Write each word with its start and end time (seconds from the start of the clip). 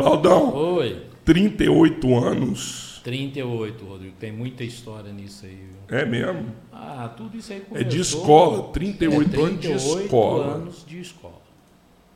Claudão, 0.00 0.54
Oi. 0.76 1.06
38 1.24 2.16
anos. 2.18 3.00
38, 3.04 3.84
Rodrigo. 3.84 4.14
Tem 4.18 4.32
muita 4.32 4.62
história 4.64 5.12
nisso 5.12 5.46
aí. 5.46 5.54
Viu? 5.88 5.98
É 5.98 6.04
mesmo? 6.04 6.46
Ah, 6.72 7.10
tudo 7.16 7.36
isso 7.36 7.52
aí 7.52 7.60
É 7.60 7.64
começou... 7.64 7.88
de 7.88 8.00
escola, 8.00 8.62
38 8.72 9.12
é, 9.12 9.16
anos 9.16 9.60
de 9.60 9.68
38 9.68 10.04
escola. 10.04 10.44
anos 10.54 10.84
de 10.86 11.00
escola. 11.00 11.40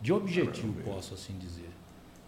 De 0.01 0.13
objetivo, 0.13 0.75
posso 0.85 1.15
assim 1.15 1.35
dizer. 1.39 1.71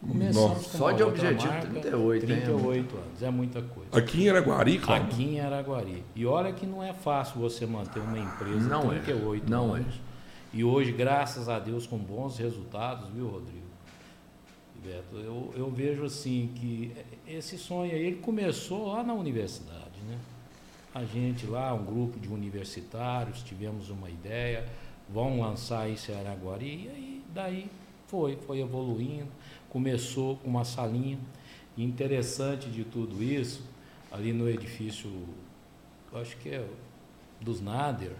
Começamos 0.00 0.50
Nossa. 0.50 0.70
com 0.70 0.78
Só 0.78 0.90
de 0.92 1.02
objetivo, 1.02 1.52
marca, 1.52 1.68
38, 1.68 2.30
hein? 2.30 2.40
38 2.40 2.96
anos, 2.96 3.22
é 3.22 3.30
muita 3.30 3.62
coisa. 3.62 3.90
Aqui 3.92 4.24
em 4.24 4.30
Araguari, 4.30 4.78
Claudio? 4.78 5.06
Aqui 5.06 5.24
em 5.24 5.40
Araguari. 5.40 6.04
E 6.14 6.26
olha 6.26 6.52
que 6.52 6.66
não 6.66 6.82
é 6.82 6.92
fácil 6.92 7.40
você 7.40 7.66
manter 7.66 8.00
uma 8.00 8.18
empresa 8.18 8.68
Não 8.68 8.92
é. 8.92 8.98
38 9.00 9.50
Não 9.50 9.76
é. 9.76 9.80
anos. 9.80 9.94
E 10.52 10.62
hoje, 10.64 10.92
graças 10.92 11.48
a 11.48 11.58
Deus, 11.58 11.86
com 11.86 11.98
bons 11.98 12.38
resultados, 12.38 13.08
viu, 13.10 13.26
Rodrigo? 13.26 13.55
Beto, 14.86 15.16
eu, 15.16 15.52
eu 15.56 15.68
vejo 15.68 16.04
assim 16.04 16.48
que 16.54 16.94
esse 17.26 17.58
sonho 17.58 17.90
aí, 17.90 18.06
ele 18.06 18.16
começou 18.18 18.92
lá 18.92 19.02
na 19.02 19.14
universidade, 19.14 20.00
né? 20.06 20.16
A 20.94 21.04
gente 21.04 21.44
lá, 21.44 21.74
um 21.74 21.84
grupo 21.84 22.20
de 22.20 22.28
universitários, 22.28 23.42
tivemos 23.42 23.90
uma 23.90 24.08
ideia, 24.08 24.64
vão 25.08 25.40
lançar 25.40 25.90
isso 25.90 26.12
em 26.12 26.14
Araguari, 26.14 26.84
e 26.84 26.88
aí 26.88 27.24
daí 27.34 27.70
foi, 28.06 28.36
foi 28.36 28.60
evoluindo, 28.60 29.26
começou 29.68 30.36
com 30.36 30.48
uma 30.48 30.64
salinha. 30.64 31.18
E 31.76 31.82
interessante 31.82 32.70
de 32.70 32.84
tudo 32.84 33.20
isso, 33.20 33.64
ali 34.12 34.32
no 34.32 34.48
edifício, 34.48 35.10
acho 36.14 36.36
que 36.36 36.50
é 36.50 36.64
dos 37.40 37.60
Nader, 37.60 38.12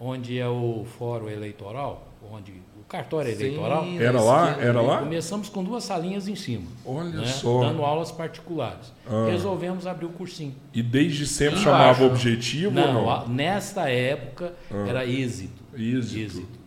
onde 0.00 0.38
é 0.38 0.48
o 0.48 0.86
fórum 0.86 1.28
eleitoral, 1.28 2.08
onde 2.32 2.62
cartório 2.88 3.36
Sim, 3.36 3.42
eleitoral. 3.44 3.84
Era 3.98 4.20
lá? 4.20 4.50
Era 4.60 4.80
lá? 4.80 4.98
Começamos 5.00 5.48
com 5.48 5.62
duas 5.62 5.84
salinhas 5.84 6.26
em 6.26 6.34
cima, 6.34 6.66
Olha 6.86 7.10
né? 7.10 7.26
só. 7.26 7.60
dando 7.60 7.84
aulas 7.84 8.10
particulares. 8.10 8.92
Ah. 9.06 9.26
Resolvemos 9.30 9.86
abrir 9.86 10.06
o 10.06 10.10
cursinho. 10.10 10.54
E 10.72 10.82
desde 10.82 11.26
sempre 11.26 11.60
Embaixo. 11.60 11.64
chamava 11.64 12.04
objetivo 12.06 12.78
ou 12.80 12.86
Não, 12.86 12.92
não? 13.02 13.10
a- 13.10 13.26
nesta 13.28 13.88
época 13.90 14.54
Ah. 14.70 14.86
era 14.88 15.06
êxito. 15.06 15.62
Êxito. 15.76 16.58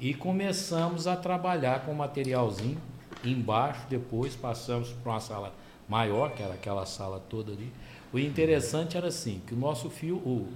E 0.00 0.12
começamos 0.14 1.06
a 1.06 1.14
trabalhar 1.16 1.84
com 1.86 1.94
materialzinho 1.94 2.78
embaixo, 3.24 3.80
depois 3.88 4.34
passamos 4.36 4.90
para 5.02 5.12
uma 5.12 5.20
sala 5.20 5.54
maior, 5.88 6.32
que 6.32 6.42
era 6.42 6.54
aquela 6.54 6.84
sala 6.86 7.22
toda 7.30 7.52
ali. 7.52 7.72
O 8.12 8.18
interessante 8.18 8.96
era 8.96 9.08
assim, 9.08 9.40
que 9.46 9.54
o 9.54 9.56
nosso 9.56 9.88
fio, 9.90 10.16
o, 10.16 10.48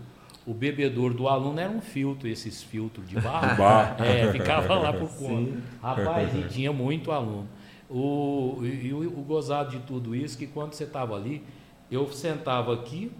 o 0.51 0.55
bebedor 0.55 1.15
do 1.15 1.29
aluno 1.29 1.61
era 1.61 1.71
um 1.71 1.81
filtro, 1.81 2.27
esses 2.27 2.61
filtros 2.61 3.09
de 3.09 3.21
barro. 3.21 3.63
É, 4.05 4.33
ficava 4.33 4.75
lá 4.75 4.93
por 4.93 5.09
conta. 5.09 5.53
Rapaz, 5.81 6.35
e 6.35 6.43
tinha 6.51 6.73
muito 6.73 7.13
aluno. 7.13 7.49
O, 7.89 8.59
e 8.65 8.93
o, 8.93 9.07
o 9.07 9.23
gozado 9.23 9.71
de 9.71 9.79
tudo 9.81 10.15
isso, 10.15 10.37
que 10.37 10.49
quando 10.49 10.73
você 10.73 10.85
estava 10.85 11.15
ali, 11.15 11.45
eu 11.89 12.11
sentava 12.11 12.75
aqui, 12.75 13.13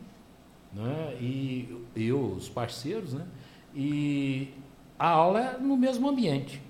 né, 0.73 1.17
e 1.21 1.69
eu, 1.95 2.21
os 2.21 2.49
parceiros, 2.49 3.15
né, 3.15 3.25
e 3.75 4.49
a 4.99 5.09
aula 5.09 5.41
é 5.41 5.59
no 5.59 5.77
mesmo 5.77 6.09
ambiente. 6.09 6.61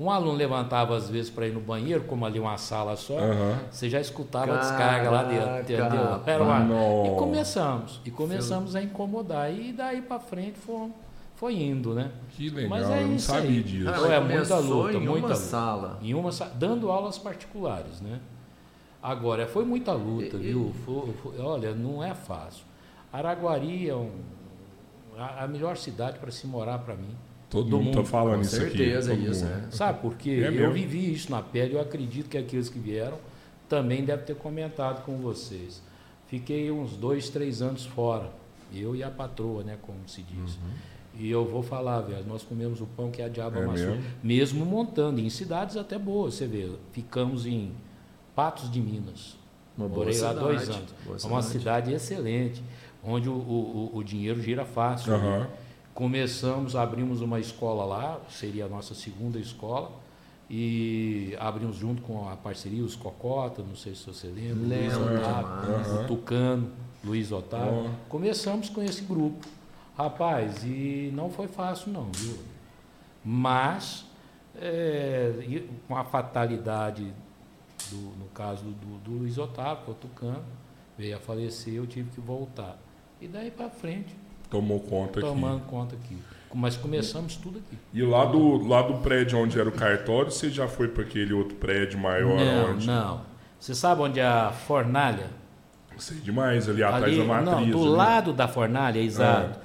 Um 0.00 0.10
aluno 0.10 0.32
levantava 0.38 0.96
às 0.96 1.10
vezes 1.10 1.28
para 1.28 1.46
ir 1.48 1.52
no 1.52 1.58
banheiro, 1.60 2.04
como 2.04 2.24
ali 2.24 2.38
uma 2.38 2.56
sala 2.56 2.94
só, 2.94 3.18
Aham. 3.18 3.58
você 3.68 3.90
já 3.90 4.00
escutava 4.00 4.54
a 4.54 4.58
descarga 4.58 5.10
lá 5.10 5.24
dentro, 5.24 5.58
entendeu? 5.60 6.20
Era 6.24 6.44
uma-. 6.44 7.06
E 7.06 7.16
começamos, 7.16 8.00
e 8.04 8.10
começamos 8.10 8.76
a 8.76 8.82
incomodar. 8.82 9.52
E 9.52 9.72
daí 9.72 10.00
para 10.00 10.20
frente 10.20 10.56
foi, 10.58 10.90
foi 11.34 11.54
indo, 11.60 11.94
né? 11.94 12.12
Que 12.30 12.48
legal, 12.48 12.70
Mas 12.70 12.88
é 12.90 13.02
eu 13.02 13.08
não 13.08 13.18
sabia 13.18 13.50
aí. 13.50 13.62
disso. 13.62 13.90
Cara, 13.90 14.14
é 14.14 14.20
muita 14.20 14.58
luta, 14.58 14.92
em 14.96 15.00
muita 15.00 15.10
uma 15.10 15.20
luta. 15.22 15.34
sala. 15.34 15.98
Em 16.00 16.14
uma 16.14 16.30
sa- 16.30 16.50
dando 16.54 16.92
aulas 16.92 17.18
particulares, 17.18 18.00
né? 18.00 18.20
Agora, 19.02 19.48
foi 19.48 19.64
muita 19.64 19.92
luta, 19.94 20.36
E- 20.36 20.40
e- 20.40 20.42
viu? 20.52 20.72
Foi- 20.84 21.12
foi- 21.22 21.40
olha, 21.40 21.74
não 21.74 22.04
é 22.04 22.14
fácil. 22.14 22.64
Araguari 23.12 23.88
é 23.88 23.94
um, 23.96 24.10
a, 25.18 25.42
a 25.44 25.48
melhor 25.48 25.76
cidade 25.76 26.20
para 26.20 26.30
se 26.30 26.46
morar 26.46 26.78
para 26.78 26.94
mim. 26.94 27.16
Todo 27.50 27.70
do 27.70 27.78
mundo 27.78 27.90
tá 27.92 27.96
mundo, 27.98 28.06
falando 28.08 28.34
Com 28.36 28.40
isso 28.42 28.56
certeza, 28.56 29.12
aqui. 29.12 29.22
todo 29.22 29.32
isso, 29.32 29.44
mundo. 29.46 29.64
é. 29.68 29.70
Sabe 29.70 30.00
por 30.00 30.14
quê? 30.16 30.30
É 30.44 30.48
eu 30.48 30.52
mesmo. 30.52 30.72
vivi 30.74 31.12
isso 31.12 31.30
na 31.30 31.40
pele, 31.42 31.74
eu 31.74 31.80
acredito 31.80 32.28
que 32.28 32.36
aqueles 32.36 32.68
que 32.68 32.78
vieram 32.78 33.16
também 33.68 34.04
devem 34.04 34.24
ter 34.24 34.36
comentado 34.36 35.02
com 35.04 35.16
vocês. 35.16 35.82
Fiquei 36.26 36.70
uns 36.70 36.92
dois, 36.92 37.30
três 37.30 37.62
anos 37.62 37.86
fora, 37.86 38.30
eu 38.74 38.94
e 38.94 39.02
a 39.02 39.10
patroa, 39.10 39.62
né, 39.64 39.78
como 39.80 39.98
se 40.06 40.22
diz. 40.22 40.54
Uhum. 40.56 40.70
E 41.20 41.30
eu 41.30 41.44
vou 41.46 41.62
falar, 41.62 42.02
velho, 42.02 42.24
nós 42.28 42.42
comemos 42.42 42.80
o 42.82 42.86
pão 42.86 43.10
que 43.10 43.22
a 43.22 43.28
diabo 43.28 43.58
É 43.58 43.64
amassou. 43.64 43.86
mesmo? 43.92 44.04
Mesmo 44.22 44.66
montando, 44.66 45.18
em 45.20 45.30
cidades 45.30 45.76
até 45.76 45.98
boas, 45.98 46.34
você 46.34 46.46
vê. 46.46 46.70
Ficamos 46.92 47.46
em 47.46 47.72
Patos 48.36 48.70
de 48.70 48.78
Minas. 48.80 49.36
Uma 49.76 49.88
boa 49.88 50.04
Morei 50.04 50.20
lá 50.20 50.28
cidade, 50.28 50.46
dois 50.46 50.68
anos. 50.68 50.90
boa 51.04 51.16
É 51.22 51.26
uma 51.26 51.42
cidade. 51.42 51.58
cidade 51.58 51.92
excelente, 51.94 52.62
onde 53.02 53.28
o, 53.28 53.32
o, 53.32 53.90
o- 53.94 54.04
dinheiro 54.04 54.40
gira 54.42 54.64
fácil. 54.66 55.16
né? 55.16 55.48
Começamos, 55.98 56.76
abrimos 56.76 57.20
uma 57.22 57.40
escola 57.40 57.84
lá, 57.84 58.20
seria 58.30 58.66
a 58.66 58.68
nossa 58.68 58.94
segunda 58.94 59.36
escola, 59.36 59.90
e 60.48 61.36
abrimos 61.40 61.74
junto 61.74 62.02
com 62.02 62.28
a 62.28 62.36
parceria 62.36 62.84
os 62.84 62.94
Cocota, 62.94 63.64
não 63.64 63.74
sei 63.74 63.96
se 63.96 64.06
você 64.06 64.28
lembra, 64.28 64.76
Luiz 64.76 64.96
Otávio, 64.96 66.00
o 66.00 66.06
Tucano, 66.06 66.70
Luiz 67.02 67.32
Otávio. 67.32 67.86
Ó. 67.86 67.90
Começamos 68.08 68.68
com 68.68 68.80
esse 68.80 69.02
grupo. 69.02 69.44
Rapaz, 69.96 70.62
e 70.62 71.10
não 71.12 71.30
foi 71.30 71.48
fácil 71.48 71.90
não, 71.90 72.12
viu? 72.12 72.38
Mas, 73.24 74.04
é, 74.54 75.64
com 75.88 75.96
a 75.96 76.04
fatalidade, 76.04 77.12
do, 77.90 77.96
no 77.96 78.26
caso 78.32 78.66
do, 78.66 78.98
do 78.98 79.10
Luiz 79.18 79.36
Otávio, 79.36 79.82
que 79.82 79.90
é 79.90 79.92
o 79.94 79.96
Tucano, 79.96 80.44
veio 80.96 81.16
a 81.16 81.18
falecer, 81.18 81.74
eu 81.74 81.88
tive 81.88 82.08
que 82.10 82.20
voltar. 82.20 82.78
E 83.20 83.26
daí 83.26 83.50
para 83.50 83.68
frente, 83.68 84.14
Tomou 84.50 84.80
conta 84.80 85.20
aqui. 85.20 85.28
tomando 85.28 85.60
conta 85.66 85.94
aqui. 85.94 86.16
Mas 86.54 86.76
começamos 86.76 87.36
tudo 87.36 87.58
aqui. 87.58 87.76
E 87.92 88.02
lá 88.02 88.24
do, 88.24 88.66
lá 88.66 88.80
do 88.82 88.94
prédio 88.94 89.38
onde 89.38 89.60
era 89.60 89.68
o 89.68 89.72
cartório, 89.72 90.30
você 90.30 90.48
já 90.48 90.66
foi 90.66 90.88
para 90.88 91.02
aquele 91.02 91.32
outro 91.34 91.56
prédio 91.56 91.98
maior? 91.98 92.38
não, 92.38 92.72
onde? 92.72 92.86
não. 92.86 93.20
Você 93.60 93.74
sabe 93.74 94.02
onde 94.02 94.20
é 94.20 94.26
a 94.26 94.50
fornalha? 94.50 95.26
Sei 95.98 96.18
demais, 96.18 96.68
ali 96.68 96.82
atrás 96.82 97.04
ali, 97.04 97.18
da 97.18 97.24
matriz. 97.24 97.50
não, 97.50 97.70
do 97.70 97.82
ali. 97.82 97.96
lado 97.96 98.32
da 98.32 98.46
fornalha, 98.46 99.00
exato. 99.00 99.58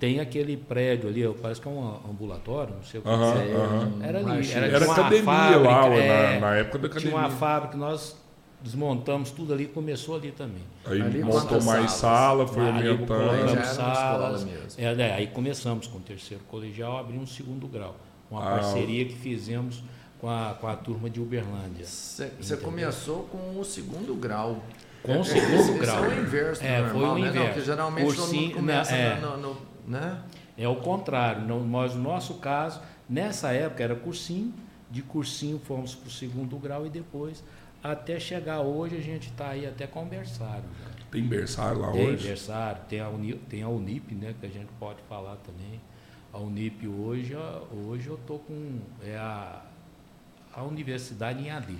Tem 0.00 0.20
aquele 0.20 0.56
prédio 0.56 1.08
ali, 1.08 1.26
parece 1.40 1.60
que 1.60 1.68
é 1.68 1.70
um 1.70 2.00
ambulatório, 2.10 2.74
não 2.74 2.82
sei 2.82 3.00
o 3.00 3.02
que 3.02 3.08
Aham, 3.08 3.92
é. 4.02 4.08
Era 4.08 4.18
ali, 4.18 4.52
era, 4.52 4.66
Era 4.66 4.92
academia 4.92 5.22
fábrica, 5.22 5.58
lá, 5.60 5.86
é, 5.86 6.34
na, 6.34 6.40
na 6.40 6.56
época 6.56 6.78
da 6.80 6.86
academia. 6.88 7.10
Tinha 7.12 7.22
uma 7.22 7.30
fábrica, 7.30 7.76
nós 7.78 8.16
desmontamos 8.62 9.30
tudo 9.30 9.52
ali, 9.52 9.66
começou 9.66 10.16
ali 10.16 10.32
também. 10.32 10.62
Aí 10.84 11.00
Ali 11.00 11.22
montou 11.22 11.62
mais 11.62 11.90
salas? 11.90 11.92
sala, 11.92 12.46
foi 12.46 12.66
Ali 12.68 12.88
aumentando. 12.88 13.64
Salas. 13.64 14.44
mesmo. 14.44 14.66
É, 14.78 14.94
né, 14.94 15.12
aí 15.14 15.26
começamos 15.28 15.86
com 15.86 15.98
o 15.98 16.00
terceiro 16.00 16.42
colegial, 16.44 16.98
abrimos 16.98 17.30
um 17.30 17.34
segundo 17.34 17.66
grau. 17.68 17.96
Uma 18.30 18.40
Ah, 18.42 18.50
parceria 18.58 19.04
que 19.04 19.14
fizemos 19.14 19.82
com 20.20 20.28
a, 20.28 20.56
com 20.60 20.66
a 20.66 20.74
turma 20.74 21.08
de 21.08 21.20
Uberlândia. 21.20 21.84
Você 21.86 22.56
começou 22.60 23.24
com 23.24 23.58
o 23.60 23.64
segundo 23.64 24.14
grau. 24.16 24.62
Com 25.02 25.18
o 25.18 25.20
É, 25.20 25.24
segundo 25.24 25.54
esse- 25.60 25.78
grau. 25.78 26.04
Esse 26.04 26.14
é 26.14 26.18
o 26.18 26.22
inverso 26.22 26.64
É, 26.64 26.82
do 26.82 26.88
foi 26.90 26.98
normal, 27.00 27.14
o 27.14 27.18
né? 27.18 27.20
Não, 27.20 27.28
inverso. 27.30 27.48
porque 27.52 27.64
geralmente 27.64 28.06
todo 28.06 28.16
Cursinho, 28.16 28.42
mundo 28.48 28.54
começa 28.56 28.92
né, 28.92 29.12
é. 29.12 29.20
no, 29.20 29.36
no- 29.36 29.56
né? 29.86 30.18
É 30.58 30.66
o 30.66 30.76
contrário. 30.76 31.42
Não, 31.46 31.60
mas 31.60 31.94
no 31.94 32.02
nosso 32.02 32.34
caso, 32.34 32.80
nessa 33.08 33.52
época 33.52 33.84
era 33.84 33.94
cursinho, 33.94 34.52
de 34.90 35.02
cursinho 35.02 35.60
fomos 35.64 35.94
para 35.94 36.08
o 36.08 36.10
segundo 36.10 36.56
grau 36.56 36.84
e 36.86 36.88
depois, 36.90 37.44
até 37.92 38.18
chegar 38.18 38.60
hoje, 38.60 38.96
a 38.96 39.00
gente 39.00 39.28
está 39.28 39.50
aí 39.50 39.66
até 39.66 39.86
com 39.86 40.04
berçário. 40.04 40.62
né? 40.62 40.86
Tem 41.10 41.22
berçário 41.22 41.80
lá 41.80 41.92
Tem 41.92 42.08
hoje? 42.08 42.28
berçário, 42.28 42.80
tem 42.88 43.00
a, 43.00 43.08
Uni, 43.08 43.34
tem 43.48 43.62
a 43.62 43.68
Unip, 43.68 44.14
né, 44.14 44.34
que 44.38 44.46
a 44.46 44.50
gente 44.50 44.68
pode 44.78 44.98
falar 45.08 45.36
também. 45.36 45.80
A 46.32 46.38
Unip 46.38 46.86
hoje, 46.86 47.34
hoje 47.86 48.08
eu 48.08 48.18
tô 48.26 48.38
com 48.38 48.78
é 49.02 49.16
a, 49.16 49.62
a 50.52 50.62
universidade 50.62 51.42
em 51.42 51.50
AD. 51.50 51.74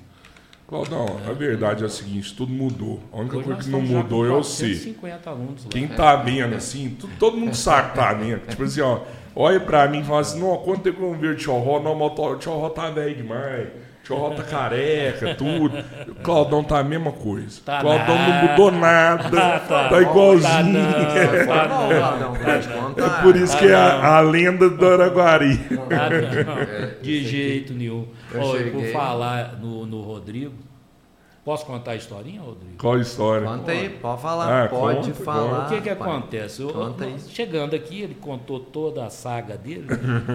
Claudão, 0.67 1.07
a 1.29 1.33
verdade 1.33 1.85
é 1.85 1.87
a 1.87 1.89
seguinte, 1.89 2.35
tudo 2.35 2.53
mudou. 2.53 3.01
A 3.13 3.19
única 3.19 3.41
coisa 3.41 3.63
que 3.63 3.69
não 3.69 3.83
mudou 3.83 4.27
é 4.27 4.31
você. 4.31 4.67
450 4.69 5.31
alunos 5.31 5.65
lá. 5.65 5.71
Quem 5.71 5.87
tá 5.87 6.17
vendo 6.17 6.55
assim, 6.57 6.97
todo 7.21 7.37
mundo 7.37 7.55
sabe 7.55 7.91
que 7.91 7.97
tá 7.97 8.13
vendo. 8.15 8.47
Tipo 8.49 8.65
assim, 8.65 8.81
ó, 8.81 9.03
olha 9.35 9.61
pra 9.61 9.87
mim 9.87 10.01
e 10.01 10.05
fala 10.05 10.21
assim, 10.21 10.41
não, 10.41 10.57
quanto 10.59 10.83
tempo 10.83 11.03
eu 11.03 11.13
não 11.13 11.19
vejo 11.19 11.35
o 11.35 11.37
Tchorró? 11.37 11.81
Não, 11.81 12.01
o 12.01 12.37
Tchorró 12.37 12.69
tá 12.71 12.91
velho 12.91 13.15
demais. 13.15 13.69
Tchorró 14.07 14.31
tá 14.31 14.43
careca, 14.45 15.35
tudo. 15.35 15.77
O 16.09 16.15
Claudão 16.17 16.63
tá 16.63 16.79
a 16.79 16.85
mesma 16.85 17.11
coisa. 17.11 17.61
Tá 17.65 17.81
Claudão 17.81 18.17
não 18.17 18.29
nada. 18.29 18.49
mudou 18.51 18.71
nada. 18.73 19.31
Tá 19.37 19.59
tá, 19.61 19.89
bom, 19.89 20.01
igualzinho. 20.01 20.47
tá 20.47 20.63
não. 20.63 21.47
Tá 21.47 21.69
não. 21.69 21.89
Claudão, 21.89 22.35
contar. 22.83 23.19
É 23.19 23.23
por 23.23 23.37
isso 23.37 23.59
que 23.59 23.67
é 23.67 23.75
a, 23.75 24.17
a 24.17 24.21
lenda 24.21 24.71
do 24.71 24.87
Araguari. 24.87 25.61
Ah, 25.91 26.45
não, 26.45 26.59
É, 26.63 26.87
de 27.03 27.21
isso 27.21 27.29
jeito 27.31 27.73
nenhum. 27.75 28.07
Eu 28.33 28.45
cheguei- 28.57 28.93
falar 28.93 29.55
no, 29.61 29.85
no 29.87 30.01
Rodrigo, 30.03 30.55
posso 31.45 31.67
contar 31.67 31.93
a 31.93 31.97
historinha, 31.97 32.41
Rodrigo? 32.41 32.77
Qual 32.79 32.95
a 32.95 33.01
história? 33.01 33.47
Conta 33.49 33.73
aí, 33.73 33.89
pode 33.89 34.23
falar, 34.23 34.65
Ah, 34.65 34.69
pode 34.69 34.97
conta, 35.11 35.25
falar. 35.25 35.67
o 35.67 35.69
que 35.69 35.81
que 35.81 35.91
acontece? 35.91 36.63
Eu- 36.63 36.69
Conta 36.71 37.05
eu- 37.05 37.19
chegando 37.29 37.75
aqui, 37.75 38.03
ele 38.03 38.15
contou 38.15 38.61
toda 38.61 39.05
a 39.05 39.11
saga 39.11 39.57
dele 39.57 39.87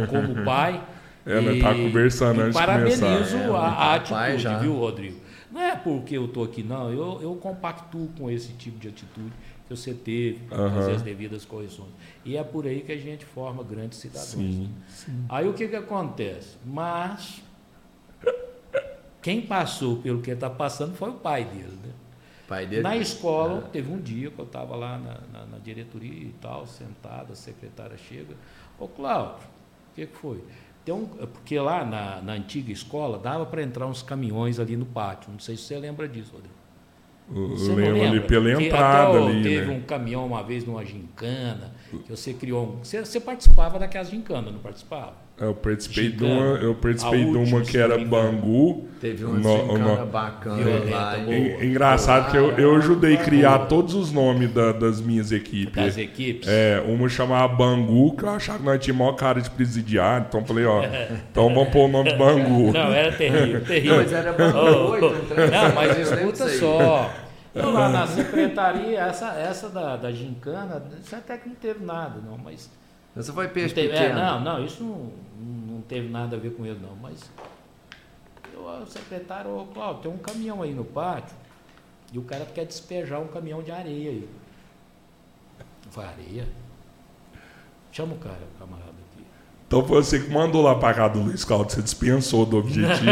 como 0.10 0.44
pai. 0.44 0.82
É, 1.26 1.40
nós 1.42 1.60
tava 1.60 1.76
conversando 1.76 2.40
e 2.40 2.42
antes 2.44 2.54
de 2.54 2.60
parabenizo 2.66 3.02
começar. 3.02 3.38
É, 3.38 3.56
a, 3.56 3.68
a 3.96 4.00
pai 4.00 4.28
atitude, 4.32 4.44
já. 4.44 4.58
viu, 4.58 4.74
Rodrigo? 4.76 5.20
Não 5.52 5.62
é 5.62 5.76
porque 5.76 6.18
eu 6.18 6.26
estou 6.26 6.44
aqui, 6.44 6.64
não. 6.64 6.92
Eu, 6.92 7.20
eu 7.22 7.36
compactuo 7.36 8.10
com 8.18 8.30
esse 8.32 8.54
tipo 8.54 8.80
de 8.80 8.88
atitude 8.88 9.32
que 9.68 9.76
você 9.76 9.94
teve, 9.94 10.42
Aham. 10.52 10.72
fazer 10.76 10.92
as 10.94 11.02
devidas 11.02 11.46
correções. 11.46 11.90
E 12.26 12.36
é 12.38 12.44
por 12.44 12.66
aí 12.66 12.82
que 12.82 12.92
a 12.92 12.98
gente 12.98 13.26
forma 13.26 13.64
grandes 13.64 14.00
cidadãos. 14.00 14.30
Sim. 14.32 14.70
Aí 15.30 15.48
o 15.48 15.54
que, 15.54 15.68
que 15.68 15.76
acontece? 15.76 16.58
Mas 16.66 17.42
quem 19.22 19.42
passou 19.42 19.98
pelo 19.98 20.22
que 20.22 20.30
ele 20.32 20.38
está 20.38 20.50
passando 20.50 20.96
foi 20.96 21.10
o 21.10 21.14
pai 21.14 21.46
dele. 21.46 21.78
Né? 21.84 21.92
Pai 22.48 22.66
dele. 22.66 22.82
Na 22.82 22.98
escola, 22.98 23.62
teve 23.72 23.92
um 23.92 24.00
dia 24.00 24.32
que 24.32 24.40
eu 24.40 24.46
estava 24.46 24.76
lá 24.76 24.98
na, 24.98 25.20
na- 25.40 25.46
na 25.46 25.58
diretoria 25.60 26.12
e 26.24 26.34
tal, 26.42 26.66
sentado, 26.66 27.32
a 27.34 27.36
secretária 27.36 27.98
chega. 27.98 28.36
Ô 28.80 28.88
Cláudio, 28.88 29.46
o 29.92 29.96
que, 29.96 30.08
que 30.08 30.18
foi? 30.18 30.44
Tem 30.84 30.94
um, 30.94 31.06
porque 31.06 31.60
lá 31.60 31.86
na, 31.86 32.22
na 32.22 32.34
antiga 32.34 32.72
escola 32.72 33.20
dava 33.20 33.46
para 33.46 33.62
entrar 33.62 33.86
uns 33.86 34.02
caminhões 34.02 34.60
ali 34.60 34.76
no 34.76 34.86
pátio. 34.86 35.32
Não 35.32 35.40
sei 35.40 35.56
se 35.56 35.64
você 35.64 35.78
lembra 35.78 36.08
disso, 36.08 36.32
Rodrigo. 36.34 36.62
Eu 37.34 37.50
Você 37.50 37.74
lembro 37.74 38.04
ali 38.04 38.20
pela 38.20 38.52
entrada 38.52 39.18
até 39.20 39.30
ali, 39.30 39.44
Teve 39.44 39.68
né? 39.68 39.78
um 39.78 39.82
caminhão 39.82 40.26
uma 40.26 40.44
vez 40.44 40.66
numa 40.66 40.84
gincana, 40.84 41.74
que 41.90 42.10
você 42.10 42.34
criou 42.34 42.66
um. 42.66 42.84
Você, 42.84 43.06
você 43.06 43.20
participava 43.20 43.80
daquelas 43.80 44.10
gincanas, 44.10 44.52
não 44.52 44.60
participava? 44.60 45.14
Eu 45.40 45.56
participei 45.56 46.10
de 46.12 46.24
uma, 46.24 46.58
eu 46.58 46.76
participei 46.76 47.26
de 47.26 47.36
uma 47.38 47.62
que 47.62 47.78
era. 47.78 47.98
Bangu. 47.98 48.88
Teve 49.02 49.26
uma 49.26 49.40
No- 49.40 50.06
bacana 50.06 50.58
Violenta, 50.64 50.96
lá. 50.96 51.16
boa. 51.18 51.36
hein? 51.36 51.58
En- 51.60 51.66
Engraçado 51.72 52.30
que 52.30 52.38
eu, 52.38 52.52
eu 52.52 52.76
ajudei 52.76 53.14
a 53.14 53.16
Boa. 53.16 53.26
criar 53.26 53.60
todos 53.66 53.96
os 53.96 54.12
nomes 54.12 54.54
da- 54.54 54.72
das 54.72 55.02
minhas 55.02 55.32
equipes. 55.32 55.74
Das 55.74 55.98
equipes? 55.98 56.48
É, 56.48 56.84
uma 56.86 57.10
chamava 57.10 57.52
Bangu, 57.56 58.16
que 58.16 58.24
eu 58.24 58.30
achava 58.30 58.60
que 58.60 58.66
nós 58.66 58.80
tínhamos 58.80 59.00
maior 59.04 59.16
cara 59.16 59.42
de 59.42 59.50
presidiário, 59.50 60.28
então 60.30 60.42
eu 60.42 60.46
falei, 60.46 60.66
ó, 60.66 60.84
então 61.32 61.52
vamos 61.52 61.70
pôr 61.70 61.86
o 61.86 61.88
nome 61.88 62.14
Bangu. 62.16 62.72
Não, 62.72 62.94
era 62.94 63.12
terrível, 63.12 63.62
terrível. 63.66 63.98
Mas 63.98 64.14
era 64.14 64.34
Bangu 64.34 64.58
Oh, 64.60 64.92
8, 64.92 65.06
um 65.08 65.26
trem 65.26 65.50
Não, 65.50 65.74
mas 65.76 65.98
escuta 65.98 66.48
só. 66.50 67.12
Eu 67.56 67.72
lá 67.74 67.90
na 67.90 68.06
secretaria, 68.06 69.00
essa, 69.00 69.30
essa 69.34 69.68
da, 69.70 69.98
da 69.98 70.12
gincana, 70.12 70.84
isso 71.04 71.16
até 71.16 71.36
que 71.38 71.50
não 71.50 71.56
teve 71.56 71.84
nada, 71.84 72.20
não, 72.24 72.38
mas. 72.38 72.70
Você 73.16 73.32
foi 73.34 73.46
Não, 73.48 73.54
peixe 73.54 73.74
teve, 73.76 73.90
é, 73.94 74.00
pequeno. 74.10 74.16
não, 74.20 74.40
não, 74.40 74.66
isso 74.66 74.84
não, 74.84 75.12
não 75.76 75.82
teve 75.82 76.08
nada 76.10 76.36
a 76.38 76.40
ver 76.40 76.52
com 76.56 76.66
ele, 76.66 76.80
não, 76.82 76.96
mas. 76.96 77.30
Eu, 78.54 78.62
o 78.62 78.86
secretário, 78.88 79.52
ô 79.58 79.66
Cláudio, 79.66 80.04
tem 80.04 80.12
um 80.12 80.18
caminhão 80.18 80.62
aí 80.62 80.74
no 80.74 80.86
pátio 80.86 81.36
e 82.14 82.18
o 82.18 82.22
cara 82.24 82.46
quer 82.46 82.66
despejar 82.66 83.20
um 83.20 83.28
caminhão 83.28 83.62
de 83.62 83.72
areia 83.72 84.10
aí. 84.12 84.30
Eu 85.86 85.92
falei, 85.92 86.10
areia? 86.12 86.48
Chama 87.92 88.14
o 88.14 88.18
cara, 88.18 88.40
o 88.56 88.60
camarada 88.60 88.92
aqui. 88.92 89.26
Então 89.68 89.86
foi 89.86 90.02
você 90.02 90.20
que 90.22 90.30
mandou 90.32 90.62
lá 90.62 90.76
pra 90.76 90.94
cá 90.94 91.08
do 91.10 91.20
Luiz 91.22 91.44
Caldo, 91.44 91.70
você 91.72 91.82
dispensou 91.82 92.46
do 92.46 92.58
objetivo. 92.58 93.12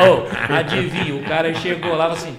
Ô, 0.00 0.52
adivinha, 0.52 1.14
o 1.14 1.24
cara 1.24 1.54
chegou 1.54 1.94
lá 1.94 2.12
e 2.12 2.16
falou 2.16 2.34
assim, 2.34 2.36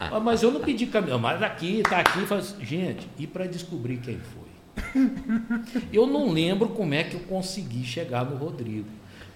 "Ah, 0.00 0.20
mas 0.20 0.42
eu 0.42 0.50
não 0.50 0.60
pedi 0.60 0.86
caminhão, 0.86 1.18
mas 1.18 1.42
aqui, 1.42 1.82
tá 1.82 1.98
aqui. 2.00 2.24
Falei 2.26 2.42
assim, 2.44 2.64
Gente, 2.64 3.08
e 3.18 3.26
para 3.26 3.46
descobrir 3.46 3.98
quem 3.98 4.18
foi? 4.18 4.47
Eu 5.92 6.06
não 6.06 6.30
lembro 6.32 6.68
como 6.68 6.94
é 6.94 7.02
que 7.04 7.14
eu 7.14 7.20
consegui 7.20 7.84
chegar 7.84 8.24
no 8.24 8.36
Rodrigo. 8.36 8.86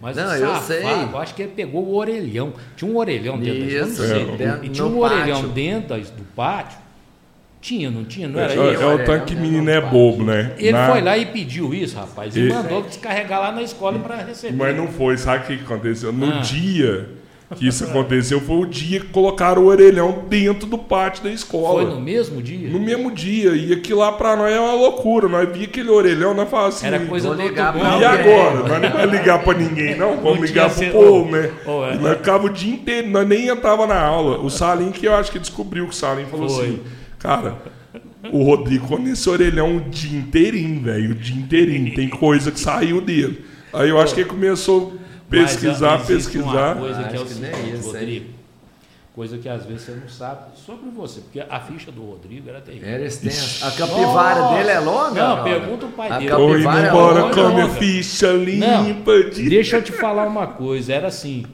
Mas 0.01 0.17
Não, 0.17 0.25
o 0.29 0.35
eu 0.35 0.47
safado, 0.49 0.65
sei. 0.67 0.83
eu 1.13 1.19
acho 1.19 1.35
que 1.35 1.43
ele 1.43 1.53
pegou 1.55 1.85
o 1.85 1.95
orelhão. 1.95 2.53
Tinha 2.77 2.91
um 2.91 2.97
orelhão 2.97 3.39
dentro 3.39 3.61
da 3.61 3.67
Isso, 3.87 4.03
sei. 4.07 4.25
dentro- 4.37 4.65
E 4.65 4.69
tinha 4.69 4.85
um 4.87 4.99
orelhão 4.99 5.37
pátio. 5.37 5.49
dentro 5.51 5.89
da- 5.91 5.97
do 5.99 6.25
pátio. 6.35 6.79
Tinha, 7.61 7.89
não 7.89 8.05
tinha? 8.05 8.27
Não 8.27 8.41
É, 8.41 8.43
era 8.43 8.53
é 8.55 8.73
isso? 8.73 8.85
o 8.85 8.99
tanque 9.05 9.37
menino 9.37 9.71
é 9.71 9.81
bobo, 9.81 10.25
né? 10.25 10.55
Ele 10.59 10.73
Na- 10.73 10.91
foi 10.91 11.01
lá 11.01 11.17
e 11.17 11.27
pediu 11.27 11.73
isso, 11.73 11.95
rapaz, 11.97 12.35
e 12.35 12.41
E- 12.41 12.49
mandou 12.49 12.83
descarregar 12.83 13.41
lá 13.41 13.53
na 13.53 13.63
escola 13.63 14.01
para 14.01 14.17
receber. 14.17 14.57
Mas 14.57 14.77
não 14.77 14.89
foi, 14.89 15.17
sabe 15.17 15.45
o 15.45 15.47
que 15.47 15.59
que 15.59 15.63
aconteceu? 15.65 16.13
No 16.13 16.27
Ah. 16.33 16.39
dia 16.41 17.09
que 17.57 17.67
isso 17.69 17.85
aconteceu, 17.85 18.41
foi 18.41 18.57
o 18.57 18.67
dia 18.67 19.01
que 19.01 19.07
colocaram 19.07 19.63
o 19.63 19.67
orelhão 19.67 20.25
dentro 20.29 20.67
do 20.67 20.77
pátio 20.79 21.25
da 21.25 21.31
escola. 21.31 21.83
Foi 21.83 21.95
no 21.95 22.01
mesmo 22.01 22.41
dia? 22.43 22.69
No 22.69 22.81
mesmo 22.81 23.11
dia. 23.11 23.51
E 23.53 23.73
aquilo 23.73 24.01
lá 24.01 24.13
pra 24.13 24.35
nós 24.37 24.53
é 24.53 24.59
uma 24.61 24.75
loucura. 24.75 25.29
Nós 25.29 25.49
via 25.53 25.65
aquele 25.65 25.91
orelhão, 25.91 26.35
nós 26.35 26.49
falávamos 26.49 26.77
assim. 26.77 26.87
Era 26.87 27.01
coisa 27.01 27.29
do 27.35 27.43
ligar 27.43 27.73
pra. 27.73 27.99
E 27.99 28.05
agora? 28.05 28.69
Nós 28.69 28.83
não 28.83 28.91
vamos 28.91 29.11
ligar 29.13 29.39
pra 29.43 29.55
ninguém, 29.59 29.97
não. 29.97 30.17
Vamos 30.17 30.39
Não 30.39 30.45
ligar 30.47 30.69
pro 30.71 30.79
ser- 30.79 30.93
povo, 30.93 31.31
né? 31.31 31.51
Ô, 31.67 31.85
é. 31.85 31.95
Nós 31.97 32.17
ficava 32.19 32.47
o 32.47 32.51
dia 32.51 32.73
inteiro, 32.75 33.09
nós 33.09 33.27
nem 33.29 33.49
entrava 33.49 33.87
na 33.87 34.01
aula. 34.01 34.39
O 34.39 34.49
Salim, 34.51 34.91
que 34.91 35.07
eu 35.07 35.15
acho 35.15 35.31
que 35.31 35.39
descobriu 35.39 35.85
que 35.87 35.93
o 35.93 35.97
Salim 35.97 36.25
falou 36.27 36.49
Foi. 36.49 36.65
assim, 36.65 36.81
cara, 37.19 37.57
o 38.33 38.43
Rodrigo 38.45 38.87
com 38.87 38.99
esse 39.09 39.29
orelhão 39.29 39.77
o 39.77 39.81
dia 39.81 40.19
inteirinho, 40.19 40.81
velho. 40.83 41.11
O 41.11 41.15
dia 41.15 41.37
inteirinho. 41.37 41.95
Tem 41.95 42.09
coisa 42.09 42.51
que 42.51 42.61
saiu 42.61 43.01
dele. 43.01 43.45
Aí 43.73 43.89
eu 43.89 43.99
acho 44.01 44.15
que 44.15 44.21
ele 44.21 44.29
começou 44.29 44.95
a 44.99 45.03
pesquisar, 45.33 45.99
Mas, 45.99 46.07
pesquisar. 46.07 46.77
Uma 46.77 46.83
coisa 46.83 47.05
que 47.05 47.17
é 47.17 47.19
o 47.19 47.23
Acho 47.23 47.35
que 47.35 47.41
nem 47.41 47.55
seguinte, 47.55 47.75
hein? 47.77 47.83
Rodrigo. 47.83 48.43
Coisa 49.15 49.37
que 49.37 49.47
às 49.47 49.67
vezes 49.67 49.83
você 49.83 49.93
não 49.93 50.09
sabe 50.09 50.41
sobre 50.57 50.89
você, 50.89 51.21
porque 51.21 51.39
a 51.41 51.61
ficha 51.61 51.93
do 51.93 52.01
Rodrigo 52.03 52.49
era 52.49 52.63
terrível. 52.63 52.89
Era 52.89 53.05
extenso. 53.05 53.63
A 53.67 53.71
capivara 53.71 54.41
Nossa! 54.41 54.57
dele 54.57 54.71
é 54.71 54.79
longa? 54.81 55.29
Não, 55.29 55.45
pergunta 55.45 55.85
o 55.87 55.89
pai 55.91 56.09
A 56.11 56.19
dele. 56.19 56.31
indo 56.33 56.69
é 56.71 56.89
embora 56.89 57.35
com 57.35 57.41
a 57.41 57.51
minha 57.51 57.69
ficha 57.69 58.33
Não, 58.33 58.43
limpa 58.87 59.23
de. 59.25 59.51
deixa 59.51 59.77
eu 59.77 59.83
te 59.83 59.93
falar 59.93 60.27
uma 60.27 60.47
coisa, 60.47 60.95
era 60.95 61.09
assim, 61.09 61.45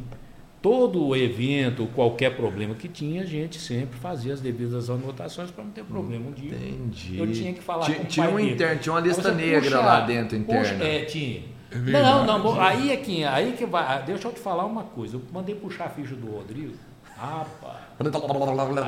todo 0.62 1.16
evento, 1.16 1.86
qualquer 1.96 2.36
problema 2.36 2.76
que 2.76 2.86
tinha, 2.86 3.22
a 3.22 3.26
gente 3.26 3.60
sempre 3.60 3.98
fazia 3.98 4.34
as 4.34 4.40
devidas 4.40 4.88
anotações 4.88 5.50
para 5.50 5.64
não 5.64 5.72
ter 5.72 5.82
problema. 5.82 6.26
Um 6.28 6.32
dia 6.32 6.52
Entendi. 6.54 7.18
eu 7.18 7.32
tinha 7.32 7.52
que 7.52 7.60
falar 7.60 7.86
Tinha, 7.86 7.98
com 7.98 8.04
o 8.04 8.06
tinha 8.06 8.28
um 8.30 8.36
dele. 8.36 8.52
interno, 8.52 8.80
tinha 8.80 8.92
uma 8.92 9.00
lista 9.00 9.32
negra 9.32 9.60
puxa- 9.62 9.78
lá 9.80 10.00
dentro, 10.02 10.38
puxa- 10.40 10.58
interna. 10.74 10.84
é, 10.84 11.04
tinha. 11.06 11.42
Verdade. 11.70 12.04
não, 12.04 12.24
não, 12.26 12.40
bom, 12.42 12.60
aí 12.60 12.90
é 12.90 12.96
que, 12.96 13.24
aí 13.24 13.52
que 13.52 13.66
vai. 13.66 13.84
ah, 13.84 13.98
Deixa 14.00 14.28
eu 14.28 14.32
te 14.32 14.40
falar 14.40 14.64
uma 14.64 14.84
coisa. 14.84 15.16
Eu 15.16 15.22
mandei 15.32 15.54
puxar 15.54 15.86
a 15.86 15.90
ficha 15.90 16.14
do 16.14 16.30
Rodrigo. 16.30 16.74
Rapaz. 17.16 17.76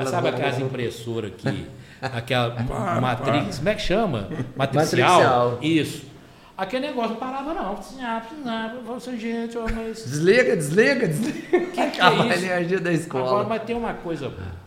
Sabe 0.09 0.29
aquelas 0.29 0.59
impressoras 0.59 1.31
que. 1.37 1.67
Aquela 2.01 2.55
matrix. 2.99 3.57
Como 3.57 3.69
é 3.69 3.75
que 3.75 3.81
chama? 3.81 4.27
Matricial. 4.55 5.09
Matricial. 5.11 5.59
Isso. 5.61 6.05
Aquele 6.57 6.87
negócio 6.87 7.11
não 7.11 7.17
parava, 7.17 7.53
não. 7.53 7.73
Assim, 8.95 9.17
gente, 9.19 9.55
mas. 9.57 10.03
Desliga, 10.05 10.55
desliga, 10.55 11.07
desliga. 11.07 11.39
Que 11.59 11.67
que 11.67 11.79
é 11.79 11.87
Acaba 11.87 12.23
a 12.23 12.27
isso? 12.27 12.45
energia 12.45 12.79
da 12.79 12.89
Agora, 12.89 13.01
escola. 13.01 13.43
mas 13.43 13.63
tem 13.63 13.75
uma 13.75 13.93
coisa 13.93 14.29
boa. 14.29 14.61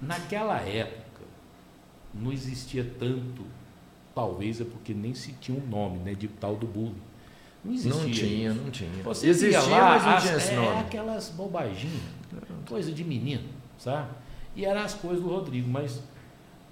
Naquela 0.00 0.56
época, 0.60 1.22
não 2.14 2.32
existia 2.32 2.84
tanto, 2.98 3.44
talvez 4.14 4.60
é 4.60 4.64
porque 4.64 4.92
nem 4.94 5.14
se 5.14 5.32
tinha 5.32 5.58
um 5.58 5.66
nome, 5.66 5.98
né, 5.98 6.14
de 6.14 6.28
tal 6.28 6.54
do 6.56 6.66
bullying. 6.66 6.94
Não 7.64 7.72
existia. 7.72 7.94
Não 7.94 8.10
tinha, 8.10 8.50
isso. 8.50 8.60
não 8.62 8.70
tinha. 8.70 9.02
Você 9.04 9.28
Existia, 9.28 9.60
lá, 9.60 9.88
mas 9.90 10.02
não 10.04 10.12
as- 10.14 10.22
tinha 10.24 10.36
esse 10.36 10.52
é, 10.52 10.56
nome. 10.56 10.80
aquelas 10.80 11.28
bobaginhas, 11.30 12.02
coisa 12.68 12.90
de 12.92 13.04
menino, 13.04 13.44
sabe? 13.78 14.08
E 14.56 14.64
eram 14.64 14.80
as 14.80 14.94
coisas 14.94 15.22
do 15.22 15.28
Rodrigo, 15.30 15.68
mas. 15.68 16.02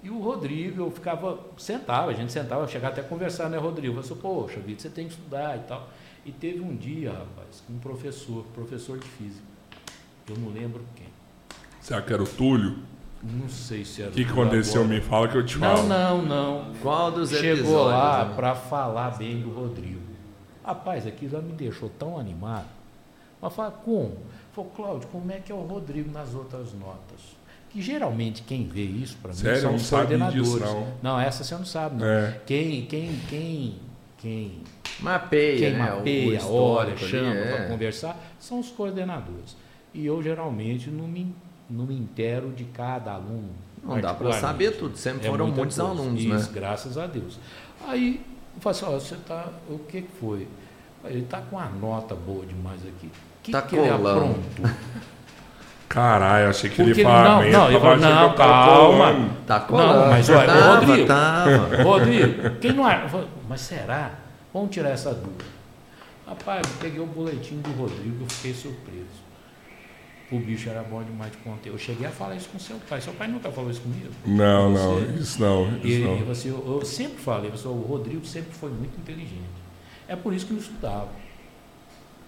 E 0.03 0.09
o 0.09 0.19
Rodrigo, 0.19 0.81
eu 0.81 0.91
ficava, 0.91 1.39
sentava, 1.57 2.09
a 2.11 2.13
gente 2.13 2.31
sentava, 2.31 2.67
chegava 2.67 2.91
até 2.93 3.01
a 3.01 3.03
conversar, 3.03 3.49
né, 3.49 3.57
Rodrigo? 3.57 3.97
Eu 3.99 4.03
falei, 4.03 4.21
poxa, 4.21 4.59
Vitor, 4.59 4.81
você 4.81 4.89
tem 4.89 5.05
que 5.07 5.13
estudar 5.13 5.55
e 5.57 5.59
tal. 5.61 5.89
E 6.25 6.31
teve 6.31 6.59
um 6.59 6.75
dia, 6.75 7.11
rapaz, 7.11 7.63
um 7.69 7.77
professor, 7.79 8.43
professor 8.53 8.97
de 8.99 9.07
física, 9.07 9.45
eu 10.29 10.37
não 10.37 10.49
lembro 10.49 10.83
quem, 10.95 11.07
Será 11.79 12.01
que 12.01 12.11
era 12.13 12.21
o 12.21 12.27
Túlio? 12.27 12.77
Não 13.23 13.47
sei 13.47 13.85
se 13.85 14.01
era. 14.01 14.11
O 14.11 14.13
que, 14.13 14.23
aconteceu? 14.23 14.83
Me 14.85 14.99
fala 15.01 15.27
que 15.27 15.37
eu 15.37 15.45
te 15.45 15.57
Não, 15.59 15.77
falo. 15.77 15.87
não, 15.87 16.21
não. 16.21 16.73
Qual 16.81 17.11
dos 17.11 17.29
Chegou 17.29 17.51
episódios? 17.53 17.91
lá 17.91 18.25
né? 18.25 18.33
para 18.35 18.55
falar 18.55 19.17
bem 19.17 19.41
do 19.41 19.51
Rodrigo. 19.51 20.01
Rapaz, 20.63 21.05
aquilo 21.05 21.31
já 21.31 21.41
me 21.41 21.53
deixou 21.53 21.89
tão 21.89 22.17
animado. 22.17 22.67
Mas 23.41 23.53
fala, 23.53 23.71
como? 23.71 24.17
Falei, 24.53 24.71
Cláudio, 24.75 25.07
como 25.11 25.31
é 25.31 25.39
que 25.39 25.51
é 25.51 25.55
o 25.55 25.61
Rodrigo 25.61 26.11
nas 26.11 26.35
outras 26.35 26.73
notas? 26.73 27.19
Que 27.69 27.81
geralmente 27.81 28.43
quem 28.43 28.67
vê 28.67 28.83
isso 28.83 29.17
para 29.21 29.31
mim 29.31 29.37
Sério? 29.37 29.61
São 29.61 29.69
não 29.71 29.77
os 29.77 29.89
coordenadores. 29.89 30.51
disso, 30.51 30.87
não. 31.01 31.19
essa 31.19 31.43
você 31.43 31.55
não 31.55 31.65
sabe, 31.65 31.97
não. 31.97 32.05
É. 32.05 32.41
Quem, 32.45 32.85
quem, 32.85 33.15
quem, 33.29 33.79
quem, 34.17 34.63
Mapeia, 34.99 35.57
quem 35.57 35.71
né? 35.71 35.79
mapeia, 35.79 36.45
olha, 36.45 36.95
chama 36.97 37.33
é. 37.33 37.55
para 37.55 37.67
conversar, 37.69 38.17
são 38.39 38.59
os 38.59 38.69
coordenadores. 38.69 39.55
E 39.93 40.05
eu 40.05 40.21
geralmente 40.21 40.89
não 40.89 41.07
me, 41.07 41.33
não 41.71 41.85
me 41.85 41.95
intero 41.95 42.49
de 42.51 42.65
cada 42.65 43.13
aluno. 43.13 43.49
Não 43.83 43.99
dá 43.99 44.13
para 44.13 44.33
saber 44.33 44.77
tudo. 44.77 44.95
Sempre 44.97 45.27
É 45.27 45.29
foram 45.29 45.45
muita 45.45 45.59
muitos 45.61 45.77
coisa. 45.77 45.91
alunos, 45.91 46.21
Isso, 46.21 46.29
né? 46.33 46.49
graças 46.53 46.97
a 46.97 47.07
Deus. 47.07 47.39
Aí, 47.87 48.21
eu 48.55 48.61
falei 48.61 48.77
assim, 48.77 48.85
ó, 48.85 48.99
você 48.99 49.15
tá, 49.27 49.47
o 49.69 49.79
que 49.79 50.01
que 50.03 50.11
foi? 50.19 50.47
Ele 51.05 51.23
tá 51.23 51.41
com 51.49 51.55
uma 51.55 51.65
nota 51.67 52.13
boa 52.13 52.45
demais 52.45 52.79
aqui. 52.85 53.07
O 53.07 53.43
que, 53.43 53.51
Tá 53.51 53.61
que 53.63 53.75
ele 53.75 53.89
aprontou? 53.89 54.35
Caralho, 55.89 56.49
achei 56.49 56.69
que 56.69 56.75
Porque 56.77 56.91
ele 56.91 57.03
falava. 57.03 57.27
não, 57.29 57.35
"Amanhã 57.37 57.51
não, 57.57 57.71
eu 57.71 57.77
achando 57.79 58.01
não, 58.01 58.33
tava 58.33 58.35
calma. 58.35 58.97
colando." 59.11 59.29
Tá 59.45 59.59
colando. 59.59 60.09
mas 60.09 60.29
olha, 60.29 60.47
tava, 60.47 60.75
Rodrigo. 60.85 61.07
tava. 61.07 61.83
Rodrigo, 61.83 62.49
quem 62.61 62.71
não 62.73 62.89
é? 62.89 63.09
Falei, 63.09 63.27
Mas 63.49 63.61
será? 63.61 64.11
Vamos 64.53 64.69
tirar 64.71 64.89
essa 64.91 65.13
dúvida. 65.13 65.43
Rapaz, 66.25 66.61
eu 66.65 66.77
peguei 66.79 66.99
o 67.01 67.05
boletim 67.05 67.57
do 67.57 67.71
Rodrigo 67.71 68.23
e 68.25 68.33
fiquei 68.33 68.53
surpreso. 68.53 69.20
O 70.31 70.39
bicho 70.39 70.69
era 70.69 70.81
bom 70.81 71.03
demais 71.03 71.31
de 71.31 71.37
conteúdo. 71.39 71.75
Eu 71.75 71.77
cheguei 71.77 72.07
a 72.07 72.09
falar 72.09 72.35
isso 72.35 72.47
com 72.49 72.57
seu 72.57 72.77
pai. 72.89 73.01
Seu 73.01 73.11
pai 73.13 73.27
nunca 73.27 73.51
falou 73.51 73.69
isso 73.69 73.81
comigo. 73.81 74.09
Não, 74.25 74.71
Você- 74.71 74.83
não, 74.83 75.15
isso 75.17 75.41
não. 75.41 75.77
Isso 75.77 75.87
E, 75.87 75.99
não. 75.99 76.17
você, 76.19 76.49
eu, 76.49 76.63
eu 76.79 76.85
sempre 76.85 77.17
falei, 77.21 77.51
você, 77.51 77.67
o 77.67 77.73
Rodrigo 77.73 78.25
sempre 78.25 78.53
foi 78.53 78.69
muito 78.69 78.97
inteligente. 78.97 79.61
É 80.07 80.15
por 80.15 80.33
isso 80.33 80.45
que 80.45 80.53
não 80.53 80.61
estudava. 80.61 81.09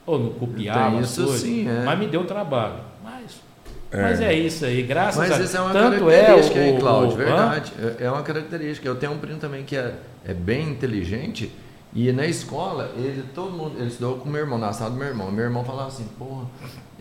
ou 0.06 0.20
não 0.20 0.30
copiava 0.34 1.00
isso 1.02 1.24
coisas, 1.24 1.42
sim, 1.42 1.66
é. 1.68 1.84
mas 1.86 1.98
me 1.98 2.08
deu 2.08 2.26
trabalho. 2.26 2.76
Mas 3.02 3.42
é, 3.90 4.02
mas 4.02 4.22
é 4.22 4.34
isso 4.34 4.66
aí, 4.66 4.82
graças 4.82 5.16
Mas 5.18 5.32
a 5.32 5.44
isso 5.44 5.56
é 5.56 5.62
uma 5.62 5.72
tanto 5.72 6.10
é 6.10 6.26
característica, 6.26 6.60
o, 6.60 6.80
Cláudio? 6.80 7.14
hã? 7.14 7.26
Verdade. 7.26 7.74
É 8.00 8.04
é 8.06 8.12
uma 8.12 8.24
característica. 8.24 8.88
Eu 8.88 8.96
tenho 8.96 9.12
um 9.14 9.18
primo 9.20 9.40
também 9.40 9.64
que 9.64 9.76
é, 9.78 9.96
é 10.26 10.34
bem 10.34 10.70
inteligente. 10.70 11.52
E 11.96 12.12
na 12.12 12.26
escola, 12.26 12.92
ele, 12.98 13.24
todo 13.36 13.52
mundo, 13.52 13.76
ele 13.78 13.88
estudou 13.88 14.18
com 14.18 14.28
meu 14.28 14.42
irmão, 14.42 14.58
na 14.58 14.74
sala 14.74 14.90
do 14.90 14.98
meu 14.98 15.08
irmão. 15.08 15.32
Meu 15.32 15.46
irmão 15.46 15.64
falava 15.64 15.90
assim, 15.90 16.06
porra, 16.18 16.48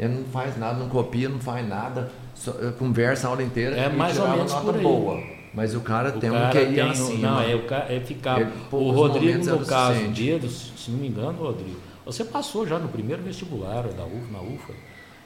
ele 0.04 0.14
não 0.14 0.24
faz 0.24 0.58
nada, 0.58 0.78
não 0.78 0.88
copia, 0.88 1.28
não 1.28 1.38
faz 1.38 1.66
nada, 1.68 2.10
só, 2.34 2.50
eh, 2.60 2.72
conversa 2.78 3.26
a 3.26 3.30
aula 3.30 3.42
inteira 3.42 3.76
É 3.76 3.86
e 3.86 3.96
mais 3.96 4.18
ou 4.18 4.28
menos 4.28 4.52
nota 4.52 4.64
por 4.64 4.74
aí. 4.76 4.82
boa. 4.82 5.20
Mas 5.54 5.74
o 5.74 5.80
cara 5.80 6.08
O 6.08 6.12
tem 6.12 6.30
um 6.30 6.34
cara 6.34 6.50
QI 6.50 6.74
tem, 6.74 6.80
acima. 6.80 7.30
Não, 7.30 7.42
é, 7.42 7.54
o 7.54 7.62
ca- 7.64 7.84
é 7.88 8.00
ficar. 8.00 8.40
Ele, 8.40 8.50
o 8.70 8.90
Rodrigo, 8.90 9.32
é 9.48 9.52
no 9.52 9.66
caso 9.66 9.92
suficiente. 9.94 10.22
dele, 10.22 10.48
se 10.48 10.90
não 10.90 10.98
me 10.98 11.08
engano, 11.08 11.32
Rodrigo, 11.38 11.76
você 12.06 12.24
passou 12.24 12.66
já 12.66 12.78
no 12.78 12.88
primeiro 12.88 13.22
vestibular 13.22 13.82
da 13.82 14.04
UFA, 14.04 14.32
na 14.32 14.40
UFA? 14.40 14.72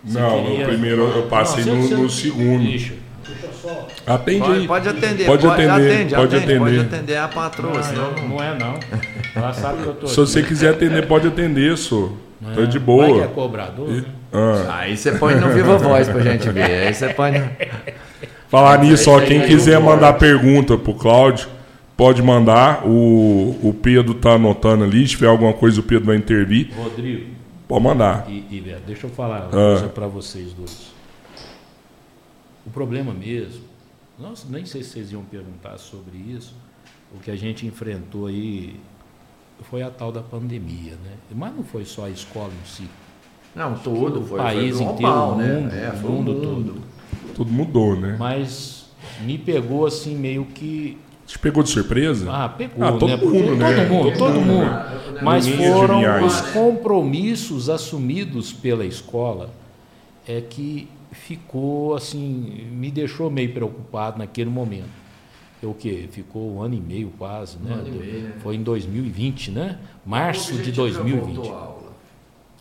Você 0.04 0.18
Não, 0.20 0.42
no 0.58 0.64
primeiro 0.66 1.02
eu 1.02 1.22
passei 1.28 1.62
você- 1.64 1.70
no- 1.70 1.82
você- 1.82 1.94
no 1.94 2.10
segundo. 2.10 2.64
Deixa, 2.64 2.94
deixa 3.24 3.48
só. 3.62 3.86
Atende 4.06 4.40
Pode, 4.40 4.52
aí. 4.60 4.66
pode 4.66 4.88
atender, 4.88 5.26
Pode 5.26 5.46
atender, 5.46 5.70
atende, 5.70 6.14
pode 6.14 6.36
atende, 6.36 6.58
pode 6.58 6.78
atender. 6.80 6.94
atender 6.96 7.16
a 7.16 7.28
patroa, 7.28 7.72
Não, 7.74 7.82
senão 7.84 8.12
não. 8.12 8.28
não 8.28 8.42
é 8.42 8.58
não. 8.58 8.78
Ela 9.34 9.52
sabe 9.52 9.82
que 9.82 9.88
eu 9.88 9.94
tô 9.94 10.06
Se 10.08 10.16
você 10.16 10.40
aqui. 10.40 10.48
quiser 10.48 10.70
atender, 10.70 11.06
pode 11.06 11.28
atender, 11.28 11.76
só. 11.78 12.10
Tá 12.42 12.50
de 12.50 12.56
Vai 12.56 12.66
que 12.70 12.76
é 12.76 12.80
boa. 12.80 13.28
cobrador, 13.28 13.88
né? 13.88 14.04
Ah. 14.38 14.78
Aí 14.80 14.96
você 14.96 15.12
põe 15.12 15.34
no 15.34 15.48
Viva 15.50 15.78
Voz 15.78 16.08
pra 16.08 16.20
gente 16.20 16.48
ver. 16.50 16.86
Aí 16.88 16.94
você 16.94 17.08
põe 17.14 17.32
no... 17.32 17.50
Falar 18.48 18.78
nisso, 18.78 19.10
ó, 19.10 19.20
quem 19.20 19.40
quiser 19.46 19.80
mandar 19.80 20.12
pergunta 20.14 20.76
pro 20.78 20.94
Cláudio, 20.94 21.48
pode 21.96 22.22
mandar. 22.22 22.86
O, 22.86 23.58
o 23.62 23.74
Pedro 23.74 24.14
tá 24.14 24.32
anotando 24.32 24.84
ali. 24.84 25.02
Se 25.06 25.14
tiver 25.14 25.26
alguma 25.28 25.52
coisa, 25.52 25.80
o 25.80 25.82
Pedro 25.82 26.06
vai 26.06 26.16
intervir. 26.16 26.70
Rodrigo 26.76 27.34
Pode 27.66 27.82
mandar. 27.82 28.26
e, 28.28 28.44
e 28.50 28.76
deixa 28.86 29.06
eu 29.06 29.10
falar 29.10 29.40
uma 29.40 29.48
Ah. 29.48 29.50
coisa 29.50 29.88
para 29.88 30.06
vocês 30.06 30.52
dois. 30.52 30.92
O 32.64 32.70
problema 32.70 33.12
mesmo, 33.12 33.62
nossa, 34.18 34.46
nem 34.48 34.64
sei 34.64 34.82
se 34.82 34.90
vocês 34.90 35.12
iam 35.12 35.22
perguntar 35.22 35.76
sobre 35.78 36.16
isso, 36.16 36.54
o 37.14 37.18
que 37.18 37.30
a 37.30 37.36
gente 37.36 37.66
enfrentou 37.66 38.26
aí 38.26 38.76
foi 39.70 39.82
a 39.82 39.90
tal 39.90 40.12
da 40.12 40.20
pandemia, 40.20 40.92
né? 40.92 41.12
Mas 41.34 41.54
não 41.56 41.64
foi 41.64 41.84
só 41.84 42.04
a 42.06 42.10
escola 42.10 42.50
em 42.52 42.66
si. 42.68 42.88
Não, 43.56 43.74
tudo. 43.74 44.20
o 44.20 44.24
Foi, 44.26 44.38
país 44.38 44.76
foi 44.76 44.84
inteiro, 44.86 45.00
global, 45.00 45.32
o 45.32 45.36
né? 45.38 45.54
mundo, 45.54 45.72
é, 45.74 45.88
o 45.90 45.96
foi 45.96 46.10
mundo 46.10 46.34
todo. 46.34 46.74
Tudo 47.34 47.52
mudou, 47.52 47.96
né? 47.98 48.16
Mas 48.18 48.86
me 49.22 49.38
pegou 49.38 49.86
assim 49.86 50.14
meio 50.14 50.44
que 50.44 50.98
Te 51.26 51.38
pegou 51.38 51.62
de 51.62 51.70
surpresa? 51.70 52.30
Ah, 52.30 52.48
pegou, 52.48 52.84
Ah, 52.86 52.92
todo 52.92 53.08
né? 53.08 53.16
mundo, 53.16 53.56
né? 53.56 53.74
Todo 53.74 53.88
mundo, 53.88 54.08
Todo 54.10 54.18
todo 54.18 54.32
mundo, 54.34 54.46
mundo. 54.46 54.64
né? 55.14 55.20
Mas 55.22 55.48
foram 55.48 56.24
os 56.26 56.34
isso. 56.34 56.52
compromissos 56.52 57.68
assumidos 57.70 58.52
pela 58.52 58.84
escola 58.84 59.50
é 60.28 60.40
que 60.40 60.86
ficou 61.10 61.94
assim, 61.94 62.66
me 62.70 62.90
deixou 62.90 63.30
meio 63.30 63.52
preocupado 63.52 64.18
naquele 64.18 64.50
momento. 64.50 64.88
É 65.62 65.66
o 65.66 65.72
que? 65.72 66.06
Ficou 66.12 66.54
um 66.56 66.62
ano 66.62 66.74
e 66.74 66.80
meio 66.80 67.10
quase, 67.18 67.56
né? 67.58 67.72
ano 67.72 67.88
e 67.88 67.90
meio, 67.90 68.22
né? 68.24 68.32
Foi 68.40 68.54
em 68.54 68.62
2020, 68.62 69.50
né? 69.50 69.78
Março 70.04 70.50
O 70.52 70.58
de 70.58 70.70
objetivo 70.70 70.88
já 70.90 71.00
2020. 71.02 71.34
voltou 71.36 71.54
à 71.54 71.58
aula. 71.58 71.92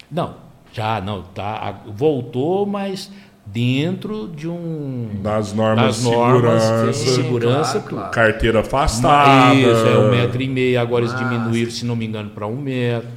Não, 0.10 0.36
já 0.76 1.00
não, 1.02 1.24
tá, 1.24 1.82
voltou, 1.88 2.66
mas 2.66 3.10
dentro 3.46 4.28
de 4.28 4.48
um 4.48 5.10
Das 5.22 5.54
normas 5.54 5.86
das 5.86 5.98
de 5.98 6.04
normas 6.04 6.64
segurança, 6.64 6.88
de 6.92 6.98
segurança 7.16 7.72
claro, 7.80 7.90
claro. 7.90 8.12
carteira 8.12 8.60
afastada. 8.62 9.54
Isso, 9.56 9.70
é 9.88 9.98
um 10.00 10.10
metro 10.12 10.42
e 10.42 10.48
meio, 10.50 10.80
agora 10.80 11.06
eles 11.06 11.14
Ah, 11.16 11.24
diminuíram, 11.24 11.72
se 11.72 11.86
não 11.86 11.96
me 11.96 12.06
engano, 12.06 12.32
para 12.32 12.48
um 12.48 12.58
metro. 12.58 13.08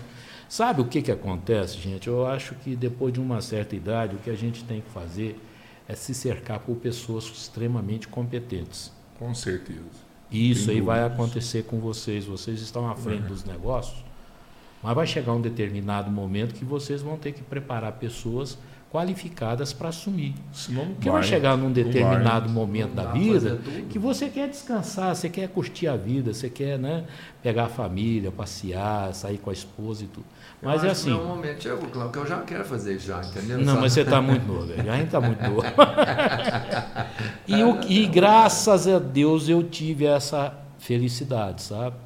Sabe 0.48 0.80
o 0.80 0.84
que, 0.84 1.02
que 1.02 1.10
acontece, 1.12 1.78
gente? 1.78 2.08
Eu 2.08 2.26
acho 2.26 2.54
que 2.54 2.74
depois 2.76 3.12
de 3.12 3.20
uma 3.20 3.40
certa 3.40 3.74
idade, 3.76 4.16
o 4.16 4.18
que 4.18 4.30
a 4.30 4.34
gente 4.36 4.64
tem 4.64 4.80
que 4.80 4.90
fazer 4.90 5.38
é 5.88 5.94
se 5.94 6.14
cercar 6.14 6.60
por 6.60 6.76
pessoas 6.76 7.24
extremamente 7.24 8.06
competentes. 8.08 8.92
Com 9.18 9.34
certeza. 9.34 9.80
E 10.30 10.50
isso 10.50 10.66
Sem 10.66 10.76
aí 10.76 10.80
vai 10.80 11.00
dúvidas. 11.00 11.18
acontecer 11.20 11.62
com 11.64 11.78
vocês. 11.80 12.24
Vocês 12.26 12.60
estão 12.60 12.88
à 12.88 12.94
frente 12.94 13.22
dos 13.22 13.44
negócios, 13.44 14.04
mas 14.82 14.94
vai 14.94 15.06
chegar 15.06 15.32
um 15.32 15.40
determinado 15.40 16.10
momento 16.10 16.54
que 16.54 16.64
vocês 16.64 17.02
vão 17.02 17.16
ter 17.16 17.32
que 17.32 17.42
preparar 17.42 17.92
pessoas 17.92 18.56
qualificadas 18.90 19.70
para 19.72 19.90
assumir. 19.90 20.34
Senão 20.50 20.86
não 20.86 20.94
Porque 20.94 21.10
vai 21.10 21.22
chegar 21.22 21.58
num 21.58 21.64
Não 21.64 21.72
determinado 21.72 22.48
momento 22.48 22.94
Não 22.94 23.04
da 23.04 23.12
vida 23.12 23.60
que 23.90 23.98
você 23.98 24.30
quer 24.30 24.48
descansar, 24.48 25.14
você 25.14 25.28
quer 25.28 25.46
curtir 25.48 25.88
a 25.88 25.96
vida, 25.96 26.32
você 26.32 26.48
quer 26.48 26.78
né, 26.78 27.04
pegar 27.42 27.64
a 27.64 27.68
família, 27.68 28.30
passear, 28.32 29.12
sair 29.14 29.36
com 29.36 29.50
a 29.50 29.52
esposa 29.52 30.04
e 30.04 30.06
tudo. 30.06 30.24
Eu 30.62 30.68
Mas 30.70 30.82
é 30.84 30.90
acho 30.90 31.04
que 31.04 31.10
assim. 31.10 31.20
No 31.20 31.26
momento 31.28 31.62
chegou, 31.62 31.86
Cláudio, 31.90 32.12
que 32.12 32.18
eu 32.18 32.26
já 32.26 32.40
quero 32.40 32.64
fazer 32.64 32.98
já, 32.98 33.20
entendeu? 33.20 33.58
Não, 33.58 33.74
Só- 33.74 33.80
mas 33.82 33.92
você 33.92 34.00
está 34.00 34.22
muito 34.22 34.46
novo, 34.46 34.66
velho. 34.66 34.90
A 34.90 34.96
gente 34.96 35.06
está 35.06 35.20
muito 35.20 35.42
novo. 35.42 35.62
e, 37.46 38.02
e 38.02 38.06
graças 38.06 38.86
a 38.88 38.98
Deus 38.98 39.48
eu 39.48 39.62
tive 39.62 40.06
essa 40.06 40.54
felicidade, 40.78 41.62
sabe? 41.62 41.96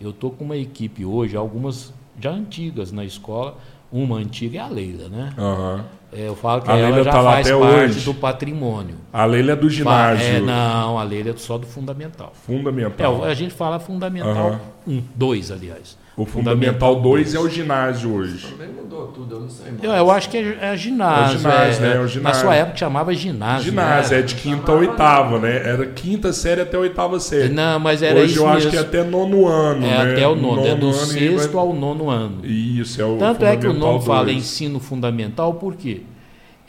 Eu 0.00 0.12
tô 0.12 0.30
com 0.30 0.44
uma 0.44 0.56
equipe 0.56 1.04
hoje, 1.04 1.36
algumas 1.36 1.92
já 2.20 2.30
antigas 2.30 2.92
na 2.92 3.04
escola. 3.04 3.56
Uma 3.92 4.18
antiga 4.18 4.58
é 4.58 4.60
a 4.62 4.68
Leila, 4.68 5.08
né? 5.08 5.32
Aham. 5.36 5.84
É, 6.12 6.28
eu 6.28 6.36
falo 6.36 6.62
que 6.62 6.70
A 6.70 6.76
ela 6.76 6.88
Leila 6.90 7.04
já 7.04 7.10
tá 7.12 7.22
faz 7.22 7.48
parte 7.50 7.52
hoje. 7.52 8.04
do 8.04 8.14
patrimônio. 8.14 8.96
A 9.12 9.24
Leila 9.24 9.52
é 9.52 9.56
do 9.56 9.68
ginásio. 9.68 10.26
É, 10.26 10.40
não, 10.40 10.98
a 10.98 11.02
Leila 11.02 11.30
é 11.30 11.36
só 11.36 11.58
do 11.58 11.66
fundamental. 11.66 12.32
É, 12.32 12.46
Fundamental. 12.46 13.24
a 13.24 13.34
gente 13.34 13.52
fala 13.54 13.78
fundamental 13.80 14.30
Aham. 14.48 14.60
1, 14.86 15.02
2, 15.14 15.50
aliás. 15.52 15.98
O 16.20 16.26
Fundamental 16.26 17.00
2 17.00 17.34
é 17.34 17.38
o 17.38 17.48
ginásio 17.48 18.12
hoje. 18.14 18.46
Também 18.48 18.68
mudou 18.68 19.06
tudo, 19.08 19.36
eu 19.36 19.40
não 19.40 19.48
sei 19.48 19.70
mais. 19.72 19.82
Eu, 19.84 19.90
eu 19.92 20.10
acho 20.10 20.28
que 20.28 20.36
é, 20.36 20.58
é 20.60 20.76
ginásio. 20.76 21.34
É 21.34 21.36
o 21.36 21.38
ginásio, 21.38 21.82
né? 21.82 21.92
É 21.94 21.98
o 21.98 22.00
Na 22.02 22.06
ginásio. 22.08 22.40
sua 22.42 22.54
época 22.54 22.76
chamava 22.76 23.14
ginásio. 23.14 23.70
Ginásio, 23.70 24.12
né? 24.12 24.18
é 24.18 24.22
de 24.22 24.34
quinta 24.34 24.72
a 24.72 24.74
oitava, 24.74 25.38
né? 25.38 25.56
Era 25.66 25.86
quinta 25.86 26.32
série 26.32 26.60
até 26.60 26.76
a 26.76 26.80
oitava 26.80 27.18
série. 27.18 27.48
Não, 27.54 27.78
mas 27.80 28.02
era 28.02 28.20
Hoje 28.20 28.32
isso 28.32 28.40
eu 28.42 28.46
acho 28.48 28.56
mesmo. 28.56 28.70
que 28.72 28.76
é 28.76 28.80
até 28.80 29.02
nono 29.02 29.46
ano, 29.48 29.86
É 29.86 30.04
né? 30.04 30.12
até 30.12 30.28
o 30.28 30.34
nono, 30.36 30.66
é 30.66 30.74
do 30.74 30.86
ano 30.88 30.94
sexto 30.94 31.52
vai- 31.52 31.62
ao 31.62 31.72
nono 31.72 32.10
ano. 32.10 32.44
Isso, 32.44 33.00
é 33.00 33.04
o 33.04 33.16
Tanto 33.16 33.44
é 33.44 33.56
que 33.56 33.66
o 33.66 33.72
nome 33.72 34.04
fala 34.04 34.24
2. 34.24 34.36
ensino 34.36 34.78
fundamental, 34.78 35.54
por 35.54 35.74
quê? 35.74 36.02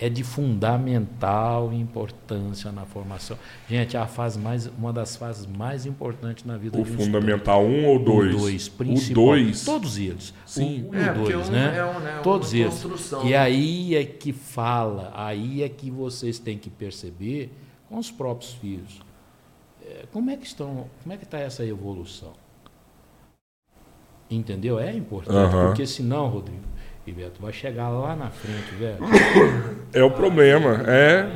É 0.03 0.09
de 0.09 0.23
fundamental 0.23 1.71
importância 1.71 2.71
na 2.71 2.85
formação. 2.87 3.37
Gente, 3.69 3.95
é 3.95 3.99
a 3.99 4.07
fase 4.07 4.39
mais, 4.39 4.65
uma 4.65 4.91
das 4.91 5.15
fases 5.15 5.45
mais 5.45 5.85
importantes 5.85 6.43
na 6.43 6.57
vida 6.57 6.75
O 6.79 6.83
de 6.83 6.91
um 6.91 6.97
Fundamental 6.97 7.63
1 7.63 7.85
ou 7.85 7.99
2? 7.99 8.33
O 8.35 8.37
2, 8.39 8.67
O 8.67 8.71
principal. 8.71 9.25
2. 9.25 9.63
Todos 9.63 9.97
eles. 9.99 10.33
Sim. 10.43 10.85
O 10.85 10.89
1 10.89 10.95
É, 10.95 11.05
e 11.05 11.09
o 11.09 11.13
porque 11.13 11.33
2, 11.33 11.49
um 11.49 11.51
né? 11.51 11.77
é 11.77 11.85
um, 11.85 11.99
né, 11.99 12.19
Todos 12.23 12.51
eles. 12.51 12.73
construção. 12.73 13.27
E 13.27 13.35
aí 13.35 13.95
é 13.95 14.03
que 14.03 14.33
fala, 14.33 15.11
aí 15.13 15.61
é 15.61 15.69
que 15.69 15.91
vocês 15.91 16.39
têm 16.39 16.57
que 16.57 16.71
perceber 16.71 17.51
com 17.87 17.99
os 17.99 18.09
próprios 18.09 18.53
filhos. 18.55 18.99
é, 19.85 20.05
como 20.11 20.31
é 20.31 20.35
que 20.35 20.47
estão, 20.47 20.87
como 21.03 21.13
é 21.13 21.17
que 21.17 21.25
está 21.25 21.37
essa 21.37 21.63
evolução? 21.63 22.33
Entendeu? 24.29 24.79
É 24.79 24.91
importante, 24.95 25.51
porque 25.51 25.85
senão, 25.85 26.27
Rodrigo 26.27 26.61
Beto, 27.07 27.41
vai 27.41 27.51
chegar 27.53 27.89
lá 27.89 28.15
na 28.15 28.29
frente, 28.29 28.71
velho. 28.79 28.97
É 29.93 30.03
o 30.03 30.11
problema. 30.11 30.83
É. 30.87 31.27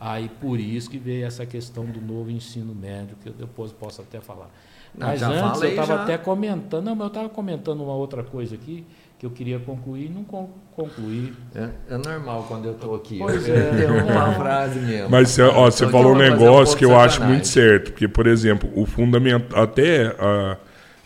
Aí 0.00 0.30
por 0.40 0.60
isso 0.60 0.88
que 0.88 0.96
veio 0.98 1.26
essa 1.26 1.44
questão 1.44 1.84
do 1.84 2.00
novo 2.00 2.30
ensino 2.30 2.74
médio, 2.74 3.16
que 3.22 3.28
eu 3.28 3.32
depois 3.32 3.72
posso 3.72 4.00
até 4.00 4.20
falar. 4.20 4.48
Mas 4.96 5.20
já 5.20 5.26
antes 5.28 5.40
eu 5.42 5.48
falei, 5.54 5.70
estava 5.70 5.94
já. 5.96 6.02
até 6.02 6.18
comentando, 6.18 6.84
não, 6.84 6.94
mas 6.94 7.02
eu 7.04 7.08
estava 7.08 7.28
comentando 7.28 7.82
uma 7.82 7.94
outra 7.94 8.22
coisa 8.22 8.54
aqui 8.54 8.86
que 9.18 9.26
eu 9.26 9.30
queria 9.30 9.58
concluir 9.58 10.06
e 10.06 10.08
não 10.08 10.22
con- 10.24 10.48
concluí. 10.74 11.34
É, 11.54 11.68
é 11.90 11.96
normal 11.98 12.44
quando 12.48 12.66
eu 12.66 12.74
tô 12.74 12.94
aqui. 12.94 13.18
Pois 13.18 13.46
eu 13.48 13.56
é. 13.56 13.70
tenho 13.70 14.04
uma 14.06 14.32
frase 14.34 14.78
mesmo. 14.78 15.10
Mas 15.10 15.30
cê- 15.30 15.42
ó, 15.42 15.64
você 15.70 15.84
Então, 15.84 15.92
falou 16.00 16.14
um 16.14 16.20
eu 16.22 16.26
um 16.28 16.30
negócio 16.30 16.64
pouco 16.64 16.76
que 16.78 16.84
eu 16.84 16.88
de 16.90 16.94
acho 16.94 17.14
sacanagem. 17.14 17.34
muito 17.34 17.48
certo. 17.48 17.90
Porque, 17.90 18.06
por 18.08 18.26
exemplo, 18.28 18.70
o 18.74 18.86
fundamental. 18.86 19.62
Até 19.64 20.14
ah, 20.20 20.56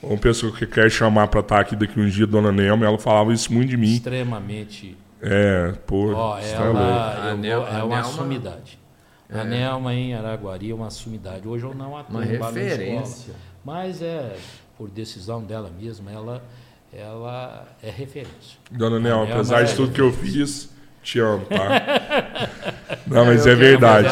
uma 0.03 0.19
pessoa 0.19 0.53
que 0.53 0.67
quer 0.67 0.91
chamar 0.91 1.29
para 1.29 1.41
estar 1.41 1.61
aqui 1.61 1.77
daqui 1.77 1.99
uns 2.01 2.13
dias, 2.13 2.29
Dona 2.29 2.51
Nelma, 2.53 2.85
ela 2.87 2.99
falava 2.99 3.33
isso 3.33 3.53
muito 3.53 3.71
de 3.71 3.77
mim. 3.77 3.95
Extremamente. 3.95 4.97
É, 5.21 5.73
pô. 5.87 6.13
Ó, 6.13 6.41
você 6.41 6.55
tá 6.57 6.65
ela 6.65 7.25
A 7.25 7.31
eu 7.31 7.37
Nel- 7.37 7.67
é 7.67 7.71
uma 7.83 7.97
Nelma- 7.97 8.03
sumidade. 8.05 8.79
A 9.33 9.45
Nelma 9.45 9.95
em 9.95 10.15
Araguari 10.15 10.71
é 10.71 10.75
uma 10.75 10.91
sumidade. 10.91 11.47
Hoje 11.49 11.65
eu 11.65 11.75
não 11.75 11.97
atuo 11.97 12.17
Uma 12.17 12.25
referência. 12.25 13.33
Mas 13.65 14.03
é, 14.03 14.37
por 14.77 14.91
decisão 14.91 15.43
dela 15.43 15.71
mesma, 15.81 16.11
ela, 16.11 16.43
ela 16.93 17.67
é 17.83 17.89
referência. 17.89 18.59
Dona 18.71 18.99
Nelma, 18.99 19.33
apesar 19.33 19.61
é 19.61 19.65
de 19.65 19.75
tudo 19.75 19.93
que 19.93 20.01
eu 20.01 20.13
fiz, 20.13 20.69
te 21.03 21.19
amo, 21.19 21.45
tá? 21.47 22.49
Não, 23.07 23.25
mas 23.27 23.47
é 23.47 23.55
verdade. 23.55 24.07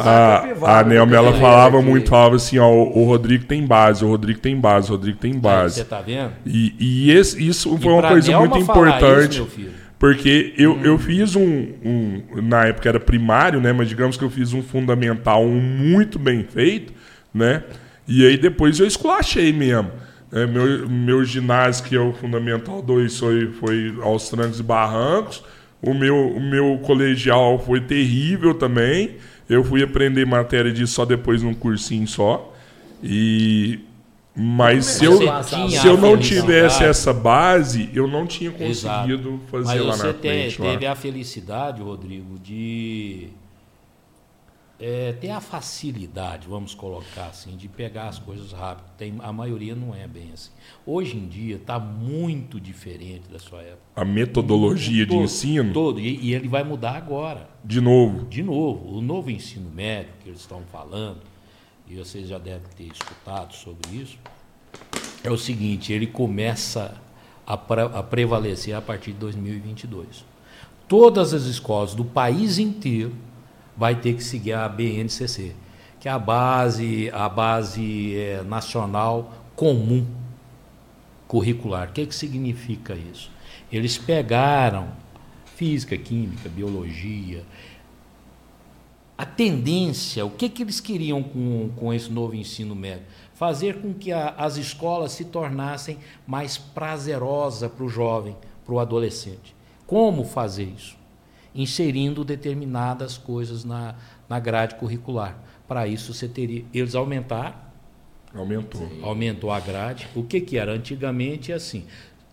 a 0.00 0.78
a 0.78 0.84
Nelma, 0.84 1.16
ela 1.16 1.32
falava 1.40 1.80
muito, 1.82 2.08
falava 2.10 2.36
assim, 2.36 2.58
ó, 2.58 2.68
o, 2.68 2.98
o 3.00 3.04
Rodrigo 3.04 3.44
tem 3.44 3.66
base, 3.66 4.04
o 4.04 4.08
Rodrigo 4.08 4.38
tem 4.40 4.56
base, 4.58 4.88
o 4.88 4.90
Rodrigo 4.92 5.18
tem 5.18 5.38
base. 5.38 5.76
Você 5.76 5.84
tá 5.84 6.00
vendo? 6.00 6.32
E, 6.46 6.74
e 6.78 7.10
esse- 7.12 7.46
isso 7.46 7.74
E 7.74 7.82
foi 7.82 7.92
uma 7.92 8.00
pra 8.02 8.10
coisa 8.10 8.30
Nelma 8.30 8.46
muito 8.48 8.62
importante. 8.62 9.40
Isso, 9.42 9.70
Porque 9.98 10.54
eu, 10.56 10.78
eu 10.82 10.98
fiz 10.98 11.36
um, 11.36 11.42
um- 11.84 12.22
Na 12.42 12.66
época 12.66 12.88
era 12.88 13.00
primário, 13.00 13.60
né? 13.60 13.72
Mas 13.72 13.88
digamos 13.88 14.16
que 14.16 14.24
eu 14.24 14.30
fiz 14.30 14.52
um 14.52 14.62
fundamental 14.62 15.44
um 15.44 15.60
muito 15.60 16.18
bem 16.18 16.42
feito, 16.44 16.92
né? 17.32 17.62
E 18.08 18.26
aí 18.26 18.36
depois 18.36 18.78
eu 18.80 18.86
esculachei 18.86 19.52
mesmo. 19.52 19.90
É, 20.32 20.46
meu, 20.46 20.88
meu 20.88 21.24
ginásio, 21.24 21.84
que 21.84 21.96
é 21.96 21.98
o 22.00 22.12
Fundamental 22.12 22.80
2, 22.80 23.18
foi, 23.18 23.50
foi 23.58 23.94
aos 24.00 24.28
trancos 24.30 24.60
e 24.60 24.62
barrancos. 24.62 25.42
O 25.82 25.94
meu, 25.94 26.28
o 26.28 26.40
meu 26.40 26.78
colegial 26.82 27.58
foi 27.58 27.80
terrível 27.80 28.54
também. 28.54 29.16
Eu 29.48 29.64
fui 29.64 29.82
aprender 29.82 30.24
matéria 30.26 30.72
disso 30.72 30.94
só 30.94 31.04
depois 31.04 31.42
num 31.42 31.54
cursinho 31.54 32.06
só. 32.06 32.54
E 33.02 33.80
mas 34.34 34.86
se 34.86 35.04
eu, 35.04 35.18
se 35.42 35.86
eu 35.86 35.98
não 35.98 36.16
tivesse 36.16 36.84
essa 36.84 37.12
base, 37.12 37.90
eu 37.92 38.06
não 38.06 38.26
tinha 38.26 38.50
conseguido 38.50 39.28
Exato. 39.28 39.40
fazer 39.50 39.78
Mas 39.78 39.80
lá 39.80 39.96
na 39.96 40.14
frente. 40.14 40.56
Você 40.56 40.62
teve 40.62 40.86
a 40.86 40.94
felicidade, 40.94 41.82
Rodrigo, 41.82 42.38
de 42.38 43.28
é, 44.80 45.12
ter 45.12 45.28
a 45.28 45.40
facilidade, 45.40 46.48
vamos 46.48 46.74
colocar 46.74 47.26
assim, 47.26 47.54
de 47.54 47.68
pegar 47.68 48.08
as 48.08 48.18
coisas 48.18 48.50
rápido. 48.52 48.86
Tem, 48.96 49.14
a 49.18 49.30
maioria 49.30 49.74
não 49.74 49.94
é 49.94 50.08
bem 50.08 50.30
assim. 50.32 50.50
Hoje 50.86 51.18
em 51.18 51.28
dia 51.28 51.56
está 51.56 51.78
muito 51.78 52.58
diferente 52.58 53.28
da 53.30 53.38
sua 53.38 53.60
época. 53.60 53.82
A 53.94 54.04
metodologia 54.04 55.06
todo, 55.06 55.18
de 55.18 55.24
ensino? 55.24 55.72
Todo, 55.74 56.00
e, 56.00 56.18
e 56.20 56.34
ele 56.34 56.48
vai 56.48 56.64
mudar 56.64 56.96
agora. 56.96 57.50
De 57.62 57.78
novo? 57.78 58.24
De 58.24 58.42
novo. 58.42 58.96
O 58.96 59.02
novo 59.02 59.30
ensino 59.30 59.70
médio 59.70 60.14
que 60.22 60.30
eles 60.30 60.40
estão 60.40 60.62
falando, 60.72 61.20
e 61.86 61.96
vocês 61.96 62.26
já 62.26 62.38
devem 62.38 62.66
ter 62.74 62.84
escutado 62.84 63.54
sobre 63.54 63.94
isso, 63.94 64.18
é 65.22 65.30
o 65.30 65.36
seguinte: 65.36 65.92
ele 65.92 66.06
começa 66.06 66.96
a, 67.46 67.52
a 67.52 68.02
prevalecer 68.02 68.74
a 68.74 68.80
partir 68.80 69.12
de 69.12 69.18
2022. 69.18 70.24
Todas 70.88 71.34
as 71.34 71.42
escolas 71.42 71.94
do 71.94 72.04
país 72.04 72.58
inteiro 72.58 73.12
vai 73.80 73.94
ter 73.94 74.12
que 74.12 74.22
seguir 74.22 74.52
a 74.52 74.68
BNCC, 74.68 75.56
que 75.98 76.06
é 76.06 76.12
a 76.12 76.18
base, 76.18 77.08
a 77.14 77.26
base 77.30 78.14
é, 78.14 78.42
nacional 78.42 79.32
comum 79.56 80.06
curricular. 81.26 81.88
O 81.88 81.92
que, 81.92 82.04
que 82.04 82.14
significa 82.14 82.94
isso? 82.94 83.30
Eles 83.72 83.96
pegaram 83.96 84.88
física, 85.56 85.96
química, 85.96 86.46
biologia, 86.50 87.42
a 89.16 89.24
tendência, 89.24 90.26
o 90.26 90.30
que, 90.30 90.50
que 90.50 90.62
eles 90.62 90.78
queriam 90.78 91.22
com, 91.22 91.70
com 91.74 91.94
esse 91.94 92.12
novo 92.12 92.34
ensino 92.34 92.74
médio? 92.74 93.06
Fazer 93.32 93.80
com 93.80 93.94
que 93.94 94.12
a, 94.12 94.34
as 94.36 94.58
escolas 94.58 95.12
se 95.12 95.24
tornassem 95.24 95.96
mais 96.26 96.58
prazerosas 96.58 97.72
para 97.72 97.84
o 97.84 97.88
jovem, 97.88 98.36
para 98.62 98.74
o 98.74 98.78
adolescente. 98.78 99.56
Como 99.86 100.22
fazer 100.22 100.64
isso? 100.64 100.99
Inserindo 101.54 102.24
determinadas 102.24 103.18
coisas 103.18 103.64
na, 103.64 103.94
na 104.28 104.38
grade 104.38 104.76
curricular. 104.76 105.38
Para 105.66 105.86
isso, 105.86 106.14
você 106.14 106.28
teria. 106.28 106.64
Eles 106.72 106.94
aumentaram. 106.94 107.54
Aumentou. 108.34 108.88
Aumentou 109.02 109.50
a 109.50 109.58
grade. 109.58 110.08
O 110.14 110.22
que, 110.22 110.40
que 110.40 110.56
era? 110.56 110.72
Antigamente, 110.72 111.52
assim, 111.52 111.84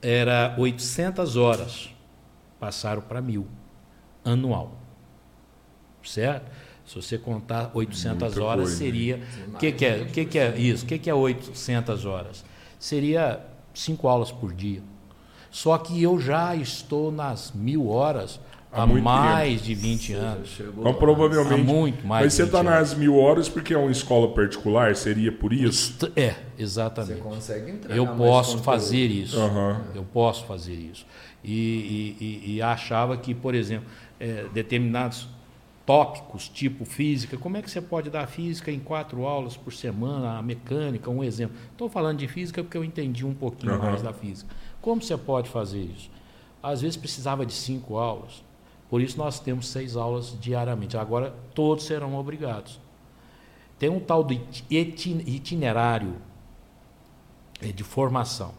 era 0.01 0.55
800 0.57 1.35
horas, 1.35 1.89
passaram 2.59 3.01
para 3.01 3.21
mil, 3.21 3.47
anual. 4.23 4.77
Certo? 6.03 6.49
Se 6.85 6.95
você 6.95 7.17
contar 7.17 7.71
800 7.73 8.21
Muita 8.21 8.43
horas, 8.43 8.63
coisa, 8.65 8.77
seria. 8.77 9.21
O 9.53 9.57
que, 9.57 9.71
que, 9.71 9.85
é, 9.85 10.05
que, 10.05 10.25
que 10.25 10.39
é 10.39 10.57
isso? 10.57 10.85
O 10.85 10.87
que, 10.87 10.97
que 10.97 11.09
é 11.09 11.13
800 11.13 12.05
horas? 12.05 12.45
Seria 12.79 13.45
cinco 13.73 14.07
aulas 14.07 14.31
por 14.31 14.53
dia. 14.53 14.81
Só 15.51 15.77
que 15.77 16.01
eu 16.01 16.19
já 16.19 16.55
estou 16.55 17.11
nas 17.11 17.51
mil 17.51 17.89
horas 17.89 18.39
há, 18.71 18.83
há 18.83 18.85
mais 18.85 19.61
tempo. 19.61 19.63
de 19.63 19.75
20 19.75 20.13
anos. 20.13 20.59
Então, 20.59 20.93
provavelmente. 20.93 21.61
Há 21.61 21.63
muito 21.63 22.05
mais. 22.05 22.25
Mas 22.25 22.33
você 22.33 22.43
está 22.43 22.63
nas 22.63 22.93
mil 22.93 23.17
horas 23.17 23.49
porque 23.49 23.73
é 23.73 23.77
uma 23.77 23.91
escola 23.91 24.33
particular? 24.33 24.95
Seria 24.95 25.31
por 25.31 25.53
isso? 25.53 26.11
É, 26.15 26.35
exatamente. 26.57 27.17
Você 27.17 27.21
consegue 27.21 27.71
entrar. 27.71 27.95
Eu 27.95 28.07
posso 28.07 28.59
fazer 28.59 29.07
isso. 29.07 29.39
Uhum. 29.39 29.81
Eu 29.95 30.03
posso 30.03 30.45
fazer 30.45 30.73
isso. 30.73 31.05
E, 31.43 32.15
e, 32.19 32.23
e, 32.23 32.55
e 32.55 32.61
achava 32.61 33.15
que, 33.17 33.33
por 33.33 33.55
exemplo, 33.55 33.87
é, 34.19 34.45
determinados 34.53 35.27
tópicos, 35.87 36.49
tipo 36.49 36.83
física. 36.83 37.37
Como 37.37 37.55
é 37.55 37.61
que 37.61 37.71
você 37.71 37.81
pode 37.81 38.09
dar 38.09 38.27
física 38.27 38.69
em 38.69 38.77
quatro 38.77 39.25
aulas 39.25 39.55
por 39.55 39.71
semana, 39.71 40.37
a 40.37 40.41
mecânica, 40.41 41.09
um 41.09 41.23
exemplo? 41.23 41.55
Estou 41.71 41.87
falando 41.87 42.17
de 42.17 42.27
física 42.27 42.61
porque 42.61 42.77
eu 42.77 42.83
entendi 42.83 43.25
um 43.25 43.33
pouquinho 43.33 43.73
uhum. 43.73 43.81
mais 43.81 44.01
da 44.01 44.11
física. 44.11 44.53
Como 44.81 45.01
você 45.01 45.15
pode 45.15 45.49
fazer 45.49 45.79
isso? 45.79 46.11
Às 46.61 46.81
vezes 46.81 46.97
precisava 46.97 47.45
de 47.45 47.53
cinco 47.53 47.95
aulas. 47.95 48.43
Por 48.89 49.01
isso 49.01 49.17
nós 49.17 49.39
temos 49.39 49.67
seis 49.67 49.95
aulas 49.95 50.35
diariamente. 50.39 50.97
Agora 50.97 51.33
todos 51.53 51.85
serão 51.85 52.15
obrigados. 52.15 52.79
Tem 53.77 53.89
um 53.89 53.99
tal 53.99 54.23
de 54.23 54.41
itinerário 54.69 56.15
é, 57.61 57.71
de 57.71 57.83
formação, 57.83 58.53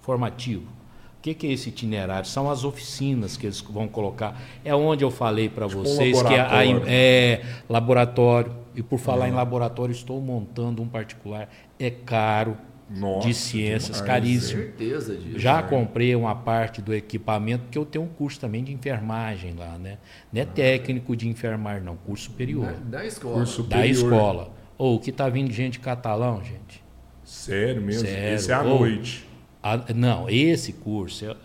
formativo 0.00 0.82
o 1.18 1.22
que, 1.22 1.34
que, 1.34 1.46
é 1.46 1.52
esse 1.52 1.68
itinerário? 1.68 2.28
São 2.28 2.50
as 2.50 2.64
oficinas 2.64 3.36
que 3.36 3.46
eles 3.46 3.60
vão 3.60 3.86
colocar. 3.86 4.42
É 4.64 4.74
onde 4.74 5.04
eu 5.04 5.10
falei 5.10 5.48
para 5.48 5.68
tipo 5.68 5.84
vocês 5.84 6.20
um 6.20 6.24
que 6.24 6.34
é, 6.34 6.80
é, 6.88 7.44
laboratório. 7.68 8.52
E 8.74 8.82
por 8.82 8.98
falar 8.98 9.26
uhum. 9.26 9.30
em 9.30 9.34
laboratório, 9.36 9.92
estou 9.92 10.20
montando 10.20 10.82
um 10.82 10.88
particular. 10.88 11.48
É 11.78 11.90
caro. 11.90 12.58
Nossa, 12.94 13.26
de 13.26 13.34
ciências, 13.34 13.96
demais. 13.96 14.00
caríssimo. 14.00 14.62
certeza 14.62 15.16
disso. 15.16 15.38
Já 15.38 15.62
né? 15.62 15.68
comprei 15.68 16.14
uma 16.14 16.34
parte 16.34 16.82
do 16.82 16.94
equipamento, 16.94 17.64
porque 17.64 17.78
eu 17.78 17.86
tenho 17.86 18.04
um 18.04 18.08
curso 18.08 18.38
também 18.38 18.62
de 18.62 18.72
enfermagem 18.72 19.54
lá, 19.54 19.78
né? 19.78 19.98
Não 20.32 20.40
é 20.40 20.44
ah. 20.44 20.46
técnico 20.46 21.16
de 21.16 21.28
enfermagem, 21.28 21.82
não, 21.82 21.96
curso 21.96 22.24
superior. 22.24 22.66
Da, 22.66 22.98
da 22.98 23.06
escola. 23.06 23.34
Curso 23.34 23.62
da 23.62 23.86
escola. 23.86 24.50
Ou 24.76 24.96
oh, 24.96 24.98
que 24.98 25.10
está 25.10 25.28
vindo 25.28 25.50
gente 25.52 25.74
de 25.74 25.80
catalão, 25.80 26.42
gente. 26.42 26.82
Sério 27.24 27.80
mesmo? 27.80 28.06
Sério. 28.06 28.34
Esse 28.34 28.50
é 28.50 28.54
à 28.54 28.62
oh, 28.62 28.78
noite. 28.78 29.26
A, 29.62 29.92
não, 29.94 30.28
esse 30.28 30.72
curso. 30.72 31.24
É, 31.24 31.36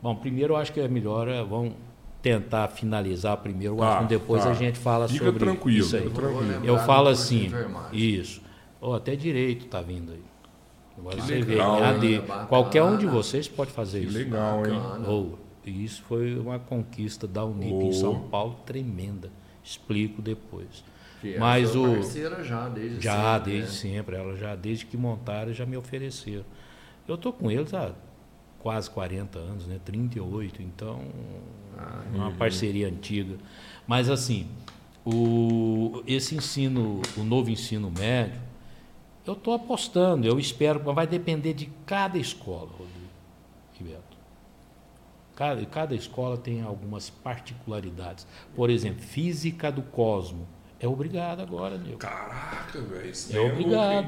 bom, 0.00 0.14
primeiro 0.14 0.54
eu 0.54 0.56
acho 0.56 0.72
que 0.72 0.80
é 0.80 0.88
melhor. 0.88 1.28
É, 1.28 1.42
vamos 1.42 1.74
tentar 2.22 2.68
finalizar 2.68 3.36
primeiro 3.38 3.82
assunto, 3.82 4.08
depois 4.08 4.46
a 4.46 4.54
gente 4.54 4.78
fala 4.78 5.08
fica 5.08 5.24
sobre 5.24 5.40
tranquilo, 5.40 5.84
isso 5.84 5.96
aí. 5.96 6.08
Tranquilo. 6.08 6.64
Eu 6.64 6.78
falo 6.78 7.08
assim, 7.08 7.50
isso. 7.92 8.40
Oh, 8.80 8.94
até 8.94 9.16
direito 9.16 9.66
está 9.66 9.80
vindo 9.80 10.12
aí. 10.12 10.22
Agora 11.02 11.16
que 11.16 11.22
você 11.22 11.40
legal, 11.40 11.76
vê, 11.98 12.16
AD. 12.16 12.46
Qualquer 12.48 12.82
um 12.84 12.96
de 12.96 13.06
vocês 13.06 13.48
pode 13.48 13.72
fazer 13.72 14.00
que 14.00 14.06
isso. 14.06 14.18
Legal, 14.18 14.64
hein? 14.64 14.80
Oh, 15.06 15.36
isso 15.68 16.02
foi 16.02 16.38
uma 16.38 16.60
conquista 16.60 17.26
da 17.26 17.44
Unip 17.44 17.72
oh. 17.72 17.82
em 17.82 17.92
São 17.92 18.20
Paulo 18.28 18.56
tremenda. 18.64 19.30
Explico 19.64 20.22
depois. 20.22 20.84
Que 21.20 21.38
Mas 21.38 21.74
o 21.74 22.02
já 22.44 22.68
desde 22.68 23.00
já 23.00 23.36
sempre, 23.36 23.52
desde 23.52 23.70
né? 23.70 23.94
sempre, 23.94 24.16
ela 24.16 24.36
já 24.36 24.54
desde 24.54 24.86
que 24.86 24.96
montaram 24.96 25.52
já 25.52 25.66
me 25.66 25.76
ofereceram. 25.76 26.44
Eu 27.06 27.16
estou 27.16 27.32
com 27.32 27.50
eles 27.50 27.74
há 27.74 27.92
quase 28.60 28.88
40 28.90 29.38
anos, 29.38 29.66
né? 29.66 29.80
38, 29.84 30.62
então 30.62 31.00
ah, 31.76 32.02
uma 32.14 32.26
uhum. 32.28 32.36
parceria 32.36 32.86
antiga. 32.88 33.36
Mas 33.86 34.08
assim, 34.08 34.48
o, 35.04 36.02
esse 36.06 36.36
ensino, 36.36 37.02
o 37.16 37.24
novo 37.24 37.50
ensino 37.50 37.90
médio, 37.90 38.40
eu 39.26 39.34
estou 39.34 39.54
apostando, 39.54 40.26
eu 40.26 40.38
espero, 40.38 40.80
mas 40.84 40.94
vai 40.94 41.06
depender 41.06 41.54
de 41.54 41.66
cada 41.86 42.18
escola, 42.18 42.68
Rodrigo 42.78 43.02
Cada, 45.34 45.64
cada 45.66 45.94
escola 45.94 46.36
tem 46.36 46.62
algumas 46.62 47.08
particularidades. 47.08 48.26
Por 48.54 48.68
exemplo, 48.68 49.02
física 49.02 49.72
do 49.72 49.82
cosmo. 49.82 50.46
É 50.78 50.86
obrigado 50.86 51.40
agora, 51.40 51.78
meu. 51.78 51.96
Caraca, 51.96 52.80
velho. 52.80 53.12
É 53.32 53.40
obrigado. 53.40 54.06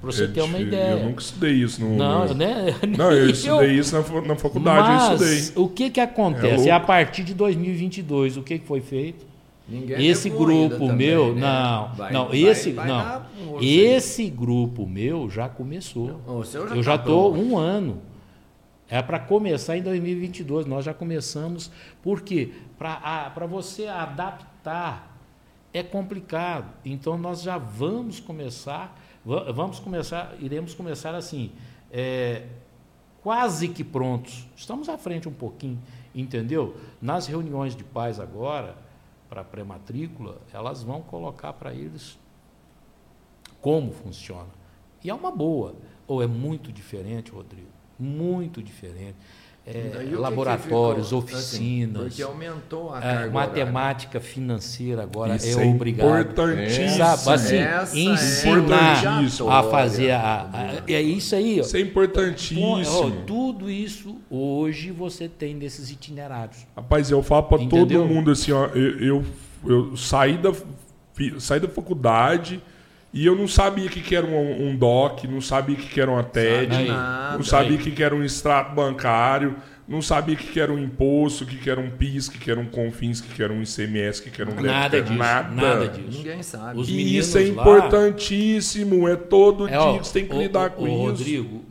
Para 0.00 0.12
você 0.12 0.28
ter 0.28 0.42
uma 0.42 0.58
ideia. 0.58 0.92
Eu 0.92 1.04
nunca 1.06 1.20
estudei 1.20 1.54
isso. 1.54 1.80
No, 1.82 1.96
não, 1.96 2.26
no... 2.26 2.34
né? 2.34 2.76
Não, 2.96 3.10
eu 3.10 3.30
estudei 3.30 3.72
isso 3.72 3.96
na, 3.96 4.20
na 4.20 4.36
faculdade. 4.36 4.88
Mas, 4.88 5.20
eu 5.20 5.34
estudei. 5.36 5.64
o 5.64 5.68
que, 5.68 5.90
que 5.90 6.00
acontece? 6.00 6.68
É 6.68 6.72
a 6.72 6.80
partir 6.80 7.24
de 7.24 7.34
2022, 7.34 8.36
o 8.36 8.42
que, 8.42 8.58
que 8.58 8.66
foi 8.66 8.80
feito? 8.80 9.26
Ninguém 9.68 10.06
esse 10.06 10.30
grupo 10.30 10.78
também, 10.78 10.96
meu, 10.96 11.34
né? 11.34 11.40
não, 11.42 11.94
vai, 11.94 12.12
não, 12.12 12.28
vai, 12.28 12.38
esse, 12.38 12.72
vai 12.72 12.88
não, 12.88 13.22
esse 13.60 14.30
grupo 14.30 14.86
meu 14.86 15.28
já 15.28 15.48
começou. 15.48 16.22
Não, 16.26 16.42
já 16.42 16.58
eu 16.58 16.68
tá 16.68 16.82
já 16.82 16.94
estou 16.94 17.36
um 17.36 17.58
ano. 17.58 18.00
É 18.88 19.02
para 19.02 19.18
começar 19.18 19.76
em 19.76 19.82
2022. 19.82 20.64
Nós 20.64 20.84
já 20.84 20.94
começamos. 20.94 21.70
Por 22.02 22.22
quê? 22.22 22.52
Para 22.78 23.46
você 23.46 23.86
adaptar 23.86 25.18
é 25.74 25.82
complicado. 25.82 26.72
Então 26.82 27.18
nós 27.18 27.42
já 27.42 27.58
vamos 27.58 28.18
começar 28.18 28.98
Vamos 29.54 29.78
começar, 29.78 30.34
iremos 30.40 30.72
começar 30.72 31.14
assim, 31.14 31.52
é, 31.92 32.44
quase 33.22 33.68
que 33.68 33.84
prontos. 33.84 34.46
Estamos 34.56 34.88
à 34.88 34.96
frente 34.96 35.28
um 35.28 35.32
pouquinho, 35.32 35.78
entendeu? 36.14 36.74
Nas 36.98 37.26
reuniões 37.26 37.76
de 37.76 37.84
pais 37.84 38.18
agora, 38.18 38.74
para 39.28 39.44
pré-matrícula, 39.44 40.40
elas 40.52 40.82
vão 40.82 41.02
colocar 41.02 41.52
para 41.52 41.72
eles 41.72 42.18
como 43.60 43.92
funciona. 43.92 44.48
E 45.02 45.10
é 45.10 45.14
uma 45.14 45.30
boa, 45.30 45.76
ou 46.06 46.22
é 46.22 46.26
muito 46.26 46.72
diferente, 46.72 47.30
Rodrigo, 47.30 47.68
muito 47.98 48.62
diferente. 48.62 49.16
É, 49.74 50.16
laboratórios, 50.16 51.06
ficou? 51.08 51.18
oficinas. 51.20 51.96
Assim, 52.02 52.08
porque 52.08 52.22
aumentou 52.22 52.92
a 52.94 52.98
é, 52.98 53.00
carga 53.00 53.30
matemática 53.30 54.20
financeira 54.20 55.02
agora 55.02 55.36
Isso 55.36 55.58
é, 55.60 55.64
é 55.66 55.70
obrigado. 55.70 56.06
importantíssimo. 56.20 56.88
Sabe, 57.16 57.30
assim, 57.34 57.56
é 57.56 57.84
ensinar 57.94 59.04
a 59.50 59.62
fazer 59.64 60.10
a, 60.12 60.48
a- 60.52 60.82
É 60.86 61.00
isso 61.02 61.34
aí, 61.34 61.58
ó. 61.60 61.62
Isso 61.62 61.76
é 61.76 61.80
Ó, 61.80 61.82
importantíssimo. 61.82 63.22
tudo 63.26 63.70
isso 63.70 64.16
hoje 64.30 64.90
você 64.90 65.28
tem 65.28 65.54
nesses 65.54 65.90
itinerários. 65.90 66.66
Rapaz, 66.76 67.10
eu 67.10 67.22
falo 67.22 67.46
Entendeu? 67.60 67.86
todo 67.86 68.06
mundo 68.06 68.30
assim, 68.30 68.52
ó, 68.52 68.66
eu, 68.66 69.00
eu, 69.00 69.24
eu 69.66 69.96
saí, 69.96 70.38
da, 70.38 70.52
saí 71.38 71.60
da 71.60 71.68
faculdade 71.68 72.62
e 73.12 73.24
eu 73.24 73.34
não 73.34 73.48
sabia 73.48 73.86
o 73.86 73.90
que, 73.90 74.00
que 74.00 74.14
era 74.14 74.26
um, 74.26 74.68
um 74.68 74.76
DOC, 74.76 75.24
não 75.26 75.40
sabia 75.40 75.74
o 75.74 75.78
que, 75.78 75.88
que 75.88 76.00
era 76.00 76.10
uma 76.10 76.22
TED, 76.22 76.72
não 77.32 77.42
sabia 77.42 77.76
o 77.76 77.80
que, 77.80 77.90
que 77.90 78.02
era 78.02 78.14
um 78.14 78.22
extrato 78.22 78.74
bancário, 78.74 79.56
não 79.88 80.02
sabia 80.02 80.34
o 80.34 80.38
que, 80.38 80.46
que 80.48 80.60
era 80.60 80.70
um 80.70 80.78
imposto, 80.78 81.44
o 81.44 81.46
que, 81.46 81.56
que 81.56 81.70
era 81.70 81.80
um 81.80 81.88
PIS, 81.90 82.28
o 82.28 82.32
que, 82.32 82.38
que 82.38 82.50
era 82.50 82.60
um 82.60 82.66
CONFINS, 82.66 83.20
o 83.20 83.22
que, 83.24 83.34
que 83.36 83.42
era 83.42 83.50
um 83.52 83.62
ICMS, 83.62 84.20
o 84.20 84.24
que, 84.24 84.30
que 84.30 84.42
era 84.42 84.50
um 84.50 84.54
Nada 84.60 84.88
débito, 84.90 85.12
disso, 85.12 85.18
nada. 85.18 85.54
nada 85.54 85.88
disso. 85.88 86.18
Ninguém 86.18 86.42
sabe. 86.42 86.78
Os 86.78 86.88
E 86.90 87.16
isso 87.16 87.38
é 87.38 87.42
lá- 87.44 87.48
importantíssimo, 87.62 89.08
é 89.08 89.16
todo 89.16 89.66
É, 89.66 89.70
dia 89.70 89.80
ó, 89.80 89.98
que 89.98 90.06
você 90.06 90.12
tem 90.20 90.28
que 90.28 90.36
lidar 90.36 90.70
com 90.70 90.82
ô, 90.84 90.86
isso. 90.86 90.96
Rodrigo, 90.98 91.64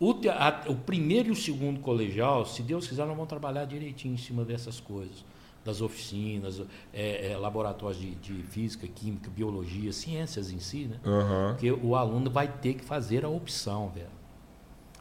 o, 0.00 0.14
a- 0.30 0.62
o 0.68 0.74
primeiro 0.74 1.28
e 1.28 1.32
o 1.32 1.36
segundo 1.36 1.80
colegial, 1.80 2.46
se 2.46 2.62
Deus 2.62 2.88
quiser, 2.88 3.02
nós 3.04 3.14
vamos 3.14 3.28
trabalhar 3.28 3.66
direitinho 3.66 4.14
em 4.14 4.18
cima 4.18 4.44
dessas 4.44 4.80
coisas. 4.80 5.22
Das 5.64 5.80
oficinas, 5.80 6.60
é, 6.92 7.32
é, 7.32 7.36
laboratórios 7.36 8.00
de, 8.00 8.14
de 8.16 8.42
física, 8.42 8.86
química, 8.88 9.30
biologia, 9.30 9.92
ciências 9.92 10.50
em 10.50 10.58
si, 10.58 10.86
né? 10.86 10.98
Aham. 11.04 11.52
Porque 11.52 11.70
o 11.70 11.94
aluno 11.94 12.28
vai 12.30 12.48
ter 12.48 12.74
que 12.74 12.84
fazer 12.84 13.24
a 13.24 13.28
opção, 13.28 13.88
velho. 13.90 14.08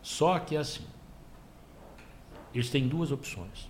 Só 0.04 0.38
que 0.40 0.56
assim, 0.56 0.84
eles 2.54 2.70
têm 2.70 2.88
duas 2.88 3.12
opções. 3.12 3.70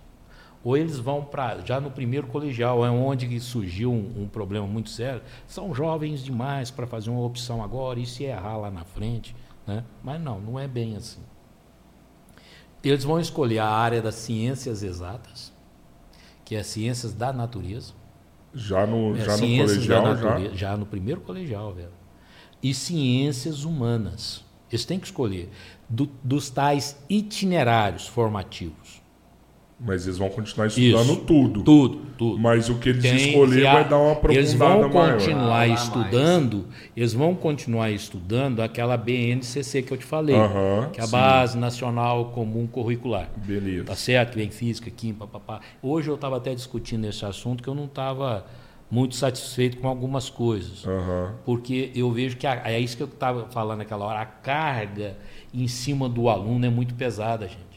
Ou 0.64 0.76
eles 0.76 0.98
vão 0.98 1.24
para, 1.24 1.60
já 1.60 1.80
no 1.80 1.90
primeiro 1.90 2.28
colegial, 2.28 2.86
é 2.86 2.90
onde 2.90 3.40
surgiu 3.40 3.92
um, 3.92 4.22
um 4.22 4.28
problema 4.28 4.66
muito 4.66 4.90
sério, 4.90 5.20
são 5.46 5.74
jovens 5.74 6.22
demais 6.22 6.70
para 6.70 6.86
fazer 6.86 7.10
uma 7.10 7.22
opção 7.22 7.62
agora 7.62 7.98
e 7.98 8.06
se 8.06 8.24
errar 8.24 8.58
lá 8.58 8.70
na 8.70 8.84
frente. 8.84 9.34
Né? 9.66 9.84
Mas 10.02 10.20
não, 10.20 10.40
não 10.40 10.58
é 10.58 10.68
bem 10.68 10.96
assim. 10.96 11.20
Eles 12.82 13.04
vão 13.04 13.18
escolher 13.18 13.58
a 13.58 13.68
área 13.68 14.00
das 14.00 14.16
ciências 14.16 14.82
exatas, 14.82 15.52
que 16.52 16.56
é 16.56 16.62
ciências 16.62 17.14
da 17.14 17.32
natureza. 17.32 17.94
Já 18.54 18.86
no, 18.86 19.16
É, 19.16 19.20
já 19.24 19.36
no 19.38 19.38
colegial, 19.56 20.04
já. 20.04 20.12
natureza, 20.14 20.54
já 20.54 20.76
no 20.76 20.84
primeiro 20.84 21.22
colegial, 21.22 21.72
velho. 21.72 21.88
E 22.62 22.74
ciências 22.74 23.64
humanas. 23.64 24.44
Eles 24.70 24.84
têm 24.84 25.00
que 25.00 25.06
escolher 25.06 25.50
do- 25.88 26.10
dos 26.22 26.50
tais 26.50 26.98
itinerários 27.08 28.06
formativos. 28.06 29.00
Mas 29.84 30.04
eles 30.06 30.16
vão 30.16 30.28
continuar 30.28 30.68
estudando 30.68 31.02
Isso. 31.12 31.16
tudo. 31.22 31.62
Tudo, 31.64 31.98
tudo. 32.16 32.38
Mas 32.38 32.68
o 32.68 32.76
que 32.76 32.90
eles 32.90 33.02
Tem 33.02 33.16
escolherem 33.16 33.62
que 33.62 33.66
a- 33.66 33.72
vai 33.72 33.88
dar 33.88 33.98
uma 33.98 34.12
aprofundada 34.12 34.38
Eles 34.38 34.54
vão 34.54 34.88
maior. 34.88 35.12
continuar 35.14 35.44
Ah, 35.64 35.66
mais. 35.68 35.82
estudando, 35.82 36.64
eles 36.96 37.12
vão 37.12 37.34
continuar 37.34 37.90
estudando 37.90 38.60
aquela 38.60 38.96
BNCC 38.96 39.82
que 39.82 39.92
eu 39.92 39.96
te 39.98 40.04
falei, 40.04 40.36
Aham, 40.36 40.90
que 40.92 41.00
é 41.00 41.02
a 41.02 41.06
sim. 41.06 41.12
Base 41.12 41.58
Nacional 41.58 42.26
Comum 42.26 42.66
Curricular. 42.68 43.28
Beleza. 43.36 43.84
Tá 43.86 43.96
certo? 43.96 44.30
Que 44.30 44.36
vem 44.38 44.50
física, 44.50 44.88
química, 44.88 45.26
papá. 45.26 45.60
Hoje 45.82 46.08
eu 46.08 46.14
estava 46.14 46.36
até 46.36 46.54
discutindo 46.54 47.04
esse 47.06 47.24
assunto 47.24 47.60
que 47.60 47.68
eu 47.68 47.74
não 47.74 47.86
estava 47.86 48.46
muito 48.88 49.16
satisfeito 49.16 49.78
com 49.78 49.88
algumas 49.88 50.30
coisas. 50.30 50.86
Aham. 50.86 51.32
Porque 51.44 51.90
eu 51.94 52.08
vejo 52.12 52.36
que 52.36 52.46
a- 52.46 52.62
é 52.66 52.78
isso 52.78 52.96
que 52.96 53.02
eu 53.02 53.08
estava 53.08 53.46
falando 53.50 53.78
naquela 53.78 54.04
hora, 54.04 54.20
a 54.20 54.26
carga 54.26 55.16
em 55.52 55.66
cima 55.66 56.08
do 56.08 56.28
aluno 56.28 56.64
é 56.64 56.70
muito 56.70 56.94
pesada, 56.94 57.48
gente. 57.48 57.71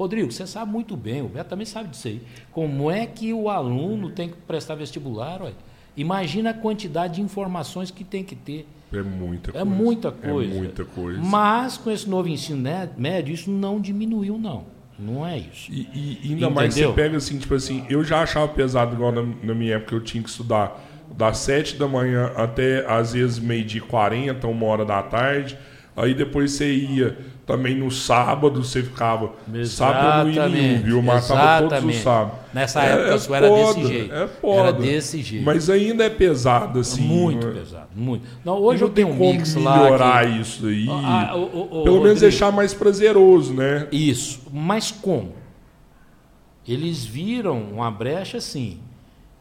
Rodrigo, 0.00 0.32
você 0.32 0.46
sabe 0.46 0.70
muito 0.72 0.96
bem, 0.96 1.20
o 1.22 1.28
Beto 1.28 1.50
também 1.50 1.66
sabe 1.66 1.90
disso 1.90 2.08
aí. 2.08 2.22
Como 2.52 2.90
é 2.90 3.04
que 3.06 3.32
o 3.34 3.48
aluno 3.50 4.10
tem 4.10 4.28
que 4.30 4.36
prestar 4.46 4.74
vestibular? 4.74 5.42
Ué? 5.42 5.52
Imagina 5.96 6.50
a 6.50 6.54
quantidade 6.54 7.16
de 7.16 7.20
informações 7.20 7.90
que 7.90 8.02
tem 8.04 8.24
que 8.24 8.34
ter. 8.34 8.66
É 8.92 9.02
muita 9.02 9.50
É 9.50 9.52
coisa. 9.52 9.64
muita 9.66 10.10
coisa. 10.10 10.52
É 10.52 10.56
muita 10.58 10.84
coisa. 10.84 11.20
Mas 11.22 11.76
com 11.76 11.90
esse 11.90 12.08
novo 12.08 12.28
ensino 12.28 12.60
né, 12.62 12.88
médio, 12.96 13.34
isso 13.34 13.50
não 13.50 13.80
diminuiu, 13.80 14.38
não. 14.38 14.64
Não 14.98 15.26
é 15.26 15.38
isso. 15.38 15.70
E, 15.70 16.18
e 16.22 16.32
ainda 16.32 16.50
mais 16.50 16.74
você 16.74 16.80
Entendeu? 16.80 16.94
pega 16.94 17.16
assim, 17.16 17.38
tipo 17.38 17.54
assim, 17.54 17.84
eu 17.88 18.02
já 18.02 18.22
achava 18.22 18.48
pesado 18.48 18.94
igual 18.94 19.12
na, 19.12 19.22
na 19.42 19.54
minha 19.54 19.76
época 19.76 19.94
eu 19.94 20.00
tinha 20.00 20.22
que 20.22 20.28
estudar 20.28 20.78
das 21.16 21.38
7 21.38 21.76
da 21.76 21.86
manhã 21.88 22.32
até 22.36 22.84
às 22.90 23.12
vezes 23.12 23.38
meio-dia 23.38 23.80
e 23.80 23.84
40, 23.84 24.46
uma 24.46 24.66
hora 24.66 24.84
da 24.84 25.02
tarde. 25.02 25.58
Aí 25.96 26.14
depois 26.14 26.52
você 26.52 26.72
ia 26.72 27.18
também 27.50 27.74
no 27.76 27.90
sábado, 27.90 28.62
você 28.64 28.82
ficava. 28.82 29.32
Sábado 29.64 30.28
não 30.28 30.30
ia 30.32 30.48
nenhum, 30.48 30.64
Exatamente, 30.64 30.82
viu? 30.84 31.02
Matava 31.02 31.22
todos 31.22 31.32
os 31.32 31.72
exatamente. 31.72 32.02
sábados. 32.02 32.40
Nessa 32.52 32.82
época 32.82 33.14
isso 33.16 33.34
era 33.34 33.48
desse 33.50 33.86
jeito. 33.86 34.14
É 34.14 34.26
foda. 34.28 34.60
Era 34.60 34.72
desse 34.72 35.22
jeito. 35.22 35.44
Mas 35.44 35.70
ainda 35.70 36.04
é 36.04 36.10
pesado, 36.10 36.80
assim. 36.80 37.02
muito 37.02 37.46
não 37.46 37.52
é? 37.52 37.56
pesado, 37.58 37.88
muito. 37.94 38.26
Não, 38.44 38.58
hoje 38.58 38.80
não 38.82 38.88
eu 38.88 38.94
tenho 38.94 39.08
um 39.08 39.16
como 39.18 39.32
mix 39.32 39.54
lá. 39.54 39.82
melhorar 39.82 40.26
que- 40.26 40.40
isso 40.40 40.66
aí. 40.66 40.86
Ah, 40.88 41.32
o- 41.36 41.38
o- 41.38 41.80
o 41.80 41.84
Pelo 41.84 41.84
menos 41.84 41.96
Rodrigo- 41.98 42.20
deixar 42.20 42.50
mais 42.52 42.74
prazeroso, 42.74 43.54
né? 43.54 43.86
Isso, 43.92 44.40
mas 44.52 44.90
como? 44.90 45.34
Eles 46.66 47.04
viram 47.04 47.58
uma 47.72 47.90
brecha 47.90 48.38
assim, 48.38 48.78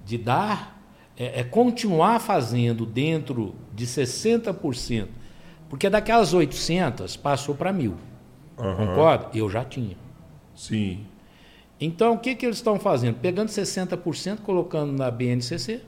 de 0.06 0.18
dar, 0.18 0.82
é, 1.18 1.42
é 1.42 1.44
continuar 1.44 2.20
fazendo 2.20 2.86
dentro 2.86 3.54
de 3.76 3.86
60%, 3.86 5.08
porque 5.70 5.90
daquelas 5.90 6.34
800 6.34 7.16
passou 7.16 7.56
para 7.56 7.72
mil, 7.72 7.96
Aham. 8.58 8.88
concorda? 8.88 9.30
Eu 9.34 9.50
já 9.50 9.64
tinha. 9.64 9.96
Sim. 10.56 11.06
Então, 11.80 12.16
o 12.16 12.18
que, 12.18 12.36
que 12.36 12.46
eles 12.46 12.58
estão 12.58 12.78
fazendo? 12.78 13.16
Pegando 13.16 13.48
60%, 13.48 14.40
colocando 14.40 14.92
na 14.92 15.10
BNCC, 15.10 15.82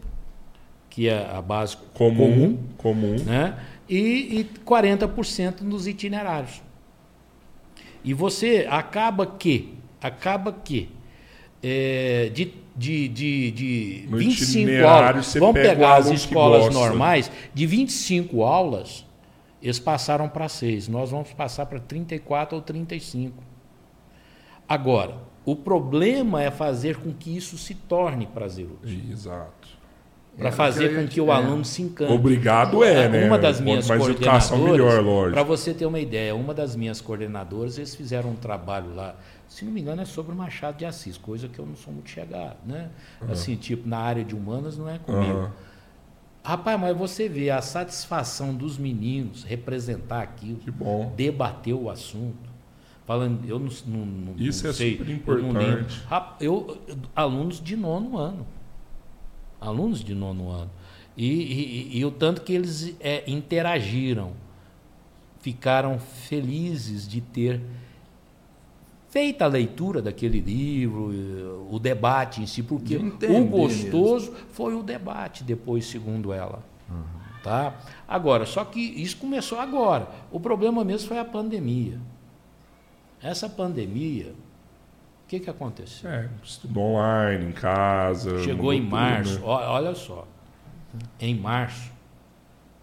que 0.90 1.10
é 1.10 1.30
a 1.30 1.42
base 1.42 1.76
Comum. 1.94 2.58
Comum. 2.78 3.18
né? 3.26 3.58
e, 3.92 4.40
e 4.40 4.50
40% 4.66 5.62
nos 5.62 5.86
itinerários. 5.86 6.62
E 8.04 8.14
você 8.14 8.66
acaba 8.70 9.26
que, 9.26 9.74
acaba 10.02 10.54
que, 10.54 10.90
é, 11.62 12.32
de, 12.34 12.54
de, 12.76 13.08
de, 13.10 13.52
de 13.52 14.08
No 14.10 14.18
25 14.18 14.60
itinerário, 14.60 15.08
aulas, 15.10 15.34
vamos 15.36 15.62
pegar 15.62 15.96
as 15.98 16.08
escolas 16.08 16.74
normais, 16.74 17.30
de 17.54 17.66
25 17.66 18.42
aulas, 18.44 19.06
eles 19.62 19.80
passaram 19.80 20.28
para 20.28 20.50
6, 20.50 20.88
nós 20.88 21.12
vamos 21.12 21.32
passar 21.34 21.66
para 21.66 21.80
34 21.80 22.56
ou 22.56 22.62
35. 22.62 23.44
Agora, 24.68 25.18
o 25.46 25.56
problema 25.56 26.42
é 26.42 26.50
fazer 26.52 26.98
com 26.98 27.12
que 27.14 27.36
isso 27.36 27.58
se 27.58 27.76
torne 27.76 28.26
prazeroso 28.28 28.80
Exato. 29.12 29.70
para 30.38 30.50
É, 30.50 30.52
fazer 30.52 30.96
com 30.96 31.08
que 31.08 31.20
o 31.20 31.30
é. 31.30 31.36
aluno 31.36 31.66
se 31.66 31.82
encante. 31.82 32.14
Obrigado 32.14 32.84
é, 32.84 33.10
né? 33.10 33.28
Uma 33.28 33.38
das 33.38 33.60
minhas 33.60 33.90
educação, 33.90 34.58
coordenadoras, 34.60 35.04
melhor, 35.04 35.32
para 35.32 35.44
você 35.44 35.74
ter 35.74 35.86
uma 35.86 36.00
ideia, 36.00 36.34
uma 36.36 36.54
das 36.54 36.76
minhas 36.76 37.02
coordenadoras, 37.02 37.78
eles 37.78 37.94
fizeram 37.96 38.30
um 38.30 38.36
trabalho 38.36 38.94
lá, 38.96 39.16
se 39.48 39.66
não 39.66 39.72
me 39.74 39.82
engano 39.82 40.02
é 40.02 40.06
sobre 40.06 40.32
o 40.32 40.36
Machado 40.36 40.78
de 40.78 40.86
Assis, 40.86 41.18
coisa 41.18 41.50
que 41.50 41.60
eu 41.60 41.66
não 41.66 41.76
sou 41.76 41.92
muito 41.94 42.10
chegado, 42.10 42.58
né? 42.66 42.90
Assim, 43.30 43.56
tipo, 43.56 43.88
na 43.88 43.98
área 44.00 44.24
de 44.24 44.34
humanas 44.34 44.78
não 44.78 44.88
é 44.90 44.98
comigo. 44.98 45.38
Aham. 45.40 45.52
Rapaz, 46.44 46.80
mas 46.80 46.98
você 46.98 47.30
vê 47.30 47.50
a 47.52 47.62
satisfação 47.62 48.54
dos 48.56 48.78
meninos 48.78 49.44
representar 49.44 50.22
aquilo, 50.24 50.58
Que 50.58 50.72
bom. 50.72 51.14
debater 51.16 51.74
o 51.74 51.90
assunto. 51.90 52.50
Falando, 53.06 53.46
eu 53.48 53.60
não, 53.60 53.70
não, 53.88 54.06
não 54.06 54.36
Isso 54.38 54.64
não 54.64 54.70
é 54.72 54.74
sei, 54.74 54.92
super 54.98 55.10
eu 55.10 55.16
importante. 55.16 56.02
Rap- 56.10 56.42
Eu, 56.42 56.82
alunos 57.16 57.60
de 57.62 57.76
nono 57.76 58.18
ano. 58.18 58.48
Alunos 59.60 60.04
de 60.04 60.16
nono 60.16 60.50
ano. 60.50 60.72
E, 61.16 61.28
e- 61.28 61.98
e 62.00 62.06
o 62.06 62.12
tanto 62.12 62.42
que 62.42 62.54
eles 62.54 62.96
é, 63.00 63.24
interagiram, 63.30 64.32
ficaram 65.42 66.00
felizes 66.00 67.08
de 67.08 67.22
ter 67.22 67.62
feito 69.12 69.42
a 69.44 69.48
leitura 69.48 70.02
daquele 70.02 70.40
livro, 70.40 71.12
eh, 71.14 71.68
o 71.70 71.78
debate 71.78 72.42
em 72.42 72.48
si, 72.48 72.64
porque 72.64 72.96
o 72.98 73.46
gostoso 73.46 74.34
foi 74.52 74.74
o 74.74 74.82
debate 74.82 75.44
depois, 75.44 75.86
segundo 75.86 76.34
ela. 76.34 76.64
Tá? 77.44 77.76
Agora, 78.08 78.46
só 78.46 78.64
que 78.64 78.80
isso 78.80 79.18
começou 79.18 79.60
agora. 79.60 80.08
O 80.32 80.40
problema 80.40 80.84
mesmo 80.86 81.08
foi 81.10 81.18
a 81.20 81.26
pandemia. 81.26 82.00
Essa 83.22 83.50
pandemia, 83.50 84.34
o 85.26 85.28
que, 85.28 85.40
que 85.40 85.50
aconteceu? 85.50 86.10
É, 86.10 86.30
estudou 86.44 86.84
online, 86.84 87.46
em 87.48 87.52
casa. 87.52 88.44
Chegou 88.44 88.72
em 88.74 88.82
tudo, 88.82 88.92
março, 88.92 89.36
né? 89.40 89.42
ó- 89.46 89.74
olha 89.74 89.94
só. 89.96 90.28
Em 91.20 91.36
março 91.36 91.92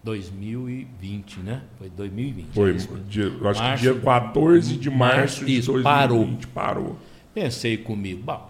2020, 0.09 1.39
né? 1.41 1.61
Foi 1.77 1.89
2020. 1.89 2.47
Foi, 2.53 2.71
é 2.71 2.77
dia, 3.07 3.23
eu 3.25 3.47
acho 3.49 3.61
Março- 3.61 3.83
que 3.83 3.91
dia 3.91 4.01
14 4.01 4.75
de 4.77 4.89
março, 4.89 5.17
março, 5.17 5.45
de 5.45 5.57
isso, 5.57 5.71
2020 5.73 6.47
parou. 6.47 6.95
Pensei 7.33 7.77
comigo, 7.77 8.23
bom, 8.23 8.49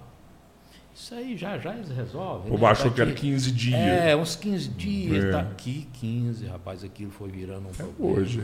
isso 0.96 1.14
aí 1.14 1.36
já 1.38 1.58
já 1.58 1.76
eles 1.76 1.90
resolvem. 1.90 2.50
O 2.52 2.54
né? 2.54 2.60
Pô, 2.60 2.66
achou 2.66 2.90
Tá 2.90 2.96
que 2.96 3.02
era 3.02 3.12
aqui- 3.12 3.22
15 3.22 3.52
dias. 3.52 3.80
É, 3.80 4.16
uns 4.16 4.36
15 4.36 4.70
dias, 4.70 5.26
É. 5.26 5.32
tá 5.32 5.40
aqui 5.42 5.88
15, 5.94 6.46
rapaz, 6.46 6.84
aquilo 6.84 7.12
foi 7.12 7.30
virando 7.30 7.68
um 7.68 7.72
problema. 7.72 8.20
Hoje. 8.20 8.44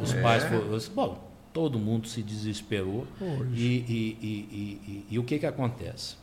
Os 0.00 0.12
pais 0.14 0.44
foram. 0.44 0.78
Bom, 0.94 1.30
todo 1.52 1.78
mundo 1.78 2.06
se 2.08 2.22
desesperou. 2.22 3.06
E, 3.52 3.64
e, 3.64 4.18
e, 4.22 5.06
e, 5.10 5.18
o 5.18 5.24
que, 5.24 5.38
que 5.38 5.46
acontece? 5.46 6.16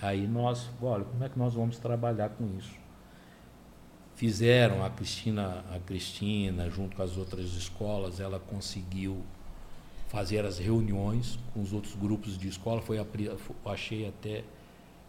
Aí 0.00 0.26
nós, 0.26 0.68
olha, 0.80 1.04
como 1.04 1.24
é 1.24 1.28
que 1.28 1.38
nós 1.38 1.54
vamos 1.54 1.78
trabalhar 1.78 2.28
com 2.30 2.46
isso? 2.58 2.70
Fizeram 4.18 4.84
a 4.84 4.90
Cristina, 4.90 5.64
a 5.72 5.78
Cristina, 5.78 6.68
junto 6.68 6.96
com 6.96 7.02
as 7.04 7.16
outras 7.16 7.54
escolas, 7.54 8.18
ela 8.18 8.40
conseguiu 8.40 9.22
fazer 10.08 10.44
as 10.44 10.58
reuniões 10.58 11.38
com 11.54 11.62
os 11.62 11.72
outros 11.72 11.94
grupos 11.94 12.36
de 12.36 12.48
escola. 12.48 12.82
Foi, 12.82 12.98
achei 13.64 14.08
até 14.08 14.42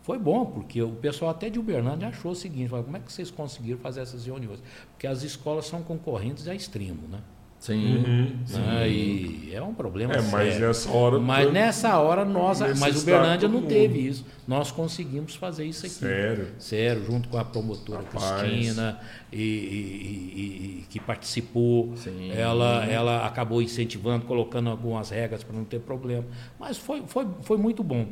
foi 0.04 0.19
bom, 0.19 0.45
porque 0.45 0.80
o 0.84 0.91
pessoal 0.91 1.32
até 1.32 1.50
de 1.50 1.58
Uberlândia 1.58 2.10
achou 2.10 2.34
o 2.34 2.36
seguinte, 2.36 2.69
como 2.69 2.98
é 2.98 3.00
que 3.00 3.12
vocês 3.12 3.32
conseguiram 3.32 3.80
fazer 3.80 4.02
essas 4.02 4.28
reuniões? 4.28 4.60
Porque 4.91 5.08
as 5.08 5.24
escolas 5.24 5.65
são 5.65 5.82
concorrentes 5.82 6.48
a 6.48 6.54
extremo, 6.54 7.08
né? 7.08 7.19
Sim. 7.60 7.98
Uhum, 7.98 8.39
sim. 8.45 8.62
E 8.88 9.52
é 9.54 9.62
um 9.62 9.74
problema 9.74 10.13
é, 10.13 10.22
sério. 10.22 10.32
Mas 10.32 10.60
nessa 10.60 10.89
hora. 10.91 11.19
Mas 11.19 11.52
nessa 11.52 12.00
hora 12.00 12.24
nós. 12.24 12.62
Mas 12.80 13.04
Uberlândia 13.04 13.50
não 13.50 13.62
teve 13.63 14.00
isso. 14.00 14.26
Nós 14.48 14.72
conseguimos 14.72 15.36
fazer 15.36 15.65
isso 15.65 15.86
aqui. 15.86 15.95
Sério? 15.95 16.48
Sério, 16.58 17.06
junto 17.06 17.28
com 17.28 17.38
a 17.38 17.43
promotora 17.43 18.02
Rapaz. 18.02 18.41
Cristina, 18.41 19.00
e, 19.32 19.38
e, 19.38 20.80
e, 20.80 20.86
que 20.89 21.02
participou. 21.02 21.95
Sim. 21.98 22.32
Ela, 22.32 22.86
ela 22.86 23.28
acabou 23.28 23.62
incentivando, 23.62 24.26
colocando 24.26 24.69
algumas 24.69 25.10
regras 25.10 25.43
para 25.43 25.56
não 25.56 25.65
ter 25.65 25.82
problema. 25.82 26.26
Mas 26.58 26.78
foi, 26.78 27.04
foi, 27.08 27.28
foi 27.41 27.58
muito 27.58 27.84
bom. 27.84 28.08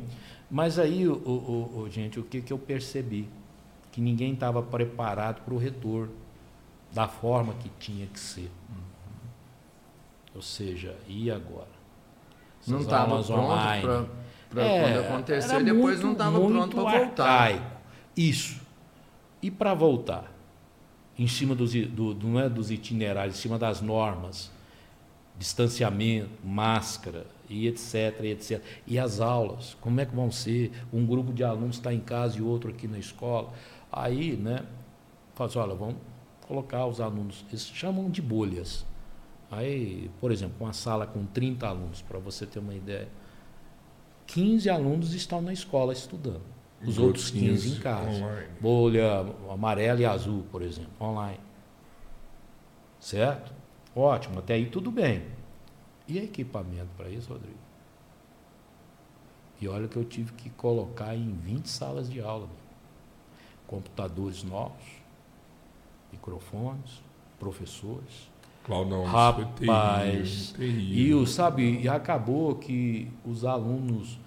Mas 0.50 0.78
aí, 0.78 1.08
o, 1.08 1.14
o, 1.14 1.80
o 1.80 1.90
gente, 1.90 2.20
o 2.20 2.22
que, 2.22 2.42
que 2.42 2.52
eu 2.52 2.58
percebi? 2.58 3.26
Que 3.90 4.00
ninguém 4.02 4.34
estava 4.34 4.62
preparado 4.62 5.42
para 5.42 5.54
o 5.54 5.58
retorno 5.58 6.12
da 6.92 7.08
forma 7.08 7.54
que 7.54 7.70
tinha 7.80 8.06
que 8.06 8.20
ser. 8.20 8.50
Ou 10.38 10.42
seja, 10.42 10.94
e 11.08 11.32
agora? 11.32 11.66
Essas 12.60 12.72
não 12.72 12.80
estava 12.80 13.20
pronto 13.24 14.10
para 14.48 14.64
é, 14.64 14.82
quando 14.82 15.06
acontecer, 15.06 15.64
depois 15.64 16.00
muito, 16.00 16.02
não 16.04 16.12
estava 16.12 16.40
pronto 16.40 16.76
para 16.76 16.98
voltar. 17.00 17.82
Isso. 18.16 18.60
E 19.42 19.50
para 19.50 19.74
voltar? 19.74 20.32
Em 21.18 21.26
cima 21.26 21.56
dos, 21.56 21.72
do, 21.74 22.14
não 22.14 22.38
é 22.38 22.48
dos 22.48 22.70
itinerários, 22.70 23.36
em 23.36 23.40
cima 23.40 23.58
das 23.58 23.80
normas, 23.80 24.48
distanciamento, 25.36 26.30
máscara, 26.44 27.26
e 27.50 27.66
etc, 27.66 28.20
e 28.22 28.28
etc. 28.28 28.62
E 28.86 28.96
as 28.96 29.20
aulas, 29.20 29.76
como 29.80 30.00
é 30.00 30.06
que 30.06 30.14
vão 30.14 30.30
ser? 30.30 30.70
Um 30.92 31.04
grupo 31.04 31.32
de 31.32 31.42
alunos 31.42 31.78
está 31.78 31.92
em 31.92 31.98
casa 31.98 32.38
e 32.38 32.42
outro 32.42 32.70
aqui 32.70 32.86
na 32.86 33.00
escola. 33.00 33.52
Aí, 33.90 34.36
né, 34.36 34.64
fala 35.34 35.50
assim, 35.50 35.58
olha, 35.58 35.74
vamos 35.74 35.96
colocar 36.46 36.86
os 36.86 37.00
alunos, 37.00 37.44
eles 37.48 37.66
chamam 37.66 38.08
de 38.08 38.22
bolhas. 38.22 38.86
Aí, 39.50 40.10
por 40.20 40.30
exemplo, 40.30 40.56
uma 40.60 40.72
sala 40.72 41.06
com 41.06 41.24
30 41.24 41.66
alunos, 41.66 42.02
para 42.02 42.18
você 42.18 42.46
ter 42.46 42.58
uma 42.58 42.74
ideia, 42.74 43.08
15 44.26 44.68
alunos 44.68 45.14
estão 45.14 45.40
na 45.40 45.52
escola 45.52 45.92
estudando. 45.92 46.42
Os 46.84 46.96
e 46.96 47.00
outros 47.00 47.30
15, 47.30 47.46
15 47.46 47.76
em 47.76 47.80
casa. 47.80 48.10
Online. 48.10 48.48
Bolha 48.60 49.26
amarela 49.50 50.00
e 50.00 50.04
azul, 50.04 50.44
por 50.50 50.62
exemplo, 50.62 50.92
online. 51.00 51.40
Certo? 53.00 53.52
Ótimo, 53.96 54.38
até 54.38 54.54
aí 54.54 54.66
tudo 54.66 54.90
bem. 54.90 55.24
E 56.06 56.18
equipamento 56.18 56.88
para 56.96 57.08
isso, 57.08 57.32
Rodrigo? 57.32 57.58
E 59.60 59.66
olha 59.66 59.88
que 59.88 59.96
eu 59.96 60.04
tive 60.04 60.32
que 60.32 60.50
colocar 60.50 61.16
em 61.16 61.32
20 61.32 61.66
salas 61.66 62.08
de 62.08 62.20
aula. 62.20 62.46
Né? 62.46 62.52
Computadores 63.66 64.44
novos, 64.44 64.84
microfones, 66.12 67.02
professores. 67.38 68.27
Claudão, 68.68 69.02
Rapaz, 69.02 70.54
e 70.60 71.14
o 71.14 71.26
sabe, 71.26 71.80
e 71.80 71.88
acabou 71.88 72.54
que 72.54 73.10
os 73.24 73.42
alunos 73.42 74.18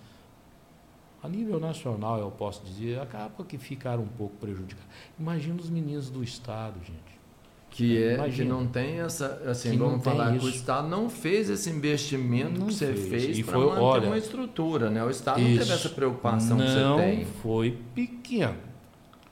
a 1.23 1.29
nível 1.29 1.59
nacional, 1.59 2.17
eu 2.17 2.31
posso 2.31 2.63
dizer, 2.65 2.99
acaba 2.99 3.43
que 3.45 3.59
ficaram 3.59 4.01
um 4.01 4.07
pouco 4.07 4.35
prejudicados. 4.37 4.89
Imagina 5.19 5.61
os 5.61 5.69
meninos 5.69 6.09
do 6.09 6.23
estado, 6.23 6.79
gente. 6.83 7.21
Que 7.69 8.03
é 8.03 8.15
Imagina. 8.15 8.35
que 8.35 8.43
não 8.43 8.67
tem 8.67 8.99
essa, 8.99 9.43
assim, 9.45 9.71
que 9.71 9.77
vamos 9.77 10.03
falar 10.03 10.37
que 10.37 10.43
o 10.43 10.49
Estado 10.49 10.89
não 10.89 11.09
fez 11.09 11.49
esse 11.49 11.69
investimento 11.69 12.59
não 12.59 12.67
que 12.67 12.73
você 12.73 12.93
fez, 12.93 13.23
fez 13.25 13.45
para 13.45 13.57
manter 13.57 13.79
olha, 13.79 14.07
uma 14.07 14.17
estrutura, 14.17 14.89
né? 14.89 15.01
O 15.05 15.09
Estado 15.09 15.39
isso, 15.39 15.51
não 15.51 15.57
teve 15.59 15.71
essa 15.71 15.89
preocupação 15.89 16.57
que 16.57 16.63
você 16.63 17.01
tem. 17.01 17.19
Não 17.19 17.25
foi 17.25 17.77
pequeno. 17.95 18.70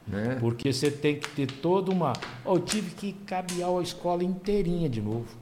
Né? 0.09 0.37
Porque 0.39 0.73
você 0.73 0.89
tem 0.89 1.19
que 1.19 1.29
ter 1.29 1.45
toda 1.45 1.91
uma. 1.91 2.13
Oh, 2.43 2.55
eu 2.55 2.59
tive 2.59 2.91
que 2.95 3.13
cabear 3.13 3.69
a 3.69 3.81
escola 3.81 4.23
inteirinha 4.23 4.89
de 4.89 5.01
novo, 5.01 5.37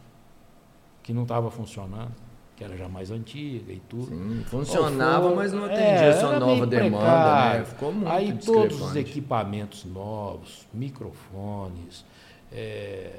que 1.02 1.14
não 1.14 1.24
estava 1.24 1.50
funcionando, 1.50 2.12
que 2.54 2.66
era 2.66 2.76
já 2.76 2.90
mais 2.90 3.10
antiga 3.10 3.72
e 3.72 3.80
tudo. 3.88 4.08
Sim, 4.08 4.44
funcionava, 4.46 5.28
oh, 5.28 5.30
foi, 5.30 5.36
mas 5.38 5.54
não 5.54 5.64
atendia 5.64 5.84
é, 5.84 6.10
essa 6.10 6.38
nova 6.38 6.68
demanda, 6.68 7.54
né? 7.54 7.64
Ficou 7.64 7.94
muito 7.94 8.10
Aí 8.10 8.38
todos 8.38 8.82
os 8.82 8.96
equipamentos 8.98 9.86
novos, 9.86 10.68
microfones, 10.74 12.04
é, 12.52 13.12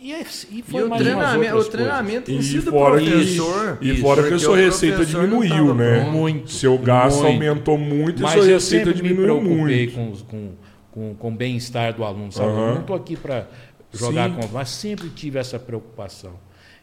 e, 0.00 0.12
é, 0.12 0.20
e 0.50 0.62
foi 0.62 0.84
e 0.84 0.88
mais 0.88 1.00
o 1.00 1.04
treinamento, 1.04 1.56
o 1.56 1.64
treinamento 1.64 2.30
em 2.30 2.42
si 2.42 2.60
do 2.60 2.70
professor. 2.70 3.78
Que, 3.78 3.92
e 3.92 4.00
fora 4.00 4.28
que 4.28 4.34
a 4.34 4.38
sua 4.38 4.56
receita 4.56 5.04
diminuiu, 5.04 5.74
né? 5.74 6.00
Muito. 6.10 6.50
Seu 6.52 6.76
gasto 6.78 7.22
muito. 7.22 7.32
aumentou 7.32 7.78
muito 7.78 8.24
e 8.24 8.30
sua 8.30 8.44
receita 8.44 8.92
diminuiu 8.92 9.40
muito. 9.40 9.62
Mas 9.62 9.66
eu 9.66 9.80
sempre 9.80 9.82
me 9.82 9.94
preocupei 9.94 10.26
com, 10.26 10.54
com, 10.92 11.14
com, 11.14 11.28
o 11.28 11.30
bem-estar 11.30 11.94
do 11.94 12.04
aluno, 12.04 12.30
sabe? 12.30 12.50
Uhum. 12.50 12.58
Eu 12.58 12.74
não 12.74 12.80
estou 12.82 12.96
aqui 12.96 13.16
para 13.16 13.46
jogar 13.92 14.30
Sim. 14.30 14.36
com... 14.36 14.48
Mas 14.52 14.68
sempre 14.68 15.08
tive 15.08 15.38
essa 15.38 15.58
preocupação. 15.58 16.34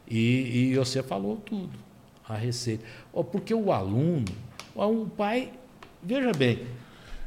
E, 0.10 0.72
e 0.72 0.76
você 0.76 1.02
falou 1.02 1.38
tudo, 1.38 1.72
a 2.28 2.36
receita. 2.36 2.84
Oh, 3.12 3.24
porque 3.24 3.54
o 3.54 3.72
aluno, 3.72 4.26
o 4.76 5.06
pai... 5.06 5.52
Veja 6.06 6.32
bem, 6.34 6.60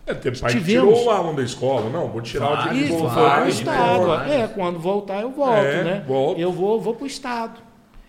é, 0.07 0.14
ter 0.14 0.38
pai 0.38 0.53
Tivemos... 0.53 0.95
tirou 0.95 1.07
o 1.07 1.11
aluno 1.11 1.37
da 1.37 1.42
escola. 1.42 1.90
Não, 1.90 2.09
vou 2.09 2.21
tirar 2.21 2.47
vai, 2.47 2.71
o 2.71 2.75
dia 2.75 2.88
voltar. 2.88 3.38
Foi 3.38 3.47
o 3.47 3.49
Estado. 3.49 4.31
É, 4.31 4.47
quando 4.47 4.79
voltar 4.79 5.23
eu 5.23 5.33
volto, 5.33 5.59
é, 5.59 5.85
né? 5.85 6.05
Volto. 6.07 6.40
Eu 6.40 6.53
vou, 6.53 6.81
vou 6.81 6.95
para 6.95 7.05
o 7.05 7.07
Estado. 7.07 7.61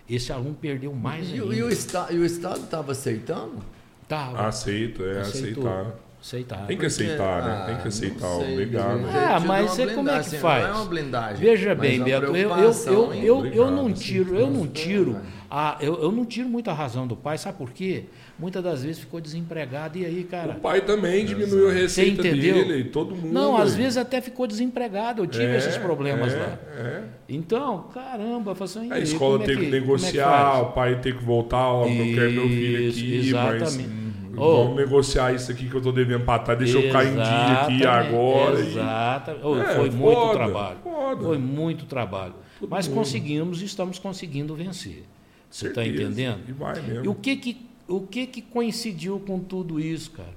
Esse 0.08 0.32
aluno 0.32 0.54
perdeu 0.54 0.94
mais 0.94 1.28
e, 1.28 1.34
ainda. 1.34 1.54
E 1.54 1.62
o, 1.62 1.68
esta, 1.68 2.06
e 2.10 2.18
o 2.18 2.24
Estado 2.24 2.60
estava 2.60 2.92
aceitando? 2.92 3.56
Estava. 4.02 4.46
Aceito, 4.46 5.04
é, 5.04 5.20
Aceitou. 5.20 5.68
aceitar. 5.68 5.94
Aceitar. 6.20 6.66
Tem 6.66 6.76
que 6.76 6.86
aceitar, 6.86 7.44
né? 7.44 7.64
Tem 7.66 7.76
que 7.76 7.82
ah, 7.82 7.88
aceitar 7.88 8.28
o 8.28 8.56
legado. 8.56 9.00
Ah, 9.06 9.40
mas 9.40 9.70
você 9.70 9.86
como 9.88 10.10
é 10.10 10.20
que 10.20 10.36
faz? 10.36 10.64
Não 10.64 10.70
é 10.70 10.74
uma 10.74 10.84
blindagem. 10.86 11.36
Veja 11.36 11.74
bem, 11.74 12.02
Beto, 12.02 12.26
eu, 12.26 12.50
eu, 12.50 12.72
eu, 12.86 13.14
eu, 13.14 13.46
eu 13.46 13.70
não 13.70 13.92
tiro, 13.92 14.36
eu 14.36 14.50
não 14.50 14.66
tiro, 14.66 15.20
a, 15.50 15.78
eu, 15.80 16.02
eu 16.02 16.12
não 16.12 16.24
tiro 16.24 16.48
muita 16.48 16.72
razão 16.72 17.06
do 17.06 17.16
pai, 17.16 17.38
sabe 17.38 17.58
por 17.58 17.70
quê? 17.70 18.06
muitas 18.38 18.62
das 18.62 18.84
vezes 18.84 19.00
ficou 19.00 19.20
desempregado. 19.20 19.98
E 19.98 20.06
aí, 20.06 20.24
cara. 20.24 20.52
O 20.52 20.60
pai 20.60 20.80
também 20.80 21.24
diminuiu 21.24 21.68
a 21.68 21.72
receita 21.72 22.22
dele, 22.22 22.84
todo 22.84 23.14
mundo. 23.14 23.32
Não, 23.32 23.56
às 23.56 23.74
vezes 23.74 23.96
até 23.96 24.20
ficou 24.20 24.46
desempregado. 24.46 25.22
Eu 25.22 25.26
tive 25.26 25.46
é, 25.46 25.56
esses 25.56 25.76
problemas 25.76 26.32
é, 26.32 26.36
lá. 26.36 26.58
É. 26.76 27.02
Então, 27.28 27.88
caramba, 27.92 28.54
assim, 28.58 28.92
a 28.92 28.98
escola 28.98 29.44
tem 29.44 29.56
é 29.56 29.58
que, 29.58 29.66
negociar, 29.66 30.54
é 30.54 30.60
que 30.60 30.62
o 30.62 30.72
pai 30.72 31.00
tem 31.00 31.16
que 31.16 31.24
voltar, 31.24 31.66
ó, 31.66 31.88
não 31.88 32.14
quero 32.14 32.32
meu 32.32 32.48
filho 32.48 32.90
aqui, 32.90 33.16
exatamente. 33.16 33.88
mas. 33.88 34.08
Oh, 34.40 34.62
vamos 34.62 34.76
negociar 34.76 35.34
isso 35.34 35.50
aqui 35.50 35.68
que 35.68 35.74
eu 35.74 35.78
estou 35.78 35.92
devendo 35.92 36.24
para 36.24 36.38
trás, 36.38 36.56
deixa 36.60 36.78
eu 36.78 36.92
cair 36.92 37.08
em 37.08 37.14
dia 37.14 37.62
aqui 37.62 37.84
agora. 37.84 38.60
Exatamente. 38.60 39.44
Oh, 39.44 39.56
foi 39.74 39.90
muito 39.90 40.14
foda, 40.14 40.32
trabalho. 40.34 40.76
Foda. 40.84 41.24
Foi 41.24 41.38
muito 41.38 41.86
trabalho. 41.86 42.34
Mas 42.70 42.86
mundo. 42.86 42.98
conseguimos, 42.98 43.62
estamos 43.62 43.98
conseguindo 43.98 44.54
vencer. 44.54 45.02
Você 45.50 45.68
está 45.68 45.86
entendendo? 45.86 46.48
E 46.48 46.52
vai 46.52 46.80
mesmo. 46.80 47.04
E 47.04 47.08
o 47.08 47.14
que, 47.14 47.36
que 47.36 47.68
o 47.88 48.06
que, 48.06 48.26
que 48.26 48.42
coincidiu 48.42 49.18
com 49.18 49.40
tudo 49.40 49.80
isso, 49.80 50.10
cara? 50.10 50.36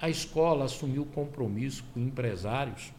A 0.00 0.08
escola 0.08 0.64
assumiu 0.64 1.04
compromisso 1.04 1.84
com 1.92 2.00
empresários, 2.00 2.92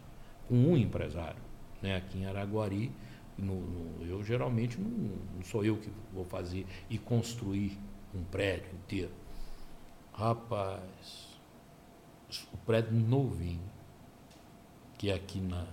com 0.46 0.54
um 0.54 0.76
empresário, 0.76 1.40
né? 1.82 1.96
aqui 1.96 2.18
em 2.18 2.26
Araguari. 2.26 2.92
No, 3.36 3.60
no, 3.60 4.06
eu 4.06 4.22
geralmente 4.22 4.78
não, 4.78 4.90
não, 4.90 5.42
sou 5.42 5.64
eu 5.64 5.76
que 5.78 5.90
vou 6.12 6.24
fazer 6.24 6.66
e 6.88 6.98
construir 6.98 7.76
um 8.14 8.22
prédio 8.22 8.70
inteiro. 8.74 9.10
Rapaz, 10.12 11.28
o 12.52 12.56
prédio 12.58 12.92
novinho, 12.92 13.72
que 14.96 15.10
é 15.10 15.14
aqui 15.14 15.40
na. 15.40 15.66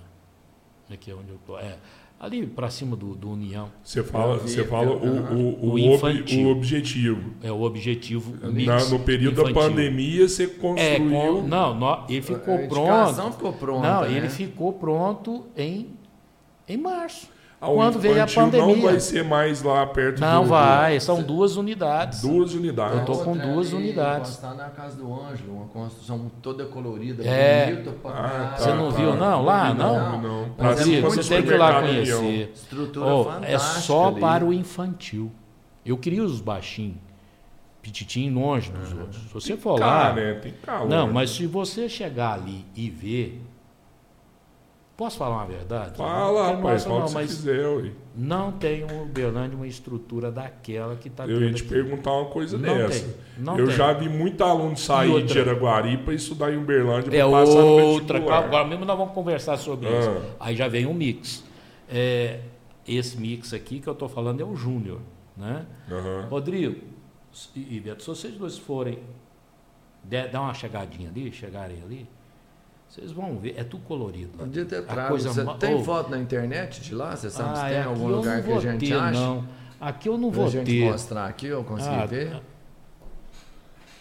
Aqui 0.89 1.11
é 1.11 1.13
onde 1.13 1.29
eu 1.29 1.35
estou. 1.35 1.59
É, 1.59 1.77
ali 2.21 2.45
para 2.45 2.69
cima 2.69 2.95
do, 2.95 3.15
do, 3.15 3.31
União. 3.31 3.71
Você 3.83 4.03
fala, 4.03 4.37
você 4.37 4.63
fala 4.63 4.91
o, 4.91 5.33
o, 5.33 5.65
o, 5.65 5.69
o, 5.69 5.93
ob, 5.93 6.45
o 6.45 6.49
objetivo. 6.51 7.33
É 7.41 7.51
o 7.51 7.63
objetivo. 7.63 8.35
Na, 8.47 8.85
no 8.85 8.99
período 8.99 9.41
infantil. 9.41 9.53
da 9.55 9.67
pandemia 9.69 10.29
você 10.29 10.45
construiu. 10.45 10.77
É, 10.77 10.99
com, 10.99 11.41
não, 11.41 11.73
não, 11.73 12.05
ele 12.07 12.21
ficou 12.21 12.53
a 12.53 12.67
pronto. 12.67 13.31
ficou 13.31 13.53
pronta. 13.53 13.87
Não, 13.87 14.01
né? 14.01 14.15
ele 14.15 14.29
ficou 14.29 14.73
pronto 14.73 15.47
em, 15.57 15.87
em 16.69 16.77
março. 16.77 17.27
Quando 17.61 17.99
veio 17.99 18.23
a 18.23 18.25
pandemia. 18.25 18.75
Não 18.75 18.81
vai 18.81 18.99
ser 18.99 19.23
mais 19.23 19.61
lá 19.61 19.85
perto 19.85 20.19
Não 20.19 20.43
do, 20.43 20.49
vai, 20.49 20.99
são 20.99 21.21
duas 21.21 21.57
unidades. 21.57 22.21
Duas 22.21 22.55
unidades. 22.55 22.95
Eu 22.95 22.99
estou 23.01 23.23
com 23.23 23.37
duas 23.37 23.71
unidades. 23.71 24.31
Está 24.31 24.55
na 24.55 24.69
casa 24.69 24.97
do 24.97 25.13
Ângelo, 25.13 25.57
uma 25.57 25.67
construção 25.67 26.31
toda 26.41 26.65
colorida, 26.65 27.23
é. 27.23 27.71
bonita. 27.71 27.95
Ah, 28.05 28.55
tá, 28.55 28.57
você 28.57 28.73
não 28.73 28.91
tá. 28.91 28.97
viu, 28.97 29.15
não? 29.15 29.45
Lá, 29.45 29.73
não? 29.75 29.93
Não, 29.93 30.21
não. 30.21 30.49
Mas, 30.57 30.89
é 30.89 31.01
você 31.01 31.35
tem 31.35 31.43
que 31.43 31.53
ir 31.53 31.57
lá 31.57 31.81
conhecer. 31.81 32.51
Estrutura 32.51 33.05
oh, 33.05 33.43
É 33.43 33.59
só 33.59 34.07
ali. 34.07 34.19
para 34.19 34.43
o 34.43 34.51
infantil. 34.51 35.31
Eu 35.85 35.97
queria 35.97 36.23
os 36.23 36.41
baixinhos, 36.41 36.97
pititim 37.79 38.31
longe 38.31 38.71
dos 38.71 38.91
outros. 38.91 39.21
Se 39.21 39.33
você 39.33 39.57
for 39.57 39.79
lá. 39.79 40.13
né? 40.13 40.33
Tem 40.33 40.53
calor. 40.63 40.89
Não, 40.89 41.13
mas 41.13 41.29
se 41.29 41.45
você 41.45 41.87
chegar 41.87 42.33
ali 42.33 42.65
e 42.75 42.89
ver. 42.89 43.39
Posso 45.01 45.17
falar 45.17 45.37
uma 45.37 45.45
verdade? 45.47 45.97
Fala, 45.97 46.49
é 46.49 46.51
rapaz, 46.53 46.85
nossa, 46.85 46.89
fala 46.89 47.05
não, 47.05 47.11
mas 47.11 47.33
quiser, 47.33 47.67
ué. 47.67 47.91
não 48.15 48.51
tem 48.51 48.83
um 48.83 49.01
Uberlândia 49.01 49.57
uma 49.57 49.65
estrutura 49.65 50.31
daquela 50.31 50.95
que 50.95 51.07
está 51.07 51.25
Eu 51.25 51.41
ia 51.41 51.51
te 51.51 51.63
perguntar 51.63 52.11
uma 52.13 52.25
coisa 52.29 52.55
Não 52.55 52.77
dessa. 52.77 53.03
tem, 53.05 53.15
não 53.39 53.57
eu 53.57 53.65
tem. 53.65 53.75
já 53.75 53.93
vi 53.93 54.07
muito 54.07 54.43
aluno 54.43 54.77
sair 54.77 55.09
outra? 55.09 55.25
de 55.25 55.39
Araguari 55.39 55.97
para 55.97 56.13
estudar 56.13 56.53
em 56.53 56.57
Uberlândia 56.57 57.07
É 57.17 57.19
pra 57.23 57.31
passar 57.31 57.55
no 57.55 57.65
outra. 57.65 58.13
vestibular. 58.19 58.43
Agora 58.45 58.67
mesmo 58.67 58.85
nós 58.85 58.95
vamos 58.95 59.11
conversar 59.15 59.57
sobre 59.57 59.87
Ah. 59.87 59.99
isso. 60.01 60.35
Aí 60.39 60.55
já 60.55 60.67
vem 60.67 60.85
um 60.85 60.93
mix. 60.93 61.43
É, 61.89 62.41
esse 62.87 63.17
mix 63.17 63.55
aqui 63.55 63.79
que 63.79 63.87
eu 63.89 63.93
estou 63.93 64.07
falando 64.07 64.39
é 64.39 64.45
o 64.45 64.55
Júnior. 64.55 64.99
Né? 65.35 65.65
Aham. 65.91 66.27
Rodrigo 66.29 66.75
e 67.55 67.77
e 67.77 67.79
Beto, 67.79 68.03
se 68.03 68.07
vocês 68.07 68.35
dois 68.35 68.55
forem 68.55 68.99
der, 70.03 70.29
dar 70.29 70.41
uma 70.41 70.53
chegadinha 70.53 71.09
ali, 71.09 71.31
chegarem 71.31 71.81
ali, 71.83 72.07
vocês 72.91 73.11
vão 73.11 73.37
ver, 73.37 73.55
é 73.57 73.63
tudo 73.63 73.83
colorido. 73.85 74.31
lá. 74.37 74.43
Podia 74.45 74.65
ter 74.65 74.77
A 74.79 74.81
trago. 74.83 75.09
coisa 75.09 75.55
tem 75.55 75.75
Ô, 75.75 75.83
foto 75.83 76.09
na 76.11 76.17
internet 76.19 76.81
de 76.81 76.93
lá? 76.93 77.15
Você 77.15 77.29
sabe 77.29 77.57
se 77.57 77.63
ah, 77.63 77.67
tem 77.69 77.77
aqui 77.79 77.87
algum 77.87 78.09
eu 78.09 78.15
lugar 78.17 78.43
que 78.43 78.51
a 78.51 78.59
gente 78.59 78.87
ter, 78.89 78.93
acha? 78.93 79.19
Não. 79.19 79.45
Aqui 79.79 80.09
eu 80.09 80.17
não 80.17 80.29
Pra 80.29 80.41
vou 80.41 80.49
gente 80.49 80.65
ter. 80.65 80.91
mostrar 80.91 81.25
aqui, 81.27 81.47
eu 81.47 81.63
consegui 81.63 81.95
Ah, 81.95 82.05
ver. 82.05 82.41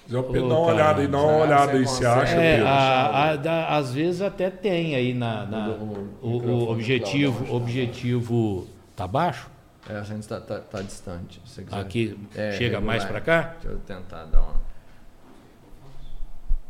Pedro, 0.08 0.46
Ô, 0.46 0.48
dá 0.48 0.54
uma 0.56 0.66
cara. 0.66 0.74
olhada 0.74 1.00
aí, 1.02 1.06
dá 1.06 1.18
uma 1.18 1.36
olhada 1.36 1.72
aí, 1.72 1.86
você 1.86 2.04
consegue? 2.04 2.20
acha, 2.20 2.34
É, 2.34 2.60
a- 2.62 3.30
a- 3.30 3.36
da- 3.36 3.76
às 3.76 3.92
vezes 3.94 4.20
até 4.20 4.50
tem 4.50 4.96
aí 4.96 5.14
na, 5.14 5.46
na- 5.46 5.68
O- 5.68 6.16
o 6.20 6.36
o, 6.36 6.40
do 6.40 6.68
objetivo, 6.70 7.36
Claudão, 7.36 7.56
objetivo 7.56 8.66
tá 8.96 9.06
baixo? 9.06 9.48
É, 9.88 9.94
a 9.96 10.02
gente 10.02 10.26
tá, 10.26 10.40
tá, 10.40 10.58
tá 10.58 10.82
distante. 10.82 11.40
Se. 11.46 11.64
Aqui 11.70 12.18
É, 12.34 12.50
chega 12.52 12.76
regular. 12.78 12.82
mais 12.82 13.04
para 13.04 13.20
cá? 13.20 13.54
Deixa 13.62 13.68
eu 13.68 13.78
tentar 13.78 14.24
dar 14.24 14.40
uma. 14.40 14.60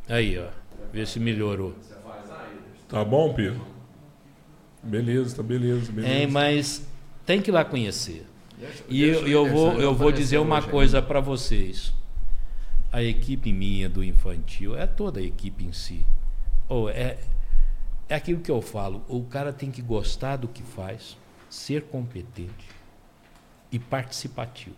Aí, 0.08 0.38
ó. 0.38 0.46
Vê 0.92 1.06
se 1.06 1.18
melhorou. 1.20 1.74
Tá 2.90 3.04
bom, 3.04 3.32
Pedro? 3.34 3.64
Beleza, 4.82 5.36
tá 5.36 5.42
beleza, 5.42 5.92
beleza. 5.92 6.12
É, 6.12 6.26
mas 6.26 6.86
tem 7.26 7.40
que 7.40 7.50
ir 7.50 7.52
lá 7.52 7.64
conhecer. 7.64 8.26
Deixa- 8.58 8.84
E 8.88 9.00
deixa 9.06 9.20
eu, 9.20 9.28
eu 9.28 9.46
vou, 9.48 9.80
eu 9.80 9.94
vou 9.94 10.10
dizer 10.12 10.38
uma 10.38 10.60
coisa 10.62 11.00
para 11.02 11.20
vocês. 11.20 11.92
A 12.92 13.02
equipe 13.02 13.52
minha 13.52 13.88
do 13.88 14.02
infantil, 14.02 14.76
é 14.76 14.86
toda 14.86 15.20
a 15.20 15.22
equipe 15.22 15.64
em 15.64 15.72
si. 15.72 16.04
Ou 16.68 16.88
é, 16.90 17.18
é 18.08 18.14
aquilo 18.14 18.40
que 18.40 18.50
eu 18.50 18.60
falo, 18.60 19.04
o 19.08 19.22
cara 19.24 19.52
tem 19.52 19.70
que 19.70 19.80
gostar 19.80 20.36
do 20.36 20.48
que 20.48 20.62
faz, 20.62 21.16
ser 21.48 21.82
competente 21.82 22.66
e 23.70 23.78
participativo. 23.78 24.76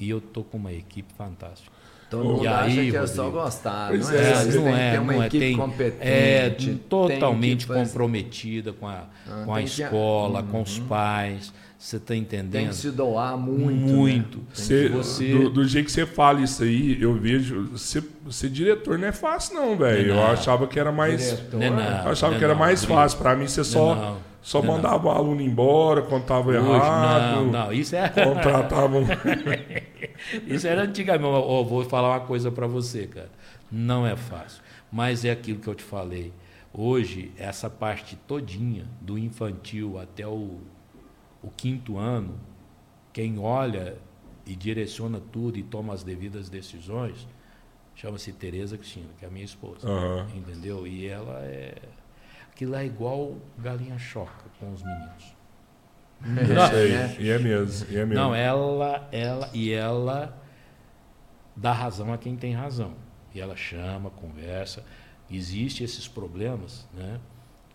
E 0.00 0.10
eu 0.10 0.20
tô 0.20 0.42
com 0.42 0.56
uma 0.56 0.72
equipe 0.72 1.12
fantástica. 1.14 1.70
Todo 2.12 2.24
mundo 2.28 2.44
E 2.44 2.46
acha 2.46 2.80
aí, 2.80 2.90
que 2.90 2.96
é 2.96 3.06
só 3.06 3.30
gostar. 3.30 3.88
Pois 3.88 4.08
não 4.08 4.14
é, 4.14 4.22
é, 4.22 4.32
isso, 4.32 4.56
não 4.58 4.64
tem 4.64 4.74
é, 4.74 4.90
ter 4.92 4.98
uma 5.00 5.12
não 5.14 5.22
é, 5.22 5.26
equipe 5.26 5.44
tem, 5.46 5.56
competente. 5.56 5.96
é 6.02 6.50
tem 6.50 6.74
totalmente 6.76 7.66
comprometida 7.66 8.72
com 8.74 8.86
a, 8.86 9.04
Ah, 9.26 9.42
com 9.46 9.52
a 9.54 9.56
tem 9.56 9.64
que- 9.66 9.82
escola, 9.82 10.42
com 10.42 10.60
os 10.62 10.78
pais. 10.80 11.52
Você 11.82 11.96
está 11.96 12.14
entendendo? 12.14 12.52
Tem 12.52 12.68
que 12.68 12.76
se 12.76 12.92
doar 12.92 13.36
muito. 13.36 13.74
Muito. 13.92 14.38
né? 14.38 14.44
Tem 14.54 14.88
Você- 14.90 15.32
do, 15.36 15.50
do 15.50 15.64
jeito 15.66 15.86
que 15.86 15.90
você 15.92 16.06
fala 16.06 16.40
isso 16.40 16.62
aí, 16.62 16.96
eu 17.02 17.12
vejo. 17.14 17.76
Ser, 17.76 18.04
ser 18.30 18.50
diretor 18.50 18.96
não 19.00 19.08
é 19.08 19.12
fácil, 19.12 19.56
não, 19.56 19.76
velho. 19.76 20.10
Eu 20.10 20.14
Não. 20.14 20.26
achava 20.30 20.68
que 20.68 20.78
era 20.78 20.92
mais. 20.92 21.20
Diretor. 21.20 21.58
Não 21.58 21.62
é 21.64 21.66
Eu 21.68 21.72
não, 22.04 22.10
achava 22.12 22.32
não 22.34 22.38
que 22.38 22.44
era 22.44 22.54
mais 22.54 22.84
fácil. 22.84 23.18
Pra 23.18 23.34
mim, 23.34 23.48
você 23.48 23.64
só, 23.64 23.96
Não, 23.96 24.18
só 24.40 24.62
não, 24.62 24.74
mandava 24.74 25.08
o 25.08 25.10
aluno 25.10 25.40
embora 25.42 26.02
quando 26.02 26.22
tava 26.24 26.50
Hoje, 26.50 26.58
errado. 26.58 27.34
não, 27.36 27.46
não, 27.50 27.72
isso 27.72 27.96
é. 27.96 28.08
Contratava 28.08 28.98
um. 28.98 29.04
Isso 30.46 30.68
era 30.68 30.82
antigamente. 30.82 31.24
Ó, 31.26 31.64
vou 31.64 31.84
falar 31.84 32.10
uma 32.10 32.20
coisa 32.20 32.48
para 32.52 32.68
você, 32.68 33.08
cara. 33.08 33.28
Não 33.72 34.06
é 34.06 34.14
fácil. 34.14 34.62
Mas 34.90 35.24
é 35.24 35.32
aquilo 35.32 35.58
que 35.58 35.66
eu 35.68 35.74
te 35.74 35.82
falei. 35.82 36.32
Hoje, 36.72 37.32
essa 37.36 37.68
parte 37.68 38.14
todinha, 38.28 38.84
do 39.00 39.18
infantil 39.18 39.98
até 39.98 40.24
o, 40.26 40.58
o 41.42 41.50
quinto 41.50 41.98
ano, 41.98 42.38
quem 43.12 43.38
olha 43.38 43.98
e 44.46 44.54
direciona 44.54 45.20
tudo 45.20 45.58
e 45.58 45.62
toma 45.62 45.92
as 45.92 46.02
devidas 46.02 46.48
decisões, 46.48 47.26
chama-se 47.94 48.32
Tereza 48.32 48.76
Cristina, 48.76 49.08
que 49.18 49.24
é 49.24 49.28
a 49.28 49.30
minha 49.30 49.44
esposa. 49.44 49.88
Aham. 49.88 50.28
Entendeu? 50.34 50.86
E 50.86 51.06
ela 51.06 51.40
é. 51.42 51.74
Aquilo 52.50 52.74
é 52.74 52.84
igual 52.84 53.36
galinha 53.58 53.98
choca 53.98 54.44
com 54.58 54.72
os 54.72 54.82
meninos. 54.82 55.34
Sei. 56.70 56.92
né? 56.92 57.16
E 57.18 57.30
é 57.30 57.38
mesmo. 57.38 57.86
E 57.90 57.96
é 57.96 58.06
mesmo. 58.06 58.14
Não, 58.14 58.34
ela, 58.34 59.08
ela 59.10 59.50
e 59.52 59.72
ela 59.72 60.38
dá 61.56 61.72
razão 61.72 62.12
a 62.12 62.18
quem 62.18 62.36
tem 62.36 62.54
razão. 62.54 62.94
E 63.34 63.40
ela 63.40 63.56
chama, 63.56 64.10
conversa. 64.10 64.84
Existem 65.30 65.84
esses 65.84 66.06
problemas, 66.06 66.86
né? 66.92 67.18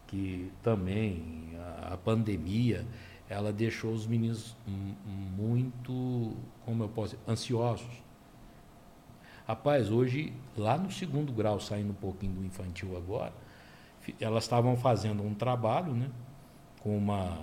Que 0.06 0.52
também 0.64 1.50
a, 1.60 1.94
a 1.94 1.98
pandemia 1.98 2.86
ela 3.30 3.52
deixou 3.52 3.92
os 3.92 4.06
meninos 4.06 4.56
muito, 5.36 6.34
como 6.66 6.84
eu 6.84 6.90
posso 6.90 7.16
dizer, 7.16 7.32
ansiosos. 7.32 8.04
Rapaz, 9.48 9.90
hoje, 9.90 10.34
lá 10.58 10.78
no 10.78 10.92
segundo 10.92 11.32
grau, 11.32 11.60
saindo 11.60 11.92
um 11.92 11.96
pouquinho 11.96 12.34
do 12.34 12.46
infantil 12.46 12.98
agora, 12.98 13.34
elas 14.20 14.44
estavam 14.44 14.76
fazendo 14.76 15.24
um 15.24 15.34
trabalho, 15.34 15.94
né? 15.94 16.10
Com 16.82 16.98
uma 16.98 17.38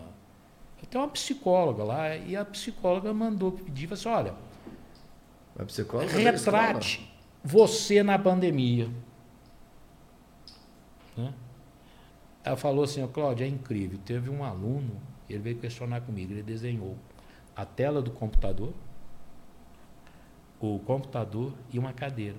tem 0.91 1.01
uma 1.01 1.09
psicóloga 1.09 1.83
lá 1.83 2.17
e 2.17 2.37
a 2.37 2.45
psicóloga 2.45 3.13
mandou 3.13 3.53
pedir, 3.53 3.87
falou 3.89 4.01
assim, 4.01 4.09
olha, 4.09 4.35
A 5.59 5.65
psicóloga 5.65 6.13
retrate 6.13 7.11
você 7.43 8.03
na 8.03 8.19
pandemia. 8.19 8.91
Né? 11.17 11.33
Ela 12.43 12.57
falou 12.57 12.85
assim, 12.85 13.03
ó, 13.03 13.07
Cláudia, 13.07 13.45
é 13.45 13.49
incrível, 13.49 13.99
teve 14.05 14.31
um 14.31 14.45
aluno, 14.45 15.01
ele 15.35 15.43
veio 15.43 15.59
questionar 15.59 16.01
comigo, 16.01 16.33
ele 16.33 16.43
desenhou 16.43 16.97
a 17.55 17.65
tela 17.65 18.03
do 18.03 18.11
computador, 18.11 18.73
o 20.61 20.79
computador 20.81 21.53
e 21.73 21.79
uma 21.79 21.93
cadeira. 21.93 22.37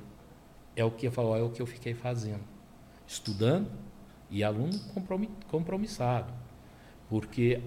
É 0.75 0.84
o 0.84 0.91
que 0.91 1.10
falou, 1.10 1.38
é 1.38 1.41
o 1.41 1.49
que 1.49 1.62
eu 1.62 1.65
fiquei 1.65 1.93
fazendo. 1.93 2.43
Estudando 3.08 3.69
e 4.29 4.43
aluno 4.43 4.77
compromi- 4.93 5.29
compromissado. 5.49 6.34
Porque 7.08 7.62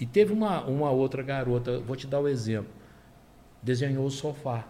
e 0.00 0.06
teve 0.06 0.32
uma, 0.32 0.64
uma 0.64 0.90
outra 0.90 1.22
garota, 1.22 1.78
vou 1.78 1.94
te 1.94 2.06
dar 2.06 2.20
o 2.20 2.26
exemplo, 2.26 2.72
desenhou 3.62 4.04
o 4.04 4.10
sofá. 4.10 4.66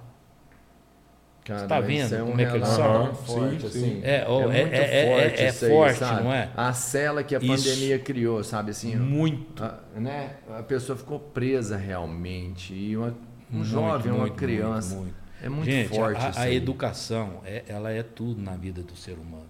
Cara, 1.45 1.61
Você 1.61 1.67
tá 1.67 1.81
vendo 1.81 2.05
isso 2.07 2.15
é 2.15 2.23
um 2.23 2.27
como 2.29 2.41
é 2.41 2.47
que 2.47 2.57
eles 2.57 2.69
relato 2.77 3.17
são? 3.17 3.37
forte, 3.37 3.61
Sim, 3.61 3.67
assim. 3.67 3.81
sim. 3.81 4.01
É, 4.03 4.25
ó, 4.27 4.41
é- 4.41 4.47
muito 4.63 4.75
é- 4.75 4.79
é- 5.03 5.07
forte 5.29 5.43
é 5.43 5.49
isso 5.49 5.65
aí, 5.67 5.71
forte, 5.71 5.99
sabe? 5.99 6.23
não 6.25 6.33
é? 6.33 6.49
A 6.57 6.73
cela 6.73 7.23
que 7.23 7.35
a 7.37 7.39
Isso. 7.39 7.47
pandemia 7.69 7.99
criou, 7.99 8.43
sabe 8.43 8.71
assim? 8.71 8.97
Muito. 8.97 9.63
A, 9.63 9.79
né? 9.95 10.37
a 10.59 10.63
pessoa 10.63 10.97
ficou 10.97 11.19
presa 11.21 11.77
realmente. 11.77 12.73
E 12.73 12.97
uma- 12.97 13.09
um 13.09 13.57
muito, 13.57 13.65
jovem, 13.69 14.11
uma 14.11 14.21
muito, 14.23 14.37
criança. 14.37 14.95
muito, 14.95 15.05
muito. 15.05 15.25
É 15.43 15.49
muito 15.51 15.71
Gente, 15.71 15.89
forte 15.91 16.25
a, 16.25 16.31
isso 16.31 16.39
a 16.39 16.43
aí. 16.45 16.57
educação, 16.57 17.43
é, 17.45 17.63
ela 17.69 17.91
é 17.93 18.03
tudo 18.03 18.41
na 18.41 18.57
vida 18.57 18.83
do 18.83 18.97
ser 18.97 19.19
humano. 19.19 19.45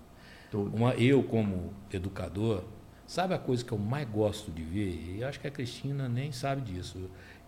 Tudo. 0.50 0.76
Uma, 0.76 0.94
eu, 0.94 1.22
como 1.22 1.72
educador, 1.92 2.64
sabe 3.06 3.34
a 3.34 3.38
coisa 3.38 3.64
que 3.64 3.70
eu 3.70 3.78
mais 3.78 4.08
gosto 4.08 4.50
de 4.50 4.62
ver? 4.64 5.14
E 5.16 5.20
eu 5.20 5.28
acho 5.28 5.38
que 5.38 5.46
a 5.46 5.50
Cristina 5.50 6.08
nem 6.08 6.32
sabe 6.32 6.62
disso. 6.62 6.98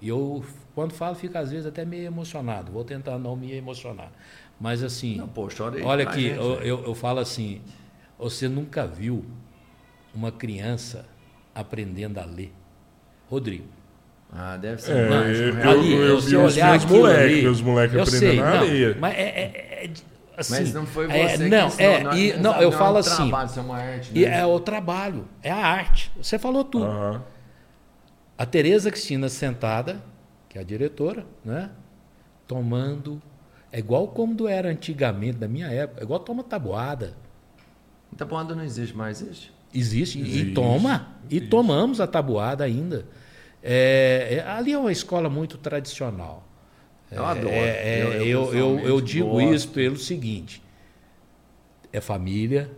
E 0.06 0.08
eu, 0.08 0.44
quando 0.72 0.92
falo, 0.94 1.16
fico 1.16 1.36
às 1.36 1.50
vezes 1.50 1.66
até 1.66 1.84
meio 1.84 2.04
emocionado. 2.04 2.70
Vou 2.70 2.84
tentar 2.84 3.18
não 3.18 3.34
me 3.34 3.52
emocionar. 3.52 4.12
Mas 4.60 4.80
assim, 4.84 5.16
Não, 5.16 5.26
pô, 5.26 5.48
chora 5.48 5.78
aí 5.78 5.82
olha 5.82 6.04
aqui, 6.08 6.28
gente, 6.28 6.36
eu, 6.36 6.52
eu, 6.62 6.84
eu 6.84 6.94
falo 6.94 7.18
assim, 7.18 7.60
você 8.16 8.48
nunca 8.48 8.86
viu 8.86 9.24
uma 10.14 10.30
criança 10.30 11.06
aprendendo 11.52 12.18
a 12.20 12.24
ler? 12.24 12.52
Rodrigo. 13.28 13.66
Ah, 14.32 14.56
deve 14.56 14.80
ser 14.80 14.92
É, 14.92 15.08
um 15.08 15.12
eu, 15.12 15.58
eu, 15.58 15.70
ali, 15.72 15.92
eu 15.92 16.20
vi 16.20 16.36
os 16.36 16.54
olhar 16.54 16.70
meus 16.70 16.84
moleques, 16.84 17.42
meus 17.42 17.60
moleques 17.60 17.94
eu 17.96 18.02
aprendendo 18.02 18.40
a 18.42 18.60
não, 18.60 18.60
ler. 18.60 18.96
Mas 19.00 19.14
é, 19.16 19.22
é- 19.22 19.84
é- 19.86 19.90
assim, 20.36 20.52
Mas 20.52 20.74
não 20.74 20.86
foi 20.86 21.06
é, 21.06 21.36
você 21.36 21.48
não, 21.48 21.66
que 21.68 21.74
ensinou, 21.74 21.92
é, 21.94 22.04
nós- 22.04 22.16
e, 22.16 22.32
não, 22.34 22.52
sabe, 22.52 22.64
eu 22.64 22.70
é 22.70 22.74
um 22.74 22.78
falo 22.78 22.96
assim, 22.98 23.16
trabalho, 23.16 23.46
isso 23.48 23.58
é 23.58 23.62
uma 23.62 23.76
arte, 23.76 24.12
e 24.14 24.24
né? 24.24 24.38
é 24.38 24.46
o 24.46 24.60
trabalho, 24.60 25.28
é 25.42 25.50
a 25.50 25.56
arte. 25.56 26.12
Você 26.16 26.38
falou 26.38 26.62
tudo. 26.62 26.84
Aham. 26.86 27.22
A 28.38 28.44
Tereza 28.44 28.90
Cristina 28.90 29.28
sentada, 29.28 30.02
que 30.48 30.58
é 30.58 30.60
a 30.60 30.64
diretora, 30.64 31.26
né? 31.44 31.70
Tomando. 32.46 33.20
É 33.72 33.78
igual 33.78 34.08
como 34.08 34.46
era 34.48 34.68
antigamente, 34.68 35.38
na 35.38 35.48
minha 35.48 35.66
época, 35.68 36.00
é 36.00 36.04
igual 36.04 36.20
toma 36.20 36.42
tabuada. 36.44 37.14
Tabuada 38.16 38.54
não 38.54 38.62
existe 38.64 38.96
mais, 38.96 39.20
existe? 39.20 39.52
Existe, 39.74 40.18
e- 40.18 40.22
Existe, 40.22 40.50
e 40.50 40.54
toma. 40.54 41.16
E 41.28 41.36
existe. 41.36 41.50
tomamos 41.50 42.00
a 42.00 42.06
tabuada 42.06 42.64
ainda. 42.64 43.06
É, 43.62 44.36
é- 44.44 44.48
ali 44.48 44.72
é 44.72 44.78
uma 44.78 44.92
escola 44.92 45.28
muito 45.28 45.58
tradicional. 45.58 46.46
Eu 47.10 47.24
adoro. 47.24 47.48
É, 47.48 47.98
é, 47.98 48.00
Eu- 48.02 48.12
eu 48.12 48.54
eu, 48.54 48.80
eu, 48.80 49.00
digo 49.00 49.28
gosto. 49.30 49.54
isso 49.54 49.68
pelo 49.70 49.96
seguinte: 49.96 50.62
é 51.92 52.00
família, 52.00 52.70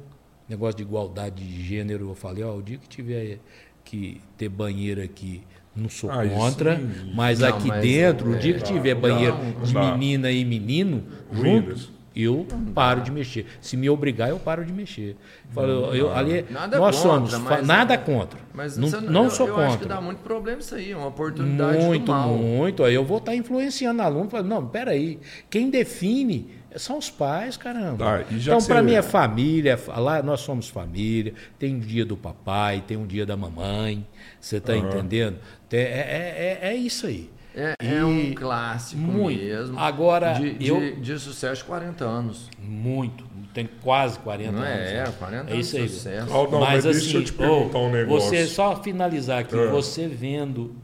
negócio 0.48 0.76
de 0.76 0.82
igualdade 0.82 1.44
de 1.46 1.62
gênero. 1.64 2.08
Eu 2.10 2.14
falei, 2.14 2.42
ó, 2.42 2.54
o 2.56 2.62
dia 2.62 2.78
que 2.78 2.88
tiver 2.88 3.38
que 3.84 4.20
ter 4.36 4.48
banheiro 4.48 5.02
aqui 5.02 5.42
não 5.76 5.88
sou 5.88 6.10
Ah, 6.10 6.26
contra, 6.26 6.76
sim. 6.76 7.12
mas 7.14 7.38
Não, 7.40 7.48
aqui 7.48 7.68
mas, 7.68 7.82
dentro, 7.82 8.30
o 8.30 8.34
é, 8.34 8.38
dia 8.38 8.54
que 8.54 8.62
tiver 8.64 8.94
não, 8.94 9.00
banheiro 9.00 9.36
não 9.36 9.62
de 9.62 9.72
dá. 9.74 9.92
menina 9.92 10.30
e 10.30 10.44
menino, 10.44 11.04
Windows. 11.32 11.80
junto, 11.82 11.98
eu 12.16 12.46
paro 12.74 13.00
de 13.02 13.12
mexer. 13.12 13.46
Se 13.60 13.76
me 13.76 13.88
obrigar, 13.88 14.28
eu 14.28 14.40
paro 14.40 14.64
de 14.64 14.72
mexer. 14.72 15.14
Falo, 15.50 15.94
eu, 15.94 16.12
ali, 16.12 16.44
Nada 16.50 16.76
nós 16.78 16.96
contra, 17.00 17.28
somos, 17.30 17.34
mas- 17.48 17.66
nada 17.66 17.96
contra. 17.96 18.40
Mas 18.52 18.76
não 18.76 18.88
você- 18.88 19.00
não 19.00 19.24
eu, 19.24 19.30
sou 19.30 19.46
eu 19.46 19.54
contra. 19.54 19.68
acho 19.68 19.78
que 19.78 19.86
dá 19.86 20.00
muito 20.00 20.18
problema 20.18 20.58
isso 20.58 20.74
aí, 20.74 20.90
é 20.90 20.96
uma 20.96 21.06
oportunidade 21.06 21.78
Muito, 21.84 22.06
do 22.06 22.12
mal. 22.12 22.28
muito. 22.30 22.82
Aí 22.82 22.94
eu 22.94 23.04
vou 23.04 23.18
estar 23.18 23.36
influenciando 23.36 24.02
aluno. 24.02 24.28
Falando, 24.28 24.48
não, 24.48 24.66
peraí. 24.66 25.20
Quem 25.48 25.70
define 25.70 26.48
são 26.76 26.98
os 26.98 27.10
pais, 27.10 27.56
caramba. 27.56 28.04
Tá, 28.04 28.24
e 28.30 28.38
já 28.38 28.54
então, 28.54 28.66
para 28.66 28.82
mim 28.82 28.92
é 28.94 29.02
família. 29.02 29.78
Lá 29.96 30.22
nós 30.22 30.40
somos 30.40 30.68
família. 30.68 31.34
Tem 31.58 31.74
um 31.74 31.80
dia 31.80 32.04
do 32.04 32.16
papai, 32.16 32.82
tem 32.86 32.96
um 32.96 33.06
dia 33.06 33.24
da 33.26 33.36
mamãe. 33.36 34.06
Você 34.40 34.56
está 34.58 34.76
entendendo? 34.76 35.38
Tem- 35.68 35.80
É, 35.80 35.84
é, 35.84 36.58
é, 36.62 36.68
é 36.70 36.74
isso 36.76 37.06
aí. 37.06 37.30
É, 37.54 37.74
é 37.80 38.04
um 38.04 38.32
clássico 38.34 39.00
muito. 39.00 39.42
mesmo. 39.42 39.78
Agora, 39.78 40.34
de, 40.34 40.54
de- 40.54 40.68
eu- 40.68 40.96
de 40.96 41.18
sucesso 41.18 41.62
de 41.62 41.64
40 41.64 42.04
anos. 42.04 42.48
Muito. 42.62 43.24
Tem 43.52 43.68
quase 43.82 44.18
40 44.20 44.52
Não 44.52 44.58
anos. 44.62 44.70
é, 44.90 45.04
né? 45.04 45.12
40 45.18 45.50
É 45.50 45.54
anos 45.54 45.66
isso 45.66 45.76
de 45.76 45.82
aí. 45.82 45.88
sucesso. 45.88 46.26
Claudão, 46.28 46.60
mas, 46.60 46.84
mas, 46.84 46.96
deixa 46.96 47.16
eu 47.16 47.24
te 47.24 47.28
assim, 47.30 47.38
perguntar 47.38 47.78
ô, 47.78 47.86
um 47.86 47.90
negócio. 47.90 48.28
Você 48.30 48.46
só 48.46 48.80
finalizar 48.80 49.40
aqui, 49.40 49.58
É. 49.58 49.66
você 49.68 50.06
vendo 50.06 50.76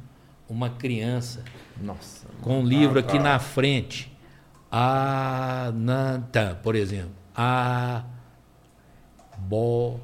uma 0.48 0.70
criança 0.70 1.44
Nossa. 1.80 2.26
com 2.40 2.60
um 2.60 2.64
livro 2.66 2.98
Ah, 2.98 3.00
aqui 3.00 3.18
tá. 3.18 3.22
na 3.22 3.38
frente. 3.38 4.10
A 4.76 5.70
Nanta, 5.72 6.58
por 6.60 6.74
exemplo. 6.74 7.12
A 7.32 8.02
Bo. 9.38 10.00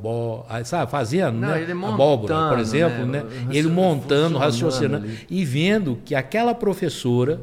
Bo, 0.00 0.46
aí, 0.48 0.64
sabe, 0.64 0.88
fazendo, 0.88 1.40
Não, 1.40 1.48
né? 1.48 1.62
ele 1.62 1.72
Abóbora, 1.72 1.96
por 1.96 2.56
montando, 2.56 2.60
exemplo, 2.60 3.06
né? 3.06 3.24
né? 3.24 3.48
Ele 3.50 3.66
montando, 3.66 4.38
raciocinando 4.38 5.04
ali. 5.06 5.26
e 5.28 5.44
vendo 5.44 5.96
que 6.04 6.14
aquela 6.14 6.54
professora 6.54 7.40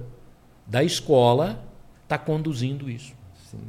da 0.65 0.81
escola 0.81 1.61
está 2.03 2.17
conduzindo 2.17 2.89
isso. 2.89 3.13
Sim. 3.51 3.59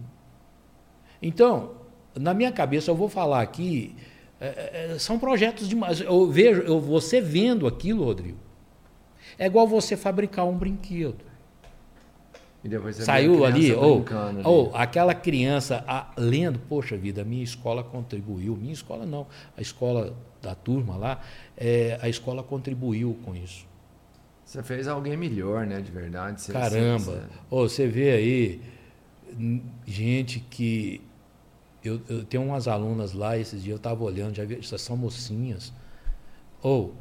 Então, 1.20 1.72
na 2.14 2.32
minha 2.32 2.52
cabeça, 2.52 2.88
eu 2.88 2.94
vou 2.94 3.08
falar 3.08 3.42
aqui, 3.42 3.96
é, 4.40 4.92
é, 4.92 4.98
são 5.00 5.18
projetos 5.18 5.68
demais. 5.68 6.00
Eu 6.00 6.30
vejo, 6.30 6.60
eu, 6.60 6.80
você 6.80 7.20
vendo 7.20 7.66
aquilo, 7.66 8.04
Rodrigo, 8.04 8.38
é 9.36 9.46
igual 9.46 9.66
você 9.66 9.96
fabricar 9.96 10.46
um 10.46 10.56
brinquedo. 10.56 11.26
E 11.26 11.26
depois 11.26 11.26
você 11.26 11.26
vê 11.26 11.36
a 12.36 12.47
Saiu 13.04 13.44
ali, 13.44 13.72
ou, 13.72 14.02
ali. 14.40 14.40
ou 14.44 14.74
aquela 14.74 15.14
criança 15.14 15.84
a- 15.86 16.10
lendo, 16.16 16.58
poxa 16.68 16.96
vida, 16.96 17.22
a 17.22 17.24
minha 17.24 17.44
escola 17.44 17.84
contribuiu, 17.84 18.56
minha 18.56 18.72
escola 18.72 19.06
não, 19.06 19.26
a 19.56 19.60
escola 19.60 20.14
da 20.42 20.54
turma 20.54 20.96
lá, 20.96 21.20
é, 21.56 21.98
a 22.02 22.08
escola 22.08 22.42
contribuiu 22.42 23.16
com 23.24 23.34
isso. 23.34 23.66
Você 24.44 24.62
fez 24.62 24.88
alguém 24.88 25.16
melhor, 25.16 25.66
né? 25.66 25.80
De 25.80 25.90
verdade. 25.92 26.40
Você- 26.40 26.52
Caramba, 26.52 26.98
você- 26.98 27.22
Ô, 27.50 27.68
você 27.68 27.86
vê 27.86 28.10
aí 28.12 28.60
gente 29.86 30.40
que. 30.40 31.00
Eu, 31.84 32.00
eu 32.08 32.24
tenho 32.24 32.42
umas 32.42 32.66
alunas 32.66 33.12
lá, 33.12 33.38
esses 33.38 33.62
dias 33.62 33.72
eu 33.72 33.76
estava 33.76 34.02
olhando, 34.02 34.34
já 34.34 34.44
vi, 34.44 34.58
essas 34.58 34.80
são 34.80 34.96
mocinhas. 34.96 35.72
Ou 36.60 36.92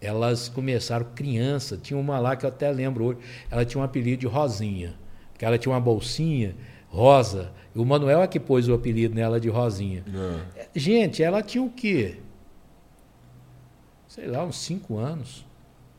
elas 0.00 0.48
começaram 0.48 1.06
criança, 1.14 1.76
tinha 1.76 1.98
uma 1.98 2.18
lá 2.18 2.36
que 2.36 2.44
eu 2.44 2.48
até 2.48 2.70
lembro 2.70 3.04
hoje, 3.04 3.18
ela 3.50 3.64
tinha 3.64 3.80
um 3.80 3.84
apelido 3.84 4.18
de 4.18 4.26
Rosinha, 4.26 4.94
porque 5.32 5.44
ela 5.44 5.58
tinha 5.58 5.72
uma 5.72 5.80
bolsinha 5.80 6.54
rosa, 6.88 7.52
o 7.74 7.84
Manuel 7.84 8.22
é 8.22 8.26
que 8.26 8.40
pôs 8.40 8.68
o 8.68 8.74
apelido 8.74 9.14
nela 9.14 9.38
de 9.38 9.48
Rosinha. 9.48 10.04
É. 10.56 10.68
Gente, 10.74 11.22
ela 11.22 11.42
tinha 11.42 11.62
o 11.62 11.70
quê? 11.70 12.16
Sei 14.08 14.26
lá, 14.26 14.44
uns 14.44 14.56
cinco 14.56 14.96
anos. 14.96 15.46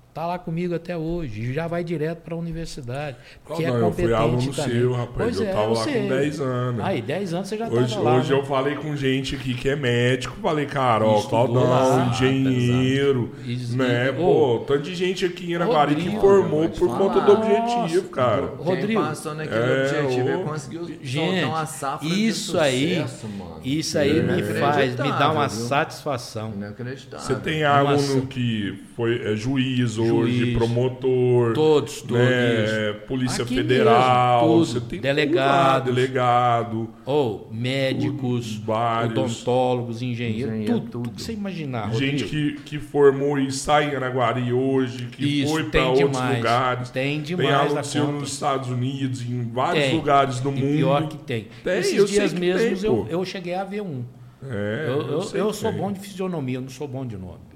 Está 0.10 0.26
lá 0.26 0.40
comigo 0.40 0.74
até 0.76 0.98
hoje. 0.98 1.42
e 1.42 1.54
Já 1.54 1.68
vai 1.68 1.84
direto 1.84 2.20
para 2.24 2.34
a 2.34 2.38
universidade. 2.38 3.16
Porque 3.46 3.66
Não, 3.66 3.76
é 3.76 3.78
eu 3.80 3.84
competente 3.86 4.08
fui 4.08 4.14
aluno 4.18 4.54
também. 4.54 4.72
seu, 4.80 4.92
rapaz. 4.92 5.14
Pois 5.16 5.40
eu 5.40 5.48
é, 5.48 5.52
tava 5.54 5.68
lá 5.68 5.84
sei. 5.84 6.02
com 6.02 6.08
10 6.10 6.42
anos. 6.42 6.84
Aí, 6.86 7.02
10 7.02 7.34
anos 7.34 7.48
você 7.48 7.58
já 7.58 7.68
Hoje, 7.68 7.86
estava 7.86 8.04
lá. 8.04 8.16
hoje 8.18 8.34
né? 8.34 8.40
eu 8.40 8.46
falei 8.46 8.76
com 8.76 8.96
gente 8.98 9.36
aqui 9.36 9.54
que 9.54 9.70
é 9.70 9.76
médico, 9.76 10.36
falei, 10.42 10.66
cara, 10.66 11.06
ó, 11.06 11.18
Estudou 11.20 11.48
Claudão, 11.48 12.10
engenheiro, 12.10 13.32
exato. 13.48 13.78
né? 13.78 14.10
E- 14.10 14.14
Pô, 14.14 14.64
tanto 14.68 14.82
de 14.82 14.96
gente 14.96 15.26
aqui 15.26 15.52
em 15.52 15.56
Araguari 15.56 15.96
que 15.96 16.10
formou 16.20 16.68
por 16.70 16.88
falar. 16.90 16.98
conta 16.98 17.22
do 17.22 17.32
objetivo, 17.34 17.78
Nossa, 17.80 18.02
cara. 18.10 18.48
Quem 18.48 18.66
Rodrigo, 18.66 19.02
passou 19.02 19.34
naquele 19.36 19.60
é, 19.60 19.84
objetivo 20.04 20.30
ô- 20.30 20.42
e 20.42 20.44
conseguiu 20.44 20.98
Gente, 21.02 21.44
uma 21.46 21.66
safra 21.66 22.08
isso 22.08 22.52
de 22.54 22.60
aí, 22.60 22.96
sucesso, 23.04 23.28
mano. 23.30 23.60
isso 23.64 23.98
aí 23.98 24.20
É 24.20 24.22
me 24.24 24.44
faz, 24.60 24.92
me 25.00 25.12
dá 25.12 25.32
uma 25.32 25.48
viu? 25.48 25.68
satisfação. 25.68 26.52
Inacreditável. 26.56 27.26
Você 27.26 27.36
tem 27.36 27.64
aluno 27.64 28.26
que 28.28 28.84
foi 29.00 29.32
é, 29.32 29.34
juiz 29.34 29.98
hoje, 29.98 30.40
Juiz. 30.40 30.58
promotor, 30.58 31.54
Todos, 31.54 32.02
todos. 32.02 32.18
né, 32.22 32.92
Polícia 33.08 33.46
Aqui 33.46 33.56
Federal, 33.56 34.42
mesmo, 34.42 34.54
tudo. 34.58 34.66
você 34.66 34.80
tem 34.82 35.00
Delegados. 35.00 35.54
tudo 35.54 35.58
lá, 35.58 35.80
delegado. 35.80 36.90
Ou 37.06 37.48
médicos, 37.50 38.56
Vários. 38.58 39.18
odontólogos, 39.18 40.02
engenheiros, 40.02 40.52
Engenheiro, 40.54 40.74
tudo, 40.82 40.92
tudo. 40.92 41.04
tudo 41.04 41.16
que 41.16 41.22
você 41.22 41.32
imaginar. 41.32 41.94
Gente 41.94 42.24
Rodrigo. 42.26 42.58
que, 42.58 42.62
que 42.66 42.80
formou 42.80 43.40
e 43.40 43.50
sai 43.54 43.90
em 43.90 43.96
Araguari 43.96 44.52
hoje, 44.52 45.06
que 45.06 45.44
Isso, 45.44 45.54
foi 45.54 45.64
para 45.64 45.72
tem 45.72 45.82
outros 45.88 46.12
demais. 46.12 46.38
lugares. 46.38 46.90
Tem 46.90 47.10
Tem 47.14 47.22
demais 47.22 47.56
aluno 47.72 47.84
seu 47.86 48.06
conta. 48.06 48.20
nos 48.20 48.34
Estados 48.34 48.70
Unidos, 48.70 49.22
em 49.22 49.50
vários 49.50 49.86
Tem. 49.86 49.96
lugares 49.96 50.42
do 50.42 50.50
E 50.50 50.52
mundo. 50.52 50.76
pior 50.76 51.08
que 51.08 51.18
tem. 51.20 51.48
Tem, 51.64 51.74
eu 51.74 51.80
Esses 51.80 52.10
dias 52.10 52.34
mesmos 52.34 52.82
tem, 52.82 52.90
eu, 52.90 53.08
eu 53.10 53.24
cheguei 53.24 53.54
a 53.56 53.64
ver 53.64 53.82
um. 53.82 54.04
É, 54.44 54.86
eu 54.90 55.02
eu, 55.02 55.22
eu 55.36 55.48
que 55.52 55.56
sou 55.56 55.72
tem. 55.72 55.80
bom 55.80 55.90
de 55.90 56.00
fisionomia, 56.02 56.58
eu 56.58 56.62
não 56.62 56.70
sou 56.70 56.86
bom 56.86 57.06
de 57.06 57.16
nome. 57.16 57.48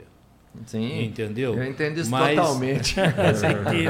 Sim. 0.68 1.06
Entendeu? 1.06 1.56
Eu 1.56 1.64
entendo 1.66 1.98
isso 2.00 2.10
Mas- 2.12 2.36
totalmente. 2.36 2.96
você 3.34 3.48
entende? 3.48 3.90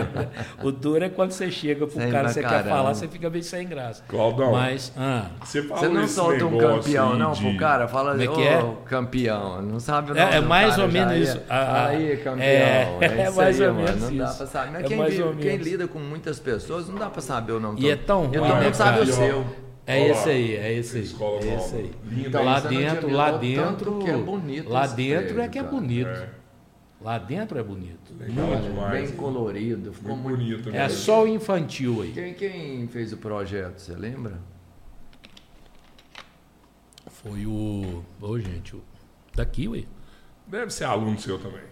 O 0.64 0.72
duro 0.72 1.04
é 1.04 1.10
quando 1.10 1.32
você 1.32 1.52
chega 1.52 1.86
pro 1.86 2.02
Sem 2.02 2.10
cara, 2.12 2.30
você 2.30 2.42
quer 2.42 2.50
caramba. 2.50 2.70
falar, 2.70 2.94
você 2.96 3.08
fica 3.08 3.30
meio 3.30 3.44
sem 3.44 3.68
graça. 3.68 4.04
Claudão, 4.08 4.54
Mas, 4.54 4.92
ah, 4.98 5.28
você 5.44 5.62
fala 5.64 5.80
Você 5.82 5.88
não 5.90 6.08
solta 6.08 6.46
um 6.46 6.58
campeão, 6.58 7.16
não, 7.18 7.32
de... 7.34 7.42
pro 7.42 7.58
cara? 7.58 7.88
Fala, 7.88 8.12
Como 8.18 8.24
é 8.24 8.28
que 8.36 8.42
é? 8.48 8.74
campeão. 8.86 9.62
Não 9.62 9.80
sabe 9.80 10.12
o 10.14 10.18
É- 10.18 10.24
nome 10.24 10.36
é 10.38 10.42
do 10.42 10.48
mais 10.48 10.70
cara, 10.72 10.82
ou 10.84 10.88
menos 10.92 11.18
isso. 11.18 11.40
Fala 11.42 11.62
ah, 11.62 11.88
aí, 11.88 12.18
campeão. 12.18 12.40
é, 12.44 12.98
É, 13.02 13.08
é 13.28 13.30
mais 13.30 13.62
aí, 13.62 13.68
ou 13.68 13.74
mano. 13.74 13.86
menos 13.88 14.02
Não 14.10 14.18
dá 14.18 14.26
isso. 14.26 14.38
pra 14.38 14.48
saber. 14.48 14.72
Mas 14.72 14.84
É 14.84 14.88
quem, 14.88 14.98
mais 14.98 15.12
vive- 15.14 15.24
ou 15.24 15.36
quem 15.36 15.58
lida 15.58 15.88
com 15.88 16.00
muitas 16.00 16.40
pessoas, 16.40 16.88
não 16.88 16.96
dá 16.96 17.10
pra 17.10 17.22
saber 17.22 17.52
o 17.52 17.60
nome 17.60 17.82
E 17.82 17.90
é 17.90 17.96
tão 17.96 18.24
E 18.24 18.38
ruim, 18.38 18.48
todo 18.50 18.58
né, 18.60 18.64
mundo 18.64 18.74
sabe 18.76 19.02
o 19.02 19.06
seu. 19.06 19.46
é 19.86 20.02
Olha 20.02 20.12
esse 20.12 20.28
lá. 20.30 20.34
aí, 20.34 20.56
é 20.56 20.74
esse 20.74 20.98
aí. 20.98 21.04
Escola 21.04 21.40
é 21.44 21.56
esse 21.56 21.76
aí. 21.76 21.92
Linda. 22.10 22.28
Então, 22.30 22.46
lá 22.46 22.60
dentro, 22.62 23.12
lá 23.12 23.32
dentro. 23.32 23.66
tanto 23.92 24.00
que 24.06 24.10
é 24.10 24.18
bonito 24.18 24.70
Lá 24.72 24.88
dentro 24.88 25.42
é 25.42 25.48
que 25.48 25.60
é 25.60 25.64
bonito. 25.64 26.43
Lá 27.04 27.18
dentro 27.18 27.60
é 27.60 27.64
bonito. 27.64 28.14
legal 28.18 28.50
Olha, 28.50 28.62
demais. 28.62 29.10
bem 29.10 29.18
colorido. 29.18 29.92
Ficou 29.92 30.16
Muito 30.16 30.38
muito 30.42 30.56
bonito, 30.56 30.72
né? 30.72 30.86
É 30.86 30.90
só 30.90 31.24
o 31.24 31.28
infantil 31.28 32.02
aí. 32.02 32.14
Quem, 32.14 32.34
quem 32.34 32.88
fez 32.88 33.12
o 33.12 33.18
projeto, 33.18 33.80
você 33.80 33.94
lembra? 33.94 34.40
Foi 37.08 37.46
o. 37.46 38.04
Ô, 38.22 38.40
gente, 38.40 38.76
o... 38.76 38.82
daqui, 39.36 39.68
ué. 39.68 39.84
Deve 40.48 40.72
ser 40.72 40.86
aluno 40.86 41.20
seu 41.20 41.38
também. 41.38 41.64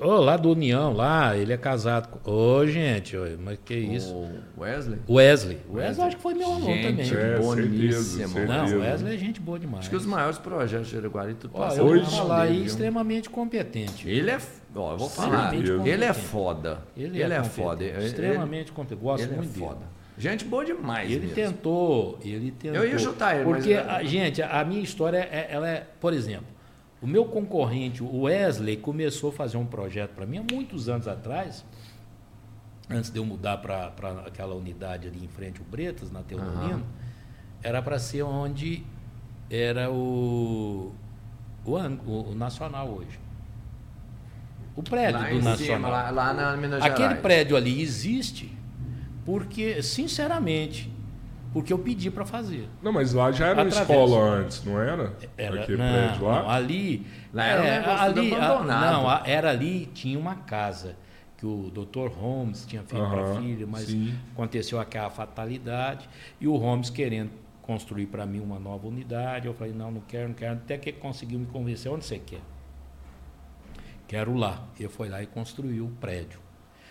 Ô, 0.00 0.16
lá 0.16 0.36
do 0.36 0.50
União, 0.50 0.92
lá, 0.92 1.36
ele 1.36 1.52
é 1.52 1.56
casado 1.56 2.08
com. 2.08 2.28
Ô, 2.30 2.66
gente, 2.66 3.16
ô, 3.16 3.22
mas 3.38 3.58
que 3.64 3.74
isso? 3.74 4.12
O 4.56 4.60
Wesley? 4.62 4.98
Wesley. 5.08 5.58
Wesley 5.72 6.06
acho 6.08 6.16
que 6.16 6.22
foi 6.22 6.34
meu 6.34 6.46
aluno 6.48 6.66
Gente, 6.66 6.88
também. 7.06 7.10
É, 7.14 7.38
boníssimo. 7.38 8.02
certeza, 8.28 8.46
Não, 8.46 8.66
certeza. 8.66 8.76
Wesley 8.90 9.14
é 9.14 9.18
gente 9.18 9.40
boa 9.40 9.56
demais. 9.58 9.80
Acho 9.80 9.90
que 9.90 9.96
os 9.96 10.04
maiores 10.04 10.38
projetos 10.38 10.88
de 10.88 10.96
Araguari 10.96 11.34
tudo 11.34 11.52
Ó, 11.54 11.58
passa 11.60 11.76
eu 11.78 11.86
por 11.86 11.96
vou 11.96 12.02
Hoje- 12.06 12.16
falar 12.16 12.40
aí 12.42 12.46
dele, 12.48 12.58
viu? 12.58 12.66
extremamente 12.66 13.30
competente. 13.30 14.10
Ele 14.10 14.30
é. 14.32 14.38
Ó, 14.74 14.92
eu 14.94 14.98
vou 14.98 15.08
falar. 15.08 15.54
Ele 15.54 16.04
é 16.04 16.12
foda. 16.12 16.78
Ele, 16.96 17.22
é, 17.22 17.26
competente, 17.28 17.48
foda. 17.54 17.84
Ele- 17.84 18.04
Extremamente 18.06 18.72
competente. 18.72 19.00
Gosto 19.00 19.22
Ele 19.22 19.32
é 19.32 19.36
muito 19.36 19.52
dele. 19.52 19.64
foda. 19.66 19.94
Gente 20.18 20.44
boa 20.44 20.64
demais. 20.64 21.10
Ele 21.10 21.20
mesmo. 21.26 21.34
tentou, 21.34 22.18
ele 22.24 22.50
tentou. 22.52 22.80
Eu 22.82 22.88
ia 22.88 22.98
chutar 22.98 23.36
ele, 23.36 23.44
mas- 23.44 23.56
Porque, 23.64 23.74
a, 23.74 24.02
gente, 24.04 24.42
a 24.42 24.64
minha 24.64 24.80
história, 24.82 25.18
é, 25.18 25.48
ela 25.50 25.68
é, 25.68 25.86
por 26.00 26.12
exemplo, 26.12 26.46
o 27.04 27.06
meu 27.06 27.26
concorrente, 27.26 28.02
o 28.02 28.22
Wesley, 28.22 28.78
começou 28.78 29.28
a 29.28 29.32
fazer 29.34 29.58
um 29.58 29.66
projeto 29.66 30.12
para 30.14 30.24
mim 30.24 30.38
há 30.38 30.44
muitos 30.54 30.88
anos 30.88 31.06
atrás, 31.06 31.62
antes 32.88 33.10
de 33.10 33.18
eu 33.18 33.26
mudar 33.26 33.58
para 33.58 33.92
aquela 34.26 34.54
unidade 34.54 35.06
ali 35.08 35.22
em 35.22 35.28
frente 35.28 35.60
ao 35.60 35.66
Bretas, 35.66 36.10
na 36.10 36.22
Teodolino, 36.22 36.82
era 37.62 37.82
para 37.82 37.98
ser 37.98 38.22
onde 38.22 38.82
era 39.50 39.90
o, 39.90 40.92
o, 41.64 41.72
o- 41.76 42.34
Nacional 42.34 42.88
hoje. 42.88 43.20
O 44.74 44.82
prédio 44.82 45.20
Lá 45.20 45.28
do 45.28 45.42
Nacional. 45.42 45.56
cima, 45.76 45.88
lá, 45.88 46.10
lá 46.10 46.32
na 46.32 46.56
Minas 46.56 46.82
Aquele 46.82 47.02
Gerais. 47.08 47.20
prédio 47.20 47.54
ali 47.56 47.82
existe 47.82 48.50
porque, 49.26 49.82
sinceramente, 49.82 50.90
porque 51.54 51.72
eu 51.72 51.78
pedi 51.78 52.10
para 52.10 52.26
fazer. 52.26 52.68
Não, 52.82 52.92
mas 52.92 53.14
lá 53.14 53.32
já 53.32 53.46
era 53.46 53.62
uma 53.62 53.68
Através. 53.68 53.98
escola 54.00 54.22
antes, 54.22 54.62
não 54.64 54.78
era? 54.78 55.16
Era, 55.38 55.62
Aquele 55.62 55.78
não, 55.78 55.92
prédio 55.92 56.24
lá? 56.26 56.42
não, 56.42 56.50
ali, 56.50 57.06
Lá 57.32 57.44
era 57.46 57.62
um 57.62 57.64
é, 57.64 57.78
tudo 57.80 58.20
ali, 58.20 58.34
a- 58.34 58.44
abandonado. 58.50 58.92
não, 58.92 59.08
a- 59.08 59.22
era 59.24 59.50
ali 59.50 59.86
tinha 59.86 60.18
uma 60.18 60.34
casa 60.34 60.96
que 61.38 61.46
o 61.46 61.70
Dr. 61.70 62.08
Holmes 62.08 62.66
tinha 62.66 62.82
feito 62.82 63.08
para 63.08 63.20
Aham, 63.22 63.40
filho, 63.40 63.66
mas 63.68 63.84
sim. 63.84 64.14
aconteceu 64.32 64.78
aquela 64.80 65.08
fatalidade 65.10 66.08
e 66.40 66.46
o 66.48 66.56
Holmes 66.56 66.90
querendo 66.90 67.30
construir 67.62 68.06
para 68.06 68.26
mim 68.26 68.40
uma 68.40 68.58
nova 68.58 68.86
unidade. 68.86 69.46
Eu 69.46 69.54
falei, 69.54 69.72
não, 69.72 69.90
não 69.90 70.00
quero, 70.02 70.28
não 70.28 70.34
quero. 70.34 70.52
Até 70.54 70.76
que 70.76 70.90
ele 70.90 70.98
conseguiu 70.98 71.38
me 71.38 71.46
convencer, 71.46 71.90
onde 71.90 72.04
você 72.04 72.18
quer? 72.18 72.40
Quero 74.06 74.34
lá. 74.36 74.62
Ele 74.78 74.88
foi 74.88 75.08
lá 75.08 75.22
e 75.22 75.26
construiu 75.26 75.86
o 75.86 75.90
prédio. 76.00 76.40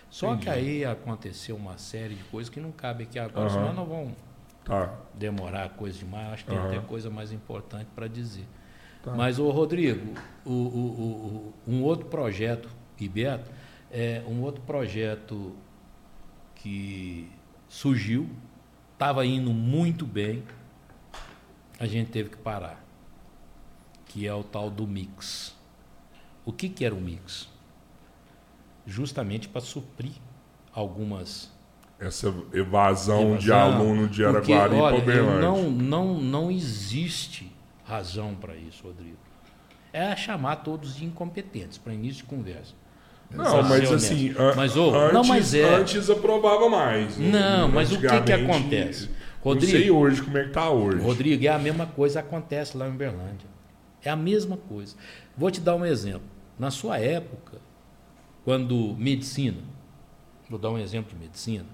Só 0.09 0.27
Entendi. 0.33 0.43
que 0.43 0.49
aí 0.49 0.85
aconteceu 0.85 1.55
uma 1.55 1.77
série 1.77 2.15
de 2.15 2.23
coisas 2.25 2.49
que 2.49 2.59
não 2.59 2.71
cabe 2.71 3.03
aqui 3.03 3.17
agora, 3.19 3.47
Aham. 3.47 3.49
senão 3.49 3.73
nós 3.73 3.87
vamos 3.87 4.13
Tá. 4.65 4.93
demorar 5.13 5.69
coisa 5.71 5.99
demais. 5.99 6.33
Acho 6.33 6.45
que 6.45 6.51
tem 6.51 6.59
até 6.59 6.79
coisa 6.79 7.09
mais 7.09 7.31
importante 7.31 7.87
para 7.93 8.07
dizer. 8.07 8.47
Tá. 9.03 9.11
Mas, 9.13 9.37
ô 9.37 9.49
Rodrigo, 9.51 10.13
o- 10.45 10.49
o- 10.51 11.53
o- 11.67 11.71
um 11.71 11.83
outro 11.83 12.05
projeto, 12.07 12.69
e 12.99 13.07
Beto, 13.09 13.51
é 13.91 14.23
um 14.27 14.41
outro 14.41 14.61
projeto 14.61 15.53
que 16.55 17.29
surgiu, 17.67 18.29
estava 18.93 19.25
indo 19.25 19.51
muito 19.53 20.05
bem, 20.05 20.43
a 21.79 21.85
gente 21.85 22.09
teve 22.11 22.29
que 22.29 22.37
parar, 22.37 22.81
que 24.05 24.25
é 24.25 24.33
o 24.33 24.43
tal 24.43 24.69
do 24.69 24.87
mix. 24.87 25.53
O 26.45 26.53
que, 26.53 26.69
que 26.69 26.85
era 26.85 26.95
o 26.95 27.01
mix? 27.01 27.49
Justamente 28.85 29.47
para 29.47 29.61
suprir 29.61 30.13
algumas 30.73 31.51
Essa 31.99 32.33
evasão, 32.53 33.37
de 33.37 33.49
Evasão, 33.49 33.75
aluno 33.75 34.07
de 34.07 34.25
Araguari 34.25 34.75
para 34.75 34.95
Uberlândia. 34.95 35.41
não, 35.41 35.69
não, 35.71 36.17
não 36.19 36.51
existe 36.51 37.49
razão 37.85 38.35
para 38.35 38.55
isso, 38.55 38.83
Rodrigo. 38.83 39.17
É 39.93 40.15
chamar 40.15 40.57
todos 40.57 40.95
de 40.95 41.05
incompetentes 41.05 41.77
para 41.77 41.93
início 41.93 42.23
de 42.23 42.29
conversa. 42.29 42.73
Não, 43.29 43.63
mas 43.63 43.91
assim, 43.91 44.33
Mas, 44.55 44.75
ô, 44.77 44.93
antes, 44.93 45.13
não, 45.13 45.23
mas 45.23 45.53
é. 45.53 45.75
antes 45.75 46.09
aprovava 46.09 46.69
mais. 46.69 47.17
Não, 47.17 47.67
mas 47.67 47.91
o 47.91 47.99
que 47.99 48.21
que 48.21 48.31
acontece? 48.31 49.09
Não 49.43 49.59
sei 49.59 49.71
Rodrigo, 49.71 49.95
hoje 49.95 50.21
como 50.21 50.37
é 50.37 50.43
que 50.43 50.49
tá 50.51 50.69
hoje. 50.69 50.99
Rodrigo, 50.99 51.43
é 51.45 51.49
a 51.49 51.59
mesma 51.59 51.85
coisa 51.85 52.21
que 52.21 52.27
acontece 52.27 52.77
lá 52.77 52.87
em 52.87 52.91
Uberlândia. 52.91 53.47
É 54.03 54.09
a 54.09 54.15
mesma 54.15 54.55
coisa. 54.55 54.95
Vou 55.35 55.49
te 55.51 55.59
dar 55.59 55.75
um 55.75 55.85
exemplo. 55.85 56.27
Na 56.57 56.71
sua 56.71 56.97
época, 56.97 57.57
quando 58.45 58.95
medicina, 58.97 59.57
vou 60.49 60.59
dar 60.59 60.69
um 60.69 60.77
exemplo 60.77 61.11
de 61.13 61.19
medicina. 61.19 61.65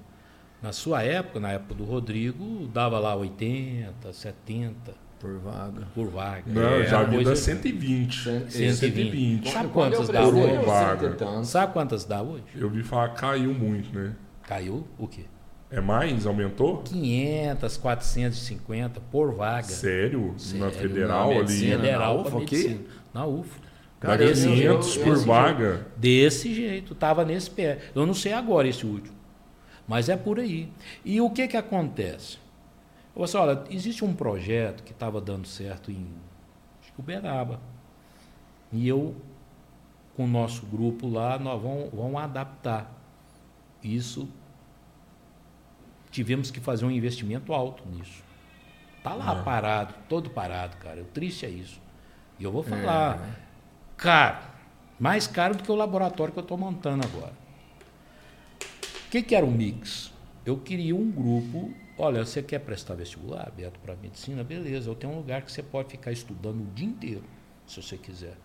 Na 0.62 0.72
sua 0.74 1.02
época, 1.04 1.40
na 1.40 1.52
época 1.52 1.74
do 1.74 1.86
Rodrigo, 1.86 2.68
dava 2.74 3.00
lá 3.00 3.16
80, 3.16 4.12
70 4.12 4.94
Por 5.20 5.38
vaga. 5.40 5.88
por 5.96 6.08
vaga. 6.10 6.44
Não, 6.48 6.62
É, 6.62 6.86
já 6.86 7.04
vi 7.04 7.24
da 7.24 7.36
120. 7.36 8.24
120. 8.24 8.74
120. 8.76 9.52
Sabe 9.52 9.70
quantas 9.70 10.10
dá 10.10 10.28
hoje? 10.28 10.54
eu 10.56 10.62
Vaga. 10.66 11.44
Sabe 11.46 11.74
quantas 11.74 12.04
dá 12.06 12.22
hoje? 12.22 12.44
Eu 12.56 12.70
vi 12.70 12.84
falar 12.84 13.10
que 13.10 13.22
caiu 13.22 13.54
muito, 13.54 13.98
né? 13.98 14.14
Caiu 14.48 14.86
o 14.98 15.08
quê? 15.08 15.24
É 15.72 15.80
mais? 15.80 16.26
Aumentou? 16.26 16.80
500, 16.80 17.78
450 17.78 19.00
por 19.12 19.34
vaga. 19.34 19.64
Sério? 19.64 20.32
Na 20.32 20.38
Sério, 20.38 20.72
federal 20.72 21.28
na 21.30 21.36
ali? 21.36 21.40
medicina. 21.40 21.76
Federal 21.78 22.18
na 22.18 22.22
aqui? 22.30 22.38
medicina. 22.40 22.80
Na 23.14 23.26
UFO. 23.28 23.60
Dá 24.02 24.08
Cara, 24.08 24.24
eu- 24.24 24.34
500 24.34 24.96
eu- 24.98 25.04
por 25.04 25.18
vaga? 25.20 25.88
Desse 25.96 26.54
jeito, 26.56 26.94
estava 26.94 27.24
nesse 27.24 27.50
pé. 27.52 27.78
Eu 27.94 28.06
não 28.06 28.14
sei 28.14 28.34
agora 28.34 28.68
esse 28.68 28.86
último, 28.86 29.16
mas 29.90 30.08
é 30.08 30.16
por 30.16 30.40
aí. 30.40 30.72
E 31.04 31.20
o 31.20 31.30
que 31.32 31.48
que 31.48 31.58
acontece? 31.58 32.38
Eu 33.16 33.26
falei 33.26 33.26
assim, 33.26 33.38
olha, 33.38 33.64
existe 33.76 34.06
um 34.06 34.14
projeto 34.14 34.84
que 34.84 34.92
estava 34.92 35.20
dando 35.20 35.48
certo 35.48 35.92
em 35.92 36.08
Uberaba. 36.98 37.60
E 38.72 38.88
eu, 38.88 39.16
com 40.16 40.26
o 40.26 40.28
nosso 40.28 40.66
grupo 40.66 41.08
lá, 41.08 41.40
nós 41.40 41.62
vamos, 41.62 41.90
vamos 41.94 42.22
adaptar. 42.22 42.92
Isso, 43.82 44.28
tivemos 46.12 46.52
que 46.52 46.60
fazer 46.60 46.86
um 46.86 46.92
investimento 46.92 47.54
alto 47.54 47.84
nisso. 47.90 48.22
Tá 49.02 49.14
lá 49.14 49.32
Ah. 49.32 49.44
parado, 49.44 49.94
todo 50.10 50.30
parado, 50.30 50.76
cara. 50.78 51.02
O 51.02 51.06
triste 51.06 51.46
é 51.46 51.50
isso. 51.50 51.80
E 52.38 52.44
eu 52.44 52.52
vou 52.52 52.64
falar, 52.64 53.18
caro, 53.96 54.40
mais 55.00 55.26
caro 55.26 55.56
do 55.56 55.64
que 55.64 55.72
o 55.72 55.76
laboratório 55.76 56.34
que 56.34 56.40
eu 56.40 56.44
estou 56.44 56.58
montando 56.58 57.06
agora. 57.08 57.34
O 59.10 59.12
que, 59.12 59.24
que 59.24 59.34
era 59.34 59.44
o 59.44 59.50
mix? 59.50 60.14
Eu 60.46 60.56
queria 60.56 60.96
um 60.96 61.10
grupo. 61.10 61.74
Olha, 61.98 62.24
você 62.24 62.44
quer 62.44 62.60
prestar 62.60 62.94
vestibular, 62.94 63.52
Beto, 63.58 63.80
para 63.80 63.96
medicina? 63.96 64.44
Beleza, 64.44 64.88
eu 64.88 64.94
tenho 64.94 65.14
um 65.14 65.16
lugar 65.16 65.42
que 65.42 65.52
você 65.52 65.64
pode 65.64 65.90
ficar 65.90 66.12
estudando 66.12 66.62
o 66.62 66.68
dia 66.76 66.86
inteiro, 66.86 67.24
se 67.66 67.82
você 67.82 67.98
quiser. 67.98 68.38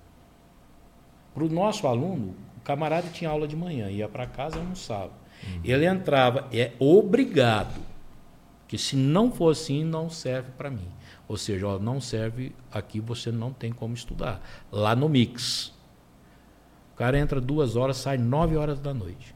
Para 1.34 1.44
o 1.44 1.50
nosso 1.50 1.86
aluno, 1.86 2.34
o 2.56 2.60
camarada 2.62 3.10
tinha 3.10 3.28
aula 3.28 3.46
de 3.46 3.54
manhã, 3.54 3.90
ia 3.90 4.08
para 4.08 4.26
casa 4.26 4.56
e 4.56 4.60
almoçava. 4.60 5.12
Ele 5.62 5.84
entrava, 5.84 6.48
é 6.50 6.72
obrigado, 6.78 7.82
que 8.66 8.78
se 8.78 8.96
não 8.96 9.30
for 9.30 9.50
assim, 9.50 9.84
não 9.84 10.08
serve 10.08 10.50
para 10.52 10.70
mim. 10.70 10.88
Ou 11.28 11.36
seja, 11.36 11.66
ó, 11.66 11.78
não 11.78 12.00
serve 12.00 12.54
aqui, 12.72 13.00
você 13.00 13.30
não 13.30 13.52
tem 13.52 13.70
como 13.70 13.92
estudar. 13.92 14.40
Lá 14.72 14.96
no 14.96 15.10
mix. 15.10 15.74
O 16.94 16.96
cara 16.96 17.18
entra 17.18 17.38
duas 17.38 17.76
horas, 17.76 17.98
sai 17.98 18.16
nove 18.16 18.56
horas 18.56 18.80
da 18.80 18.94
noite. 18.94 19.33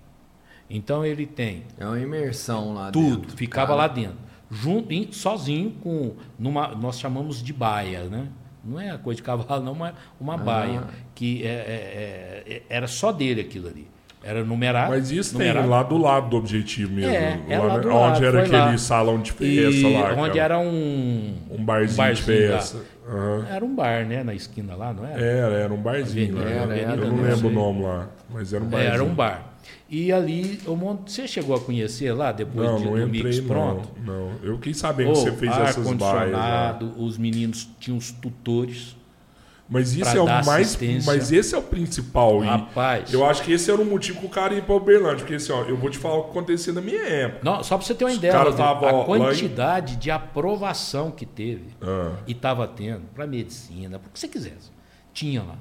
Então 0.70 1.04
ele 1.04 1.26
tem 1.26 1.62
É 1.78 1.86
uma 1.86 1.98
imersão 1.98 2.74
lá 2.74 2.90
tudo, 2.90 3.18
dentro. 3.22 3.36
ficava 3.36 3.68
cara. 3.68 3.78
lá 3.78 3.88
dentro. 3.88 4.16
Junto, 4.50 4.92
em- 4.92 5.12
sozinho 5.12 5.70
com. 5.82 6.12
Numa, 6.38 6.68
nós 6.68 6.98
chamamos 6.98 7.42
de 7.42 7.52
baia, 7.52 8.04
né? 8.04 8.26
Não 8.64 8.78
é 8.80 8.96
coisa 8.98 9.16
de 9.16 9.22
cavalo, 9.22 9.62
não, 9.64 9.74
mas 9.74 9.94
uma 10.20 10.36
baia. 10.36 10.82
Que 11.14 11.42
é, 11.44 11.48
é- 11.48 12.42
é- 12.54 12.62
era 12.68 12.86
só 12.86 13.12
dele 13.12 13.40
aquilo 13.40 13.68
ali. 13.68 13.86
Era 14.22 14.42
numerado. 14.44 14.90
Mas 14.90 15.10
isso 15.12 15.34
numerado. 15.34 15.60
tem 15.60 15.68
lá 15.70 15.82
do 15.82 15.96
lado 15.96 16.28
do 16.30 16.36
objetivo 16.36 16.92
mesmo. 16.92 17.12
É, 17.14 17.40
é 17.48 17.58
lá 17.58 17.78
do 17.78 17.88
onde 17.88 17.94
lado, 18.20 18.24
era 18.26 18.40
aquele 18.42 18.56
lá. 18.58 18.78
salão 18.78 19.20
de 19.22 19.32
festa 19.32 19.50
E 19.86 19.92
lá. 19.94 20.12
onde 20.14 20.38
era 20.38 20.58
um. 20.58 21.34
um 21.50 21.64
barzinho, 21.64 21.96
barzinho 21.96 22.36
de 22.38 22.48
lá. 22.48 22.58
festa. 22.58 22.78
Aham. 23.08 23.46
Era 23.48 23.64
um 23.64 23.74
bar, 23.74 24.04
né? 24.06 24.22
Na 24.24 24.34
esquina 24.34 24.74
lá, 24.74 24.92
não 24.92 25.06
era? 25.06 25.20
Era, 25.22 25.54
era 25.56 25.72
um 25.72 25.80
barzinho 25.80 26.34
lá. 26.36 26.42
Avenida, 26.42 26.58
eu 26.58 26.62
Avenida, 26.64 26.96
não 26.96 27.16
não 27.16 27.22
lembro 27.22 27.38
sei. 27.38 27.48
o 27.48 27.52
nome 27.52 27.82
lá, 27.82 28.08
mas 28.28 28.52
era 28.52 28.62
um 28.64 28.66
É, 28.66 28.70
barzinho. 28.70 28.92
era 28.94 29.04
um 29.04 29.14
bar. 29.14 29.42
E 29.90 30.12
ali, 30.12 30.60
eu 30.66 30.76
mont... 30.76 31.10
você 31.10 31.26
chegou 31.26 31.56
a 31.56 31.60
conhecer 31.60 32.12
lá, 32.12 32.30
depois 32.32 32.68
Não, 32.68 32.76
de, 32.78 32.84
não 32.84 32.92
do 32.92 32.98
entrei 33.06 33.22
mix 33.24 33.38
não, 33.38 33.46
pronto? 33.46 33.88
não. 34.04 34.32
Eu 34.42 34.58
quis 34.58 34.76
saber 34.76 35.04
que 35.04 35.10
Ô, 35.12 35.14
você 35.14 35.32
fez 35.32 35.50
essas 35.50 35.76
baias 35.76 35.76
ar-condicionado, 36.02 36.94
os 36.98 37.16
meninos 37.16 37.68
tinham 37.80 37.96
os 37.96 38.10
tutores. 38.10 38.96
Mas 39.70 39.94
isso 39.94 40.08
é 40.16 40.20
o 40.20 40.24
mais. 40.46 40.78
Mas 41.04 41.30
esse 41.30 41.54
é 41.54 41.58
o 41.58 41.62
principal. 41.62 42.38
Rapaz. 42.38 43.12
eu 43.12 43.22
acho 43.26 43.42
que 43.42 43.52
esse 43.52 43.70
era 43.70 43.78
o 43.78 43.84
motivo 43.84 44.18
que 44.20 44.24
o 44.24 44.28
cara 44.30 44.54
ia 44.54 44.62
pra 44.62 44.74
Uberlândia. 44.74 45.18
Porque 45.18 45.34
assim, 45.34 45.52
ó, 45.52 45.62
eu 45.64 45.76
vou 45.76 45.90
te 45.90 45.98
falar 45.98 46.16
o 46.16 46.22
que 46.24 46.30
acontecia 46.30 46.72
na 46.72 46.80
minha 46.80 47.02
época. 47.06 47.40
Não, 47.44 47.62
só 47.62 47.76
para 47.76 47.86
você 47.86 47.94
ter 47.94 48.04
uma 48.04 48.10
Os 48.10 48.16
ideia, 48.16 48.32
Rodrigo, 48.38 48.56
tava, 48.56 48.88
a 48.88 49.02
em- 49.02 49.04
quantidade 49.04 49.96
de 49.96 50.10
aprovação 50.10 51.10
que 51.10 51.26
teve 51.26 51.66
Ah. 51.82 52.12
e 52.26 52.32
estava 52.32 52.66
tendo 52.66 53.02
para 53.14 53.26
medicina, 53.26 53.98
para 53.98 54.08
o 54.08 54.10
que 54.10 54.18
você 54.18 54.26
quisesse, 54.28 54.70
tinha 55.12 55.42
lá. 55.42 55.56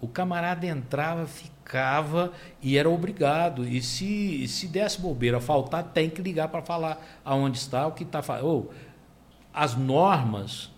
O 0.00 0.08
camarada 0.08 0.66
entrava, 0.66 1.26
ficava 1.26 2.32
e 2.62 2.78
era 2.78 2.88
obrigado. 2.88 3.66
E 3.68 3.82
se, 3.82 4.48
se 4.48 4.66
desse 4.66 5.00
bobeira, 5.00 5.40
faltar, 5.40 5.84
tem 5.84 6.08
que 6.08 6.22
ligar 6.22 6.48
para 6.48 6.62
falar 6.62 7.20
aonde 7.24 7.58
está, 7.58 7.86
o 7.86 7.92
que 7.92 8.02
está 8.02 8.22
fazendo. 8.22 8.70
as 9.52 9.76
normas 9.76 10.70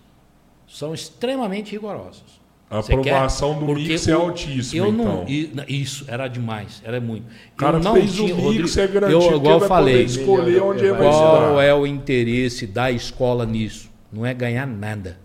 são 0.67 0.93
extremamente 0.93 1.71
rigorosas. 1.73 2.43
A 2.69 2.77
Você 2.77 2.97
quer? 2.97 3.11
aprovação 3.11 3.59
do 3.59 3.67
Porque 3.67 3.83
mix 3.87 4.09
é 4.09 4.13
altíssima, 4.13 4.87
Eu 4.87 4.91
não, 4.91 5.25
então. 5.29 5.65
isso 5.69 6.07
era 6.09 6.27
demais, 6.27 6.81
era 6.83 6.99
muito. 7.03 7.27
O 7.53 7.57
cara 7.57 7.77
eu 7.77 7.83
não 7.83 7.93
fez 7.93 8.15
tinha, 8.15 8.35
o 8.35 8.37
mix, 8.39 8.43
Rodrigo, 8.43 8.81
é 8.81 8.87
garantido 8.87 9.25
eu, 9.25 9.37
igual 9.37 9.61
eu 9.61 9.69
falei, 9.69 10.03
escolher 10.05 10.63
onde 10.63 10.91
vai 10.91 10.99
qual 10.99 11.61
é 11.61 11.75
o 11.75 11.87
interesse 11.87 12.67
da 12.67 12.91
escola 12.91 13.45
nisso? 13.45 13.91
Não 14.11 14.25
é 14.25 14.33
ganhar 14.33 14.67
nada. 14.67 15.19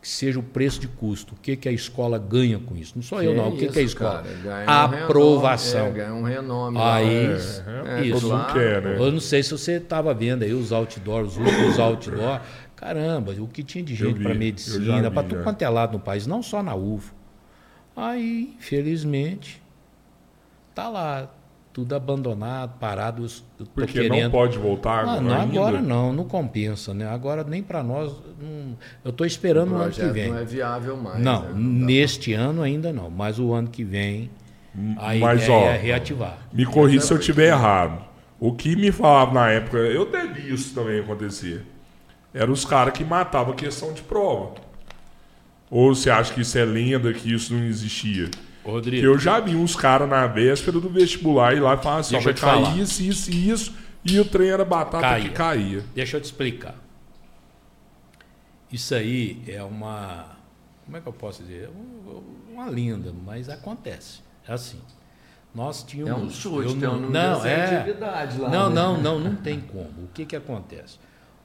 Que 0.00 0.08
seja 0.08 0.38
o 0.38 0.42
preço 0.42 0.80
de 0.80 0.88
custo. 0.88 1.34
O 1.34 1.36
que, 1.36 1.54
que 1.56 1.68
a 1.68 1.72
escola 1.72 2.18
ganha 2.18 2.58
com 2.58 2.74
isso? 2.74 2.94
Não 2.96 3.02
sou 3.02 3.22
eu, 3.22 3.34
não. 3.34 3.50
O 3.50 3.56
que, 3.56 3.68
que 3.68 3.78
é 3.78 3.82
a 3.82 3.84
isso, 3.84 3.94
escola? 3.96 4.24
cara? 4.44 4.94
Um 4.96 5.04
Aprovação. 5.04 5.92
renome, 5.92 6.00
é, 6.00 6.02
ganha 6.04 6.14
um 6.14 6.22
renome. 6.22 6.78
Aí, 6.80 7.26
É, 7.26 8.00
É, 8.00 8.04
isso. 8.06 8.20
todo 8.20 8.32
mundo 8.38 8.52
quer, 8.52 8.80
né? 8.82 8.96
Eu 8.98 9.12
não 9.12 9.20
sei 9.20 9.42
se 9.42 9.50
você 9.50 9.72
estava 9.72 10.14
vendo 10.14 10.42
aí 10.42 10.54
os 10.54 10.72
outdoors, 10.72 11.32
os 11.32 11.36
últimos 11.36 11.78
outdoors. 11.78 12.40
Caramba, 12.74 13.32
o 13.38 13.46
que 13.46 13.62
tinha 13.62 13.84
de 13.84 13.94
gente 13.94 14.20
para 14.22 14.34
medicina, 14.34 15.10
para 15.10 15.22
tudo 15.22 15.36
já. 15.38 15.42
quanto 15.44 15.60
é 15.60 15.68
lado 15.68 15.92
no 15.92 16.00
país, 16.00 16.26
não 16.26 16.42
só 16.42 16.62
na 16.62 16.74
UFO. 16.74 17.12
Aí, 17.94 18.54
infelizmente, 18.58 19.60
tá 20.74 20.88
lá, 20.88 21.30
tudo 21.72 21.94
abandonado, 21.94 22.78
parado. 22.78 23.24
Eu 23.24 23.28
tô 23.58 23.64
Porque 23.74 23.92
querendo... 23.92 24.24
não 24.24 24.30
pode 24.30 24.58
voltar 24.58 24.90
Ah, 24.90 25.12
agora 25.12 25.20
não, 25.20 25.40
ainda? 25.40 25.58
agora 25.60 25.80
não, 25.82 26.12
não 26.12 26.24
compensa, 26.24 26.92
né? 26.92 27.06
Agora 27.06 27.44
nem 27.44 27.62
para 27.62 27.82
nós. 27.82 28.12
não- 28.40 28.76
eu 29.04 29.10
estou 29.10 29.26
esperando 29.26 29.72
O 29.72 29.78
o 29.78 29.82
ano 29.82 29.92
que 29.92 30.04
vem. 30.06 30.30
não 30.30 30.38
é 30.38 30.44
viável 30.44 30.96
mais. 30.96 31.20
Não, 31.22 31.42
né? 31.42 31.48
dá 31.52 31.54
neste 31.58 32.32
ano 32.32 32.62
ainda 32.62 32.92
não, 32.92 33.08
mas 33.10 33.38
o 33.38 33.52
ano 33.52 33.68
que 33.68 33.84
vem 33.84 34.30
a 34.98 35.14
Mas, 35.14 35.42
ideia 35.44 35.52
ó, 35.58 35.64
é 35.68 35.76
reativar. 35.76 36.38
Me 36.52 36.64
corrija 36.66 37.00
se 37.04 37.12
eu 37.12 37.18
estiver 37.18 37.48
errado. 37.48 38.04
O 38.38 38.52
que 38.54 38.74
me 38.74 38.90
falava 38.90 39.32
na 39.34 39.50
época, 39.50 39.76
eu 39.78 40.08
vi 40.34 40.52
isso 40.52 40.74
também 40.74 41.00
acontecer. 41.00 41.64
Eram 42.32 42.52
os 42.52 42.64
caras 42.64 42.94
que 42.94 43.04
matavam 43.04 43.52
a 43.52 43.56
questão 43.56 43.92
de 43.92 44.02
prova. 44.02 44.54
Ou 45.70 45.94
você 45.94 46.10
acha 46.10 46.32
que 46.34 46.40
isso 46.40 46.56
é 46.58 46.64
lenda, 46.64 47.12
que 47.12 47.32
isso 47.32 47.54
não 47.54 47.62
existia? 47.64 48.28
Rodrigo, 48.64 49.04
eu 49.04 49.18
já 49.18 49.40
vi 49.40 49.56
uns 49.56 49.74
caras 49.74 50.08
na 50.08 50.26
véspera 50.26 50.78
do 50.78 50.88
vestibular 50.88 51.54
ir 51.54 51.60
lá 51.60 51.74
e 51.74 51.78
falar 51.78 51.98
assim, 51.98 52.18
vai 52.18 52.34
cair 52.34 52.36
falar. 52.36 52.76
isso, 52.76 53.02
isso 53.02 53.30
e 53.30 53.48
isso, 53.50 53.74
e 54.04 54.18
o 54.20 54.24
trem 54.24 54.50
era 54.50 54.64
batata 54.64 55.02
Caía. 55.02 55.28
que 55.28 55.34
caía. 55.34 55.84
deixa 55.94 56.16
eu 56.16 56.20
te 56.20 56.24
explicar. 56.24 56.74
Isso 58.72 58.94
aí 58.94 59.42
é 59.48 59.62
uma. 59.62 60.36
Como 60.84 60.96
é 60.96 61.00
que 61.00 61.06
eu 61.06 61.12
posso 61.12 61.42
dizer? 61.42 61.70
Uma 62.52 62.68
linda, 62.70 63.12
mas 63.24 63.48
acontece. 63.48 64.20
É 64.46 64.52
assim. 64.52 64.80
Nós 65.54 65.82
tínhamos. 65.82 66.12
É 66.12 66.24
um 66.26 66.30
chute, 66.30 66.68
eu 66.68 66.72
tem 66.72 66.80
não, 66.80 66.96
um 66.96 67.10
não, 67.10 67.40
de 67.40 67.48
é, 67.48 67.76
atividade 67.78 68.38
lá. 68.38 68.48
não, 68.48 68.68
né? 68.68 68.74
não, 68.74 69.00
não, 69.00 69.18
não 69.20 69.36
tem 69.36 69.60
como. 69.60 70.04
O 70.04 70.08
que, 70.14 70.24
que 70.24 70.36
acontece? 70.36 70.98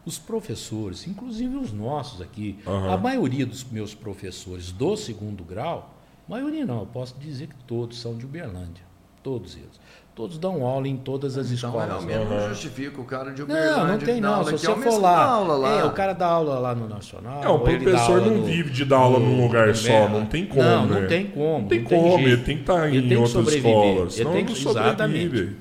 Os 0.06 0.20
professores, 0.20 1.08
inclusive 1.08 1.56
os 1.56 1.74
nossos 1.74 2.22
aqui, 2.22 2.60
Aham. 2.68 2.94
a 2.94 2.98
maioria 2.98 3.44
dos 3.46 3.64
meus 3.64 3.96
professores 3.96 4.72
do 4.72 4.96
segundo 4.96 5.44
grau, 5.44 5.95
maioria 6.28 6.66
não, 6.66 6.80
eu 6.82 6.86
posso 6.88 7.16
dizer 7.20 7.48
que 7.48 7.56
todos 7.68 8.00
são 8.00 8.16
de 8.18 8.26
Uberlândia. 8.26 8.84
Todos 9.24 9.56
eles. 9.56 9.80
Todos 10.14 10.38
dão 10.38 10.66
aula 10.66 10.88
em 10.88 10.96
todas 10.96 11.38
as 11.38 11.48
Então, 11.52 11.70
escolas. 11.72 11.88
realmente 12.06 12.32
Aham. 12.32 12.40
não 12.42 12.50
justifica 12.50 13.02
o 13.02 13.04
cara 13.04 13.32
de 13.34 13.40
Não, 13.42 13.46
Uberlândia. 13.50 13.86
não 13.86 13.98
tem 13.98 14.16
que 14.16 14.22
dá 14.22 14.28
não. 14.28 14.34
aula 14.36 14.46
Se 14.46 14.52
você 14.60 14.68
é 14.68 14.70
o 14.70 14.78
mesmo 14.78 14.92
for 14.94 15.02
lá, 15.02 15.26
aula 15.26 15.56
lá. 15.58 15.80
é, 15.80 15.84
o 15.84 15.92
cara 15.92 16.14
dá 16.14 16.28
aula 16.28 16.60
lá 16.60 16.74
no 16.76 16.88
Nacional. 16.88 17.44
É, 17.44 17.50
o 17.50 17.60
professor 17.60 18.22
não 18.22 18.38
no- 18.38 18.44
vive 18.46 18.70
de 18.70 18.86
dar 18.86 18.98
aula 18.98 19.20
num 19.20 19.42
lugar 19.46 19.68
no 19.68 19.76
só, 19.76 20.08
não 20.08 20.26
tem 20.26 20.46
como, 20.46 20.62
Não, 20.64 20.86
né? 20.86 21.02
não 21.02 21.08
tem 21.08 21.26
como. 21.28 21.60
Não 21.60 21.68
tem 21.68 21.80
não 21.82 21.90
como, 21.90 22.18
jeito. 22.18 22.30
ele 22.30 22.38
tem 22.44 22.56
que 22.56 22.62
estar 22.62 22.88
Ele 22.88 22.98
em 22.98 23.02
tem 23.02 23.10
que 23.10 23.16
outras 23.16 23.32
sobreviver, 23.32 23.72
escolas, 23.76 24.00
ele 24.00 24.12
senão 24.12 24.32
tem 24.32 24.46
não 24.46 24.54
que- 24.54 24.60
sobrevive. 24.60 24.88
exatamente. 24.90 25.56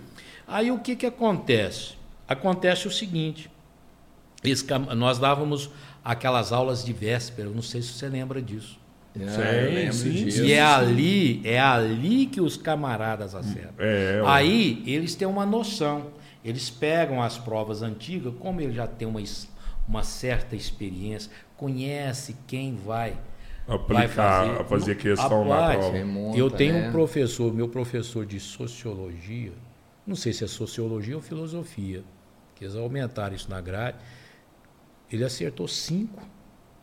Aí 0.47 0.71
o 0.71 0.79
que, 0.79 0.95
que 0.95 1.07
acontece? 1.07 1.95
Acontece 2.29 2.87
o 2.87 2.91
seguinte: 2.93 3.51
esse 4.45 4.65
nós 4.95 5.19
dávamos 5.19 5.69
aquelas 6.05 6.53
aulas 6.53 6.85
de 6.85 6.93
véspera, 6.93 7.49
eu 7.49 7.55
não 7.55 7.63
sei 7.63 7.83
se 7.83 7.89
você 7.95 8.09
lembra 8.09 8.41
disso. 8.41 8.79
É, 9.21 9.93
Sim, 9.93 9.93
sim, 9.93 10.25
disso. 10.25 10.45
E 10.45 10.53
é 10.53 10.63
ali, 10.63 11.41
é 11.45 11.61
ali 11.61 12.27
que 12.27 12.41
os 12.41 12.57
camaradas 12.57 13.35
acertam. 13.35 13.75
É, 13.79 14.21
ó. 14.21 14.29
Aí 14.29 14.83
eles 14.87 15.15
têm 15.15 15.29
uma 15.29 15.47
noção. 15.47 16.11
Eles 16.45 16.69
pegam 16.69 17.23
as 17.23 17.39
provas 17.39 17.81
antigas, 17.81 18.35
como 18.39 18.61
ele 18.61 18.73
já 18.73 18.87
tem 18.87 19.07
uma, 19.07 19.23
uma 19.89 20.03
certa 20.03 20.57
experiência, 20.57 21.31
conhece 21.57 22.37
quem 22.47 22.75
vai, 22.75 23.17
vai 23.67 23.77
aplicar, 23.77 24.09
fazer. 24.09 24.61
a 24.61 24.65
fazer 24.65 24.95
questão 24.97 25.45
na 25.45 25.55
Rapaz, 25.55 25.79
prova. 25.79 25.97
Remonta, 25.97 26.37
eu 26.37 26.51
tenho 26.51 26.75
né? 26.75 26.89
um 26.89 26.93
professor, 26.93 27.55
meu 27.55 27.69
professor 27.69 28.27
de 28.27 28.39
sociologia, 28.41 29.53
não 30.07 30.17
sei 30.17 30.33
se 30.33 30.45
é 30.45 30.47
sociologia 30.47 31.17
ou 31.17 31.23
filosofia, 31.23 32.05
que 32.55 32.65
eles 32.65 32.77
aumentaram 32.77 33.35
isso 33.35 33.49
na 33.49 33.61
grade, 33.61 33.97
ele 35.11 35.25
acertou 35.25 35.67
cinco 35.67 36.29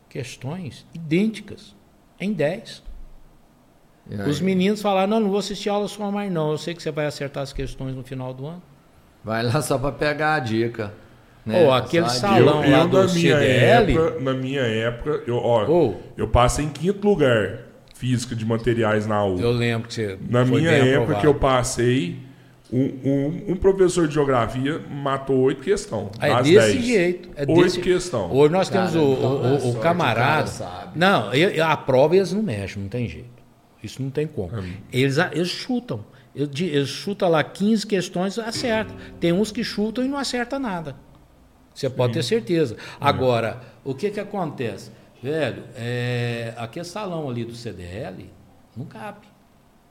questões 0.10 0.88
idênticas 0.94 1.76
em 2.22 2.34
dez. 2.34 2.82
E 4.10 4.20
aí, 4.20 4.30
Os 4.30 4.40
meninos 4.42 4.82
falaram, 4.82 5.08
não, 5.10 5.20
não 5.22 5.30
vou 5.30 5.40
assistir 5.40 5.70
aula 5.70 5.88
sua 5.88 6.12
mais 6.12 6.32
não, 6.32 6.52
eu 6.52 6.58
sei 6.58 6.74
que 6.74 6.82
você 6.82 6.92
vai 6.92 7.06
acertar 7.06 7.44
as 7.44 7.54
questões 7.54 7.96
no 7.96 8.04
final 8.04 8.34
do 8.34 8.46
ano. 8.48 8.62
Vai 9.24 9.44
lá 9.44 9.62
só 9.62 9.78
para 9.78 9.92
pegar 9.92 10.36
a 10.36 10.40
dica. 10.40 10.94
Né? 11.46 11.64
Ô, 11.66 11.72
aquele 11.74 12.06
a 12.06 12.10
salão 12.10 12.62
dica. 12.62 12.68
eu, 12.68 12.72
lá 12.72 12.80
eu, 12.84 12.88
do 12.88 12.98
na 12.98 13.14
minha 13.14 13.40
CDL? 13.40 13.92
época, 13.98 14.20
na 14.20 14.34
minha 14.34 14.62
época, 14.62 15.24
eu, 15.28 15.38
ó, 15.38 15.66
Ô. 15.70 15.96
eu 16.18 16.28
passei 16.28 16.66
em 16.66 16.70
quinto 16.70 17.08
lugar 17.08 17.60
física 17.96 18.36
de 18.36 18.46
materiais 18.46 19.06
na 19.08 19.24
U. 19.26 19.40
Eu 19.40 19.52
lembro 19.52 19.88
que 19.88 19.94
você 19.94 20.18
Na 20.30 20.46
foi 20.46 20.60
minha 20.62 20.72
bem 20.72 20.80
época 20.82 20.96
aprovado. 21.04 21.22
que 21.22 21.28
eu 21.28 21.36
passei, 21.36 22.20
um, 22.72 22.80
um- 23.04 23.44
um 23.50 23.56
professor 23.56 24.08
de 24.08 24.14
geografia 24.14 24.80
matou 24.90 25.38
oito 25.42 25.62
questões. 25.62 26.10
Ah, 26.20 26.28
É 26.28 26.44
desse 26.44 26.54
dez. 26.74 26.86
jeito. 26.86 27.30
É 27.36 27.42
Oito 27.42 27.64
desse... 27.64 27.82
questões. 27.82 28.32
Hoje 28.32 28.52
nós 28.54 28.70
Cara, 28.70 28.90
temos 28.90 28.96
o, 29.04 29.10
o- 29.10 29.46
é 29.46 29.50
o- 29.66 29.70
o 29.72 29.80
camarada. 29.80 30.22
cara 30.22 30.48
sabe. 30.48 30.98
Não, 31.00 31.34
eu- 31.34 31.66
a 31.66 31.76
prova 31.76 32.16
eles 32.16 32.32
não 32.32 32.42
mexem, 32.42 32.82
não 32.82 32.90
tem 32.90 33.08
jeito. 33.10 33.42
Isso 33.84 34.02
não 34.02 34.10
tem 34.10 34.26
como. 34.28 34.56
É. 34.58 34.64
Eles, 34.94 35.18
eles 35.18 35.50
chutam. 35.50 36.06
Eles, 36.36 36.88
chutam 36.88 37.28
lá 37.30 37.44
15 37.44 37.86
questões, 37.86 38.40
acerta. 38.40 38.94
Tem 39.20 39.34
uns 39.34 39.52
que 39.52 39.64
chutam 39.64 40.04
e 40.04 40.08
não 40.08 40.18
acerta 40.18 40.58
nada. 40.58 40.96
Você 41.74 41.90
pode 41.90 42.14
ter 42.14 42.24
certeza. 42.24 42.76
É. 42.76 42.78
Agora, 43.02 43.60
o 43.84 43.94
que 43.94 44.10
que 44.12 44.20
acontece? 44.20 44.92
Velho, 45.22 45.64
é, 45.76 46.54
aquele 46.58 46.86
salão 46.86 47.30
ali 47.30 47.44
do 47.44 47.54
CDL 47.54 48.30
não 48.78 48.86
cabe. 48.86 49.28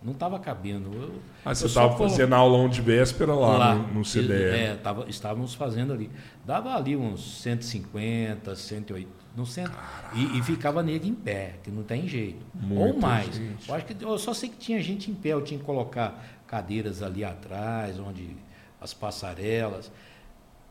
Não 0.02 0.12
estava 0.12 0.38
cabendo. 0.38 0.90
Eu- 0.94 1.20
Ah, 1.44 1.54
você 1.54 1.66
estava 1.66 1.96
fazendo 1.96 2.32
aulão 2.34 2.68
de 2.68 2.80
véspera 2.80 3.34
lá, 3.34 3.74
no, 3.74 3.94
no 3.94 4.04
CDL. 4.04 4.56
É, 4.58 4.74
tava, 4.76 5.08
estávamos 5.08 5.54
fazendo 5.54 5.92
ali. 5.92 6.10
Dava 6.44 6.74
ali 6.74 6.96
uns 6.96 7.42
150, 7.42 8.56
180. 8.56 9.20
No 9.36 9.46
centro, 9.46 9.78
e, 10.12 10.38
e 10.38 10.42
ficava 10.42 10.82
nego 10.82 11.06
em 11.06 11.14
pé, 11.14 11.54
que 11.62 11.70
não 11.70 11.84
tem 11.84 12.08
jeito. 12.08 12.44
Ou 12.62 12.66
Muita 12.68 12.98
mais. 12.98 13.32
gente. 13.32 13.68
Eu, 13.68 13.74
acho 13.76 13.86
que, 13.86 14.04
eu 14.04 14.18
só 14.18 14.34
sei 14.34 14.48
que 14.48 14.56
tinha 14.56 14.82
gente 14.82 15.08
em 15.08 15.14
pé, 15.14 15.28
eu 15.28 15.42
tinha 15.44 15.58
que 15.60 15.64
colocar 15.64 16.20
cadeiras 16.48 17.00
ali 17.00 17.22
atrás, 17.24 17.96
onde 18.00 18.36
as 18.80 18.92
passarelas. 18.92 19.90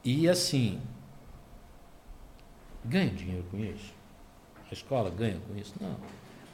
E 0.04 0.28
assim, 0.28 0.82
ganha 2.84 3.10
dinheiro 3.10 3.46
com 3.50 3.58
isso? 3.60 3.94
A 4.70 4.74
escola 4.74 5.10
ganha 5.10 5.40
com 5.48 5.56
isso? 5.58 5.74
Não. 5.80 5.96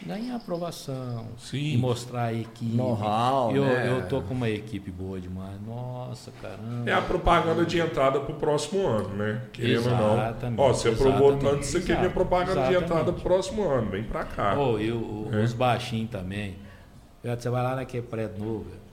Ganha 0.04 0.36
aprovação. 0.36 1.28
Sim. 1.38 1.74
E 1.74 1.78
mostrar 1.78 2.26
a 2.26 2.34
equipe. 2.34 2.76
Know-how, 2.76 3.56
eu, 3.56 3.64
né? 3.66 3.90
eu 3.90 4.08
tô 4.08 4.22
com 4.22 4.34
uma 4.34 4.50
equipe 4.50 4.92
boa 4.92 5.20
demais. 5.20 5.60
Nossa, 5.66 6.32
caramba. 6.42 6.90
É 6.90 6.94
a 6.94 7.02
propaganda 7.02 7.66
de 7.66 7.80
entrada 7.80 8.20
para 8.20 8.32
o 8.36 8.38
próximo 8.38 8.86
ano, 8.86 9.10
né? 9.10 9.42
Querendo 9.54 9.86
ou 9.90 9.96
não. 9.98 10.14
Exatamente, 10.14 10.60
Ó, 10.62 10.68
você 10.74 10.90
aprovou 10.90 11.38
tanto, 11.38 11.64
você 11.66 11.80
quer 11.80 11.94
minha 11.94 12.00
exato, 12.02 12.14
propaganda 12.14 12.54
de 12.54 12.60
exatamente. 12.60 12.84
entrada 12.84 13.12
para 13.14 13.20
o 13.20 13.24
próximo 13.24 13.64
ano. 13.68 13.90
Vem 13.90 14.04
para 14.04 14.24
cá. 14.26 14.56
Oh, 14.60 14.78
e 14.80 14.92
o- 14.92 15.30
É. 15.32 15.44
os 15.44 15.54
baixinhos 15.54 16.12
também. 16.12 16.58
Você 17.24 17.50
vai 17.50 17.64
lá 17.64 17.76
naquele 17.76 18.06
prédio 18.06 18.38
novo, 18.44 18.66
velho. 18.66 18.86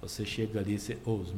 você 0.00 0.24
chega 0.24 0.60
ali, 0.60 0.78
você, 0.78 0.96
oh, 1.04 1.10
os, 1.16 1.34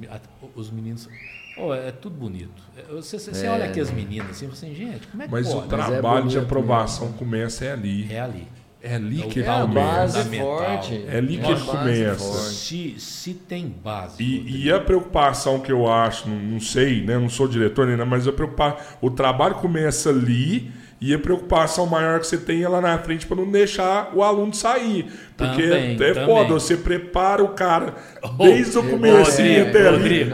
os 0.55 0.71
meninos. 0.71 1.09
Oh, 1.57 1.75
é 1.75 1.91
tudo 1.93 2.17
bonito. 2.17 2.63
É, 2.77 2.83
Você, 2.95 3.19
você, 3.19 3.35
você 3.35 3.47
É. 3.47 3.51
olha 3.51 3.65
aqui 3.67 3.81
as 3.81 3.91
meninas 3.91 4.31
assim, 4.31 4.47
você, 4.47 4.67
assim, 4.67 4.75
gente, 4.75 5.07
como 5.09 5.23
é 5.23 5.27
que 5.27 5.33
Mas 5.33 5.49
pode? 5.49 5.59
o 5.67 5.69
trabalho 5.69 6.23
de 6.29 6.35
bonito 6.35 6.39
aprovação 6.39 7.13
começa 7.13 7.65
é 7.65 7.73
ali. 7.73 8.13
É 8.13 8.21
ali. 8.21 8.49
É 8.85 8.97
ali 8.97 9.23
É 9.23 9.27
que 9.29 9.41
é 9.41 9.49
a 9.49 9.61
começa. 9.61 10.25
forte. 10.25 11.05
É 11.07 11.19
ali 11.19 11.39
que 11.39 11.47
ele 11.51 11.61
começa. 11.61 12.51
Se, 12.51 12.97
se 12.99 13.33
tem 13.35 13.69
base. 13.69 14.21
E, 14.23 14.65
e 14.67 14.73
a 14.73 14.81
preocupação 14.81 15.61
que 15.61 15.71
eu 15.71 15.89
acho, 15.91 16.29
não, 16.29 16.37
não 16.37 16.61
sei, 16.61 17.05
né? 17.05 17.17
Não 17.17 17.29
sou 17.29 17.47
diretor 17.47 17.87
nem 17.87 17.97
nada, 17.97 18.11
mas 18.11 18.27
a 18.27 18.33
preocupar, 18.33 18.99
o 19.01 19.09
trabalho 19.09 19.55
começa 19.57 20.11
ali 20.11 20.73
e 21.05 21.13
a 21.13 21.19
preocupação 21.19 21.85
maior 21.85 22.21
que 22.21 22.29
você 22.29 22.39
tem 22.39 22.63
é 22.63 22.69
lá 22.69 22.81
na 22.81 22.97
frente 22.97 23.27
para 23.27 23.37
não 23.37 23.51
deixar 23.51 24.13
o 24.15 24.23
aluno 24.23 24.55
sair. 24.55 25.11
Porque 25.37 25.63
Também, 25.63 25.95
é 26.01 26.13
também. 26.15 26.27
foda, 26.27 26.55
você 26.55 26.77
prepara 26.77 27.43
o 27.43 27.49
cara 27.49 27.97
desde 28.39 28.79
o 28.79 28.89
comecinho 28.89 29.65
Rodrigo, 29.65 29.69
até 29.69 29.89
ali. 29.89 30.31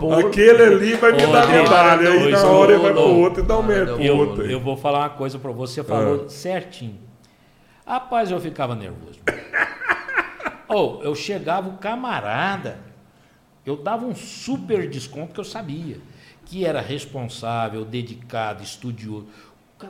Pô, 0.00 0.12
aquele 0.14 0.62
ali 0.64 0.94
vai 0.94 1.12
me 1.12 1.24
dar 1.24 1.46
medalha. 1.46 2.10
Aí 2.10 2.30
na 2.32 2.46
hora 2.46 2.72
ele 2.72 2.82
vai 2.82 2.92
pro 2.92 3.02
outro 3.02 3.44
e 3.44 3.46
dá 3.46 3.56
um 3.58 3.62
metro 3.62 3.94
pro 3.96 4.16
outro. 4.16 4.50
eu 4.50 4.58
vou 4.58 4.76
falar 4.76 4.98
uma 5.02 5.10
coisa 5.10 5.38
para 5.38 5.52
você, 5.52 5.82
você 5.82 5.88
falou 5.88 6.24
Ah. 6.26 6.28
certinho. 6.28 6.98
Rapaz, 7.86 8.28
eu 8.28 8.40
ficava 8.40 8.74
nervoso. 8.74 9.20
Ou 10.68 11.00
eu 11.04 11.14
chegava 11.14 11.68
o 11.68 11.74
camarada, 11.74 12.78
eu 13.64 13.76
dava 13.76 14.04
um 14.04 14.14
super 14.16 14.88
desconto 14.88 15.32
que 15.34 15.38
eu 15.40 15.44
sabia 15.44 15.98
que 16.44 16.64
era 16.66 16.80
responsável, 16.80 17.84
dedicado, 17.84 18.62
estudioso. 18.62 19.26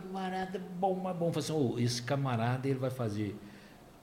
Camarada 0.00 0.60
bom, 0.78 0.94
mas 1.02 1.16
bom, 1.16 1.32
falei 1.32 1.40
assim, 1.48 1.52
"Ô, 1.52 1.78
esse 1.78 2.02
camarada 2.02 2.66
ele 2.68 2.78
vai 2.78 2.90
fazer. 2.90 3.36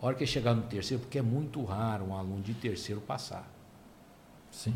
A 0.01 0.05
hora 0.05 0.15
que 0.15 0.23
ele 0.23 0.31
chegar 0.31 0.53
no 0.53 0.61
terceiro, 0.63 1.01
porque 1.03 1.17
é 1.19 1.21
muito 1.21 1.63
raro 1.63 2.05
um 2.05 2.15
aluno 2.15 2.41
de 2.41 2.53
terceiro 2.53 3.01
passar. 3.01 3.45
Sim. 4.51 4.73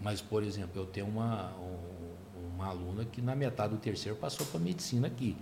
Mas, 0.00 0.20
por 0.20 0.42
exemplo, 0.42 0.80
eu 0.80 0.86
tenho 0.86 1.06
uma, 1.06 1.52
um- 1.58 2.54
uma 2.54 2.66
aluna 2.68 3.04
que 3.04 3.20
na 3.20 3.34
metade 3.36 3.74
do 3.74 3.78
terceiro 3.78 4.16
passou 4.18 4.46
para 4.46 4.58
medicina 4.60 5.06
aqui. 5.06 5.36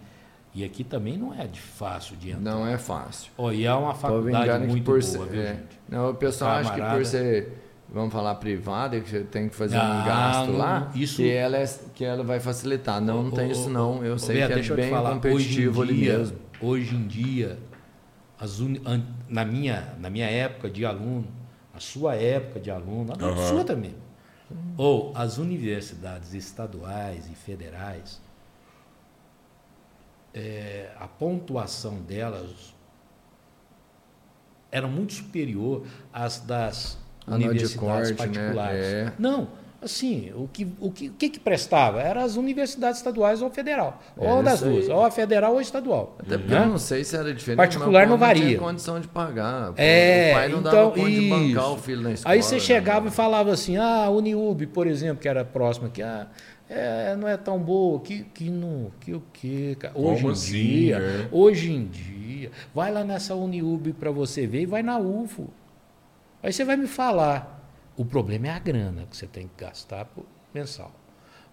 E 0.53 0.65
aqui 0.65 0.83
também 0.83 1.17
não 1.17 1.33
é 1.33 1.47
de 1.47 1.61
fácil 1.61 2.17
de 2.17 2.31
entrar. 2.31 2.41
Não 2.41 2.67
é 2.67 2.77
fácil. 2.77 3.31
Oh, 3.37 3.53
e 3.53 3.65
é 3.65 3.73
uma 3.73 3.95
faculdade 3.95 4.67
muito 4.67 4.85
por 4.85 4.99
boa, 5.01 5.03
ser, 5.03 5.27
viu, 5.27 5.43
é. 5.43 5.47
gente? 5.55 5.81
Não, 5.89 6.11
o 6.11 6.15
pessoal 6.15 6.51
acha 6.53 6.71
que 6.71 6.77
Camarada. 6.77 6.99
por 6.99 7.07
ser, 7.07 7.70
vamos 7.93 8.13
falar 8.13 8.35
privada, 8.37 9.01
que 9.01 9.11
você 9.11 9.21
tem 9.25 9.49
que 9.49 9.55
fazer 9.55 9.77
Ah, 9.77 10.01
um 10.03 10.07
gasto 10.07 10.51
não, 10.51 10.59
lá, 10.59 10.91
isso- 10.95 11.17
que, 11.17 11.29
ela 11.31 11.57
é- 11.57 11.79
que 11.95 12.05
ela 12.05 12.23
vai 12.23 12.39
facilitar. 12.41 13.01
Não, 13.01 13.25
não 13.25 13.31
tem 13.31 13.49
ô, 13.49 13.53
isso 13.53 13.69
não. 13.69 14.05
Eu 14.05 14.15
ô, 14.15 14.19
sei 14.19 14.37
Beto, 14.37 14.61
que 14.61 14.73
é 14.73 14.77
bem 14.77 14.91
falar, 14.91 15.15
competitivo 15.15 15.81
hoje 15.81 15.91
em 15.91 15.95
ali 15.95 16.01
dia, 16.03 16.19
mesmo. 16.19 16.39
Hoje 16.61 16.95
em 16.95 17.07
dia, 17.07 17.59
as 18.39 18.61
uni- 18.61 18.81
an- 18.87 19.05
na, 19.29 19.45
minha, 19.45 19.95
na 19.99 20.09
minha 20.11 20.27
época 20.27 20.69
de 20.71 20.85
aluno, 20.85 21.27
na 21.75 21.81
sua 21.81 22.15
época 22.15 22.61
de 22.61 22.71
aluno, 22.71 23.15
na 23.19 23.27
Aham. 23.27 23.49
sua 23.49 23.65
também, 23.65 23.95
ou 24.77 25.13
as 25.15 25.39
universidades 25.39 26.33
estaduais 26.35 27.29
e 27.31 27.35
federais, 27.35 28.21
é, 30.33 30.91
a 30.99 31.07
pontuação 31.09 31.97
delas 32.03 32.75
era 34.71 34.87
muito 34.87 35.13
superior 35.15 35.85
às 36.13 36.39
das 36.41 36.97
A 36.97 37.00
universidades 37.37 37.75
corte, 37.75 38.11
né? 38.11 38.17
particulares. 38.17 38.85
É. 38.85 39.13
Não, 39.19 39.49
assim, 39.83 40.31
o 40.35 40.49
que, 40.49 40.69
o, 40.79 40.91
que, 40.91 41.09
o 41.09 41.13
que 41.13 41.31
que 41.31 41.41
prestava? 41.41 42.01
Eram 42.01 42.23
as 42.23 42.37
universidades 42.37 42.99
estaduais 42.99 43.41
ou 43.41 43.51
federal. 43.51 44.01
É 44.19 44.31
ou 44.31 44.43
das 44.43 44.61
duas, 44.61 44.89
ou 44.89 45.05
a 45.05 45.11
federal 45.11 45.53
ou 45.53 45.59
a 45.59 45.63
estadual. 45.63 46.17
Até 46.19 46.37
porque 46.37 46.55
Né? 46.55 46.63
eu 46.63 46.69
não 46.69 46.79
sei 46.79 47.03
se 47.05 47.17
era 47.17 47.33
diferente. 47.33 47.57
Particular 47.57 48.07
não 48.07 48.19
varia. 48.19 48.45
tinha 48.45 48.59
condição 48.59 49.01
de 49.01 49.09
pagar. 49.09 49.73
É, 49.77 50.31
o 50.31 50.35
pai 50.35 50.49
não 50.49 50.63
dava 50.63 50.77
então, 50.77 50.91
conta 50.91 51.11
de 51.11 51.29
bancar 51.31 51.73
o 51.73 51.79
filho 51.79 52.03
na 52.03 52.13
escola. 52.13 52.35
Aí 52.35 52.43
você 52.43 52.55
né? 52.57 52.61
chegava 52.61 53.09
e 53.09 53.11
falava 53.11 53.53
assim, 53.53 53.77
ah, 53.77 54.05
a 54.05 54.11
Uniub, 54.11 54.67
por 54.67 54.87
exemplo, 54.87 55.23
que 55.23 55.29
era 55.29 55.45
próxima 55.45 55.87
aqui, 55.89 56.03
ah, 56.03 56.27
é, 56.69 57.17
não 57.17 57.27
é 57.27 57.37
tão 57.37 57.59
boa. 57.59 57.99
Que, 58.01 58.23
que, 58.23 58.49
não, 58.51 58.91
que 59.01 59.15
o 59.15 59.23
que? 59.33 59.77
Hoje 59.95 60.17
Como 60.23 60.29
em 60.29 60.33
assim, 60.33 60.53
dia, 60.53 60.99
é? 60.99 61.29
hoje 61.33 61.73
em 61.73 61.87
dia, 61.87 62.51
vai 62.75 62.93
lá 62.93 63.03
nessa 63.03 63.35
Uniub 63.35 63.93
para 63.95 64.11
você 64.11 64.47
ver 64.47 64.63
e 64.63 64.67
vai 64.67 64.83
na 64.83 64.99
UFO. 64.99 65.51
Aí 66.43 66.53
você 66.53 66.65
vai 66.65 66.77
me 66.77 66.87
falar. 66.87 67.59
O 67.97 68.05
problema 68.05 68.47
é 68.49 68.51
a 68.51 68.59
grana 68.59 69.07
que 69.11 69.17
você 69.17 69.27
tem 69.27 69.49
que 69.49 69.65
gastar 69.65 70.05
por 70.07 70.25
mensal. 70.55 70.93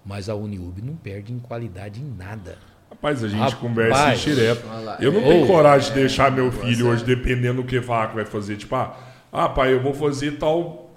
Mas 0.06 0.30
a 0.30 0.36
Uniub 0.36 0.82
não 0.82 0.96
perde 0.96 1.34
em 1.34 1.40
qualidade 1.40 2.00
em 2.02 2.06
nada. 2.18 2.58
Rapaz, 2.90 3.22
a 3.24 3.28
gente 3.28 3.40
Rapaz, 3.40 3.56
conversa 3.56 4.16
direto. 4.16 4.66
Eu 5.02 5.12
não 5.12 5.22
tenho 5.22 5.44
ô, 5.44 5.48
coragem 5.48 5.90
de 5.90 6.00
deixar 6.00 6.32
meu 6.32 6.50
filho 6.52 6.88
hoje, 6.88 7.04
dependendo 7.04 7.62
do 7.62 7.68
que 7.68 7.82
falar 7.82 8.08
que 8.10 8.16
vai 8.16 8.26
fazer. 8.26 8.56
Tipo, 8.56 8.76
ah, 8.76 8.98
ah, 9.32 9.50
pai, 9.50 9.74
eu 9.74 9.82
vou 9.84 9.94
fazer 9.94 10.38
tal 10.38 10.90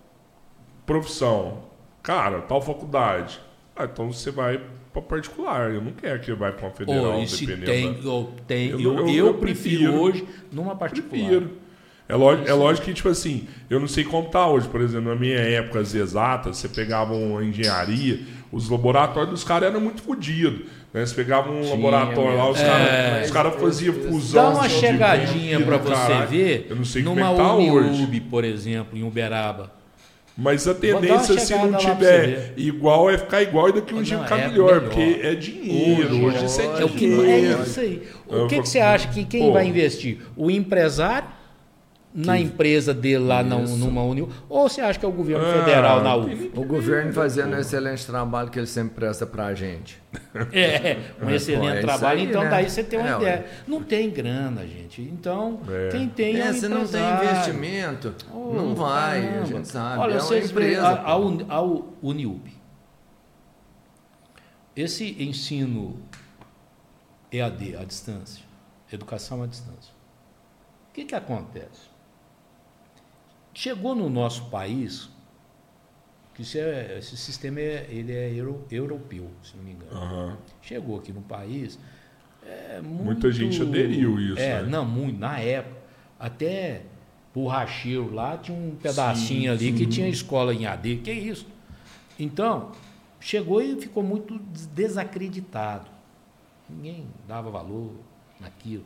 profissão. 0.86 1.64
Cara, 2.02 2.40
tal 2.42 2.62
faculdade. 2.62 3.40
Ah, 3.76 3.84
então 3.84 4.12
você 4.12 4.30
vai 4.30 4.60
pra 4.92 5.02
particular. 5.02 5.70
Eu 5.72 5.80
não 5.82 5.92
quero 5.92 6.20
que 6.20 6.30
ele 6.30 6.38
vai 6.38 6.52
pra 6.52 6.66
uma 6.68 6.72
federal, 6.74 7.20
e 7.20 7.26
se 7.28 7.44
dependendo. 7.46 7.66
tem, 7.72 8.02
da- 8.02 8.10
ou 8.10 8.24
tem, 8.46 8.68
Eu- 8.70 8.80
eu, 8.80 8.94
eu- 8.98 9.08
eu, 9.08 9.26
eu 9.26 9.34
prefiro, 9.34 9.78
prefiro. 9.92 10.00
hoje 10.00 10.28
numa 10.52 10.76
particular. 10.76 11.10
Prefiro. 11.28 11.50
É 12.10 12.16
lógico, 12.16 12.48
é 12.48 12.52
lógico 12.52 12.86
que, 12.86 12.92
tipo 12.94 13.08
assim, 13.08 13.46
eu 13.68 13.78
não 13.78 13.86
sei 13.88 14.04
como 14.04 14.28
tá 14.28 14.46
hoje. 14.46 14.66
Por 14.68 14.80
exemplo, 14.80 15.10
na 15.10 15.14
minha 15.16 15.38
época 15.38 15.78
as 15.80 15.94
exatas, 15.94 16.56
você 16.56 16.68
pegava 16.68 17.14
uma 17.14 17.44
engenharia, 17.44 18.20
os 18.50 18.68
laboratórios 18.68 19.30
dos 19.30 19.44
caras 19.44 19.68
eram 19.70 19.80
muito 19.80 20.02
fodidos. 20.02 20.62
Né? 20.92 21.06
Você 21.06 21.14
pegava 21.14 21.50
um 21.52 21.60
Tinha 21.60 21.74
laboratório 21.74 22.36
lá, 22.36 22.50
os 22.50 22.58
mesmo. 22.58 22.72
caras 22.72 22.88
É. 22.90 23.22
os 23.24 23.30
cara 23.30 23.50
faziam 23.52 23.94
fusão. 23.94 24.42
Dá 24.52 24.58
uma 24.58 24.68
de 24.68 24.74
chegadinha 24.74 25.60
para 25.60 25.76
você 25.76 25.92
caralho. 25.94 26.28
ver 26.28 26.66
Eu 26.68 26.76
não 26.76 26.84
sei 26.84 27.02
numa 27.02 27.14
como 27.14 27.26
é 27.26 27.30
que 27.30 27.36
tá 27.48 27.54
hoje. 27.54 28.20
Por 28.28 28.44
exemplo, 28.44 28.98
em 28.98 29.04
Uberaba. 29.04 29.72
Mas 30.36 30.66
a 30.66 30.72
tendência, 30.74 31.38
se 31.38 31.54
não 31.54 31.74
tiver 31.76 32.54
igual, 32.56 33.10
é 33.10 33.18
ficar 33.18 33.42
igual 33.42 33.68
e 33.68 33.72
daqui 33.72 33.92
um 33.92 33.98
Não, 33.98 34.02
dia 34.02 34.16
é 34.16 34.22
ficar 34.22 34.36
melhor, 34.36 34.66
melhor. 34.66 34.80
porque 34.84 35.20
é 35.22 35.34
dinheiro. 35.34 36.14
Hoje, 36.14 36.24
Hoje, 36.24 36.44
isso 36.46 36.60
é 36.62 36.68
hoje 36.68 36.82
É 36.82 36.84
o 36.84 36.88
que 36.88 36.98
dinheiro. 36.98 37.58
é 37.60 37.62
isso 37.62 37.80
aí. 37.80 38.02
O 38.26 38.46
que, 38.46 38.62
que 38.62 38.68
você 38.68 38.80
acha 38.80 39.08
que 39.08 39.24
quem 39.24 39.42
Pô. 39.42 39.52
vai 39.52 39.66
investir? 39.66 40.18
O 40.36 40.50
empresário 40.50 41.28
na 42.12 42.36
empresa 42.38 42.92
dele 42.92 43.18
lá 43.24 43.42
na, 43.42 43.56
numa 43.58 44.02
Uniub? 44.02 44.32
Ou 44.48 44.68
você 44.68 44.80
acha 44.80 44.98
que 44.98 45.04
é 45.04 45.08
o 45.08 45.12
governo 45.12 45.44
Ah, 45.46 45.52
federal 45.64 46.02
na 46.02 46.16
UF? 46.16 46.50
O 46.56 46.64
governo 46.64 47.12
fazendo 47.12 47.54
um 47.54 47.58
excelente 47.58 48.04
trabalho 48.04 48.50
que 48.50 48.58
ele 48.58 48.66
sempre 48.66 48.96
presta 48.96 49.24
pra 49.26 49.54
gente. 49.54 50.00
É, 50.52 50.98
um 51.22 51.28
É, 51.30 51.34
excelente 51.36 51.78
é 51.78 51.80
trabalho. 51.80 52.18
aí, 52.20 52.26
então, 52.26 52.42
né? 52.42 52.50
daí 52.50 52.68
você 52.68 52.82
tem 52.82 52.98
uma 52.98 53.10
É, 53.10 53.16
ideia. 53.16 53.46
Não 53.66 53.82
tem 53.82 54.10
grana, 54.10 54.66
gente. 54.66 55.00
Então, 55.02 55.60
É. 55.70 55.88
quem 55.90 56.08
tem 56.08 56.36
é, 56.36 56.46
É, 56.46 56.50
o 56.50 56.54
se 56.54 56.68
não 56.68 56.84
tem 56.86 57.00
investimento, 57.00 58.14
Oh, 58.32 58.52
não 58.54 58.74
vai, 58.74 59.22
caramba. 59.22 59.42
a 59.42 59.44
gente 59.46 59.68
sabe. 59.68 59.98
Olha, 60.00 60.14
é 60.14 60.22
uma 60.22 60.36
empresa. 60.38 60.86
a, 60.88 61.12
a, 61.12 61.56
a 61.58 61.62
Uniub. 62.02 62.52
Esse 64.74 65.16
ensino 65.22 65.96
EAD, 67.32 67.76
à 67.76 67.84
distância, 67.84 68.44
educação 68.92 69.42
à 69.42 69.46
distância. 69.46 69.92
O 70.88 70.92
que, 70.92 71.04
que 71.04 71.14
acontece? 71.14 71.89
Chegou 73.52 73.94
no 73.94 74.08
nosso 74.08 74.46
país, 74.50 75.08
que 76.34 76.42
é- 76.58 76.98
esse 76.98 77.16
sistema 77.16 77.60
é, 77.60 77.86
ele 77.90 78.12
é 78.12 78.32
euro- 78.32 78.64
europeu, 78.70 79.28
se 79.42 79.56
não 79.56 79.64
me 79.64 79.72
engano. 79.72 79.92
Aham. 79.92 80.38
Chegou 80.62 80.98
aqui 80.98 81.12
no 81.12 81.22
país. 81.22 81.78
é 82.42 82.80
muito- 82.80 83.04
Muita 83.04 83.30
gente 83.30 83.60
aderiu 83.60 84.18
isso, 84.18 84.38
É, 84.40 84.62
né? 84.62 84.68
não, 84.68 84.84
muito. 84.84 85.18
Na 85.18 85.38
época, 85.38 85.76
até 86.18 86.82
Borracheiro 87.34 88.12
lá 88.14 88.38
tinha 88.38 88.56
um 88.56 88.74
pedacinho 88.76 89.42
Sim, 89.42 89.48
ali 89.48 89.72
que 89.72 89.84
sim. 89.84 89.90
tinha 89.90 90.08
escola 90.08 90.54
em 90.54 90.64
AD. 90.66 90.96
Que 90.96 91.12
isso? 91.12 91.46
Então, 92.18 92.72
chegou 93.20 93.60
e 93.62 93.78
ficou 93.80 94.02
muito 94.02 94.38
des- 94.38 94.66
desacreditado. 94.66 95.86
Ninguém 96.68 97.06
dava 97.28 97.50
valor 97.50 97.92
naquilo. 98.40 98.84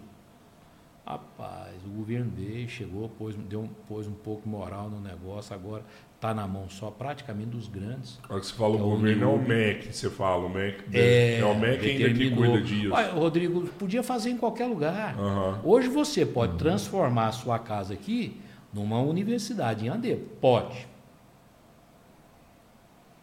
Rapaz, 1.07 1.75
o 1.85 1.89
governo 1.91 2.31
veio, 2.35 2.67
chegou, 2.67 3.11
pôs, 3.11 3.37
deu, 3.37 3.61
um- 3.61 3.69
pôs 3.87 4.07
um 4.07 4.15
pouco 4.15 4.49
moral 4.49 4.89
no 4.89 4.99
negócio, 5.01 5.55
agora 5.55 5.83
está 6.15 6.33
na 6.33 6.49
mão 6.49 6.67
só 6.71 6.91
praticamente 6.91 7.51
dos 7.51 7.69
grandes. 7.69 8.19
Agora 8.23 8.41
que 8.41 8.47
você 8.47 8.55
fala 8.55 8.75
É 8.75 8.81
o 8.81 8.85
governo, 8.85 9.23
é 9.23 9.27
o. 9.27 9.39
MEC, 9.39 9.93
você 9.93 10.09
fala, 10.09 10.47
o 10.47 10.49
MEC. 10.49 10.83
É, 10.97 11.45
o 11.45 11.55
MEC 11.55 11.87
ainda 12.05 12.15
que 12.19 12.31
cuida 12.35 12.63
disso. 12.63 12.95
Olha, 12.95 13.13
Rodrigo, 13.13 13.67
podia 13.79 14.03
fazer 14.03 14.31
em 14.31 14.39
qualquer 14.39 14.65
lugar. 14.65 15.15
Aham. 15.19 15.61
Hoje 15.63 15.89
você 15.89 16.25
pode 16.25 16.57
transformar 16.57 17.27
a 17.27 17.33
sua 17.33 17.59
casa 17.59 17.93
aqui 17.93 18.41
numa 18.73 18.99
universidade 19.03 19.85
em 19.85 19.91
AD. 19.91 20.17
Pode. 20.41 20.89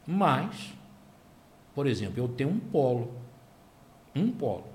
Mas, 0.06 0.72
por 1.74 1.88
exemplo, 1.88 2.22
eu 2.24 2.28
tenho 2.28 2.52
um 2.52 2.60
polo. 2.60 3.12
Um 4.16 4.32
polo. 4.32 4.66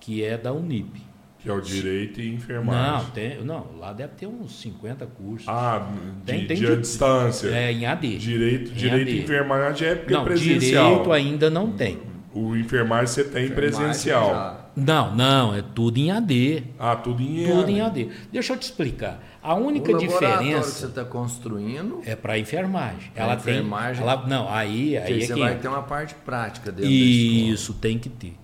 Que 0.00 0.24
é 0.24 0.38
da 0.38 0.50
Unip. 0.54 1.04
Que 1.46 1.50
é 1.52 1.54
o 1.54 1.60
direito 1.60 2.20
e 2.20 2.34
enfermagem. 2.34 3.04
Não, 3.04 3.10
tem, 3.12 3.44
não, 3.44 3.66
lá 3.78 3.92
deve 3.92 4.14
ter 4.14 4.26
uns 4.26 4.60
50 4.60 5.06
cursos. 5.06 5.46
Ah, 5.48 5.88
Tem- 6.24 6.40
de, 6.40 6.46
tem 6.48 6.56
de 6.56 6.66
de- 6.66 6.76
distância. 6.78 7.46
é, 7.48 7.70
em 7.70 7.86
AD. 7.86 8.18
Direito, 8.18 8.72
Em 8.72 8.74
direito 8.74 9.08
AD. 9.10 9.16
e 9.16 9.22
enfermagem 9.22 9.88
é 9.88 9.94
porque 9.94 10.12
é 10.12 10.16
Não, 10.16 10.24
presencial. 10.24 10.88
direito 10.90 11.12
ainda 11.12 11.48
não 11.48 11.70
tem. 11.70 11.98
O 12.34 12.56
enfermagem 12.56 13.06
você 13.06 13.22
tem 13.22 13.48
presencial. 13.48 14.28
Já. 14.30 14.66
Não, 14.74 15.14
não, 15.14 15.54
é 15.54 15.62
tudo 15.62 15.98
em 15.98 16.10
AD. 16.10 16.64
Ah, 16.78 16.96
tudo 16.96 17.22
em 17.22 17.46
Tudo 17.46 17.70
em 17.70 17.80
AD. 17.80 18.10
Deixa 18.32 18.52
eu 18.52 18.58
te 18.58 18.62
explicar. 18.62 19.22
A 19.40 19.54
única 19.54 19.90
o 19.90 19.92
laboratório 19.92 19.98
que 19.98 20.34
você 20.34 20.42
diferença 20.50 20.86
está 20.86 21.04
construindo, 21.04 22.00
é 22.04 22.16
para 22.16 22.36
enfermagem. 22.40 23.12
Ela 23.14 23.36
tem. 23.36 23.54
enfermagem. 23.54 24.02
Ela, 24.02 24.26
não, 24.26 24.48
aí, 24.52 24.98
aí 24.98 25.22
é 25.22 25.26
você 25.26 25.32
que 25.34 25.38
vai 25.40 25.54
ter 25.56 25.68
uma 25.68 25.82
parte 25.84 26.14
prática 26.16 26.72
dentro. 26.72 26.90
Isso 26.90 27.72
tem 27.72 27.98
que 28.00 28.08
ter. 28.08 28.34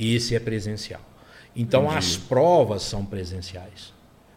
Esse 0.00 0.34
é 0.34 0.40
presencial. 0.40 1.02
Então 1.56 1.84
Entendi. 1.84 1.98
as 1.98 2.16
provas 2.16 2.82
são 2.82 3.04
presenciais. 3.04 3.94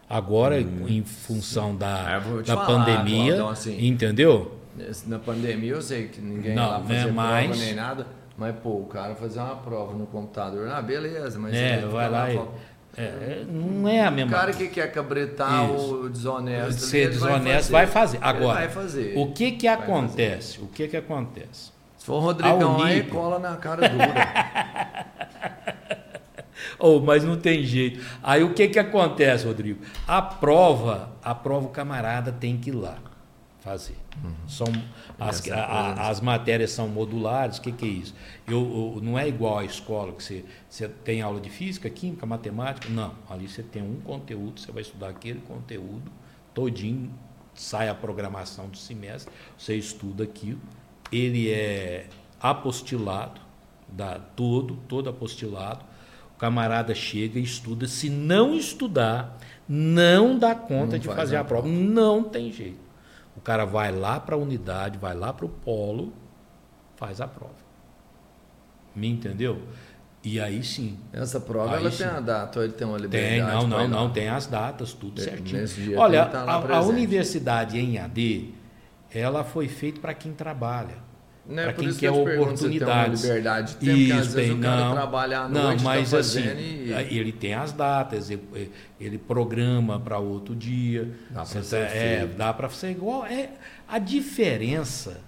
Agora, 0.09 0.59
em 0.59 1.03
função 1.03 1.72
Ah, 1.82 2.20
da, 2.20 2.22
te 2.41 2.47
da 2.47 2.55
falar, 2.55 2.65
pandemia, 2.65 3.26
Claudão, 3.34 3.49
assim, 3.49 3.86
entendeu? 3.86 4.57
Na 5.05 5.20
pandemia 5.20 5.74
eu 5.74 5.82
sei 5.82 6.07
que 6.07 6.20
ninguém 6.22 6.55
Não, 6.55 6.67
lá 6.70 6.80
né, 6.80 6.86
fazer 7.01 7.11
mas- 7.11 7.45
prova 7.47 7.63
nem 7.65 7.76
nada, 7.76 8.07
mas 8.38 8.55
pô, 8.55 8.70
o 8.78 8.86
cara 8.86 9.13
fazer 9.15 9.39
uma 9.39 9.57
prova 9.57 9.93
no 9.93 10.07
computador, 10.07 10.67
ah, 10.72 10.82
beleza, 10.82 11.38
mas 11.38 11.53
É, 11.53 11.80
vai 11.82 12.05
fica 12.05 12.07
lá 12.07 12.32
e. 12.32 12.36
fala- 12.38 12.53
é, 12.97 13.43
não 13.47 13.88
é 13.88 14.03
a 14.05 14.09
O 14.09 14.13
mesma 14.13 14.32
cara 14.32 14.51
que 14.53 14.67
quer 14.67 14.91
cabritar 14.91 15.70
Isso. 15.76 15.93
o 16.05 16.09
desonesto, 16.09 16.82
Ser 16.82 16.97
ele 16.97 17.17
vai 17.17 17.34
desonesto 17.34 17.55
fazer. 17.59 17.72
vai 17.72 17.88
fazer. 17.88 18.17
Agora, 18.22 18.59
vai 18.59 18.70
fazer. 18.70 19.13
o 19.17 19.32
que 19.32 19.51
que 19.51 19.67
acontece? 19.67 20.59
O 20.59 20.67
que 20.67 20.88
que 20.88 20.97
acontece? 20.97 21.72
Se 21.97 22.05
for 22.05 22.13
o 22.15 22.20
Rodrigão 22.20 22.82
A 22.82 22.86
aí, 22.88 22.99
Unip. 23.01 23.11
cola 23.11 23.38
na 23.38 23.57
cara 23.57 23.88
dura. 23.88 25.05
Oh, 26.80 26.99
mas 26.99 27.23
não 27.23 27.38
tem 27.38 27.63
jeito. 27.63 27.99
Aí 28.23 28.43
o 28.43 28.53
que 28.53 28.67
que 28.69 28.80
acontece, 28.80 29.45
Rodrigo? 29.45 29.82
A 30.07 30.21
prova, 30.21 31.11
a 31.23 31.36
prova 31.36 31.65
o 31.67 31.69
camarada 31.69 32.32
tem 32.32 32.57
que 32.57 32.69
ir 32.69 32.73
lá 32.73 32.97
fazer. 33.59 33.97
São 34.47 34.65
as, 35.19 35.39
Essa 35.41 35.55
a- 35.55 35.91
a- 35.91 36.09
as 36.09 36.21
matérias 36.21 36.71
são 36.71 36.88
modulares. 36.88 37.57
O 37.57 37.61
que 37.61 37.71
que 37.73 37.86
é 37.86 37.89
isso? 37.89 38.15
Eu, 38.47 38.93
eu- 38.95 39.01
não 39.03 39.19
é 39.19 39.27
igual 39.27 39.59
à 39.59 39.65
escola 39.65 40.13
que 40.13 40.23
você, 40.23 40.45
você 40.69 40.88
tem 40.88 41.21
aula 41.21 41.39
de 41.41 41.49
física, 41.49 41.89
química, 41.89 42.25
matemática. 42.25 42.88
Não, 42.89 43.13
ali 43.30 43.47
você 43.49 43.61
tem 43.61 43.82
um 43.84 43.97
conteúdo, 44.01 44.59
você 44.59 44.71
vai 44.71 44.82
estudar 44.82 45.09
aquele 45.09 45.41
conteúdo 45.41 46.09
todinho, 46.53 47.11
sai 47.53 47.89
a 47.89 47.93
programação 47.95 48.69
do 48.69 48.77
semestre, 48.77 49.32
você 49.57 49.75
estuda 49.75 50.23
aquilo. 50.23 50.59
Ele 51.11 51.49
é 51.51 52.07
apostilado, 52.39 53.39
dá 53.88 54.19
todo, 54.19 54.75
todo 54.88 55.09
apostilado. 55.09 55.84
Camarada 56.39 56.95
chega 56.95 57.37
e 57.37 57.43
estuda. 57.43 57.85
Se 57.87 58.09
não 58.09 58.55
estudar, 58.55 59.37
não 59.67 60.39
dá 60.39 60.55
conta 60.55 60.93
Não 60.93 60.99
de 60.99 61.05
faz 61.05 61.19
fazer 61.19 61.35
a 61.35 61.41
a 61.41 61.43
prova. 61.43 61.67
Não 61.67 62.23
tem 62.23 62.51
jeito. 62.51 62.79
O 63.35 63.41
cara 63.41 63.65
vai 63.65 63.91
lá 63.91 64.19
para 64.19 64.35
a 64.35 64.37
unidade, 64.37 64.97
vai 64.97 65.13
lá 65.13 65.31
para 65.31 65.45
o 65.45 65.49
polo, 65.49 66.13
faz 66.95 67.21
a 67.21 67.27
prova. 67.27 67.53
Me 68.95 69.07
entendeu? 69.07 69.61
E 70.23 70.39
aí 70.39 70.63
sim. 70.63 70.97
Essa 71.13 71.39
prova 71.39 71.75
Aí 71.75 71.81
ela 71.81 71.91
sim. 71.91 71.99
tem 71.99 72.07
a 72.07 72.19
data, 72.19 72.59
ou 72.59 72.65
ele 72.65 72.73
tem 72.73 72.87
uma 72.87 72.97
liberdade. 72.97 73.35
Tem, 73.35 73.41
não, 73.41 73.67
não, 73.67 73.87
não, 73.87 74.09
tem 74.09 74.27
as 74.29 74.47
datas, 74.47 74.93
tudo 74.93 75.21
certinho. 75.21 75.63
Olha, 75.97 76.25
tá 76.25 76.43
a, 76.43 76.77
a 76.77 76.81
universidade 76.81 77.77
em 77.77 77.97
AD, 77.97 78.53
ela 79.11 79.43
foi 79.43 79.67
feita 79.67 79.99
para 79.99 80.13
quem 80.13 80.33
trabalha. 80.33 81.09
Não 81.50 81.64
é 81.64 81.64
Para 81.64 81.74
quem 81.74 81.86
quer 81.88 81.93
se 81.93 82.00
tem 82.00 82.10
oportunidades. 82.39 83.24
liberdade 83.24 83.72
de 83.74 83.78
tempo, 83.78 83.97
Isso, 83.97 84.14
vezes 84.14 84.34
tem, 84.36 84.56
não. 84.56 84.93
trabalha 84.93 85.39
à 85.39 85.50
não, 85.50 85.64
noite, 85.64 85.84
mas 85.84 86.12
tá 86.12 86.18
assim, 86.20 86.41
e... 86.41 86.93
ele 87.10 87.32
tem 87.32 87.56
as 87.56 87.72
datas, 87.72 88.30
ele, 88.30 88.72
ele 89.00 89.18
programa 89.18 90.00
para 90.00 90.20
outro 90.20 90.56
dia. 90.56 91.12
Dá 91.32 91.43
Você 91.43 91.64
ser 91.64 91.88
tá- 91.88 91.95
é, 91.95 92.28
dá 92.28 92.54
para 92.54 92.70
ser 92.70 92.91
igual. 92.91 93.26
É, 93.26 93.50
a 93.88 93.97
diferença 93.97 95.22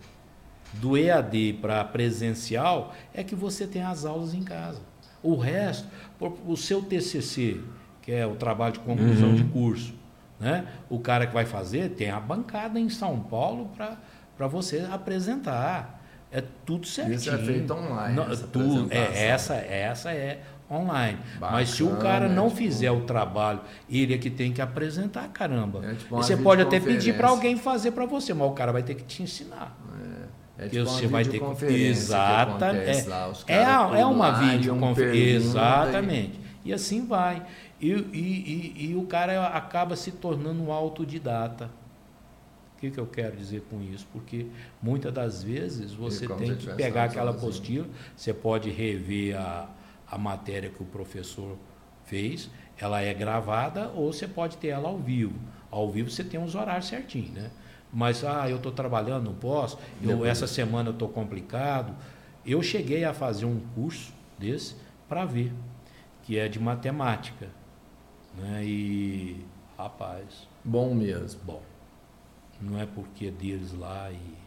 do 0.74 0.96
EAD 0.96 1.54
para 1.60 1.84
presencial 1.86 2.94
é 3.14 3.24
que 3.24 3.34
você 3.34 3.66
tem 3.66 3.82
as 3.82 4.06
aulas 4.06 4.36
em 4.36 4.44
casa. 4.44 4.80
O 5.24 5.36
resto, 5.36 5.88
o 6.46 6.56
seu 6.56 6.84
TCC, 6.84 7.60
que 8.02 8.12
é 8.12 8.28
o 8.28 8.36
trabalho 8.36 8.74
de 8.74 8.80
conclusão 8.80 9.30
Uhum. 9.30 9.36
de 9.36 9.44
curso, 9.46 9.94
né? 10.40 10.66
o 10.90 11.00
cara 11.00 11.26
que 11.26 11.34
vai 11.34 11.46
fazer 11.46 11.90
tem 11.90 12.12
a 12.12 12.20
bancada 12.20 12.80
em 12.80 12.90
São 12.90 13.20
Paulo 13.20 13.72
para 14.38 14.48
você 14.48 14.88
apresentar. 14.92 16.00
É 16.32 16.42
tudo 16.66 16.88
certinho. 16.88 17.16
Isso 17.16 17.30
é 17.30 17.38
feito 17.38 17.74
online, 17.74 18.16
Não, 18.16 18.32
essa 18.32 18.48
tudo, 18.48 18.88
é, 18.92 19.28
essa, 19.28 19.56
essa 19.56 20.12
é 20.12 20.40
online. 20.72 21.18
Mas 21.40 21.70
se 21.70 21.84
o 21.84 21.88
Bacana, 21.88 22.02
cara 22.04 22.30
não 22.30 22.46
tipo- 22.46 22.58
fizer 22.58 22.92
o 22.92 23.02
trabalho, 23.02 23.60
ele 23.90 24.14
é 24.14 24.18
que 24.18 24.30
tem 24.30 24.54
que 24.54 24.62
apresentar, 24.62 25.28
caramba. 25.28 25.82
É 25.86 25.94
tipo 25.96 26.16
você 26.16 26.38
pode 26.38 26.62
até 26.62 26.80
pedir 26.80 27.18
para 27.18 27.28
alguém 27.28 27.58
fazer 27.58 27.92
para 27.92 28.06
você, 28.06 28.34
mas 28.34 28.48
o 28.48 28.54
cara 28.54 28.72
vai 28.72 28.82
ter 28.82 28.96
que 28.96 29.04
te 29.04 29.22
ensinar. 29.24 29.78
É 30.58 30.64
que 30.66 30.78
tipo 30.78 30.86
você 30.86 31.08
vai 31.08 31.24
ter 31.24 31.32
que. 31.32 31.34
videoconferência 31.38 31.84
que 31.84 31.90
Exata, 31.90 32.42
acontece 32.70 33.08
é, 33.08 33.10
lá, 33.10 33.32
é, 33.48 33.66
a- 33.66 34.00
é 34.00 34.06
uma 34.06 34.30
um 34.30 34.50
videoconferência. 34.52 35.52
pergunta 35.52 35.60
Exatamente. 35.60 36.40
E 36.64 36.72
assim 36.72 37.06
vai. 37.06 37.42
E, 37.82 37.90
e, 37.92 37.96
e, 38.78 38.92
e 38.92 38.96
o 38.96 39.04
cara 39.04 39.48
acaba 39.48 39.96
se 39.96 40.12
tornando 40.12 40.64
um 40.64 40.72
autodidata. 40.72 41.70
O 42.82 42.84
que, 42.84 42.90
que 42.90 43.00
eu 43.00 43.06
quero 43.06 43.38
dizer 43.38 43.62
com 43.70 43.80
isso? 43.80 44.08
Porque 44.12 44.48
muitas 44.82 45.14
das 45.14 45.44
vezes 45.44 45.94
você 45.94 46.28
tem 46.28 46.56
que 46.56 46.66
pegar 46.74 47.04
aquela 47.04 47.30
apostila, 47.30 47.88
você 48.18 48.34
pode 48.34 48.72
rever 48.72 49.40
a, 49.40 49.70
a 50.10 50.18
matéria 50.18 50.68
que 50.68 50.82
o 50.82 50.86
professor 50.88 51.58
fez, 52.06 52.50
ela 52.80 53.00
é 53.00 53.14
gravada 53.14 53.90
ou 53.90 54.12
você 54.12 54.28
pode 54.28 54.58
ter 54.58 54.70
ela 54.70 54.90
ao 54.90 54.98
vivo. 54.98 55.36
Ao 55.70 55.92
vivo 55.92 56.10
você 56.10 56.24
tem 56.24 56.40
uns 56.40 56.56
horários 56.56 56.88
certinhos, 56.88 57.30
né? 57.30 57.52
Mas, 57.94 58.24
ah, 58.24 58.50
eu 58.50 58.58
estou 58.58 58.72
trabalhando, 58.72 59.26
não 59.26 59.36
posso, 59.36 59.78
eu, 60.02 60.26
essa 60.26 60.48
semana 60.48 60.90
eu 60.90 60.94
estou 60.94 61.08
complicado. 61.08 61.96
Eu 62.44 62.64
cheguei 62.64 63.04
a 63.04 63.14
fazer 63.14 63.46
um 63.46 63.60
curso 63.76 64.12
desse 64.40 64.76
para 65.08 65.24
ver, 65.24 65.54
que 66.24 66.40
é 66.40 66.48
de 66.48 66.60
matemática. 66.60 67.48
Né? 68.36 68.64
E, 68.66 69.46
rapaz, 69.78 70.48
Bom 70.66 70.96
mesmo. 70.96 71.40
bom, 71.44 71.62
não 72.62 72.80
é 72.80 72.86
porque 72.86 73.28
é 73.28 73.32
deles 73.32 73.74
lá 73.78 74.10
e 74.12 74.42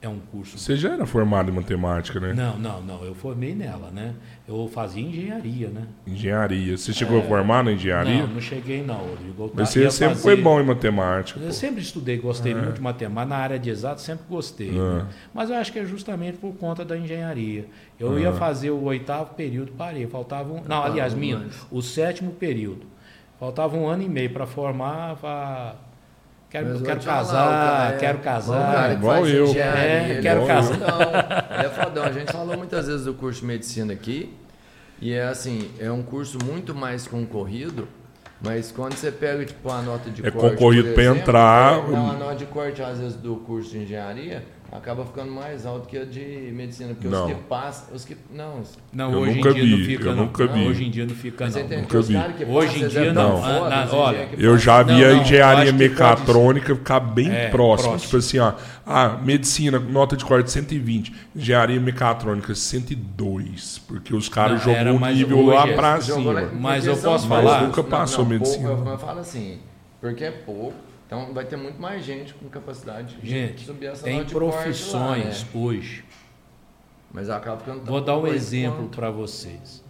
é 0.00 0.08
um 0.08 0.20
curso 0.30 0.56
Você 0.56 0.76
já 0.76 0.92
era 0.92 1.04
formado 1.04 1.50
em 1.50 1.54
matemática, 1.54 2.20
né? 2.20 2.32
não, 2.32 2.56
não, 2.56 2.80
não. 2.80 3.04
Eu 3.04 3.16
formei 3.16 3.52
nela, 3.52 3.90
né? 3.90 4.14
Eu 4.46 4.70
fazia 4.72 5.02
engenharia, 5.02 5.68
né? 5.70 5.88
Engenharia. 6.06 6.76
Você 6.76 6.92
chegou 6.92 7.18
a 7.18 7.22
formar 7.22 7.64
na 7.64 7.72
engenharia? 7.72 8.20
Não, 8.20 8.34
não 8.34 8.40
cheguei 8.40 8.80
não, 8.80 8.94
Rodrigo. 8.94 9.50
Mas 9.54 9.70
você 9.70 9.90
sempre 9.90 10.14
fazer- 10.14 10.22
foi 10.22 10.36
bom 10.36 10.60
em 10.60 10.64
matemática. 10.64 11.40
Eu 11.40 11.46
pô. 11.48 11.52
sempre 11.52 11.80
estudei, 11.82 12.16
gostei 12.16 12.54
muito 12.54 12.74
de 12.74 12.80
matemática. 12.80 13.28
Na 13.28 13.36
área 13.36 13.58
de 13.58 13.70
exato, 13.70 14.00
sempre 14.00 14.24
gostei. 14.30 14.70
Ah. 14.78 14.98
né? 14.98 15.06
Mas 15.34 15.50
eu 15.50 15.56
acho 15.56 15.72
que 15.72 15.80
é 15.80 15.84
justamente 15.84 16.38
por 16.38 16.54
conta 16.54 16.84
da 16.84 16.96
engenharia. 16.96 17.66
Eu 17.98 18.20
ia 18.20 18.32
fazer 18.32 18.70
o 18.70 18.84
oitavo 18.84 19.34
período, 19.34 19.72
parei. 19.72 20.06
Faltava 20.06 20.52
um. 20.52 20.62
Não, 20.62 20.84
aliás, 20.84 21.12
minha, 21.12 21.44
o 21.72 21.82
sétimo 21.82 22.30
período. 22.30 22.86
Faltava 23.40 23.76
um 23.76 23.88
ano 23.88 24.04
e 24.04 24.08
meio 24.08 24.30
para 24.30 24.46
formar. 24.46 25.16
Pra... 25.16 25.74
Quero, 26.50 26.66
Mas 26.68 26.80
eu 26.80 26.86
quero 26.86 27.00
casar, 27.00 27.92
é- 27.92 27.96
quero 27.98 28.18
casar. 28.20 28.72
cara 28.72 28.92
igual 28.94 29.26
eu. 29.26 29.48
É, 29.50 30.18
quero 30.22 30.42
é 30.42 30.46
casar. 30.46 30.74
fodão. 30.78 31.00
Ele 31.58 31.66
é 31.66 31.68
fodão. 31.68 32.04
A 32.04 32.12
gente 32.12 32.32
falou 32.32 32.56
muitas 32.56 32.86
vezes 32.86 33.04
do 33.04 33.12
curso 33.14 33.40
de 33.40 33.46
medicina 33.46 33.92
aqui. 33.92 34.34
E 35.00 35.12
é 35.12 35.24
assim, 35.24 35.70
é 35.78 35.90
um 35.92 36.02
curso 36.02 36.38
muito 36.42 36.74
mais 36.74 37.06
concorrido. 37.06 37.86
Mas 38.40 38.70
quando 38.72 38.94
você 38.94 39.10
pega 39.12 39.44
tipo 39.44 39.68
a 39.70 39.82
nota 39.82 40.08
de 40.10 40.24
É 40.26 40.30
corte. 40.30 40.50
concorrido 40.56 40.88
por 40.88 40.94
pra 40.94 41.02
exemplo, 41.02 41.20
entrar. 41.20 41.78
é, 41.78 41.90
Não, 41.90 42.10
a 42.10 42.12
nota 42.14 42.34
de 42.36 42.46
corte, 42.46 42.80
às 42.82 42.98
vezes, 42.98 43.14
do 43.16 43.36
curso 43.36 43.70
de 43.70 43.78
engenharia 43.80 44.44
acaba 44.70 45.04
ficando 45.04 45.32
mais 45.32 45.64
alto 45.64 45.88
que 45.88 45.96
a 45.96 46.04
de 46.04 46.50
medicina. 46.52 46.94
Porque 46.94 47.08
Não. 47.08 47.26
os 47.26 47.32
que 47.32 47.38
passam. 47.42 47.94
Os 47.94 48.04
que, 48.04 48.16
não, 48.32 48.60
os- 48.60 48.78
Não, 48.92 49.12
Eu 49.12 49.18
hoje 49.20 49.34
nunca 49.36 49.50
em 49.50 49.54
dia 49.54 49.64
não 49.66 49.76
vi, 49.78 49.84
fica 49.86 50.08
eu 50.08 50.16
não. 50.16 50.24
nunca 50.26 50.44
Não, 50.46 50.52
vi. 50.54 50.66
Hoje 50.68 50.84
em 50.84 50.90
dia 50.90 51.06
não 51.06 51.14
fica 51.14 51.48
não. 51.48 51.78
Nunca 51.78 52.02
vi. 52.02 52.16
Hoje 52.44 52.76
em 52.76 52.80
eles 52.80 52.92
dia 52.92 53.00
é 53.06 53.12
não. 53.12 53.36
Ah, 53.44 53.58
foda, 53.58 53.70
na- 53.70 53.92
olha, 53.94 54.28
Eu 54.38 54.58
já 54.58 54.84
Não, 54.84 54.94
vi 54.96 55.04
a 55.04 55.08
não, 55.14 55.22
engenharia 55.22 55.72
mecatrônica 55.72 56.74
ficar 56.76 57.00
bem 57.00 57.30
É, 57.30 57.48
próxima. 57.48 57.90
próximo. 57.90 57.98
Tipo 58.10 58.16
assim, 58.18 58.38
ó. 58.38 58.52
Ah, 58.86 59.18
medicina, 59.22 59.78
nota 59.78 60.16
de 60.16 60.24
corte 60.24 60.50
120. 60.50 61.14
Engenharia 61.34 61.78
mecatrônica 61.80 62.54
102. 62.54 63.78
Porque 63.86 64.14
os 64.14 64.28
caras 64.28 64.64
Não, 64.64 64.74
jogou 64.74 64.96
o 65.00 65.06
nível 65.06 65.46
lá 65.46 65.66
é. 65.66 65.74
lá- 65.74 66.00
cima. 66.00 66.60
Mas 66.60 66.86
eu 66.86 66.96
posso 66.96 67.26
falar? 67.28 67.62
Nunca 67.62 67.82
passou 67.82 68.24
não, 68.24 68.30
medicina. 68.30 68.68
Eu 68.70 68.98
falo 68.98 69.20
assim, 69.20 69.58
porque 70.00 70.24
é 70.24 70.30
pouco, 70.30 70.74
então 71.08 71.32
vai 71.32 71.46
ter 71.46 71.56
muito 71.56 71.80
mais 71.80 72.04
gente 72.04 72.34
com 72.34 72.50
capacidade 72.50 73.16
de 73.16 73.26
Gente, 73.26 73.64
subir 73.64 73.86
essa 73.86 74.04
tem 74.04 74.22
de 74.22 74.34
corte 74.34 74.56
lá, 74.56 74.62
profissões 74.62 75.42
né? 75.42 75.50
hoje. 75.54 76.04
Mas 77.10 77.30
acaba 77.30 77.58
ficando 77.58 77.82
Vou 77.82 78.02
dar 78.02 78.18
um 78.18 78.26
exemplo 78.26 78.90
para 78.90 79.10
vocês. 79.10 79.82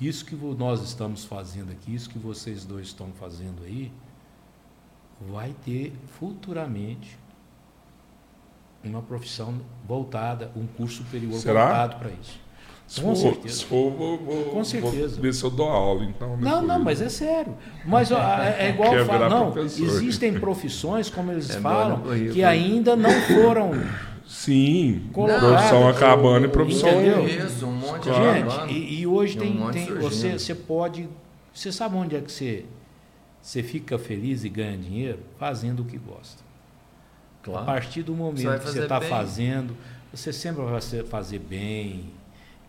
Isso 0.00 0.24
que 0.24 0.34
nós 0.34 0.82
estamos 0.82 1.26
fazendo 1.26 1.70
aqui, 1.72 1.94
isso 1.94 2.08
que 2.08 2.18
vocês 2.18 2.64
dois 2.64 2.86
estão 2.86 3.12
fazendo 3.12 3.62
aí, 3.64 3.92
vai 5.30 5.54
ter 5.62 5.92
futuramente 6.18 7.18
uma 8.82 9.02
profissão 9.02 9.60
voltada, 9.86 10.50
um 10.56 10.66
curso 10.66 11.04
superior 11.04 11.34
Será? 11.34 11.66
voltado 11.66 11.96
para 11.96 12.10
isso. 12.12 12.40
Se 12.86 13.00
Com 13.00 13.14
for, 13.14 13.32
certeza. 13.32 13.54
se 13.56 13.64
for, 13.64 13.90
vou, 13.90 14.18
vou, 14.18 14.44
Com 14.46 14.64
certeza. 14.64 15.14
Vou 15.14 15.22
ver 15.22 15.32
se 15.32 15.42
eu 15.44 15.50
dou 15.50 15.68
aula, 15.68 16.04
então. 16.04 16.36
Não, 16.36 16.60
não, 16.62 16.78
mas 16.82 17.00
é 17.00 17.08
sério. 17.08 17.54
Mas 17.86 18.10
ó, 18.12 18.18
é, 18.20 18.66
é 18.66 18.70
igual 18.70 18.94
eu 18.94 19.06
falo, 19.06 19.28
não, 19.30 19.52
professor. 19.52 19.84
existem 19.86 20.34
profissões, 20.38 21.08
como 21.08 21.32
eles 21.32 21.48
É 21.48 21.60
falam, 21.60 22.02
que 22.32 22.44
ainda 22.44 22.94
não 22.94 23.10
foram 23.22 23.70
Sim, 24.26 25.08
Colocado. 25.12 25.40
profissão 25.40 25.88
acabando 25.88 26.46
e 26.46 26.48
profissão. 26.48 26.88
Entendeu? 26.90 27.26
Isso, 27.26 27.66
um 27.66 27.72
monte 27.72 28.02
Claro. 28.08 28.50
Gente, 28.50 28.72
e, 28.72 29.00
e 29.00 29.06
hoje 29.06 29.36
E 29.38 29.40
um 29.40 29.70
tem, 29.70 29.86
tem 29.86 29.94
você, 29.96 30.38
você 30.38 30.54
pode. 30.54 31.08
Você 31.52 31.70
sabe 31.72 31.96
onde 31.96 32.16
é 32.16 32.20
que 32.20 32.30
você, 32.32 32.64
você 33.40 33.62
fica 33.62 33.98
feliz 33.98 34.42
e 34.44 34.48
ganha 34.48 34.76
dinheiro? 34.76 35.18
Fazendo 35.38 35.80
o 35.80 35.84
que 35.84 35.98
gosta. 35.98 36.42
A 36.42 37.44
Claro. 37.44 37.66
partir 37.66 38.02
do 38.02 38.12
Você 38.12 38.18
momento 38.18 38.44
vai 38.44 38.58
que 38.58 38.70
você 38.70 38.80
está 38.82 39.00
fazendo, 39.00 39.76
você 40.12 40.32
sempre 40.32 40.62
vai 40.62 40.80
ser- 40.80 41.04
fazer 41.04 41.38
bem 41.40 42.04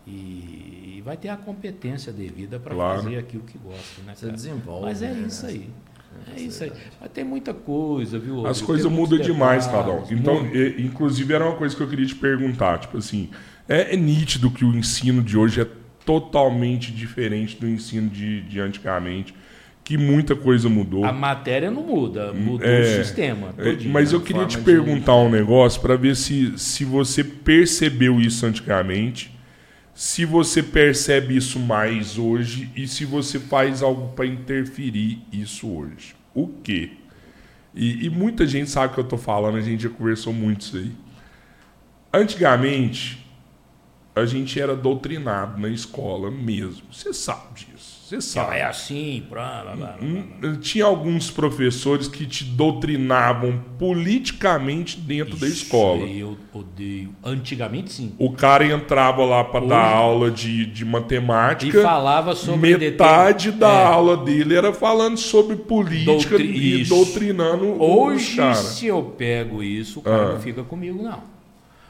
e, 0.05 0.95
e 0.97 1.01
vai 1.03 1.15
ter 1.17 1.29
a 1.29 1.37
competência 1.37 2.11
devida 2.11 2.59
para 2.59 2.73
Claro. 2.75 3.03
fazer 3.03 3.17
aquilo 3.17 3.43
que 3.43 3.57
gosta. 3.57 4.01
Né, 4.05 4.13
Você 4.15 4.29
desenvolve. 4.31 4.85
Mas 4.85 5.01
é 5.01 5.11
né? 5.11 5.25
isso 5.27 5.45
aí. 5.45 5.69
É 6.27 6.31
Essa 6.35 6.43
isso 6.43 6.63
aí. 6.65 6.71
Mas 7.01 7.11
tem 7.11 7.23
muita 7.23 7.53
coisa, 7.53 8.19
viu? 8.19 8.45
As 8.45 8.61
coisas 8.61 8.89
mudam 8.91 9.17
demais, 9.17 9.65
Cadão. 9.67 10.05
Então, 10.11 10.45
e- 10.53 10.81
inclusive, 10.81 11.33
era 11.33 11.43
uma 11.45 11.55
coisa 11.55 11.75
que 11.75 11.81
eu 11.81 11.87
queria 11.87 12.05
te 12.05 12.15
perguntar. 12.15 12.77
Tipo 12.79 12.97
assim, 12.97 13.29
é, 13.67 13.93
é 13.93 13.97
nítido 13.97 14.51
que 14.51 14.63
o 14.63 14.75
ensino 14.75 15.21
de 15.23 15.37
hoje 15.37 15.61
é 15.61 15.67
totalmente 16.05 16.91
diferente 16.91 17.55
do 17.59 17.67
ensino 17.67 18.09
de, 18.09 18.41
de 18.41 18.59
antigamente. 18.59 19.33
Que 19.83 19.97
muita 19.97 20.33
coisa 20.33 20.69
mudou. 20.69 21.03
A 21.03 21.11
matéria 21.11 21.69
não 21.69 21.83
muda, 21.83 22.31
mudou 22.31 22.65
É, 22.65 22.81
o 22.99 23.03
sistema. 23.03 23.53
É, 23.57 23.63
todinho. 23.71 23.91
Mas 23.91 24.13
eu 24.13 24.19
a 24.19 24.21
queria 24.21 24.45
te 24.45 24.57
forma 24.57 24.71
de- 24.71 24.77
perguntar 24.85 25.15
um 25.17 25.29
negócio 25.29 25.81
para 25.81 25.97
ver 25.97 26.15
se, 26.15 26.57
se 26.57 26.85
você 26.85 27.21
percebeu 27.21 28.21
isso 28.21 28.45
antigamente, 28.45 29.32
se 29.93 30.25
você 30.25 30.63
percebe 30.63 31.37
isso 31.37 31.59
mais 31.59 32.17
hoje 32.17 32.71
e 32.75 32.87
se 32.87 33.05
você 33.05 33.39
faz 33.39 33.83
algo 33.83 34.13
para 34.15 34.25
interferir 34.25 35.21
isso 35.31 35.69
hoje. 35.69 36.15
O 36.33 36.47
quê? 36.47 36.91
E, 37.75 38.05
e 38.05 38.09
muita 38.09 38.45
gente 38.45 38.69
sabe 38.69 38.91
o 38.91 38.95
que 38.95 38.99
eu 38.99 39.07
tô 39.07 39.17
falando, 39.17 39.57
a 39.57 39.61
gente 39.61 39.83
já 39.83 39.89
conversou 39.89 40.33
muito 40.33 40.61
isso 40.61 40.77
aí. 40.77 40.91
Antigamente, 42.11 43.25
a 44.15 44.25
gente 44.25 44.59
era 44.59 44.75
doutrinado 44.75 45.59
na 45.59 45.69
escola 45.69 46.29
mesmo. 46.29 46.83
Você 46.91 47.13
sabe 47.13 47.53
disso. 47.55 47.72
Você 48.13 48.21
sabe. 48.21 48.57
é 48.57 48.63
assim, 48.63 49.23
blá, 49.29 49.61
blá, 49.63 49.75
blá, 49.75 49.87
blá. 49.93 49.97
Hum, 50.01 50.55
Tinha 50.61 50.85
alguns 50.85 51.31
professores 51.31 52.07
que 52.07 52.25
te 52.25 52.43
doutrinavam 52.43 53.59
politicamente 53.79 54.99
dentro 54.99 55.35
da 55.35 55.47
escola. 55.47 56.05
Eu 56.05 56.37
odeio. 56.53 57.15
Antigamente, 57.23 57.91
sim. 57.91 58.13
O 58.19 58.31
cara 58.33 58.65
entrava 58.65 59.23
lá 59.25 59.43
para 59.43 59.65
dar 59.65 59.85
aula 59.95 60.29
de, 60.29 60.65
de 60.65 60.83
E 60.83 60.85
matemática. 60.85 61.81
falava 61.81 62.35
sobre 62.35 62.77
metade 62.77 63.51
determin- 63.51 63.59
da 63.59 63.71
É. 63.81 63.85
aula 63.85 64.17
dele 64.17 64.55
era 64.55 64.71
falando 64.73 65.17
sobre 65.17 65.55
política 65.55 66.37
Doutri- 66.37 66.51
e 66.51 66.81
isso. 66.81 66.93
doutrinando 66.93 67.81
Hoje, 67.81 68.35
cara. 68.37 68.53
se 68.55 68.85
eu 68.87 69.01
pego 69.03 69.63
isso, 69.63 69.99
o 69.99 70.03
cara 70.03 70.29
Ah. 70.29 70.33
não 70.33 70.39
fica 70.39 70.63
comigo, 70.63 71.01
não. 71.01 71.19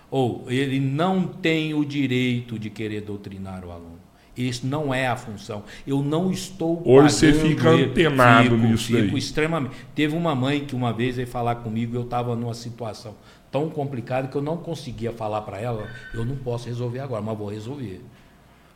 Ou 0.10 0.46
ele 0.48 0.80
não 0.80 1.24
tem 1.26 1.74
o 1.74 1.84
direito 1.84 2.58
de 2.60 2.70
querer 2.70 3.02
doutrinar 3.02 3.66
o 3.66 3.72
aluno. 3.72 3.93
Isso 4.36 4.66
não 4.66 4.92
é 4.94 5.08
a 5.08 5.16
função. 5.16 5.64
Eu 5.86 6.02
não 6.02 6.32
estou. 6.32 6.82
Hoje 6.86 7.14
você 7.14 7.34
fica 7.34 7.70
antenado 7.70 8.44
Fico- 8.44 8.56
nisso 8.58 8.88
fico 8.88 9.00
daí. 9.10 9.18
extremamente. 9.18 9.76
Teve 9.94 10.16
uma 10.16 10.34
mãe 10.34 10.66
que 10.66 10.76
uma 10.76 10.92
vez 10.92 11.16
veio 11.18 11.28
falar 11.28 11.56
comigo, 11.56 11.96
eu 11.96 12.02
estava 12.02 12.36
numa 12.36 12.54
situação 12.56 13.16
tão 13.52 13.70
complicada 13.70 14.28
que 14.28 14.36
eu 14.36 14.42
não 14.42 14.58
conseguia 14.58 15.12
falar 15.12 15.42
para 15.42 15.60
ela, 15.62 15.88
eu 16.16 16.26
não 16.26 16.36
posso 16.36 16.68
resolver 16.68 17.00
agora, 17.00 17.22
mas 17.22 17.38
vou 17.38 17.48
resolver. 17.50 18.02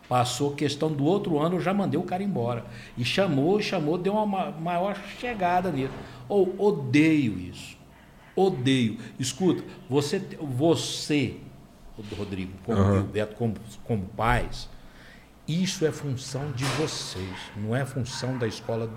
Passou 0.08 0.52
questão 0.52 0.92
do 0.92 1.04
outro 1.04 1.40
ano, 1.40 1.56
eu 1.58 1.60
já 1.62 1.74
mandei 1.74 2.00
o 2.00 2.04
cara 2.04 2.22
embora. 2.24 2.64
E 2.96 3.04
chamou, 3.04 3.60
chamou, 3.60 3.98
deu 3.98 4.14
uma 4.14 4.26
ma- 4.26 4.52
maior 4.52 4.96
chegada 5.20 5.72
nele. 5.72 5.90
Ou 6.30 6.54
odeio 6.60 7.38
isso. 7.40 7.76
Odeio. 8.36 8.98
Escuta, 9.20 9.64
você, 9.90 10.22
você 10.40 11.38
Rodrigo, 12.16 12.52
como 12.64 12.78
eu, 12.78 13.04
Beto, 13.04 13.36
como, 13.36 13.56
como 13.84 14.04
pais, 14.16 14.70
isso 15.48 15.86
é 15.86 15.92
função 15.92 16.52
de 16.52 16.66
vocês, 16.66 17.38
não 17.56 17.76
é 17.76 17.86
função 17.86 18.38
da 18.38 18.48
escola 18.48 18.90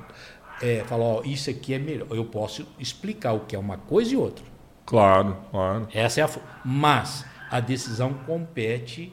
é, 0.61 0.85
falar, 0.85 1.05
ó, 1.05 1.23
isso 1.25 1.49
aqui 1.49 1.73
é 1.75 1.79
melhor. 1.79 2.09
Eu 2.11 2.25
posso 2.25 2.67
explicar 2.79 3.33
o 3.33 3.41
que 3.41 3.57
é 3.57 3.59
uma 3.59 3.79
coisa 3.79 4.13
e 4.13 4.17
outra. 4.17 4.45
Claro, 4.85 5.37
claro. 5.51 5.89
Essa 5.95 6.21
é 6.21 6.25
a 6.25 6.31
Mas 6.65 7.25
a 7.51 7.61
decisão 7.61 8.13
compete 8.27 9.13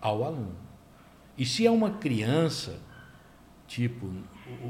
ao 0.00 0.24
aluno. 0.24 0.56
E 1.38 1.46
se 1.46 1.66
é 1.66 1.70
uma 1.70 1.90
criança, 1.90 2.80
tipo, 3.66 4.10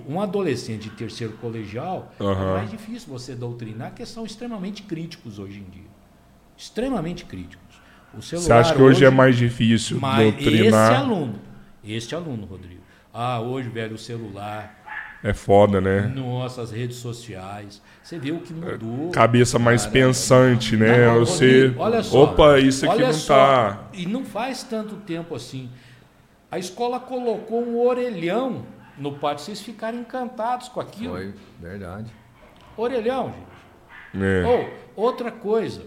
um 0.06 0.20
adolescente 0.20 0.82
de 0.82 0.90
terceiro 0.90 1.32
colegial, 1.34 2.12
Aham. 2.20 2.50
é 2.50 2.52
mais 2.54 2.70
difícil 2.70 3.08
você 3.08 3.34
doutrinar, 3.34 3.94
que 3.94 4.04
são 4.04 4.24
extremamente 4.24 4.82
críticos 4.82 5.38
hoje 5.38 5.60
em 5.60 5.70
dia. 5.70 5.90
Extremamente 6.56 7.24
críticos. 7.24 7.80
O 8.14 8.20
celular 8.20 8.46
Você 8.46 8.52
acha 8.52 8.74
que 8.74 8.82
hoje, 8.82 9.04
é 9.04 9.10
mais 9.10 9.36
difícil 9.36 9.98
mas 9.98 10.22
doutrinar? 10.22 10.92
esse 10.92 11.02
aluno, 11.02 11.40
este 11.84 12.14
aluno, 12.14 12.46
Rodrigo. 12.46 12.82
Ah, 13.12 13.40
hoje, 13.40 13.68
velho, 13.68 13.94
o 13.94 13.98
celular, 13.98 14.80
É 15.22 15.32
foda, 15.34 15.80
né? 15.80 16.00
nossas 16.14 16.70
redes 16.70 16.96
sociais. 16.96 17.82
Você 18.02 18.18
vê 18.18 18.32
o 18.32 18.40
que 18.40 18.52
mudou. 18.52 19.10
Cabeça 19.10 19.58
mais 19.58 19.82
cara. 19.82 19.92
pensante, 19.92 20.76
né? 20.76 21.06
Não, 21.06 21.20
Você. 21.20 21.66
Rodrigo, 21.66 21.80
olha 21.82 22.02
só. 22.02 22.24
Opa, 22.24 22.58
isso 22.58 22.90
aqui 22.90 23.02
não 23.02 23.12
só, 23.12 23.34
tá. 23.36 23.84
E 23.92 24.06
não 24.06 24.24
faz 24.24 24.62
tanto 24.62 24.96
tempo 24.96 25.34
assim. 25.34 25.70
A 26.50 26.58
escola 26.58 26.98
colocou 27.00 27.62
um 27.62 27.78
orelhão 27.80 28.66
no 28.98 29.12
pátio. 29.18 29.44
Vocês 29.44 29.60
ficaram 29.60 29.98
encantados 29.98 30.68
com 30.68 30.80
aquilo. 30.80 31.14
Foi, 31.14 31.34
verdade. 31.60 32.10
Orelhão, 32.76 33.32
gente. 33.32 34.24
É. 34.24 34.44
Ou, 34.46 35.04
outra 35.04 35.30
coisa, 35.30 35.82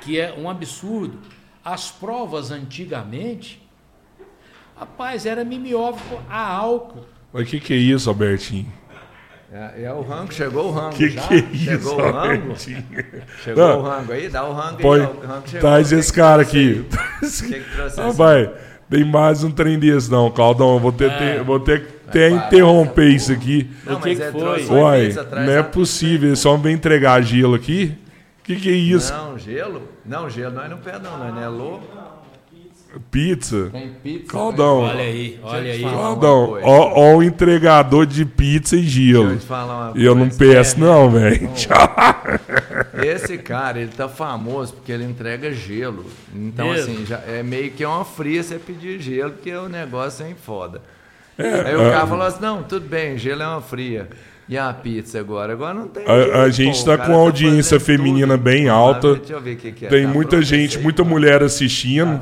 que 0.00 0.20
é 0.20 0.32
um 0.32 0.48
absurdo. 0.48 1.18
As 1.64 1.90
provas 1.90 2.50
antigamente, 2.50 3.59
rapaz, 4.80 5.26
era 5.26 5.44
mimeógrafo 5.44 6.18
a 6.28 6.40
álcool. 6.56 7.04
Mas 7.32 7.42
o 7.42 7.46
que, 7.46 7.60
que 7.60 7.72
é 7.72 7.76
isso, 7.76 8.08
Albertinho? 8.08 8.66
É, 9.52 9.82
é 9.84 9.92
o 9.92 10.00
rango, 10.02 10.32
chegou 10.32 10.68
o 10.68 10.70
rango 10.70 10.94
Que 10.96 11.10
já? 11.10 11.22
que 11.22 11.34
é 11.34 11.38
isso, 11.52 11.64
chegou 11.64 11.94
o 11.98 12.02
rango? 12.12 12.18
Albertinho? 12.42 12.84
Chegou 13.42 13.68
Não. 13.68 13.78
o 13.80 13.82
rango 13.82 14.12
aí? 14.12 14.28
Dá 14.28 14.44
o 14.44 14.52
rango 14.52 14.78
Põe, 14.78 15.00
aí. 15.00 15.06
O 15.06 15.26
rango 15.26 15.42
chegou. 15.48 15.60
traz 15.70 15.92
esse 15.92 16.12
que 16.12 16.18
cara 16.20 16.42
aqui. 16.42 16.86
O 17.22 17.26
que 17.48 17.60
que 17.60 17.70
trouxe 17.72 18.00
Ah, 18.00 18.08
esse? 18.08 18.16
vai, 18.16 18.52
tem 18.88 19.04
mais 19.04 19.42
um 19.44 19.50
trem 19.50 19.78
desse 19.78 20.10
não, 20.10 20.30
Claudão. 20.30 20.74
Eu 20.74 20.78
vou 20.80 20.92
ter, 20.92 21.16
ter- 21.18 21.42
vou 21.42 21.58
ter 21.60 21.84
que 21.84 21.92
até 22.08 22.30
parar 22.30 22.46
interromper 22.46 23.08
isso 23.08 23.32
aqui. 23.32 23.68
Não, 23.84 23.96
O 23.96 24.00
que 24.00 24.08
mas 24.08 24.18
que 24.18 24.24
é, 24.24 24.30
foi? 24.32 24.66
Uai, 24.66 25.12
não 25.46 25.52
é 25.52 25.62
possível. 25.64 26.28
Eles 26.28 26.38
só 26.38 26.56
vem 26.56 26.74
entregar 26.74 27.20
gelo 27.22 27.54
aqui. 27.56 27.96
O 28.40 28.42
que, 28.44 28.56
que 28.56 28.68
é 28.68 28.72
isso? 28.72 29.12
Não, 29.12 29.36
gelo? 29.38 29.82
Não, 30.06 30.28
gelo 30.30 30.54
nós 30.54 30.70
não 30.70 30.78
pede 30.78 30.98
não, 31.02 31.18
nós 31.18 31.34
não 31.34 31.42
é 31.42 31.48
louco. 31.48 31.86
Pizza? 33.10 33.68
Tem 33.70 33.88
pizza. 34.02 34.26
Claudão. 34.28 34.78
Olha 34.80 35.00
aí, 35.00 35.38
olha 35.42 35.72
aí. 35.72 35.82
Claudão, 35.82 36.46
coisa. 36.48 36.66
ó, 36.66 36.92
ó 37.12 37.16
o 37.16 37.22
entregador 37.22 38.04
de 38.06 38.24
pizza 38.24 38.76
e 38.76 38.80
Deixa 38.80 38.98
eu 39.00 39.04
gelo. 39.24 39.36
te 39.36 39.46
falar 39.46 39.90
uma 39.92 39.98
E 39.98 40.04
eu 40.04 40.14
não 40.14 40.28
peço 40.28 40.78
não, 40.80 41.10
velho. 41.10 41.48
Tchau. 41.54 41.94
Esse 43.02 43.38
cara, 43.38 43.80
ele 43.80 43.92
tá 43.96 44.08
famoso 44.08 44.74
porque 44.74 44.90
ele 44.92 45.04
entrega 45.04 45.52
gelo. 45.52 46.04
Então, 46.34 46.70
Mesmo? 46.70 46.94
assim, 46.94 47.06
já 47.06 47.18
é 47.26 47.42
meio 47.42 47.70
que 47.70 47.84
uma 47.84 48.04
fria 48.04 48.42
você 48.42 48.58
pedir 48.58 49.00
gelo, 49.00 49.32
porque 49.32 49.54
o 49.54 49.68
negócio 49.68 50.24
é 50.24 50.30
em 50.30 50.34
foda. 50.34 50.82
É, 51.38 51.68
Aí 51.68 51.74
o 51.76 51.90
cara 51.90 52.06
falou 52.06 52.26
assim: 52.26 52.42
não, 52.42 52.62
tudo 52.62 52.86
bem, 52.88 53.16
gelo 53.16 53.42
é 53.42 53.46
uma 53.46 53.62
fria. 53.62 54.08
E 54.50 54.58
a 54.58 54.72
pizza 54.72 55.20
agora? 55.20 55.52
Agora 55.52 55.72
não 55.74 55.86
tem. 55.86 56.02
A- 56.04 56.42
a 56.42 56.50
gente 56.50 56.80
pô, 56.80 56.84
tá 56.86 56.94
o 56.94 56.96
cara 56.98 57.08
com 57.08 57.14
audiência 57.16 57.78
fazendo 57.78 57.98
feminina 57.98 58.34
tudo. 58.34 58.42
bem 58.42 58.68
Ah, 58.68 58.72
alta. 58.72 59.14
Deixa 59.14 59.32
eu 59.34 59.40
ver 59.40 59.52
o 59.54 59.56
que, 59.56 59.70
que 59.70 59.86
é. 59.86 59.88
Tem 59.88 60.02
Tá 60.06 60.12
muita 60.12 60.30
pronto 60.30 60.44
gente, 60.44 60.76
aí? 60.76 60.82
muita 60.82 61.04
mulher 61.04 61.38
Tá 61.38 61.44
assistindo. 61.44 62.20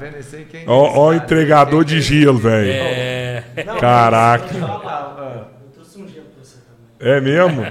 Quem 0.50 0.64
Ó, 0.66 1.06
ó 1.06 1.14
entregador 1.14 1.82
de 1.86 1.94
Quem 1.94 2.02
gelo, 2.02 2.36
velho. 2.38 2.70
É, 2.70 3.44
Caraca. 3.80 4.54
Eu 4.54 5.70
trouxe 5.72 5.98
um 5.98 6.06
gelo 6.06 6.26
pra 6.26 6.44
você 6.44 6.56
também. 6.98 7.14
É 7.16 7.20
mesmo? 7.20 7.62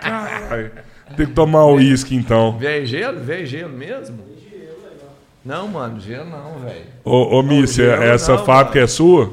Caralho. 0.00 0.70
Tem 1.16 1.26
que 1.26 1.32
tomar 1.32 1.64
o 1.66 1.76
uísque 1.76 2.16
então. 2.16 2.58
Veio 2.58 2.84
gelo? 2.86 3.20
Veio 3.20 3.46
gelo 3.46 3.72
mesmo? 3.72 4.18
Não, 5.44 5.68
mano, 5.68 5.98
gelo 6.00 6.28
não, 6.28 6.58
velho. 6.58 6.84
Ô, 7.04 7.38
ô 7.38 7.42
Mister, 7.42 7.86
gelo 7.90 8.02
essa 8.02 8.34
não, 8.36 8.44
fábrica 8.44 8.80
é 8.80 8.86
sua? 8.88 9.32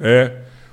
É. 0.00 0.32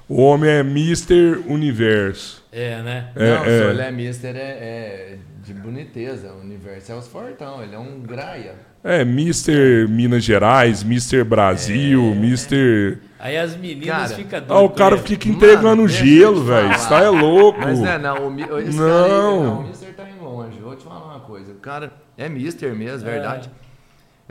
O 0.10 0.22
homem 0.22 0.50
é 0.50 0.64
Mister 0.64 1.40
Universo. 1.48 2.43
É, 2.54 2.82
né? 2.82 3.10
É, 3.16 3.30
não, 3.30 3.36
é. 3.38 3.42
o 3.42 3.44
senhor 3.46 3.80
é 3.80 3.92
mister 3.92 4.36
é, 4.36 4.40
é 4.40 5.18
de 5.44 5.54
boniteza. 5.54 6.32
O 6.34 6.42
universo 6.42 6.92
é 6.92 6.96
os 6.96 7.08
fortão, 7.08 7.62
ele 7.64 7.76
é 7.76 7.80
um 7.80 8.00
graia. 8.02 8.54
É, 8.84 9.06
Mister 9.06 9.88
Minas 9.88 10.24
Gerais, 10.26 10.84
Mister 10.84 11.24
Brasil, 11.24 12.12
É. 12.12 12.16
Mister. 12.16 13.00
Aí 13.18 13.38
as 13.38 13.56
meninas 13.56 13.88
Cara, 13.88 14.08
ficam 14.10 14.40
Ah, 14.40 14.42
doidas. 14.42 14.66
o 14.66 14.70
cara 14.72 14.98
fica 14.98 15.26
Mano, 15.26 15.38
entregando 15.38 15.88
gelo, 15.88 16.44
velho. 16.44 16.72
Isso 16.74 16.90
tá 16.90 17.00
é 17.02 17.08
louco. 17.10 17.62
Mas 17.62 17.80
não 17.80 17.88
é 17.88 17.98
não, 17.98 18.28
o, 18.28 18.40
esse 18.40 18.48
cara 18.48 18.58
aí, 18.58 18.74
Não. 18.76 19.44
não, 19.46 19.60
o 19.60 19.68
mister 19.68 19.94
tá 19.96 20.04
indo 20.10 20.24
longe. 20.26 20.60
Vou 20.60 20.76
te 20.76 20.84
falar 20.84 21.06
uma 21.06 21.20
coisa. 21.22 21.54
O 21.54 21.56
cara 21.56 21.94
é 22.18 22.28
mister 22.28 22.76
mesmo, 22.76 23.06
verdade. 23.10 23.50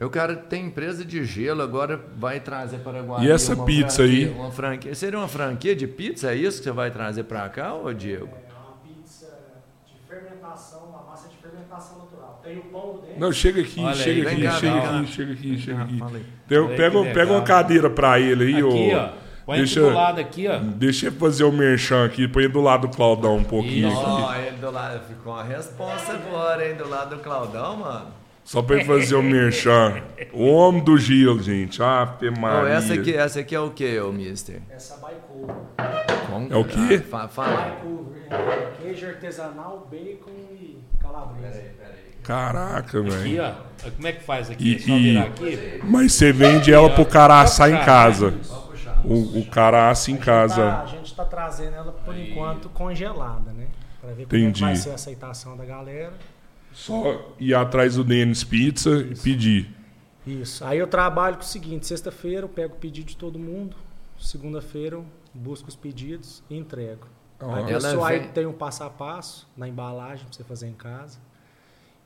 O 0.01 0.09
cara 0.09 0.35
tem 0.35 0.67
empresa 0.67 1.05
de 1.05 1.25
gelo, 1.25 1.63
agora 1.63 2.01
vai 2.17 2.41
trazer 2.41 2.79
para 2.79 3.03
Guarani. 3.03 3.29
E 3.29 3.31
essa 3.31 3.55
uma 3.55 3.65
pizza 3.65 4.03
aí? 4.03 4.25
franquia- 4.27 4.43
Uma 4.43 4.51
franquia. 4.51 4.95
Seria 4.95 5.19
uma 5.19 5.29
franquia 5.29 5.77
de 5.77 5.87
pizza? 5.87 6.33
É 6.33 6.35
isso 6.35 6.59
que 6.59 6.65
você 6.65 6.73
vai 6.73 6.91
trazer 6.91 7.25
para 7.25 7.49
cá, 7.51 7.75
ô 7.75 7.93
Diego? 7.93 8.27
É 8.27 8.53
uma 8.53 8.77
pizza 8.83 9.27
de 9.87 9.95
fermentação, 10.09 10.87
uma 10.89 11.03
massa 11.11 11.29
de 11.29 11.37
fermentação 11.37 11.99
natural. 11.99 12.41
Tem 12.43 12.59
o 12.59 12.63
pão 12.63 13.01
dentro. 13.07 13.21
Não, 13.21 13.31
chega 13.33 13.61
aqui, 13.61 13.81
Olha 13.81 13.91
aí, 13.91 13.95
chega 13.97 14.23
vem 14.25 14.33
aqui, 14.35 14.43
cá, 14.43 14.53
chega 14.53 14.79
aqui, 14.79 15.07
chega 15.13 15.33
aqui, 15.33 15.59
chega 15.59 15.83
aqui. 15.83 15.95
aí. 15.95 16.03
Olha 16.03 16.17
aí 16.71 16.77
pega, 16.77 16.99
um- 16.99 17.13
pega 17.13 17.33
uma 17.33 17.43
cadeira 17.43 17.91
pra 17.91 18.19
ele 18.19 18.45
aí, 18.45 18.55
Aqui, 18.55 18.63
ô. 18.95 18.97
ó. 18.99 19.23
Põe 19.45 19.59
Deixa, 19.59 19.81
aqui 19.81 19.89
do 19.91 19.95
lado 19.97 20.21
aqui, 20.21 20.49
ó. 20.49 20.59
deixa 20.59 21.07
eu 21.07 21.13
fazer 21.13 21.43
o 21.45 21.51
merchan 21.53 22.05
aqui, 22.07 22.29
põe 22.29 22.49
do 22.49 22.61
lado 22.61 22.87
do 22.89 22.97
Claudão 22.97 23.37
um 23.37 23.45
pouquinho. 23.45 23.89
Isso. 23.89 24.01
aqui. 24.01 24.11
Ó, 24.23 24.35
ele 24.37 24.57
do 24.57 24.71
lado 24.71 25.01
ficou 25.07 25.33
uma 25.33 25.43
resposta 25.43 26.13
agora, 26.13 26.67
hein? 26.69 26.77
Do 26.77 26.89
lado 26.89 27.17
do 27.17 27.23
Claudão, 27.23 27.77
mano. 27.77 28.07
Só 28.45 28.61
pra 28.61 28.77
ele 28.77 28.85
fazer 28.85 29.15
o 29.15 29.23
merchan. 29.23 30.03
O 30.33 30.47
homem 30.47 30.83
do 30.83 30.99
gelo, 30.99 31.41
gente. 31.43 31.83
Ah, 31.83 32.03
Ave 32.03 32.31
Maria. 32.31 32.71
essa, 32.75 32.95
aqui, 32.95 33.15
essa 33.15 33.41
aqui 33.41 33.55
é 33.55 33.61
o 33.61 33.71
que, 33.71 33.99
ô 34.01 34.13
mister? 34.13 34.61
Essa 34.69 34.97
Baicover. 34.97 35.55
Como 36.29 36.53
É 36.53 36.57
o 36.57 36.65
quê? 36.65 37.03
Ah, 37.05 37.09
fa- 37.09 37.29
fala. 37.29 37.57
Baicover. 37.57 38.23
é 38.31 38.83
Queijo 38.83 39.07
artesanal, 39.07 39.87
bacon 39.91 40.31
e 40.53 40.79
calabresa. 41.01 41.63
Caraca, 42.23 43.01
Aqui, 43.01 43.11
velho. 43.11 43.43
ó. 43.43 43.91
Como 43.97 44.07
é 44.07 44.13
que 44.13 44.23
faz 44.23 44.49
aqui? 44.51 44.73
E- 44.73 44.77
É 44.77 44.79
só 44.79 44.93
e- 44.93 45.03
virar 45.03 45.23
aqui? 45.25 45.81
Mas 45.85 46.13
você 46.13 46.33
vende 46.33 46.73
ela 46.73 46.89
pro 46.91 47.05
cara 47.07 47.41
assar 47.41 47.71
em 47.71 47.85
casa. 47.85 48.31
né? 48.31 48.39
O, 49.05 49.41
o 49.41 49.47
cara 49.47 49.91
assa 49.91 50.11
em 50.13 50.17
Tá, 50.17 50.25
casa. 50.25 50.83
a 50.83 50.87
gente 50.87 51.13
tá 51.15 51.25
trazendo 51.25 51.75
ela 51.75 51.91
por 51.91 52.17
enquanto 52.17 52.69
congelada, 52.69 53.51
né? 53.53 53.67
Pra 54.01 54.11
ver 54.13 54.27
como 54.27 54.37
é 54.37 54.39
Entendi. 54.45 54.55
que 54.61 54.61
vai 54.67 54.77
ser 54.77 54.91
a 54.91 54.95
aceitação 54.95 55.57
da 55.57 55.65
galera. 55.65 56.13
Só 56.73 57.35
ir 57.39 57.55
atrás 57.55 57.97
do 57.97 58.05
Denis 58.05 58.43
Pizza 58.45 58.91
e 58.99 59.15
pedir. 59.17 59.71
Isso. 60.27 60.65
Aí 60.65 60.79
eu 60.79 60.87
trabalho 60.87 61.37
com 61.37 61.43
o 61.43 61.47
seguinte: 61.47 61.87
sexta-feira 61.87 62.45
eu 62.45 62.49
pego 62.49 62.75
o 62.75 62.77
pedido 62.79 63.07
de 63.09 63.17
todo 63.17 63.39
mundo, 63.39 63.77
segunda-feira 64.19 64.97
eu 64.97 65.05
busco 65.35 65.69
os 65.69 65.77
pedidos 65.77 66.43
e 66.49 66.57
entrego. 66.57 67.07
Ó. 67.41 67.55
Aí, 67.55 67.65
aí 68.05 68.29
tem 68.29 68.47
um 68.47 68.53
passo 68.53 68.85
a 68.85 68.91
passo 68.91 69.49
na 69.57 69.69
embalagem 69.69 70.25
pra 70.27 70.33
você 70.35 70.45
fazer 70.45 70.69
em 70.69 70.73
casa. 70.75 71.19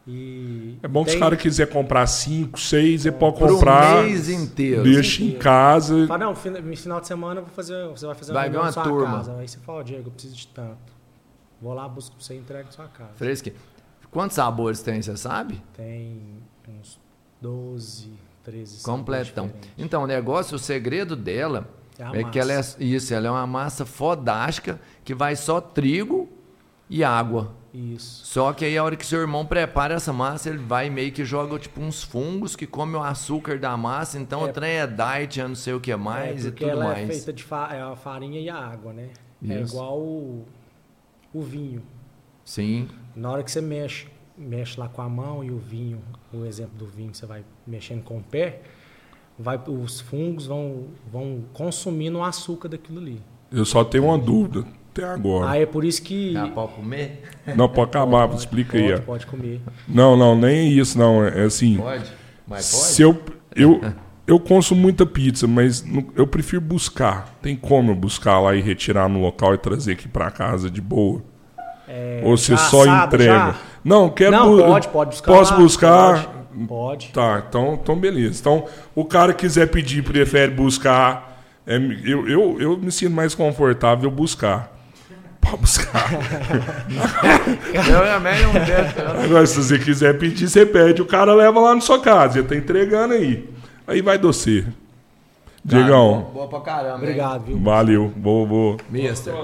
E 0.08 0.76
É 0.82 0.86
bom 0.88 1.00
que 1.02 1.10
tem- 1.10 1.16
os 1.16 1.20
caras 1.20 1.40
quiserem 1.42 1.72
comprar 1.72 2.06
5, 2.06 2.60
6, 2.60 3.06
ele 3.06 3.16
pode 3.16 3.38
comprar. 3.40 4.04
mês 4.04 4.28
inteiro. 4.28 4.84
Deixa 4.84 5.22
em 5.24 5.32
casa. 5.32 6.06
Fala, 6.06 6.26
não, 6.26 6.34
final 6.36 7.00
de 7.00 7.06
semana 7.08 7.40
eu 7.40 7.44
vou 7.44 7.52
fazer, 7.52 7.88
você 7.88 8.06
vai 8.06 8.14
fazer 8.14 8.32
Vai 8.32 8.44
reunião 8.44 8.62
ver 8.62 8.66
na 8.66 8.68
uma 8.68 8.72
sua 8.72 8.84
turma. 8.84 9.16
casa. 9.16 9.36
Aí 9.36 9.48
você 9.48 9.58
fala, 9.58 9.82
Diego, 9.82 10.06
eu 10.08 10.12
preciso 10.12 10.36
de 10.36 10.46
tanto. 10.48 10.94
Vou 11.60 11.74
lá, 11.74 11.88
busco 11.88 12.14
pra 12.14 12.24
você 12.24 12.34
e 12.34 12.38
entrego 12.38 12.66
na 12.66 12.70
sua 12.72 12.86
casa. 12.86 13.10
Fresque. 13.16 13.52
Quantos 14.16 14.36
sabores 14.36 14.80
tem, 14.80 15.02
você 15.02 15.14
sabe? 15.14 15.62
Tem 15.74 16.18
uns 16.66 16.98
12, 17.38 18.08
13 18.44 18.78
sabores 18.78 18.82
Completão. 18.82 19.52
Então, 19.76 20.04
o 20.04 20.06
negócio, 20.06 20.56
o 20.56 20.58
segredo 20.58 21.14
dela 21.14 21.68
É 21.98 22.22
é 22.22 22.24
que 22.24 22.38
ela 22.38 22.50
é 22.54 22.60
isso, 22.80 23.12
ela 23.12 23.26
é 23.26 23.30
uma 23.30 23.46
massa 23.46 23.84
fodástica 23.84 24.80
que 25.04 25.14
vai 25.14 25.36
só 25.36 25.60
trigo 25.60 26.30
e 26.88 27.04
água. 27.04 27.52
Isso. 27.74 28.24
Só 28.24 28.54
que 28.54 28.64
aí 28.64 28.78
a 28.78 28.82
hora 28.82 28.96
que 28.96 29.04
seu 29.04 29.20
irmão 29.20 29.44
prepara 29.44 29.92
essa 29.92 30.14
massa, 30.14 30.48
ele 30.48 30.56
vai 30.56 30.88
meio 30.88 31.12
que 31.12 31.22
joga 31.22 31.58
tipo 31.58 31.78
uns 31.82 32.02
fungos 32.02 32.56
que 32.56 32.66
come 32.66 32.96
o 32.96 33.02
açúcar 33.02 33.58
da 33.58 33.76
massa, 33.76 34.18
então 34.18 34.46
É. 34.46 34.48
o 34.48 34.52
trem 34.54 34.76
é 34.78 34.86
diet, 34.86 35.38
eu 35.40 35.48
não 35.48 35.54
sei 35.54 35.74
o 35.74 35.80
que 35.80 35.94
mais 35.94 36.46
é, 36.46 36.48
e 36.48 36.52
tudo 36.52 36.70
ela 36.70 36.84
mais. 36.86 37.10
é 37.10 37.12
feita 37.12 37.34
de 37.34 37.44
fa 37.44 37.68
é 37.70 37.82
a 37.82 37.94
farinha 37.94 38.40
e 38.40 38.48
a 38.48 38.56
água, 38.56 38.94
né? 38.94 39.10
É 39.46 39.60
Isso. 39.60 39.74
igual 39.74 39.98
o, 40.00 40.46
o 41.34 41.42
vinho. 41.42 41.82
Sim. 42.46 42.88
Na 43.16 43.30
hora 43.30 43.42
que 43.42 43.50
você 43.50 43.60
mexe, 43.62 44.06
mexe 44.36 44.78
lá 44.78 44.88
com 44.88 45.00
a 45.00 45.08
mão 45.08 45.42
e 45.42 45.50
o 45.50 45.56
vinho, 45.58 45.98
o 46.32 46.44
exemplo 46.44 46.76
do 46.76 46.86
vinho, 46.86 47.14
você 47.14 47.24
vai 47.24 47.42
mexendo 47.66 48.02
com 48.02 48.18
o 48.18 48.22
pé, 48.22 48.60
vai, 49.38 49.58
os 49.66 50.00
fungos 50.00 50.46
vão, 50.46 50.84
vão 51.10 51.42
consumindo 51.54 52.18
o 52.18 52.22
açúcar 52.22 52.68
daquilo 52.68 52.98
ali. 53.00 53.22
Eu 53.50 53.64
só 53.64 53.82
tenho 53.84 54.04
uma 54.04 54.18
dúvida 54.18 54.66
até 54.90 55.04
agora. 55.04 55.50
Aí 55.50 55.62
é 55.62 55.66
por 55.66 55.84
isso 55.84 56.02
que. 56.02 56.34
Dá 56.34 56.48
pra 56.48 56.66
comer? 56.68 57.22
Não, 57.56 57.68
pode 57.68 57.88
acabar, 57.90 58.32
explica 58.34 58.76
aí. 58.76 58.90
pode, 58.92 59.02
pode 59.02 59.26
comer. 59.26 59.60
Não, 59.88 60.16
não, 60.16 60.36
nem 60.36 60.56
é 60.58 60.64
isso, 60.64 60.98
não. 60.98 61.24
É 61.24 61.44
assim. 61.44 61.76
Pode? 61.78 62.12
Mas 62.46 62.70
pode? 62.70 62.84
Se 62.84 63.02
eu, 63.02 63.18
eu, 63.54 63.80
eu 64.26 64.38
consumo 64.40 64.80
muita 64.82 65.06
pizza, 65.06 65.46
mas 65.46 65.82
não- 65.82 66.06
eu 66.14 66.26
prefiro 66.26 66.60
buscar. 66.60 67.34
Tem 67.40 67.56
como 67.56 67.92
eu 67.92 67.96
buscar 67.96 68.40
lá 68.40 68.54
e 68.54 68.60
retirar 68.60 69.08
no 69.08 69.20
local 69.20 69.54
e 69.54 69.58
trazer 69.58 69.92
aqui 69.92 70.06
pra 70.08 70.30
casa 70.30 70.70
de 70.70 70.80
boa? 70.80 71.22
É, 71.88 72.20
Ou 72.24 72.36
você 72.36 72.52
já 72.52 72.58
só 72.58 72.82
assado, 72.82 73.14
entrega? 73.16 73.32
já? 73.32 73.54
Não, 73.84 74.10
quero 74.10 74.32
Não, 74.32 74.58
pode, 74.58 74.88
pode 74.88 75.10
buscar 75.10 75.32
Posso 75.32 75.54
buscar, 75.54 76.36
Pode. 76.66 77.08
Tá, 77.12 77.44
então, 77.46 77.78
então 77.82 77.96
beleza. 77.96 78.40
Então, 78.40 78.64
o 78.94 79.04
cara 79.04 79.34
quiser 79.34 79.66
pedir, 79.70 80.02
prefere 80.02 80.50
buscar. 80.50 81.42
é, 81.66 81.76
eu, 81.76 82.26
eu, 82.28 82.56
eu 82.60 82.76
me 82.78 82.90
sinto 82.90 83.12
mais 83.14 83.34
confortável 83.34 84.10
buscar. 84.10 84.72
Pode 85.40 85.58
buscar. 85.58 86.10
Eu 87.72 88.00
também 88.14 88.42
não 88.42 88.52
deixo. 88.52 89.24
Agora, 89.24 89.46
se 89.46 89.62
você 89.62 89.78
quiser 89.78 90.18
pedir, 90.18 90.48
você 90.48 90.66
pede, 90.66 91.00
o 91.02 91.06
cara 91.06 91.34
leva 91.34 91.60
lá 91.60 91.74
na 91.74 91.80
sua 91.80 92.00
casa. 92.00 92.38
Ele 92.38 92.48
tá 92.48 92.56
entregando 92.56 93.14
aí. 93.14 93.48
Aí 93.86 94.02
vai 94.02 94.18
docer. 94.18 94.66
Diegão, 95.64 96.30
Boa 96.32 96.48
pra 96.48 96.60
caramba. 96.60 96.88
hein? 96.88 96.94
Obrigado, 97.02 97.44
viu? 97.44 97.58
valeu. 97.60 98.12
Boa, 98.16 98.46
boa. 98.46 98.76
Mister. 98.90 99.34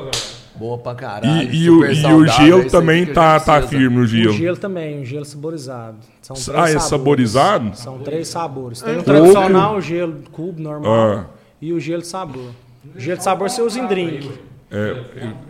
Boa 0.54 0.76
pra 0.78 0.94
caralho. 0.94 1.50
E, 1.52 1.56
e 1.64 1.70
o, 1.70 1.74
super 1.76 1.88
e 1.88 1.92
o 1.92 2.02
saudável, 2.02 2.24
é 2.26 2.46
gelo 2.46 2.70
também 2.70 3.06
tá, 3.06 3.40
tá 3.40 3.62
firme 3.62 3.98
O 4.00 4.06
gelo. 4.06 4.32
gelo 4.34 4.56
também, 4.56 5.00
um 5.00 5.04
gelo 5.04 5.24
saborizado. 5.24 5.96
São 6.20 6.36
três 6.36 6.48
Ah, 6.48 6.52
é 6.52 6.66
sabores. 6.78 6.82
saborizado? 6.84 7.76
São 7.76 7.98
três 7.98 8.28
sabores. 8.28 8.82
Tem 8.82 8.92
o 8.92 8.96
Coco. 8.98 9.04
tradicional, 9.06 9.76
o 9.76 9.80
gelo 9.80 10.14
cubo 10.30 10.60
normal 10.62 10.92
Ah. 10.94 11.24
e 11.60 11.72
o 11.72 11.80
gelo 11.80 12.02
de 12.02 12.08
sabor. 12.08 12.50
O 12.94 13.00
gelo 13.00 13.18
de 13.18 13.24
sabor 13.24 13.48
você 13.50 13.62
usa 13.62 13.78
em 13.80 13.86
drink. 13.86 14.30
É, 14.74 14.96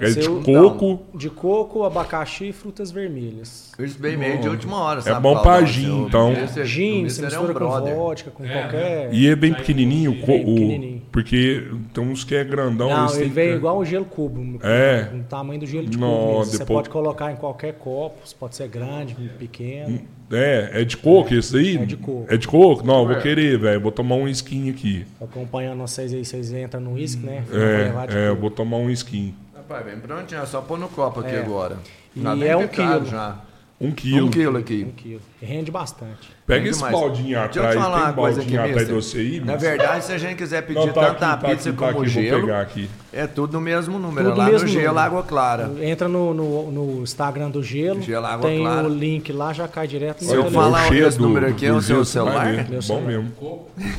é 0.01 0.07
de 0.11 0.15
Você 0.23 0.29
u- 0.29 0.43
coco. 0.43 1.01
De 1.17 1.31
coco, 1.31 1.85
abacaxi 1.85 2.49
e 2.49 2.53
frutas 2.53 2.91
vermelhas. 2.91 3.71
Isso 3.79 3.97
bem 4.01 4.17
meio 4.17 4.41
de 4.41 4.49
última 4.49 4.77
hora, 4.81 5.01
sabe? 5.01 5.21
bom 5.21 5.33
Claudão? 5.35 5.43
pra 5.59 5.65
gin, 5.65 5.85
Seu 5.87 6.07
então. 6.09 6.33
O 6.33 6.65
Gin, 6.65 7.09
você 7.09 7.21
é 7.21 7.25
um 7.25 7.27
mistura 7.27 7.55
com 7.55 7.69
vodka, 7.69 8.31
com 8.33 8.45
qualquer... 8.45 9.11
E 9.15 9.29
é 9.29 9.37
bem 9.37 9.55
pequenininho, 9.55 10.21
co- 10.23 10.27
Bem 10.27 10.43
o- 10.43 10.45
pequenininho. 10.47 11.02
Porque 11.13 11.69
tem 11.93 12.03
uns 12.03 12.25
que 12.25 12.35
é 12.35 12.43
grandão. 12.43 12.89
Não, 12.89 13.15
ele 13.15 13.29
vem 13.29 13.51
que- 13.51 13.57
igual 13.57 13.79
um 13.79 13.85
gelo 13.85 14.05
cubo. 14.07 14.59
É. 14.63 15.09
Com 15.11 15.19
o 15.21 15.23
tamanho 15.25 15.61
do 15.61 15.67
gelo 15.67 15.87
de 15.87 15.99
Nó, 15.99 16.09
cubo 16.11 16.27
mesmo. 16.39 16.45
Você 16.47 16.59
depois- 16.59 16.67
pode 16.79 16.89
colocar 16.89 17.31
em 17.31 17.37
qualquer 17.37 17.75
copo, 17.75 18.17
pode 18.41 18.57
ser 18.57 18.67
grande, 18.69 19.15
pequeno. 19.39 20.01
É, 20.33 20.81
é 20.81 20.85
de 20.85 20.97
coco 20.97 21.35
esse 21.35 21.55
aí? 21.57 21.77
É 21.77 21.85
de 21.85 21.97
coco. 21.97 22.27
É 22.29 22.37
de 22.39 22.49
coco? 22.49 22.85
Não, 22.87 23.03
eu 23.03 23.09
vou 23.09 23.17
querer, 23.19 23.59
velho. 23.59 23.81
Vou 23.81 23.93
tomar 23.93 24.15
um 24.17 24.27
skin 24.27 24.71
aqui. 24.71 25.05
Acompanhando 25.21 25.79
vocês 25.81 26.13
aí, 26.15 26.25
vocês 26.25 26.51
entram 26.53 26.81
no 26.81 26.95
uísque, 26.95 27.25
né? 27.25 27.45
É, 27.53 28.29
é, 28.31 28.35
vou 28.35 28.51
tomar 28.51 28.79
um 28.79 28.89
skin. 28.91 29.35
Rapaz, 29.55 29.85
bem 29.85 29.99
prontinho, 29.99 30.41
é 30.43 30.47
só 30.47 30.63
pôr 30.63 30.79
no 30.79 30.89
copo 30.89 31.21
aqui 31.21 31.35
É. 31.35 31.41
agora. 31.41 31.77
E 32.17 32.21
Tá 32.21 32.35
bem 32.35 32.49
é 32.49 32.57
um 32.57 32.67
picado 32.67 32.99
quilo. 33.01 33.11
já. 33.11 33.39
Um 33.85 33.91
quilo. 33.91 34.29
Um 34.29 34.31
quilo 34.31 34.59
aqui. 34.59 34.87
Um 34.89 34.93
quilo. 34.93 35.21
Rende 35.41 35.69
bastante. 35.73 36.31
Pega 36.47 36.61
Tem 36.63 36.71
esse 36.71 36.79
demais. 36.79 36.95
baldinho 37.01 37.25
Deixa 37.41 37.41
eu 37.41 37.45
atrás. 37.65 37.71
te 37.77 37.83
falar 37.83 37.97
Tem 37.97 38.05
uma 38.07 38.13
coisa 38.13 38.41
aqui, 38.43 38.57
atrás 38.57 38.87
de 38.87 38.95
você 38.95 39.19
aí? 39.19 39.41
Na 39.41 39.57
verdade, 39.57 40.05
se 40.05 40.13
a 40.13 40.19
gente 40.19 40.37
quiser 40.37 40.63
pedir 40.63 40.87
Não, 40.87 40.89
tá 40.93 41.15
tanto 41.15 41.25
aqui, 41.25 41.25
a 41.25 41.37
tá 41.37 41.49
pizza 41.49 41.73
tá 41.73 41.77
como 41.79 41.89
aqui, 41.91 41.97
o 41.99 42.01
Vou 42.01 42.07
gelo, 42.23 42.41
pegar 42.43 42.61
aqui. 42.61 42.89
é 43.13 43.27
tudo 43.27 43.55
no 43.55 43.61
mesmo 43.61 43.99
número. 43.99 44.29
Tudo 44.29 44.39
lá 44.39 44.45
mesmo 44.45 44.69
no 44.69 44.73
gelo, 44.73 44.87
número. 44.87 44.99
água 45.05 45.23
clara. 45.25 45.71
Entra 45.81 46.07
no, 46.09 46.33
no, 46.33 46.71
no 46.71 47.03
Instagram 47.03 47.51
do 47.51 47.61
Gelo, 47.61 48.01
Gelo 48.03 48.25
Água 48.25 48.49
tem 48.49 48.61
Clara. 48.61 48.87
o 48.87 48.95
link 48.95 49.33
lá, 49.33 49.53
já 49.53 49.67
cai 49.67 49.89
direto 49.89 50.23
no 50.23 50.31
Se 50.31 50.37
eu 50.37 50.49
falar 50.49 50.89
o 50.89 50.95
esse 50.95 51.21
número 51.21 51.49
aqui, 51.49 51.67
é 51.67 51.73
o 51.73 51.81
seu 51.83 51.97
gelo, 51.97 52.05
celular? 52.05 52.53
Meu 52.53 52.65
Bom 52.67 52.83
celular. 52.83 53.07
mesmo. 53.09 53.33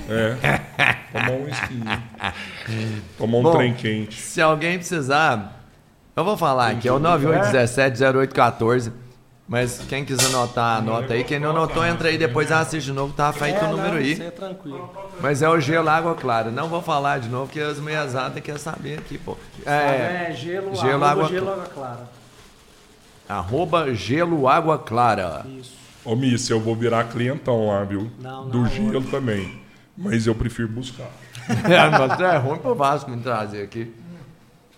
É. 0.09 0.37
Tomar 1.11 1.31
um 1.31 1.49
skin. 1.49 1.83
Tomar 3.17 3.37
um 3.37 3.43
Bom, 3.43 3.51
trem 3.57 3.73
quente. 3.73 4.15
Se 4.15 4.41
alguém 4.41 4.77
precisar, 4.77 5.61
eu 6.15 6.23
vou 6.23 6.37
falar 6.37 6.69
aqui, 6.71 6.87
é 6.87 6.93
o 6.93 6.99
9817-0814. 7.01 8.91
Mas 9.47 9.79
quem 9.89 10.05
quiser 10.05 10.27
anotar, 10.27 10.77
anota 10.77 11.13
aí. 11.13 11.23
Quem 11.23 11.37
não 11.39 11.49
anotou, 11.49 11.85
entra 11.85 12.07
aí 12.07 12.17
depois 12.17 12.49
assiste 12.51 12.85
de 12.85 12.93
novo, 12.93 13.13
tá 13.13 13.31
feito 13.33 13.57
É, 13.59 13.63
o 13.65 13.71
número 13.71 13.89
não, 13.93 13.97
aí. 13.97 14.21
É 14.21 14.31
tranquilo. 14.31 14.89
Mas 15.21 15.41
é 15.41 15.49
o 15.49 15.59
gelo 15.59 15.89
água 15.89 16.15
clara. 16.15 16.49
Não 16.49 16.69
vou 16.69 16.81
falar 16.81 17.19
de 17.19 17.27
novo, 17.29 17.47
porque 17.47 17.59
as 17.59 17.77
meiazadas 17.77 18.41
querem 18.41 18.59
saber 18.59 18.99
aqui, 18.99 19.17
pô. 19.17 19.37
É, 19.65 20.29
É, 20.29 20.35
gelo, 20.35 20.73
gelo, 20.75 21.03
água- 21.03 21.27
gelo, 21.27 21.51
água 21.51 21.65
clara. 21.65 22.09
arroba 23.27 23.93
gelo 23.93 24.47
água 24.47 24.77
clara. 24.77 25.45
Isso. 25.59 25.73
Ô, 26.05 26.15
Miss, 26.15 26.49
eu 26.49 26.59
vou 26.59 26.75
virar 26.75 27.03
clientão 27.05 27.67
lá, 27.67 27.83
viu? 27.83 28.09
Não, 28.19 28.47
Do 28.49 28.59
não, 28.59 28.67
gelo 28.69 29.03
também. 29.03 29.61
Mas 29.97 30.25
eu 30.25 30.33
prefiro 30.35 30.67
buscar. 30.69 31.07
É, 31.69 31.89
mas 31.89 32.19
é 32.21 32.37
ruim 32.37 32.57
pro 32.59 32.73
Vasco 32.73 33.11
me 33.11 33.21
trazer 33.21 33.63
aqui. 33.63 33.93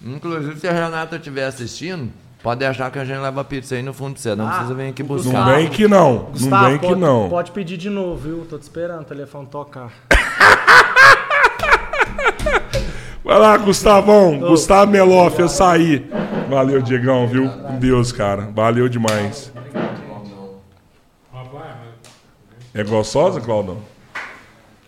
Inclusive, 0.01 0.59
se 0.59 0.67
a 0.67 0.71
Renata 0.71 1.15
estiver 1.17 1.45
assistindo, 1.45 2.11
pode 2.45 2.59
deixar 2.59 2.91
que 2.91 2.99
a 2.99 3.03
gente 3.03 3.17
leva 3.19 3.43
pizza 3.43 3.73
aí 3.73 3.81
no 3.81 3.91
fundo 3.91 4.13
de 4.13 4.21
você. 4.21 4.35
Não 4.35 4.45
Ah, 4.47 4.51
precisa 4.51 4.75
vir 4.75 4.89
aqui 4.89 5.01
Não 5.01 5.07
buscar. 5.09 5.29
Gustavo. 5.31 5.55
vem 5.55 5.67
que 5.67 5.87
não. 5.87 6.13
não 6.13 6.25
Gustavo, 6.25 6.65
vem 6.67 6.77
que 6.77 6.87
pode, 6.87 6.99
não. 7.01 7.29
pode 7.29 7.51
pedir 7.51 7.75
de 7.77 7.89
novo, 7.89 8.15
viu? 8.17 8.45
Tô 8.47 8.59
te 8.59 8.61
esperando 8.61 9.01
o 9.01 9.05
telefone 9.05 9.47
tocar. 9.47 9.89
Vai 13.23 13.39
lá, 13.39 13.57
Gustavão. 13.57 14.37
Gustavo 14.37 14.91
Meloff, 14.91 15.39
eu 15.39 15.49
saí. 15.49 16.07
Valeu, 16.47 16.79
Diegão, 16.83 17.27
viu? 17.27 17.49
Com 17.49 17.79
Deus, 17.79 18.11
cara. 18.11 18.49
Valeu 18.53 18.87
demais. 18.87 19.51
É 22.75 22.83
gostosa, 22.83 23.41
Claudão? 23.41 23.79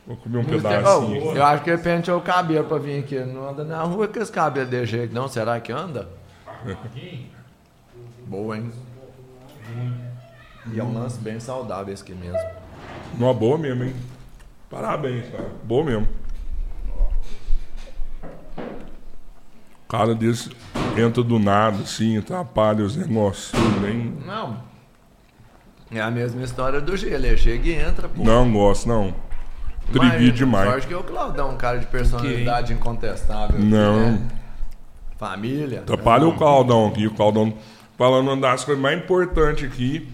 Vou 0.06 0.16
comer 0.18 0.38
um 0.38 0.42
Oh, 0.42 0.46
pedacinho. 0.46 1.36
eu 1.36 1.44
acho 1.44 1.64
que 1.64 1.70
ele 1.72 1.82
penteou 1.82 2.20
o 2.20 2.22
cabelo 2.22 2.66
pra 2.66 2.78
vir 2.78 3.00
aqui. 3.00 3.18
Não 3.20 3.50
anda 3.50 3.64
na 3.64 3.82
rua 3.82 4.08
com 4.08 4.20
esse 4.20 4.32
cabelo 4.32 4.70
de 4.70 4.86
jeito, 4.86 5.14
não. 5.16 5.28
Será 5.28 5.60
que 5.60 5.72
anda? 5.72 6.08
Boa, 8.28 8.58
hein? 8.58 8.72
E 10.74 10.80
é 10.80 10.84
um 10.84 10.94
lance 10.94 11.18
bem 11.20 11.40
saudável 11.40 11.94
esse 11.94 12.04
aqui 12.04 12.14
mesmo. 12.14 12.40
Uma 13.18 13.34
boa 13.34 13.58
mesmo, 13.58 13.86
hein? 13.86 13.96
Parabéns, 14.70 15.30
cara. 15.30 15.50
Boa 15.64 15.86
mesmo. 15.86 16.08
O 18.58 19.88
cara 19.88 20.14
desse 20.14 20.52
entra 20.98 21.24
do 21.24 21.40
nada, 21.40 21.78
assim, 21.84 22.18
atrapalha 22.18 22.84
os 22.84 22.98
negócios. 22.98 23.54
Nem... 23.82 24.14
Não. 24.26 24.58
É 25.90 26.02
a 26.02 26.12
mesma 26.12 26.44
história 26.44 26.82
do 26.82 26.98
gelo. 26.98 27.26
Ele 27.26 27.38
chega 27.38 27.70
e 27.70 27.74
entra, 27.74 28.10
pô. 28.10 28.22
Não 28.22 28.52
gosto, 28.52 28.90
não. 28.90 29.16
Trivi 29.92 30.32
demais. 30.32 30.70
Sorte 30.70 30.88
que 30.88 30.96
o 30.96 31.04
Claudão 31.04 31.50
é 31.50 31.52
um 31.54 31.58
cara 31.58 31.80
de 31.80 31.86
personalidade 31.86 32.74
incontestável. 32.74 33.58
Não. 33.58 34.12
né? 34.12 34.28
Família. 35.18 35.80
Atrapalha 35.80 36.28
o 36.28 36.36
Claudão 36.36 36.88
aqui. 36.88 37.08
O 37.08 37.14
Claudão 37.14 37.54
falando 37.98 38.28
uma 38.32 38.38
das 38.38 38.64
coisas 38.64 38.82
mais 38.82 38.98
importantes 39.02 39.66
aqui. 39.66 40.08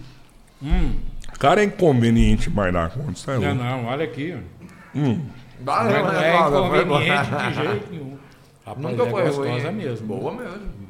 O 1.34 1.38
cara 1.38 1.60
é 1.60 1.64
inconveniente 1.64 2.48
mais 2.50 2.72
na 2.72 2.88
conta, 2.88 3.20
tá 3.24 3.38
Não, 3.38 3.54
não, 3.54 3.86
olha 3.86 4.04
aqui. 4.04 4.36
Valeu, 5.60 6.04
Não 6.04 6.12
né, 6.12 6.28
é 6.30 6.84
bom. 6.84 7.00
inconveniente 7.00 7.30
de 7.30 7.54
jeito 7.54 7.90
nenhum. 7.92 8.18
Rapaz, 8.66 8.86
Nunca 8.86 9.02
é 9.02 9.10
foi 9.10 9.22
gostosa 9.24 9.68
ruim. 9.68 9.72
mesmo. 9.72 10.06
Boa 10.06 10.32
mesmo. 10.32 10.84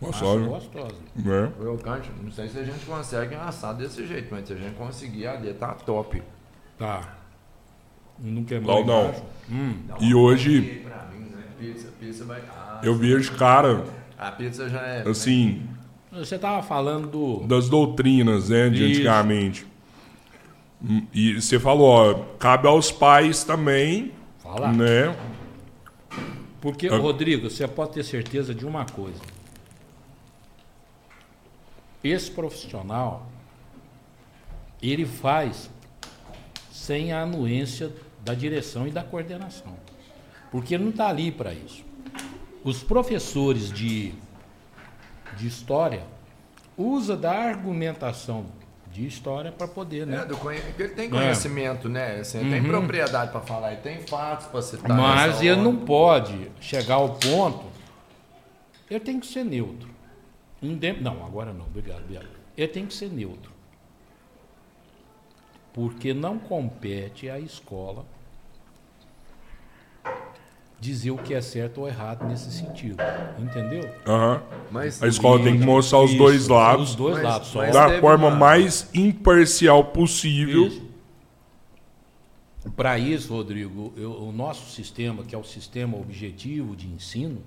Gostoso, 0.00 0.38
Acho 0.38 0.48
gostosa. 0.48 0.94
né? 1.16 1.52
Eu 1.60 1.76
canto, 1.78 2.08
não 2.22 2.30
sei 2.30 2.48
se 2.48 2.58
a 2.58 2.62
gente 2.64 2.86
consegue 2.86 3.34
assar 3.34 3.74
desse 3.74 4.06
jeito, 4.06 4.28
mas 4.30 4.46
se 4.46 4.52
a 4.52 4.56
gente 4.56 4.74
conseguir, 4.76 5.26
ali 5.26 5.52
tá 5.54 5.74
top. 5.74 6.22
Tá. 6.78 7.16
Não 8.18 8.44
queimou 8.44 8.80
embaixo. 8.80 9.22
Hum. 9.50 9.74
E 10.00 10.14
hoje 10.14 10.60
mim, 11.12 11.28
né? 11.30 11.42
Pizza, 11.58 11.88
pizza 12.00 12.24
vai. 12.24 12.40
Ah, 12.48 12.80
eu 12.82 12.94
vejo, 12.94 13.32
cara, 13.36 13.84
a 14.16 14.30
pizza 14.30 14.68
já 14.68 14.80
é. 14.80 15.08
assim, 15.08 15.66
Você 16.12 16.38
tava 16.38 16.62
falando 16.62 17.06
do. 17.08 17.46
das 17.46 17.68
doutrinas, 17.68 18.48
né, 18.48 18.68
de 18.70 18.82
Isso. 18.84 19.00
antigamente. 19.00 19.66
Hum, 20.82 21.06
E 21.12 21.34
você 21.40 21.58
falou, 21.58 21.86
ó, 21.88 22.14
cabe 22.38 22.66
aos 22.68 22.90
pais 22.90 23.44
também, 23.44 24.12
Falar. 24.38 24.72
né? 24.72 25.14
Porque, 26.60 26.88
Ah. 26.88 26.96
Rodrigo, 26.96 27.48
você 27.50 27.66
pode 27.68 27.92
ter 27.92 28.04
certeza 28.04 28.54
de 28.54 28.64
uma 28.66 28.84
coisa. 28.84 29.20
Esse 32.02 32.30
profissional, 32.30 33.26
ele 34.80 35.04
faz 35.04 35.68
sem 36.72 37.12
a 37.12 37.22
anuência 37.22 37.92
da 38.24 38.34
direção 38.34 38.86
e 38.86 38.90
da 38.90 39.02
coordenação. 39.02 39.74
Porque 40.50 40.74
ele 40.74 40.84
não 40.84 40.90
está 40.90 41.08
ali 41.08 41.30
para 41.30 41.52
isso. 41.52 41.84
Os 42.64 42.82
professores 42.82 43.70
de, 43.72 44.12
de 45.36 45.46
história 45.46 46.02
usam 46.76 47.16
da 47.20 47.32
argumentação 47.32 48.46
de 48.92 49.06
história 49.06 49.52
para 49.52 49.68
poder, 49.68 50.02
É, 50.02 50.06
né? 50.06 50.24
do 50.24 50.36
conhe... 50.36 50.60
porque 50.60 50.82
ele 50.84 50.94
tem 50.94 51.10
conhecimento, 51.10 51.88
né? 51.88 52.16
Assim, 52.20 52.38
ele 52.38 52.50
Tem 52.50 52.60
Uhum. 52.62 52.68
propriedade 52.68 53.30
pra 53.30 53.40
falar, 53.40 53.72
ele 53.72 53.80
tem 53.82 54.00
fatos 54.06 54.46
pra 54.46 54.62
citar. 54.62 54.96
Mas 54.96 55.40
ele 55.40 55.52
hora. 55.52 55.62
não 55.62 55.76
pode 55.76 56.50
chegar 56.60 56.94
ao 56.94 57.10
ponto. 57.16 57.66
Ele 58.90 59.00
tem 59.00 59.20
que 59.20 59.26
ser 59.26 59.44
neutro. 59.44 59.88
Indem- 60.62 61.00
Não, 61.00 61.24
agora 61.24 61.52
não, 61.52 61.66
obrigado, 61.66 62.00
obrigado. 62.00 62.26
Ele 62.56 62.68
tem 62.68 62.86
que 62.86 62.94
ser 62.94 63.10
neutro. 63.10 63.52
Porque 65.72 66.12
não 66.14 66.38
compete 66.38 67.28
à 67.30 67.38
escola 67.38 68.04
dizer 70.80 71.10
o 71.10 71.18
que 71.18 71.34
é 71.34 71.40
certo 71.40 71.80
ou 71.80 71.88
errado 71.88 72.24
nesse 72.26 72.50
sentido. 72.52 72.96
Entendeu? 73.38 73.88
Aham. 74.06 74.42
Mas, 74.70 75.02
A 75.02 75.08
escola 75.08 75.42
tem 75.42 75.58
que 75.58 75.64
mostrar 75.64 76.00
os 76.00 76.10
Isso, 76.10 76.18
dois 76.18 76.46
lados 76.48 76.90
Os 76.90 76.94
dois 76.96 77.14
Mas- 77.16 77.24
lados 77.24 77.48
só. 77.48 77.70
da 77.70 78.00
forma 78.00 78.28
uma- 78.28 78.36
mais 78.36 78.88
imparcial 78.94 79.84
possível. 79.86 80.66
Isso. 80.68 80.88
Para 82.76 82.98
isso, 82.98 83.32
Rodrigo, 83.32 83.92
eu- 83.96 84.12
o 84.22 84.30
nosso 84.30 84.70
sistema, 84.70 85.24
que 85.24 85.34
é 85.34 85.38
o 85.38 85.44
sistema 85.44 85.96
objetivo 85.96 86.76
de 86.76 86.86
ensino, 86.86 87.40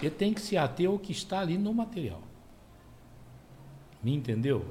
ele 0.00 0.10
tem 0.10 0.32
que 0.32 0.40
se 0.40 0.56
ater 0.56 0.88
ao 0.88 0.98
que 0.98 1.12
está 1.12 1.40
ali 1.40 1.58
no 1.58 1.74
material. 1.74 2.22
Me 4.02 4.14
entendeu? 4.14 4.64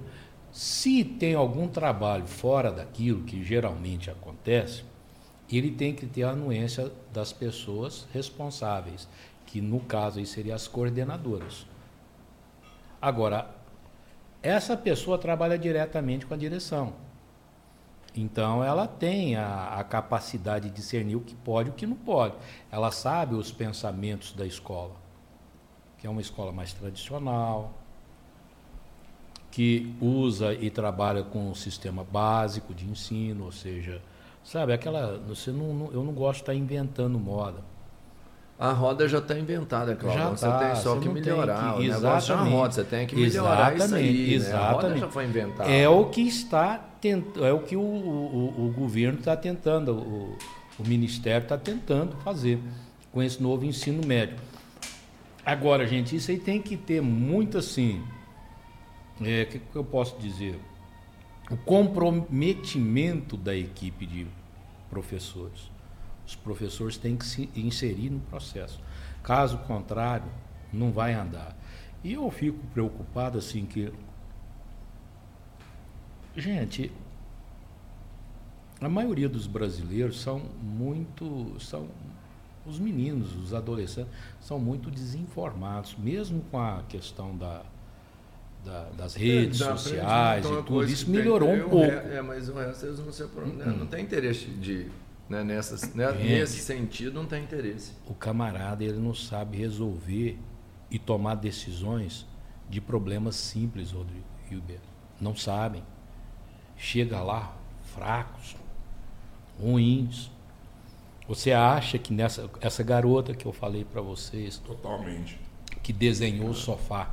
Se 0.52 1.04
tem 1.04 1.36
algum 1.36 1.68
trabalho 1.68 2.26
fora 2.26 2.72
daquilo 2.72 3.24
que 3.24 3.44
geralmente 3.44 4.10
acontece, 4.10 4.84
ele 5.58 5.72
tem 5.72 5.94
que 5.94 6.06
ter 6.06 6.24
a 6.24 6.32
anuência 6.32 6.92
das 7.12 7.34
pessoas 7.34 8.08
responsáveis, 8.14 9.08
que 9.46 9.60
no 9.62 9.80
caso 9.80 10.20
aí 10.20 10.26
seriam 10.26 10.56
as 10.56 10.68
coordenadoras. 10.68 11.66
Agora, 13.02 13.50
essa 14.44 14.78
pessoa 14.78 15.18
trabalha 15.18 15.58
diretamente 15.58 16.26
com 16.26 16.34
a 16.34 16.38
direção. 16.38 16.94
Então 18.16 18.64
ela 18.64 18.88
tem 18.88 19.36
a, 19.36 19.80
a, 19.80 19.84
capacidade 19.84 20.70
de 20.70 20.76
discernir 20.76 21.16
o 21.16 21.22
que 21.22 21.36
pode 21.36 21.70
e 21.70 21.72
o 21.72 21.76
que 21.76 21.86
não 21.86 21.96
pode. 21.96 22.36
Ela 22.72 22.92
sabe 22.92 23.36
os 23.36 23.52
pensamentos 23.52 24.34
da 24.34 24.46
escola, 24.46 24.96
que 25.98 26.08
é 26.08 26.10
uma 26.10 26.22
escola 26.22 26.52
mais 26.52 26.74
tradicional, 26.74 27.74
que 29.52 29.96
usa 30.02 30.54
e 30.54 30.70
trabalha 30.70 31.24
com 31.24 31.50
o 31.50 31.56
sistema 31.56 32.04
básico 32.04 32.74
de 32.74 32.86
ensino, 32.86 33.46
ou 33.46 33.52
seja, 33.52 34.02
sabe, 34.44 34.74
aquela. 34.74 35.18
Você 35.28 35.52
não, 35.52 35.74
não 35.74 35.92
eu 35.92 36.04
não 36.04 36.14
gosto 36.14 36.38
de 36.38 36.42
estar 36.44 36.54
inventando 36.56 37.18
moda. 37.20 37.58
A 38.58 38.74
roda 38.74 39.08
já 39.08 39.20
está 39.20 39.40
inventada, 39.40 39.96
Cláudio. 39.96 40.32
Você 40.32 40.46
tá, 40.46 40.60
tem 40.60 40.76
só 40.76 40.96
você 40.96 41.02
que 41.02 41.10
melhorar. 41.10 41.76
que- 41.76 41.80
o 41.80 41.84
negócio 41.84 42.08
é 42.08 42.18
exatamente. 42.18 42.54
roda, 42.54 42.72
você 42.74 42.84
tem 42.84 43.08
que 43.08 43.16
melhorar 43.16 43.76
isso 43.78 43.96
aí. 43.96 44.34
Exatamente, 44.34 44.40
né? 44.50 44.54
A 44.54 44.60
roda 44.60 44.78
exatamente. 44.80 45.00
já 45.00 45.08
foi 45.10 45.26
inventada. 45.26 45.72
É 45.72 45.88
o 45.88 46.06
que 46.10 46.22
está 46.28 46.78
tentando, 47.00 47.46
é 47.46 47.54
o 47.54 47.60
que 47.60 47.78
o, 47.78 47.80
o, 47.82 48.66
o 48.68 48.74
governo 48.78 49.20
está 49.20 49.38
tentando, 49.38 49.94
o, 49.94 50.38
o 50.78 50.86
ministério 50.86 51.44
está 51.44 51.58
tentando 51.58 52.18
fazer 52.18 52.60
com 53.14 53.24
esse 53.24 53.42
novo 53.42 53.64
ensino 53.64 54.06
médio. 54.06 54.36
Agora, 55.46 55.88
gente, 55.88 56.14
isso 56.16 56.30
aí 56.30 56.38
tem 56.38 56.62
que 56.62 56.76
ter 56.76 57.02
muito 57.02 57.58
assim. 57.58 58.04
O 59.20 59.24
que, 59.24 59.46
que 59.60 59.76
eu 59.76 59.86
posso 59.86 60.18
dizer? 60.20 60.60
O 61.50 61.58
comprometimento 61.58 63.36
da 63.36 63.56
equipe 63.56 64.06
de 64.06 64.28
professores. 64.90 65.72
Os 66.26 66.36
professores 66.36 66.98
têm 66.98 67.18
que 67.18 67.26
se 67.26 67.50
inserir 67.56 68.10
no 68.12 68.20
processo. 68.20 68.80
Caso 69.24 69.58
contrário, 69.60 70.30
não 70.72 70.92
vai 70.92 71.14
andar. 71.14 71.58
E 72.04 72.14
eu 72.14 72.30
fico 72.30 72.60
preocupado 72.68 73.38
assim 73.38 73.66
que 73.66 73.92
Gente, 76.40 76.92
a 78.80 78.88
maioria 78.88 79.28
dos 79.28 79.46
brasileiros 79.46 80.22
são 80.22 80.40
muito. 80.62 81.60
são 81.60 81.88
os 82.66 82.78
meninos, 82.80 83.36
os 83.36 83.54
adolescentes, 83.54 84.12
são 84.40 84.60
muito 84.60 84.92
desinformados, 84.92 85.96
mesmo 85.98 86.42
com 86.52 86.60
a 86.60 86.84
questão 86.88 87.36
da, 87.36 87.64
da- 88.66 88.90
das 88.90 89.16
redes 89.16 89.62
É, 89.62 89.64
dá 89.64 89.70
pra 89.72 89.78
sociais 89.78 90.46
e 90.46 90.50
tudo. 90.64 90.84
Isso 90.86 91.10
melhorou 91.10 91.50
tem 91.50 91.64
um 91.64 91.70
pouco. 91.70 91.86
re- 91.86 92.16
É, 92.18 92.22
mas 92.22 92.50
o 92.50 92.54
resto 92.54 92.86
eles 92.86 93.00
não 93.00 93.12
se 93.12 93.24
apro- 93.24 93.46
né, 93.48 93.66
não 93.66 93.86
tem 93.88 94.04
interesse 94.04 94.46
de. 94.46 94.88
Né, 95.30 95.44
nessas, 95.44 95.94
né, 95.94 96.12
nesse 96.12 96.58
sentido, 96.60 97.14
não 97.14 97.26
tem 97.28 97.44
interesse. 97.44 97.92
O 98.08 98.16
camarada 98.16 98.84
ele 98.84 98.98
não 98.98 99.14
sabe 99.14 99.58
resolver 99.58 100.40
e 100.90 100.98
tomar 100.98 101.36
decisões 101.36 102.26
de 102.68 102.82
problemas 102.82 103.36
simples, 103.36 103.92
Rodrigo 103.92 104.26
Hilbert. 104.50 104.80
Não 105.22 105.36
sabem. 105.36 105.84
Chega 106.76 107.22
lá 107.22 107.56
fracos, 107.94 108.56
ruins. 109.60 110.32
Você 111.28 111.52
acha 111.52 112.00
que 112.00 112.12
nessa 112.12 112.50
essa 112.60 112.82
garota 112.82 113.36
que 113.36 113.46
eu 113.46 113.54
falei 113.54 113.86
para 113.86 114.02
vocês, 114.02 114.58
Totalmente. 114.58 115.40
que 115.84 115.94
desenhou 115.94 116.50
o 116.50 116.56
sofá, 116.56 117.12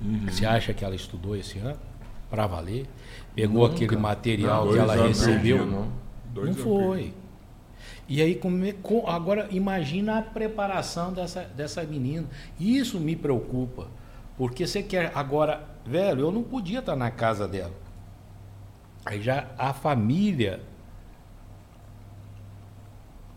você 0.00 0.44
acha 0.44 0.72
que 0.74 0.84
ela 0.84 0.94
estudou 0.94 1.36
esse 1.36 1.58
ano 1.58 1.78
para 2.30 2.46
valer? 2.46 2.86
Pegou 3.34 3.62
Nunca. 3.68 3.74
aquele 3.74 3.96
material 3.96 4.66
Não, 4.66 4.72
que 4.72 4.78
ela 4.78 5.06
recebeu? 5.06 5.58
perdido, 5.58 5.66
Não. 5.66 5.88
Dois 6.32 6.56
não 6.56 6.64
foi. 6.64 7.14
E 8.08 8.20
aí, 8.20 8.34
como 8.34 8.64
é- 8.64 8.74
agora 9.06 9.48
imagina 9.50 10.18
a 10.18 10.22
preparação 10.22 11.12
dessa, 11.12 11.42
dessa 11.44 11.82
menina. 11.84 12.26
Isso 12.60 12.98
me 13.00 13.16
preocupa. 13.16 13.86
Porque 14.36 14.66
você 14.66 14.82
quer. 14.82 15.12
Agora, 15.14 15.64
velho, 15.86 16.20
eu 16.22 16.32
não 16.32 16.42
podia 16.42 16.80
estar 16.80 16.96
na 16.96 17.10
casa 17.10 17.46
dela. 17.48 17.72
Aí 19.06 19.22
já 19.22 19.46
a 19.56 19.72
família 19.72 20.60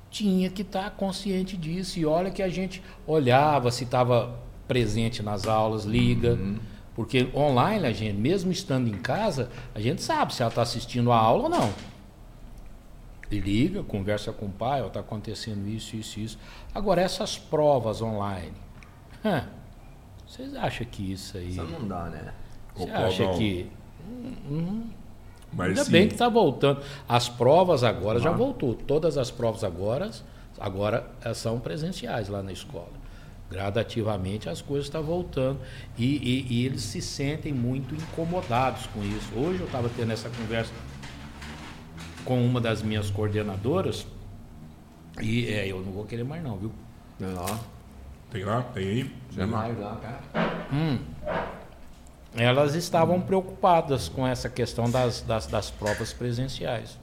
tinha 0.10 0.50
que 0.50 0.62
estar 0.64 0.90
consciente 0.92 1.56
disso. 1.56 2.00
E 2.00 2.06
olha 2.06 2.32
que 2.32 2.42
a 2.42 2.50
gente 2.50 2.82
olhava 3.06 3.72
se 3.72 3.84
estava 3.84 4.40
presente 4.68 5.22
nas 5.24 5.48
aulas, 5.48 5.86
liga. 5.86 6.38
Porque 6.96 7.30
online, 7.36 7.86
a 7.86 7.92
gente, 7.94 8.18
mesmo 8.18 8.52
estando 8.52 8.88
em 8.88 8.98
casa, 8.98 9.50
a 9.76 9.80
gente 9.80 10.02
sabe 10.02 10.34
se 10.34 10.42
ela 10.42 10.50
está 10.50 10.64
assistindo 10.64 11.12
a 11.12 11.18
aula 11.18 11.44
ou 11.44 11.50
não. 11.50 11.72
E 13.30 13.40
liga, 13.40 13.84
conversa 13.84 14.32
com 14.32 14.46
o 14.48 14.50
pai, 14.52 14.86
está 14.86 15.02
acontecendo 15.02 15.68
isso, 15.68 15.96
isso, 15.96 16.20
isso. 16.20 16.40
Agora, 16.74 17.02
essas 17.02 17.38
provas 17.38 18.02
online, 18.02 18.54
hã, 19.24 19.46
vocês 20.26 20.56
acham 20.56 20.88
que 20.90 21.12
isso 21.12 21.38
aí. 21.38 21.50
Isso 21.50 21.64
não 21.64 21.88
dá, 21.88 22.06
né? 22.06 22.34
Você 22.76 22.90
acha 22.90 23.24
Claudão, 23.24 23.38
que. 23.38 23.70
Mas 25.54 25.70
Ainda 25.70 25.84
sim, 25.86 25.92
bem 25.92 26.08
que 26.08 26.14
está 26.14 26.30
voltando. 26.30 26.82
As 27.08 27.30
provas 27.30 27.84
agora 27.84 28.20
já 28.20 28.30
Ah. 28.30 28.34
voltou. 28.34 28.74
Todas 28.76 29.18
as 29.18 29.32
provas 29.32 29.64
agora, 29.64 30.12
agora 30.60 31.10
eh, 31.24 31.34
são 31.34 31.60
presenciais 31.60 32.28
lá 32.30 32.42
na 32.44 32.52
escola. 32.52 32.90
Gradativamente 33.50 34.50
as 34.50 34.62
coisas 34.62 34.86
estão 34.88 35.02
voltando. 35.04 35.60
E, 35.98 36.06
e- 36.18 36.48
e 36.54 36.66
eles 36.66 36.82
se 36.82 37.02
sentem 37.02 37.54
muito 37.54 37.96
incomodados 37.96 38.88
com 38.88 39.02
isso. 39.04 39.34
Hoje 39.36 39.60
eu 39.62 39.66
estava 39.66 39.90
tendo 39.90 40.12
essa 40.12 40.30
conversa 40.30 40.72
com 42.26 42.46
uma 42.46 42.60
das 42.60 42.82
minhas 42.82 43.10
coordenadoras. 43.10 44.06
E 45.22 45.48
é, 45.48 45.68
eu 45.68 45.82
não 45.82 45.92
vou 45.92 46.06
querer 46.06 46.24
mais 46.26 46.44
não, 46.44 46.58
viu? 46.58 46.72
Ó, 47.22 47.58
tem 48.30 48.44
lá? 48.44 48.62
Tem 48.74 48.84
aí? 48.88 49.16
jamais 49.32 49.80
lá, 49.80 49.96
cara. 49.96 50.22
Elas 52.36 52.76
estavam 52.76 53.20
preocupadas 53.22 54.10
com 54.10 54.28
essa 54.28 54.50
questão 54.50 54.90
das, 54.92 55.22
das, 55.22 55.48
das 55.48 55.72
provas 55.72 56.14
presenciais. 56.14 57.00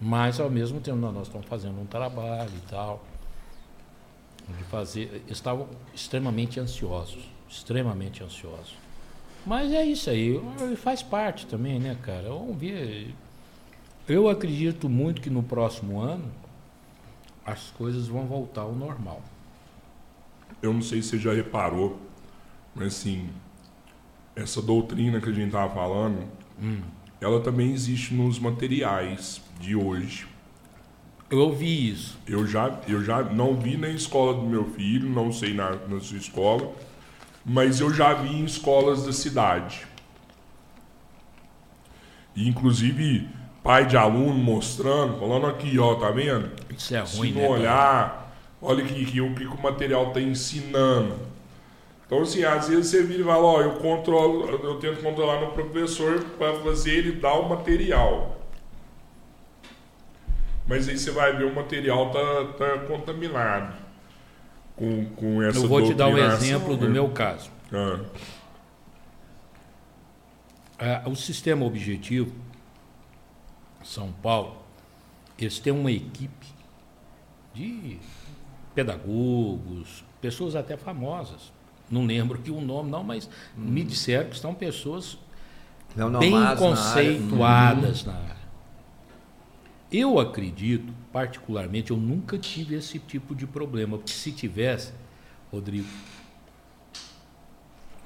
Mas, 0.00 0.38
ao 0.38 0.50
mesmo 0.50 0.80
tempo, 0.80 0.98
não, 0.98 1.10
nós 1.10 1.26
estamos 1.26 1.46
fazendo 1.48 1.80
um 1.80 1.86
trabalho 1.86 2.50
e 2.54 2.70
tal. 2.70 3.02
De 4.48 4.64
fazer. 4.64 5.22
Estavam 5.28 5.68
extremamente 5.94 6.60
ansiosos. 6.60 7.24
Extremamente 7.48 8.22
ansiosos. 8.22 8.74
Mas 9.46 9.72
é 9.72 9.84
isso 9.84 10.10
aí. 10.10 10.40
Faz 10.76 11.02
parte 11.02 11.46
também, 11.46 11.78
né, 11.78 11.96
cara? 12.02 12.28
Vamos 12.28 12.56
ver. 12.56 13.14
Eu 14.08 14.28
acredito 14.28 14.88
muito 14.88 15.20
que 15.20 15.30
no 15.30 15.42
próximo 15.42 16.00
ano 16.00 16.30
as 17.44 17.70
coisas 17.70 18.06
vão 18.06 18.26
voltar 18.26 18.62
ao 18.62 18.74
normal. 18.74 19.22
Eu 20.62 20.72
não 20.72 20.82
sei 20.82 21.02
se 21.02 21.10
você 21.10 21.18
já 21.18 21.32
reparou, 21.32 21.98
mas 22.74 22.88
assim, 22.88 23.28
essa 24.34 24.62
doutrina 24.62 25.20
que 25.20 25.28
a 25.28 25.32
gente 25.32 25.46
estava 25.46 25.72
falando, 25.74 26.26
ela 27.20 27.40
também 27.40 27.72
existe 27.72 28.14
nos 28.14 28.38
materiais 28.38 29.42
de 29.60 29.76
hoje. 29.76 30.26
Eu 31.30 31.38
ouvi 31.40 31.90
isso. 31.90 32.18
Eu 32.26 32.46
já, 32.46 32.80
eu 32.86 33.02
já 33.02 33.22
não 33.22 33.54
vi 33.56 33.76
na 33.76 33.88
escola 33.88 34.34
do 34.34 34.42
meu 34.42 34.64
filho, 34.70 35.08
não 35.08 35.32
sei 35.32 35.54
na, 35.54 35.70
na 35.88 36.00
sua 36.00 36.18
escola, 36.18 36.70
mas 37.44 37.80
eu 37.80 37.92
já 37.92 38.14
vi 38.14 38.28
em 38.28 38.44
escolas 38.44 39.04
da 39.04 39.12
cidade. 39.12 39.86
E, 42.36 42.48
inclusive, 42.48 43.28
pai 43.62 43.86
de 43.86 43.96
aluno 43.96 44.34
mostrando, 44.34 45.18
falando 45.18 45.46
aqui, 45.46 45.78
ó, 45.78 45.94
tá 45.94 46.10
vendo? 46.10 46.50
Isso 46.76 46.94
é 46.94 47.04
Se 47.06 47.16
ruim, 47.16 47.32
não 47.32 47.42
né? 47.42 47.48
olhar, 47.48 48.36
olha 48.60 48.84
que, 48.84 49.04
que, 49.06 49.20
o 49.20 49.34
que 49.34 49.46
o 49.46 49.62
material 49.62 50.08
está 50.08 50.20
ensinando. 50.20 51.14
Então, 52.06 52.20
assim, 52.20 52.44
às 52.44 52.68
vezes 52.68 52.88
você 52.88 53.02
vira 53.02 53.22
e 53.22 53.24
fala, 53.24 53.44
ó, 53.44 53.60
eu 53.62 53.72
controlo, 53.72 54.48
eu 54.48 54.78
tento 54.78 55.02
controlar 55.02 55.40
no 55.40 55.52
professor 55.52 56.20
para 56.38 56.52
fazer 56.60 56.90
ele 56.90 57.12
dar 57.12 57.34
o 57.34 57.48
material. 57.48 58.43
Mas 60.66 60.88
aí 60.88 60.96
você 60.98 61.10
vai 61.10 61.36
ver 61.36 61.44
o 61.44 61.54
material 61.54 62.10
tá, 62.10 62.44
tá 62.56 62.78
contaminado 62.86 63.74
com, 64.76 65.04
com 65.10 65.42
essa 65.42 65.58
Eu 65.58 65.68
vou 65.68 65.82
te 65.84 65.92
dar 65.94 66.08
um 66.08 66.16
exemplo 66.18 66.76
do 66.76 66.86
né? 66.86 66.92
meu 66.92 67.08
caso. 67.10 67.50
Ah, 67.72 68.00
Ah, 70.78 71.02
o 71.08 71.14
sistema 71.14 71.64
objetivo, 71.64 72.32
São 73.82 74.10
Paulo, 74.12 74.56
eles 75.38 75.58
têm 75.58 75.72
uma 75.72 75.90
equipe 75.92 76.46
de 77.54 77.98
pedagogos, 78.74 80.04
pessoas 80.20 80.56
até 80.56 80.76
famosas. 80.76 81.52
Não 81.90 82.04
lembro 82.06 82.38
que 82.38 82.50
o 82.50 82.60
nome 82.60 82.90
não, 82.90 83.04
mas 83.04 83.28
me 83.56 83.84
disseram 83.84 84.30
que 84.30 84.38
são 84.38 84.54
pessoas 84.54 85.16
bem 85.94 86.10
Leonomados 86.10 86.32
na 86.32 86.48
área. 86.48 86.56
conceituadas 86.56 88.04
na 88.04 88.12
área. 88.14 88.43
Eu 89.96 90.18
acredito, 90.18 90.92
particularmente, 91.12 91.90
eu 91.90 91.96
nunca 91.96 92.36
tive 92.38 92.74
esse 92.74 92.98
tipo 92.98 93.34
de 93.34 93.46
problema, 93.46 93.96
porque 93.98 94.12
se 94.12 94.32
tivesse, 94.32 94.92
Rodrigo, 95.52 95.86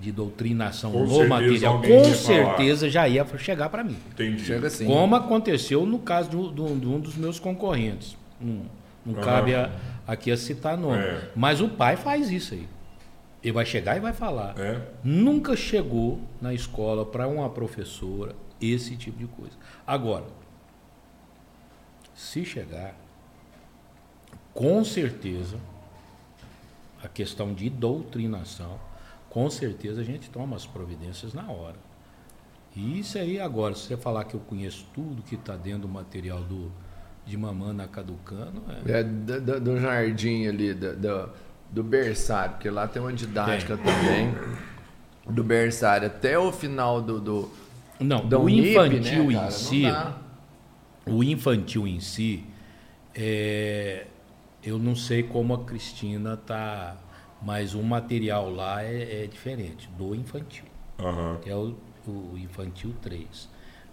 de 0.00 0.12
doutrinação 0.12 0.92
Com 0.92 1.04
no 1.06 1.28
material, 1.28 1.80
com 1.80 1.88
falar. 1.88 2.14
certeza 2.14 2.88
já 2.88 3.08
ia 3.08 3.26
chegar 3.38 3.68
para 3.68 3.82
mim. 3.82 3.96
Entendi. 4.12 4.44
Chega 4.44 4.68
assim. 4.68 4.86
Como 4.86 5.14
aconteceu 5.16 5.84
no 5.84 5.98
caso 5.98 6.30
de 6.30 6.36
um, 6.36 6.52
de 6.78 6.86
de 6.86 6.98
dos 7.00 7.16
meus 7.16 7.40
concorrentes. 7.40 8.16
Não, 8.40 8.62
não 9.04 9.14
Aham. 9.14 9.22
cabe 9.24 9.54
a- 9.54 9.72
aqui 10.06 10.30
a 10.30 10.36
citar 10.36 10.76
nome. 10.78 10.98
É. 11.02 11.30
Mas 11.34 11.60
o 11.60 11.68
pai 11.68 11.96
faz 11.96 12.30
isso 12.30 12.54
aí. 12.54 12.68
Ele 13.42 13.52
vai 13.52 13.66
chegar 13.66 13.96
e 13.96 14.00
vai 14.00 14.12
falar. 14.12 14.54
É? 14.58 14.80
Nunca 15.02 15.56
chegou 15.56 16.20
na 16.40 16.54
escola 16.54 17.04
para 17.04 17.26
uma 17.26 17.48
professora 17.50 18.36
esse 18.60 18.94
tipo 18.96 19.18
de 19.18 19.26
coisa. 19.26 19.54
Agora, 19.86 20.24
se 22.18 22.44
chegar, 22.44 22.94
com 24.52 24.84
certeza, 24.84 25.56
a 27.02 27.06
questão 27.06 27.54
de 27.54 27.70
doutrinação, 27.70 28.78
com 29.30 29.48
certeza 29.48 30.00
a 30.00 30.04
gente 30.04 30.28
toma 30.30 30.56
as 30.56 30.66
providências 30.66 31.32
na 31.32 31.48
hora. 31.48 31.76
E 32.74 32.98
isso 32.98 33.18
aí 33.18 33.38
agora, 33.40 33.74
se 33.76 33.82
você 33.82 33.96
falar 33.96 34.24
que 34.24 34.34
eu 34.34 34.40
conheço 34.40 34.84
tudo 34.92 35.22
que 35.22 35.36
está 35.36 35.54
dentro 35.56 35.82
do 35.82 35.88
material 35.88 36.40
do, 36.42 36.72
de 37.24 37.36
Mamana 37.36 37.86
Caducano, 37.86 38.62
é, 38.86 38.98
É, 38.98 39.04
do, 39.04 39.40
do- 39.40 39.60
do 39.60 39.80
jardim 39.80 40.46
ali, 40.48 40.74
do, 40.74 40.96
do, 40.96 41.30
do 41.70 41.82
berçário, 41.84 42.52
porque 42.54 42.68
lá 42.68 42.88
tem 42.88 43.00
uma 43.00 43.12
didática 43.12 43.76
também. 43.76 44.34
Do 45.28 45.44
berçário 45.44 46.06
até 46.08 46.38
o 46.38 46.50
final 46.50 47.00
do. 47.02 47.20
do 47.20 47.50
não, 48.00 48.26
da 48.28 48.38
o 48.38 48.44
Unip, 48.44 48.70
infantil 48.70 49.24
né, 49.26 49.32
em? 49.32 49.34
Não 49.34 49.50
si, 49.50 49.82
dá. 49.82 50.16
O 51.08 51.22
infantil 51.22 51.86
em 51.86 52.00
si, 52.00 52.44
é, 53.14 54.06
eu 54.62 54.78
não 54.78 54.94
sei 54.94 55.22
como 55.22 55.54
a 55.54 55.64
Cristina 55.64 56.36
tá, 56.36 56.96
mas 57.42 57.74
o 57.74 57.82
material 57.82 58.50
lá 58.50 58.82
é, 58.82 59.24
é 59.24 59.26
diferente 59.26 59.88
do 59.96 60.14
infantil, 60.14 60.64
que 61.42 61.50
é 61.50 61.54
o, 61.54 61.76
o 62.06 62.36
infantil 62.36 62.94
3. 63.00 63.48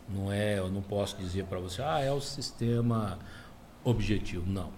Não 0.07 0.31
é, 0.31 0.59
eu 0.59 0.69
não 0.69 0.81
posso 0.81 1.17
dizer 1.17 1.45
para 1.45 1.59
você, 1.59 1.81
ah, 1.81 1.99
é 1.99 2.11
o 2.11 2.21
sistema 2.21 3.17
objetivo. 3.83 4.49
Não. 4.49 4.69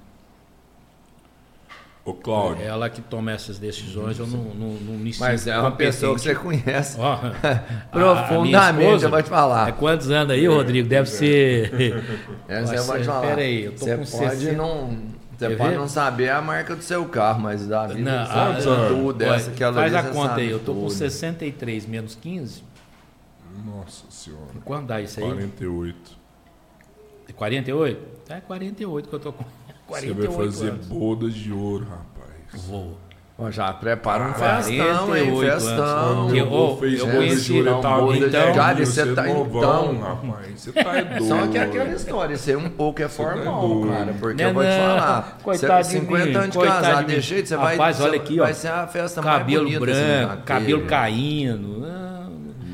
Ô, 2.07 2.13
Cláudio. 2.13 2.63
É 2.63 2.67
ela 2.67 2.89
que 2.89 3.01
toma 3.01 3.33
essas 3.33 3.59
decisões, 3.59 4.17
eu 4.17 4.25
não, 4.25 4.39
não, 4.39 4.69
não 4.75 4.93
me 4.93 5.11
sinto 5.11 5.19
Mas 5.25 5.45
é 5.45 5.59
uma 5.59 5.71
pessoa 5.73 6.15
que 6.15 6.21
você 6.21 6.33
conhece. 6.33 6.97
A- 7.01 7.15
a 7.91 7.97
minha 7.97 8.15
Profundamente, 8.15 9.03
eu 9.03 9.09
vou 9.09 9.21
te 9.21 9.27
falar. 9.27 9.67
É 9.67 9.71
quantos 9.73 10.09
anos 10.09 10.31
aí, 10.33 10.47
Rodrigo? 10.47 10.87
Deve 10.87 11.09
ser. 11.09 12.01
Essa 12.47 12.67
Vai 12.67 12.77
eu 12.77 12.83
vou 12.85 12.97
te 12.99 13.03
falar. 13.03 13.27
pera 13.27 13.41
aí, 13.41 13.65
eu 13.65 13.71
tô 13.73 13.79
você 13.79 13.97
com 13.97 14.05
pode 14.05 14.35
60. 14.39 14.51
não. 14.53 15.17
Você 15.37 15.49
pode 15.55 15.69
ver? 15.71 15.77
não 15.77 15.87
saber 15.89 16.29
a 16.29 16.41
marca 16.41 16.75
do 16.77 16.81
seu 16.81 17.05
carro, 17.09 17.41
mas 17.41 17.67
da 17.67 17.85
vida 17.87 18.09
Não, 18.09 18.25
sabe 18.25 18.59
ah, 18.61 18.87
tudo. 18.87 19.23
olha, 19.25 19.35
Essa 19.35 19.51
que 19.51 19.61
ela 19.61 19.73
faz 19.73 19.93
a 19.93 20.03
conta 20.03 20.35
aí, 20.35 20.49
eu 20.49 20.59
tô 20.59 20.73
com 20.73 20.79
tudo. 20.83 20.91
63 20.93 21.85
menos 21.85 22.15
15. 22.15 22.63
Nossa 23.65 24.05
senhora. 24.09 24.43
Quando 24.63 24.87
dá 24.87 25.01
isso 25.01 25.19
aí? 25.19 25.25
48. 25.25 26.17
48? 27.35 27.99
É 28.29 28.39
48 28.39 29.09
que 29.09 29.13
eu 29.15 29.19
tô 29.19 29.33
com. 29.33 29.43
Você 29.87 30.07
48 30.13 30.31
vai 30.31 30.45
fazer 30.47 30.69
anos. 30.69 30.85
bodas 30.87 31.33
de 31.33 31.51
ouro, 31.53 31.85
rapaz. 31.89 32.65
Vou. 32.67 32.97
Ó, 33.39 33.51
já 33.51 33.71
prepara 33.71 34.23
um 34.23 34.33
festão, 34.33 35.15
hein? 35.15 35.29
48 35.29 35.39
anos. 35.47 35.63
Festão. 35.63 36.27
Ô, 36.27 36.41
avô 36.41 36.77
fez 36.77 36.99
eu 36.99 37.07
conheci- 37.07 37.43
de 37.43 37.53
ouro, 37.59 37.69
ele 37.69 37.81
tá 37.83 37.89
não, 37.97 38.05
muito 38.05 38.25
então, 38.25 38.53
você 38.77 38.85
você 39.05 39.13
tá 39.13 39.23
novão, 39.27 39.93
então- 39.93 39.99
rapaz. 39.99 40.47
Você 40.59 40.71
tá 40.71 40.97
é 40.97 41.03
doido. 41.05 41.23
Só 41.27 41.47
que 41.47 41.57
é 41.57 41.61
aquela 41.61 41.89
história, 41.93 42.37
ser 42.37 42.57
um 42.57 42.67
pouco 42.69 42.99
é 43.01 43.07
formal, 43.07 43.67
doido. 43.67 43.89
cara. 43.93 44.15
Porque 44.19 44.41
Não, 44.41 44.49
eu 44.49 44.53
vou 44.55 44.63
te 44.63 44.69
falar. 44.71 45.37
coitado 45.43 45.83
cê- 45.85 45.93
de 45.93 45.99
50 45.99 46.25
mim, 46.25 46.35
anos 46.35 46.49
de 46.49 46.57
casar, 46.65 47.03
de 47.05 47.21
jeito, 47.21 47.47
você 47.47 47.55
vai. 47.57 47.75
Rapaz, 47.77 48.01
olha 48.01 48.09
você- 48.11 48.15
aqui, 48.17 48.39
ó. 48.39 48.43
Vai 48.43 48.53
ser 48.55 48.67
a 48.69 48.87
festa 48.87 49.21
mais 49.21 49.37
Cabelo 49.37 49.63
bonita. 49.65 49.79
branco, 49.81 50.31
assim, 50.33 50.41
cabelo 50.43 50.81
naquele. 50.81 50.89
caindo. 50.89 51.85
Ah, 51.85 52.27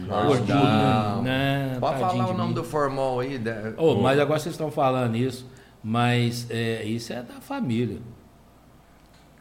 Não, 0.07 0.27
gordinho, 0.27 0.57
não, 0.57 1.79
Pode 1.79 1.99
falar 1.99 2.27
o 2.29 2.33
nome 2.37 2.53
do 2.53 2.63
formal 2.63 3.19
aí. 3.19 3.37
né? 3.39 3.73
Ô, 3.77 3.95
mas 3.95 4.17
agora 4.19 4.39
vocês 4.39 4.53
estão 4.53 4.69
falando 4.71 5.15
isso, 5.15 5.45
mas 5.83 6.49
é, 6.49 6.83
isso 6.83 7.11
é 7.13 7.21
da 7.21 7.41
família. 7.41 7.99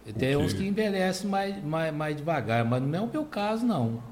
E 0.04 0.12
Tem 0.12 0.34
O 0.34 0.38
quê? 0.40 0.44
uns 0.44 0.52
que 0.52 0.66
envelhecem 0.66 1.30
mais, 1.30 1.62
mais, 1.62 1.94
mais 1.94 2.16
devagar, 2.16 2.64
mas 2.64 2.82
não 2.82 2.98
é 2.98 3.02
o 3.02 3.06
meu 3.06 3.24
caso, 3.24 3.64
não. 3.64 4.02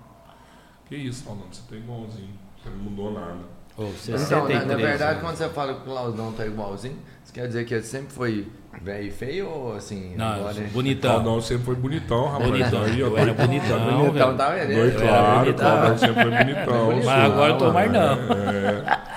Que 0.87 0.97
isso, 0.97 1.25
Fernando? 1.25 1.53
Você 1.53 1.63
tá 1.69 1.77
igualzinho. 1.77 2.35
Você 2.63 2.71
não 2.71 2.77
mudou 2.79 3.13
nada. 3.13 3.39
Ô, 3.77 3.83
Então, 3.85 3.93
63 3.97 4.61
na, 4.61 4.67
na 4.67 4.77
verdade, 4.77 5.03
anos. 5.13 5.23
quando 5.23 5.37
você 5.37 5.49
fala 5.49 5.75
que 5.75 5.81
o 5.81 5.85
Claudão 5.85 6.33
tá 6.33 6.47
igualzinho, 6.47 6.99
isso 7.25 7.33
quer 7.33 7.47
dizer 7.47 7.65
que 7.65 7.75
ele 7.75 7.83
sempre 7.85 8.13
foi 8.13 8.49
velho 8.83 9.13
feio 9.13 9.49
ou 9.49 9.75
assim? 9.77 10.15
Não, 10.17 10.27
agora 10.27 10.55
bonitão. 10.73 11.11
Claudão 11.13 11.41
sempre 11.41 11.65
foi 11.65 11.75
bonitão, 11.75 12.27
rapaz. 12.29 12.51
Bonitão. 12.51 12.83
Aí, 12.83 13.01
Eu 13.01 13.17
era 13.19 13.33
bonitão, 13.35 13.79
Bonitão, 13.99 14.37
tá 14.37 14.51
vendo? 14.51 14.99
Claro. 14.99 15.55
Claudão 15.55 15.99
sempre 15.99 16.23
foi 16.23 16.31
bonitão. 16.31 16.87
Mas 16.97 17.09
agora 17.09 17.53
eu 17.53 17.59
tô 17.59 17.73
mais 17.73 17.93
não. 17.93 18.19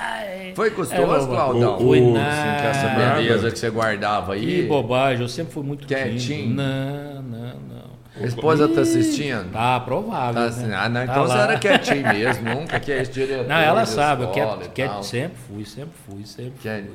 Foi 0.55 0.69
custoso, 0.69 1.01
É, 1.01 1.35
Claudão? 1.35 1.75
Assim, 1.77 2.11
nada. 2.13 2.61
que 2.61 2.67
essa 2.67 2.87
beleza 2.89 3.49
que 3.51 3.57
você 3.57 3.69
guardava 3.71 4.33
aí. 4.33 4.45
Que 4.45 4.61
bobagem, 4.67 5.23
eu 5.23 5.27
sempre 5.27 5.51
fui 5.51 5.63
muito 5.63 5.87
Quietinho? 5.87 6.19
tímido. 6.19 6.53
Não, 6.61 7.21
não, 7.23 7.39
não. 7.59 7.83
A 8.21 8.23
esposa 8.27 8.67
tá 8.67 8.81
assistindo? 8.81 9.51
Tá 9.51 9.79
provável. 9.79 10.35
Tá 10.35 10.47
assim, 10.47 10.67
né? 10.67 10.75
ah, 10.79 10.87
não, 10.87 11.07
Tá 11.07 11.11
então 11.11 11.23
você 11.25 11.33
lá. 11.33 11.43
era 11.45 11.57
quietinho 11.57 12.07
mesmo, 12.07 12.47
nunca 12.53 12.79
quis 12.79 13.09
diretor 13.09 13.47
Não, 13.47 13.55
ela 13.55 13.83
sabe, 13.87 14.25
eu 14.25 14.27
tal. 14.87 15.01
sempre 15.01 15.37
fui, 15.47 15.65
sempre 15.65 15.93
fui, 16.07 16.23
sempre 16.23 16.53
Que 16.61 16.69
é 16.69 16.83
fui. 16.83 16.91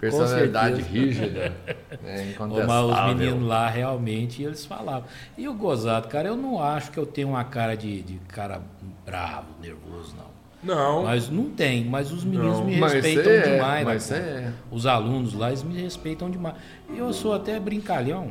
Personalidade 0.00 0.82
rígida, 0.82 1.52
né, 2.02 2.34
Ô, 2.38 2.66
Mas 2.66 2.84
os 2.84 3.14
meninos 3.14 3.46
lá 3.48 3.68
realmente 3.68 4.42
eles 4.42 4.64
falavam. 4.64 5.04
E 5.36 5.46
o 5.48 5.54
gozado, 5.54 6.08
cara, 6.08 6.28
eu 6.28 6.36
não 6.36 6.62
acho 6.62 6.90
que 6.90 6.98
eu 6.98 7.06
tenho 7.06 7.28
uma 7.28 7.44
cara 7.44 7.76
de, 7.76 8.02
de 8.02 8.14
cara 8.28 8.62
bravo, 9.04 9.48
nervoso, 9.60 10.14
não. 10.16 10.30
Não. 10.62 11.04
Mas 11.04 11.30
não 11.30 11.44
tem, 11.44 11.84
mas 11.86 12.12
os 12.12 12.22
meninos 12.22 12.58
Não, 12.58 12.66
me 12.66 12.76
mas 12.78 12.92
respeitam 12.92 13.32
é, 13.32 13.54
demais. 13.54 13.84
mas 13.84 14.10
né, 14.10 14.18
é. 14.18 14.52
Os 14.70 14.84
alunos 14.84 15.32
lá, 15.32 15.48
eles 15.48 15.62
me 15.62 15.80
respeitam 15.80 16.30
demais. 16.30 16.54
E 16.92 16.98
eu 16.98 17.12
sou 17.14 17.32
até 17.32 17.58
brincalhão. 17.58 18.30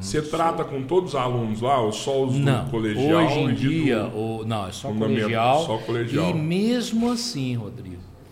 Você 0.00 0.20
trata 0.20 0.64
com 0.64 0.82
todos 0.82 1.14
os 1.14 1.16
alunos 1.20 1.60
lá, 1.62 1.80
ou 1.80 1.90
só 1.92 2.24
os 2.24 2.36
Não, 2.38 2.64
do 2.64 2.70
colegial? 2.70 3.24
hoje 3.24 3.38
em 3.38 3.54
de 3.54 3.68
dia, 3.68 4.02
do- 4.04 4.16
o, 4.18 4.44
não, 4.44 4.66
é 4.66 4.72
só 4.72 4.92
colegial, 4.92 5.64
só 5.66 5.78
colegial. 5.78 6.30
E 6.30 6.34
mesmo 6.34 7.10
assim, 7.10 7.54
Rodrigo, 7.54 7.87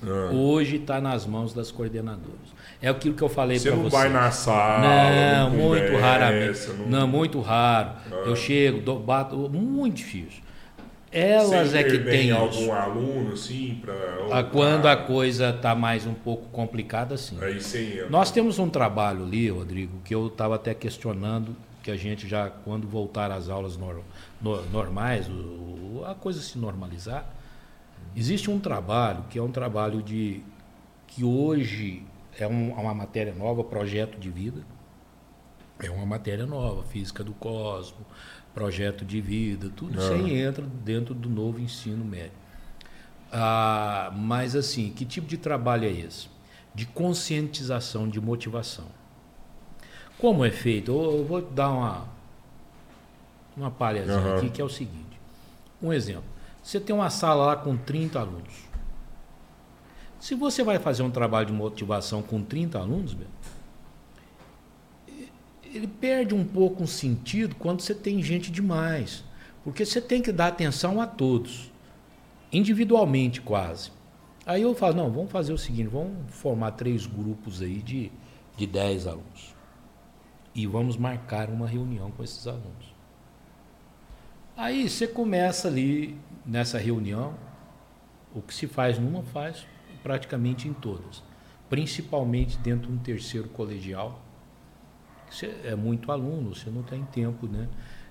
Ah. 0.07 0.31
hoje 0.33 0.77
está 0.77 1.01
nas 1.01 1.27
mãos 1.27 1.53
das 1.53 1.71
coordenadoras. 1.71 2.55
É 2.81 2.89
aquilo 2.89 3.15
que 3.15 3.23
eu 3.23 3.29
falei 3.29 3.59
Você 3.59 3.69
para 3.69 3.77
não 3.77 3.85
você. 3.85 3.97
vai 3.97 4.09
na 4.09 4.31
sala, 4.31 4.81
Não, 4.81 5.51
não 5.51 5.57
muito 5.57 5.85
conversa, 5.87 6.07
raramente. 6.07 6.69
não- 6.79 6.87
Não... 7.01 7.09
muito 7.09 7.41
raro. 7.41 7.91
Eu 8.25 8.37
chego, 8.37 8.81
dou- 8.81 8.99
bato, 9.01 9.37
muito 9.37 9.97
difícil. 9.97 10.43
Elas 11.11 11.71
Você 11.71 11.79
é 11.79 11.85
que 11.85 11.99
têm 12.01 12.31
algum 12.31 12.51
isso. 12.51 12.73
aluno, 12.73 13.33
assim, 13.33 13.79
pra... 13.81 13.95
Ah, 14.31 14.43
Quando 14.43 14.87
a 14.87 14.97
coisa 14.97 15.51
está 15.51 15.75
mais 15.75 16.05
um 16.07 16.13
pouco 16.13 16.47
complicada, 16.51 17.17
sim. 17.17 17.39
Aí 17.41 17.59
você 17.61 17.95
entra. 17.95 18.11
Nós 18.11 18.31
temos 18.31 18.59
um 18.59 18.69
trabalho 18.69 19.25
ali, 19.25 19.49
Rodrigo, 19.49 19.99
que 20.05 20.15
eu 20.15 20.27
estava 20.27 20.57
até 20.57 20.75
questionando, 20.75 21.57
que 21.83 21.91
a 21.91 21.97
gente 21.97 22.29
já, 22.29 22.51
quando 22.51 22.87
voltar 22.87 23.31
às 23.31 23.49
aulas 23.49 23.77
nor- 23.79 24.03
no- 24.43 24.61
normais, 24.71 25.27
a 26.07 26.15
coisa 26.15 26.41
se 26.43 26.59
normalizar, 26.59 27.25
existe 28.17 28.51
um 28.51 28.59
trabalho 28.59 29.25
que 29.31 29.39
é 29.39 29.43
um 29.43 29.53
trabalho 29.53 30.03
de 30.03 30.43
que 31.07 31.23
hoje 31.23 32.03
é 32.39 32.47
um- 32.47 32.73
uma 32.73 32.95
matéria 32.95 33.35
nova, 33.35 33.63
projeto 33.63 34.19
de 34.19 34.31
vida. 34.31 34.63
É 35.79 35.91
uma 35.91 36.07
matéria 36.07 36.47
nova, 36.47 36.83
física 36.85 37.23
do 37.23 37.33
cosmo, 37.35 37.99
projeto 38.55 39.05
de 39.05 39.21
vida, 39.21 39.71
tudo 39.77 39.99
isso 39.99 40.13
aí 40.13 40.41
entra 40.41 40.65
dentro 40.65 41.15
do 41.15 41.29
novo 41.29 41.61
ensino 41.61 42.05
médio. 42.05 42.33
Ah, 43.31 44.11
mas 44.17 44.57
assim, 44.57 44.91
que 44.91 45.05
tipo 45.05 45.27
de 45.27 45.37
trabalho 45.37 45.85
é 45.85 45.91
esse? 45.91 46.29
De 46.75 46.87
conscientização, 46.87 48.09
de 48.09 48.21
motivação. 48.21 48.87
Como 50.19 50.45
é 50.45 50.51
feito? 50.51 50.91
Eu, 50.91 51.19
eu 51.19 51.25
vou 51.25 51.43
dar 51.43 51.71
uma, 51.71 52.09
uma 53.57 53.71
palhazinha 53.71 54.17
Aham. 54.17 54.37
aqui, 54.39 54.51
que 54.51 54.61
é 54.61 54.65
o 54.65 54.69
seguinte. 54.69 55.21
Um 55.83 55.93
exemplo. 55.93 56.25
Você 56.67 56.81
tem 56.81 56.93
uma 56.93 57.11
sala 57.11 57.47
lá 57.47 57.57
com 57.57 57.77
30 57.77 58.19
alunos. 58.19 58.53
Se 60.19 60.35
você 60.35 60.65
vai 60.65 60.81
fazer 60.81 61.05
um 61.05 61.11
trabalho 61.13 61.47
de 61.47 61.53
motivação 61.53 62.23
com 62.23 62.43
30 62.43 62.77
alunos, 62.77 63.17
ele 65.63 65.87
perde 65.87 66.35
um 66.35 66.45
pouco 66.45 66.83
o 66.83 66.87
sentido 66.89 67.55
quando 67.55 67.83
você 67.83 67.95
tem 67.95 68.21
gente 68.21 68.51
demais. 68.51 69.23
Porque 69.63 69.87
você 69.87 70.01
tem 70.01 70.21
que 70.21 70.33
dar 70.33 70.49
atenção 70.49 71.01
a 71.01 71.07
todos, 71.07 71.71
individualmente 72.53 73.41
quase. 73.41 73.93
Aí 74.45 74.63
eu 74.63 74.75
falo, 74.75 74.97
não, 74.97 75.09
vamos 75.09 75.31
fazer 75.31 75.53
o 75.53 75.59
seguinte, 75.59 75.87
vamos 75.87 76.35
formar 76.35 76.73
três 76.73 77.07
grupos 77.07 77.63
aí 77.63 77.81
de, 77.81 78.11
de 78.57 78.67
10 78.67 79.07
alunos. 79.07 79.55
E 80.53 80.67
vamos 80.67 80.97
marcar 80.97 81.49
uma 81.49 81.69
reunião 81.69 82.11
com 82.11 82.25
esses 82.25 82.45
alunos. 82.49 82.93
Aí 84.57 84.91
você 84.91 85.07
começa 85.07 85.69
ali 85.69 86.19
nessa 86.47 86.79
reunião, 86.79 87.35
o 88.35 88.41
que 88.41 88.55
se 88.55 88.67
faz 88.67 88.99
numa 88.99 89.23
faz 89.23 89.67
praticamente 90.03 90.69
em 90.69 90.73
todas. 90.73 91.23
Principalmente 91.69 92.57
dentro 92.59 92.89
de 92.89 92.93
um 92.93 92.99
terceiro 92.99 93.49
colegial, 93.49 94.23
você 95.29 95.47
é 95.65 95.75
muito 95.75 96.13
aluno, 96.13 96.55
você 96.55 96.71
não 96.71 96.83
tem 96.83 97.05
tempo, 97.07 97.47
né? 97.49 97.69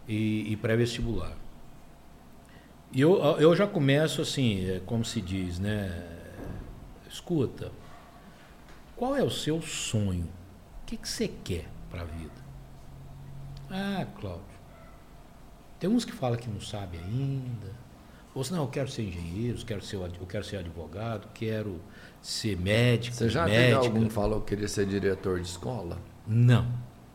E, 0.07 0.52
e 0.52 0.57
pré-vestibular. 0.57 1.38
E 2.91 3.02
eu, 3.02 3.18
eu 3.40 3.56
já 3.56 3.66
começo 3.66 4.22
assim, 4.22 4.70
é, 4.70 4.80
como 4.86 5.06
se 5.06 5.22
diz, 5.22 5.57
né? 5.57 6.06
Escuta, 7.10 7.72
qual 8.95 9.16
é 9.16 9.24
o 9.24 9.30
seu 9.30 9.62
sonho? 9.62 10.26
O 10.82 10.86
que, 10.86 10.98
que 10.98 11.07
você 11.07 11.28
quer 11.28 11.66
para 11.90 12.02
a 12.02 12.06
vida? 12.06 12.45
Ah, 13.70 14.06
Cláudio, 14.20 14.44
tem 15.80 15.90
uns 15.90 16.06
que 16.06 16.12
falam 16.12 16.38
que 16.38 16.49
não 16.49 16.62
sabe 16.62 16.98
ainda. 16.98 17.85
Ou 18.36 18.44
se 18.44 18.52
não, 18.52 18.64
eu 18.64 18.68
quero 18.68 18.90
ser 18.90 19.03
engenheiro, 19.03 19.57
quero 19.66 19.82
ser, 19.82 19.95
eu 19.95 20.28
quero 20.28 20.44
ser 20.44 20.57
advogado, 20.57 21.30
quero 21.34 21.80
ser 22.22 22.57
médico. 22.57 23.16
Você 23.16 23.30
já 23.30 23.45
médica. 23.45 23.62
teve 23.62 23.88
algum 23.88 24.07
que 24.07 24.14
falou 24.14 24.41
que 24.41 24.48
queria 24.48 24.68
ser 24.68 24.86
diretor 24.86 25.40
de 25.40 25.48
escola? 25.48 25.98
Não. 26.28 26.68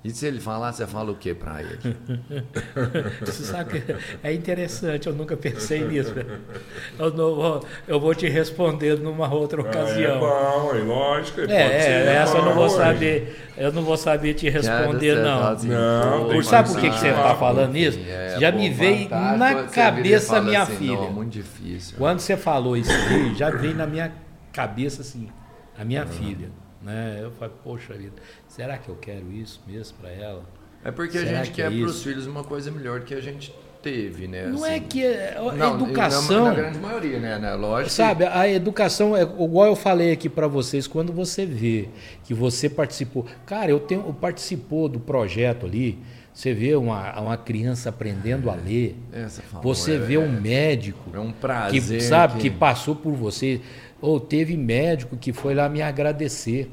E 0.02 0.10
se 0.10 0.26
ele 0.26 0.40
falar, 0.40 0.72
você 0.72 0.86
fala 0.86 1.12
o 1.12 1.14
que 1.14 1.34
para 1.34 1.60
ele? 1.60 1.78
Você 3.20 3.44
sabe 3.44 3.80
que 3.80 3.96
é 4.22 4.32
interessante, 4.32 5.06
eu 5.06 5.12
nunca 5.12 5.36
pensei 5.36 5.86
nisso. 5.86 6.14
Eu, 6.98 7.12
não 7.12 7.34
vou, 7.34 7.66
eu 7.86 8.00
vou 8.00 8.14
te 8.14 8.26
responder 8.26 8.98
numa 8.98 9.32
outra 9.32 9.60
ocasião. 9.60 10.16
É 10.16 10.18
bom, 10.18 10.74
é 10.74 10.78
lógico. 10.78 11.40
É, 11.42 11.44
pode 11.44 11.82
ser 11.82 11.90
é, 11.90 12.14
essa 12.14 12.38
eu 12.38 12.44
não 12.46 12.54
vou 12.54 12.68
bom, 12.68 12.76
saber, 12.76 13.50
eu 13.58 13.72
não 13.72 13.82
vou 13.82 13.96
saber 13.98 14.32
te 14.32 14.48
responder, 14.48 15.16
Cara, 15.16 15.28
não. 15.28 15.48
assim, 15.48 15.68
Não, 15.68 16.24
pô, 16.24 16.28
tem 16.30 16.42
Sabe 16.44 16.68
por 16.70 16.80
que, 16.80 16.90
que 16.90 16.98
você 16.98 17.08
está 17.08 17.34
falando 17.34 17.76
isso? 17.76 17.98
É, 18.08 18.36
já 18.40 18.50
me 18.50 18.70
veio 18.70 19.06
na 19.10 19.64
cabeça 19.64 20.40
minha 20.40 20.62
assim, 20.62 20.76
filha. 20.76 20.96
Não, 20.96 21.12
muito 21.12 21.32
difícil. 21.32 21.98
Quando 21.98 22.20
você 22.20 22.38
falou 22.38 22.74
isso 22.74 22.90
aí, 22.90 23.34
já 23.34 23.50
veio 23.50 23.74
na 23.74 23.86
minha 23.86 24.10
cabeça 24.50 25.02
assim, 25.02 25.28
a 25.78 25.84
minha 25.84 26.06
filha. 26.06 26.48
Né? 26.82 27.20
Eu 27.22 27.30
falei, 27.32 27.54
poxa 27.62 27.94
vida, 27.94 28.14
será 28.48 28.78
que 28.78 28.88
eu 28.88 28.96
quero 28.96 29.30
isso 29.32 29.60
mesmo 29.66 29.98
para 29.98 30.10
ela? 30.10 30.44
É 30.82 30.90
porque 30.90 31.18
a 31.18 31.20
Será 31.20 31.38
gente 31.38 31.50
que 31.50 31.56
quer 31.62 31.72
é 31.72 31.76
para 31.76 31.86
os 31.86 32.02
filhos 32.02 32.26
uma 32.26 32.42
coisa 32.42 32.70
melhor 32.70 33.00
do 33.00 33.06
que 33.06 33.14
a 33.14 33.20
gente 33.20 33.54
teve, 33.82 34.26
né? 34.26 34.46
Não 34.46 34.64
assim. 34.64 34.74
é 34.74 34.80
que 34.80 35.04
é, 35.04 35.36
a 35.36 35.52
Não, 35.52 35.74
educação. 35.74 36.44
Na, 36.44 36.50
na 36.50 36.54
grande 36.54 36.78
maioria, 36.78 37.18
né? 37.18 37.38
né? 37.38 37.54
Lógico. 37.54 37.90
Sabe, 37.90 38.24
a 38.24 38.48
educação, 38.48 39.16
é 39.16 39.22
igual 39.22 39.66
eu 39.66 39.76
falei 39.76 40.12
aqui 40.12 40.28
para 40.28 40.46
vocês, 40.46 40.86
quando 40.86 41.12
você 41.12 41.44
vê 41.44 41.88
que 42.24 42.32
você 42.32 42.68
participou. 42.68 43.26
Cara, 43.44 43.70
eu 43.70 43.80
tenho 43.80 44.06
eu 44.06 44.14
participou 44.14 44.88
do 44.88 45.00
projeto 45.00 45.66
ali. 45.66 45.98
Você 46.32 46.54
vê 46.54 46.74
uma, 46.76 47.20
uma 47.20 47.36
criança 47.36 47.88
aprendendo 47.88 48.48
a 48.48 48.54
ler. 48.54 48.96
Que, 49.10 49.18
essa 49.18 49.42
falou, 49.42 49.74
Você 49.74 49.96
é, 49.96 49.98
vê 49.98 50.16
um 50.16 50.30
médico 50.30 51.10
É 51.12 51.18
um 51.18 51.32
que 51.32 51.38
prazer. 51.40 52.00
sabe 52.00 52.40
que 52.40 52.48
passou 52.48 52.94
por 52.94 53.12
você. 53.12 53.60
Ou 54.00 54.18
teve 54.18 54.56
médico 54.56 55.16
que 55.16 55.32
foi 55.32 55.54
lá 55.54 55.68
me 55.68 55.82
agradecer. 55.82 56.70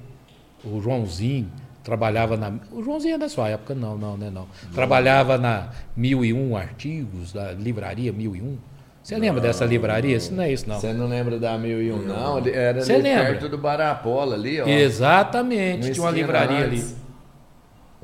O 0.63 0.81
Joãozinho 0.81 1.49
trabalhava 1.83 2.35
na. 2.35 2.53
O 2.71 2.83
Joãozinho 2.83 3.15
é 3.15 3.17
da 3.17 3.29
sua 3.29 3.49
época, 3.49 3.73
não, 3.75 3.97
não, 3.97 4.17
né? 4.17 4.29
Não. 4.29 4.47
Trabalhava 4.73 5.37
na 5.37 5.69
1001 5.95 6.55
Artigos, 6.57 7.31
da 7.33 7.51
livraria 7.51 8.11
1001. 8.11 8.57
Você 9.03 9.17
lembra 9.17 9.39
dessa 9.39 9.63
livraria? 9.63 10.17
Isso 10.17 10.33
não 10.33 10.43
é 10.43 10.51
isso, 10.51 10.67
não. 10.67 10.79
Você 10.81 10.91
não 10.91 11.07
lembra 11.07 11.39
da 11.39 11.57
1001, 11.57 12.01
não? 12.01 12.39
Ele 12.39 12.51
Era 12.51 12.81
Você 12.81 12.93
ali 12.93 13.03
lembra? 13.03 13.25
perto 13.25 13.47
do 13.47 13.57
Barapola 13.57 14.35
ali, 14.35 14.59
ó. 14.59 14.67
Exatamente, 14.67 15.91
tinha 15.91 16.03
uma 16.03 16.11
livraria 16.11 16.65
antes. 16.65 16.91
ali. 16.91 17.06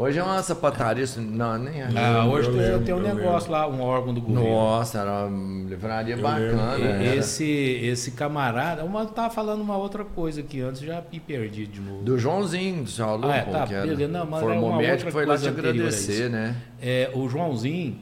Hoje 0.03 0.19
é 0.19 0.23
uma 0.23 0.43
sapataria, 0.43 1.03
isso- 1.03 1.21
não, 1.21 1.57
nem 1.57 1.81
acho. 1.81 1.97
Ah, 1.97 2.25
hoje 2.25 2.47
eu 2.49 2.53
tem, 2.53 2.61
lembro, 2.61 2.85
tem 2.85 2.93
um 2.93 2.97
eu 3.05 3.15
negócio 3.15 3.51
lá, 3.51 3.67
um 3.67 3.81
órgão 3.81 4.13
do 4.13 4.19
governo. 4.21 4.49
Nossa, 4.49 4.99
era 4.99 5.27
uma 5.27 5.69
livraria 5.69 6.17
bacana. 6.17 6.73
lembro. 6.73 6.87
era. 7.05 7.15
Esse, 7.15 7.45
esse 7.45 8.11
camarada, 8.11 8.83
uma 8.83 9.05
tava 9.05 9.33
falando 9.33 9.61
uma 9.61 9.77
outra 9.77 10.03
coisa 10.03 10.43
que 10.43 10.59
antes 10.59 10.81
já 10.81 11.01
me 11.11 11.19
perdi 11.19 11.65
de 11.65 11.79
novo. 11.79 12.03
Do 12.03 12.17
Joãozinho, 12.19 12.83
do 12.83 12.89
seu 12.89 13.05
aluno, 13.07 13.31
Ah, 13.31 13.37
é, 13.37 13.41
tá, 13.43 13.65
que 13.65 13.73
era- 13.73 13.85
beleza. 13.87 14.11
Não, 14.11 14.25
mas 14.25 14.41
é 14.41 14.45
formou 14.45 14.69
uma 14.71 14.77
médico, 14.79 14.93
outra 15.05 15.11
foi 15.11 15.25
lá 15.25 15.37
te 15.37 15.47
agradecer, 15.47 16.29
né? 16.29 16.55
É, 16.81 17.09
o 17.13 17.29
Joãozinho, 17.29 17.97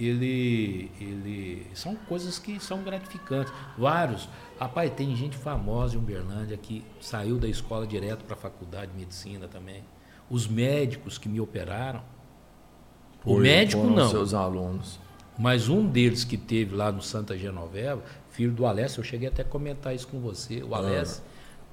ele, 0.00 0.90
ele. 1.00 1.66
São 1.74 1.94
coisas 2.08 2.38
que 2.38 2.58
são 2.60 2.82
gratificantes. 2.82 3.52
Vários. 3.76 4.28
Rapaz, 4.58 4.90
tem 4.96 5.14
gente 5.14 5.36
famosa 5.36 5.96
em 5.96 5.98
Uberlândia 5.98 6.56
que 6.56 6.84
saiu 7.00 7.36
da 7.38 7.48
escola 7.48 7.86
direto 7.86 8.24
para 8.24 8.34
a 8.34 8.38
faculdade 8.38 8.92
de 8.92 8.98
medicina 8.98 9.48
também. 9.48 9.82
Os 10.32 10.48
médicos 10.48 11.18
que 11.18 11.28
me 11.28 11.38
operaram. 11.40 12.00
o 13.24 13.34
Foi, 13.34 13.42
médico 13.42 13.84
não. 13.86 14.08
seus 14.10 14.32
alunos. 14.34 14.98
Mas 15.38 15.68
um 15.68 15.86
deles 15.86 16.24
que 16.24 16.36
teve 16.36 16.74
lá 16.74 16.90
no 16.90 17.00
Santa 17.02 17.36
Genoveva, 17.38 18.02
filho 18.30 18.50
do 18.52 18.66
Alessio, 18.66 19.00
eu 19.00 19.04
cheguei 19.04 19.28
até 19.28 19.42
a 19.42 19.44
comentar 19.44 19.94
isso 19.94 20.08
com 20.08 20.18
você. 20.20 20.62
O 20.62 20.74
Alessio. 20.74 21.22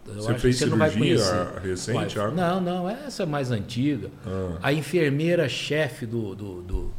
eu 0.07 0.13
Você 0.15 0.31
acho 0.31 0.39
fez 0.39 0.55
que 0.57 0.63
você 0.65 0.69
não 0.69 0.77
vai 0.77 0.89
cirurgia 0.91 1.59
recente, 1.63 2.15
já? 2.15 2.27
Não, 2.31 2.59
não, 2.61 2.89
essa 2.89 3.23
é 3.23 3.25
mais 3.25 3.49
antiga. 3.51 4.09
Ah. 4.27 4.57
A 4.63 4.73
enfermeira-chefe 4.73 6.05
do, 6.05 6.35
do, 6.35 6.61
do- 6.61 6.93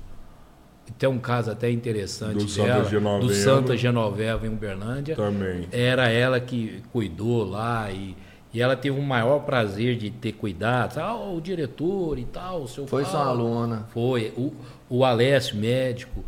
Tem 0.98 1.08
um 1.08 1.18
caso 1.18 1.50
até 1.50 1.70
interessante 1.70 2.34
Do 2.34 2.48
Santa 2.48 2.68
dela, 2.68 2.84
Genoveva. 2.88 3.26
do 3.26 3.34
Santa 3.34 3.76
Genoveva 3.76 4.46
em 4.46 4.50
Uberlândia. 4.50 5.14
Também. 5.16 5.68
Era 5.72 6.08
ela 6.08 6.40
que 6.40 6.82
cuidou 6.92 7.44
lá 7.48 7.90
e, 7.90 8.16
e 8.52 8.60
ela 8.60 8.74
teve 8.76 8.98
o 8.98 9.02
maior 9.02 9.40
prazer 9.40 9.96
de 9.96 10.10
ter 10.10 10.32
cuidado. 10.32 10.98
Ah, 10.98 11.14
o 11.14 11.40
diretor 11.40 12.18
e 12.18 12.24
tal, 12.24 12.62
o 12.62 12.68
seu 12.68 12.86
Foi 12.86 13.04
sua 13.04 13.24
Paulo. 13.24 13.46
aluna. 13.46 13.86
Foi. 13.92 14.32
O, 14.36 14.52
o 14.88 15.04
Alessio, 15.04 15.56
médico, 15.56 16.24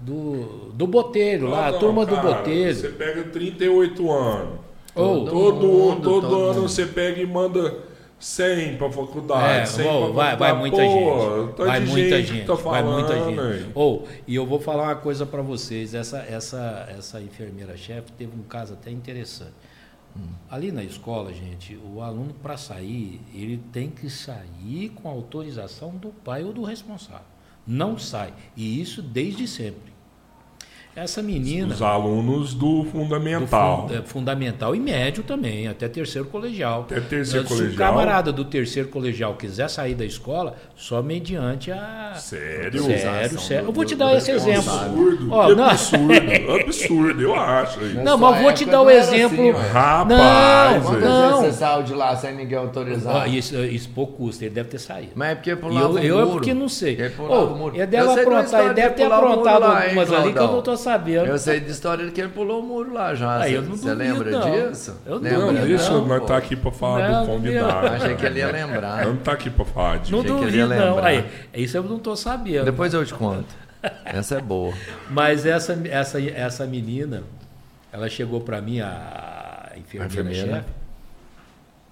do, 0.00 0.72
do 0.74 0.86
Botelho 0.86 1.48
lá, 1.48 1.66
Ah, 1.66 1.68
a 1.68 1.72
não, 1.72 1.78
turma 1.78 2.04
do 2.04 2.16
cara, 2.16 2.28
Botelho. 2.34 2.74
Você 2.74 2.88
pega 2.88 3.22
38 3.24 4.10
anos. 4.10 4.58
Ou, 4.94 5.24
Todo, 5.24 5.66
mundo, 5.66 6.02
todo, 6.02 6.20
todo 6.20 6.34
ano 6.36 6.54
mundo. 6.60 6.68
você 6.68 6.84
pega 6.84 7.20
e 7.22 7.26
manda 7.26 7.78
100 8.18 8.76
pra 8.76 8.90
faculdade. 8.90 9.60
É, 9.60 9.64
100 9.66 9.86
ô, 9.86 10.00
pra 10.04 10.12
vai, 10.12 10.36
vai 10.36 10.50
faculdade. 10.50 10.58
muita 10.60 10.76
Pô, 10.76 11.40
gente. 11.46 11.54
tá 11.56 11.64
Vai 11.64 11.80
de 11.80 11.86
muita 11.90 12.16
gente, 12.18 12.26
gente. 12.26 12.40
que 12.40 12.46
tá 12.46 12.54
vai 12.54 12.82
muita 12.82 13.14
gente. 13.24 13.70
Ou, 13.74 14.06
e 14.26 14.34
eu 14.34 14.44
vou 14.44 14.60
falar 14.60 14.82
uma 14.84 14.96
coisa 14.96 15.24
para 15.24 15.40
vocês. 15.42 15.94
Essa, 15.94 16.18
essa, 16.18 16.86
essa 16.96 17.20
enfermeira-chefe 17.20 18.12
teve 18.12 18.32
um 18.38 18.42
caso 18.42 18.74
até 18.74 18.90
interessante. 18.90 19.52
Ali 20.50 20.70
na 20.70 20.84
escola, 20.84 21.32
gente, 21.32 21.76
o 21.76 22.02
aluno 22.02 22.34
para 22.34 22.56
sair, 22.56 23.20
ele 23.32 23.58
tem 23.72 23.90
que 23.90 24.10
sair 24.10 24.90
com 24.90 25.08
autorização 25.08 25.96
do 25.96 26.08
pai 26.08 26.44
ou 26.44 26.52
do 26.52 26.62
responsável. 26.62 27.26
Não 27.66 27.98
sai. 27.98 28.34
E 28.56 28.80
isso 28.80 29.00
desde 29.00 29.46
sempre. 29.48 29.91
Essa 30.94 31.22
menina. 31.22 31.72
Os 31.74 31.80
alunos 31.80 32.52
do 32.52 32.82
do 32.82 32.84
fundamental. 32.90 33.88
fun- 33.88 33.94
é, 33.94 34.02
fundamental 34.02 34.76
e 34.76 34.78
médio 34.80 35.22
também, 35.22 35.66
até 35.66 35.88
terceiro 35.88 36.28
colegial. 36.28 36.82
Até 36.82 37.00
terceiro 37.00 37.46
Se 37.46 37.52
o 37.54 37.56
colegial. 37.56 37.78
camarada 37.90 38.30
do 38.30 38.44
terceiro 38.44 38.90
colegial 38.90 39.34
quiser 39.34 39.68
sair 39.70 39.94
da 39.94 40.04
escola, 40.04 40.54
só 40.76 41.02
mediante 41.02 41.72
a. 41.72 42.12
Sério? 42.16 42.82
Sério, 42.84 43.40
sério. 43.40 43.68
Eu 43.68 43.72
vou 43.72 43.86
te 43.86 43.94
do- 43.94 43.98
dar 44.00 44.10
do 44.10 44.16
esse 44.18 44.30
exemplo. 44.32 44.70
Absurdo. 44.70 45.32
Ó, 45.32 45.46
que 45.48 45.54
não- 45.54 45.64
absurdo. 45.64 46.12
absurdo, 46.60 47.22
eu 47.22 47.34
acho. 47.34 47.80
aí. 47.80 47.94
Não, 47.94 48.18
mas 48.18 48.36
eu 48.36 48.42
vou 48.42 48.52
te 48.52 48.64
dar 48.66 48.80
o 48.82 48.84
não 48.84 48.90
era 48.90 48.98
exemplo. 49.00 49.50
assim. 49.50 49.68
Rapaz, 49.72 50.84
Não, 50.84 51.00
não. 51.00 51.40
vezes 51.40 51.54
você 51.54 51.58
saiu 51.64 51.82
de 51.84 51.94
lá 51.94 52.14
sem 52.16 52.34
ninguém 52.36 52.58
autorizar? 52.58 53.16
Ó, 53.16 53.26
isso, 53.26 53.56
isso 53.64 53.88
pouco 53.94 54.12
custa, 54.18 54.44
ele 54.44 54.54
deve 54.54 54.68
ter 54.68 54.78
saído. 54.78 55.12
Mas 55.14 55.30
é 55.30 55.34
porque 55.36 55.50
E 55.52 55.56
pulava 55.56 55.98
eu, 56.00 56.04
eu 56.04 56.16
o 56.16 56.20
é 56.20 56.24
muro. 56.24 56.32
porque 56.36 56.52
não 56.52 56.68
sei. 56.68 56.92
Ele 57.00 57.10
pulava 57.10 57.34
Ô, 57.34 57.54
o 57.54 57.56
muro. 57.58 57.74
ele 57.76 57.86
deve 57.86 58.04
Eu 58.06 58.10
aprontar, 58.12 58.60
ele 58.60 58.68
de 58.68 58.74
deve 58.74 58.94
ter 58.94 59.08
o 59.08 59.12
aprontado 59.12 59.62
algumas 59.64 60.12
ali 60.12 60.32
que 60.34 60.38
eu 60.38 60.48
não 60.52 60.60
tô 60.62 60.76
sabendo. 60.82 61.26
Eu 61.26 61.38
sei 61.38 61.60
de 61.60 61.70
história 61.70 62.04
de 62.04 62.12
que 62.12 62.20
ele 62.20 62.30
pulou 62.30 62.60
o 62.60 62.66
muro 62.66 62.92
lá 62.92 63.14
já. 63.14 63.40
Aí 63.40 63.52
Você 63.52 63.58
eu 63.58 63.62
não 63.62 63.76
você 63.76 63.94
duvido, 63.94 63.98
lembra 63.98 64.30
não. 64.30 64.68
disso? 64.70 64.96
Eu 65.06 65.14
não 65.16 65.22
Lembra 65.22 65.38
Não, 65.38 65.54
duvido, 65.54 65.74
isso 65.74 65.92
não, 65.92 66.06
nós 66.06 66.20
pô. 66.20 66.26
tá 66.26 66.36
aqui 66.36 66.56
pra 66.56 66.70
falar 66.72 67.08
Não, 67.10 67.20
do 67.26 67.32
convidado. 67.32 67.86
Achei 67.88 68.14
que 68.16 68.26
ele 68.26 68.38
ia 68.40 68.50
lembrar. 68.52 69.06
Não 69.06 69.16
tá 69.16 69.32
aqui 69.32 69.50
pra 69.50 69.64
falar 69.64 69.98
disso. 70.00 70.12
Não 70.12 70.20
Achei 70.20 70.30
que 70.34 70.38
ele 70.42 70.50
duvido, 70.50 70.74
ia 70.74 70.80
não. 70.80 70.94
lembrar. 70.96 71.06
Aí, 71.06 71.24
isso 71.54 71.76
eu 71.76 71.82
não 71.82 71.98
tô 71.98 72.14
sabendo. 72.16 72.64
Depois 72.64 72.92
eu 72.94 73.04
te 73.04 73.14
conto. 73.14 73.54
Essa 74.04 74.36
é 74.36 74.40
boa. 74.40 74.72
Mas 75.10 75.44
essa, 75.46 75.72
essa, 75.88 76.20
essa 76.20 76.66
menina, 76.66 77.22
ela 77.92 78.08
chegou 78.08 78.40
para 78.40 78.60
mim, 78.60 78.80
a 78.80 79.70
A 79.72 79.78
enfermeira-chefe. 79.78 80.20
enfermeira. 80.40 80.64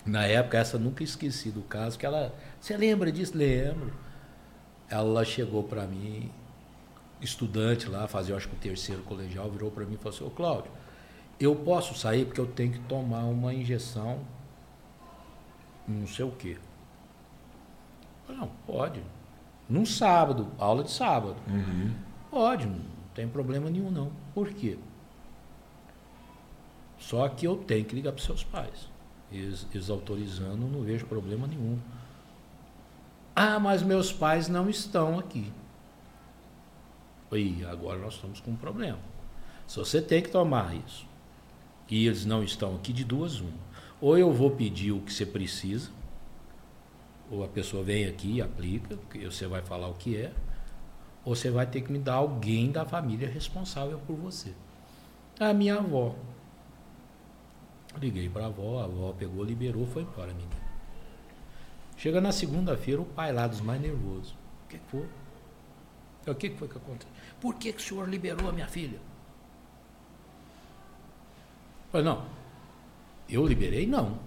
Na 0.06 0.24
época, 0.24 0.58
essa 0.58 0.76
eu 0.76 0.80
nunca 0.80 1.02
esqueci 1.04 1.50
do 1.50 1.60
caso, 1.62 1.98
que 1.98 2.06
ela. 2.06 2.32
Você 2.60 2.76
lembra 2.76 3.10
disso? 3.12 3.32
Lembro. 3.36 3.92
Ela 4.88 5.24
chegou 5.24 5.62
para 5.62 5.82
mim, 5.82 6.30
estudante 7.20 7.88
lá, 7.88 8.06
fazia 8.08 8.36
acho 8.36 8.48
que 8.48 8.54
o 8.54 8.58
terceiro 8.58 9.02
colegial, 9.02 9.50
virou 9.50 9.70
para 9.70 9.84
mim 9.84 9.94
e 9.94 9.96
falou 9.96 10.14
assim, 10.14 10.24
ô 10.24 10.30
Cláudio, 10.30 10.70
eu 11.38 11.54
posso 11.54 11.94
sair 11.94 12.24
porque 12.24 12.40
eu 12.40 12.46
tenho 12.46 12.72
que 12.72 12.80
tomar 12.80 13.24
uma 13.24 13.52
injeção, 13.54 14.20
não 15.86 16.06
sei 16.06 16.24
o 16.24 16.30
quê. 16.30 16.56
Falei, 18.26 18.40
não, 18.40 18.50
pode. 18.66 19.02
Num 19.68 19.86
sábado, 19.86 20.48
aula 20.58 20.84
de 20.84 20.90
sábado. 20.90 21.36
Pode, 22.30 22.66
não 22.66 22.80
tem 23.14 23.28
problema 23.28 23.70
nenhum 23.70 23.90
não. 23.90 24.12
Por 24.34 24.50
quê? 24.50 24.78
Só 26.98 27.28
que 27.28 27.46
eu 27.46 27.56
tenho 27.56 27.84
que 27.84 27.94
ligar 27.94 28.12
para 28.12 28.22
seus 28.22 28.44
pais. 28.44 28.88
Eles, 29.32 29.66
eles 29.72 29.88
autorizando, 29.88 30.66
não 30.66 30.82
vejo 30.82 31.06
problema 31.06 31.46
nenhum. 31.46 31.78
Ah, 33.34 33.58
mas 33.58 33.82
meus 33.82 34.12
pais 34.12 34.48
não 34.48 34.68
estão 34.68 35.18
aqui. 35.18 35.50
E 37.32 37.64
agora 37.64 37.98
nós 37.98 38.14
estamos 38.14 38.40
com 38.40 38.52
um 38.52 38.56
problema. 38.56 38.98
Se 39.66 39.78
você 39.78 40.02
tem 40.02 40.22
que 40.22 40.30
tomar 40.30 40.74
isso, 40.74 41.06
e 41.88 42.06
eles 42.06 42.24
não 42.24 42.42
estão 42.42 42.74
aqui, 42.76 42.92
de 42.92 43.04
duas 43.04 43.40
uma. 43.40 43.70
Ou 44.00 44.16
eu 44.16 44.32
vou 44.32 44.50
pedir 44.50 44.92
o 44.92 45.00
que 45.00 45.12
você 45.12 45.26
precisa, 45.26 45.90
ou 47.30 47.44
a 47.44 47.48
pessoa 47.48 47.82
vem 47.82 48.06
aqui 48.06 48.34
e 48.34 48.42
aplica, 48.42 48.96
que 49.10 49.24
você 49.24 49.46
vai 49.46 49.62
falar 49.62 49.88
o 49.88 49.94
que 49.94 50.16
é, 50.16 50.32
ou 51.24 51.36
você 51.36 51.50
vai 51.50 51.66
ter 51.66 51.82
que 51.82 51.92
me 51.92 51.98
dar 51.98 52.14
alguém 52.14 52.72
da 52.72 52.84
família 52.84 53.28
responsável 53.28 53.98
por 54.06 54.16
você. 54.16 54.52
A 55.38 55.52
minha 55.52 55.76
avó. 55.76 56.16
Liguei 58.00 58.28
para 58.28 58.44
a 58.44 58.46
avó, 58.46 58.80
a 58.80 58.84
avó 58.84 59.12
pegou, 59.12 59.44
liberou, 59.44 59.86
foi 59.86 60.02
embora, 60.02 60.32
menina. 60.32 60.70
Chega 61.96 62.20
na 62.20 62.32
segunda-feira, 62.32 63.00
o 63.00 63.04
pai 63.04 63.32
lá 63.32 63.46
dos 63.46 63.60
mais 63.60 63.80
nervosos. 63.80 64.32
O 64.64 64.68
que, 64.68 64.78
foi? 64.88 65.06
O 66.26 66.34
que 66.34 66.50
foi 66.50 66.68
que 66.68 66.78
aconteceu? 66.78 67.12
Por 67.40 67.54
que, 67.54 67.72
que 67.72 67.78
o 67.78 67.82
senhor 67.82 68.08
liberou 68.08 68.48
a 68.48 68.52
minha 68.52 68.66
filha? 68.68 68.98
Falei, 71.90 72.06
não. 72.06 72.24
Eu 73.28 73.46
liberei, 73.46 73.86
não. 73.86 74.18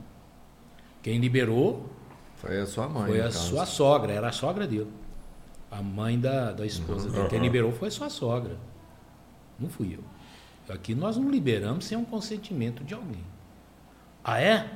Quem 1.01 1.19
liberou 1.19 1.89
Foi 2.37 2.59
a 2.59 2.65
sua 2.65 2.87
mãe. 2.89 3.07
foi 3.07 3.19
a 3.21 3.25
caso. 3.25 3.49
sua 3.49 3.65
sogra, 3.65 4.11
era 4.13 4.29
a 4.29 4.31
sogra 4.31 4.67
dele. 4.67 4.91
A 5.71 5.81
mãe 5.81 6.19
da, 6.19 6.51
da 6.51 6.65
esposa 6.65 7.09
dele. 7.09 7.27
Quem 7.29 7.39
Uhum. 7.39 7.45
liberou 7.45 7.71
foi 7.71 7.87
a 7.87 7.91
sua 7.91 8.09
sogra. 8.09 8.57
Não 9.59 9.69
fui 9.69 9.95
eu. 9.95 10.73
Aqui 10.73 10.95
nós 10.95 11.17
não 11.17 11.29
liberamos 11.29 11.85
sem 11.85 11.97
um 11.97 12.05
consentimento 12.05 12.83
de 12.83 12.93
alguém. 12.93 13.23
Ah, 14.23 14.39
é? 14.41 14.69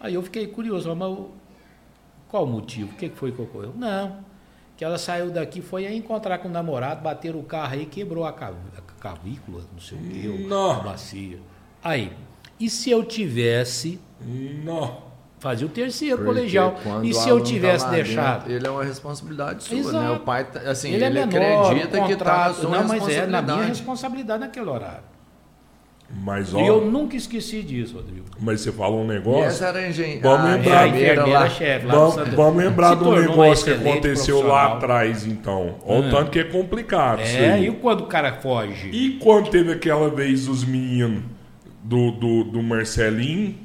Aí 0.00 0.14
eu 0.14 0.22
fiquei 0.22 0.46
curioso, 0.46 0.94
mas 0.94 1.18
qual 2.28 2.44
o 2.44 2.46
motivo? 2.46 2.92
O 2.92 2.96
que 2.96 3.08
foi 3.10 3.32
que 3.32 3.40
ocorreu? 3.42 3.72
Não. 3.76 4.24
Que 4.82 4.86
ela 4.86 4.98
saiu 4.98 5.30
daqui, 5.30 5.60
foi 5.62 5.86
aí 5.86 5.96
encontrar 5.96 6.38
com 6.38 6.48
o 6.48 6.50
namorado, 6.50 7.02
bateram 7.02 7.38
o 7.38 7.44
carro 7.44 7.74
aí, 7.74 7.86
quebrou 7.86 8.24
a, 8.24 8.32
cav- 8.32 8.56
a 8.76 8.80
cavícula, 9.00 9.62
não 9.72 9.78
sei 9.78 9.96
o 9.96 10.00
que, 10.02 10.52
a 10.52 10.82
bacia. 10.82 11.38
Aí, 11.84 12.10
e 12.58 12.68
se 12.68 12.90
eu 12.90 13.04
tivesse, 13.04 14.00
Não. 14.64 15.04
fazia 15.38 15.64
o 15.64 15.70
terceiro 15.70 16.16
Porque 16.16 16.32
colegial, 16.34 16.74
e 17.04 17.14
se 17.14 17.28
eu 17.28 17.34
aluno 17.36 17.44
tivesse 17.46 17.84
tá 17.84 17.92
deixado? 17.92 18.38
dentro, 18.40 18.52
ele 18.54 18.66
é 18.66 18.70
uma 18.70 18.82
responsabilidade 18.82 19.62
sua, 19.62 19.76
Exato. 19.78 19.96
né? 19.98 20.10
O 20.10 20.18
pai, 20.18 20.44
tá- 20.50 20.58
assim, 20.68 20.88
ele 20.92 21.04
ele, 21.04 21.18
é 21.20 21.26
menor, 21.26 21.66
acredita 21.66 21.86
que 21.88 21.96
tá 21.96 22.00
na 22.02 22.08
contrato, 22.08 22.54
sua 22.56 22.70
não, 22.70 22.88
mas 22.88 23.08
é 23.08 23.24
na 23.24 23.40
minha 23.40 23.54
responsabilidade. 23.66 23.68
responsabilidade 23.68 24.40
naquele 24.40 24.68
horário. 24.68 25.04
Mas, 26.14 26.52
ó, 26.54 26.60
E 26.60 26.66
eu 26.66 26.84
nunca 26.84 27.16
esqueci 27.16 27.62
disso, 27.62 27.96
Rodrigo. 27.96 28.26
mas 28.38 28.60
você 28.60 28.70
falou 28.70 29.00
um 29.00 29.04
E 29.04 29.08
negócio. 29.08 29.44
essa 29.44 29.66
era 29.68 29.78
a 29.78 29.88
engen... 29.88 30.20
Vamos 30.20 30.40
a 30.50 30.54
lembrar, 30.54 30.88
enfermeira 30.88 31.26
lá. 31.26 31.48
chefe 31.48 31.86
Vamos, 31.86 32.14
vamos 32.34 32.62
lembrar 32.62 32.94
do 32.94 33.10
negócio 33.12 33.64
que 33.64 33.88
aconteceu 33.88 34.46
lá 34.46 34.74
atrás, 34.74 35.26
então. 35.26 35.76
Olha 35.86 36.00
o 36.00 36.08
Hum. 36.08 36.10
tanto 36.10 36.30
que 36.30 36.38
é 36.38 36.44
complicado 36.44 37.20
É, 37.20 37.60
e 37.60 37.70
quando 37.72 38.02
o 38.02 38.06
cara 38.06 38.34
foge? 38.34 38.88
E 38.92 39.18
quando 39.22 39.48
teve 39.50 39.72
aquela 39.72 40.10
vez 40.10 40.46
os 40.48 40.64
meninos 40.64 41.22
do, 41.82 42.10
do, 42.12 42.44
do 42.44 42.62
Marcelinho, 42.62 43.56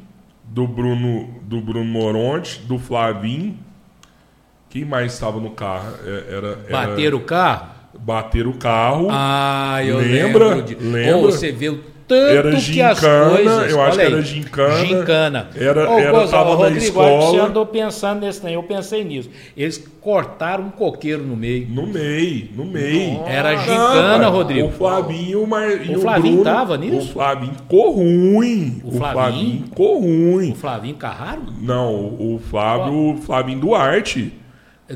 do 0.45 0.65
Bruno, 0.65 1.41
do 1.44 1.60
Bruno 1.60 1.86
Moronte, 1.86 2.60
do 2.61 2.80
Flavinho, 2.80 3.57
quem 4.69 4.86
mais 4.86 5.14
estava 5.14 5.40
no 5.40 5.52
carro? 5.52 5.94
É, 6.06 6.34
Era, 6.36 6.48
era, 6.68 6.72
Bater 6.72 7.14
o 7.14 7.19
carro? 7.19 7.78
bater 7.99 8.45
o 8.48 8.53
carro. 8.53 9.07
Ah, 9.11 9.80
eu 9.84 9.98
Lembra? 9.98 10.48
lembro. 10.56 10.61
De... 10.64 10.76
Lembra? 10.76 11.18
Ô, 11.18 11.22
você 11.24 11.52
vê 11.52 11.69
o 11.69 11.84
tanto 12.08 12.30
Era 12.32 12.50
que 12.52 12.82
as 12.82 12.96
gincana, 12.98 13.30
coisas... 13.36 13.72
eu 13.72 13.82
acho 13.82 13.98
que 13.98 14.06
era 14.06 14.22
gincana. 14.22 14.76
Gincana. 14.86 15.50
Era- 15.56 15.92
Ô, 15.92 16.00
era- 16.00 16.12
Gonzalo, 16.12 16.32
tava 16.32 16.50
na 16.50 16.56
Rodrigo, 16.56 17.00
olha 17.00 17.10
que 17.12 17.18
você 17.22 17.26
escola. 17.32 17.50
andou 17.50 17.66
pensando 17.66 18.22
nesse 18.22 18.42
trem. 18.42 18.54
Eu 18.54 18.64
pensei 18.64 19.04
nisso. 19.04 19.30
Eles 19.56 19.78
cortaram 20.02 20.66
um 20.66 20.70
coqueiro 20.70 21.22
no 21.24 21.36
meio. 21.36 21.68
No 21.70 21.86
meio, 21.86 22.48
no 22.56 22.66
meio. 22.66 23.22
Era 23.28 23.52
Não, 23.54 23.60
gincana, 23.60 24.28
Rodrigo. 24.30 24.68
O 24.70 24.72
Flavinho 24.72 25.44
o 25.44 25.48
Mar... 25.48 25.68
O 25.70 26.00
Flavinho 26.02 26.36
Bruno, 26.36 26.44
tava 26.44 26.78
nisso? 26.78 27.10
O 27.10 27.14
Flavinho 27.14 27.54
ficou 27.54 27.92
ruim. 27.92 28.82
O 28.84 28.88
O 28.88 28.92
Flavinho? 28.92 29.14
Flavinho 29.14 29.64
ficou 29.66 30.00
ruim. 30.00 30.52
O 30.52 30.56
Flavinho 30.56 30.96
Carraro? 30.96 31.42
Não, 31.62 31.94
o 31.94 32.40
Flávio, 32.50 32.94
o 33.16 33.18
Flavinho 33.18 33.60
Duarte. 33.60 34.32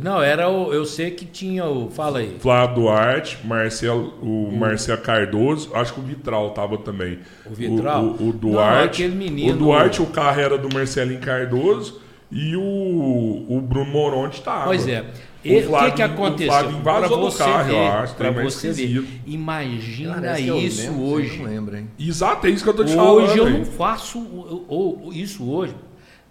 Não, 0.01 0.22
era 0.22 0.47
o. 0.49 0.72
Eu 0.73 0.85
sei 0.85 1.11
que 1.11 1.26
tinha 1.26 1.65
o. 1.65 1.89
Fala 1.89 2.19
aí. 2.19 2.38
Flávio 2.39 2.76
Duarte, 2.76 3.38
Marcelo, 3.45 4.13
o 4.22 4.49
Marcelo 4.55 5.01
Cardoso, 5.01 5.69
acho 5.76 5.93
que 5.93 5.99
o 5.99 6.03
Vitral 6.03 6.51
tava 6.51 6.77
também. 6.77 7.19
O 7.45 7.53
Vitral? 7.53 8.01
O, 8.03 8.07
o- 8.07 8.11
o 8.13 8.26
Não, 8.27 8.31
Duarte. 8.31 9.03
aquele 9.03 9.15
menino- 9.15 9.53
O 9.53 9.57
Duarte, 9.57 10.01
o 10.01 10.05
carro 10.05 10.39
era 10.39 10.57
do 10.57 10.73
Marcelinho 10.73 11.19
Cardoso 11.19 11.99
e 12.31 12.55
o, 12.55 13.45
o 13.49 13.61
Bruno 13.61 13.91
Moronte 13.91 14.41
tava. 14.41 14.63
Pois 14.65 14.88
é. 14.88 15.03
E- 15.43 15.55
o 15.55 15.61
que, 15.61 15.68
Flavinho- 15.68 15.95
que 15.95 16.01
aconteceu? 16.03 16.47
O 16.53 16.57
Flavinho 16.59 16.84
vazou 16.84 17.07
Pra 17.09 17.18
do 17.18 17.23
você 17.31 17.38
carro, 17.43 17.63
ver, 17.69 17.73
eu 17.76 17.91
acho. 17.91 18.15
Pra 18.15 18.31
Pra 18.31 18.43
você 18.43 18.72
ver. 18.72 19.05
Imagina 19.26 20.13
Parece 20.13 20.47
eu 20.47 20.57
isso 20.57 20.89
lembro, 20.91 21.03
hoje. 21.05 21.38
Não 21.39 21.45
lembro, 21.49 21.77
hein? 21.77 21.88
Exato, 21.99 22.47
é 22.47 22.49
isso 22.49 22.63
que 22.63 22.69
eu 22.69 22.73
tô 22.76 22.84
te 22.85 22.95
Hoje 22.95 23.27
falando. 23.27 23.38
eu 23.38 23.45
aí. 23.47 23.57
não 23.57 23.65
faço 23.65 24.19
o- 24.19 24.65
o- 24.69 25.07
o- 25.09 25.13
isso 25.13 25.49
hoje. 25.51 25.76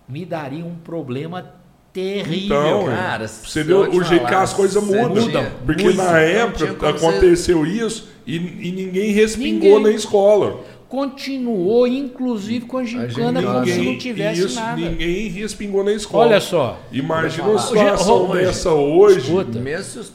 Me 0.08 0.24
daria 0.24 0.64
um 0.64 0.76
problema 0.76 1.59
terrível. 1.92 2.34
Então, 2.58 2.84
cara. 2.86 3.26
Você 3.28 3.62
vê 3.62 3.72
eu 3.72 3.90
o 3.90 4.02
jeito 4.04 4.26
que 4.26 4.34
as 4.34 4.52
coisas 4.52 4.82
mudam. 4.82 5.28
tinha- 5.28 5.52
Porque 5.66 5.84
muito. 5.84 5.96
na 5.96 6.18
época 6.20 6.88
aconteceu 6.90 7.66
isso 7.66 8.08
e, 8.26 8.36
e 8.36 8.72
ninguém 8.72 9.12
respingou 9.12 9.78
Ninguém. 9.78 9.82
na 9.82 9.90
escola. 9.90 10.60
Continuou, 10.88 11.86
inclusive, 11.86 12.66
com 12.66 12.78
a 12.78 12.82
gincana 12.84 13.40
como 13.40 13.64
se 13.64 13.80
não 13.80 13.96
tivesse 13.96 14.44
isso, 14.44 14.56
nada. 14.58 14.80
ninguém 14.80 15.28
respingou 15.28 15.84
na 15.84 15.92
escola. 15.92 16.26
Olha 16.26 16.40
só. 16.40 16.80
Imagina 16.90 17.46
uma 17.48 17.58
situação 17.60 18.28
Hoje- 18.28 18.44
dessa 18.44 18.72
hoje. 18.72 19.18
Escuta. 19.20 19.60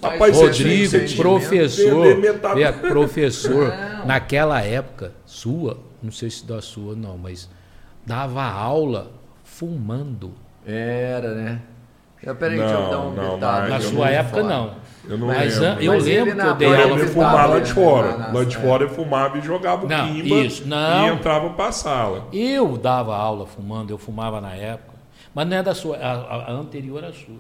Rapaz, 0.04 0.36
Rodrigo, 0.36 1.16
professor, 1.16 2.06
vê, 2.22 2.74
professor, 2.90 3.74
Não. 4.00 4.06
naquela 4.06 4.62
época, 4.62 5.14
sua, 5.26 5.78
não 6.04 6.12
sei 6.12 6.30
se 6.30 6.46
da 6.46 6.62
sua 6.62 6.94
não, 6.94 7.18
mas 7.18 7.50
dava 8.06 8.44
aula 8.44 9.12
fumando. 9.46 10.34
Era, 10.66 11.34
né? 11.36 11.60
Eu, 12.24 12.36
peraí, 12.36 12.58
deixa 12.58 12.74
eu 12.74 12.90
dar 12.90 13.00
um 13.00 13.12
Não, 13.12 13.24
não, 13.24 13.34
detalhe. 13.36 13.72
mas 13.72 13.84
Na 13.84 13.90
sua 13.92 14.00
não 14.00 14.06
época, 14.14 14.42
falar. 14.42 14.50
não. 14.50 14.72
Eu 15.08 15.18
não 15.20 15.28
Mas 15.28 15.60
lembro. 15.60 15.68
an- 15.70 15.82
eu 15.84 15.94
Mas 15.94 16.06
lembro 16.06 16.32
que 16.32 16.38
na 16.38 16.46
eu 16.48 16.54
dei 16.56 16.68
aula 16.68 17.00
Eu 17.00 17.08
fumava 17.10 17.36
tava, 17.38 17.48
lá 17.50 17.54
né, 17.56 17.60
de 17.62 17.74
fora. 17.74 18.18
na- 18.18 18.32
Lá 18.34 18.44
de 18.44 18.58
fora 18.58 18.84
eu 18.84 18.90
fumava 18.90 19.38
e 19.38 19.42
jogava 19.42 19.86
o 19.86 19.90
Não, 19.90 20.08
quimba 20.08 20.36
isso, 20.38 20.68
não. 20.68 21.06
e 21.06 21.10
entrava 21.12 21.50
pra 21.52 21.72
sala. 21.72 22.28
Eu 22.34 22.76
dava 22.78 23.16
aula 23.16 23.46
fumando, 23.46 23.92
eu 23.92 24.00
fumava 24.00 24.42
na 24.42 24.54
época. 24.56 24.96
Mas 25.36 25.48
não 25.48 25.58
é 25.58 25.62
da 25.62 25.76
sua, 25.76 25.98
a, 25.98 26.12
a- 26.14 26.46
a 26.48 26.52
anterior 26.54 27.04
à 27.06 27.14
sua. 27.14 27.36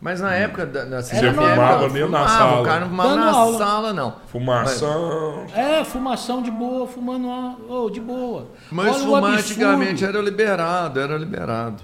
Mas 0.00 0.20
na 0.22 0.34
época 0.34 0.64
da 0.64 0.84
na 0.86 1.02
Você 1.02 1.16
fumava 1.16 1.52
época, 1.52 1.88
da 1.88 2.06
fumava, 2.06 2.28
sala. 2.28 2.60
O 2.60 2.64
cara 2.64 2.80
não 2.80 2.88
fumava 2.88 3.08
Dando 3.10 3.24
na 3.26 3.30
aula. 3.32 3.58
sala, 3.58 3.92
não. 3.92 4.14
Fumação. 4.28 5.46
É, 5.54 5.84
fumação 5.84 6.42
de 6.42 6.50
boa, 6.50 6.86
fumando 6.86 7.28
ô, 7.68 7.90
de 7.90 8.00
boa. 8.00 8.46
Mas 8.70 8.88
Olha 8.96 9.04
fumar 9.04 9.32
antigamente 9.34 10.04
era 10.04 10.18
liberado, 10.20 10.98
era 11.00 11.16
liberado. 11.18 11.82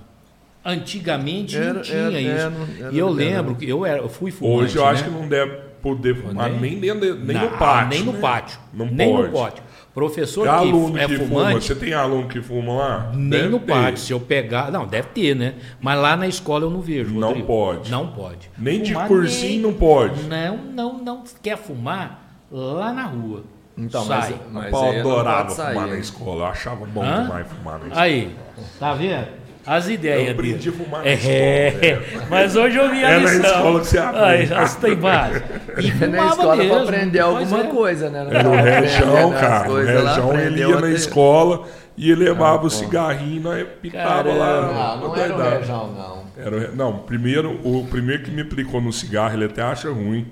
Antigamente 0.64 1.56
Era- 1.56 1.74
não 1.74 1.82
tinha 1.82 1.98
era- 1.98 2.20
isso. 2.20 2.30
era- 2.30 2.52
era 2.80 2.92
e 2.92 2.98
eu 2.98 3.08
lembro 3.08 3.54
que 3.56 3.68
eu, 3.68 3.84
era, 3.84 3.98
eu 3.98 4.08
fui 4.08 4.30
fumante, 4.30 4.64
Hoje 4.64 4.76
eu 4.76 4.86
acho 4.86 5.02
né? 5.04 5.08
que 5.10 5.14
não 5.14 5.28
deve 5.28 5.56
poder 5.82 6.14
fumar 6.14 6.48
Nem- 6.50 6.60
nem, 6.60 6.80
dentro 6.80 7.00
de- 7.00 7.24
nem 7.24 7.36
Não, 7.36 7.50
no 7.50 7.58
pátio. 7.58 7.88
Nem 7.88 8.02
no 8.04 8.12
né? 8.12 8.20
pátio. 8.20 8.58
Não 8.72 8.86
nem 8.86 9.12
pode. 9.12 9.26
no 9.28 9.32
pátio. 9.38 9.64
Professor 9.92 10.46
É 10.46 10.50
que 10.50 10.56
aluno 10.56 10.98
é 10.98 11.06
que 11.06 11.16
fuma. 11.18 11.28
fumante, 11.28 11.66
Você 11.66 11.74
tem 11.74 11.92
aluno 11.92 12.28
que 12.28 12.40
fuma 12.40 12.72
lá? 12.74 13.10
nem 13.12 13.28
Deve 13.28 13.48
no 13.48 13.58
ter. 13.58 13.72
pátio. 13.72 13.98
Se 13.98 14.12
eu 14.12 14.20
pegar. 14.20 14.70
Não, 14.70 14.86
deve 14.86 15.08
ter, 15.08 15.34
né? 15.36 15.54
Mas 15.80 16.00
lá 16.00 16.16
na 16.16 16.26
escola 16.28 16.64
eu 16.64 16.70
não 16.70 16.80
vejo. 16.80 17.12
Não 17.12 17.28
Rodrigo. 17.28 17.46
pode. 17.46 17.90
Não 17.90 18.06
pode. 18.06 18.50
Nem 18.56 18.80
de 18.80 18.92
Fumar 18.94 19.08
cursinho 19.08 19.50
nem- 19.50 19.60
não 19.60 19.72
pode. 19.74 20.22
Não, 20.22 20.56
não, 20.56 20.98
não. 20.98 21.24
Quer 21.42 21.58
fumar 21.58 22.38
lá 22.50 22.92
na 22.92 23.04
rua. 23.04 23.42
Então, 23.76 24.04
Sai. 24.04 24.34
mas, 24.44 24.52
mas 24.64 24.70
Pau 24.70 24.90
aí 24.90 24.96
eu 24.98 25.00
adorava 25.10 25.50
fumar 25.50 25.86
na 25.88 25.96
escola. 25.98 26.40
Eu 26.42 26.46
achava 26.46 26.86
bom 26.86 27.02
Hã? 27.02 27.22
demais 27.22 27.46
fumar 27.48 27.78
na 27.80 27.86
escola. 27.86 28.02
Aí, 28.02 28.36
tá 28.78 28.94
vendo? 28.94 29.26
As 29.66 29.88
ideias 29.88 30.26
Eu 30.26 30.32
aprendi 30.32 30.70
dele. 30.70 30.76
a 30.80 30.84
fumar 30.84 31.02
na 31.02 31.08
é, 31.08 31.68
escola, 31.68 32.26
mas 32.30 32.56
hoje 32.56 32.76
eu 32.76 32.90
vi 32.90 33.04
a 33.04 33.10
É 33.10 33.18
na 33.20 33.30
lição. 33.30 33.50
escola 33.50 33.80
que 33.80 33.86
você 33.86 33.98
aprende. 33.98 34.54
Aí, 34.54 34.68
tem 34.80 34.94
base. 34.96 35.42
E 35.78 36.04
É 36.04 36.06
na 36.08 36.26
escola 36.26 36.56
mesmo. 36.56 36.72
pra 36.74 36.82
aprender 36.82 37.20
alguma 37.20 37.60
é. 37.60 37.64
coisa, 37.68 38.10
né? 38.10 38.26
Era 38.30 38.48
o 38.48 38.52
Rejão, 38.56 39.30
cara. 39.32 39.70
O 39.70 39.76
Rejão, 39.76 40.38
ele 40.40 40.60
ia 40.60 40.68
na 40.68 40.80
ter- 40.82 40.92
escola 40.94 41.62
e 41.96 42.10
ele 42.10 42.24
levava 42.24 42.66
o 42.66 42.70
cigarrinho, 42.70 43.42
nós 43.42 43.66
pitava 43.80 44.32
lá. 44.32 44.96
Não, 45.00 45.08
não 45.08 45.16
era 45.16 45.34
o. 45.36 45.58
Rejão, 45.58 45.92
não. 45.92 46.22
Era 46.44 46.70
não, 46.74 46.98
primeiro, 46.98 47.60
o 47.62 47.86
primeiro 47.88 48.22
que 48.24 48.30
me 48.30 48.42
aplicou 48.42 48.80
no 48.80 48.92
cigarro, 48.92 49.34
ele 49.34 49.44
até 49.44 49.62
acha 49.62 49.88
ruim, 49.90 50.26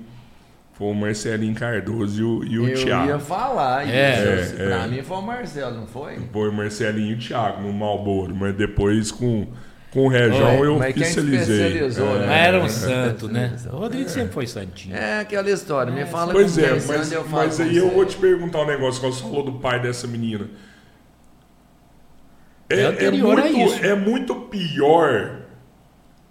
foi 0.81 0.89
o 0.89 0.95
Marcelinho 0.95 1.53
Cardoso 1.55 2.19
e 2.19 2.23
o, 2.23 2.43
e 2.43 2.59
o 2.59 2.67
Eu 2.69 2.73
Thiago. 2.73 3.07
ia 3.07 3.19
falar 3.19 3.87
É, 3.87 4.41
isso. 4.41 4.55
é, 4.59 4.65
pra 4.65 4.85
é. 4.85 4.87
mim 4.87 5.03
foi 5.03 5.17
o 5.17 5.21
Marcelo, 5.21 5.77
não 5.77 5.85
foi? 5.87 6.17
Foi 6.31 6.49
o 6.49 6.53
Marcelinho 6.53 7.11
e 7.11 7.13
o 7.15 7.19
Thiago 7.19 7.61
no 7.61 7.71
Malboro, 7.73 8.35
mas 8.35 8.55
depois 8.55 9.11
com, 9.11 9.47
com 9.91 10.05
o 10.05 10.07
Rejão 10.07 10.63
eu 10.65 10.79
mas 10.79 10.95
quem 10.95 11.03
especializei. 11.03 11.67
especializou, 11.67 12.17
né? 12.19 12.25
Mas 12.27 12.47
era 12.47 12.59
um 12.59 12.65
É, 12.65 12.69
santo, 12.69 13.27
né? 13.27 13.55
é. 13.63 13.69
O 13.69 13.77
Rodrigo 13.77 14.09
sempre 14.09 14.33
foi 14.33 14.47
santinho. 14.47 14.95
É 14.95 15.19
aquela 15.19 15.49
história, 15.51 15.91
me 15.93 16.05
fala 16.05 16.33
Pois 16.33 16.55
com 16.55 16.61
é, 16.61 16.79
quem, 16.79 16.81
mas, 16.87 17.07
onde 17.07 17.13
eu 17.13 17.23
falo 17.25 17.43
mas 17.45 17.59
aí 17.59 17.77
eu 17.77 17.91
vou 17.91 18.05
te 18.05 18.17
perguntar 18.17 18.61
um 18.61 18.67
negócio 18.67 18.99
que 19.01 19.07
você 19.07 19.21
falou 19.21 19.43
do 19.43 19.53
pai 19.59 19.79
dessa 19.81 20.07
menina. 20.07 20.49
É, 22.69 22.75
É 22.81 23.05
é 23.05 23.07
a 23.07 23.11
muito, 23.11 23.47
isso. 23.47 23.85
é 23.85 23.95
muito 23.95 24.35
pior. 24.35 25.41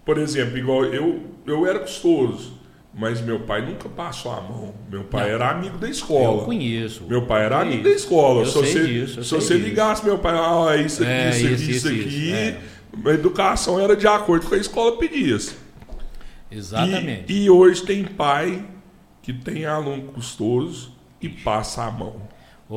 Por 0.04 0.18
exemplo, 0.18 0.58
igual 0.58 0.84
eu, 0.86 1.22
eu 1.46 1.66
era 1.66 1.78
custoso, 1.78 2.59
mas 2.92 3.20
meu 3.20 3.40
pai 3.40 3.64
nunca 3.64 3.88
passou 3.88 4.32
a 4.32 4.40
mão. 4.40 4.74
Meu 4.90 5.04
pai 5.04 5.28
Não. 5.28 5.34
era 5.34 5.50
amigo 5.50 5.78
da 5.78 5.88
escola. 5.88 6.40
Eu 6.42 6.44
conheço. 6.44 7.04
Meu 7.08 7.26
pai 7.26 7.44
era 7.44 7.60
amigo 7.60 7.84
da 7.84 7.90
escola. 7.90 8.40
Eu 8.42 8.46
se 8.46 8.52
sei 8.52 8.62
você, 8.72 8.86
disso, 8.86 9.20
eu 9.20 9.22
se 9.24 9.28
sei 9.30 9.40
você 9.40 9.54
disso. 9.56 9.68
ligasse 9.68 10.04
meu 10.04 10.18
pai, 10.18 10.34
ah, 10.36 10.76
isso 10.76 11.02
aqui, 11.02 11.12
É, 11.12 11.30
isso 11.30 11.46
aqui, 11.46 11.54
isso, 11.54 11.62
isso, 11.70 11.70
isso, 11.70 11.88
aqui, 11.88 12.30
isso, 12.98 13.08
a 13.08 13.12
educação 13.12 13.78
era 13.80 13.96
de 13.96 14.06
acordo 14.06 14.46
com 14.46 14.54
a 14.54 14.58
escola 14.58 14.96
pedisse. 14.98 15.54
Exatamente. 16.50 17.32
E, 17.32 17.44
e 17.44 17.50
hoje 17.50 17.82
tem 17.84 18.04
pai 18.04 18.64
que 19.22 19.32
tem 19.32 19.66
aluno 19.66 20.02
custoso 20.12 20.92
e 21.20 21.28
passa 21.28 21.84
a 21.84 21.90
mão. 21.90 22.16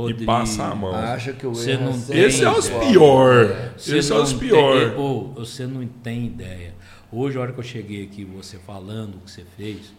e 0.10 0.14
passa 0.26 0.65
a 0.65 0.76
mão. 0.76 0.94
Acha 0.94 1.34
que 1.34 1.45
o 1.48 1.53
Você 1.56 1.72
erro 1.72 1.85
não 1.85 1.91
é 1.94 1.98
tem 2.07 2.19
Esse 2.19 2.44
é 2.44 2.52
os 2.52 2.69
pior. 2.69 3.72
Você 3.77 3.98
Esse 3.98 4.11
é 4.11 4.15
não 4.15 4.23
os 4.23 4.30
tem- 4.30 4.40
pior. 4.40 4.98
Ô, 4.99 5.23
você 5.35 5.65
não 5.65 5.85
tem 5.88 6.26
ideia. 6.27 6.73
Hoje, 7.11 7.38
a 7.38 7.41
hora 7.41 7.53
que 7.53 7.60
eu 7.60 7.64
cheguei 7.64 8.03
aqui, 8.03 8.23
você 8.26 8.57
falando 8.57 9.15
o 9.15 9.19
que 9.19 9.31
você 9.31 9.44
fez, 9.57 9.94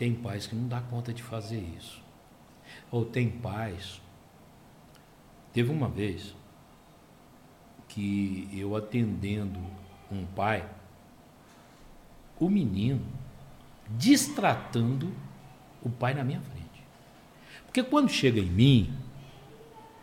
tem 0.00 0.14
pais 0.14 0.46
que 0.46 0.56
não 0.56 0.66
dá 0.66 0.80
conta 0.80 1.12
de 1.12 1.22
fazer 1.22 1.62
isso. 1.76 2.00
Ou 2.90 3.04
tem 3.04 3.28
pais. 3.28 4.00
Teve 5.52 5.70
uma 5.70 5.90
vez 5.90 6.34
que 7.86 8.48
eu 8.50 8.74
atendendo 8.74 9.60
um 10.10 10.24
pai, 10.24 10.66
o 12.38 12.48
menino 12.48 13.02
distratando 13.90 15.12
o 15.82 15.90
pai 15.90 16.14
na 16.14 16.24
minha 16.24 16.40
frente. 16.40 16.82
Porque 17.66 17.82
quando 17.82 18.08
chega 18.08 18.40
em 18.40 18.50
mim, 18.50 18.94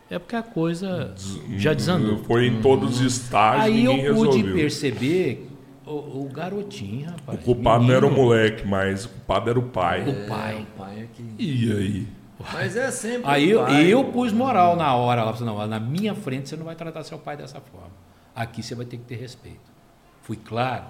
é 0.08 0.16
porque 0.16 0.36
a 0.36 0.44
coisa 0.44 1.12
já 1.56 1.74
desandou. 1.74 2.22
Foi 2.22 2.46
em 2.46 2.62
todos 2.62 3.00
os 3.00 3.16
estágios, 3.16 3.64
Aí 3.64 3.84
eu 3.84 4.14
pude 4.14 4.36
resolveu. 4.36 4.54
perceber 4.54 5.47
o, 5.88 6.22
o 6.24 6.28
garotinho, 6.32 7.08
O 7.08 7.10
rapaz. 7.10 7.40
culpado 7.44 7.84
não 7.84 7.94
era 7.94 8.06
o 8.06 8.10
menino, 8.10 8.26
moleque, 8.26 8.66
mas 8.66 9.04
o 9.04 9.08
culpado 9.08 9.50
era 9.50 9.58
o 9.58 9.62
pai. 9.62 10.02
O 10.08 10.28
pai. 10.28 10.56
É, 10.56 10.60
o 10.60 10.66
pai 10.78 11.00
é 11.00 11.06
que... 11.14 11.34
E 11.38 11.72
aí? 11.72 12.08
Mas 12.52 12.76
é 12.76 12.90
sempre 12.90 13.22
Aí 13.28 13.48
o 13.54 13.58
eu, 13.60 13.64
pai. 13.66 13.86
eu 13.86 14.04
pus 14.04 14.32
moral 14.32 14.76
na 14.76 14.94
hora. 14.94 15.32
Falou, 15.32 15.58
não, 15.58 15.66
na 15.66 15.80
minha 15.80 16.14
frente 16.14 16.48
você 16.48 16.56
não 16.56 16.64
vai 16.64 16.76
tratar 16.76 17.02
seu 17.02 17.18
pai 17.18 17.36
dessa 17.36 17.60
forma. 17.60 17.90
Aqui 18.34 18.62
você 18.62 18.74
vai 18.76 18.86
ter 18.86 18.96
que 18.98 19.02
ter 19.04 19.16
respeito. 19.16 19.72
Fui 20.22 20.36
claro. 20.36 20.84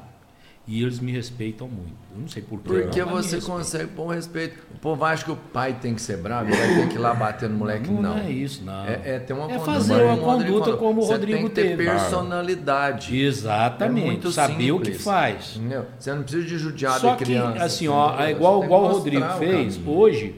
E 0.70 0.82
eles 0.82 1.00
me 1.00 1.10
respeitam 1.10 1.66
muito. 1.66 1.94
Eu 2.14 2.20
não 2.20 2.28
sei 2.28 2.42
por 2.42 2.60
quê. 2.60 2.68
Porque 2.68 3.00
não, 3.02 3.14
mas 3.14 3.24
você 3.26 3.40
consegue 3.40 3.86
pôr 3.86 4.04
um 4.04 4.08
respeito. 4.08 4.58
O 4.74 4.78
povo 4.78 5.02
acha 5.02 5.24
que 5.24 5.30
o 5.30 5.36
pai 5.36 5.72
tem 5.80 5.94
que 5.94 6.02
ser 6.02 6.18
bravo, 6.18 6.50
ele 6.50 6.56
vai 6.58 6.74
ter 6.82 6.88
que 6.90 6.94
ir 6.96 6.98
lá 6.98 7.14
bater 7.14 7.48
no 7.48 7.56
moleque. 7.56 7.88
Não, 7.90 8.02
Não. 8.02 8.16
não 8.16 8.22
é 8.22 8.30
isso, 8.30 8.62
não. 8.64 8.84
É, 8.84 9.00
é 9.02 9.18
ter 9.18 9.32
uma 9.32 9.50
É 9.50 9.58
fazer 9.60 9.94
como 9.94 10.04
uma 10.04 10.12
o 10.12 10.24
Rodrigo 10.26 10.52
conduta 10.52 10.64
falou. 10.66 10.78
como 10.78 11.00
o 11.00 11.04
Você 11.06 11.12
Rodrigo 11.12 11.38
tem 11.38 11.48
que 11.48 11.54
ter 11.54 11.62
teve. 11.70 11.84
personalidade. 11.84 13.16
Exatamente. 13.18 14.02
É 14.02 14.06
muito 14.10 14.30
Saber 14.30 14.72
o 14.72 14.78
que 14.78 14.84
simples. 14.86 15.04
faz. 15.04 15.56
Entendeu? 15.56 15.86
Você 15.98 16.14
não 16.14 16.22
precisa 16.22 16.46
de 16.46 16.58
judiar 16.58 17.00
Só 17.00 17.12
de 17.12 17.16
que, 17.18 17.24
criança. 17.24 17.64
assim, 17.64 17.88
ó, 17.88 18.20
é 18.20 18.30
igual, 18.30 18.62
igual 18.62 18.84
o 18.84 18.88
Rodrigo 18.88 19.20
mostrar 19.24 19.38
fez, 19.38 19.80
hoje, 19.86 20.34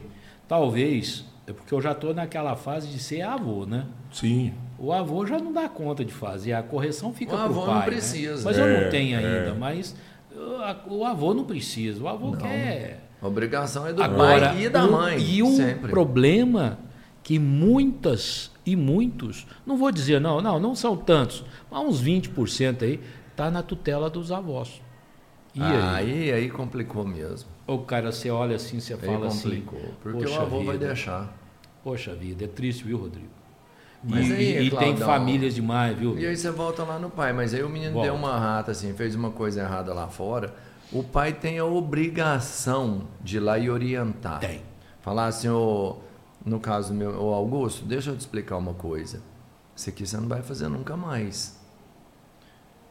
talvez, 0.47 1.24
é 1.47 1.52
porque 1.52 1.73
eu 1.74 1.81
já 1.81 1.93
estou 1.93 2.15
naquela 2.15 2.55
fase 2.57 2.89
de 2.89 2.98
ser 2.98 3.23
avô, 3.23 3.66
né? 3.66 3.86
Sim. 4.12 4.52
O 4.78 4.93
avô 4.93 5.27
já 5.27 5.39
não 5.39 5.52
dá 5.52 5.69
conta 5.69 6.05
de 6.05 6.12
fazer, 6.12 6.52
a 6.52 6.62
correção 6.62 7.12
fica 7.12 7.35
O 7.35 7.36
pro 7.36 7.44
avô 7.47 7.61
pai. 7.62 7.69
não 7.74 7.78
né? 7.81 7.86
precisa. 7.86 8.44
Mas 8.44 8.57
eu 8.59 8.65
É, 8.65 8.85
não 8.85 8.90
tenho 8.90 9.19
é. 9.20 9.24
ainda, 9.24 9.55
mas 9.55 9.94
o 10.89 11.05
avô 11.05 11.35
não 11.35 11.44
precisa. 11.44 12.02
O 12.02 12.09
avô 12.09 12.32
quer. 12.32 13.09
A 13.20 13.27
obrigação 13.27 13.86
é 13.86 13.93
do 13.93 14.02
Agora, 14.02 14.48
pai 14.51 14.62
e 14.65 14.69
da 14.69 14.86
o- 14.86 14.93
mãe. 14.93 15.19
E 15.20 15.43
o 15.43 15.47
sempre. 15.57 15.90
problema 15.90 16.78
que 17.23 17.39
muitas 17.39 18.51
e 18.65 18.74
muitos, 18.77 19.47
não 19.66 19.77
vou 19.77 19.90
dizer 19.90 20.20
não, 20.20 20.40
não, 20.40 20.59
não 20.59 20.74
são 20.74 20.97
tantos, 20.97 21.44
mas 21.70 21.82
uns 21.85 22.01
20% 22.01 22.82
aí, 22.82 23.01
tá 23.36 23.51
na 23.51 23.62
tutela 23.62 24.09
dos 24.09 24.31
avós. 24.32 24.81
E 25.55 25.61
aí? 25.61 25.73
aí, 26.11 26.32
aí 26.32 26.51
complicou 26.51 27.05
mesmo. 27.07 27.48
O 27.66 27.78
cara, 27.78 28.11
você 28.12 28.31
olha 28.31 28.57
assim, 28.57 28.81
você 28.81 28.94
Aí 28.94 29.01
fala 29.01 29.27
assim, 29.27 29.43
complicou. 29.62 29.81
porque 30.02 30.19
"Poxa 30.24 30.39
o 30.39 30.43
avô 30.43 30.62
vai 30.62 30.77
vida, 30.77 30.86
deixar. 30.89 31.36
Poxa 31.82 32.15
vida, 32.15 32.44
é 32.44 32.48
triste, 32.48 32.85
viu, 32.85 32.98
Rodrigo? 32.98 33.28
Mas 34.03 34.29
e 34.29 34.33
aí, 34.33 34.45
e- 34.45 34.67
e 34.67 34.71
tem 34.71 34.79
Claudão, 34.97 35.07
famílias 35.07 35.55
demais, 35.55 35.97
viu? 35.99 36.19
E 36.19 36.27
aí 36.27 36.35
você 36.37 36.51
volta 36.51 36.83
lá 36.85 36.99
no 36.99 37.11
pai, 37.11 37.33
mas 37.35 37.53
aí 37.53 37.63
o 37.63 37.69
menino 37.69 37.93
Volta. 37.93 38.09
deu 38.09 38.17
uma 38.17 38.39
rata, 38.39 38.71
assim, 38.71 38.95
fez 38.95 39.15
uma 39.15 39.31
coisa 39.31 39.61
errada 39.61 39.93
lá 39.93 40.09
fora. 40.09 40.55
O 40.91 41.03
pai 41.05 41.33
tem 41.35 41.59
a 41.59 41.65
obrigação 41.67 43.03
de 43.23 43.37
ir 43.37 43.41
lá 43.41 43.59
e 43.59 43.69
orientar. 43.71 44.41
Tem. 44.41 44.63
Falar 45.03 45.27
assim, 45.27 45.49
ô, 45.49 45.97
no 46.45 46.59
caso 46.59 46.95
meu, 46.95 47.21
ô 47.23 47.35
Augusto, 47.35 47.85
deixa 47.85 48.11
eu 48.11 48.17
te 48.17 48.21
explicar 48.21 48.57
uma 48.57 48.75
coisa. 48.75 49.21
Isso 49.77 49.89
aqui 49.91 50.07
você 50.07 50.17
não 50.17 50.29
vai 50.29 50.43
fazer 50.43 50.69
nunca 50.69 50.97
mais. 50.97 51.60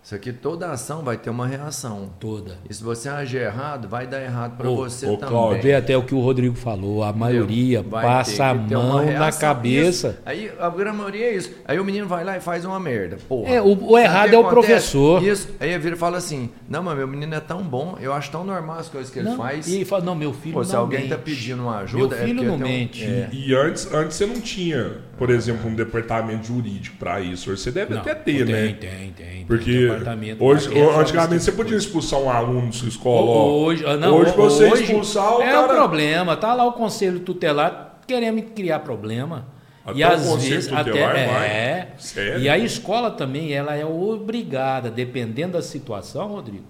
Isso 0.01 0.15
aqui, 0.15 0.31
toda 0.33 0.71
ação 0.71 1.03
vai 1.03 1.17
ter 1.17 1.29
uma 1.29 1.45
reação. 1.45 2.09
Toda. 2.19 2.57
E 2.67 2.73
se 2.73 2.81
você 2.83 3.09
agir 3.09 3.41
errado, 3.41 3.87
vai 3.87 4.07
dar 4.07 4.21
errado 4.23 4.55
para 4.57 4.67
você 4.69 5.05
ô, 5.05 5.17
também. 5.17 5.29
Cláudio, 5.29 5.61
Vê 5.61 5.75
até 5.75 5.95
o 5.95 6.01
que 6.03 6.15
o 6.15 6.19
Rodrigo 6.19 6.55
falou, 6.55 7.03
a 7.03 7.11
maioria 7.13 7.83
Vai 7.83 8.03
passa 8.05 8.45
a 8.47 8.53
mão 8.55 9.05
na 9.11 9.31
cabeça. 9.31 10.07
Isso. 10.09 10.17
Aí 10.25 10.51
a 10.59 10.69
grande 10.69 10.97
maioria 10.97 11.25
é 11.25 11.35
isso. 11.35 11.51
Aí 11.65 11.79
o 11.79 11.83
menino 11.85 12.07
vai 12.07 12.23
lá 12.23 12.37
e 12.37 12.39
faz 12.41 12.63
uma 12.65 12.79
merda. 12.79 13.17
Porra. 13.27 13.49
É, 13.49 13.61
o- 13.61 13.91
o 13.91 13.97
errado 13.99 14.33
é 14.33 14.37
o 14.37 14.41
acontece? 14.47 14.51
professor. 14.67 15.21
Isso. 15.23 15.49
Aí 15.59 15.69
ele 15.69 15.79
vira 15.79 15.95
e 15.95 15.99
fala 15.99 16.17
assim: 16.17 16.49
Não, 16.67 16.81
mas 16.81 16.97
meu 16.97 17.07
menino 17.07 17.35
é 17.35 17.39
tão 17.41 17.61
bom, 17.61 17.97
eu 17.99 18.13
acho 18.13 18.31
tão 18.31 18.43
normal 18.43 18.79
as 18.79 18.87
coisas 18.89 19.11
que 19.11 19.19
ele 19.19 19.29
Não, 19.29 19.37
faz. 19.37 19.67
E 19.67 19.83
fala, 19.85 20.03
não, 20.05 20.15
meu 20.15 20.33
filho 20.33 20.53
Pô, 20.55 20.63
se 20.63 20.73
não 20.73 20.79
alguém 20.79 21.01
mente. 21.01 21.09
tá 21.09 21.17
pedindo 21.17 21.61
uma 21.63 21.79
ajuda, 21.79 22.15
Meu 22.15 22.17
é 22.17 22.25
filho 22.25 22.35
porque 22.35 22.47
não 22.47 22.55
um- 22.55 22.57
mente. 22.57 23.03
é. 23.03 23.29
E 23.31 23.53
antes, 23.53 23.93
antes 23.93 24.15
você 24.17 24.25
não 24.25 24.39
tinha, 24.39 24.97
por 25.19 25.29
exemplo, 25.29 25.69
um 25.69 25.75
departamento 25.75 26.47
jurídico 26.47 26.95
para 26.95 27.19
isso. 27.19 27.51
Hoje 27.51 27.61
você 27.61 27.71
deve 27.71 27.93
Não, 27.93 27.99
até 27.99 28.15
ter, 28.15 28.45
tem, 28.45 28.45
né? 28.45 28.67
Tem, 28.67 28.75
tem, 28.75 29.11
tem. 29.11 29.45
Porque 29.45 29.89
hoje, 29.89 30.05
lá 30.05 30.15
que 30.15 30.75
resolve 30.75 31.01
antigamente 31.01 31.43
você 31.43 31.51
tipo 31.51 31.61
podia 31.61 31.77
de 31.77 31.83
expulsar 31.83 32.19
um 32.21 32.29
aluno 32.29 32.67
da 32.67 32.71
sua 32.71 32.87
escola. 32.87 33.51
Hoje, 33.51 33.85
ah, 33.85 33.97
não, 33.97 34.15
hoje 34.15 34.31
você 34.31 34.71
hoje 34.71 34.83
expulsar 34.83 35.37
o 35.37 35.41
é 35.41 35.51
cara. 35.51 35.65
o 35.65 35.67
problema. 35.67 36.37
Tá 36.37 36.53
lá 36.53 36.63
o 36.63 36.71
conselho 36.71 37.19
tutelar 37.19 37.99
querendo 38.07 38.41
criar 38.53 38.79
problema. 38.79 39.45
Até 39.85 39.99
e 39.99 40.03
às 40.03 40.35
vezes 40.35 40.71
até 40.71 40.99
é. 40.99 41.93
Sério? 41.97 42.39
E 42.39 42.47
a 42.47 42.57
escola 42.57 43.11
também 43.11 43.51
ela 43.51 43.75
é 43.75 43.85
obrigada, 43.85 44.89
dependendo 44.89 45.53
da 45.53 45.61
situação, 45.61 46.29
Rodrigo, 46.29 46.63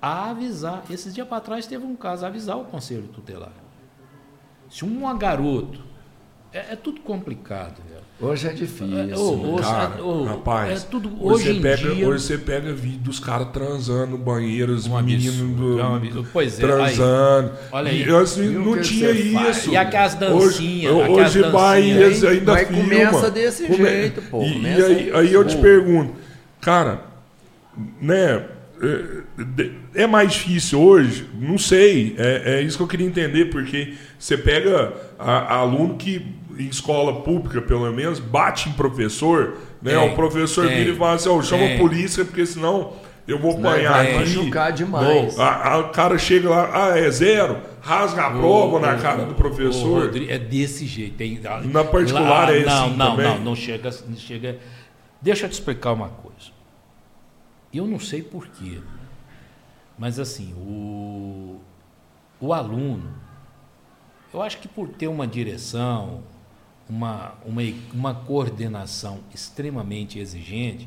a 0.00 0.28
avisar. 0.28 0.82
Esses 0.90 1.14
dias 1.14 1.26
para 1.26 1.40
trás 1.40 1.66
teve 1.66 1.86
um 1.86 1.96
caso, 1.96 2.26
avisar 2.26 2.58
o 2.58 2.64
conselho 2.64 3.04
tutelar. 3.04 3.52
Se 4.68 4.84
um 4.84 5.16
garoto 5.16 5.91
é, 6.52 6.72
é 6.72 6.76
tudo 6.76 7.00
complicado, 7.00 7.76
velho. 7.88 8.02
Hoje 8.20 8.46
é 8.46 8.52
difícil. 8.52 8.96
É, 8.98 9.16
ô, 9.16 9.54
ô, 9.54 9.56
Cara, 9.56 10.00
ô, 10.00 10.24
rapaz, 10.24 10.84
é 10.84 10.86
tudo 10.88 11.08
hoje, 11.20 11.34
hoje 11.34 11.44
você 11.44 11.52
em 11.54 11.60
pega, 11.62 11.90
dia. 11.94 12.08
hoje 12.08 12.24
você 12.24 12.38
pega 12.38 12.72
vídeo 12.72 12.98
dos 13.00 13.18
caras 13.18 13.48
transando 13.52 14.12
no 14.12 14.18
banheiro, 14.18 14.72
os 14.72 14.86
Um 14.86 15.02
meninos 15.02 15.34
do- 15.56 15.80
é 15.80 15.84
um. 15.88 16.24
Pois 16.32 16.56
é, 16.58 16.62
transando. 16.62 17.52
Olha 17.72 17.88
E 17.90 18.04
aí. 18.04 18.10
antes 18.10 18.36
E 18.36 18.40
o 18.42 18.64
não 18.64 18.80
tinha 18.80 19.10
isso. 19.10 19.70
E 19.70 19.76
aquelas 19.76 20.14
dancinhas, 20.14 20.92
Hoje, 20.92 21.02
aquelas 21.10 21.36
hoje 21.36 21.42
eles 22.04 22.22
ainda 22.24 22.52
Mas 22.52 22.68
filma. 22.68 22.82
começa 22.84 23.30
desse 23.30 23.72
jeito, 23.74 24.22
pô, 24.22 24.42
E, 24.44 24.62
e 24.62 24.66
aí, 24.84 25.10
aí 25.14 25.32
eu 25.32 25.44
te 25.44 25.56
pergunto, 25.56 26.14
cara, 26.60 27.02
né? 28.00 28.44
é, 28.80 29.70
É 29.94 30.06
mais 30.06 30.32
difícil 30.32 30.80
hoje? 30.80 31.26
Não 31.38 31.58
sei. 31.58 32.14
É, 32.18 32.54
é 32.54 32.62
isso 32.62 32.76
que 32.76 32.82
eu 32.82 32.88
queria 32.88 33.06
entender, 33.06 33.46
porque 33.46 33.94
você 34.18 34.38
pega 34.38 34.92
a- 35.18 35.56
aluno 35.56 35.96
que 35.96 36.24
em 36.58 36.66
escola 36.68 37.22
pública, 37.22 37.60
pelo 37.62 37.90
menos, 37.92 38.18
bate 38.18 38.68
em 38.68 38.72
professor, 38.72 39.56
né? 39.80 39.98
Tem, 39.98 40.12
o 40.12 40.14
professor 40.14 40.66
tem, 40.68 40.76
vira 40.78 40.90
e 40.90 40.96
fala 40.96 41.14
assim, 41.14 41.28
ó, 41.28 41.42
chama 41.42 41.62
tem. 41.64 41.76
a 41.76 41.78
polícia, 41.78 42.24
porque 42.24 42.44
senão 42.46 42.92
eu 43.26 43.38
vou 43.38 43.52
apanhar 43.58 43.92
vai 43.92 44.16
aqui. 44.16 44.36
machucar 44.36 44.72
demais. 44.72 45.38
A- 45.38 45.72
a- 45.74 45.78
o 45.78 45.88
cara 45.90 46.18
chega 46.18 46.48
lá, 46.50 46.70
ah, 46.92 46.98
é 46.98 47.10
zero, 47.10 47.60
rasga 47.80 48.26
a 48.26 48.30
prova 48.30 48.80
na 48.80 48.96
cara 48.96 49.24
do 49.24 49.32
Ô, 49.32 49.34
professor. 49.34 50.04
Rodrigo, 50.06 50.30
é 50.30 50.38
desse 50.38 50.86
jeito. 50.86 51.16
Tem, 51.16 51.40
Na 51.64 51.84
particular 51.84 52.52
é 52.54 52.64
não, 52.64 52.84
assim 52.86 52.96
não, 52.96 53.10
também? 53.10 53.26
Não, 53.26 53.38
não 53.40 53.56
chega, 53.56 53.90
não 54.08 54.16
chega. 54.16 54.58
Deixa 55.20 55.46
eu 55.46 55.50
te 55.50 55.52
explicar 55.52 55.92
uma 55.92 56.08
coisa. 56.08 56.50
Eu 57.72 57.86
não 57.86 57.98
sei 57.98 58.22
porquê, 58.22 58.78
mas 59.98 60.18
assim, 60.18 60.52
o, 60.54 61.60
o 62.40 62.52
aluno, 62.52 63.10
eu 64.34 64.42
acho 64.42 64.58
que 64.58 64.68
por 64.68 64.88
ter 64.88 65.06
uma 65.08 65.26
direção, 65.26 66.22
uma, 66.92 67.32
uma, 67.46 67.62
uma 67.94 68.14
coordenação 68.14 69.20
extremamente 69.32 70.18
exigente, 70.18 70.86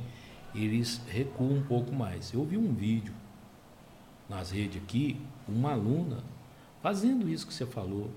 eles 0.54 1.02
recuam 1.08 1.54
um 1.58 1.64
pouco 1.64 1.92
mais. 1.92 2.32
Eu 2.32 2.46
vi 2.46 2.58
um 2.58 2.72
vídeo 2.72 3.14
nas 4.30 4.52
redes 4.52 4.82
aqui, 4.84 5.20
uma 5.48 5.72
aluna 5.72 6.24
fazendo 6.84 7.28
isso 7.28 7.48
que 7.48 7.54
você 7.54 7.66
falou. 7.66 8.12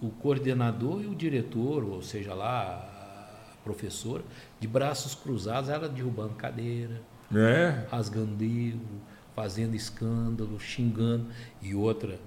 O 0.00 0.08
coordenador 0.08 1.02
e 1.02 1.06
o 1.06 1.14
diretor, 1.14 1.84
ou 1.84 2.00
seja 2.00 2.32
lá, 2.32 3.50
a 3.52 3.56
professora, 3.62 4.24
de 4.58 4.66
braços 4.66 5.14
cruzados, 5.14 5.68
ela 5.68 5.86
derrubando 5.86 6.34
cadeira, 6.34 7.02
É, 7.34 7.86
rasgando 7.90 8.36
livro, 8.36 9.00
fazendo 9.34 9.74
escândalo, 9.74 10.58
xingando. 10.58 11.26
E 11.60 11.74
outra, 11.74 12.18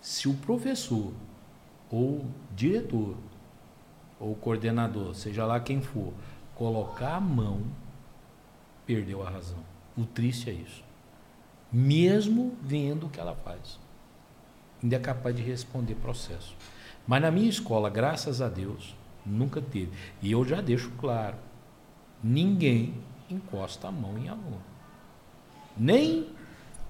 se 0.00 0.26
o 0.26 0.34
professor, 0.34 1.12
ou 1.90 2.24
diretor, 2.54 3.16
ou 4.18 4.34
coordenador, 4.34 5.14
seja 5.14 5.44
lá 5.44 5.60
quem 5.60 5.80
for, 5.80 6.12
colocar 6.54 7.16
a 7.16 7.20
mão, 7.20 7.62
perdeu 8.86 9.26
a 9.26 9.30
razão. 9.30 9.58
O 9.96 10.04
triste 10.04 10.50
é 10.50 10.52
isso. 10.52 10.84
Mesmo 11.72 12.56
vendo 12.62 13.06
o 13.06 13.10
que 13.10 13.20
ela 13.20 13.34
faz. 13.34 13.78
Ainda 14.82 14.96
é 14.96 14.98
capaz 14.98 15.34
de 15.34 15.42
responder 15.42 15.94
processo. 15.96 16.54
Mas 17.06 17.22
na 17.22 17.30
minha 17.30 17.48
escola, 17.48 17.90
graças 17.90 18.40
a 18.40 18.48
Deus, 18.48 18.94
nunca 19.24 19.60
teve. 19.60 19.92
E 20.22 20.32
eu 20.32 20.44
já 20.44 20.60
deixo 20.60 20.90
claro: 20.98 21.36
ninguém 22.22 22.94
encosta 23.30 23.88
a 23.88 23.92
mão 23.92 24.16
em 24.18 24.28
aluno. 24.28 24.62
Nem 25.76 26.28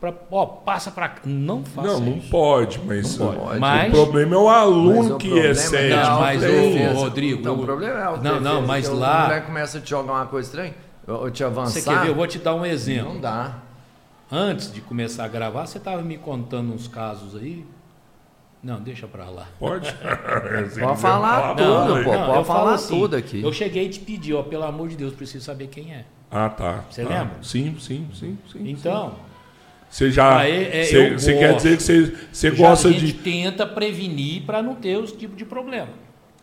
pra, 0.01 0.12
ó, 0.31 0.47
passa 0.47 0.90
para 0.90 1.14
não 1.24 1.64
faça 1.64 1.89
Não, 1.89 2.01
não 2.01 2.16
isso. 2.18 2.31
pode, 2.31 2.78
mas, 2.85 3.16
Não 3.18 3.35
pode. 3.35 3.56
o 3.56 3.60
Mas- 3.60 3.90
problema 3.93 4.35
é 4.35 4.39
o 4.39 4.48
aluno 4.48 4.97
Mas 5.02 5.10
o 5.10 5.16
que 5.18 5.28
excede. 5.39 5.93
é 5.93 6.02
a 6.02 6.10
Não, 6.10 6.20
mas, 6.20 6.43
ô, 6.43 6.93
Rodrigo, 7.01 7.47
eu- 7.48 7.55
o 7.55 7.62
problema 7.64 7.98
é 7.98 8.02
a 8.02 8.16
Não, 8.16 8.40
não, 8.40 8.62
mas 8.62 8.89
o 8.89 8.94
lá- 8.94 9.23
moleque 9.24 9.47
começa 9.47 9.78
a 9.78 9.81
te 9.81 9.90
jogar 9.90 10.12
uma 10.12 10.27
coisa 10.27 10.48
estranha, 10.48 10.74
ou 11.06 11.31
te 11.31 11.43
avançar. 11.44 11.81
Você 11.81 11.89
quer 11.90 12.01
ver? 12.01 12.09
Eu 12.09 12.14
vou 12.14 12.27
te 12.27 12.39
dar 12.39 12.55
um 12.55 12.64
exemplo. 12.66 13.14
Não 13.14 13.20
dá. 13.20 13.55
Antes 14.31 14.73
de 14.73 14.81
começar 14.81 15.24
a 15.24 15.28
gravar, 15.28 15.66
você 15.66 15.78
estava 15.78 16.02
me 16.02 16.18
contando 16.18 16.73
uns 16.73 16.89
casos 16.89 17.36
aí. 17.40 17.64
Não, 18.62 18.81
deixa 18.81 19.06
pra 19.06 19.31
lá. 19.31 19.47
Pode? 19.60 19.93
Pode 20.81 21.01
falar 21.01 21.55
tudo, 21.55 22.02
pô. 22.02 22.10
pode 22.10 22.36
eu 22.39 22.44
falar 22.44 22.74
assim, 22.74 22.98
tudo 22.98 23.14
aqui. 23.14 23.40
Eu 23.40 23.52
cheguei 23.52 23.86
e 23.86 23.89
te 23.89 24.01
pedi, 24.01 24.35
ó, 24.35 24.43
pelo 24.43 24.64
amor 24.64 24.89
de 24.89 24.97
Deus, 24.97 25.14
preciso 25.14 25.44
saber 25.44 25.68
quem 25.68 25.94
é. 25.94 26.05
Ah, 26.28 26.48
tá. 26.48 26.81
Você 26.90 27.05
tá. 27.05 27.09
lembra? 27.10 27.36
Sim, 27.43 27.77
sim, 27.78 28.09
sim. 28.12 28.36
sim 28.51 28.68
Então, 28.68 29.14
Você 29.97 30.10
já. 30.10 30.40
Ah, 30.40 30.47
é- 30.47 30.81
é, 30.81 30.85
você, 30.85 30.98
eu 30.98 31.18
você 31.18 31.39
quer 31.39 31.56
dizer 31.56 31.77
que 31.78 31.82
você, 31.82 32.16
você 32.31 32.51
já 32.51 32.56
gosta 32.56 32.89
a 32.89 32.93
gente 32.93 33.06
de. 33.06 33.12
tenta 33.14 33.66
prevenir 33.66 34.43
para 34.43 34.62
não 34.62 34.74
ter 34.74 34.98
os 34.98 35.10
tipos 35.10 35.39
de 35.39 35.47
problema. 35.47 35.89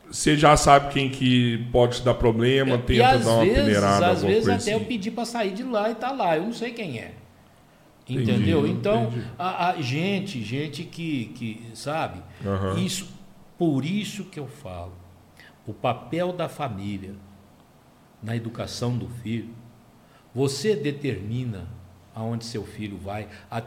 Você 0.09 0.35
já 0.35 0.57
sabe 0.57 0.91
quem 0.91 1.07
que 1.07 1.59
pode 1.71 1.97
te 1.97 2.01
dar 2.01 2.15
problema, 2.15 2.75
e 2.77 2.79
tenta 2.79 3.09
às 3.09 3.25
dar 3.25 3.31
uma 3.31 3.45
vezes, 3.45 3.59
peneirada, 3.63 4.07
às 4.09 4.23
vezes 4.23 4.49
até 4.49 4.73
eu 4.73 4.77
assim. 4.77 4.85
pedi 4.85 5.11
para 5.11 5.25
sair 5.25 5.51
de 5.51 5.61
lá 5.61 5.91
e 5.91 5.93
tá 5.93 6.11
lá. 6.11 6.35
Eu 6.35 6.45
não 6.45 6.53
sei 6.53 6.71
quem 6.71 6.97
é. 6.97 7.13
Entendi, 8.09 8.31
Entendeu? 8.31 8.65
Então, 8.65 9.03
entendi. 9.03 9.25
a, 9.37 9.69
a 9.69 9.81
gente, 9.83 10.43
gente 10.43 10.83
que, 10.83 11.25
que 11.35 11.63
sabe, 11.75 12.23
Aham. 12.43 12.79
isso, 12.79 13.07
por 13.55 13.85
isso 13.85 14.23
que 14.23 14.39
eu 14.39 14.47
falo, 14.47 14.93
o 15.67 15.73
papel 15.75 16.33
da 16.33 16.49
família 16.49 17.13
na 18.21 18.35
educação 18.35 18.97
do 18.97 19.07
filho, 19.07 19.49
você 20.33 20.75
determina 20.75 21.67
aonde 22.15 22.45
seu 22.45 22.65
filho 22.65 22.97
vai, 22.97 23.27
a, 23.49 23.61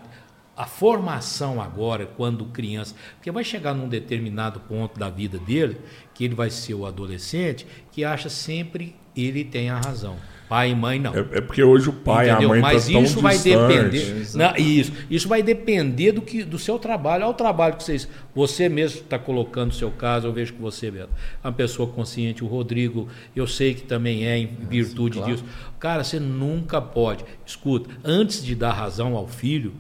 a 0.56 0.66
formação 0.66 1.60
agora, 1.60 2.06
quando 2.06 2.46
criança, 2.46 2.94
porque 3.16 3.30
vai 3.30 3.44
chegar 3.44 3.74
num 3.74 3.88
determinado 3.88 4.60
ponto 4.60 4.98
da 4.98 5.10
vida 5.10 5.38
dele, 5.38 5.80
que 6.14 6.24
ele 6.24 6.34
vai 6.34 6.50
ser 6.50 6.74
o 6.74 6.86
adolescente, 6.86 7.66
que 7.92 8.04
acha 8.04 8.28
sempre 8.28 8.96
ele 9.14 9.44
tem 9.44 9.70
a 9.70 9.78
razão. 9.78 10.16
Pai 10.48 10.70
e 10.70 10.74
mãe 10.74 11.00
não. 11.00 11.12
É, 11.12 11.18
é 11.18 11.40
porque 11.40 11.62
hoje 11.62 11.88
o 11.88 11.92
pai 11.92 12.26
e 12.26 12.30
a 12.30 12.32
Entendeu? 12.34 12.48
mãe 12.50 12.60
Mas 12.60 12.86
tá 12.86 12.92
tão 12.92 13.02
isso 13.02 13.20
vai 13.20 13.34
distante. 13.34 13.98
depender. 13.98 14.28
Não, 14.34 14.56
isso, 14.56 14.92
isso 15.10 15.28
vai 15.28 15.42
depender 15.42 16.12
do, 16.12 16.22
que, 16.22 16.44
do 16.44 16.58
seu 16.58 16.78
trabalho. 16.78 17.24
Olha 17.24 17.30
o 17.32 17.34
trabalho 17.34 17.76
que 17.76 17.82
vocês. 17.82 18.08
Você 18.34 18.68
mesmo 18.68 19.00
está 19.00 19.18
colocando 19.18 19.70
o 19.70 19.74
seu 19.74 19.90
caso, 19.90 20.28
eu 20.28 20.32
vejo 20.32 20.52
que 20.54 20.60
você, 20.60 20.90
Beto, 20.90 21.10
é 21.42 21.46
uma 21.46 21.52
pessoa 21.52 21.88
consciente. 21.88 22.44
O 22.44 22.46
Rodrigo, 22.46 23.08
eu 23.34 23.46
sei 23.46 23.74
que 23.74 23.82
também 23.82 24.24
é 24.26 24.38
em 24.38 24.46
virtude 24.46 25.18
claro. 25.18 25.32
disso. 25.32 25.44
Cara, 25.80 26.04
você 26.04 26.20
nunca 26.20 26.80
pode. 26.80 27.24
Escuta, 27.44 27.90
antes 28.04 28.44
de 28.44 28.54
dar 28.54 28.72
razão 28.72 29.16
ao 29.16 29.26
filho, 29.26 29.74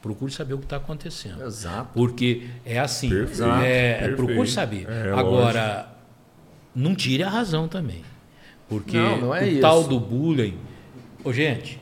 procure 0.00 0.32
saber 0.32 0.54
o 0.54 0.58
que 0.58 0.64
está 0.64 0.76
acontecendo. 0.76 1.44
Exato. 1.44 1.90
Porque 1.92 2.46
é 2.64 2.78
assim. 2.78 3.10
Perfeito, 3.10 3.44
é, 3.44 3.94
perfeito. 3.98 4.16
procure 4.16 4.48
saber. 4.48 4.88
É, 4.88 5.12
Agora, 5.12 5.88
não 6.74 6.94
tire 6.94 7.22
a 7.22 7.28
razão 7.28 7.68
também. 7.68 8.02
Porque 8.68 8.96
Não, 8.96 9.18
não 9.18 9.34
é 9.34 9.44
o 9.44 9.46
isso. 9.48 9.60
tal 9.60 9.84
do 9.84 9.98
bullying. 9.98 10.54
Ô, 11.24 11.32
gente. 11.32 11.80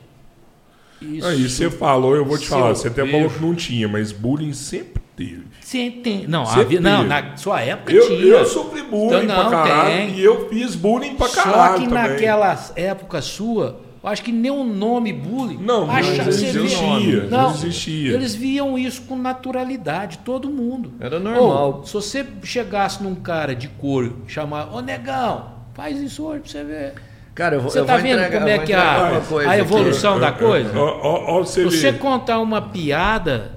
Isso, 1.01 1.27
Aí 1.27 1.47
você 1.47 1.69
falou, 1.69 2.15
eu 2.15 2.25
vou 2.25 2.37
te 2.37 2.45
Se 2.45 2.49
falar, 2.49 2.69
você 2.69 2.87
até 2.87 3.05
falou 3.05 3.29
que 3.29 3.39
não 3.39 3.53
tinha, 3.53 3.87
mas 3.87 4.11
bullying 4.11 4.53
sempre 4.53 5.01
teve. 5.15 5.43
Você 5.61 5.91
tem. 5.91 6.25
Não, 6.27 6.45
Sempre 6.45 6.61
havia, 6.77 6.81
não, 6.81 6.97
teve. 6.99 7.09
na 7.09 7.37
sua 7.37 7.61
época 7.61 7.91
Eu, 7.93 8.07
tinha. 8.07 8.19
eu 8.19 8.45
sofri 8.45 8.81
bullying 8.81 9.25
Então, 9.25 9.43
não, 9.43 9.49
pra 9.49 9.63
caralho 9.63 9.95
tem. 9.95 10.15
e 10.15 10.23
eu 10.23 10.49
fiz 10.49 10.73
bullying 10.75 11.13
pra 11.15 11.27
Só 11.27 11.43
caralho 11.43 11.81
que 11.81 11.87
também. 11.89 12.03
naquela 12.09 12.59
época 12.75 13.21
sua, 13.21 13.79
eu 14.01 14.09
acho 14.09 14.23
que 14.23 14.31
nem 14.31 14.49
o 14.49 14.63
nome 14.63 15.13
bullying. 15.13 15.57
Não, 15.61 15.85
não 15.85 15.91
acha- 15.93 16.23
vê- 16.23 16.29
existia, 16.29 17.23
não 17.29 17.43
Não, 17.43 17.51
existia. 17.51 18.13
Eles 18.13 18.33
viam 18.33 18.75
isso 18.75 19.03
com 19.03 19.15
naturalidade, 19.15 20.17
todo 20.25 20.49
mundo. 20.49 20.93
Era 20.99 21.19
normal. 21.19 21.81
Ô, 21.81 21.85
se 21.85 21.93
você 21.93 22.25
chegasse 22.41 23.03
num 23.03 23.13
cara 23.13 23.53
de 23.55 23.67
cor 23.67 24.11
e 24.27 24.31
chamar, 24.31 24.73
ô 24.73 24.81
negão, 24.81 25.56
faz 25.77 25.97
isso 26.01 26.23
hoje 26.25 26.41
pra 26.41 26.49
você 26.51 26.63
ver. 26.65 26.93
Cara, 27.33 27.55
eu 27.55 27.61
vou, 27.61 27.69
Você 27.69 27.79
eu 27.79 27.85
tá 27.85 27.93
vou 27.93 28.01
vendo 28.01 28.17
entregar- 28.19 28.39
como 28.39 28.49
é 28.49 28.57
que 28.59 28.73
a, 28.73 29.21
coisa 29.29 29.47
a 29.49 29.51
aqui. 29.53 29.61
evolução 29.61 30.19
da 30.19 30.31
coisa? 30.31 30.71
Ó, 30.77 30.99
ó, 31.03 31.37
ó, 31.37 31.39
você 31.39 31.63
Você 31.63 31.93
contar 31.93 32.39
uma 32.39 32.61
piada, 32.63 33.51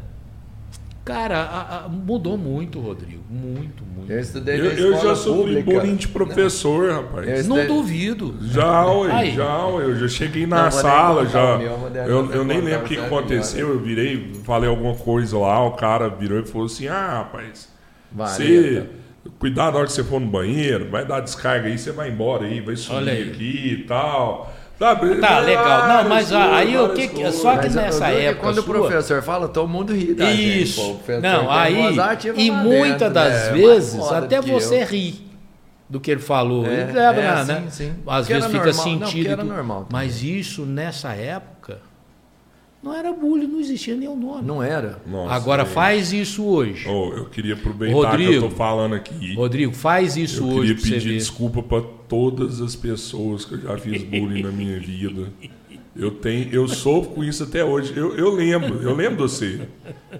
cara, 1.05 1.39
a- 1.39 1.85
a- 1.85 1.89
mudou 1.89 2.37
muito, 2.37 2.79
Rodrigo. 2.79 3.23
Muito, 3.31 3.83
muito. 3.97 4.13
Eu 4.13 4.21
estudei 4.21 4.61
Eu, 4.61 4.65
na 4.65 4.71
eu 4.73 4.93
escola 4.93 5.15
já 5.15 5.17
sofri 5.23 5.43
pública. 5.57 5.71
bullying 5.81 5.97
de 5.97 6.09
professor, 6.09 6.93
rapaz. 6.93 7.27
Eu- 7.29 7.45
Não 7.57 7.67
duvido. 7.67 8.35
Já, 8.43 8.85
ué, 8.87 9.13
Aí. 9.13 9.35
já, 9.35 9.67
ué, 9.67 9.85
eu 9.85 9.97
já 9.97 10.09
cheguei 10.09 10.47
na 10.47 10.65
Não, 10.65 10.71
sala, 10.71 11.27
já. 11.27 11.59
eu, 12.07 12.31
eu 12.33 12.45
nem 12.45 12.61
lembro 12.61 12.81
o 12.85 12.89
que, 12.89 12.99
aconteceu. 12.99 13.71
Eu 13.71 13.79
virei, 13.79 14.35
falei 14.45 14.69
alguma 14.69 14.95
coisa 14.95 15.39
lá, 15.39 15.65
o 15.65 15.73
cara 15.73 16.09
virou 16.09 16.39
e 16.41 16.45
falou 16.47 16.67
assim: 16.67 16.87
Ah, 16.89 17.19
rapaz, 17.25 17.69
você. 18.13 18.85
Cuidado 19.39 19.73
na 19.73 19.79
hora 19.79 19.87
que 19.87 19.93
você 19.93 20.03
for 20.05 20.21
no 20.21 20.27
banheiro, 20.27 20.89
vai 20.91 21.05
dar 21.05 21.21
descarga 21.21 21.67
aí, 21.69 21.79
você 21.79 21.93
vai 21.93 22.09
embora 22.11 22.47
aí, 22.47 22.61
vai 22.61 22.75
subir 22.77 22.97
Olha 22.97 23.13
aí. 23.13 23.31
aqui 23.31 23.69
e 23.81 23.85
tal. 23.87 24.53
Sabe? 24.79 25.17
Tá, 25.17 25.41
legal. 25.41 25.87
Não, 25.89 26.09
mas 26.09 26.31
coisas, 26.31 26.53
aí 26.55 26.79
o 26.79 26.89
que 26.95 27.09
que- 27.09 27.31
só 27.33 27.51
que 27.59 27.67
Mas 27.67 27.75
nessa 27.75 28.09
época 28.09 28.41
quando 28.47 28.59
o 28.59 28.63
sua- 28.63 28.75
professor 28.75 29.23
fala, 29.23 29.47
todo 29.47 29.69
mundo 29.69 29.93
ri 29.95 30.15
da 30.15 30.25
gente. 30.25 30.63
Isso. 30.63 30.81
pô. 30.81 30.87
O 30.93 30.95
professor 31.01 31.21
Não, 31.23 31.51
aí. 31.51 31.97
E 32.37 32.51
muitas 32.51 32.99
dentro, 32.99 33.11
das 33.15 33.33
né? 33.35 33.53
vezes, 33.53 34.01
até 34.11 34.41
você 34.41 34.83
eu. 34.83 34.87
ri 34.87 35.27
do 35.87 36.01
que 36.01 36.11
ele 36.11 36.21
falou. 36.21 36.65
É, 36.67 36.83
ele 36.83 36.93
leva, 36.93 37.21
é, 37.21 37.45
né? 37.45 37.63
sim, 37.69 37.71
sim. 37.71 37.93
Às 38.07 38.21
Porque 38.27 38.33
vezes 38.33 38.51
fica 38.51 38.65
normal. 38.73 38.87
Não, 39.01 39.07
sentido. 39.07 39.37
tudo. 39.37 39.45
normal. 39.45 39.87
Mas 39.93 40.23
isso, 40.23 40.63
nessa 40.65 41.13
época, 41.13 41.60
não 42.83 42.95
era 42.95 43.13
bullying, 43.13 43.47
não 43.47 43.61
existia 43.61 43.95
nenhum 43.95 44.17
nome. 44.17 44.43
Não 44.47 44.63
era. 44.63 45.01
Nossa, 45.07 45.35
Agora 45.35 45.65
gente. 45.65 45.75
faz 45.75 46.13
isso 46.13 46.45
hoje. 46.45 46.89
Ô, 46.89 47.13
eu 47.13 47.27
queria 47.27 47.55
aproveitar 47.55 47.95
Rodrigo. 47.95 48.31
que 48.31 48.37
eu 48.39 48.43
tô 48.43 48.51
falando 48.51 48.95
aqui. 48.95 49.35
Rodrigo, 49.35 49.73
faz 49.75 50.17
isso 50.17 50.43
Eu 50.43 50.47
hoje 50.49 50.59
queria 50.61 50.75
pra 50.75 50.85
você 50.85 50.91
pedir 50.95 51.19
desculpa 51.19 51.63
para 51.63 51.83
todas 52.09 52.61
as 52.61 52.75
pessoas 52.75 53.45
que 53.45 53.55
eu 53.55 53.61
já 53.61 53.77
fiz 53.79 54.03
bullying 54.03 54.43
na 54.43 54.51
minha 54.51 54.79
vida. 54.81 55.29
Eu 55.95 56.13
tenho, 56.13 56.49
eu 56.53 56.67
sofro 56.69 57.11
com 57.11 57.25
isso 57.25 57.43
até 57.43 57.65
hoje. 57.65 57.93
Eu, 57.97 58.17
eu 58.17 58.31
lembro, 58.35 58.81
eu 58.83 58.95
lembro 58.95 59.17
de 59.17 59.23
você. 59.23 59.61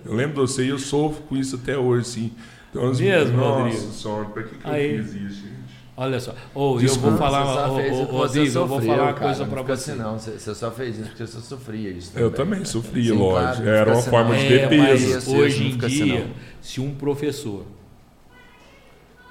Eu 0.05 0.13
lembro 0.15 0.35
de 0.35 0.41
você 0.53 0.65
e 0.65 0.69
eu 0.69 0.79
sofro 0.79 1.23
com 1.23 1.37
isso 1.37 1.57
até 1.57 1.79
hoje, 1.79 2.07
sim. 2.09 2.33
Então, 2.71 2.89
as- 2.91 3.01
Mesmo, 3.01 3.37
nossa 3.39 3.63
Rodrigo? 3.63 3.93
senhora, 3.93 4.25
pra 4.27 4.43
que, 4.43 4.55
que 4.57 4.69
Aí. 4.69 4.97
eu 4.97 5.03
fiz 5.05 5.15
isso, 5.15 5.35
gente? 5.43 5.60
Olha 6.03 6.19
só. 6.19 6.35
Ô, 6.55 6.77
eu 6.77 6.79
Desculpa, 6.79 7.11
vou 7.11 7.19
falar, 7.19 7.69
ô, 7.71 7.75
você 7.75 8.39
Rodrigo, 8.41 8.59
eu 8.59 8.67
vou 8.67 8.81
falar 8.81 9.03
uma 9.03 9.13
coisa 9.13 9.45
fica 9.45 9.77
você. 9.77 9.91
assim, 9.91 10.01
não. 10.01 10.19
Você, 10.19 10.55
só 10.55 10.71
fez 10.71 10.99
isso 10.99 11.09
porque 11.11 11.27
você 11.27 11.41
sofria 11.43 11.91
isso 11.91 12.13
Eu 12.19 12.31
também. 12.31 12.53
também 12.53 12.65
sofria, 12.65 13.13
Sim, 13.13 13.19
lógico. 13.19 13.63
claro, 13.65 13.69
Era 13.69 13.91
uma 13.91 13.99
assim, 13.99 14.09
forma 14.11 14.31
não. 14.31 14.37
de 14.39 14.47
É, 14.47 14.67
defesa. 14.69 14.83
mas 14.83 15.03
Isso, 15.03 15.19
isso, 15.19 15.37
hoje 15.37 15.61
não 15.61 15.67
em 15.69 15.73
fica 15.73 15.87
assim, 15.89 16.05
dia, 16.05 16.21
não. 16.25 16.35
se 16.63 16.81
um 16.81 16.95
professor 16.95 17.67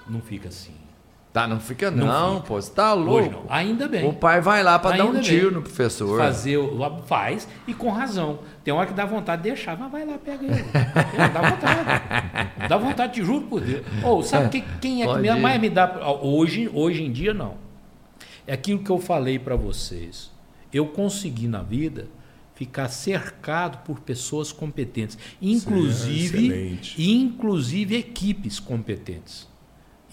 não 0.08 0.22
fica 0.22 0.50
assim. 0.50 0.74
Tá, 1.32 1.48
não 1.48 1.60
fica 1.60 1.92
Não 1.92 2.08
não, 2.08 2.36
fica. 2.38 2.48
pô. 2.48 2.56
Você 2.60 2.72
tá 2.72 2.96
Hoje 2.96 3.06
louco. 3.06 3.30
não. 3.30 3.44
Ainda 3.56 3.88
bem. 3.88 4.04
O 4.08 4.14
pai 4.14 4.42
vai 4.42 4.64
lá 4.64 4.80
pra 4.80 4.98
dar 4.98 5.06
um 5.06 5.22
tiro 5.22 5.48
bem. 5.50 5.56
no 5.58 5.62
professor. 5.62 6.18
Fazer, 6.18 6.58
o- 6.58 7.04
faz 7.06 7.48
e 7.68 7.74
com 7.74 7.90
razão. 7.92 8.40
Tem 8.64 8.74
hora 8.74 8.88
que 8.88 8.94
dá 8.94 9.06
vontade 9.06 9.44
de 9.44 9.50
deixar, 9.50 9.78
mas 9.78 9.92
vai 9.92 10.06
lá, 10.08 10.18
pega 10.18 10.44
ele. 10.44 10.64
Dá 11.32 11.50
vontade. 11.52 12.68
Dá 12.68 12.78
vontade, 12.78 13.14
te 13.14 13.24
juro 13.24 13.46
por 13.46 13.62
Deus. 13.62 13.86
Ou 14.04 14.24
sabe 14.24 14.50
que, 14.50 14.62
quem 14.82 15.04
é 15.04 15.06
que 15.06 15.40
mais 15.40 15.62
me 15.62 15.70
dá. 15.70 16.14
Hoje, 16.22 16.70
hoje 16.74 17.04
em 17.04 17.12
dia, 17.12 17.34
não. 17.34 17.56
É 18.48 18.54
aquilo 18.54 18.80
que 18.84 18.90
eu 18.90 18.98
falei 19.00 19.38
para 19.38 19.56
vocês. 19.56 20.32
Eu 20.74 20.88
consegui 20.88 21.48
na 21.48 21.62
vida 21.62 22.08
ficar 22.56 22.88
cercado 22.90 23.84
por 23.86 24.00
pessoas 24.00 24.52
competentes, 24.52 25.18
inclusive, 25.40 26.48
excelente. 26.48 27.02
inclusive 27.12 27.96
equipes 27.98 28.60
competentes. 28.60 29.48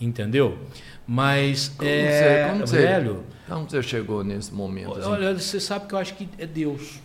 Entendeu? 0.01 0.59
Mas 1.07 1.69
Como 1.69 1.89
é, 1.89 2.43
você- 2.45 2.51
como 2.51 2.67
você- 2.67 2.77
velho, 2.79 3.25
Como 3.49 3.71
você 3.71 3.83
chegou 3.83 4.23
nesse 4.25 4.53
momento? 4.53 4.93
assim? 4.99 5.09
Olha, 5.09 5.35
você 5.39 5.59
sabe 5.61 5.87
que 5.87 5.95
eu 5.95 5.99
acho 5.99 6.15
que 6.15 6.29
é 6.39 6.47
Deus. 6.47 7.01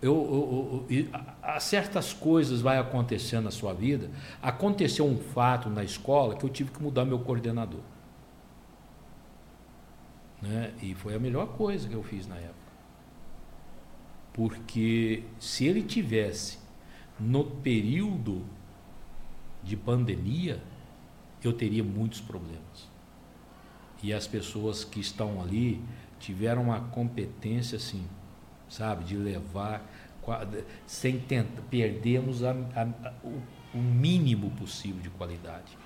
Eu, 0.00 0.14
eu- 0.14 0.86
eu- 0.90 0.96
e 0.98 1.10
há 1.42 1.60
certas 1.60 2.12
coisas 2.12 2.60
vai 2.60 2.78
acontecendo 2.78 3.44
na 3.44 3.50
sua 3.50 3.72
vida. 3.72 4.10
Aconteceu 4.40 5.04
um 5.06 5.16
fato 5.18 5.68
na 5.68 5.84
escola 5.84 6.34
que 6.36 6.44
eu 6.44 6.48
tive 6.48 6.70
que 6.70 6.82
mudar 6.82 7.04
meu 7.04 7.18
coordenador. 7.20 7.80
Né? 10.40 10.72
E 10.82 10.94
foi 10.94 11.14
a 11.14 11.18
melhor 11.18 11.46
coisa 11.48 11.88
que 11.88 11.94
eu 11.94 12.02
fiz 12.02 12.26
na 12.26 12.36
época. 12.36 12.52
Porque 14.32 15.22
se 15.38 15.66
ele 15.66 15.82
tivesse 15.82 16.58
no 17.20 17.44
período 17.44 18.42
de 19.62 19.76
pandemia, 19.76 20.60
eu 21.48 21.52
teria 21.52 21.82
muitos 21.82 22.20
problemas 22.20 22.90
e 24.02 24.12
as 24.12 24.26
pessoas 24.26 24.84
que 24.84 25.00
estão 25.00 25.40
ali 25.40 25.80
tiveram 26.18 26.62
uma 26.62 26.80
competência 26.80 27.76
assim, 27.76 28.04
sabe, 28.68 29.04
de 29.04 29.16
levar 29.16 29.84
sem 30.86 31.18
tentar 31.18 31.62
perdermos 31.62 32.44
a- 32.44 32.52
a- 32.74 33.08
a- 33.08 33.12
o, 33.24 33.78
mínimo 33.78 34.50
possível 34.50 35.00
de 35.00 35.10
qualidade. 35.10 35.76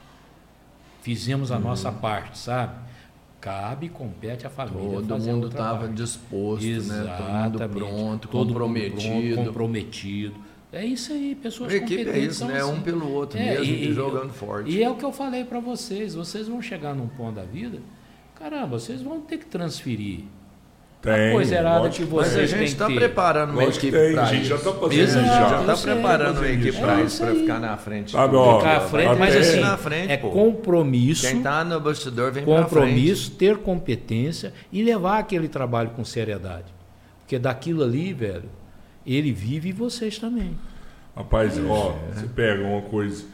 Fizemos 1.03 1.51
a 1.51 1.59
nossa 1.59 1.91
parte, 1.93 2.37
sabe? 2.39 2.75
cabe, 3.41 3.89
compete 3.89 4.45
à 4.45 4.51
família. 4.51 5.01
Todo 5.01 5.19
mundo 5.19 5.47
estava 5.47 5.89
disposto, 5.89 6.65
né? 6.67 6.77
Todo 6.77 7.31
mundo 7.31 7.63
Exatamente. 7.63 7.69
pronto, 7.79 8.29
Todo 8.29 8.39
mundo 8.39 8.49
comprometido. 8.49 9.35
pronto, 9.35 9.47
comprometido. 9.49 10.35
É 10.79 10.85
isso 10.85 11.13
aí, 11.13 11.35
pessoas 11.35 11.73
A 11.73 11.77
equipe 11.77 12.09
é 12.09 12.19
isso, 12.19 12.41
são 12.41 12.49
né? 12.49 12.59
assim. 12.61 12.73
Um 12.73 12.81
pelo 12.83 13.11
outro 13.13 13.39
É, 13.39 13.59
mesmo, 13.59 13.65
e- 13.65 13.93
jogando 13.95 14.33
forte. 14.33 14.71
E 14.71 14.83
é 14.83 14.91
o 14.91 14.95
que 14.95 15.05
eu 15.05 15.13
falei 15.13 15.45
para 15.45 15.59
vocês, 15.61 16.15
vocês 16.15 16.49
vão 16.49 16.61
chegar 16.61 16.95
num 16.95 17.09
ponto 17.09 17.37
da 17.37 17.43
vida, 17.45 17.79
caramba, 18.39 18.79
vocês 18.79 19.01
vão 19.01 19.21
ter 19.21 19.39
que 19.39 19.47
transferir 19.47 20.21
Tem. 21.01 21.31
a 21.31 21.33
coisa 21.33 21.55
errada 21.55 21.89
que 21.89 22.01
Mas 22.03 22.11
vocês 22.11 22.53
a 22.53 22.57
têm 22.57 22.67
gente 22.67 22.73
está 22.75 22.87
preparando 22.87 23.53
uma 23.53 23.65
equipe 23.65 23.91
para 23.91 24.23
a 24.23 24.25
gente 24.27 24.41
isso. 24.43 24.51
já 24.51 24.59
tá 24.59 24.73
fazendo 24.73 24.93
É, 25.01 25.05
isso 25.05 25.19
a 25.19 25.23
gente 25.23 25.31
já. 25.33 25.61
está 25.61 25.77
preparando 25.77 26.37
uma 26.39 26.49
equipe 26.49 26.69
isso. 26.69 26.81
para 26.81 26.95
isso, 26.97 27.07
isso 27.07 27.25
para 27.25 27.35
ficar 27.35 27.61
na 27.61 27.77
frente. 27.79 28.17
Ó, 28.17 28.29
tudo. 28.29 28.59
Ficar 28.59 28.77
à 28.77 28.81
frente, 28.81 29.19
mas 29.19 29.37
assim, 29.37 29.61
na 29.61 29.77
frente, 29.79 30.13
é 30.13 30.17
compromisso, 30.19 31.27
Quem 31.27 31.39
está 31.39 31.65
no 31.65 31.81
bastidor 31.81 32.33
vem 32.33 32.45
para 32.45 32.55
frente. 32.57 32.69
compromisso, 32.69 33.31
ter 33.31 33.57
competência 33.59 34.53
e 34.71 34.83
levar 34.83 35.19
aquele 35.21 35.49
trabalho 35.49 35.91
com 35.91 36.05
seriedade. 36.05 36.67
Porque 37.21 37.39
daquilo 37.39 37.83
ali, 37.83 38.13
velho, 38.13 38.45
ele 39.07 39.33
vive 39.33 39.69
e 39.69 39.73
vocês 39.73 40.19
também. 40.19 40.57
Rapaz, 41.17 41.59
ó, 41.69 41.95
você 42.13 42.27
pega 42.27 42.63
uma 42.63 42.83
coisa. 42.83 43.25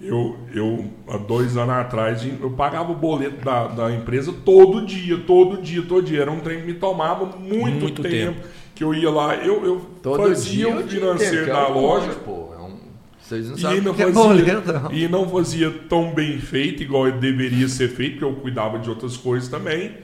Eu, 0.00 0.36
eu, 0.54 0.90
há 1.08 1.16
dois 1.16 1.56
anos 1.56 1.74
atrás, 1.74 2.24
eu 2.40 2.50
pagava 2.50 2.92
o 2.92 2.94
boleto 2.94 3.44
da, 3.44 3.66
da 3.66 3.92
empresa 3.92 4.32
todo 4.44 4.84
dia, 4.86 5.18
todo 5.26 5.60
dia, 5.60 5.82
todo 5.82 6.04
dia. 6.06 6.22
Era 6.22 6.30
um 6.30 6.38
trem 6.40 6.60
que 6.60 6.66
me 6.66 6.74
tomava 6.74 7.26
muito, 7.26 7.80
Muito 7.80 8.02
tempo, 8.02 8.34
tempo. 8.40 8.48
Que 8.76 8.84
eu 8.84 8.94
ia 8.94 9.10
lá, 9.10 9.34
eu, 9.36 9.64
eu 9.64 9.80
Todo 10.00 10.22
fazia 10.22 10.66
dia 10.66 10.76
o 10.76 10.86
financeiro 10.88 11.46
da 11.46 11.62
é 11.64 11.68
loja. 11.68 12.12
pô. 12.24 12.52
É 12.56 12.60
um- 12.62 12.78
Vocês 13.20 13.48
não 13.48 13.56
E 13.56 13.60
sabem 13.60 13.80
não, 13.80 13.90
o 13.90 13.94
que 13.96 14.02
é 14.02 14.06
fazia, 14.12 14.22
boleto, 14.22 14.72
não. 14.72 14.92
e 14.92 15.08
não 15.08 15.28
fazia 15.28 15.70
tão 15.88 16.14
bem 16.14 16.38
feito, 16.38 16.80
igual 16.84 17.10
deveria 17.10 17.68
ser 17.68 17.88
feito, 17.88 18.12
porque 18.20 18.24
eu 18.24 18.34
cuidava 18.40 18.78
de 18.78 18.88
outras 18.88 19.16
coisas 19.16 19.48
também. 19.48 19.96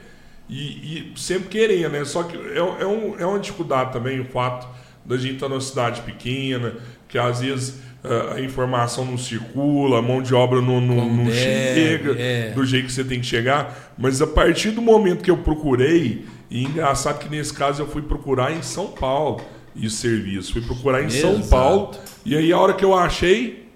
E, 0.49 0.57
e 0.57 1.13
sempre 1.15 1.47
queria, 1.47 1.87
né? 1.87 2.03
Só 2.03 2.23
que 2.23 2.35
é, 2.35 2.57
é, 2.57 2.85
um, 2.85 3.17
é 3.17 3.25
uma 3.25 3.39
dificuldade 3.39 3.93
também 3.93 4.19
o 4.19 4.25
fato 4.25 4.67
da 5.05 5.17
gente 5.17 5.35
estar 5.35 5.47
numa 5.47 5.61
cidade 5.61 6.01
pequena, 6.01 6.75
que 7.07 7.17
às 7.17 7.41
vezes 7.41 7.79
ah, 8.03 8.35
a 8.35 8.41
informação 8.41 9.05
não 9.05 9.17
circula, 9.17 9.99
a 9.99 10.01
mão 10.01 10.21
de 10.21 10.33
obra 10.33 10.61
não, 10.61 10.79
não, 10.79 11.09
não 11.09 11.31
chega 11.31 12.19
é. 12.19 12.51
do 12.51 12.65
jeito 12.65 12.87
que 12.87 12.91
você 12.91 13.03
tem 13.03 13.19
que 13.19 13.25
chegar. 13.25 13.93
Mas 13.97 14.21
a 14.21 14.27
partir 14.27 14.71
do 14.71 14.81
momento 14.81 15.23
que 15.23 15.31
eu 15.31 15.37
procurei, 15.37 16.25
e 16.49 16.63
engraçado 16.63 17.19
que 17.19 17.29
nesse 17.29 17.53
caso 17.53 17.81
eu 17.81 17.87
fui 17.87 18.01
procurar 18.01 18.51
em 18.51 18.61
São 18.61 18.87
Paulo 18.87 19.41
e 19.75 19.87
o 19.87 19.89
serviço. 19.89 20.53
Fui 20.53 20.61
procurar 20.61 21.03
em 21.03 21.09
São 21.09 21.31
Exato. 21.31 21.49
Paulo, 21.49 21.91
e 22.23 22.35
aí 22.35 22.51
a 22.51 22.59
hora 22.59 22.73
que 22.73 22.85
eu 22.85 22.93
achei, 22.93 23.67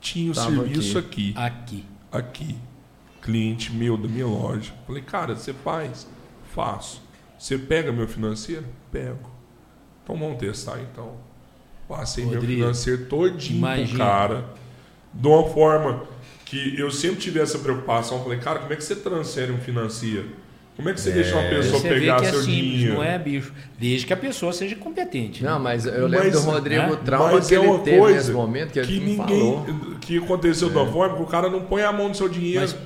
tinha 0.00 0.32
o 0.32 0.34
Tava 0.34 0.50
serviço 0.50 0.98
aqui. 0.98 1.32
Aqui. 1.36 1.84
aqui. 2.10 2.56
Cliente 3.22 3.72
meu 3.72 3.96
da 3.96 4.08
minha 4.08 4.26
loja. 4.26 4.72
Falei, 4.86 5.02
cara, 5.02 5.34
você 5.34 5.52
faz? 5.52 6.08
Faço. 6.54 7.02
Você 7.38 7.56
pega 7.56 7.92
meu 7.92 8.08
financeiro? 8.08 8.64
Pego. 8.90 9.37
Então 10.08 10.16
vamos 10.18 10.38
testar 10.38 10.78
então. 10.80 11.12
Passei 11.86 12.24
meu 12.24 12.34
Rodrigo, 12.34 12.60
financeiro 12.62 13.04
todinho 13.06 13.60
pro 13.60 13.68
imagina. 13.74 13.98
cara. 13.98 14.44
De 15.12 15.26
uma 15.28 15.44
forma 15.50 16.02
que 16.44 16.78
eu 16.78 16.90
sempre 16.90 17.16
tive 17.20 17.40
essa 17.40 17.58
preocupação. 17.58 18.22
Falei, 18.22 18.38
cara, 18.38 18.60
como 18.60 18.72
é 18.72 18.76
que 18.76 18.84
você 18.84 18.96
transfere 18.96 19.52
um 19.52 19.58
financeiro? 19.58 20.30
Como 20.76 20.88
é 20.88 20.94
que 20.94 21.00
você 21.00 21.10
deixa 21.10 21.34
uma 21.36 21.48
pessoa 21.48 21.80
Você 21.80 21.88
vê 21.88 22.00
pegar 22.00 22.22
é 22.22 22.30
seu 22.30 22.40
simples, 22.40 22.54
dinheiro? 22.70 22.94
não 22.94 23.02
é, 23.02 23.18
bicho? 23.18 23.52
Desde 23.78 24.06
que 24.06 24.12
a 24.12 24.16
pessoa 24.16 24.52
seja 24.52 24.76
competente. 24.76 25.42
né? 25.42 25.50
Não, 25.50 25.58
mas 25.58 25.84
eu 25.86 26.06
lembro 26.06 26.30
Mas- 26.30 26.44
do 26.44 26.50
Rodrigo, 26.50 26.82
né? 26.82 26.92
o 26.92 26.96
trauma 26.98 27.32
Mas 27.32 27.48
que 27.48 27.54
é 27.54 27.58
ele 27.58 27.66
uma 27.66 27.78
teve 27.80 27.98
coisa 27.98 28.16
nesse 28.16 28.30
momento, 28.30 28.70
que 28.72 28.80
que 28.82 29.00
ninguém 29.00 29.16
falou. 29.16 29.66
que 30.00 30.18
aconteceu 30.18 30.70
da 30.70 30.86
forma 30.86 31.16
que 31.16 31.22
o 31.22 31.26
cara 31.26 31.50
não 31.50 31.62
põe 31.62 31.82
a 31.82 31.92
mão 31.92 32.08
no 32.08 32.14
seu 32.14 32.28
dinheiro. 32.28 32.60
Mas 32.60 32.76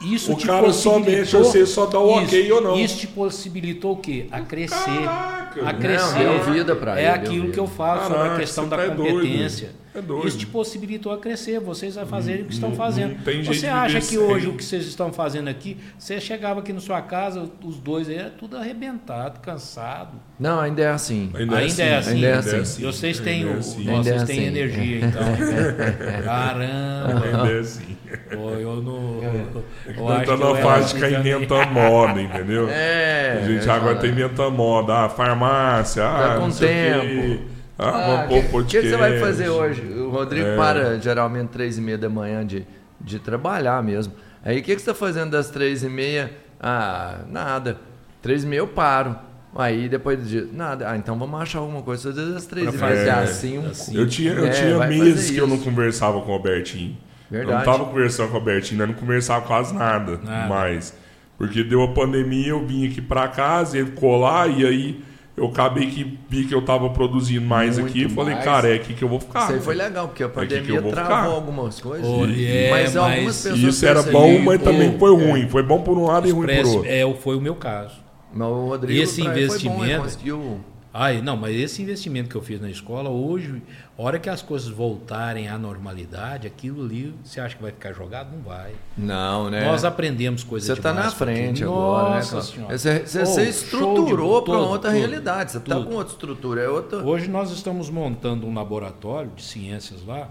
isso 0.00 0.32
O 0.32 0.36
te 0.36 0.46
cara 0.46 0.72
só 0.72 0.90
possibilitou- 0.94 1.40
mexe, 1.40 1.50
você 1.52 1.66
só 1.66 1.86
dá 1.86 1.98
o 1.98 2.18
ok 2.22 2.52
ou 2.52 2.60
não. 2.60 2.78
Isso 2.78 2.98
te 2.98 3.06
possibilitou 3.06 3.92
o 3.92 3.96
quê? 3.96 4.26
A 4.30 4.40
crescer. 4.40 4.76
Caraca, 5.04 5.60
a 5.60 5.72
não, 5.72 5.80
crescer. 5.80 6.18
deu 6.18 6.42
vida 6.52 6.76
pra 6.76 7.00
é 7.00 7.04
ele, 7.04 7.12
deu 7.12 7.20
aquilo 7.28 7.40
vida. 7.42 7.52
que 7.54 7.60
eu 7.60 7.66
falo 7.66 8.00
sobre 8.02 8.14
a 8.16 8.20
Caraca, 8.20 8.40
questão 8.40 8.68
da 8.68 8.76
tá 8.76 8.82
é 8.84 8.90
doido. 8.90 9.79
É 9.92 10.00
doido. 10.00 10.28
Isso 10.28 10.38
te 10.38 10.46
possibilitou 10.46 11.12
a 11.12 11.18
crescer, 11.18 11.58
vocês 11.58 11.98
a 11.98 12.06
fazerem 12.06 12.42
o 12.42 12.44
que 12.46 12.52
estão 12.54 12.72
fazendo. 12.74 13.16
não 13.16 13.22
tem 13.24 13.42
Você 13.42 13.66
acha 13.66 14.00
que 14.00 14.16
hoje 14.16 14.46
o 14.46 14.54
que 14.56 14.64
vocês 14.64 14.86
estão 14.86 15.12
fazendo 15.12 15.48
aqui, 15.48 15.76
você 15.98 16.20
chegava 16.20 16.60
aqui 16.60 16.72
na 16.72 16.78
sua 16.80 17.02
casa, 17.02 17.50
os 17.64 17.78
dois 17.78 18.08
aí 18.08 18.16
era 18.16 18.30
tudo 18.30 18.56
arrebentado, 18.56 19.40
cansado. 19.40 20.12
Não, 20.38 20.60
ainda 20.60 20.82
é 20.82 20.90
assim. 20.90 21.30
Ainda 21.34 21.60
é 21.60 21.96
assim. 21.96 22.10
Ainda 22.12 22.26
é 22.26 22.32
assim. 22.34 22.82
E 22.82 22.86
vocês 22.86 23.18
têm, 23.18 23.40
Ainda 23.40 23.50
é 23.50 23.54
o, 23.54 23.58
assim. 23.58 23.84
nossa, 23.84 23.96
Ainda 23.96 24.10
é 24.10 24.12
vocês 24.12 24.24
têm 24.24 24.38
assim. 24.38 24.46
energia, 24.46 25.06
então. 25.06 25.22
Caramba! 26.24 27.24
Ainda 27.24 27.52
é 27.52 27.58
assim. 27.58 27.96
Pô, 28.32 28.50
eu 28.50 28.76
não. 28.82 29.22
Eu, 29.22 29.64
eu 29.86 30.06
tá 30.06 30.24
que 30.24 30.36
na 30.36 30.54
fase 30.56 30.84
assim 30.84 31.00
também. 31.00 31.18
inventando 31.32 31.70
moda, 31.72 32.22
entendeu? 32.22 32.68
É. 32.70 33.40
a 33.42 33.46
gente 33.46 33.68
agora 33.68 33.96
falo, 33.96 34.00
tá 34.00 34.06
inventando 34.06 34.50
moda. 34.52 35.04
Ah, 35.04 35.08
farmácia, 35.08 36.04
ah, 36.04 36.18
Tá 36.28 36.34
com 36.36 36.40
não 36.42 36.50
sei 36.50 36.68
o 36.68 37.00
quê. 37.00 37.08
tempo. 37.38 37.59
Ah, 37.82 38.26
Ah, 38.28 38.56
o 38.58 38.64
que, 38.64 38.82
você 38.82 38.96
vai 38.96 39.18
fazer 39.18 39.48
hoje? 39.48 39.80
O 39.82 40.10
Rodrigo 40.10 40.46
É. 40.48 40.56
para 40.56 40.98
geralmente 40.98 41.48
três 41.48 41.78
e 41.78 41.80
meia 41.80 41.96
da 41.98 42.08
manhã 42.08 42.44
de, 42.46 42.66
de 43.00 43.18
trabalhar 43.18 43.82
mesmo. 43.82 44.12
Aí 44.44 44.58
o 44.60 44.62
que, 44.62 44.74
que 44.74 44.80
você 44.82 44.90
está 44.90 44.94
fazendo 44.94 45.30
das 45.30 45.50
três 45.50 45.82
e 45.82 45.88
meia? 45.88 46.30
Ah, 46.60 47.20
nada. 47.28 47.78
Três 48.20 48.44
e 48.44 48.46
meia 48.46 48.60
eu 48.60 48.68
paro. 48.68 49.16
Aí 49.56 49.88
depois 49.88 50.18
do 50.18 50.24
dia, 50.26 50.46
nada. 50.52 50.90
Ah, 50.90 50.96
então 50.96 51.18
vamos 51.18 51.40
achar 51.40 51.58
alguma 51.58 51.82
coisa. 51.82 52.10
Às 52.10 52.16
vezes 52.16 52.36
às 52.36 52.46
três 52.46 52.66
e 52.68 52.76
meia, 52.76 52.78
fazer, 52.78 53.10
assim. 53.10 53.96
Eu 53.96 54.06
tinha, 54.06 54.32
eu 54.32 54.46
É, 54.46 54.50
tinha 54.50 54.86
meses 54.86 55.30
que 55.30 55.38
eu 55.38 55.46
não 55.46 55.58
conversava 55.58 56.20
com 56.20 56.30
o 56.30 56.34
Albertinho. 56.34 56.96
Eu 57.30 57.38
Verdade. 57.38 57.64
não 57.66 57.72
tava 57.72 57.84
conversando 57.86 58.28
com 58.28 58.34
o 58.34 58.38
Albertinho, 58.38 58.82
eu 58.82 58.86
não 58.88 58.94
conversava 58.94 59.46
quase 59.46 59.72
nada, 59.74 60.18
Nada. 60.22 60.48
mais. 60.48 60.94
Porque 61.38 61.64
deu 61.64 61.82
a 61.82 61.88
pandemia, 61.94 62.48
eu 62.48 62.66
vim 62.66 62.86
aqui 62.86 63.00
pra 63.00 63.26
casa, 63.28 63.78
ele 63.78 63.92
lá, 64.18 64.46
e 64.46 64.66
aí 64.66 65.04
eu 65.40 65.46
acabei 65.46 65.86
que 65.86 66.18
vi 66.28 66.44
que 66.44 66.54
eu 66.54 66.62
tava 66.62 66.90
produzindo 66.90 67.46
mais 67.46 67.78
Muito 67.78 67.90
aqui. 67.90 68.02
Eu 68.02 68.10
falei, 68.10 68.36
cara, 68.36 68.68
é 68.68 68.74
aqui 68.74 68.94
que 68.94 69.02
eu 69.02 69.08
vou 69.08 69.18
ficar. 69.18 69.44
Isso 69.44 69.52
aí 69.54 69.60
foi 69.60 69.74
velho. 69.74 69.88
legal, 69.88 70.08
porque 70.08 70.22
a 70.22 70.26
eu 70.26 70.30
pandemia 70.30 70.80
vou 70.80 70.92
travou 70.92 71.16
ficar. 71.16 71.24
algumas 71.34 71.80
coisas. 71.80 72.06
Oh, 72.06 72.26
E- 72.26 72.46
é, 72.46 72.70
mas 72.70 72.96
algumas 72.96 73.24
mas 73.24 73.36
pessoas 73.42 73.58
E 73.58 73.66
isso 73.68 73.86
era 73.86 74.02
perceberam. 74.02 74.20
bom, 74.36 74.38
mas 74.44 74.58
Pô, 74.58 74.64
também 74.64 74.98
foi 74.98 75.14
é. 75.14 75.30
ruim. 75.30 75.48
Foi 75.48 75.62
bom 75.62 75.80
por 75.80 75.96
um 75.98 76.04
lado 76.06 76.28
e 76.28 76.30
ruim 76.30 76.46
por 76.46 76.66
outro. 76.66 76.84
é, 76.90 77.14
foi 77.14 77.36
o 77.36 77.40
meu 77.40 77.54
caso. 77.54 77.94
Mas 78.32 78.46
o 78.48 78.66
Rodrigo 78.66 79.02
Esse 79.02 79.22
pra 79.24 79.36
ele 79.36 79.48
foi 79.48 79.58
bom, 79.58 79.64
ele 79.64 79.74
investimento- 79.74 80.02
conseguiu 80.04 80.60
Ai, 80.92 81.22
não, 81.22 81.36
mas 81.36 81.54
esse 81.54 81.80
investimento 81.80 82.28
que 82.28 82.34
eu 82.34 82.42
fiz 82.42 82.60
na 82.60 82.68
escola, 82.68 83.08
hoje, 83.08 83.62
hora 83.96 84.18
que 84.18 84.28
as 84.28 84.42
coisas 84.42 84.68
voltarem 84.68 85.48
à 85.48 85.56
normalidade, 85.56 86.48
aquilo 86.48 86.84
ali, 86.84 87.14
você 87.22 87.40
acha 87.40 87.54
que 87.54 87.62
vai 87.62 87.70
ficar 87.70 87.92
jogado? 87.92 88.34
Não 88.34 88.42
vai. 88.42 88.72
Não, 88.98 89.48
né? 89.48 89.64
Nós 89.64 89.84
aprendemos 89.84 90.42
coisas 90.42 90.66
Você 90.66 90.72
está 90.72 90.92
na 90.92 91.08
frente 91.12 91.62
porque- 91.62 91.64
agora, 91.64 92.08
né? 92.10 92.14
Nossa 92.16 92.30
Cláudio? 92.30 92.52
Senhora. 92.54 92.78
Você, 92.78 92.98
você, 93.06 93.22
Oh, 93.22 93.26
você 93.26 93.48
estruturou 93.48 94.42
para 94.42 94.58
outra 94.58 94.90
tudo, 94.90 94.98
realidade. 94.98 95.52
Você 95.52 95.58
está 95.58 95.76
com 95.80 95.94
outra 95.94 96.12
estrutura. 96.12 96.60
É 96.60 96.68
outra. 96.68 96.98
Hoje 97.06 97.28
nós 97.28 97.52
estamos 97.52 97.88
montando 97.88 98.44
um 98.44 98.52
laboratório 98.52 99.30
de 99.36 99.44
ciências 99.44 100.04
lá, 100.04 100.28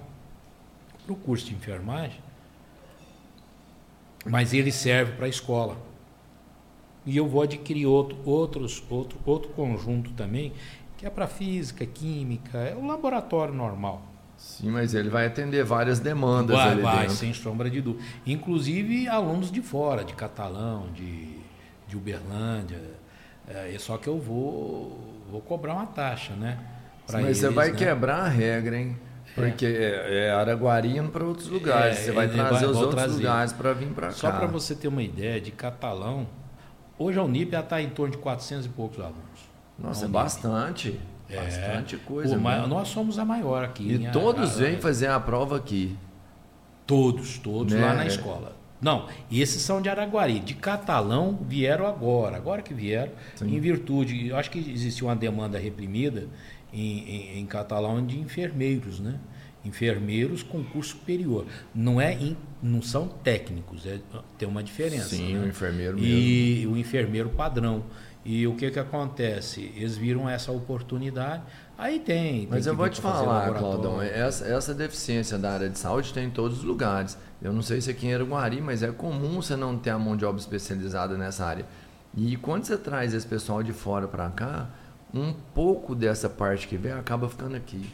para 1.06 1.14
o 1.14 1.16
curso 1.16 1.46
de 1.46 1.54
enfermagem, 1.54 2.20
mas 4.26 4.54
ele 4.54 4.74
serve 4.74 5.14
para 5.14 5.26
a 5.26 5.30
escola. 5.30 5.78
E 7.06 7.16
eu 7.18 7.28
vou 7.28 7.42
adquirir 7.42 7.86
outro, 7.86 8.18
outros, 8.26 8.84
outro, 8.90 9.18
outro 9.26 9.50
conjunto 9.52 10.12
também, 10.12 10.54
que 10.98 11.06
é 11.06 11.10
para 11.10 11.28
física, 11.28 11.86
química, 11.86 12.58
é 12.60 12.76
o 12.76 12.86
laboratório 12.86 13.54
normal. 13.54 14.02
Sim, 14.38 14.70
mas 14.72 14.94
ele 14.94 15.10
vai 15.10 15.26
atender 15.26 15.64
várias 15.66 16.00
demandas 16.00 16.56
Vai, 16.56 16.72
ali 16.72 16.82
vai, 16.82 17.00
dentro. 17.02 17.16
sem 17.16 17.34
sombra 17.34 17.70
de 17.70 17.82
dúvida. 17.82 18.06
Inclusive 18.26 19.08
alunos 19.08 19.52
de 19.52 19.62
fora, 19.62 20.04
de 20.04 20.14
Catalão, 20.14 20.88
de, 20.94 21.38
de 21.88 21.98
Uberlândia. 21.98 22.80
É, 23.48 23.76
só 23.80 23.98
que 23.98 24.08
eu 24.08 24.18
vou, 24.18 24.98
vou 25.30 25.42
cobrar 25.42 25.74
uma 25.74 25.88
taxa, 25.88 26.34
né? 26.34 26.58
Mas 27.12 27.38
você 27.38 27.46
eles, 27.48 27.56
vai 27.56 27.72
né? 27.72 27.78
quebrar 27.78 28.22
a 28.22 28.28
regra, 28.30 28.78
hein? 28.78 28.98
Porque 29.36 29.66
é, 29.66 30.28
é 30.28 30.32
Araguari 30.32 30.98
indo 30.98 31.10
para 31.10 31.24
outros 31.26 31.48
lugares. 31.48 31.98
É, 31.98 32.02
você 32.04 32.12
vai 32.12 32.28
trazer 32.30 32.50
vai- 32.50 32.66
os 32.66 32.78
outros 32.78 32.96
trazer. 32.96 33.16
lugares 33.18 33.54
para 33.54 33.74
vir 33.74 33.88
para 33.90 34.08
cá. 34.08 34.14
Só 34.14 34.32
para 34.32 34.48
você 34.48 34.74
ter 34.76 34.88
uma 34.88 35.02
ideia, 35.04 35.42
de 35.42 35.52
Catalão, 35.52 36.28
hoje 37.00 37.18
a 37.18 37.24
Unip 37.24 37.52
já 37.52 37.62
está 37.62 37.82
em 37.82 37.90
torno 37.90 38.12
de 38.12 38.18
400 38.20 38.66
e 38.68 38.70
poucos 38.70 39.00
alunos. 39.00 39.50
Nossa, 39.80 40.06
é 40.06 40.08
bastante. 40.08 41.00
É. 41.30 41.36
Bastante 41.38 41.96
coisa. 41.98 42.36
Pô, 42.36 42.42
mesmo. 42.50 42.68
nós 42.68 42.88
somos 42.90 43.18
a 43.18 43.24
maior 43.26 43.64
aqui. 43.64 43.94
E 43.94 44.12
todos 44.12 44.58
vêm 44.58 44.78
fazer 44.78 45.08
a 45.08 45.20
prova 45.20 45.58
aqui. 45.58 45.96
Todos, 46.86 47.38
todos 47.38 47.74
Né? 47.74 47.82
lá 47.82 47.94
na 47.94 48.06
escola. 48.06 48.56
Não, 48.82 49.08
esses 49.32 49.62
são 49.62 49.82
de 49.82 49.90
Araguari. 49.90 50.40
De 50.40 50.54
Catalão 50.54 51.38
vieram 51.48 51.86
agora, 51.86 52.38
agora 52.38 52.62
que 52.62 52.74
vieram, 52.74 53.12
em 53.42 53.60
virtude, 53.60 54.28
eu 54.30 54.38
acho 54.38 54.50
que 54.50 54.58
existia 54.72 55.06
uma 55.08 55.16
demanda 55.16 55.60
reprimida 55.60 56.28
em, 56.74 57.00
em, 57.00 57.40
em 57.40 57.46
Catalão 57.46 58.04
de 58.06 58.18
enfermeiros, 58.20 59.00
né? 59.00 59.20
Enfermeiros 59.66 60.42
com 60.44 60.64
curso 60.64 60.92
superior. 60.92 61.46
Não 61.74 62.00
é 62.00 62.14
in- 62.14 62.38
não 62.62 62.82
são 62.82 63.08
técnicos, 63.08 63.86
é, 63.86 64.00
tem 64.38 64.48
uma 64.48 64.64
diferença. 64.64 65.10
Sim, 65.16 65.36
né? 65.36 65.46
o 65.46 65.48
enfermeiro 65.48 65.96
mesmo. 65.98 66.08
e 66.10 66.68
o 66.68 66.78
enfermeiro 66.78 67.30
padrão. 67.30 67.84
E 68.26 68.46
o 68.46 68.54
que 68.56 68.70
que 68.70 68.78
acontece? 68.80 69.72
Eles 69.76 69.96
viram 69.96 70.30
essa 70.30 70.52
oportunidade. 70.52 71.42
Aí 71.78 72.00
tem. 72.00 72.48
Mas 72.52 72.66
tem 72.66 72.72
eu 72.72 72.76
que 72.76 72.78
vou 72.78 72.90
te 72.90 73.00
falar. 73.02 73.54
Claudão, 73.54 74.02
essa, 74.02 74.46
essa 74.46 74.74
deficiência 74.74 75.38
da 75.38 75.52
área 75.54 75.70
de 75.70 75.80
saúde 75.80 76.14
tem 76.14 76.26
em 76.26 76.30
todos 76.30 76.60
os 76.60 76.64
lugares. 76.66 77.18
Eu 77.42 77.54
não 77.54 77.62
sei 77.62 77.80
se 77.80 77.90
aqui 77.90 78.08
em 78.08 78.14
Araguari, 78.14 78.60
mas 78.62 78.84
é 78.84 78.92
comum 78.92 79.42
você 79.42 79.56
não 79.56 79.78
ter 79.78 79.92
a 79.92 79.98
mão 79.98 80.18
de 80.18 80.26
obra 80.26 80.40
especializada 80.40 81.18
nessa 81.18 81.46
área. 81.46 81.66
E 82.16 82.36
quando 82.36 82.66
você 82.66 82.78
traz 82.78 83.14
esse 83.14 83.26
pessoal 83.26 83.64
de 83.64 83.72
fora 83.72 84.08
para 84.08 84.30
cá, 84.30 84.68
um 85.14 85.34
pouco 85.56 85.96
dessa 85.96 86.30
parte 86.30 86.68
que 86.68 86.76
vem 86.76 86.92
acaba 86.92 87.30
ficando 87.30 87.56
aqui. 87.56 87.90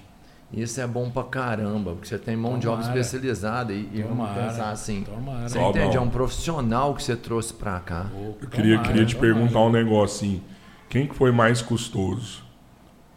Isso 0.55 0.79
é 0.79 0.87
bom 0.87 1.09
pra 1.09 1.23
caramba, 1.23 1.91
porque 1.93 2.07
você 2.07 2.17
tem 2.17 2.35
mão 2.37 2.57
de 2.57 2.67
obra 2.67 2.81
Tomara. 2.83 2.99
especializada 3.01 3.73
e, 3.73 3.89
e 3.93 4.01
vamos 4.01 4.17
Tomara, 4.27 4.41
pensar 4.47 4.69
assim. 4.71 5.03
tomara. 5.03 5.49
Você 5.49 5.59
entende? 5.59 5.97
É 5.97 5.99
um 6.01 6.09
profissional 6.09 6.95
que 6.95 7.03
você 7.03 7.15
trouxe 7.15 7.53
para 7.53 7.79
cá. 7.81 8.05
Eu 8.13 8.47
queria, 8.49 8.75
tomara, 8.77 8.87
queria 8.87 9.05
te 9.05 9.15
tomara. 9.15 9.33
perguntar 9.33 9.59
um 9.59 9.71
negócio 9.71 10.25
assim. 10.27 10.41
Quem 10.89 11.07
que 11.07 11.13
foi 11.15 11.31
mais 11.31 11.61
custoso? 11.61 12.43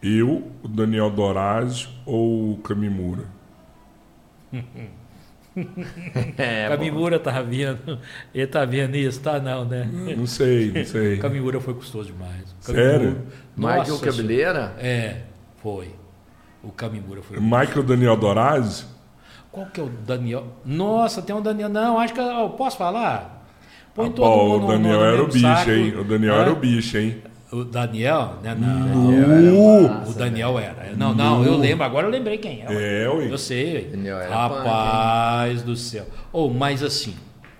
Eu, 0.02 0.50
o 0.62 0.68
Daniel 0.68 1.10
Dorazio 1.10 1.88
ou 2.04 2.52
o 2.54 2.56
Camimura? 2.58 3.24
É, 6.36 6.68
Camimura 6.68 7.18
tá 7.18 7.42
vendo. 7.42 7.98
Ele 8.32 8.46
tá 8.46 8.64
vendo 8.64 8.94
isso, 8.96 9.20
tá 9.20 9.40
não, 9.40 9.64
né? 9.64 9.88
Não 10.16 10.24
sei, 10.26 10.70
não 10.70 10.84
sei. 10.86 11.18
Camimura 11.18 11.60
foi 11.60 11.74
custoso 11.74 12.12
demais. 12.12 12.54
Sério? 12.60 13.22
Michael 13.56 13.78
Nossa 13.88 14.04
Cabeleira? 14.06 14.52
Senhora. 14.68 14.76
É, 14.78 15.22
foi. 15.60 15.94
O 16.62 16.70
Camimura 16.72 17.22
foi. 17.22 17.38
Michael 17.40 17.82
Daniel 17.82 18.16
Dorazio? 18.16 18.86
Qual 19.50 19.66
que 19.66 19.80
é 19.80 19.82
o 19.84 19.88
Daniel? 19.88 20.46
Nossa, 20.64 21.22
tem 21.22 21.34
um 21.34 21.40
Daniel. 21.40 21.68
Não, 21.68 21.98
acho 21.98 22.12
que. 22.12 22.20
eu 22.20 22.50
posso 22.50 22.76
falar? 22.76 23.46
Põe 23.94 24.08
Ah, 24.08 24.10
todo 24.10 24.30
pô, 24.30 24.48
mundo 24.58 24.64
o 24.64 24.68
Daniel 24.68 24.98
no 24.98 25.04
era 25.04 25.22
o 25.22 25.26
bicho, 25.26 25.40
saco. 25.40 25.70
hein? 25.70 25.94
O 25.98 26.04
Daniel 26.04 26.34
era 26.34 26.52
o 26.52 26.56
bicho, 26.56 26.98
hein? 26.98 27.22
O 27.50 27.64
Daniel? 27.64 28.34
Né? 28.42 28.54
Não, 28.54 28.68
Nu! 29.10 30.10
o 30.10 30.12
Daniel 30.12 30.58
era. 30.58 30.92
Não, 30.96 31.14
não, 31.14 31.42
eu 31.44 31.56
lembro. 31.56 31.82
Agora 31.84 32.06
eu 32.06 32.10
lembrei 32.10 32.36
quem 32.36 32.62
é. 32.62 33.04
É, 33.04 33.08
ué. 33.08 33.32
Eu 33.32 33.38
sei. 33.38 33.88
Daniel 33.90 34.18
era 34.18 34.34
Rapaz 34.34 35.62
do 35.62 35.74
céu. 35.74 36.04
Ou, 36.32 36.52
mas 36.52 36.82
assim. 36.82 37.14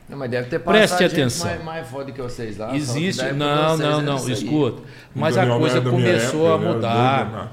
Não, 0.08 0.16
mas 0.18 0.30
deve 0.30 0.48
ter 0.48 0.58
Preste 0.58 1.04
atenção. 1.04 1.46
Mais, 1.46 1.64
mais 1.64 1.88
foda 1.88 2.12
que 2.12 2.20
vocês 2.20 2.58
lá. 2.58 2.74
Existe. 2.76 3.22
Não, 3.32 3.68
vocês 3.76 3.80
não, 3.80 3.92
era 3.94 4.02
não. 4.02 4.28
Escuta. 4.28 4.82
Mas 5.14 5.36
a 5.36 5.40
Daniel 5.40 5.58
coisa 5.58 5.78
era 5.78 5.90
começou 5.90 6.46
época, 6.52 6.66
a 6.66 6.68
era 6.68 6.74
mudar. 6.74 7.52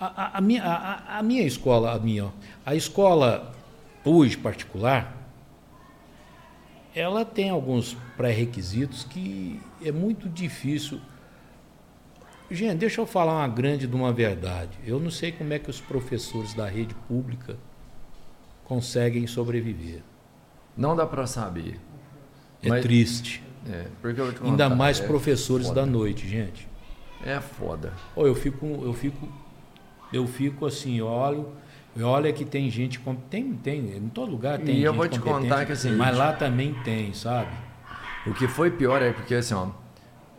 A, 0.00 0.06
a- 0.06 0.38
a 0.38 0.40
minha, 0.40 0.64
a, 0.64 1.18
a 1.18 1.22
minha 1.22 1.42
escola, 1.42 1.92
a 1.94 1.98
minha, 1.98 2.32
a 2.64 2.74
escola 2.74 3.52
hoje 4.04 4.36
particular, 4.36 5.14
ela 6.94 7.24
tem 7.24 7.50
alguns 7.50 7.96
pré-requisitos 8.16 9.04
que 9.04 9.60
é 9.84 9.92
muito 9.92 10.28
difícil. 10.28 11.00
Gente, 12.50 12.78
deixa 12.78 13.00
eu 13.00 13.06
falar 13.06 13.34
uma 13.34 13.48
grande 13.48 13.86
de 13.86 13.94
uma 13.94 14.12
verdade. 14.12 14.70
Eu 14.84 14.98
não 14.98 15.10
sei 15.10 15.30
como 15.30 15.52
é 15.52 15.58
que 15.58 15.70
os 15.70 15.80
professores 15.80 16.52
da 16.54 16.66
rede 16.66 16.94
pública 17.06 17.56
conseguem 18.64 19.26
sobreviver. 19.26 20.00
Não 20.76 20.96
dá 20.96 21.06
pra 21.06 21.26
saber. 21.26 21.78
É 22.62 22.68
Mas- 22.68 22.82
triste. 22.82 23.42
É, 23.68 23.86
Ainda 24.42 24.70
mais 24.70 24.98
é 25.00 25.06
professores 25.06 25.66
foda. 25.66 25.82
da 25.82 25.86
noite, 25.86 26.26
gente. 26.26 26.66
É 27.22 27.38
foda. 27.40 27.92
Ou 28.16 28.26
eu 28.26 28.34
fico, 28.34 28.64
eu 28.66 28.94
fico, 28.94 29.28
eu 30.12 30.26
fico 30.26 30.66
assim, 30.66 31.00
olho, 31.00 31.48
olha 32.00 32.32
que 32.32 32.44
tem 32.44 32.70
gente, 32.70 33.00
tem, 33.28 33.52
tem, 33.54 33.96
em 33.96 34.08
todo 34.08 34.30
lugar 34.30 34.58
tem 34.58 34.68
E 34.68 34.72
gente 34.74 34.84
eu 34.84 34.94
vou 34.94 35.08
te 35.08 35.20
contar 35.20 35.64
que, 35.64 35.72
assim, 35.72 35.92
mas 35.92 36.16
lá 36.16 36.32
também 36.32 36.74
tem, 36.84 37.12
sabe? 37.12 37.50
O 38.26 38.34
que 38.34 38.46
foi 38.46 38.70
pior 38.70 39.00
é 39.02 39.12
porque, 39.12 39.34
assim, 39.34 39.54
ó, 39.54 39.68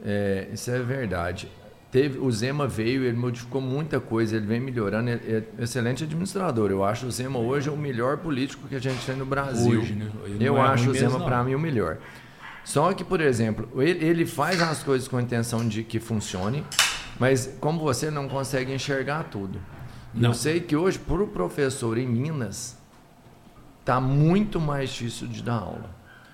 é, 0.06 0.48
isso 0.54 0.70
é 0.70 0.80
verdade. 0.80 1.48
Teve, 1.92 2.20
o 2.20 2.32
Zema 2.32 2.68
veio, 2.68 3.04
ele 3.04 3.18
modificou 3.18 3.60
muita 3.60 4.00
coisa, 4.00 4.38
ele 4.38 4.46
vem 4.46 4.62
melhorando, 4.62 5.10
ele 5.10 5.46
é 5.60 5.64
excelente 5.64 6.06
administrador. 6.06 6.72
Eu 6.72 6.86
acho 6.86 7.06
o 7.06 7.12
Zema 7.12 7.38
hoje 7.38 7.70
o 7.70 7.76
melhor 7.76 8.18
político 8.18 8.66
que 8.70 8.76
a 8.76 8.80
gente 8.80 9.06
tem 9.06 9.16
no 9.16 9.26
Brasil. 9.26 9.82
Hoje, 9.82 9.94
né? 9.94 10.10
Eu 10.40 10.58
é 10.58 10.62
acho 10.62 10.90
o 10.90 10.94
Zema, 10.94 11.20
para 11.20 11.44
mim, 11.44 11.54
o 11.54 11.60
melhor. 11.60 11.98
Só 12.64 12.94
que, 12.94 13.04
por 13.04 13.20
exemplo, 13.20 13.68
ele, 13.82 14.06
ele 14.06 14.26
faz 14.26 14.62
as 14.62 14.84
coisas 14.84 15.08
com 15.08 15.18
a 15.18 15.22
intenção 15.22 15.68
de 15.68 15.84
que 15.84 16.00
funcione, 16.00 16.64
mas 17.22 17.56
como 17.60 17.80
você 17.80 18.10
não 18.10 18.28
consegue 18.28 18.74
enxergar 18.74 19.26
tudo. 19.26 19.60
Não. 20.12 20.30
Eu 20.32 20.34
sei 20.34 20.60
que 20.60 20.76
hoje, 20.76 20.98
para 20.98 21.22
o 21.22 21.28
professor 21.28 21.96
em 22.00 22.08
Minas, 22.08 22.76
tá 23.86 24.02
muito 24.02 24.60
mais 24.60 24.90
difícil 24.90 25.28
de 25.28 25.44
dar 25.44 25.60
aula. 25.60 25.92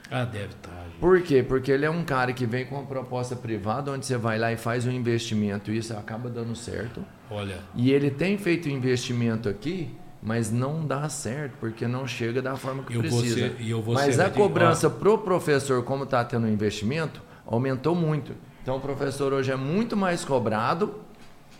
Ah, 0.09 0.23
deve 0.23 0.53
estar. 0.53 0.71
Por 0.97 1.21
quê? 1.21 1.43
Porque 1.43 1.69
ele 1.73 1.85
é 1.85 1.89
um 1.89 2.05
cara 2.05 2.31
que 2.31 2.45
vem 2.45 2.65
com 2.65 2.75
uma 2.75 2.85
proposta 2.85 3.35
privada, 3.35 3.91
onde 3.91 4.05
você 4.05 4.15
vai 4.15 4.39
lá 4.39 4.49
e 4.53 4.55
faz 4.55 4.85
um 4.87 4.91
investimento 4.91 5.69
e 5.69 5.77
isso 5.77 5.91
acaba 5.93 6.29
dando 6.29 6.55
certo. 6.55 7.03
Olha, 7.29 7.59
E 7.75 7.91
ele 7.91 8.09
tem 8.09 8.37
feito 8.37 8.69
investimento 8.69 9.49
aqui, 9.49 9.93
mas 10.23 10.49
não 10.49 10.87
dá 10.87 11.09
certo, 11.09 11.57
porque 11.59 11.85
não 11.85 12.07
chega 12.07 12.41
da 12.41 12.55
forma 12.55 12.83
que 12.83 12.93
Eu 12.95 13.01
vou 13.01 13.19
precisa. 13.19 13.35
ser- 13.35 13.57
eu 13.59 13.83
mas 13.93 14.21
a 14.21 14.29
cobrança 14.29 14.89
pro 14.89 15.17
professor, 15.17 15.83
como 15.83 16.05
está 16.05 16.23
tendo 16.23 16.47
um 16.47 16.49
investimento, 16.49 17.21
aumentou 17.45 17.93
muito. 17.93 18.33
Então 18.67 18.75
o 18.75 18.81
professor 18.81 19.31
hoje 19.31 19.49
é 19.49 19.55
muito 19.55 19.95
mais 19.95 20.25
cobrado 20.25 20.95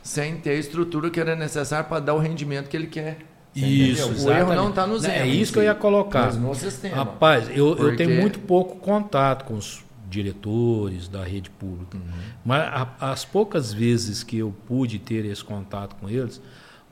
sem 0.03 0.35
ter 0.35 0.49
a 0.49 0.53
estrutura 0.55 1.09
que 1.09 1.17
era 1.17 1.37
necessária 1.37 1.85
para 1.85 2.01
dar 2.01 2.13
o 2.15 2.17
rendimento 2.19 2.67
que 2.67 2.75
ele 2.75 2.87
quer. 2.87 3.19
Isso? 3.55 4.27
O 4.27 4.29
erro 4.29 4.53
não 4.53 4.71
está 4.71 4.85
no 4.85 4.99
zero. 4.99 5.13
É 5.23 5.25
isso 5.25 5.53
que 5.53 5.59
eu 5.59 5.63
ia 5.63 5.73
colocar. 5.73 6.25
Mas 6.25 6.35
no 6.35 6.53
sistema. 6.53 6.97
Rapaz, 6.97 7.47
eu, 7.47 7.69
eu 7.69 7.75
Porque- 7.77 7.95
tenho 7.95 8.19
muito 8.19 8.39
pouco 8.39 8.75
contato 8.75 9.45
com 9.45 9.53
os 9.53 9.85
diretores 10.09 11.07
da 11.07 11.23
rede 11.23 11.49
pública. 11.49 11.95
Uhum. 11.97 12.03
Mas 12.43 12.63
a- 12.63 12.89
as 12.99 13.23
poucas 13.23 13.71
vezes 13.71 14.21
que 14.21 14.39
eu 14.39 14.53
pude 14.67 14.99
ter 14.99 15.23
esse 15.23 15.45
contato 15.45 15.95
com 15.95 16.09
eles, 16.09 16.41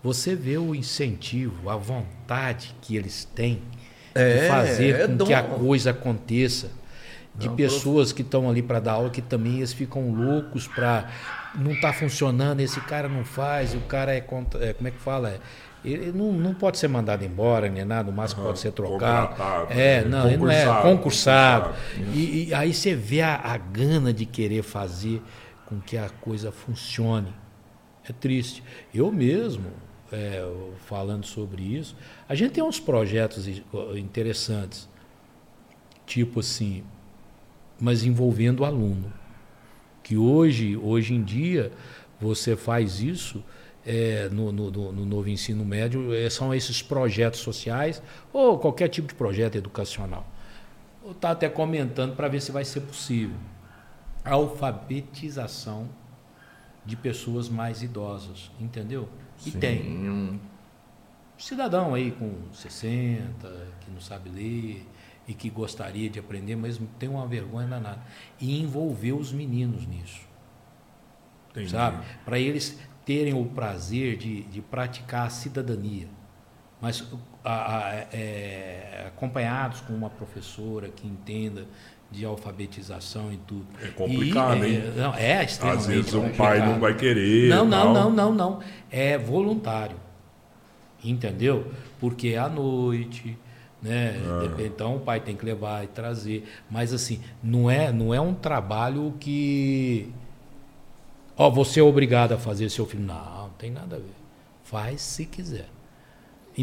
você 0.02 0.34
vê 0.34 0.58
o 0.58 0.74
incentivo, 0.74 1.70
a 1.70 1.76
vontade 1.76 2.74
que 2.82 2.96
eles 2.96 3.26
têm 3.36 3.62
É, 4.14 4.44
de 4.44 4.48
fazer 4.48 4.96
é 4.96 5.08
com 5.08 5.18
dom. 5.18 5.26
que 5.26 5.34
a 5.34 5.44
coisa 5.44 5.90
aconteça. 5.90 6.72
De 7.38 7.48
Não, 7.48 7.56
pessoas 7.56 8.12
que 8.14 8.22
estão 8.22 8.49
ali 8.49 8.62
para 8.62 8.80
dar 8.80 8.94
aula 8.94 9.10
que 9.10 9.22
também 9.22 9.57
eles 9.57 9.74
ficam 9.74 10.12
loucos 10.12 10.68
para 10.68 11.10
não 11.56 11.72
está 11.72 11.91
funcionando, 11.94 12.60
esse 12.60 12.80
cara 12.82 13.07
não 13.07 13.24
faz, 13.26 13.74
o 13.74 13.80
cara 13.82 14.14
é, 14.14 14.22
contra- 14.22 14.64
é, 14.66 14.74
como 14.74 14.88
é 14.88 14.91
que 14.91 14.99
fala? 14.99 15.30
É, 15.30 15.40
ele 15.84 16.12
não, 16.12 16.32
não 16.32 16.53
pode 16.53 16.78
ser 16.78 16.88
mandado 16.88 17.24
embora, 17.24 17.70
nem 17.70 17.86
nada, 17.86 18.10
o 18.10 18.14
máximo 18.14 18.44
pode 18.44 18.60
ser 18.60 18.72
trocado. 18.72 19.36
É, 19.70 20.02
né? 20.02 20.10
não, 20.10 20.28
ele 20.28 20.38
não 20.38 20.49
é 20.49 20.66
Concursado, 20.66 20.82
concursado. 20.82 21.76
E, 22.14 22.48
e 22.49 22.53
aí 22.53 22.74
você 22.74 22.95
vê 22.95 23.22
a, 23.22 23.36
a 23.36 23.57
gana 23.57 24.12
de 24.12 24.26
querer 24.26 24.64
fazer 24.64 25.22
com 25.66 25.80
que 25.80 25.98
a 25.98 26.10
coisa 26.10 26.52
funcione. 26.52 27.34
É 28.07 28.14
triste. 28.14 28.64
Eu 28.94 29.12
mesmo, 29.12 29.72
é, 30.12 30.44
falando 30.86 31.26
sobre 31.26 31.62
isso, 31.64 31.95
a 32.28 32.36
gente 32.36 32.52
tem 32.53 32.64
uns 32.64 32.80
projetos 32.80 33.48
interessantes, 33.95 34.90
tipo 36.06 36.40
assim, 36.40 36.84
mas 37.80 38.04
envolvendo 38.04 38.62
o 38.62 38.66
aluno. 38.66 39.12
Que 40.04 40.16
hoje, 40.18 40.78
hoje 40.78 41.14
em 41.14 41.24
dia, 41.24 41.72
você 42.20 42.56
faz 42.56 43.00
isso 43.02 43.44
é, 43.86 44.30
no, 44.30 44.52
no- 44.52 44.72
no- 44.72 44.92
no 44.92 45.06
novo 45.06 45.30
ensino 45.30 45.64
médio, 45.64 46.14
é, 46.14 46.28
são 46.30 46.54
esses 46.54 46.82
projetos 46.82 47.40
sociais 47.40 48.02
ou 48.34 48.58
qualquer 48.58 48.88
tipo 48.88 49.08
de 49.08 49.14
projeto 49.14 49.56
educacional. 49.58 50.26
Eu 51.04 51.12
estava 51.12 51.34
até 51.34 51.48
comentando 51.48 52.16
para 52.16 52.28
ver 52.28 52.42
se 52.42 52.52
vai 52.52 52.66
ser 52.66 52.82
possível. 52.82 53.36
A 54.24 54.32
alfabetização 54.32 55.88
de 56.86 56.96
pessoas 56.96 57.48
mais 57.50 57.84
idosas, 57.84 58.50
entendeu? 58.60 59.08
E 59.46 59.52
Sim, 59.52 59.60
tem 59.60 60.10
um- 60.10 60.40
cidadão 61.38 61.94
aí 61.94 62.10
com 62.12 62.32
60, 62.54 63.68
que 63.82 63.92
não 63.92 64.00
sabe 64.02 64.30
ler 64.30 64.86
e 65.28 65.34
que 65.34 65.50
gostaria 65.50 66.10
de 66.10 66.20
aprender, 66.20 66.56
mas 66.56 66.80
tem 67.00 67.10
uma 67.10 67.26
vergonha 67.28 67.68
danada. 67.68 68.00
E 68.40 68.62
envolver 68.62 69.14
os 69.14 69.32
meninos 69.34 69.86
nisso, 69.88 70.22
Entendi. 71.52 71.70
sabe? 71.72 72.04
Para 72.24 72.38
eles 72.40 72.78
terem 73.06 73.34
o 73.34 73.46
prazer 73.46 74.18
de, 74.18 74.44
de 74.44 74.62
praticar 74.62 75.28
a 75.28 75.30
cidadania. 75.30 76.08
Mas 76.82 77.04
a- 77.44 77.78
a- 77.78 77.94
é, 78.14 79.06
acompanhados 79.08 79.82
com 79.82 79.94
uma 79.94 80.10
professora 80.10 80.90
que 80.90 81.08
entenda 81.08 81.66
de 82.12 82.24
alfabetização 82.26 83.32
e 83.34 83.38
tudo. 83.38 83.66
É 83.82 83.88
complicado, 83.88 84.64
E, 84.66 84.76
hein? 84.76 84.84
É, 84.96 85.00
não, 85.00 85.14
é 85.16 85.44
extremamente 85.44 85.80
Às 85.82 85.88
vezes 85.88 86.14
o 86.14 86.22
complicado. 86.22 86.38
pai 86.48 86.60
não 86.60 86.80
vai 86.80 86.96
querer. 86.96 87.50
Não, 87.50 87.66
não, 87.66 87.94
não, 87.94 88.10
não, 88.12 88.34
não. 88.34 88.60
É 88.92 89.18
voluntário. 89.18 89.98
Entendeu? 91.04 91.72
Porque 92.00 92.30
é 92.30 92.38
à 92.38 92.50
noite, 92.50 93.38
né? 93.86 94.16
Ah. 94.28 94.62
Então 94.62 94.95
o 94.95 94.99
pai 94.99 95.20
tem 95.20 95.36
que 95.36 95.45
levar 95.45 95.84
e 95.84 95.88
trazer. 95.88 96.44
Mas 96.70 96.91
assim, 96.94 97.20
não 97.44 97.70
é, 97.70 97.91
não 97.91 98.14
é 98.14 98.20
um 98.20 98.34
trabalho 98.34 99.14
que. 99.20 100.10
Ó, 101.38 101.49
você 101.49 101.80
é 101.80 101.84
obrigado 101.84 102.34
a 102.34 102.38
fazer 102.38 102.70
seu 102.70 102.86
filho. 102.86 103.03
Não, 103.03 103.14
não 103.44 103.49
tem 103.57 103.70
nada 103.72 103.95
a 103.98 103.99
ver. 103.99 104.06
Faz 104.64 105.02
se 105.02 105.26
quiser. 105.26 105.68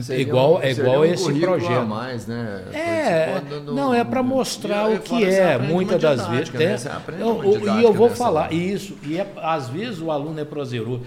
Seria 0.01 0.23
igual, 0.23 0.55
um- 0.55 0.63
é 0.63 0.71
igual 0.71 1.01
um 1.01 1.05
esse 1.05 1.33
projeto. 1.39 1.71
a 1.81 1.85
mais, 1.85 2.27
né? 2.27 2.65
É, 2.73 3.33
Participou 3.35 3.61
do- 3.61 3.75
não, 3.75 3.93
é 3.93 4.03
para 4.03 4.23
mostrar 4.23 4.89
o 4.89 4.95
e 4.95 4.99
que 5.01 5.23
é, 5.23 5.59
muitas 5.59 6.01
das 6.01 6.27
vezes. 6.29 6.51
né? 6.55 6.77
aprende 6.97 7.21
eu- 7.21 7.29
uma 7.37 7.45
o- 7.45 7.79
e 7.79 7.85
eu 7.85 7.93
vou 7.93 8.09
falar 8.09 8.45
hora. 8.45 8.55
isso, 8.55 8.97
e 9.03 9.19
é- 9.19 9.31
às 9.37 9.69
vezes 9.69 10.01
o 10.01 10.11
aluno 10.11 10.41
é 10.41 10.47
prazeroso, 10.47 11.03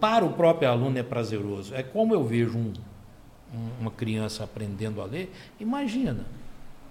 para 0.00 0.24
o 0.24 0.30
próprio 0.30 0.66
aluno 0.70 0.98
é 0.98 1.02
prazeroso. 1.02 1.74
É 1.74 1.82
como 1.82 2.14
eu 2.14 2.24
vejo 2.24 2.56
um- 2.56 2.72
uma 3.80 3.90
criança 3.90 4.44
aprendendo 4.44 5.00
a 5.00 5.04
ler, 5.04 5.32
imagina. 5.60 6.24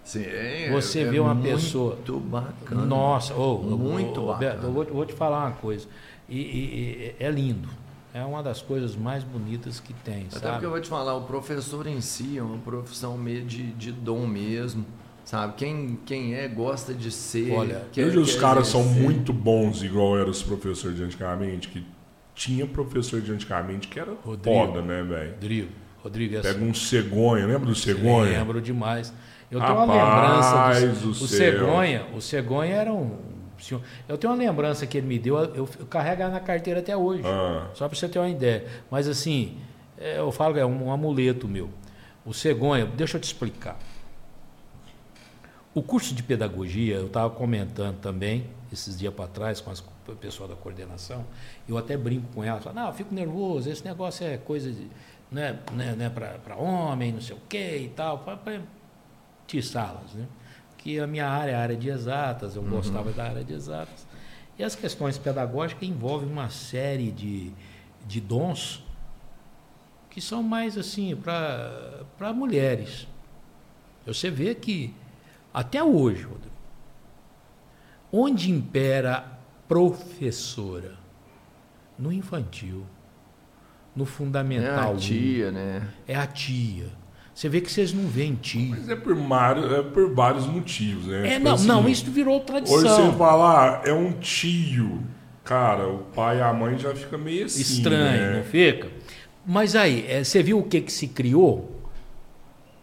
Sim, 0.04 0.24
Você 0.72 1.02
é 1.02 1.06
vê 1.06 1.20
uma 1.20 1.34
muito 1.36 1.54
pessoa- 1.54 1.98
bacana. 2.20 2.86
Nossa, 2.86 3.34
ô, 3.36 3.58
Muito 3.60 4.20
Roberto, 4.20 4.56
bacana. 4.56 4.68
eu 4.68 4.74
vou, 4.74 4.86
vou 4.86 5.06
te 5.06 5.14
falar 5.14 5.46
uma 5.48 5.52
coisa. 5.56 5.88
E, 6.28 6.38
e- 6.40 7.14
e- 7.20 7.24
é 7.24 7.30
lindo. 7.30 7.70
É 8.14 8.24
uma 8.26 8.42
das 8.44 8.62
coisas 8.62 8.96
mais 8.96 9.24
bonitas 9.24 9.80
que 9.80 9.94
tem, 9.94 10.24
Até 10.26 10.40
sabe? 10.40 10.52
porque 10.54 10.66
eu 10.66 10.70
vou 10.72 10.82
te 10.82 10.90
falar, 10.90 11.16
o 11.16 11.22
professor 11.22 11.86
em 11.88 12.02
si 12.02 12.38
é 12.38 12.42
uma 12.44 12.58
profissão 12.58 13.18
meio 13.18 13.46
de, 13.46 13.72
de 13.74 13.92
dom 13.92 14.26
mesmo, 14.28 14.86
sabe? 15.24 15.54
Quem, 15.56 15.98
quem 16.06 16.34
é, 16.36 16.48
gosta 16.48 16.94
de 16.94 17.10
ser. 17.12 17.54
Olha, 17.54 17.86
quer- 17.94 18.06
Hoje 18.08 18.18
os 18.18 18.36
caras 18.36 18.68
são 18.68 18.84
muito 18.84 19.32
bons, 19.32 19.82
igual 19.84 20.18
eram 20.18 20.32
os 20.32 20.42
professores 20.44 20.98
de 20.98 21.04
antigamente, 21.04 21.70
que 21.70 21.86
tinha 22.36 22.66
professor 22.68 23.22
de 23.22 23.32
antigamente 23.32 23.88
que 23.88 23.98
era 24.00 24.14
Rodrigo. 24.26 24.44
foda, 24.58 24.82
né, 24.82 25.04
velho? 25.04 25.32
Rodrigo, 25.34 25.70
Rodrigo, 26.04 26.36
essa- 26.38 26.54
Pega 26.54 26.64
um 26.66 26.74
cegonha, 26.74 27.46
lembra 27.46 27.66
do 27.68 27.76
cegonha? 27.76 28.40
Lembro 28.40 28.62
demais. 28.62 29.14
Eu 29.52 29.60
tenho 29.60 29.74
uma 29.74 29.86
Rapaz 29.86 30.82
lembrança 30.82 31.02
do, 31.06 31.10
o 31.12 31.28
cegonha. 31.28 32.06
O 32.16 32.22
cegonha 32.22 32.74
era 32.76 32.92
um 32.94 33.18
senhor. 33.60 33.82
Eu 34.08 34.18
tenho 34.18 34.32
uma 34.34 34.40
lembrança 34.40 34.88
que 34.88 34.98
ele 34.98 35.08
me 35.08 35.20
deu. 35.20 35.38
Eu, 35.38 35.70
eu 35.80 35.86
carrego 35.88 36.24
na 36.30 36.40
carteira 36.40 36.80
até 36.80 36.96
hoje. 36.96 37.22
Ah, 37.26 37.68
Só 37.74 37.88
para 37.88 37.98
você 37.98 38.08
ter 38.08 38.18
uma 38.18 38.30
ideia. 38.30 38.66
Mas 38.90 39.08
assim, 39.08 39.58
é, 39.98 40.18
eu 40.20 40.32
falo 40.32 40.54
que 40.56 40.60
é 40.60 40.66
um, 40.66 40.88
um 40.88 40.92
amuleto 40.92 41.48
meu. 41.48 41.70
O 42.26 42.34
cegonha, 42.34 42.86
deixa 42.86 43.18
eu 43.18 43.22
te 43.22 43.26
explicar. 43.26 43.78
O 45.74 45.82
curso 45.82 46.14
de 46.14 46.22
pedagogia, 46.24 46.96
eu 46.96 47.06
estava 47.08 47.30
comentando 47.30 47.98
também, 48.00 48.46
esses 48.74 48.98
dias 48.98 49.14
para 49.14 49.28
trás, 49.28 49.62
com 49.62 49.72
as- 49.72 49.80
com 49.80 50.12
o 50.12 50.16
pessoal 50.16 50.50
da 50.50 50.56
coordenação, 50.56 51.26
eu 51.68 51.78
até 51.78 51.96
brinco 51.96 52.28
com 52.34 52.44
ela, 52.44 52.60
falo, 52.60 52.76
não, 52.76 52.88
eu 52.88 52.94
fico 52.94 53.14
nervoso, 53.16 53.70
esse 53.70 53.84
negócio 53.86 54.26
é 54.26 54.38
coisa 54.38 54.70
de, 54.70 54.86
né, 55.32 55.60
né, 55.72 55.96
né, 55.96 56.10
para 56.10 56.56
homem, 56.56 57.14
não 57.14 57.22
sei 57.22 57.36
o 57.36 57.40
quê 57.48 57.78
e 57.86 57.90
tal, 57.90 58.20
para 58.20 58.62
tiçá-las, 59.48 60.14
né? 60.14 60.28
Que 60.78 61.00
a 61.00 61.08
minha 61.08 61.28
área 61.28 61.52
é 61.52 61.56
a 61.56 61.62
área 61.62 61.78
de 61.78 61.90
exatas, 61.90 62.56
eu 62.56 62.64
gostava 62.64 63.12
da 63.12 63.24
área 63.24 63.44
de 63.44 63.54
exatas. 63.54 64.06
E 64.58 64.64
as 64.64 64.76
questões 64.76 65.18
pedagógicas 65.18 65.88
envolvem 65.88 66.30
uma 66.30 66.50
série 66.50 67.12
de, 67.12 67.52
de 68.06 68.20
dons 68.20 68.84
que 70.10 70.20
são 70.20 70.44
mais 70.44 70.78
assim 70.78 71.16
para 71.16 72.34
mulheres. 72.34 73.08
Você 74.06 74.30
vê 74.30 74.54
que 74.54 74.94
até 75.54 75.82
hoje, 75.84 76.24
Rodrigo, 76.24 76.56
onde 78.12 78.52
impera 78.52 79.40
professora? 79.68 81.00
No 81.98 82.12
infantil, 82.12 82.86
no 83.96 84.04
É 84.04 84.08
fundamental. 84.08 84.94
a 84.94 84.98
tia, 84.98 85.52
né? 85.52 85.88
É 86.08 86.16
a 86.16 86.26
tia. 86.28 86.86
Você 87.34 87.50
vê 87.50 87.60
que 87.62 87.72
vocês 87.72 87.92
não 87.94 88.08
veem 88.08 88.36
tia. 88.36 88.70
mas 88.70 88.88
é 88.90 88.96
por, 88.96 89.16
mar- 89.16 89.58
é 89.58 89.82
por 89.82 90.14
vários 90.14 90.46
motivos, 90.46 91.08
né? 91.08 91.28
É, 91.28 91.32
Tipo 91.34 91.46
não, 91.46 91.54
assim, 91.56 91.68
não, 91.68 91.90
isso 91.90 92.12
virou 92.12 92.36
Hoje 92.36 92.46
tradição. 92.46 93.12
você 93.12 93.18
falar, 93.18 93.88
é 93.88 93.94
um 93.94 94.12
tio. 94.14 95.02
Cara, 95.44 95.88
o 95.88 96.00
pai 96.14 96.38
e 96.38 96.42
a 96.42 96.54
mãe 96.54 96.78
já 96.78 96.94
fica 96.96 97.18
meio 97.18 97.46
assim. 97.46 97.62
Estranho, 97.62 98.32
né? 98.32 98.38
não 98.38 98.44
fica? 98.44 98.90
Mas 99.46 99.76
aí, 99.76 100.06
é, 100.08 100.24
você 100.24 100.44
viu 100.44 100.60
o 100.60 100.64
que, 100.64 100.82
que 100.82 100.92
se 100.92 101.08
criou? 101.08 101.82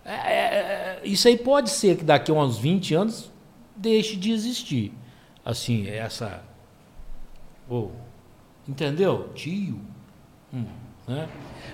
É, 0.05 0.13
é, 0.13 0.45
é, 0.47 1.01
isso 1.05 1.29
aí 1.29 1.37
pode 1.37 1.71
ser 1.71 1.97
que 1.97 2.05
daqui 2.05 2.31
a 2.31 2.35
uns 2.35 2.59
20 2.59 2.95
anos 2.95 3.31
deixe 3.77 4.17
de 4.17 4.33
existir. 4.33 4.93
Assim, 5.45 5.87
essa. 5.87 6.43
ô, 7.71 7.91
entendeu? 8.67 9.31
Tio. 9.35 9.79
Hum, 10.53 10.65
né? 11.09 11.29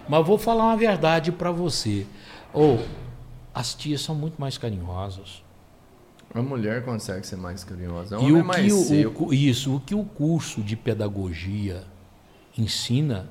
Mas 0.09 0.27
vou 0.27 0.39
falar 0.39 0.65
uma 0.65 0.77
verdade 0.77 1.33
para 1.33 1.51
você. 1.51 2.07
Ou 2.53 2.79
as 3.53 3.75
tias 3.75 4.01
são 4.01 4.15
muito 4.15 4.41
mais 4.41 4.57
carinhosas. 4.57 5.43
A 6.35 6.43
mulher 6.43 6.85
consegue 6.85 7.27
ser 7.27 7.37
mais 7.37 7.63
carinhosa. 7.63 8.19
O 8.19 8.23
E 8.23 8.33
homem 8.33 8.39
é 8.39 8.43
o 8.43 8.45
mais 8.45 8.67
que 8.67 8.73
o, 8.73 8.83
seco. 8.83 9.27
o 9.27 9.35
isso, 9.35 9.77
o 9.77 9.81
que 9.81 9.95
o 9.95 10.05
curso 10.05 10.63
de 10.63 10.77
pedagogia 10.77 11.85
ensina, 12.59 13.29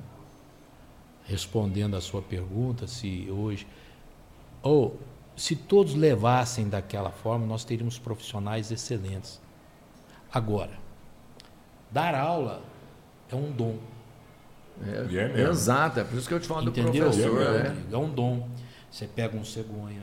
respondendo 1.26 1.96
à 1.96 2.02
sua 2.02 2.22
pergunta, 2.22 2.88
se 2.88 3.28
hoje, 3.30 3.68
ou 4.62 4.98
se 5.36 5.56
todos 5.56 5.96
levassem 5.96 6.70
daquela 6.70 7.12
forma, 7.12 7.46
nós 7.46 7.66
teríamos 7.66 8.00
profissionais 8.00 8.72
excelentes. 8.72 9.42
Agora, 10.32 10.72
dar 11.92 12.16
aula 12.16 12.62
é 13.30 13.36
um 13.36 13.52
dom, 13.52 13.78
É, 14.88 15.16
é 15.18 15.28
mesmo. 15.30 15.52
Exato, 15.52 16.00
é 16.00 16.04
por 16.04 16.18
isso 16.18 16.28
que 16.28 16.34
eu 16.34 16.40
te 16.40 16.48
falo 16.48 16.68
entendeu? 16.70 16.92
do 16.92 17.00
professor. 17.00 17.42
É 17.42 17.64
né? 17.70 17.76
É 17.92 17.98
um 17.98 18.10
dom. 18.10 18.48
Você 18.92 19.06
pega 19.08 19.36
um 19.38 19.44
cegonha. 19.46 20.02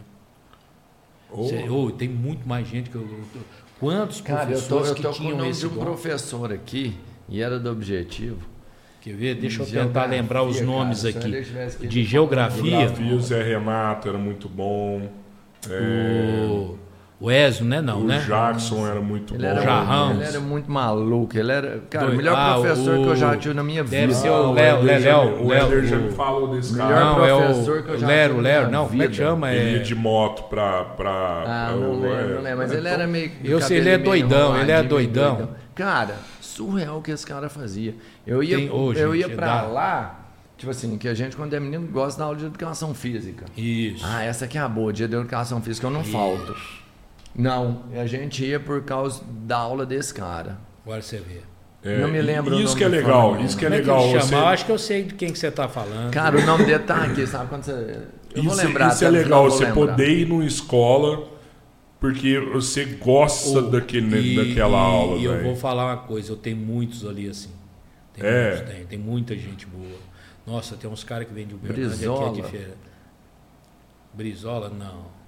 Ô, 1.31 1.45
Você- 1.45 1.69
ô, 1.69 1.91
tem 1.91 2.09
muito 2.09 2.47
mais 2.49 2.67
gente 2.67 2.91
que 2.91 2.97
eu. 2.97 3.03
eu- 3.03 3.41
Quantos 3.79 4.21
Cara, 4.21 4.51
eu 4.51 4.61
tô, 4.61 4.67
professores 4.81 4.89
eu 4.91 4.95
que 4.97 5.03
tô 5.03 5.09
com 5.09 5.15
o 5.15 5.19
tinham 5.19 5.37
nome 5.39 5.53
de 5.53 5.67
um 5.67 5.71
dom? 5.71 5.81
professor 5.81 6.53
aqui, 6.53 6.95
e 7.29 7.41
era 7.41 7.59
do 7.59 7.71
objetivo. 7.71 8.47
Quer 9.01 9.15
ver? 9.15 9.35
Deixa 9.37 9.63
eu 9.63 9.67
tentar 9.67 10.05
lembrar 10.05 10.43
os 10.43 10.57
cara, 10.57 10.67
nomes 10.67 10.99
se 10.99 11.09
aqui. 11.09 11.31
que- 11.79 11.87
De 11.87 12.05
geografia, 12.05 12.63
Geografia, 12.81 13.15
o 13.15 13.21
Zé 13.21 13.43
Renato 13.43 14.09
era 14.09 14.19
muito 14.19 14.47
bom. 14.49 15.09
É, 15.71 16.47
o, 16.47 16.79
o 17.21 17.31
Ezio, 17.31 17.65
né? 17.67 17.81
Não, 17.83 18.01
o 18.01 18.05
né? 18.05 18.19
Jackson 18.27 18.87
era 18.87 19.01
muito 19.01 19.35
Ele 19.35 19.43
bom. 19.43 19.49
era, 19.51 19.61
Jarrão. 19.63 20.07
muito, 20.09 20.21
ele 20.23 20.29
era 20.31 20.41
muito 20.41 20.71
maluco. 20.71 21.37
Ele 21.39 21.53
era, 21.53 21.81
cara, 21.91 22.07
Doido. 22.07 22.15
o 22.15 22.17
melhor 22.17 22.37
Ah, 22.39 22.55
professor 22.55 22.99
o- 22.99 23.03
que 23.05 23.09
eu 23.11 23.17
já 23.17 23.37
tive 23.37 23.55
na 23.55 23.63
minha 23.63 23.85
deve 23.85 24.07
vida. 24.07 24.15
ser 24.19 24.31
o 24.31 24.35
Ah, 24.35 24.51
Léo, 24.53 24.83
Léo, 24.83 25.45
O 25.45 25.49
Léo, 25.49 25.67
Éder 25.67 25.85
já 25.85 25.97
o- 25.97 26.01
me 26.03 26.11
falou 26.13 26.49
desse 26.55 26.75
cara. 26.77 26.99
Não, 27.01 27.25
é 27.25 27.29
professor 27.47 27.83
que 27.83 27.89
eu 27.91 27.95
o 27.95 27.99
já 27.99 28.07
Lero, 28.07 28.31
tive 28.35 28.43
Lero, 28.45 28.71
não, 28.71 28.87
como 28.89 29.03
é 29.03 29.07
que 29.07 29.13
vida. 29.13 29.25
chama? 29.25 29.53
Ele 29.53 29.71
É, 29.71 29.73
ia 29.75 29.83
de 29.83 29.95
moto 29.95 30.43
pra. 30.45 30.85
pra 30.85 31.11
Ah, 31.11 31.67
pra- 31.69 31.77
não 31.77 31.93
lembro, 32.01 32.09
é, 32.15 32.35
não 32.35 32.43
lembro. 32.43 32.59
Mas 32.59 32.73
ele 32.73 32.89
era 32.89 33.07
meio. 33.07 33.31
Eu 33.45 33.61
sei, 33.61 33.79
ele 33.79 33.91
é 33.91 33.99
doidão, 33.99 34.59
ele 34.59 34.73
é 34.73 34.83
doidão. 34.83 35.51
Cara, 35.75 36.15
surreal 36.41 36.99
o 36.99 37.03
que 37.03 37.11
esse 37.11 37.27
cara 37.27 37.49
fazia. 37.49 37.95
Eu 38.27 38.43
ia, 38.43 38.57
Tem- 38.57 38.71
ô, 38.71 38.93
eu 38.93 39.13
gente, 39.15 39.29
ia 39.31 39.35
pra 39.37 39.47
dá. 39.47 39.63
lá, 39.63 40.21
tipo 40.59 40.71
assim, 40.71 40.99
que 40.99 41.09
a 41.09 41.15
gente, 41.15 41.37
quando 41.37 41.55
é 41.55 41.61
menino, 41.61 41.87
gosta 41.87 42.19
da 42.19 42.25
aula 42.27 42.37
de 42.37 42.47
educação 42.47 42.93
física. 42.95 43.45
Isso. 43.57 44.05
Ah, 44.07 44.23
essa 44.23 44.45
aqui 44.45 44.59
é 44.59 44.61
a 44.61 44.69
boa, 44.69 44.93
dia 44.93 45.09
de 45.09 45.15
educação 45.17 45.61
física, 45.63 45.87
eu 45.87 45.91
não 45.91 46.05
falto. 46.05 46.55
Não, 47.35 47.85
a 47.95 48.07
gente 48.07 48.45
ia 48.45 48.59
por 48.61 48.83
causa 48.83 49.23
da 49.45 49.57
aula 49.59 49.87
desse 49.87 50.13
cara. 50.13 50.59
Agora 50.85 51.01
você 51.03 51.19
vê. 51.19 51.41
é, 51.83 52.01
não 52.01 52.09
me 52.11 52.21
lembro 52.21 52.55
o 52.55 52.59
Isso 52.59 52.69
nome 52.71 52.79
que 52.79 52.85
é 52.85 52.89
do 52.89 52.93
legal, 52.97 53.29
fulano. 53.29 53.47
isso 53.47 53.57
que 53.57 53.65
é 53.65 53.69
Como 53.69 53.75
é 53.77 53.81
legal. 53.81 53.99
que 53.99 54.03
ele 54.05 54.11
chama? 54.13 54.27
você- 54.27 54.35
Eu 54.35 54.47
acho 54.47 54.67
que 54.67 54.73
eu 54.73 54.79
sei 54.79 55.03
de 55.05 55.15
quem 55.15 55.33
que 55.33 55.39
você 55.39 55.47
está 55.47 55.69
falando. 55.69 56.11
Cara, 56.13 56.39
o 56.39 56.45
nome 56.45 56.65
dele 56.65 56.79
tá 56.81 57.05
aqui, 57.05 57.27
sabe 57.27 57.49
quando 57.49 57.63
você. 57.65 57.73
Eu 58.35 58.43
vou 58.45 58.53
Isso, 58.53 58.67
lembrar. 58.67 58.89
isso 58.93 59.05
é 59.05 59.11
legal, 59.11 59.45
você 59.51 59.65
lembrar. 59.65 59.75
poder 59.75 60.09
ir 60.11 60.27
numa 60.29 60.45
escola 60.45 61.29
porque 61.99 62.39
você 62.53 62.85
gosta 62.85 63.59
Ô, 63.59 63.63
daquele, 63.63 64.33
e- 64.35 64.37
daquela 64.49 64.77
e- 64.79 64.81
aula. 64.81 65.17
E 65.19 65.25
eu 65.25 65.43
vou 65.43 65.55
falar 65.57 65.87
uma 65.87 65.97
coisa, 65.99 66.33
eu 66.33 66.37
tenho 66.37 66.57
muitos 66.57 67.07
ali 67.07 67.29
assim. 67.29 67.51
Tem 68.15 68.25
É. 68.25 68.51
muitos, 68.57 68.75
tem, 68.75 68.87
tem 68.87 68.99
muita 68.99 69.37
gente 69.37 69.67
boa. 69.67 69.99
Nossa, 70.47 70.77
tem 70.77 70.91
uns 70.91 71.05
caras 71.05 71.27
que 71.29 71.35
vêm 71.35 71.47
de 71.47 71.55
Uberlândia 71.55 71.87
que 71.89 71.93
é 71.93 71.97
Brizola. 71.97 72.33
diferente. 72.35 72.77
Brizola, 74.13 74.69
não. 74.71 75.20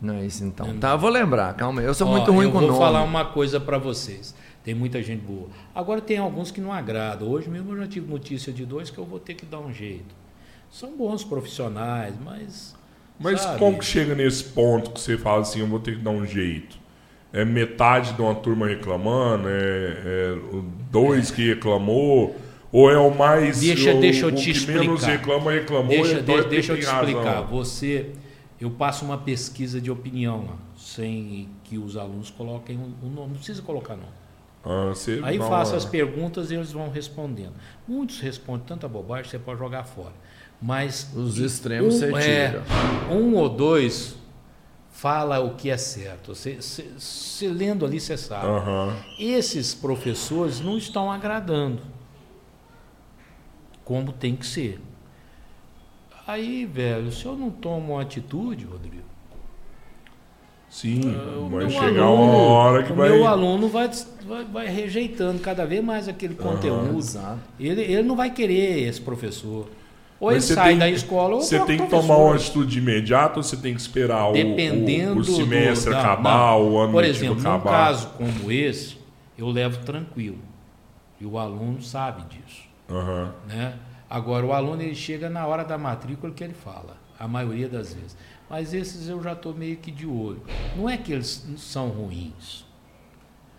Não 0.00 0.14
é 0.14 0.24
isso 0.26 0.42
então. 0.44 0.78
Tá, 0.78 0.92
eu 0.92 0.98
vou 0.98 1.10
lembrar, 1.10 1.54
calma 1.54 1.80
aí. 1.80 1.86
Eu 1.86 1.92
sou 1.94 2.08
Ó, 2.08 2.10
muito 2.12 2.32
ruim 2.32 2.46
eu 2.46 2.50
com 2.52 2.58
o 2.58 2.60
vou 2.60 2.68
nome. 2.70 2.80
falar 2.80 3.02
uma 3.02 3.24
coisa 3.24 3.60
para 3.60 3.76
vocês. 3.78 4.34
Tem 4.64 4.74
muita 4.74 5.02
gente 5.02 5.20
boa. 5.22 5.48
Agora 5.74 6.00
tem 6.00 6.18
alguns 6.18 6.50
que 6.50 6.60
não 6.60 6.72
agradam. 6.72 7.28
Hoje 7.28 7.48
mesmo 7.48 7.72
eu 7.72 7.78
já 7.78 7.86
tive 7.86 8.10
notícia 8.10 8.52
de 8.52 8.64
dois 8.64 8.88
que 8.90 8.98
eu 8.98 9.04
vou 9.04 9.18
ter 9.18 9.34
que 9.34 9.44
dar 9.46 9.58
um 9.58 9.72
jeito. 9.72 10.14
São 10.70 10.96
bons 10.96 11.24
profissionais, 11.24 12.14
mas. 12.24 12.74
Mas 13.18 13.40
sabe? 13.42 13.58
como 13.58 13.78
que 13.78 13.84
chega 13.84 14.14
nesse 14.14 14.44
ponto 14.44 14.92
que 14.92 15.00
você 15.00 15.18
fala 15.18 15.42
assim, 15.42 15.60
eu 15.60 15.66
vou 15.66 15.78
ter 15.80 15.96
que 15.96 16.02
dar 16.02 16.10
um 16.10 16.24
jeito? 16.26 16.78
É 17.32 17.44
metade 17.44 18.14
de 18.14 18.22
uma 18.22 18.34
turma 18.34 18.66
reclamando? 18.66 19.48
É, 19.48 19.52
é 19.52 20.38
dois 20.90 21.30
que 21.30 21.46
reclamou? 21.48 22.34
Ou 22.72 22.90
é 22.90 22.98
o 22.98 23.14
mais. 23.14 23.60
Deixa- 23.60 23.94
o, 23.94 24.00
deixa 24.00 24.24
eu 24.26 24.28
o 24.30 24.32
te 24.32 24.52
que 24.52 24.66
menos 24.66 25.00
explicar. 25.00 25.10
reclama, 25.18 25.52
reclamou? 25.52 25.88
Deixa, 25.88 26.20
então 26.20 26.38
é 26.38 26.44
deixa 26.44 26.72
eu 26.72 26.76
porque 26.76 26.90
te 26.90 26.94
explicar. 26.96 27.34
razão. 27.34 27.46
Você, 27.48 28.10
eu 28.60 28.70
passo 28.70 29.04
uma 29.04 29.16
pesquisa 29.16 29.80
de 29.80 29.90
opinião 29.90 30.44
lá, 30.46 30.56
sem 30.76 31.48
que 31.64 31.78
os 31.78 31.96
alunos 31.96 32.30
coloquem 32.30 32.76
o 32.76 33.06
um, 33.06 33.10
nome. 33.10 33.28
Não 33.28 33.36
precisa 33.36 33.62
colocar 33.62 33.96
nome. 33.96 34.12
Ah, 34.62 34.92
Aí 35.22 35.38
faço 35.38 35.72
é. 35.72 35.76
as 35.78 35.86
perguntas 35.86 36.50
e 36.50 36.54
eles 36.54 36.70
vão 36.70 36.90
respondendo. 36.90 37.54
Muitos 37.88 38.20
respondem 38.20 38.66
tanta 38.66 38.86
bobagem 38.86 39.24
que 39.24 39.30
você 39.30 39.38
pode 39.38 39.58
jogar 39.58 39.84
fora. 39.84 40.12
Mas 40.60 41.10
Os 41.14 41.38
extremos 41.38 41.94
você 41.94 42.12
é, 42.12 42.48
tira. 42.50 42.64
um 43.10 43.34
ou 43.34 43.48
dois 43.48 44.14
fala 44.90 45.40
o 45.40 45.54
que 45.54 45.70
é 45.70 45.78
certo. 45.78 46.34
Você, 46.34 47.48
lendo 47.48 47.86
ali 47.86 47.98
você 47.98 48.18
sabe. 48.18 48.46
Aham. 48.46 48.94
Esses 49.18 49.72
professores 49.72 50.60
não 50.60 50.76
estão 50.76 51.10
agradando 51.10 51.80
como 53.82 54.12
tem 54.12 54.36
que 54.36 54.44
ser. 54.44 54.78
Aí, 56.30 56.64
velho, 56.64 57.10
se 57.10 57.26
eu 57.26 57.34
não 57.36 57.50
tomo 57.50 57.94
uma 57.94 58.02
atitude, 58.02 58.64
Rodrigo, 58.64 59.02
Sim, 60.68 61.00
o 61.36 61.48
vai 61.48 61.68
chegar 61.68 62.04
aluno- 62.04 62.22
uma 62.22 62.36
hora 62.52 62.82
que 62.84 62.92
o 62.92 62.94
vai. 62.94 63.08
meu 63.10 63.26
aluno 63.26 63.68
vai, 63.68 63.90
vai, 64.24 64.44
vai 64.44 64.68
rejeitando 64.68 65.40
cada 65.40 65.66
vez 65.66 65.82
mais 65.82 66.06
aquele 66.08 66.34
conteúdo. 66.34 67.02
Ele, 67.58 67.80
ele 67.82 68.02
não 68.04 68.14
vai 68.14 68.30
querer 68.30 68.86
esse 68.88 69.00
professor. 69.00 69.68
Ou 70.20 70.30
Mas 70.30 70.48
ele 70.48 70.54
sai 70.54 70.68
tem 70.68 70.78
da 70.78 70.88
escola 70.88 71.34
ou 71.36 71.40
Você 71.40 71.58
tem 71.64 71.78
que 71.78 71.86
tomar 71.88 72.16
uma 72.18 72.34
atitude 72.36 72.78
imediata 72.78 73.38
ou 73.38 73.42
você 73.42 73.56
tem 73.56 73.74
que 73.74 73.80
esperar 73.80 74.28
o- 74.28 74.32
Dependendo 74.32 75.16
o, 75.16 75.20
o 75.20 75.24
semestre 75.24 75.90
do, 75.90 75.96
não, 75.96 76.00
acabar, 76.00 76.50
não. 76.52 76.70
o 76.70 76.78
ano 76.78 76.92
Por 76.92 77.02
exemplo, 77.04 77.34
num 77.42 77.50
acabar? 77.50 77.70
caso 77.70 78.08
como 78.10 78.52
esse, 78.52 78.98
eu 79.36 79.48
levo 79.48 79.78
tranquilo. 79.78 80.38
E 81.20 81.26
o 81.26 81.36
aluno 81.38 81.82
sabe 81.82 82.22
disso. 82.28 82.62
Aham. 82.88 83.34
Né? 83.48 83.72
Agora, 84.10 84.44
o 84.44 84.52
aluno 84.52 84.82
ele 84.82 84.94
chega 84.94 85.30
na 85.30 85.46
hora 85.46 85.64
da 85.64 85.78
matrícula 85.78 86.32
que 86.34 86.42
ele 86.42 86.52
fala, 86.52 86.96
a 87.16 87.28
maioria 87.28 87.68
das 87.68 87.94
vezes. 87.94 88.16
Mas 88.50 88.74
esses 88.74 89.08
eu 89.08 89.22
já 89.22 89.32
estou 89.34 89.54
meio 89.54 89.76
que 89.76 89.92
de 89.92 90.04
olho. 90.04 90.42
Não 90.76 90.90
é 90.90 90.96
que 90.96 91.12
eles 91.12 91.46
são 91.56 91.88
ruins. 91.88 92.64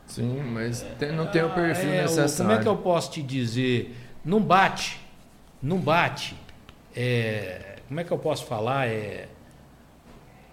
Sim, 0.05 0.41
mas 0.43 0.81
tem- 0.99 1.13
não 1.13 1.27
tem 1.27 1.41
o 1.41 1.49
perfil 1.51 1.89
É, 1.89 2.01
necessário. 2.01 2.49
Como 2.49 2.51
é 2.51 2.61
que 2.61 2.67
eu 2.67 2.75
posso 2.77 3.11
te 3.11 3.23
dizer? 3.23 3.95
Não 4.25 4.41
bate. 4.41 4.99
Não 5.63 5.77
bate. 5.79 6.35
É, 6.93 7.77
como 7.87 7.99
é 8.01 8.03
que 8.03 8.11
eu 8.11 8.17
posso 8.17 8.45
falar? 8.45 8.89
É, 8.89 9.29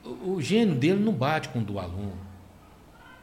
o, 0.05 0.35
o 0.35 0.41
gênio 0.41 0.77
dele 0.77 1.03
não 1.03 1.13
bate 1.13 1.49
com 1.49 1.59
o 1.59 1.63
do 1.63 1.77
aluno. 1.81 2.17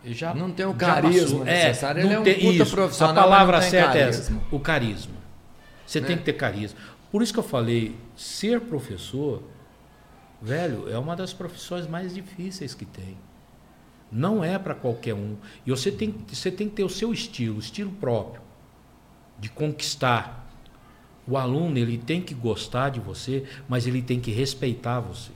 Ele 0.03 0.13
já, 0.13 0.33
Não 0.33 0.51
tem 0.51 0.65
o 0.65 0.73
carisma 0.73 1.45
necessário. 1.45 2.01
não 2.03 2.09
Ele 2.09 2.15
é 2.15 2.19
um 2.19 2.23
tem- 2.23 2.35
puta 2.35 2.63
isso. 2.63 2.75
profissional, 2.75 3.17
A 3.17 3.23
palavra 3.23 3.61
certa 3.61 3.97
é 3.97 4.01
carisma. 4.01 4.23
essa, 4.37 4.41
o 4.55 4.59
carisma. 4.59 5.15
Você 5.85 6.01
Né? 6.01 6.07
tem 6.07 6.17
que 6.17 6.23
ter 6.23 6.33
carisma. 6.33 6.77
Por 7.11 7.21
isso 7.21 7.31
que 7.33 7.39
eu 7.39 7.43
falei, 7.43 7.95
ser 8.15 8.59
professor, 8.61 9.43
velho, 10.41 10.89
é 10.89 10.97
uma 10.97 11.15
das 11.15 11.33
profissões 11.33 11.87
mais 11.87 12.13
difíceis 12.13 12.73
que 12.73 12.85
tem. 12.85 13.17
Não 14.11 14.43
é 14.43 14.57
para 14.59 14.75
qualquer 14.75 15.13
um. 15.13 15.35
E 15.65 15.71
você 15.71 15.91
tem, 15.91 16.13
você 16.27 16.51
tem 16.51 16.69
que 16.69 16.75
ter 16.75 16.83
o 16.83 16.89
seu 16.89 17.11
estilo, 17.13 17.57
o 17.57 17.59
estilo 17.59 17.91
próprio, 17.91 18.41
de 19.39 19.49
conquistar. 19.49 20.43
O 21.27 21.37
aluno 21.37 21.77
ele 21.77 21.97
tem 21.97 22.21
que 22.21 22.33
gostar 22.33 22.89
de 22.89 22.99
você, 22.99 23.43
mas 23.67 23.87
ele 23.87 24.01
tem 24.01 24.19
que 24.19 24.31
respeitar 24.31 24.99
você. 24.99 25.31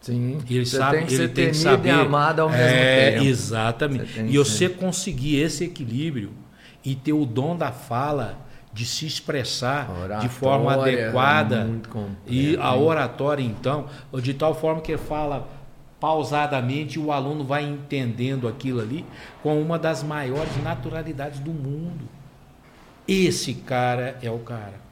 Sim. 0.00 0.38
Ele 0.50 0.66
você 0.66 0.76
sabe, 0.76 0.98
tem 0.98 1.06
que 1.06 1.14
ele 1.14 1.22
ser 1.28 1.32
tem 1.32 1.48
que 1.50 1.56
saber. 1.56 1.88
e 1.88 1.92
amado 1.92 2.40
ao 2.40 2.50
mesmo 2.50 2.62
é, 2.62 3.12
tempo. 3.12 3.24
Exatamente. 3.24 4.12
Você 4.12 4.22
E 4.26 4.36
você 4.38 4.68
ser. 4.68 4.76
conseguir 4.76 5.36
esse 5.36 5.64
equilíbrio 5.64 6.32
e 6.84 6.94
ter 6.94 7.12
o 7.14 7.24
dom 7.24 7.56
da 7.56 7.72
fala, 7.72 8.43
de 8.74 8.84
se 8.84 9.06
expressar 9.06 9.88
de 10.20 10.28
forma 10.28 10.66
Oratória 10.66 10.98
é 10.98 11.02
adequada. 11.04 11.70
e 12.26 12.56
a 12.56 12.74
oratória, 12.74 13.42
então, 13.42 13.86
de 14.20 14.34
tal 14.34 14.52
forma 14.52 14.80
que 14.80 14.96
fala 14.96 15.48
pausadamente 16.00 16.98
e 16.98 17.02
o 17.02 17.12
aluno 17.12 17.44
vai 17.44 17.64
entendendo 17.64 18.48
aquilo 18.48 18.80
ali 18.80 19.06
com 19.42 19.62
uma 19.62 19.78
das 19.78 20.02
maiores 20.02 20.60
naturalidades 20.62 21.38
do 21.38 21.52
mundo. 21.52 22.04
Esse 23.06 23.54
cara 23.54 24.18
é 24.20 24.30
o 24.30 24.40
cara. 24.40 24.82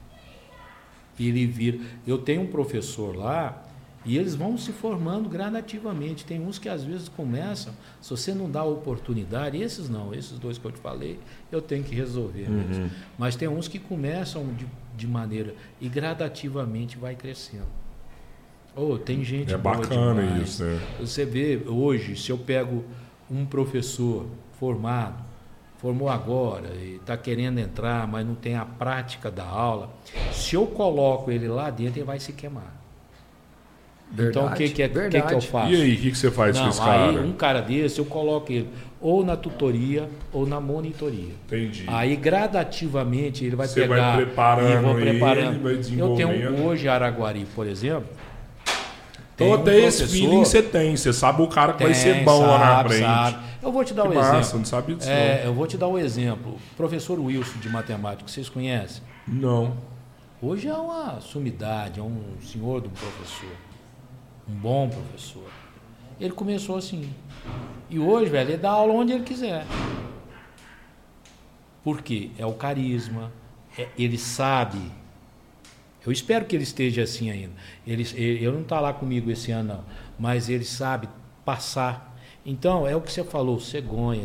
Ele 1.19 1.45
vira. 1.45 1.79
Eu 2.07 2.17
tenho 2.17 2.41
um 2.43 2.47
professor 2.47 3.15
lá 3.15 3.62
e 4.05 4.17
eles 4.17 4.35
vão 4.35 4.57
se 4.57 4.71
formando 4.71 5.29
gradativamente. 5.29 6.25
Tem 6.25 6.39
uns 6.39 6.59
que 6.59 6.67
às 6.67 6.83
vezes 6.83 7.07
começam, 7.07 7.73
se 8.01 8.09
você 8.09 8.33
não 8.33 8.49
dá 8.49 8.61
a 8.61 8.65
oportunidade, 8.65 9.61
esses 9.61 9.89
não, 9.89 10.13
esses 10.13 10.37
dois 10.37 10.57
que 10.57 10.65
eu 10.65 10.71
te 10.71 10.79
falei, 10.79 11.19
eu 11.51 11.61
tenho 11.61 11.83
que 11.83 11.95
resolver. 11.95 12.49
Uhum. 12.49 12.63
mesmo. 12.67 12.91
Mas 13.17 13.35
tem 13.35 13.47
uns 13.47 13.67
que 13.67 13.79
começam 13.79 14.45
de, 14.53 14.65
de 14.95 15.07
maneira 15.07 15.55
e 15.79 15.87
gradativamente 15.87 16.97
vai 16.97 17.15
crescendo. 17.15 17.67
Oh, 18.75 18.97
tem 18.97 19.23
gente 19.23 19.53
É 19.53 19.57
bacana 19.57 20.23
demais. 20.23 20.49
isso, 20.49 20.63
né? 20.63 20.81
Você 20.99 21.25
vê 21.25 21.61
hoje, 21.67 22.15
se 22.15 22.31
eu 22.31 22.37
pego 22.37 22.83
um 23.29 23.45
professor 23.45 24.25
formado, 24.59 25.23
formou 25.77 26.09
agora 26.09 26.69
e 26.75 26.95
está 26.95 27.15
querendo 27.15 27.59
entrar, 27.59 28.07
mas 28.07 28.25
não 28.25 28.35
tem 28.35 28.55
a 28.55 28.65
prática 28.65 29.29
da 29.29 29.45
aula, 29.45 29.93
se 30.31 30.55
eu 30.55 30.65
coloco 30.65 31.29
ele 31.29 31.47
lá 31.47 31.69
dentro, 31.69 31.99
ele 31.99 32.05
vai 32.05 32.19
se 32.19 32.33
queimar. 32.33 32.82
Então 34.17 34.45
o 34.47 34.51
que, 34.53 34.69
que, 34.69 34.83
é, 34.83 34.87
que, 34.87 34.93
que 34.93 34.99
eu 34.99 35.09
verdade. 35.11 35.47
faço? 35.47 35.71
E 35.71 35.81
aí, 35.81 35.93
o 35.95 35.97
que, 35.97 36.11
que 36.11 36.17
você 36.17 36.29
faz 36.31 36.55
com 36.55 36.63
Não, 36.63 36.69
esse 36.69 36.81
aí 36.81 36.87
cara? 37.15 37.21
um 37.21 37.33
cara 37.33 37.61
desse, 37.61 37.99
eu 37.99 38.05
coloco 38.05 38.51
ele 38.51 38.69
ou 39.01 39.25
na 39.25 39.35
tutoria 39.35 40.07
ou 40.31 40.45
na 40.47 40.61
monitoria. 40.61 41.33
Entendi. 41.47 41.83
Aí 41.87 42.15
gradativamente 42.15 43.43
ele 43.43 43.55
vai 43.55 43.67
Você 43.67 43.85
vai 43.87 43.97
pegar 43.97 44.15
preparando 44.17 44.71
e 44.71 44.81
vou 44.81 44.99
ele, 44.99 45.09
preparando. 45.11 45.63
vai 45.63 45.73
eu 45.73 45.77
desenvolvendo. 45.77 46.27
tenho 46.55 46.65
hoje 46.65 46.87
Araguari, 46.87 47.45
por 47.53 47.67
exemplo. 47.67 48.07
Então 49.35 49.47
tem 49.47 49.49
um 49.49 49.53
até 49.55 49.79
esse 49.79 50.07
feeling 50.07 50.39
você 50.45 50.61
tem. 50.61 50.95
Você 50.95 51.11
sabe 51.11 51.41
o 51.41 51.47
cara 51.47 51.73
que 51.73 51.83
vai 51.83 51.93
ser 51.93 52.13
Tem, 52.15 52.23
bom 52.23 52.41
lá 52.45 52.59
na 52.59 52.65
sabe, 52.75 52.89
frente. 52.89 53.01
sabe. 53.03 53.37
Eu 53.63 53.71
vou 53.71 53.83
te 53.83 53.93
dar 53.93 54.03
Que 54.03 54.07
um 54.09 54.13
massa, 54.13 54.39
exemplo. 54.39 54.57
não 54.59 54.65
sabia 54.65 54.95
disso 54.95 55.09
É, 55.09 55.41
eu 55.45 55.53
vou 55.53 55.65
te 55.67 55.77
dar 55.77 55.87
um 55.87 55.97
exemplo. 55.97 56.57
Professor 56.77 57.19
Wilson 57.19 57.59
de 57.59 57.69
matemática, 57.69 58.29
vocês 58.29 58.47
conhecem? 58.49 59.01
não. 59.27 59.63
Não. 59.63 59.93
Hoje 60.49 60.67
é 60.67 60.73
uma 60.73 61.21
sumidade, 61.21 62.01
é 62.01 62.03
um 62.03 62.19
senhor 62.41 62.81
de 62.81 62.87
um 62.87 62.91
professor. 62.91 63.47
Um 64.47 64.53
bom 64.53 64.89
professor. 64.89 65.49
Ele 66.19 66.33
começou 66.33 66.77
assim. 66.77 67.13
E 67.89 67.99
hoje, 67.99 68.29
velho, 68.29 68.51
ele 68.51 68.57
dá 68.57 68.71
aula 68.71 68.93
onde 68.93 69.13
ele 69.13 69.23
quiser. 69.23 69.65
Por 71.83 72.01
quê? 72.01 72.31
É 72.37 72.45
o 72.45 72.53
carisma. 72.53 73.31
é- 73.77 73.87
ele 73.97 74.17
sabe. 74.19 74.79
Eu 76.05 76.11
espero 76.11 76.45
que 76.45 76.55
ele 76.55 76.63
esteja 76.63 77.03
assim 77.03 77.31
ainda. 77.31 77.53
Ele, 77.87 78.03
ele, 78.13 78.45
ele 78.45 78.51
não 78.51 78.61
está 78.61 78.79
lá 78.79 78.93
comigo 78.93 79.31
esse 79.31 79.51
ano, 79.51 79.75
não. 79.75 79.83
Mas 80.19 80.47
ele 80.49 80.63
sabe 80.63 81.09
passar. 81.43 82.12
Então, 82.45 82.85
é 82.85 82.93
o 82.93 82.99
que 82.99 83.09
você 83.09 83.23
falou, 83.23 83.57
cegonha. 83.57 84.23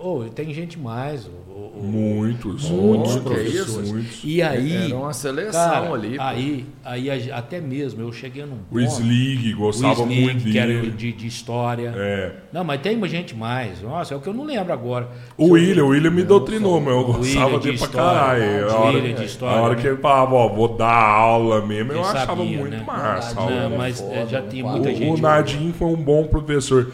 Oh, 0.00 0.24
tem 0.34 0.52
gente 0.52 0.76
mais. 0.76 1.30
oh, 1.48 1.70
oh, 1.76 1.82
Muitos. 1.84 2.68
muitos 2.68 3.14
que 3.14 3.20
professores. 3.20 3.92
Muitos. 3.92 4.20
E 4.24 4.42
aí, 4.42 4.86
Era 4.86 4.96
uma 4.96 5.12
seleção 5.12 5.70
cara, 5.70 5.94
ali. 5.94 6.16
pô. 6.16 6.22
aí, 6.22 6.66
aí 6.84 7.30
até 7.30 7.60
mesmo 7.60 8.02
eu 8.02 8.12
cheguei 8.12 8.44
num 8.44 8.58
O 8.72 8.80
Slig, 8.80 9.54
o 9.54 9.58
gostava 9.58 10.02
Slig, 10.02 10.20
muito 10.20 10.44
que 10.50 10.58
era 10.58 10.82
de, 10.90 11.12
de 11.12 11.26
história. 11.28 11.94
É. 11.96 12.32
Não, 12.52 12.64
mas 12.64 12.80
tem 12.80 13.00
gente 13.06 13.36
mais. 13.36 13.80
Nossa, 13.82 14.14
é 14.14 14.16
o 14.16 14.20
que 14.20 14.26
eu 14.28 14.34
não 14.34 14.44
lembro 14.44 14.72
agora. 14.72 15.08
O 15.38 15.50
William, 15.52 15.84
o 15.84 15.88
William 15.90 16.10
me 16.10 16.24
doutrinou, 16.24 16.80
mas 16.80 16.92
eu 16.92 17.00
O 17.00 17.04
gostava 17.04 17.58
dele 17.60 17.76
de 17.76 17.78
pra 17.78 17.88
caralho. 17.88 18.66
o 18.66 18.70
A 18.70 18.74
hora, 18.80 18.96
William 18.96 19.14
de 19.14 19.24
história, 19.24 19.56
a 19.58 19.62
hora 19.62 19.74
né? 19.76 19.80
que 19.80 19.86
ele 19.86 19.96
falava, 19.98 20.34
ó, 20.34 20.48
vou 20.48 20.76
dar 20.76 20.92
aula 20.92 21.64
mesmo, 21.64 21.92
eu 21.92 21.98
Ele 22.00 22.04
achava 22.04 22.26
sabia, 22.42 22.58
muito 22.58 22.70
né? 22.76 22.82
massa. 22.84 23.34
Não, 23.36 23.76
mas 23.78 24.00
foda, 24.00 24.12
é, 24.14 24.26
já 24.26 24.42
tem 24.42 24.60
muita 24.64 24.88
O, 24.88 24.94
gente. 24.94 25.08
o 25.08 25.22
Nadim 25.22 25.72
foi 25.72 25.86
um 25.86 25.96
bom 25.96 26.26
professor. 26.26 26.90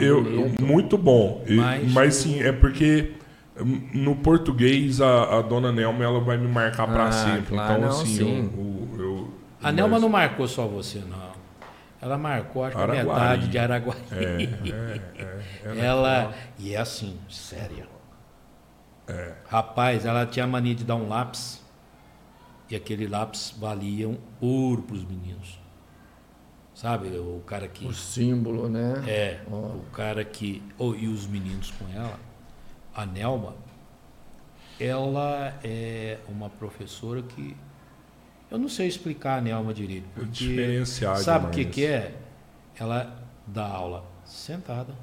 Eu, 0.00 0.22
muito 0.60 0.96
bom. 0.96 1.44
Mas- 1.48 1.92
Mas, 1.92 2.14
sim, 2.14 2.40
é 2.42 2.52
porque 2.52 3.14
hum, 3.60 3.88
no 3.94 4.16
português 4.16 5.00
a, 5.00 5.38
a 5.38 5.42
dona 5.42 5.72
Nelma 5.72 6.04
ela 6.04 6.20
vai 6.20 6.36
me 6.38 6.46
marcar 6.48 6.86
pra 6.86 7.08
Ah, 7.08 7.12
sempre. 7.12 7.54
claro, 7.54 7.72
então, 7.78 7.88
não, 7.90 8.00
assim, 8.00 8.16
sim. 8.16 8.50
eu, 8.56 8.98
eu- 8.98 9.04
eu- 9.04 9.34
A 9.62 9.72
Nelma 9.72 9.92
mas- 9.94 10.02
não 10.02 10.08
marcou 10.08 10.46
só 10.48 10.66
você, 10.66 10.98
não. 11.00 11.34
Ela 12.00 12.18
marcou, 12.18 12.62
acho 12.64 12.76
Araguari. 12.76 13.06
metade 13.06 13.48
de 13.48 13.58
Araguari. 13.58 14.00
É, 14.12 14.42
é, 14.68 15.00
é, 15.74 15.78
ela 15.86 16.22
é. 16.24 16.28
E 16.58 16.74
é 16.74 16.78
assim, 16.78 17.16
séria. 17.30 17.86
É. 19.08 19.32
Rapaz, 19.48 20.04
ela 20.04 20.26
tinha 20.26 20.44
a 20.44 20.48
mania 20.48 20.74
de 20.74 20.84
dar 20.84 20.96
um 20.96 21.08
lápis. 21.08 21.62
E 22.70 22.76
aquele 22.76 23.06
lápis 23.06 23.54
valia 23.58 24.08
um 24.08 24.16
ouro 24.40 24.82
para 24.82 24.96
os 24.96 25.04
meninos. 25.04 25.58
Sabe? 26.74 27.08
O 27.18 27.40
cara 27.46 27.68
que. 27.68 27.86
O 27.86 27.94
símbolo, 27.94 28.68
né? 28.68 29.04
É, 29.06 29.40
Ó. 29.50 29.54
o 29.54 29.84
cara 29.92 30.24
que. 30.24 30.60
Oh, 30.76 30.92
e 30.94 31.06
os 31.06 31.26
meninos 31.26 31.70
com 31.70 31.86
ela, 31.94 32.18
a 32.94 33.06
Nelma, 33.06 33.54
ela 34.78 35.54
é 35.62 36.18
uma 36.28 36.50
professora 36.50 37.22
que. 37.22 37.56
Eu 38.50 38.58
não 38.58 38.68
sei 38.68 38.88
explicar 38.88 39.38
a 39.38 39.40
Nelma 39.40 39.72
direito. 39.72 40.06
É 40.16 40.20
Porque, 40.20 40.84
sabe 41.16 41.46
o 41.46 41.50
que, 41.50 41.64
que 41.64 41.86
é? 41.86 42.14
Ela 42.76 43.22
dá 43.46 43.66
aula 43.66 44.04
sentada, 44.24 44.94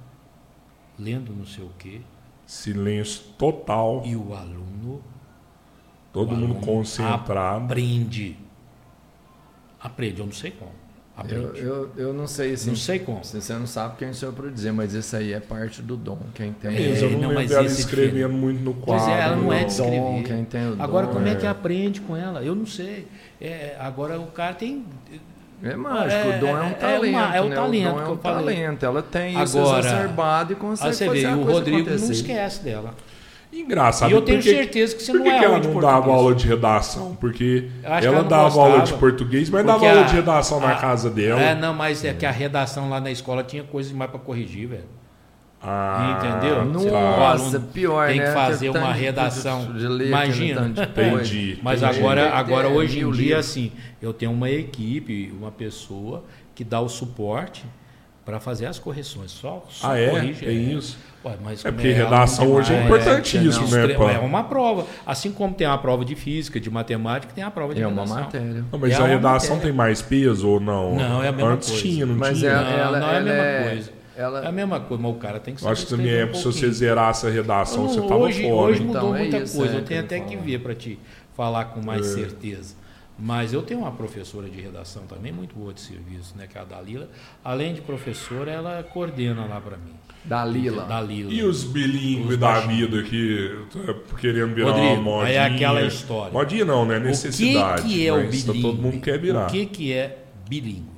lendo 0.99 1.33
não 1.33 1.45
sei 1.45 1.63
o 1.63 1.71
quê, 1.79 2.01
silêncio 2.45 3.23
total, 3.37 4.03
e 4.05 4.15
o 4.15 4.33
aluno 4.33 5.01
todo 6.11 6.33
o 6.33 6.37
mundo 6.37 6.51
aluno 6.55 6.65
concentrado. 6.65 7.65
aprende. 7.65 8.37
Aprende, 9.79 10.19
eu 10.19 10.25
não 10.25 10.33
sei 10.33 10.51
como. 10.51 10.80
Eu, 11.17 11.23
Aprende. 11.23 11.59
eu, 11.59 11.89
eu 11.97 12.13
não 12.13 12.25
sei 12.25 12.53
assim. 12.53 12.69
não 12.69 12.75
sei 12.75 12.97
como. 12.97 13.23
se 13.23 13.39
Você 13.39 13.53
não 13.53 13.67
sabe 13.67 13.95
quem 13.97 14.11
sou 14.13 14.29
eu 14.29 14.33
para 14.33 14.49
dizer, 14.49 14.71
mas 14.71 14.93
isso 14.93 15.15
aí 15.15 15.33
é 15.33 15.39
parte 15.39 15.81
do 15.81 15.95
dom. 15.97 16.17
Quem 16.33 16.51
tem 16.53 16.75
É, 16.75 16.89
Mas 16.89 17.01
eu 17.01 17.11
não, 17.11 17.33
mas 17.33 17.51
esse 17.51 17.81
escrevendo 17.81 18.33
muito 18.33 18.61
no 18.63 18.73
Pois 18.73 19.01
quadro. 19.03 19.13
é, 19.13 19.21
ela 19.21 19.35
não 19.35 19.53
é 19.53 19.63
o 19.63 19.67
de 19.67 19.77
dom, 19.77 19.83
escrever. 19.83 20.23
quem 20.23 20.45
tem 20.45 20.67
o 20.71 20.75
dom. 20.75 20.83
Agora, 20.83 21.07
como 21.07 21.27
é 21.27 21.31
é. 21.31 21.35
que 21.35 21.45
aprende 21.45 22.01
com 22.01 22.15
ela? 22.17 22.41
Eu 22.41 22.55
não 22.55 22.65
sei. 22.65 23.07
É, 23.39 23.75
agora, 23.79 24.19
o 24.19 24.27
cara 24.27 24.53
tem. 24.55 24.85
É 25.63 25.75
mágico, 25.75 26.11
É, 26.11 26.37
o 26.37 26.39
dom 26.39 26.47
é 26.57 26.61
um 26.61 26.63
é- 26.63 26.69
é 26.69 26.73
talento. 26.73 27.09
uma- 27.13 27.35
é 27.35 27.41
o 27.41 27.49
né? 27.49 27.55
talento 27.55 27.91
dom 27.91 27.99
é 28.01 28.09
um 28.09 28.17
talento. 28.17 28.83
Ela 28.85 29.03
tem 29.03 29.43
isso 29.43 29.59
Agora, 29.59 29.79
exacerbado 29.79 30.53
e 30.53 30.55
Aí 30.55 30.59
consegue 30.59 30.93
você 30.95 31.05
fazer 31.05 31.19
vê, 31.27 31.33
o 31.33 31.43
Rodrigo 31.43 31.77
acontecer. 31.81 32.05
não 32.05 32.11
esquece 32.11 32.63
dela. 32.63 32.95
Engraçado. 33.53 34.09
E 34.09 34.13
eu 34.13 34.21
tenho 34.21 34.37
por 34.39 34.43
que- 34.43 34.49
certeza 34.55 34.95
que 34.95 35.03
você 35.03 35.11
não 35.13 35.23
que 35.23 35.29
é 35.29 35.39
que 35.39 35.45
ela 35.45 35.55
aula 35.55 35.59
de 35.61 35.67
não 35.67 35.81
dava 35.81 35.91
português? 35.95 36.17
aula 36.19 36.35
de 36.35 36.47
redação? 36.47 37.15
Porque 37.19 37.67
ela 37.83 38.23
dava 38.23 38.59
aula 38.59 38.71
de 38.75 38.79
gostava. 38.79 38.99
português, 38.99 39.49
mas 39.49 39.65
dava 39.65 39.79
Porque 39.79 39.89
aula 39.91 40.01
a- 40.01 40.07
de 40.07 40.15
redação 40.15 40.59
na 40.59 40.71
a- 40.71 40.75
casa 40.75 41.09
dela. 41.09 41.41
É, 41.41 41.53
não, 41.55 41.73
mas 41.73 42.03
é 42.05 42.13
que 42.13 42.25
a 42.25 42.31
redação 42.31 42.89
lá 42.89 43.01
na 43.01 43.11
escola 43.11 43.43
tinha 43.43 43.63
coisa 43.63 43.89
demais 43.89 44.09
pra 44.09 44.19
corrigir, 44.19 44.67
velho. 44.69 45.01
Ah, 45.63 46.17
Entendeu? 46.17 46.55
tá. 46.55 46.65
Nossa, 46.65 47.59
pior, 47.59 48.07
tem 48.07 48.19
né? 48.19 48.25
que 48.25 48.31
fazer 48.33 48.69
uma 48.71 48.91
redação. 48.93 49.71
de 49.73 49.87
letra, 49.87 50.07
Imagina. 50.07 50.67
Entendi. 50.75 51.59
Mas 51.61 51.83
entendi. 51.83 51.99
agora, 51.99 52.21
Tem 52.23 52.31
agora 52.31 52.67
hoje 52.69 52.99
em 53.01 53.11
dia, 53.11 53.25
livros. 53.35 53.45
assim, 53.45 53.71
eu 54.01 54.11
tenho 54.11 54.31
uma 54.31 54.49
equipe, 54.49 55.31
uma 55.37 55.51
pessoa 55.51 56.23
que 56.55 56.63
dá 56.63 56.81
o 56.81 56.89
suporte 56.89 57.63
para 58.31 58.39
fazer 58.39 58.65
as 58.65 58.79
correções. 58.79 59.29
Só, 59.31 59.65
só 59.69 59.91
Ah, 59.91 59.99
é? 59.99 60.09
corrige. 60.09 60.45
É 60.47 60.51
isso? 60.53 60.97
Ué, 61.25 61.33
mas 61.43 61.65
É 61.65 61.71
porque 61.71 61.87
aluno 61.89 62.03
redação 62.05 62.49
hoje 62.49 62.73
é 62.73 62.85
importantíssimo, 62.85 63.75
é, 63.75 63.87
né, 63.87 63.93
pá? 63.93 64.11
É 64.13 64.19
uma 64.19 64.43
prova. 64.45 64.87
Assim 65.05 65.31
como 65.33 65.53
tem 65.53 65.67
a 65.67 65.77
prova 65.77 66.05
de 66.05 66.15
física, 66.15 66.57
de 66.61 66.69
matemática, 66.69 67.33
tem 67.35 67.43
a 67.43 67.51
prova 67.51 67.75
de 67.75 67.81
É 67.81 67.87
uma 67.87 68.03
redação. 68.03 68.23
matéria. 68.23 68.65
Não, 68.71 68.79
mas 68.79 68.91
É 68.93 68.95
a 68.95 68.99
uma 68.99 69.07
redação 69.09 69.49
matéria. 69.57 69.61
tem 69.61 69.71
mais 69.73 70.01
peso 70.01 70.47
ou 70.47 70.59
não? 70.61 70.95
Não, 70.95 71.21
é 71.21 71.27
a 71.27 71.31
mesma 71.33 71.51
Antes 71.51 71.67
coisa. 71.69 71.83
tinha, 71.83 72.05
não 72.05 72.15
Mas 72.15 72.37
tinha? 72.39 72.51
ela, 72.51 72.63
Não, 72.63 72.79
ela, 72.79 72.99
não 73.01 73.07
é 73.09 73.17
a 73.17 73.21
mesma 73.21 73.43
é- 73.43 73.63
coisa. 73.69 73.89
ela- 74.15 74.43
É 74.45 74.47
a 74.47 74.51
mesma 74.53 74.79
coisa, 74.79 75.03
mas 75.03 75.11
o 75.11 75.15
cara 75.15 75.39
tem 75.41 75.53
que 75.53 75.61
Eu 75.63 75.69
acho 75.69 75.83
que 75.83 75.89
saber 75.91 76.03
também 76.03 76.13
é 76.13 76.17
escrever 76.23 76.33
se 76.35 76.39
um 76.47 76.51
você 76.53 76.59
pouquinho. 76.59 76.73
zerasse 76.73 77.27
a 77.27 77.29
redação, 77.29 77.87
você 77.89 77.99
Não, 77.99 78.07
tava 78.07 78.19
hoje, 78.21 78.41
fora. 78.43 78.55
hoje 78.71 78.81
mudou 78.81 79.01
Então, 79.01 79.15
é 79.15 79.19
muita 79.19 79.37
isso, 79.39 79.57
coisa. 79.57 79.75
é, 79.75 79.77
eu 79.77 79.83
tenho 79.83 79.99
até 79.99 80.19
que 80.21 80.37
ver 80.37 80.59
para 80.59 80.73
te 80.73 80.97
falar 81.35 81.65
com 81.65 81.81
mais 81.85 82.07
É. 82.07 82.13
certeza. 82.15 82.75
Mas 83.17 83.53
eu 83.53 83.61
tenho 83.61 83.81
uma 83.81 83.91
professora 83.91 84.49
de 84.49 84.59
redação 84.59 85.03
também 85.03 85.31
muito 85.31 85.55
boa 85.55 85.73
de 85.73 85.81
serviço, 85.81 86.35
né, 86.35 86.47
que 86.47 86.57
é 86.57 86.61
a 86.61 86.63
Dalila. 86.63 87.07
Além 87.43 87.73
de 87.73 87.81
professora, 87.81 88.51
ela 88.51 88.81
coordena 88.83 89.45
lá 89.45 89.61
para 89.61 89.77
mim. 89.77 89.93
Dalila. 90.23 90.85
Dalila. 90.85 91.31
E 91.31 91.43
os 91.43 91.63
bilíngues 91.63 92.37
da 92.37 92.61
vida 92.61 93.01
que 93.03 93.65
tá 93.71 93.93
querendo 94.17 94.53
virar 94.53 94.71
Rodrigo, 94.71 94.93
uma 94.93 95.01
modinha? 95.01 95.25
aí 95.25 95.35
é 95.35 95.55
aquela 95.55 95.81
história. 95.83 96.31
Modinha 96.31 96.65
não, 96.65 96.85
né? 96.85 96.99
Necessidade. 96.99 97.81
O 97.81 97.85
que, 97.85 97.93
que 97.93 98.07
é 98.07 98.13
o 98.13 98.17
mas 98.17 98.43
bilíngue? 98.43 98.61
Todo 98.61 98.81
mundo 98.81 99.01
quer 99.01 99.19
virar. 99.19 99.47
O 99.47 99.51
que, 99.51 99.65
que 99.65 99.93
é 99.93 100.25
bilíngue? 100.47 100.91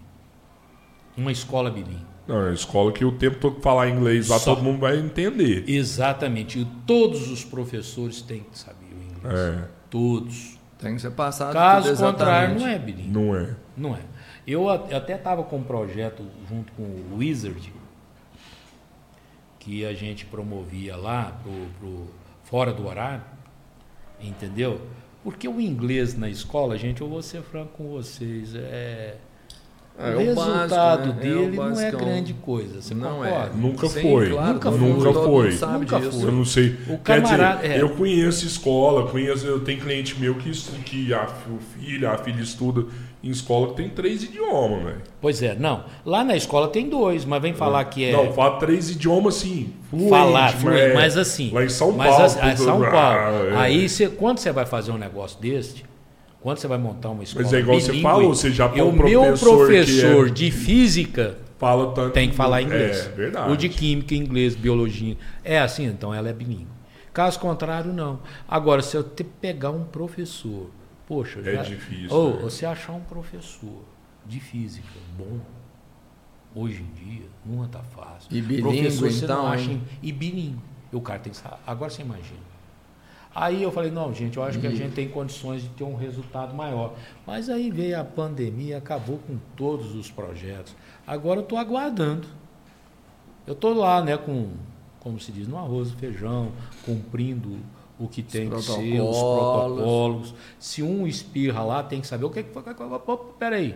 Uma 1.18 1.32
escola 1.32 1.70
bilíngue. 1.70 2.14
Não, 2.28 2.48
é 2.48 2.54
escola 2.54 2.92
que 2.92 3.04
o 3.04 3.12
tempo 3.12 3.38
todo 3.38 3.56
que 3.56 3.62
falar 3.62 3.90
inglês 3.90 4.30
lá, 4.30 4.40
Só. 4.40 4.56
todo 4.56 4.64
mundo 4.64 4.80
vai 4.80 4.98
entender. 4.98 5.66
Exatamente. 5.68 6.60
E 6.60 6.66
todos 6.88 7.30
os 7.30 7.44
professores 7.44 8.22
têm 8.22 8.46
que 8.50 8.58
saber 8.58 8.86
o 8.86 9.18
inglês. 9.18 9.40
É, 9.40 9.68
Todos. 9.90 10.53
Tem 10.84 10.96
que 10.96 11.02
ser 11.02 11.12
passado 11.12 11.54
Caso 11.54 11.90
tudo 11.96 12.12
contrário, 12.12 12.60
não 12.60 12.68
é 12.68 12.78
bilíngue. 12.78 13.10
não 13.10 13.36
é. 13.36 13.56
Não 13.76 13.96
é. 13.96 14.00
Eu 14.46 14.70
até 14.70 15.16
estava 15.16 15.44
com 15.44 15.58
um 15.58 15.64
projeto 15.64 16.24
junto 16.50 16.74
com 16.74 16.84
o 16.84 17.18
Wizard, 17.18 17.74
que 19.60 19.86
a 19.86 19.94
gente 19.94 20.26
promovia 20.26 20.98
lá 20.98 21.40
pro, 21.42 21.54
pro 21.80 22.08
fora 22.44 22.74
do 22.74 22.86
horário, 22.86 23.24
entendeu? 24.20 24.82
Porque 25.24 25.48
o 25.48 25.62
inglês 25.62 26.18
na 26.18 26.30
escola, 26.30 26.78
gente, 26.78 27.00
eu 27.00 27.08
vou 27.08 27.22
ser 27.22 27.42
franco 27.42 27.72
com 27.78 27.88
vocês, 27.88 28.54
é, 28.54 29.16
É, 29.98 30.16
o 30.16 30.18
resultado 30.18 30.70
básico, 30.70 31.08
né? 31.08 31.14
É 31.14 31.14
o 31.14 31.14
dele 31.46 31.58
não 31.58 31.80
é 31.80 31.92
grande 31.92 32.34
coisa. 32.34 32.82
Você 32.82 32.94
Não 32.96 33.24
é. 33.24 33.30
concorda? 33.30 33.52
Nunca 33.56 33.88
Sim, 33.88 34.02
foi. 34.02 34.30
claro, 34.32 34.54
Nunca 34.54 34.72
Nunca 34.72 35.14
foi. 35.14 35.52
Nunca 35.54 36.00
disso. 36.00 36.12
foi. 36.20 36.28
Eu 36.30 36.32
não 36.32 36.46
sei. 36.46 36.78
O 36.90 36.98
Quer 36.98 37.22
dizer, 37.22 37.38
camarada- 37.38 37.68
é. 37.68 37.80
eu 37.82 37.90
conheço 37.90 38.46
escola, 38.46 39.08
conheço, 39.10 39.46
eu 39.46 39.60
tenho 39.60 39.80
cliente 39.80 40.20
meu 40.20 40.34
que, 40.36 40.52
que 40.84 41.14
a, 41.14 41.28
o 41.48 41.60
filho, 41.80 42.10
a 42.10 42.18
filha 42.18 42.42
estuda 42.42 42.86
em 43.24 43.30
escola 43.30 43.68
que 43.70 43.76
tem 43.76 43.88
três 43.90 44.24
idiomas, 44.24 44.84
velho. 44.84 45.02
Pois 45.22 45.42
é, 45.44 45.56
não. 45.56 45.86
Lá 46.04 46.24
na 46.24 46.36
escola 46.36 46.68
tem 46.68 46.90
dois, 46.90 47.24
mas 47.24 47.42
vem 47.42 47.54
falar 47.54 47.86
que 47.86 48.04
é. 48.04 48.12
Não, 48.12 48.34
fala 48.34 48.58
três 48.58 48.90
idiomas 48.90 49.36
sim. 49.36 49.74
Fluente, 49.92 50.10
falar, 50.10 50.52
mas, 50.52 50.54
fluente, 50.62 50.80
é- 50.82 50.94
mas 50.96 51.18
assim. 51.18 51.52
Lá 51.54 51.64
em 51.64 51.70
São 51.70 51.92
mas 51.92 52.10
Paulo. 52.10 52.26
assim, 52.26 52.40
ah, 52.42 52.58
São 52.58 52.78
tudo- 52.80 52.90
Paulo. 52.92 52.98
ah, 52.98 53.50
é. 53.54 53.58
Aí, 53.58 53.88
você, 53.88 54.10
quando 54.10 54.40
você 54.40 54.52
vai 54.52 54.66
fazer 54.66 54.92
um 54.92 54.98
negócio 54.98 55.40
deste, 55.40 55.86
quando 56.44 56.58
você 56.60 56.68
vai 56.68 56.78
montar 56.78 57.10
uma 57.10 57.24
escola. 57.24 57.46
Mas 57.46 57.54
é 57.54 57.60
igual 57.60 57.80
você 57.80 57.88
bilíngue, 57.88 58.04
falou, 58.04 58.36
você 58.36 58.52
já 58.52 58.70
tem 58.70 58.84
o 58.84 58.90
um 58.90 58.92
meu 58.92 59.22
professor 59.38 60.28
é- 60.28 60.32
de 60.32 60.52
física 60.52 61.38
Fala 61.58 61.94
tanto. 61.94 62.14
tem 62.14 62.30
que 62.30 62.36
falar 62.36 62.62
inglês. 62.62 63.08
É 63.08 63.10
verdade. 63.10 63.52
O 63.52 63.56
de 63.58 63.70
química, 63.70 64.14
inglês, 64.14 64.54
biologia. 64.54 65.18
É 65.44 65.58
assim, 65.60 65.86
então 65.86 66.14
ela 66.14 66.30
é 66.30 66.34
bilíngue. 66.34 66.68
Caso 67.14 67.40
contrário, 67.40 67.94
não. 67.94 68.20
Agora, 68.48 68.82
se 68.82 68.98
eu 68.98 69.04
te 69.04 69.24
pegar 69.24 69.72
um 69.72 69.86
professor, 69.86 70.70
poxa, 71.08 71.40
É 71.46 71.56
já- 71.56 71.62
difícil, 71.64 72.14
Ou 72.16 72.36
né? 72.36 72.42
você 72.42 72.66
achar 72.66 72.92
um 72.92 73.02
professor 73.02 73.82
de 74.26 74.40
física 74.40 74.88
bom, 75.18 75.40
hoje 76.56 76.82
em 76.84 77.06
dia, 77.06 77.26
não 77.46 77.66
tá 77.68 77.80
fácil. 77.84 78.28
E 78.32 78.42
bilíngue, 78.42 78.62
professor, 78.62 79.10
você 79.12 79.24
então, 79.26 79.44
não 79.44 79.48
acha 79.52 79.72
hein? 79.72 79.82
em- 80.02 80.08
E 80.10 80.12
bilíngue. 80.12 80.60
E 80.92 80.96
o 80.96 81.02
cara 81.02 81.20
tem 81.20 81.32
que 81.32 81.38
saber. 81.38 81.56
Agora 81.66 81.90
você 81.90 82.02
imagina. 82.02 82.53
Aí 83.36 83.64
eu 83.64 83.72
falei, 83.72 83.90
não, 83.90 84.14
gente, 84.14 84.38
eu 84.38 84.44
acho 84.44 84.60
que 84.60 84.68
a 84.68 84.72
gente 84.72 84.94
tem 84.94 85.10
condições 85.10 85.64
de 85.64 85.70
ter 85.70 85.84
um 85.84 85.96
resultado 85.96 86.54
maior. 86.54 86.94
Mas 87.26 87.50
aí 87.50 87.72
veio 87.72 88.00
a 88.00 88.04
pandemia, 88.04 88.78
acabou 88.78 89.18
com 89.18 89.38
todos 89.56 89.96
os 89.96 90.12
projetos. 90.12 90.76
Agora 91.06 91.40
eu 91.40 91.44
estou 91.44 91.58
aguardando. 91.58 92.28
Eu 93.48 93.54
estou 93.54 93.74
lá, 93.74 94.04
né, 94.04 94.18
com, 94.18 94.52
como 95.00 95.20
se 95.20 95.32
diz, 95.32 95.48
no 95.48 95.58
arroz 95.58 95.90
e 95.90 95.96
feijão, 95.96 96.52
cumprindo 96.86 97.58
o 98.00 98.08
que 98.08 98.22
tem 98.22 98.50
que 98.50 98.62
ser, 98.62 99.02
os 99.02 99.18
protocolos. 99.18 100.36
Se 100.60 100.84
um 100.84 101.08
espirra 101.08 101.64
lá, 101.64 101.82
tem 101.84 102.02
que 102.02 102.08
saber 102.08 102.26
o 102.26 102.30
que 102.30 102.44
que 102.44 102.54
foi. 102.54 102.64
Peraí. 103.40 103.76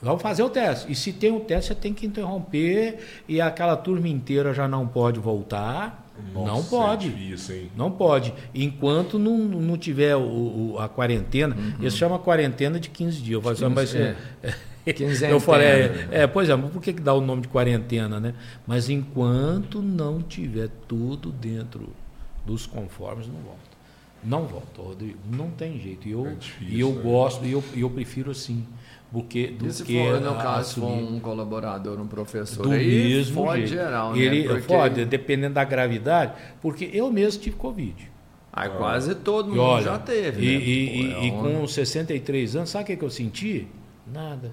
Vamos 0.00 0.22
fazer 0.22 0.42
o 0.42 0.50
teste. 0.50 0.90
E 0.90 0.94
se 0.94 1.12
tem 1.12 1.32
o 1.32 1.40
teste, 1.40 1.68
você 1.68 1.74
tem 1.74 1.92
que 1.94 2.06
interromper 2.06 2.98
e 3.28 3.40
aquela 3.40 3.76
turma 3.76 4.08
inteira 4.08 4.52
já 4.52 4.68
não 4.68 4.86
pode 4.86 5.18
voltar. 5.18 6.05
Nossa, 6.34 6.52
não 6.52 6.64
pode. 6.64 7.06
É 7.08 7.10
difícil, 7.10 7.56
hein? 7.56 7.70
Não 7.76 7.90
pode. 7.90 8.32
Enquanto 8.54 9.18
não, 9.18 9.36
não 9.38 9.76
tiver 9.76 10.16
o, 10.16 10.20
o- 10.74 10.76
a 10.78 10.88
quarentena, 10.88 11.56
isso 11.80 11.96
chama 11.96 12.18
quarentena 12.18 12.78
de 12.80 12.88
15 12.90 13.20
dias. 13.22 13.34
Eu 13.34 13.42
falei, 13.42 13.56
assim, 13.56 13.74
mas, 13.74 13.94
É. 13.94 14.92
Quinzentena. 14.92 15.32
eu 15.32 15.40
falei, 15.40 15.66
é, 15.66 16.08
é, 16.12 16.26
pois 16.28 16.48
é, 16.48 16.54
mas 16.54 16.70
por 16.70 16.80
que, 16.80 16.92
que 16.92 17.02
dá 17.02 17.12
o 17.12 17.20
nome 17.20 17.42
de 17.42 17.48
quarentena, 17.48 18.20
né? 18.20 18.34
Mas 18.66 18.88
enquanto 18.88 19.82
não 19.82 20.22
tiver 20.22 20.68
tudo 20.86 21.32
dentro 21.32 21.88
dos 22.44 22.66
conformes, 22.66 23.26
não 23.26 23.40
volta. 23.40 23.76
Não 24.22 24.44
volta, 24.46 24.80
Rodrigo. 24.82 25.18
Não 25.30 25.50
tem 25.50 25.80
jeito. 25.80 26.06
E 26.06 26.12
eu, 26.12 26.26
É 26.26 26.34
difícil, 26.34 26.74
e 26.76 26.80
eu 26.80 26.92
né? 26.92 27.00
gosto, 27.02 27.44
e 27.44 27.50
eu, 27.52 27.64
e 27.74 27.80
eu 27.80 27.90
prefiro 27.90 28.30
assim. 28.30 28.64
Porque, 29.12 29.46
do 29.48 29.66
E 29.68 29.72
se 29.72 29.84
que 29.84 29.98
for, 29.98 30.20
no 30.20 30.34
caso, 30.34 30.68
se 30.74 30.80
for 30.80 30.86
assumir. 30.92 31.12
um 31.16 31.20
colaborador, 31.20 31.98
um 32.00 32.06
professor, 32.08 32.62
Do 32.64 32.72
aí 32.72 32.86
mesmo 32.86 33.34
fode 33.44 33.66
jeito. 33.66 33.82
geral, 33.82 34.12
né? 34.12 34.18
Ele 34.18 34.48
Porque- 34.48 34.66
pode, 34.66 35.04
dependendo 35.04 35.54
da 35.54 35.64
gravidade, 35.64 36.32
porque 36.60 36.90
eu 36.92 37.10
mesmo 37.10 37.40
tive 37.40 37.56
Covid. 37.56 38.10
Aí 38.52 38.68
quase 38.70 39.14
todo 39.14 39.48
mundo 39.50 39.60
olha, 39.60 39.84
já 39.84 39.98
teve, 39.98 40.42
e, 40.44 40.58
né? 40.58 40.64
e- 40.64 41.30
Pô, 41.30 41.46
é 41.46 41.52
e 41.52 41.58
com 41.60 41.66
63 41.68 42.56
anos, 42.56 42.70
sabe 42.70 42.94
o 42.94 42.96
que, 42.98 43.04
eu 43.04 43.10
senti? 43.10 43.68
Nada. 44.12 44.52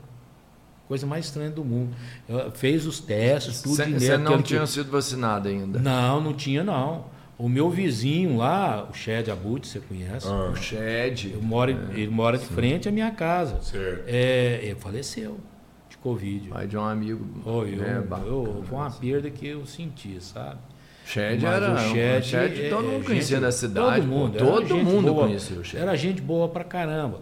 Coisa 0.88 1.07
mais 1.07 1.25
estranha 1.25 1.49
do 1.49 1.63
mundo. 1.63 1.95
Eu- 2.30 2.51
fez 2.51 2.85
os 2.85 2.99
testes, 2.99 3.61
tudo 3.61 3.75
Você 3.75 4.17
não 4.17 4.41
tinha 4.41 4.65
sido 4.67 4.91
vacinado 4.91 5.47
ainda? 5.49 5.80
Não, 5.80 6.21
não 6.21 6.34
tinha 6.34 6.63
não. 6.63 7.05
O 7.38 7.49
meu 7.49 7.69
vizinho 7.69 8.38
lá, 8.38 8.88
o 8.89 8.93
Shed 8.93 9.30
Abut, 9.31 9.68
você 9.68 9.80
conhece? 9.80 10.27
Ah, 10.27 10.49
O 10.51 10.55
Shed. 10.55 11.31
Eu 11.34 11.41
moro, 11.41 11.72
Ele 11.72 12.07
mora 12.07 12.38
de 12.38 12.45
frente 12.45 12.88
à 12.88 12.91
minha 12.91 13.11
casa. 13.11 13.60
certo. 13.61 14.03
É, 14.07 14.60
ele 14.64 14.76
faleceu 14.76 15.39
de 15.89 15.97
Covid. 15.97 16.49
Pai 16.49 16.68
de 16.68 16.77
um 16.77 16.84
amigo. 16.84 17.26
Oh, 17.45 17.64
eu, 17.64 17.77
né, 17.77 18.01
bacana. 18.07 18.27
eu- 18.30 18.64
foi 18.68 18.77
uma 18.77 18.91
perda 18.91 19.30
que 19.31 19.47
eu 19.47 19.65
senti, 19.65 20.18
sabe? 20.23 20.60
Shed 21.05 21.41
Mas 21.43 21.53
era. 21.53 21.72
o 21.72 21.73
O 21.73 21.77
Shed, 21.80 22.26
Shed, 22.26 22.61
é- 22.65 22.69
todo 22.69 22.88
é 22.88 22.91
mundo 22.91 23.05
conhecia 23.05 23.39
da 23.41 23.51
cidade. 23.51 24.01
Todo 24.01 24.07
mundo. 24.07 24.38
era 24.38 24.45
Todo 24.45 24.68
gente 24.68 24.84
mundo 24.84 25.14
boa. 25.14 25.26
conhecia 25.27 25.60
o 25.60 25.64
Shed. 25.64 25.81
Era 25.81 25.95
gente 25.97 26.22
boa 26.22 26.47
pra 26.47 26.64
caramba. 26.64 27.22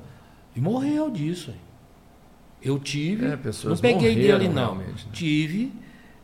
E 0.56 0.60
morreu 0.62 1.10
disso. 1.10 1.52
Eu 2.62 2.78
tive. 2.78 3.26
É, 3.26 3.38
pessoas 3.38 3.82
não 3.82 3.90
peguei 3.90 4.12
morreram 4.16 4.38
dele, 4.40 4.54
não. 4.54 4.76
né? 4.76 4.86
Tive. 5.12 5.72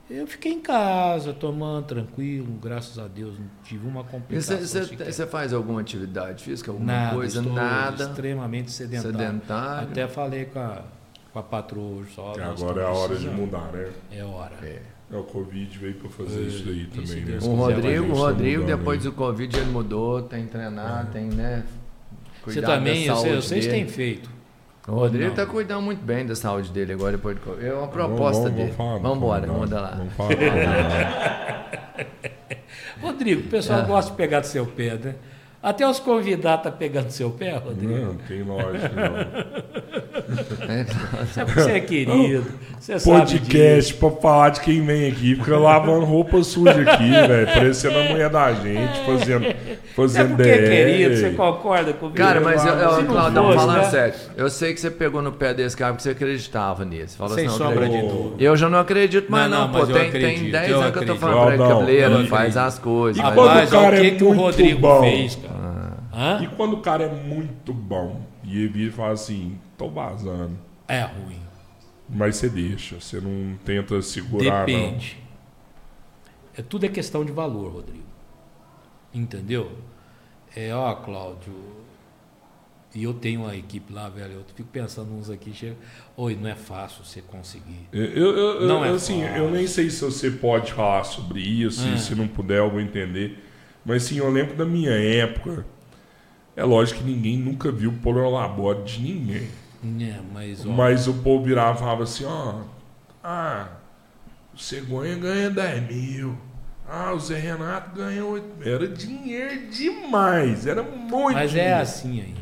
Eu 0.10 0.26
fiquei 0.26 0.54
em 0.54 0.62
casa, 0.62 1.34
tomando 1.34 1.86
tranquilo, 1.86 2.48
graças 2.62 2.98
a 2.98 3.08
Deus. 3.08 3.38
Não 3.38 3.46
tive 3.64 3.86
uma 3.86 4.04
complicação. 4.06 4.58
Você 4.58 5.28
faz 5.28 5.52
alguma 5.54 5.82
atividade 5.82 6.44
física? 6.44 6.72
Alguma 6.72 6.94
nada, 6.94 7.16
coisa? 7.16 7.40
estou 7.40 7.54
Nada. 7.54 8.04
extremamente 8.06 8.72
sedentário. 8.72 9.18
Sedentário. 9.18 9.90
Até 9.90 10.08
falei 10.08 10.46
com 10.46 10.60
a, 10.60 10.84
com 11.34 11.40
a 11.40 11.44
patroa 11.44 12.00
hoje 12.00 12.12
só. 12.16 12.32
Que 12.32 12.40
agora 12.42 12.82
é 12.82 12.86
a 12.86 12.90
hora 12.90 13.16
de 13.18 13.28
mudar, 13.30 13.70
né? 13.74 13.90
É 14.12 14.24
hora. 14.24 14.56
É. 14.64 14.82
É, 15.12 15.16
o 15.18 15.24
Covid 15.24 15.78
veio 15.78 15.94
pra 15.96 16.10
fazer 16.10 16.38
É, 16.40 16.42
isso 16.48 16.68
aí 16.70 16.82
isso 16.82 16.90
também, 17.14 17.26
né? 17.26 17.40
O 17.42 17.56
Rodrigo, 17.56 18.06
o 18.06 18.16
Rodrigo 18.16 18.62
mudando 18.64 18.78
depois 18.78 19.00
aí. 19.00 19.06
do 19.06 19.12
Covid, 19.16 19.58
ele 19.58 19.72
mudou, 19.72 20.22
tem 20.22 20.46
treinado, 20.48 21.12
tem, 21.12 21.26
né? 21.28 21.64
Você 22.46 22.62
também, 22.62 23.06
eu 23.06 23.16
sei- 23.18 23.36
vocês 23.36 23.68
têm 23.68 23.88
feito. 23.88 24.30
O 24.88 24.92
Rodrigo 24.92 25.32
está 25.32 25.46
cuidando 25.46 25.82
muito 25.82 26.02
bem 26.02 26.26
da 26.26 26.34
saúde 26.36 26.72
dele 26.72 26.94
agora 26.94 27.18
depois 27.18 27.36
do 27.36 27.42
Covid. 27.42 27.68
É 27.68 27.74
uma 27.74 27.88
proposta 27.90 28.44
Vamos- 28.50 28.56
vamos- 28.56 28.56
dele. 28.56 28.74
Vamos, 29.02 29.18
embora, 29.18 29.46
vamos 29.48 29.64
andar 29.66 29.82
lá. 29.82 29.96
Vamos 29.98 30.14
falar. 30.14 30.30
Rodrigo, 33.02 33.42
o 33.42 33.50
pessoal 33.50 33.82
É. 33.82 33.86
gosta 33.86 34.12
de 34.12 34.18
pegar 34.18 34.40
do 34.40 34.48
seu 34.48 34.66
pé, 34.66 34.94
né? 34.96 35.16
Até 35.62 35.88
os 35.90 36.00
convidados 36.00 36.66
estão 36.66 36.72
pegando 36.78 37.06
do 37.08 37.12
seu 37.14 37.30
pé, 37.32 37.58
Rodrigo. 37.58 37.92
não, 37.94 38.14
tem 38.16 38.44
lógica, 38.44 38.92
não. 38.96 39.58
É 41.38 41.46
porque 41.46 41.62
você 41.62 41.72
é 41.72 41.80
querido. 41.80 42.46
Você 42.80 43.00
sabe 43.00 43.18
Podcast 43.20 43.94
pra 43.96 44.12
falar 44.12 44.50
de 44.50 44.60
quem 44.62 44.86
vem 44.86 45.10
aqui, 45.10 45.36
fica 45.36 45.58
lavando 45.58 46.06
roupa 46.06 46.44
suja 46.44 46.72
aqui, 46.82 47.10
velho. 47.28 47.48
Parecendo 47.48 47.98
a 48.00 48.04
mulher 48.04 48.30
da 48.30 48.54
gente, 48.54 49.00
fazendo, 49.06 49.46
É 49.46 49.56
fazendo 49.96 50.36
porque 50.36 50.50
é 50.50 50.58
DR. 50.58 50.68
querido, 50.70 51.16
você 51.16 51.30
concorda 51.32 51.94
comigo? 51.94 52.18
Cara, 52.18 52.42
mas 52.42 52.66
eu, 52.66 52.74
eu, 52.74 53.02
não 53.04 53.14
Claudão, 53.14 53.54
falando 53.54 53.78
né? 53.78 53.84
sério, 53.86 54.14
eu 54.36 54.50
sei 54.50 54.74
que 54.74 54.82
você 54.82 54.92
pegou 54.92 55.22
no 55.22 55.32
pé 55.32 55.54
desse 55.54 55.78
cara 55.78 55.94
porque 55.94 56.04
você 56.04 56.10
acreditava 56.12 56.84
nisso. 56.84 57.18
Falou 57.18 57.34
Sem 57.36 57.48
assim, 57.48 57.58
sombra 57.58 57.88
de 57.88 58.02
dúvida. 58.02 58.36
Eu 58.44 58.58
já 58.58 58.70
não 58.70 58.80
acredito 58.80 59.32
mais, 59.32 59.50
Não, 59.50 59.60
não, 59.60 59.68
não, 59.68 59.74
pô. 59.74 59.80
mas 59.80 59.90
eu 59.90 59.96
Tem, 59.96 60.08
acredito, 60.08 60.42
tem 60.42 60.52
10 60.52 60.70
eu 60.72 60.82
anos 60.82 60.92
que 60.92 60.98
eu 61.00 61.06
tô 61.08 61.16
falando 61.16 61.46
pra 61.46 61.54
ele, 61.56 61.64
cabeleiro, 61.74 62.14
eu 62.16 62.28
faz 62.28 62.58
as 62.58 62.78
coisas. 62.78 63.18
E 63.22 63.32
quando 63.34 63.40
o 63.40 63.68
cara 63.70 63.96
o 63.98 64.00
que, 64.02 64.08
é 64.08 64.12
que 64.12 64.24
o 64.24 64.28
muito 64.28 64.42
Rodrigo 64.42 64.80
bom. 64.82 65.00
fez, 65.02 65.36
cara. 65.36 65.47
Hã? 66.14 66.40
E 66.44 66.48
quando 66.56 66.74
o 66.74 66.82
cara 66.82 67.04
é 67.06 67.14
muito 67.24 67.74
bom 67.74 68.22
e 68.44 68.58
ele 68.60 68.68
vira 68.70 68.90
e 68.90 68.92
fala 68.94 69.14
assim, 69.14 69.60
tô 69.78 69.90
vazando. 69.90 70.58
É 70.88 71.02
ruim. 71.04 71.42
Mas 72.10 72.38
você 72.38 72.48
deixa, 72.50 73.00
você 73.00 73.20
não 73.20 73.58
tenta 73.66 74.02
segurar, 74.02 74.66
Depende. 74.66 75.18
É, 76.58 76.62
tudo 76.62 76.86
é 76.86 76.90
questão 76.90 77.24
de 77.26 77.32
valor, 77.32 77.72
Rodrigo. 77.74 78.06
Entendeu? 79.14 79.72
É, 80.56 80.74
ó, 80.74 80.94
Cláudio. 80.96 81.54
E 82.96 83.04
eu 83.04 83.14
tenho 83.14 83.42
uma 83.42 83.56
equipe 83.56 83.92
lá, 83.94 84.10
velho. 84.10 84.34
Eu 84.36 84.46
fico 84.56 84.68
pensando 84.70 85.14
uns 85.14 85.30
aqui, 85.30 85.54
chega. 85.54 85.76
Oi, 86.16 86.36
não 86.36 86.50
é 86.50 86.56
fácil 86.56 87.04
você 87.04 87.22
conseguir. 87.22 87.88
não. 87.92 88.00
Eu, 88.02 88.06
eu, 88.38 88.38
eu- 88.62 88.68
Não 88.68 88.84
é 88.86 88.90
assim, 88.90 89.22
fácil. 89.22 89.38
eu 89.38 89.52
nem 89.52 89.68
sei 89.68 89.90
se 89.90 90.04
você 90.04 90.32
pode 90.32 90.74
falar 90.74 91.04
sobre 91.04 91.42
isso, 91.42 91.86
É. 91.88 91.98
se 91.98 92.16
não 92.16 92.28
puder 92.28 92.60
eu 92.60 92.72
vou 92.72 92.80
entender. 92.82 93.44
Mas 93.88 94.04
sim, 94.04 94.18
eu 94.18 94.30
lembro 94.30 94.54
da 94.54 94.66
minha 94.66 94.92
época. 94.92 95.66
É 96.58 96.64
lógico 96.66 97.00
que 97.00 97.06
ninguém 97.06 97.38
nunca 97.38 97.72
viu 97.72 97.94
Polar 98.04 98.30
Labore 98.30 98.84
de 98.84 99.00
ninguém. 99.00 99.48
É, 100.02 100.20
mas, 100.34 100.66
ó, 100.66 100.70
Mas 100.70 101.08
o 101.08 101.14
povo 101.14 101.46
virava 101.46 101.78
e 101.78 101.80
falava 101.80 102.04
assim, 102.04 102.26
ó. 102.26 102.64
Ah, 103.24 103.70
o 104.54 104.58
Cegonha 104.60 105.16
ganha 105.16 105.50
10 105.50 105.88
mil. 105.88 106.38
Ah, 106.86 107.14
o 107.14 107.20
Zé 107.20 107.40
Renato 107.40 107.96
ganha 107.96 108.26
8 108.26 108.58
mil. 108.58 108.74
Era 108.74 108.88
dinheiro 108.90 109.68
demais. 109.68 110.68
Era 110.68 110.84
muito 110.84 111.34
mas 111.34 111.52
é 111.52 111.54
dinheiro. 111.54 111.82
assim 111.82 112.22
aí. 112.22 112.36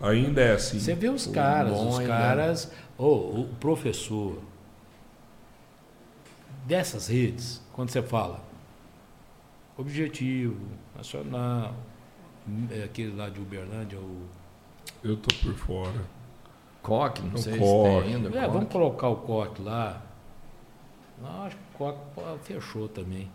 Ainda 0.00 0.40
é 0.40 0.52
assim. 0.52 0.78
Você 0.78 0.94
vê 0.94 1.08
os 1.08 1.26
caras, 1.26 1.72
os 1.80 1.98
ainda. 1.98 2.12
caras. 2.12 2.72
Ô, 2.96 3.40
o 3.40 3.48
professor 3.58 4.38
dessas 6.64 7.08
redes, 7.08 7.60
quando 7.72 7.90
você 7.90 8.02
fala 8.02 8.40
Objetivo, 9.76 10.60
Nacional, 10.96 11.74
é 12.70 12.84
aquele 12.84 13.14
lá 13.16 13.28
de 13.28 13.40
Uberlândia, 13.40 13.98
o. 13.98 14.26
Eu 15.02 15.16
tô 15.16 15.34
por 15.36 15.54
fora. 15.54 16.00
Coque, 16.82 17.22
não 17.22 17.34
O 17.34 17.38
sei 17.38 17.56
coque. 17.58 18.00
se 18.00 18.04
tem 18.06 18.14
ainda. 18.16 18.28
É, 18.28 18.42
coque. 18.42 18.52
vamos 18.52 18.68
colocar 18.72 19.08
o 19.08 19.16
Coque 19.16 19.62
lá. 19.62 20.02
Não, 21.20 21.44
acho 21.44 21.56
que 21.56 21.62
o 21.74 21.78
Coque 21.78 21.98
pô, 22.14 22.22
fechou 22.42 22.88
também. 22.88 23.30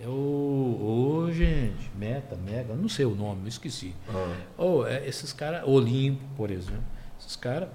É 0.00 0.06
o. 0.06 1.20
Ô, 1.26 1.32
gente, 1.32 1.90
Meta, 1.96 2.36
Mega, 2.36 2.74
não 2.74 2.88
sei 2.88 3.04
o 3.04 3.14
nome, 3.14 3.42
eu 3.42 3.48
esqueci. 3.48 3.94
Ah. 4.08 4.36
Ou 4.56 4.86
é, 4.86 5.06
esses 5.06 5.32
caras, 5.32 5.66
Olimpo, 5.66 6.22
por 6.36 6.50
exemplo, 6.50 6.84
esses 7.18 7.36
caras 7.36 7.68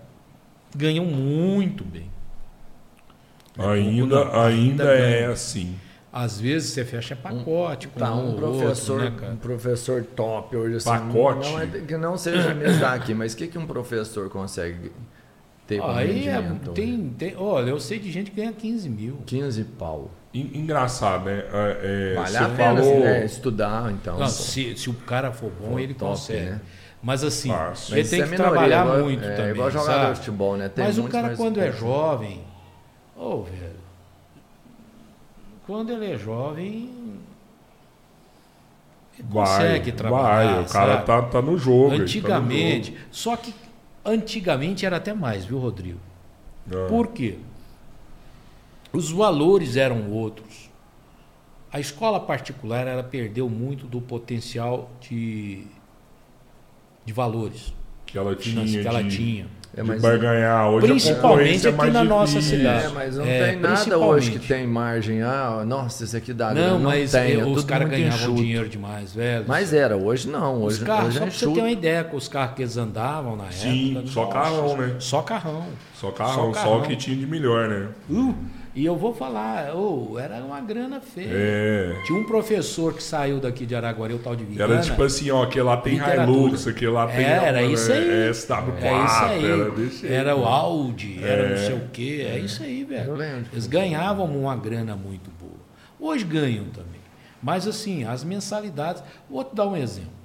ganham 0.76 1.06
muito 1.06 1.84
bem. 1.84 2.10
Ainda, 3.58 4.26
Não, 4.26 4.42
ainda 4.42 4.84
ainda 4.84 4.84
é 4.94 5.26
assim. 5.26 5.78
Às 6.12 6.40
vezes 6.42 6.72
você 6.72 6.84
fecha 6.84 7.16
pacote 7.16 7.88
com 7.88 8.00
Tá, 8.00 8.14
um, 8.16 8.32
um 8.32 8.36
professor, 8.36 9.00
outro, 9.02 9.12
né, 9.16 9.20
cara? 9.22 9.34
um 9.34 9.38
professor 9.38 10.04
top 10.04 10.56
hoje, 10.58 10.76
assim. 10.78 10.90
Pacote? 10.90 11.48
Não, 11.52 11.62
é- 11.62 11.68
que 11.68 11.98
não 11.98 12.18
seja 12.18 12.54
mesmo 12.54 12.84
aqui, 12.86 13.14
mas 13.14 13.34
o 13.34 13.38
que, 13.38 13.48
que 13.48 13.58
um 13.60 13.68
professor 13.68 14.28
consegue 14.30 14.92
ter 15.68 15.80
como 15.80 15.92
Aí 15.94 16.28
é, 16.28 16.32
rendimento? 16.40 16.72
tem, 16.72 17.10
tem, 17.16 17.36
olha, 17.38 17.70
eu 17.70 17.80
sei 17.80 18.00
de 18.00 18.12
gente 18.12 18.32
que 18.32 18.38
ganha 18.38 18.52
15 18.52 18.90
mil. 18.90 19.18
15 19.28 19.64
pau. 19.64 20.10
En- 20.34 20.50
Engraçado, 20.60 21.26
né? 21.26 21.44
É, 21.54 22.14
é, 22.14 22.16
Vale 22.16 22.38
a 22.38 22.50
pena 22.50 22.82
falou... 22.84 23.00
né, 23.02 23.26
estudar, 23.26 23.92
então. 23.92 24.18
Não, 24.18 24.28
se, 24.28 24.76
se 24.76 24.90
o 24.90 24.94
cara 24.96 25.32
for 25.32 25.52
bom, 25.62 25.74
For 25.74 25.80
ele 25.80 25.94
top, 25.94 26.12
consegue. 26.12 26.42
né? 26.50 26.62
Mas 27.04 27.24
assim, 27.24 27.50
Fácil. 27.50 27.98
ele 27.98 28.08
tem 28.10 28.20
que 28.20 28.28
é 28.28 28.32
minoria, 28.32 28.52
trabalhar 28.52 28.86
igual- 28.86 29.00
muito 29.04 29.24
é, 29.24 29.36
também. 29.36 29.52
igual 29.52 29.70
jogador 29.72 29.92
sabe? 30.02 30.12
de 30.14 30.18
futebol, 30.20 30.58
né? 30.58 30.70
Tem 30.70 30.84
Mas 30.86 30.98
o 30.98 31.04
cara, 31.04 31.36
quando 31.36 31.60
é 31.60 31.72
jovem, 31.72 32.44
ô, 33.16 33.44
velho, 33.44 33.79
quando 35.70 35.92
ele 35.92 36.14
é 36.14 36.18
jovem, 36.18 36.90
ele 39.20 39.28
Vai, 39.30 39.46
consegue 39.46 39.92
trabalhar. 39.92 40.54
vai. 40.56 40.64
O 40.64 40.68
cara 40.68 40.94
sabe? 40.96 41.06
tá, 41.06 41.22
tá 41.22 41.42
no 41.44 41.60
jogo. 41.60 41.90
ele 41.94 41.98
tá 41.98 42.00
no 42.00 42.02
Antigamente, 42.06 42.98
só 43.12 43.38
que 43.38 43.54
antigamente 44.04 44.84
era 44.84 44.98
até 44.98 45.14
mais, 45.14 45.46
viu, 45.46 45.60
Rodrigo? 45.60 46.00
jogo. 46.68 46.86
Ah. 46.86 46.90
Por 46.90 47.08
quê? 47.10 47.38
Os 48.92 49.12
valores 49.12 49.76
eram 49.76 50.10
outros. 50.10 50.72
A 51.72 51.80
escola 51.80 52.20
particular 52.20 52.88
ela 52.88 53.04
perdeu 53.04 53.48
muito 53.48 53.86
do 53.86 54.02
potencial 54.02 54.90
de, 55.00 55.66
de 57.06 57.14
valores 57.14 57.72
que 58.08 58.18
ela 58.18 58.36
tinha. 58.36 58.82
que 58.82 58.88
ela 58.88 59.04
de, 59.04 59.16
tinha. 59.16 59.48
É, 59.80 59.84
de 59.84 59.88
mas- 59.88 60.02
barganhar. 60.02 60.70
Hoje 60.70 60.86
a 60.86 60.90
Principalmente 60.90 61.66
é 61.66 61.70
aqui 61.70 61.78
mais 61.78 61.94
na 61.94 62.04
nossa 62.04 62.34
difícil. 62.34 62.58
cidade. 62.58 62.86
É, 62.86 62.90
mas 62.90 63.16
não 63.18 63.26
É, 63.26 63.50
tem 63.52 63.60
nada 63.60 63.98
hoje 63.98 64.32
que 64.32 64.40
tem 64.40 64.68
margem. 64.68 65.22
Ah, 65.22 65.64
nossa, 65.66 66.04
isso 66.04 66.18
aqui 66.18 66.34
dá. 66.34 66.54
Não, 66.54 66.78
não 66.80 66.90
mas 66.90 67.12
tem, 67.12 67.40
é 67.40 67.46
os 67.46 67.64
caras 67.64 67.90
ganhavam 67.90 68.18
enxuto. 68.18 68.36
dinheiro 68.42 68.68
demais, 68.70 69.14
velho. 69.14 69.46
Mas 69.48 69.74
era, 69.74 69.96
hoje 69.96 70.28
não. 70.30 70.64
os 70.64 70.76
Hoje, 70.76 70.86
carros, 70.86 71.08
hoje 71.10 71.18
só 71.18 71.24
é 71.24 71.28
pra 71.28 71.36
você 71.38 71.46
ter 71.48 71.60
uma 71.62 71.72
ideia, 71.72 72.04
com 72.04 72.18
os 72.18 72.28
carros 72.28 72.56
que 72.56 72.62
eles 72.64 72.78
andavam 72.78 73.36
na 73.36 73.50
Sim, 73.52 73.98
época. 73.98 74.08
só 74.12 74.26
carrão, 74.26 74.78
né? 74.78 74.96
Só 75.00 75.22
carrão. 75.22 75.66
Só 75.96 76.12
carrão, 76.12 76.34
Só 76.34 76.42
só, 76.44 76.50
o 76.50 76.54
carrão. 76.54 76.82
que 76.82 76.96
tinha 76.96 77.16
de 77.18 77.26
melhor, 77.26 77.68
né? 77.70 77.88
Uh, 78.10 78.34
e 78.80 78.86
eu 78.86 78.96
vou 78.96 79.14
falar, 79.14 79.76
ô, 79.76 80.18
era 80.18 80.36
uma 80.38 80.62
grana 80.62 81.02
feia. 81.02 81.30
É. 81.32 82.02
Tinha 82.06 82.18
um 82.18 82.24
professor 82.24 82.94
que 82.94 83.04
saiu 83.04 83.40
daqui 83.40 83.66
de 83.66 83.76
Araguari, 83.76 84.14
o 84.14 84.20
tal 84.20 84.36
de 84.36 84.46
Viana. 84.46 84.74
Era 84.76 84.82
tipo 84.84 85.04
assim, 85.04 85.30
ó, 85.32 85.44
aquele 85.44 85.64
lá 85.64 85.78
tem 85.78 85.94
Literatura. 85.94 86.32
Hilux, 86.32 86.68
aquele 86.68 86.92
lá 86.92 87.08
tem. 87.08 87.26
Era 87.26 87.60
uma, 87.62 87.72
isso 87.72 87.92
aí. 87.92 88.10
É, 88.10 88.32
SW4, 88.32 88.82
É 88.82 89.06
isso 89.06 89.24
aí. 89.24 89.46
era 89.52 89.72
desse. 89.72 90.08
Era 90.08 90.36
o 90.36 90.46
Audi, 90.46 91.20
era 91.24 91.48
não 91.50 91.56
É. 91.56 91.58
sei 91.58 91.76
o 91.76 91.90
quê. 91.92 92.28
É 92.30 92.40
isso 92.40 92.64
aí, 92.64 92.84
velho. 92.84 93.18
Eles 93.52 93.68
ganhavam 93.68 94.26
uma 94.26 94.56
grana 94.56 94.96
muito 94.96 95.30
boa. 95.40 95.52
Hoje 96.00 96.24
ganham 96.24 96.66
também. 96.66 97.00
Mas 97.44 97.68
assim, 97.68 98.04
as 98.06 98.24
mensalidades. 98.24 99.04
Vou 99.30 99.44
te 99.44 99.56
dar 99.56 99.68
um 99.68 99.76
exemplo. 99.76 100.20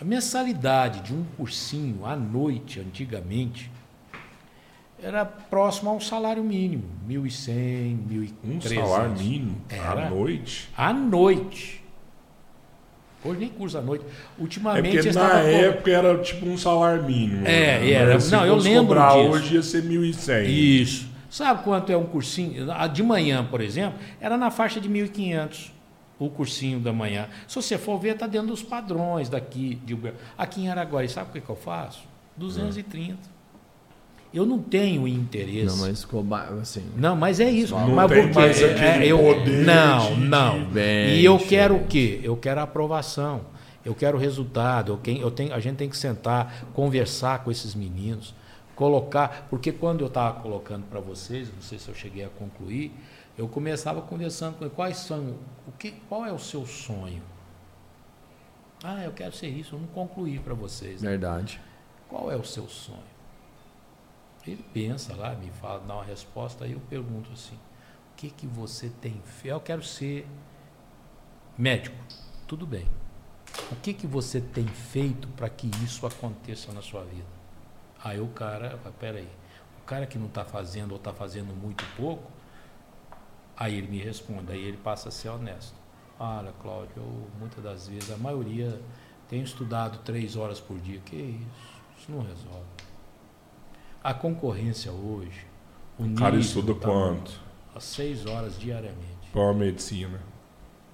A 0.00 0.04
mensalidade 0.04 1.00
de 1.00 1.14
um 1.14 1.24
cursinho 1.36 2.04
à 2.04 2.16
noite, 2.16 2.80
antigamente, 2.80 3.70
era 5.04 5.24
próximo 5.26 5.90
a 5.90 5.92
um 5.92 6.00
salário 6.00 6.42
mínimo. 6.42 6.84
1.100, 7.06 7.98
1.300. 8.08 8.32
Um 8.46 8.60
salário 8.60 9.10
mínimo 9.12 9.56
Era. 9.68 10.06
à 10.06 10.10
noite. 10.10 10.70
À 10.74 10.92
noite. 10.94 11.84
Hoje 13.22 13.40
nem 13.40 13.48
curso 13.50 13.76
à 13.76 13.82
noite. 13.82 14.04
É 14.06 14.40
Ultimamente 14.40 14.82
porque 14.82 14.98
eles 14.98 15.16
na 15.16 15.40
época 15.40 15.90
era 15.90 16.18
tipo 16.22 16.46
um 16.46 16.56
salário 16.56 17.04
mínimo. 17.04 17.46
É, 17.46 17.80
né? 17.80 17.90
era. 17.90 18.18
Se 18.18 18.32
Não, 18.32 18.46
eu 18.46 18.56
lembro 18.56 18.98
disso. 18.98 19.18
hoje 19.18 19.54
ia 19.56 19.62
ser 19.62 19.82
1.100. 19.82 20.46
Isso. 20.46 21.08
Sabe 21.28 21.62
quanto 21.64 21.90
é 21.92 21.96
um 21.96 22.06
cursinho? 22.06 22.66
De 22.92 23.02
manhã, 23.02 23.44
por 23.44 23.60
exemplo, 23.60 23.98
era 24.20 24.38
na 24.38 24.50
faixa 24.50 24.80
de 24.80 24.88
1.500 24.88 25.70
o 26.18 26.30
cursinho 26.30 26.80
da 26.80 26.92
manhã. 26.92 27.28
Se 27.46 27.56
você 27.56 27.76
for 27.76 27.98
ver, 27.98 28.14
está 28.14 28.26
dentro 28.26 28.48
dos 28.48 28.62
padrões 28.62 29.28
daqui. 29.28 29.74
De. 29.84 29.98
Aqui 30.38 30.62
em 30.62 30.70
Araguari, 30.70 31.08
sabe 31.10 31.28
o 31.28 31.32
que, 31.34 31.40
que 31.42 31.50
eu 31.50 31.56
faço? 31.56 32.04
230. 32.36 33.33
Eu 34.34 34.44
não 34.44 34.58
tenho 34.60 35.06
interesse. 35.06 35.66
Não, 35.66 35.76
mas 35.76 36.06
assim. 36.60 36.84
Não, 36.96 37.14
mas 37.14 37.38
é 37.38 37.48
isso. 37.48 37.72
Não 37.74 37.90
mas 37.94 38.10
tem 38.10 38.32
mais 38.32 38.60
é, 38.60 39.06
eu 39.06 39.18
poder 39.18 39.64
não, 39.64 40.16
não. 40.16 40.64
Bem 40.64 41.16
e 41.20 41.24
eu 41.24 41.38
quero 41.38 41.76
o 41.76 41.86
quê? 41.86 42.20
Eu 42.22 42.36
quero 42.36 42.60
aprovação. 42.60 43.42
Eu 43.84 43.94
quero 43.94 44.18
resultado. 44.18 44.92
Eu 44.92 44.98
quem- 44.98 45.20
eu 45.20 45.30
tenho, 45.30 45.54
a 45.54 45.60
gente 45.60 45.76
tem 45.76 45.88
que 45.88 45.96
sentar, 45.96 46.66
conversar 46.74 47.44
com 47.44 47.50
esses 47.52 47.74
meninos, 47.76 48.34
colocar, 48.74 49.46
porque 49.48 49.70
quando 49.70 50.00
eu 50.00 50.08
estava 50.08 50.40
colocando 50.40 50.84
para 50.86 50.98
vocês, 50.98 51.48
não 51.54 51.62
sei 51.62 51.78
se 51.78 51.88
eu 51.88 51.94
cheguei 51.94 52.24
a 52.24 52.28
concluir, 52.28 52.90
eu 53.38 53.46
começava 53.46 54.02
conversando 54.02 54.56
com 54.56 54.64
eles, 54.64 54.74
quais 54.74 54.96
são, 54.96 55.34
o 55.68 55.72
que, 55.78 55.92
qual 56.08 56.26
é 56.26 56.32
o 56.32 56.38
seu 56.40 56.66
sonho? 56.66 57.22
Ah, 58.82 59.04
eu 59.04 59.12
quero 59.12 59.32
ser 59.34 59.46
isso. 59.48 59.76
Eu 59.76 59.80
não 59.80 59.86
concluí 59.88 60.38
para 60.40 60.54
vocês. 60.54 61.00
né? 61.00 61.10
Verdade. 61.10 61.60
Qual 62.08 62.30
é 62.32 62.36
o 62.36 62.44
seu 62.44 62.68
sonho? 62.68 63.13
Ele 64.46 64.64
pensa 64.74 65.14
lá, 65.16 65.34
me 65.34 65.50
fala, 65.50 65.80
dá 65.80 65.94
uma 65.94 66.04
resposta, 66.04 66.64
aí 66.64 66.72
eu 66.72 66.80
pergunto 66.80 67.32
assim: 67.32 67.54
o 67.54 68.16
que 68.16 68.30
que 68.30 68.46
você 68.46 68.90
tem 69.00 69.20
feito? 69.24 69.54
Eu 69.54 69.60
quero 69.60 69.82
ser 69.82 70.26
médico. 71.56 71.96
Tudo 72.46 72.66
bem. 72.66 72.86
O 73.72 73.76
que 73.76 73.94
que 73.94 74.06
você 74.06 74.40
tem 74.40 74.66
feito 74.66 75.28
para 75.28 75.48
que 75.48 75.70
isso 75.82 76.06
aconteça 76.06 76.72
na 76.72 76.82
sua 76.82 77.04
vida? 77.04 77.24
Aí 78.02 78.20
o 78.20 78.28
cara, 78.28 78.78
peraí, 78.98 79.28
o 79.80 79.84
cara 79.84 80.06
que 80.06 80.18
não 80.18 80.26
está 80.26 80.44
fazendo 80.44 80.90
ou 80.92 80.98
está 80.98 81.12
fazendo 81.12 81.54
muito 81.54 81.84
pouco, 81.96 82.30
aí 83.56 83.76
ele 83.78 83.88
me 83.88 83.98
responde, 83.98 84.52
aí 84.52 84.62
ele 84.62 84.76
passa 84.76 85.08
a 85.08 85.12
ser 85.12 85.30
honesto. 85.30 85.74
Olha, 86.18 86.52
Cláudio, 86.60 86.92
eu 86.96 87.30
muitas 87.38 87.64
das 87.64 87.88
vezes, 87.88 88.10
a 88.10 88.16
maioria 88.18 88.80
tem 89.28 89.42
estudado 89.42 89.98
três 90.04 90.36
horas 90.36 90.60
por 90.60 90.78
dia. 90.78 91.00
Que 91.00 91.16
isso? 91.16 91.82
Isso 91.98 92.12
não 92.12 92.22
resolve. 92.22 92.73
A 94.04 94.12
concorrência 94.12 94.92
hoje, 94.92 95.46
o 95.98 96.04
O 96.04 96.14
cara 96.14 96.36
estuda 96.36 96.74
tá 96.74 96.86
quanto? 96.88 97.32
Às 97.74 97.84
seis 97.84 98.26
horas 98.26 98.58
diariamente. 98.58 99.00
Pra 99.32 99.40
uma 99.42 99.54
medicina. 99.54 100.20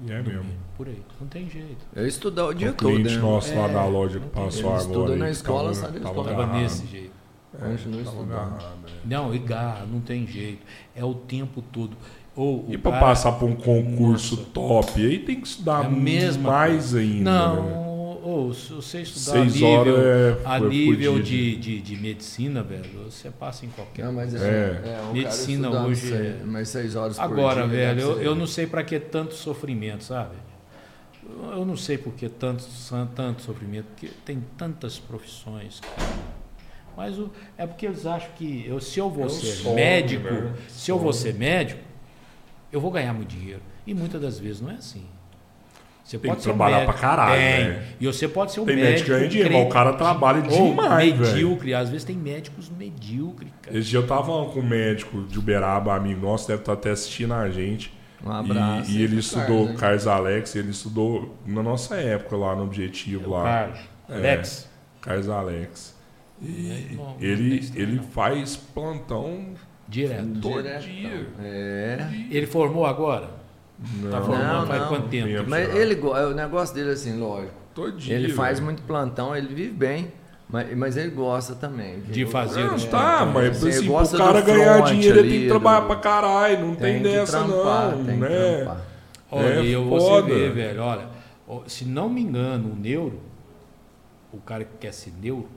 E 0.07 0.11
é 0.13 0.23
mesmo. 0.23 0.45
Por 0.79 0.87
aí. 0.89 1.03
Não 1.21 1.27
tem 1.27 1.51
jeito. 1.51 1.85
Eu 1.95 2.07
estudar 2.07 2.47
o 2.47 2.55
dia 2.55 2.71
O 2.71 2.73
todo, 2.73 2.95
cliente 2.95 3.17
né? 3.17 3.21
nosso 3.21 3.55
lá 3.55 3.69
É, 3.69 3.73
da 3.73 3.85
loja 3.85 4.21
que 4.21 4.29
passou 4.29 4.71
agora. 4.71 4.83
estuda 4.83 5.17
na 5.17 5.25
aí, 5.27 5.33
escola, 5.33 5.63
tava- 5.65 5.75
sabe? 5.75 5.99
tava 6.01 6.09
Escola. 6.11 6.29
Tava 6.31 6.43
agarrado. 6.45 6.63
nesse 6.63 6.87
jeito. 6.87 7.11
Continua 7.53 8.05
Tava 8.05 8.17
estudando. 8.17 8.33
agarrado, 8.39 8.79
é. 8.87 8.91
Não, 9.05 9.35
e 9.35 9.39
garra, 9.41 9.85
não 9.87 10.01
tem 10.01 10.27
jeito. 10.27 10.65
É 10.95 11.05
o 11.05 11.13
tempo 11.15 11.61
todo. 11.61 11.97
Ou 12.37 12.65
E 12.69 12.79
cara- 12.79 13.01
passar 13.01 13.33
por 13.33 13.47
um 13.51 13.57
concurso 13.57 14.37
Nossa. 14.37 14.51
top, 14.53 15.05
aí 15.05 15.19
tem 15.19 15.41
que 15.41 15.49
estudar 15.49 15.83
É 15.83 15.87
a 15.87 15.91
mais 16.39 16.95
ainda. 16.95 17.31
Não, 17.31 17.63
né? 17.65 17.90
Ou 18.23 18.53
se 18.55 18.73
você 18.73 19.03
estudar 19.03 19.33
Seis 19.49 19.63
a 19.63 19.67
nível, 19.67 19.97
é, 20.01 20.39
a 20.45 20.61
nível 20.61 21.21
de, 21.23 21.57
de, 21.57 21.81
de 21.81 21.97
medicina, 21.97 22.63
velho, 22.63 23.05
você 23.11 23.31
passa 23.31 23.65
em 23.67 23.69
qualquer. 23.71 24.05
Não, 24.05 24.13
mas 24.13 24.35
é, 24.35 24.39
É. 24.39 24.43
é, 24.89 25.13
Medicina 25.13 25.71
hoje 25.87 26.09
seis- 26.09 26.13
é- 26.57 26.65
seis 26.65 26.97
horas 26.97 27.17
por 27.17 27.23
Agora, 27.25 27.67
dia, 27.67 27.77
velho, 27.95 28.01
eu, 28.01 28.23
eu 28.23 28.35
não 28.35 28.47
sei 28.47 28.67
para 28.67 28.83
que 28.85 28.99
tanto 29.01 29.35
sofrimento, 29.35 30.05
sabe? 30.05 30.35
Eu- 31.29 31.53
Eu 31.61 31.65
não 31.65 31.77
sei 31.77 31.97
por 31.99 32.13
que 32.15 32.29
tanto, 32.29 32.65
tanto 33.15 33.43
sofrimento, 33.43 33.87
porque 33.87 34.09
tem 34.25 34.43
tantas 34.59 34.99
profissões. 34.99 35.81
cara. 35.81 36.11
Mas 36.97 37.19
o- 37.19 37.31
é 37.57 37.67
porque 37.67 37.87
eles 37.87 38.05
acham 38.05 38.31
que 38.37 38.65
eu, 38.67 38.81
se 38.81 38.99
eu 38.99 39.09
vou 39.09 39.25
É 39.25 39.27
o 39.27 39.31
ser 39.31 39.47
sonho, 39.47 39.75
médico, 39.77 40.25
né? 40.25 40.53
se 40.69 40.91
eu 40.91 40.99
vou 40.99 41.13
ser 41.13 41.35
médico, 41.35 41.81
eu 42.73 42.81
vou 42.81 42.91
ganhar 42.91 43.13
muito 43.13 43.29
dinheiro. 43.29 43.63
E 43.87 43.95
muitas 43.95 44.21
das 44.21 44.39
vezes 44.39 44.61
não 44.61 44.71
é 44.71 44.75
assim. 44.75 45.05
Você 46.05 46.19
Tem 46.19 46.29
pode 46.29 46.39
que 46.39 46.43
ser 46.45 46.51
um 46.51 46.55
trabalhar 46.55 46.79
médico- 46.81 46.93
pra 46.99 47.01
caralho, 47.09 47.41
Tem. 47.41 47.69
né? 47.69 47.83
E 48.01 48.07
você 48.07 48.27
pode 48.29 48.53
ser 48.53 48.61
um 48.61 48.65
Tem 48.65 48.75
médico 48.77 48.91
médico. 48.91 49.07
que 49.11 49.17
ganha 49.17 49.29
dinheiro, 49.29 49.55
mas 49.55 49.67
o 49.67 49.69
cara 49.69 49.93
trabalha 49.93 50.43
demais, 50.43 51.19
medíocre. 51.19 51.75
Às 51.75 51.89
vezes 51.91 52.05
tem 52.05 52.17
médicos 52.17 52.69
medíocres, 52.71 53.51
cara. 53.63 53.79
Esse 53.79 53.89
dia 53.91 53.99
eu 54.01 54.07
tava 54.07 54.25
com 54.47 54.59
um 54.61 54.67
médico 54.67 55.23
de 55.23 55.39
Uberaba, 55.39 55.95
amigo 55.95 56.21
nosso, 56.21 56.49
deve 56.49 56.61
estar 56.63 56.73
até 56.73 56.91
assistindo 56.91 57.33
a 57.35 57.49
gente. 57.51 57.93
Um 58.25 58.31
abraço. 58.33 58.91
E, 58.91 58.97
e 58.99 59.03
ele 59.03 59.21
estudou, 59.21 59.65
Carlos? 59.67 59.81
Carlos 59.81 60.07
Alex, 60.07 60.57
ele 60.57 60.71
estudou 60.71 61.37
na 61.47 61.63
nossa 61.63 61.95
época 61.97 62.37
lá 62.37 62.57
no 62.57 62.65
Objetivo 62.65 63.31
lá. 63.31 63.45
Carlos, 63.45 63.79
É. 64.09 64.15
Alex. 64.15 64.69
Carlos 65.01 65.29
Alex. 65.29 65.97
E 66.43 66.97
ele, 67.21 67.51
tem 67.51 67.59
estranho, 67.59 67.83
ele 67.89 67.97
não. 67.97 68.03
faz 68.05 68.57
plantão 68.57 69.55
Direto. 69.89 70.41
todo 70.41 70.63
Direto. 70.63 70.83
dia. 70.85 71.27
É. 71.43 72.09
Ele 72.31 72.47
formou 72.47 72.85
agora? 72.87 73.40
Não, 74.03 74.11
Tá 74.11 74.21
formando 74.21 74.43
Não, 74.61 74.67
faz 74.67 74.81
não. 74.83 74.89
quanto 74.89 75.09
tempo? 75.09 75.45
Mas 75.49 75.69
já. 75.69 75.75
ele, 75.79 75.95
go- 75.95 76.13
o 76.15 76.35
negócio 76.35 76.75
dele, 76.75 76.91
assim, 76.91 77.19
lógico. 77.19 77.53
todo 77.75 77.93
dia. 77.93 78.15
Ele 78.15 78.29
faz 78.33 78.59
velho. 78.59 78.65
muito 78.67 78.83
plantão, 78.83 79.35
ele 79.35 79.49
vive 79.55 79.71
bem, 79.73 80.13
mas, 80.49 80.77
mas 80.77 80.97
ele 80.99 81.11
gosta 81.11 81.55
também. 81.55 82.01
De 82.01 82.27
fazer 82.27 82.65
Não, 82.65 82.75
os 82.75 82.85
tá, 82.85 83.25
mas 83.25 83.65
assim, 83.65 83.87
gosta 83.87 84.17
pro 84.19 84.27
cara 84.27 84.41
ganhar 84.43 84.83
dinheiro, 84.83 85.19
ele 85.21 85.31
tem 85.31 85.41
que 85.43 85.49
trabalhar 85.49 85.81
do- 85.81 85.87
pra 85.87 85.97
caralho. 85.97 86.67
Não 86.67 86.75
tem, 86.75 86.99
que 86.99 87.05
dessa, 87.05 87.39
trampar, 87.39 87.91
não. 87.97 88.05
tem 88.05 88.15
que 88.17 88.21
né? 88.21 88.57
trampar. 88.57 88.81
Olha, 89.33 89.45
É 89.45 89.65
eu 89.67 89.89
foda. 89.89 90.27
você 90.27 90.35
vê, 90.35 90.49
velho, 90.51 90.83
olha, 90.83 91.07
se 91.67 91.85
não 91.87 92.09
me 92.11 92.21
engano, 92.21 92.73
o 92.73 92.77
neuro, 92.77 93.21
o 94.33 94.39
cara 94.39 94.65
que 94.65 94.77
quer 94.79 94.93
ser 94.93 95.13
neuro, 95.23 95.49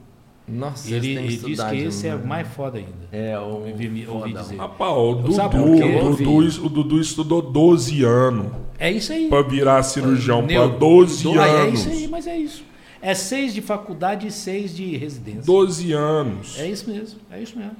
Nossa, 0.48 0.94
ele, 0.94 1.16
ele 1.16 1.38
diz 1.38 1.64
que 1.64 1.76
esse 1.78 2.06
é 2.08 2.12
novo. 2.12 2.28
mais 2.28 2.48
foda 2.50 2.78
ainda. 2.78 2.92
É, 3.12 3.40
o. 3.40 3.44
Ouvi- 3.66 4.06
ouvi 4.08 4.34
dizer. 4.34 4.58
Rapaz, 4.58 4.92
o 4.92 5.14
Dudu, 5.16 5.34
o? 5.62 6.16
Dudu, 6.16 6.66
o 6.66 6.70
Dudu 6.70 7.00
estudou 7.00 7.42
12 7.42 8.04
anos 8.04 8.52
É 8.78 8.92
isso 8.92 9.14
aí. 9.14 9.30
pra 9.30 9.42
virar 9.42 9.82
cirurgião, 9.84 10.40
pra 10.40 10.48
Neuro. 10.48 10.78
12 10.78 11.24
Do- 11.24 11.40
ah, 11.40 11.48
É 11.48 11.62
anos. 11.62 11.80
isso 11.80 11.90
aí, 11.90 12.08
mas 12.10 12.28
é 12.28 12.38
isso. 12.38 12.64
É 13.02 13.14
seis 13.14 13.54
de 13.54 13.62
faculdade 13.62 14.28
e 14.28 14.32
seis 14.32 14.76
de 14.76 14.96
residência. 14.98 15.44
12 15.46 15.92
anos. 15.94 16.58
É 16.60 16.70
isso 16.70 16.90
mesmo, 16.90 17.20
é 17.32 17.42
isso 17.42 17.58
mesmo. 17.58 17.76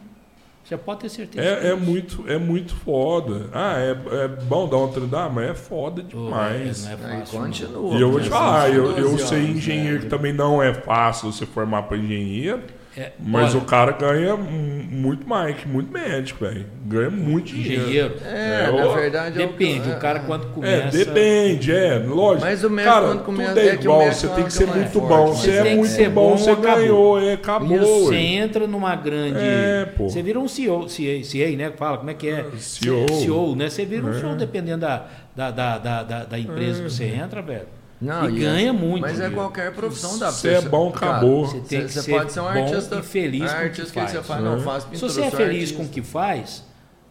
Você 0.64 0.78
pode 0.78 1.02
ter 1.02 1.10
certeza. 1.10 1.46
É, 1.46 1.72
é 1.72 1.76
muito, 1.76 2.24
é 2.28 2.38
muito 2.38 2.74
foda. 2.74 3.50
Ah, 3.52 3.76
é, 3.78 3.92
é 4.24 4.28
bom 4.28 4.68
dar 4.70 4.78
uma 4.78 4.88
treinada, 4.88 5.30
mas 5.30 5.50
é 5.50 5.54
foda 5.54 6.02
demais. 6.02 6.86
é, 6.88 6.96
não 6.96 7.10
é 7.10 7.12
Aí 7.12 7.20
fácil, 7.20 7.40
continua. 7.40 7.94
E 7.96 8.02
eu 8.02 8.12
vou 8.12 8.22
te 8.22 8.30
falar, 8.30 8.68
São 8.68 8.76
eu, 8.76 8.98
eu 8.98 9.10
12 9.12 9.28
sei 9.28 9.44
engenheiro 9.48 9.96
né? 9.96 10.00
que 10.04 10.08
também 10.08 10.32
não 10.32 10.64
é 10.64 10.74
fácil 10.74 11.32
você 11.32 11.46
formar 11.46 11.84
para 11.84 11.98
engenheiro, 11.98 12.62
É, 12.96 13.12
mas 13.20 13.56
olha, 13.56 13.64
o 13.64 13.66
cara 13.66 13.92
ganha 13.94 14.36
mu- 14.38 14.84
muito 14.92 15.28
mais 15.28 15.56
que 15.58 15.68
muito 15.68 15.92
médico, 15.92 16.46
velho. 16.46 16.66
Ganha 16.86 17.10
muito 17.10 17.48
dinheiro. 17.52 17.82
engenheiro. 17.84 18.14
É, 18.24 18.68
É, 18.68 18.72
na 18.72 18.86
ó, 18.86 18.94
verdade. 18.94 19.42
é 19.42 19.46
o 19.46 19.48
Depende, 19.48 19.90
o 19.90 19.98
cara 20.00 20.20
quando 20.20 20.44
É, 20.46 20.50
começa. 20.54 20.98
depende, 21.06 21.72
é, 21.72 21.98
lógico. 21.98 22.46
Mas 22.46 22.64
o 22.64 22.70
médico 22.70 22.94
cara, 22.94 23.08
quando 23.08 23.24
começa- 23.24 23.50
tudo 23.50 23.60
é 23.60 23.68
é 23.68 23.72
o 23.72 23.74
igual, 23.76 24.12
você 24.12 24.26
é 24.28 24.30
tem 24.30 24.44
que 24.44 24.54
ser 24.54 24.64
é 24.64 24.68
muito 24.68 24.92
forte, 24.92 25.08
bom. 25.10 25.28
Você 25.34 25.52
tem 25.64 25.72
é 25.72 25.76
muito 25.76 26.10
bom, 26.12 26.30
bom, 26.30 26.38
você 26.38 26.50
acabou. 26.52 26.76
ganhou, 26.78 27.20
é, 27.22 27.34
acabou. 27.34 28.06
Você 28.06 28.16
entra 28.16 28.68
numa 28.68 28.96
grande. 28.96 29.40
É, 29.40 29.86
pô. 29.98 30.08
Você 30.10 30.22
vira 30.22 30.40
um 30.40 30.48
CEO, 30.48 30.88
CA, 30.88 31.24
CA, 31.24 31.56
né? 31.58 31.72
Fala, 31.76 31.98
como 31.98 32.10
é 32.12 32.14
que 32.14 32.30
é? 32.30 32.46
CEO. 32.60 33.08
CEO, 33.10 33.56
né? 33.56 33.70
Você 33.70 33.86
vira 33.86 34.06
um 34.06 34.12
É. 34.12 34.20
CEO 34.20 34.36
dependendo 34.36 34.82
da, 34.82 35.08
da, 35.36 35.50
da, 35.52 35.78
da, 35.80 36.04
da, 36.04 36.24
da 36.26 36.40
empresa 36.40 36.84
que 36.84 36.92
você 36.92 37.06
entra, 37.06 37.42
velho. 37.42 37.66
Não, 38.04 38.30
e 38.30 38.36
e 38.38 38.40
ganha 38.42 38.70
é- 38.70 38.72
muito. 38.72 39.02
Mas 39.02 39.20
é 39.20 39.30
qualquer 39.30 39.72
profissão 39.74 40.18
da 40.20 40.32
Você 40.32 40.50
é 40.50 40.62
bom, 40.62 40.90
acabou. 40.90 41.46
Você 41.48 41.60
tem 41.62 41.86
que 41.86 41.92
você 41.94 42.02
ser 42.02 42.12
pode 42.12 42.32
ser 42.32 42.40
um 42.40 42.44
bom 42.44 42.50
artista 42.50 42.96
e 42.98 43.04
feliz 43.04 43.40
com 43.42 43.46
o 43.48 43.60
que 43.60 43.64
artista 43.64 43.84
que, 44.02 44.08
você 44.08 44.14
faz. 44.16 44.28
faz. 44.28 44.44
Não, 44.44 44.56
É. 44.58 44.60
faz 44.60 44.84
Se 44.84 44.90
pintura. 44.90 45.12
você 45.12 45.22
é 45.22 45.32
feliz 45.32 45.54
artista. 45.62 45.78
com 45.78 45.84
o 45.84 45.88
que 45.90 46.02
faz, 46.02 46.64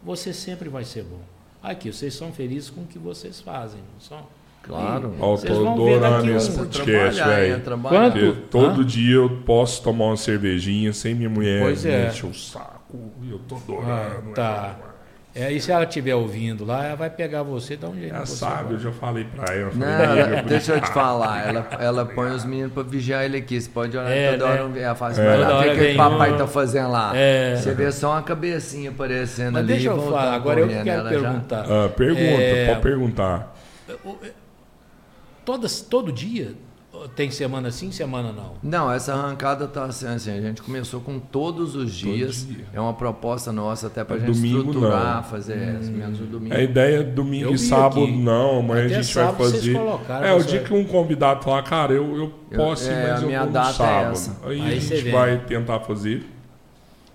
você 0.02 0.32
sempre 0.32 0.68
vai 0.68 0.84
ser 0.84 1.02
bom. 1.04 1.20
Aqui, 1.62 1.92
vocês 1.92 2.14
são 2.14 2.32
felizes 2.32 2.70
com 2.70 2.82
o 2.82 2.86
que 2.86 2.98
vocês 2.98 3.40
fazem, 3.40 3.80
não 3.92 4.00
são? 4.00 4.26
Claro. 4.64 5.14
Ó, 5.18 5.36
Vocês 5.36 5.52
tô 5.52 5.64
vão 5.64 5.84
ver 5.84 5.98
daqui 6.00 6.30
um- 6.30 6.56
podcast, 6.56 7.16
trabalhar, 7.16 7.38
é, 7.38 7.48
velho. 7.50 7.62
trabalhar. 7.64 8.12
Quanto? 8.12 8.36
Todo 8.48 8.80
Hã? 8.82 8.84
dia 8.84 9.14
eu 9.16 9.28
posso 9.44 9.82
tomar 9.82 10.04
uma 10.06 10.16
cervejinha 10.16 10.92
sem 10.92 11.14
minha 11.16 11.28
mulher 11.28 11.62
Pois 11.62 11.84
é. 11.84 12.04
me 12.04 12.10
encher 12.12 12.26
o 12.26 12.34
saco. 12.34 12.96
E 13.22 13.30
eu 13.30 13.40
tô 13.40 13.56
adorando. 13.56 14.30
Ah, 14.30 14.34
tá. 14.34 14.76
É? 15.34 15.50
E 15.52 15.60
se 15.60 15.72
ela 15.72 15.84
estiver 15.84 16.14
ouvindo 16.14 16.64
lá, 16.64 16.84
ela 16.86 16.96
vai 16.96 17.08
pegar 17.10 17.42
você 17.42 17.74
e 17.74 17.76
dar 17.76 17.88
um 17.88 17.94
jeito. 17.94 18.14
Ela 18.14 18.26
sabe, 18.26 18.52
agora. 18.60 18.74
eu 18.74 18.78
já 18.80 18.92
falei 18.92 19.24
pra 19.24 19.54
ela. 19.54 19.70
eu 19.70 19.74
Não, 19.74 19.86
falei, 19.86 20.04
ela- 20.20 20.26
"Nega, 20.30 20.42
deixa 20.42 20.72
eu 20.72 20.76
te 20.76 20.80
brincar." 20.82 20.94
falar, 20.94 21.48
ela, 21.48 21.66
ela 21.80 22.04
põe 22.06 22.30
os 22.32 22.44
meninos 22.44 22.72
pra 22.72 22.82
vigiar 22.82 23.24
ele 23.24 23.38
aqui. 23.38 23.60
Você 23.60 23.70
pode 23.70 23.96
olhar 23.96 24.10
É, 24.10 24.32
toda 24.32 24.44
né? 24.54 24.62
hora, 24.62 24.78
ela 24.80 24.94
fala 24.94 25.10
assim, 25.12 25.20
É. 25.22 25.36
lá, 25.36 25.60
o 25.60 25.62
que, 25.74 25.92
o 25.92 25.96
papai 25.96 26.32
um- 26.32 26.36
tá 26.36 26.46
fazendo 26.46 26.90
lá? 26.90 27.12
É. 27.14 27.56
Você 27.56 27.72
vê 27.74 27.90
só 27.92 28.10
uma 28.12 28.22
cabecinha 28.22 28.90
aparecendo 28.90 29.52
Mas 29.54 29.62
ali. 29.64 29.72
deixa 29.72 29.88
eu 29.88 30.02
falar, 30.02 30.34
agora 30.34 30.60
eu 30.60 30.68
quero 30.68 30.88
ela 30.88 31.12
já- 31.12 31.20
perguntar. 31.20 31.64
Ah, 31.68 31.88
pergunta, 31.88 32.20
É, 32.42 32.66
pode 32.68 32.80
perguntar. 32.82 33.54
Todas, 35.44 35.80
todo 35.80 36.12
dia 36.12 36.52
tem 37.16 37.30
semana 37.30 37.70
sim, 37.70 37.90
semana 37.90 38.32
não. 38.32 38.52
Não, 38.62 38.92
essa 38.92 39.12
arrancada 39.14 39.66
tá 39.66 39.84
assim, 39.84 40.06
assim, 40.06 40.30
a 40.30 40.40
gente 40.40 40.62
começou 40.62 41.00
com 41.00 41.18
todos 41.18 41.74
os 41.74 41.92
dias. 41.92 42.46
dia. 42.46 42.64
É 42.72 42.80
uma 42.80 42.94
proposta 42.94 43.50
nossa 43.52 43.86
até 43.88 44.04
pra 44.04 44.16
É 44.16 44.20
gente 44.20 44.32
domingo, 44.34 44.58
estruturar, 44.58 45.16
não. 45.16 45.22
fazer 45.24 45.54
é, 45.54 45.72
menos 45.84 46.20
o 46.20 46.24
domingo. 46.24 46.54
A 46.54 46.60
ideia 46.60 47.00
é 47.00 47.02
domingo 47.02 47.46
Eu 47.50 47.54
e 47.54 47.58
sábado 47.58 48.04
aqui. 48.04 48.12
não, 48.16 48.62
mas 48.62 48.86
Até 48.86 48.96
a 48.96 49.02
gente 49.02 49.14
vai 49.14 49.34
fazer. 49.34 49.76
É, 50.24 50.32
o 50.32 50.42
dia 50.44 50.60
que 50.60 50.72
um 50.72 50.84
convidado 50.84 51.42
falar, 51.42 51.62
cara, 51.62 51.92
eu, 51.92 52.04
eu 52.16 52.32
Eu- 52.50 52.58
posso 52.58 52.88
ir, 52.88 52.92
é, 52.92 53.10
mas 53.10 53.18
a 53.18 53.22
eu 53.22 53.26
minha 53.26 53.38
vou 53.40 53.46
no 53.48 53.52
data 53.52 53.68
é 53.70 53.72
sábado. 53.72 54.12
essa. 54.12 54.36
Aí, 54.44 54.60
Aí 54.60 54.76
a 54.76 54.80
gente 54.80 55.10
vai 55.10 55.38
tentar 55.38 55.80
fazer. 55.80 56.24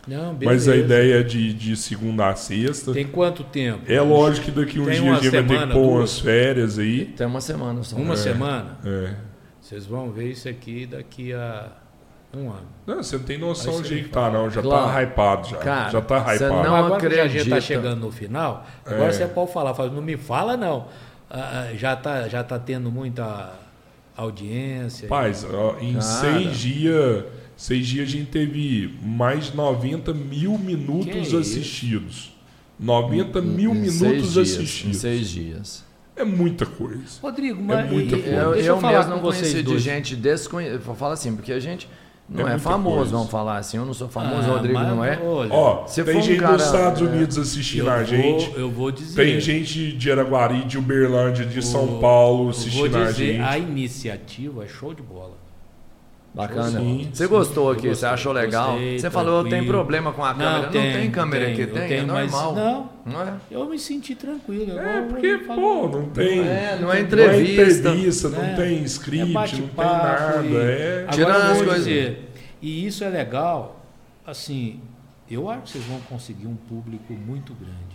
Não, 0.07 0.33
Mas 0.41 0.69
a 0.69 0.75
ideia 0.77 1.19
é 1.19 1.23
de, 1.23 1.51
de 1.51 1.75
segunda 1.75 2.29
a 2.29 2.35
sexta. 2.35 2.93
Tem 2.93 3.05
quanto 3.05 3.43
tempo? 3.43 3.81
É 3.91 3.99
lógico 3.99 4.45
que 4.45 4.51
daqui 4.51 4.79
uns 4.79 4.85
Tem 4.85 4.93
dias 5.01 5.03
uma 5.05 5.17
a 5.17 5.19
gente 5.21 5.31
vai 5.31 5.41
ter 5.43 5.47
semana, 5.49 5.67
que 5.67 5.73
pôr 5.73 5.85
duas? 5.87 5.99
umas 5.99 6.19
férias 6.19 6.79
aí. 6.79 7.05
Tem 7.07 7.27
uma 7.27 7.41
semana 7.41 7.83
só. 7.83 7.97
Uma 7.97 8.13
É. 8.13 8.17
semana? 8.17 8.77
É. 8.85 9.13
Vocês 9.67 9.85
vão 9.85 10.11
ver 10.11 10.31
isso 10.31 10.47
aqui 10.47 10.85
daqui 10.85 11.33
a 11.33 11.69
um 12.33 12.49
ano. 12.49 12.67
Não, 12.85 13.03
você 13.03 13.17
não 13.17 13.23
tem 13.25 13.37
noção 13.37 13.73
você 13.73 13.83
jeito 13.85 14.05
que 14.05 14.09
tá, 14.11 14.29
não. 14.31 14.49
Já 14.49 14.61
Claro. 14.61 14.85
tá 14.93 15.01
hypado 15.03 15.49
já. 15.49 15.57
Cara, 15.57 15.89
já 15.89 16.01
tá 16.01 16.19
você 16.23 16.35
hypado. 16.45 16.63
não 16.63 16.75
agora 16.75 16.99
que 17.01 17.05
a 17.07 17.09
gente 17.09 17.19
acredita. 17.19 17.43
está 17.57 17.61
chegando 17.61 17.99
no 17.99 18.11
final, 18.11 18.65
agora 18.85 19.09
É. 19.09 19.11
você 19.11 19.25
pode 19.27 19.51
falar, 19.51 19.73
fala, 19.73 19.89
não 19.91 20.01
me 20.01 20.15
fala 20.15 20.55
não. 20.55 20.87
Ah, 21.29 21.67
ah, 21.69 21.75
já 21.75 21.93
está 21.95 22.29
já 22.29 22.43
tá 22.45 22.57
tendo 22.57 22.89
muita 22.89 23.51
audiência. 24.15 25.07
Paz, 25.09 25.45
ó, 25.51 25.75
em 25.81 25.93
Cara. 25.93 26.01
seis 26.05 26.57
dias, 26.59 27.25
seis 27.57 27.85
dias 27.87 28.07
a 28.07 28.11
gente 28.11 28.29
teve 28.31 28.97
mais 29.03 29.45
de 29.51 29.57
90 29.57 30.13
mil 30.13 30.57
minutos 30.57 31.33
assistidos. 31.33 32.31
90 32.79 33.41
mil 33.41 33.71
Em 33.75 33.89
seis 33.89 34.01
minutos 34.01 34.33
dias, 34.33 34.37
Em 34.37 34.53
assistidos. 34.61 34.97
seis 34.97 35.29
dias. 35.29 35.86
É 36.17 36.23
muita 36.23 36.65
coisa. 36.65 37.03
Rodrigo, 37.21 37.61
mas 37.61 37.89
muita 37.91 38.15
e- 38.15 38.19
e- 38.19 38.23
coisa. 38.23 38.37
Eu, 38.37 38.53
deixa 38.53 38.67
eu 38.69 38.75
eu, 38.75 38.81
falar 38.81 38.93
mesmo 38.97 39.11
com 39.11 39.15
não 39.17 39.23
vocês 39.23 39.51
conheci 39.51 39.63
de 39.63 39.79
gente 39.79 40.15
desconhecida. 40.15 40.79
Fala 40.95 41.13
assim, 41.13 41.35
porque 41.35 41.53
a 41.53 41.59
gente 41.59 41.87
não 42.27 42.39
É 42.39 42.41
é, 42.41 42.45
muita 42.53 42.59
famoso, 42.69 42.95
coisa. 42.97 43.11
vamos 43.11 43.29
falar 43.31 43.57
assim. 43.57 43.77
Eu 43.77 43.85
não 43.85 43.93
sou 43.93 44.09
famoso, 44.09 44.49
Ah, 44.49 44.53
Rodrigo 44.55 44.73
mas, 44.79 44.87
não 44.87 45.05
é. 45.05 45.19
olha, 45.23 45.53
Ó, 45.53 45.75
tem 45.85 46.17
um 46.17 46.21
gente 46.21 46.39
cara, 46.39 46.57
dos 46.57 46.65
Estados 46.65 47.01
é, 47.01 47.05
Unidos 47.05 47.37
assistindo 47.37 47.85
eu 47.85 47.91
a 47.91 47.95
vou- 47.97 48.05
gente. 48.05 48.53
eu 48.57 48.69
vou 48.71 48.91
dizer. 48.91 49.15
Tem 49.15 49.39
gente 49.39 49.91
de 49.93 50.11
Araguari, 50.11 50.63
de 50.65 50.77
Uberlândia, 50.77 51.45
de 51.45 51.61
São 51.63 51.99
Paulo 51.99 52.49
assistindo 52.49 52.97
a 52.97 53.05
dizer, 53.05 53.13
gente. 53.33 53.41
a 53.41 53.57
iniciativa 53.57 54.63
é 54.65 54.67
show 54.67 54.93
de 54.93 55.01
bola. 55.03 55.37
Bacana. 56.37 56.79
Sim, 56.79 57.09
você 57.11 57.23
sim. 57.23 57.29
gostou 57.29 57.71
aqui, 57.71 57.81
você 57.81 57.87
gostei, 57.89 58.09
achou 58.09 58.31
legal? 58.31 58.71
gostei, 58.73 58.99
você 58.99 59.09
falou, 59.09 59.43
tem 59.43 59.65
problema 59.65 60.13
com 60.13 60.23
a 60.23 60.33
câmera. 60.35 60.61
Não 60.61 60.69
tem, 60.69 61.09
câmera 61.11 61.45
tenho, 61.45 61.63
aqui, 61.63 61.73
tem, 61.73 61.87
tenho, 61.87 62.03
é 62.03 62.05
mas 62.05 62.31
normal. 62.31 62.55
não, 62.55 63.13
Não 63.13 63.21
é? 63.23 63.33
eu 63.49 63.65
me 63.67 63.79
senti 63.79 64.13
tranquilo. 64.13 64.77
É, 64.77 65.01
porque, 65.01 65.37
pô, 65.39 65.87
não 65.87 66.09
tem. 66.09 66.39
É, 66.41 66.75
não 66.79 66.87
Não 66.87 66.93
é 66.93 66.99
é 66.99 67.01
entrevista. 67.01 67.89
entrevista, 67.89 68.29
não 68.29 68.43
É. 68.43 68.53
tem 68.55 68.83
script, 68.83 69.31
É 69.31 69.33
não 69.33 69.67
tem 69.67 69.85
nada. 69.85 70.43
e- 70.45 70.55
É. 70.55 71.07
Tirando 71.11 71.41
as 71.41 71.57
coisas- 71.57 71.77
dizer, 71.85 72.31
e 72.61 72.85
isso 72.85 73.03
é 73.03 73.09
legal, 73.09 73.83
assim, 74.25 74.79
eu 75.29 75.49
acho 75.49 75.61
que 75.63 75.69
vocês 75.71 75.85
vão 75.85 75.99
conseguir 76.01 76.45
um 76.45 76.55
público 76.55 77.13
muito 77.13 77.53
grande. 77.55 77.86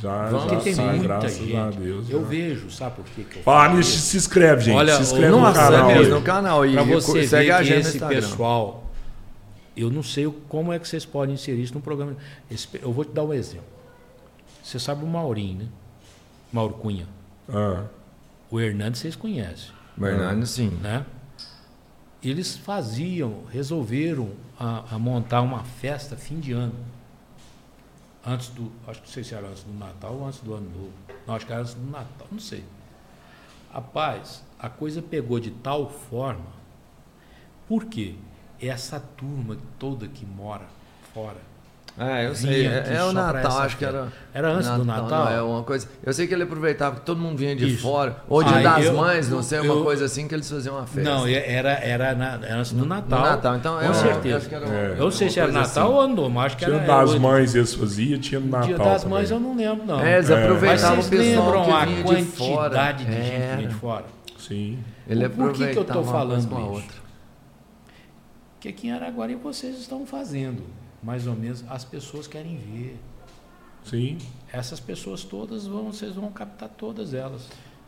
Já, 0.00 0.28
Vamos. 0.28 0.50
já 0.52 0.60
tem 0.60 0.74
sai, 0.74 0.86
muita 0.90 1.02
graças 1.02 1.36
gente. 1.38 1.56
a 1.56 1.70
Deus. 1.70 2.10
eu 2.10 2.20
já. 2.22 2.26
vejo, 2.26 2.70
sabe 2.70 2.96
por 2.96 3.04
quê 3.06 3.24
que 3.24 3.36
eu 3.38 3.42
Fala 3.42 3.64
falo 3.66 3.76
nisso, 3.78 3.90
isso? 3.90 4.00
se 4.08 4.16
inscreve, 4.16 4.62
gente. 4.62 4.74
Olha, 4.76 4.96
se 4.96 5.02
inscreve 5.02 5.32
o- 5.32 5.40
no 5.40 5.52
canal. 5.52 5.90
é 5.90 6.06
no 6.06 6.22
canal. 6.22 6.66
E 6.66 6.72
Para 6.74 6.82
você 6.82 7.26
segue 7.26 7.44
ver 7.46 7.52
a 7.52 7.62
que 7.62 7.72
esse 7.72 7.98
pessoal, 7.98 8.90
eu 9.76 9.90
não 9.90 10.02
sei 10.02 10.26
como 10.48 10.72
é 10.72 10.78
que 10.78 10.86
vocês 10.88 11.04
podem 11.04 11.34
inserir 11.34 11.62
isso 11.62 11.74
no 11.74 11.80
programa. 11.80 12.16
Esse 12.50 12.68
eu 12.80 12.92
vou 12.92 13.04
te 13.04 13.12
dar 13.12 13.24
um 13.24 13.32
exemplo. 13.32 13.66
Você 14.62 14.78
sabe 14.78 15.04
o 15.04 15.06
Maurinho, 15.06 15.58
né? 15.60 15.68
Mauro 16.52 16.74
Cunha. 16.74 17.06
Ah, 17.48 17.84
O 18.50 18.60
Hernandes 18.60 19.00
vocês 19.00 19.14
conhecem, 19.16 19.70
Bernardo, 19.96 20.44
sim. 20.46 20.70
né? 20.82 21.04
Eles 22.22 22.56
faziam, 22.56 23.42
resolveram 23.52 24.30
a, 24.58 24.94
a 24.94 24.98
montar 24.98 25.42
uma 25.42 25.62
festa 25.62 26.16
fim 26.16 26.40
de 26.40 26.52
ano. 26.52 26.72
Antes 28.26 28.48
do, 28.48 28.72
acho 28.88 29.00
que 29.00 29.06
não 29.06 29.14
sei 29.14 29.22
se 29.22 29.34
era 29.36 29.46
antes 29.46 29.62
do 29.62 29.72
Natal 29.72 30.14
ou 30.14 30.26
antes 30.26 30.40
do 30.40 30.52
Ano 30.52 30.68
Novo. 30.68 30.92
Não, 31.24 31.36
acho 31.36 31.46
que 31.46 31.52
era 31.52 31.62
antes 31.62 31.74
do 31.74 31.88
Natal, 31.88 32.26
não 32.30 32.40
sei. 32.40 32.64
Rapaz, 33.72 34.42
a 34.58 34.68
coisa 34.68 35.00
pegou 35.00 35.38
de 35.38 35.52
tal 35.52 35.88
forma. 35.88 36.56
Por 37.68 37.84
quê? 37.84 38.16
Essa 38.60 38.98
turma 38.98 39.56
toda 39.78 40.08
que 40.08 40.26
mora 40.26 40.66
fora. 41.14 41.40
É, 41.98 42.26
eu 42.26 42.34
sei. 42.34 42.64
Vinha 42.64 42.70
É, 42.86 42.96
é 42.96 43.04
o 43.04 43.12
Natal, 43.12 43.58
acho 43.60 43.76
que 43.78 43.84
era. 43.84 44.08
Era 44.34 44.50
antes 44.52 44.68
do 44.68 44.84
Natal? 44.84 45.08
Não, 45.08 45.28
é 45.32 45.40
uma 45.40 45.62
coisa. 45.62 45.88
Eu 46.04 46.12
sei 46.12 46.26
que 46.26 46.34
ele 46.34 46.42
aproveitava 46.42 46.96
que 46.96 47.06
todo 47.06 47.18
mundo 47.18 47.38
vinha 47.38 47.56
de 47.56 47.66
Isso. 47.68 47.82
fora. 47.82 48.18
Ou 48.28 48.42
dia 48.42 48.56
Aí 48.56 48.62
das 48.62 48.84
eu- 48.84 48.92
mães, 48.94 49.30
não 49.30 49.42
sei, 49.42 49.60
uma 49.60 49.72
eu- 49.74 49.82
coisa 49.82 50.04
assim 50.04 50.28
que 50.28 50.34
eles 50.34 50.50
faziam 50.50 50.76
uma 50.76 50.86
festa. 50.86 51.08
Não, 51.10 51.26
era, 51.26 51.70
era, 51.72 52.14
na- 52.14 52.34
era 52.42 52.56
antes 52.58 52.72
do 52.72 52.84
Natal. 52.84 53.18
No 53.20 53.24
Natal, 53.24 53.56
então 53.56 53.74
com 53.76 53.80
é 53.80 53.84
uma- 53.86 53.94
certeza. 53.94 54.36
acho 54.36 54.48
que 54.50 54.54
era 54.54 54.66
É. 54.66 54.68
uma- 54.68 54.76
Eu 54.76 55.04
não 55.04 55.10
sei 55.10 55.26
uma 55.28 55.32
se 55.32 55.40
era 55.40 55.52
Natal 55.52 55.84
assim. 55.86 55.94
ou 55.94 56.00
Ano 56.02 56.14
mas 56.30 56.46
acho 56.46 56.56
que 56.58 56.64
tinha 56.66 56.76
era. 56.76 56.86
das 56.86 57.10
o- 57.14 57.20
mães 57.20 57.54
eles 57.54 57.74
faziam, 57.74 58.20
tinha 58.20 58.40
no 58.40 58.46
o 58.46 58.50
Natal 58.50 58.66
Dia 58.68 58.76
das 58.78 59.02
também. 59.02 59.18
Mães 59.18 59.30
eu 59.30 59.40
não 59.40 59.56
lembro, 59.56 59.86
não. 59.86 60.00
É, 60.00 60.14
eles 60.16 60.28
É. 60.28 60.34
Mas 60.34 60.44
aproveitavam 60.44 60.98
o 60.98 61.02
vocês 61.02 61.20
pessoal 61.26 61.46
lembram 61.46 61.64
que 61.64 61.70
a 61.70 61.84
vinha 61.86 61.96
de 62.04 62.24
fora. 62.26 62.58
quantidade 62.60 63.04
de, 63.06 63.12
gente 63.12 63.30
que 63.30 63.36
Era. 63.36 63.56
vinha 63.56 63.68
de 63.68 63.74
fora? 63.74 64.04
Sim. 64.38 64.78
Ele 65.08 65.28
Por 65.30 65.52
que 65.52 65.66
que 65.68 65.78
eu 65.78 65.82
uma 66.02 66.12
falando 66.12 66.44
isso? 66.44 66.54
outra. 66.72 67.06
que 68.60 68.68
aqui 68.68 68.88
em 68.88 68.92
Araguari 68.92 69.34
vocês 69.36 69.78
estão 69.78 70.04
fazendo. 70.04 70.62
Mais 71.06 71.24
ou 71.28 71.36
menos, 71.36 71.62
as 71.70 71.84
pessoas 71.84 72.26
querem 72.26 72.56
ver. 72.56 72.96
Sim. 73.84 74.18
Essas 74.52 74.80
pessoas 74.80 75.22
todas 75.22 75.64
vão, 75.66 75.92
vocês 75.92 76.12
vão 76.16 76.30
captar 76.32 76.68
todas 76.68 77.14
elas. 77.14 77.42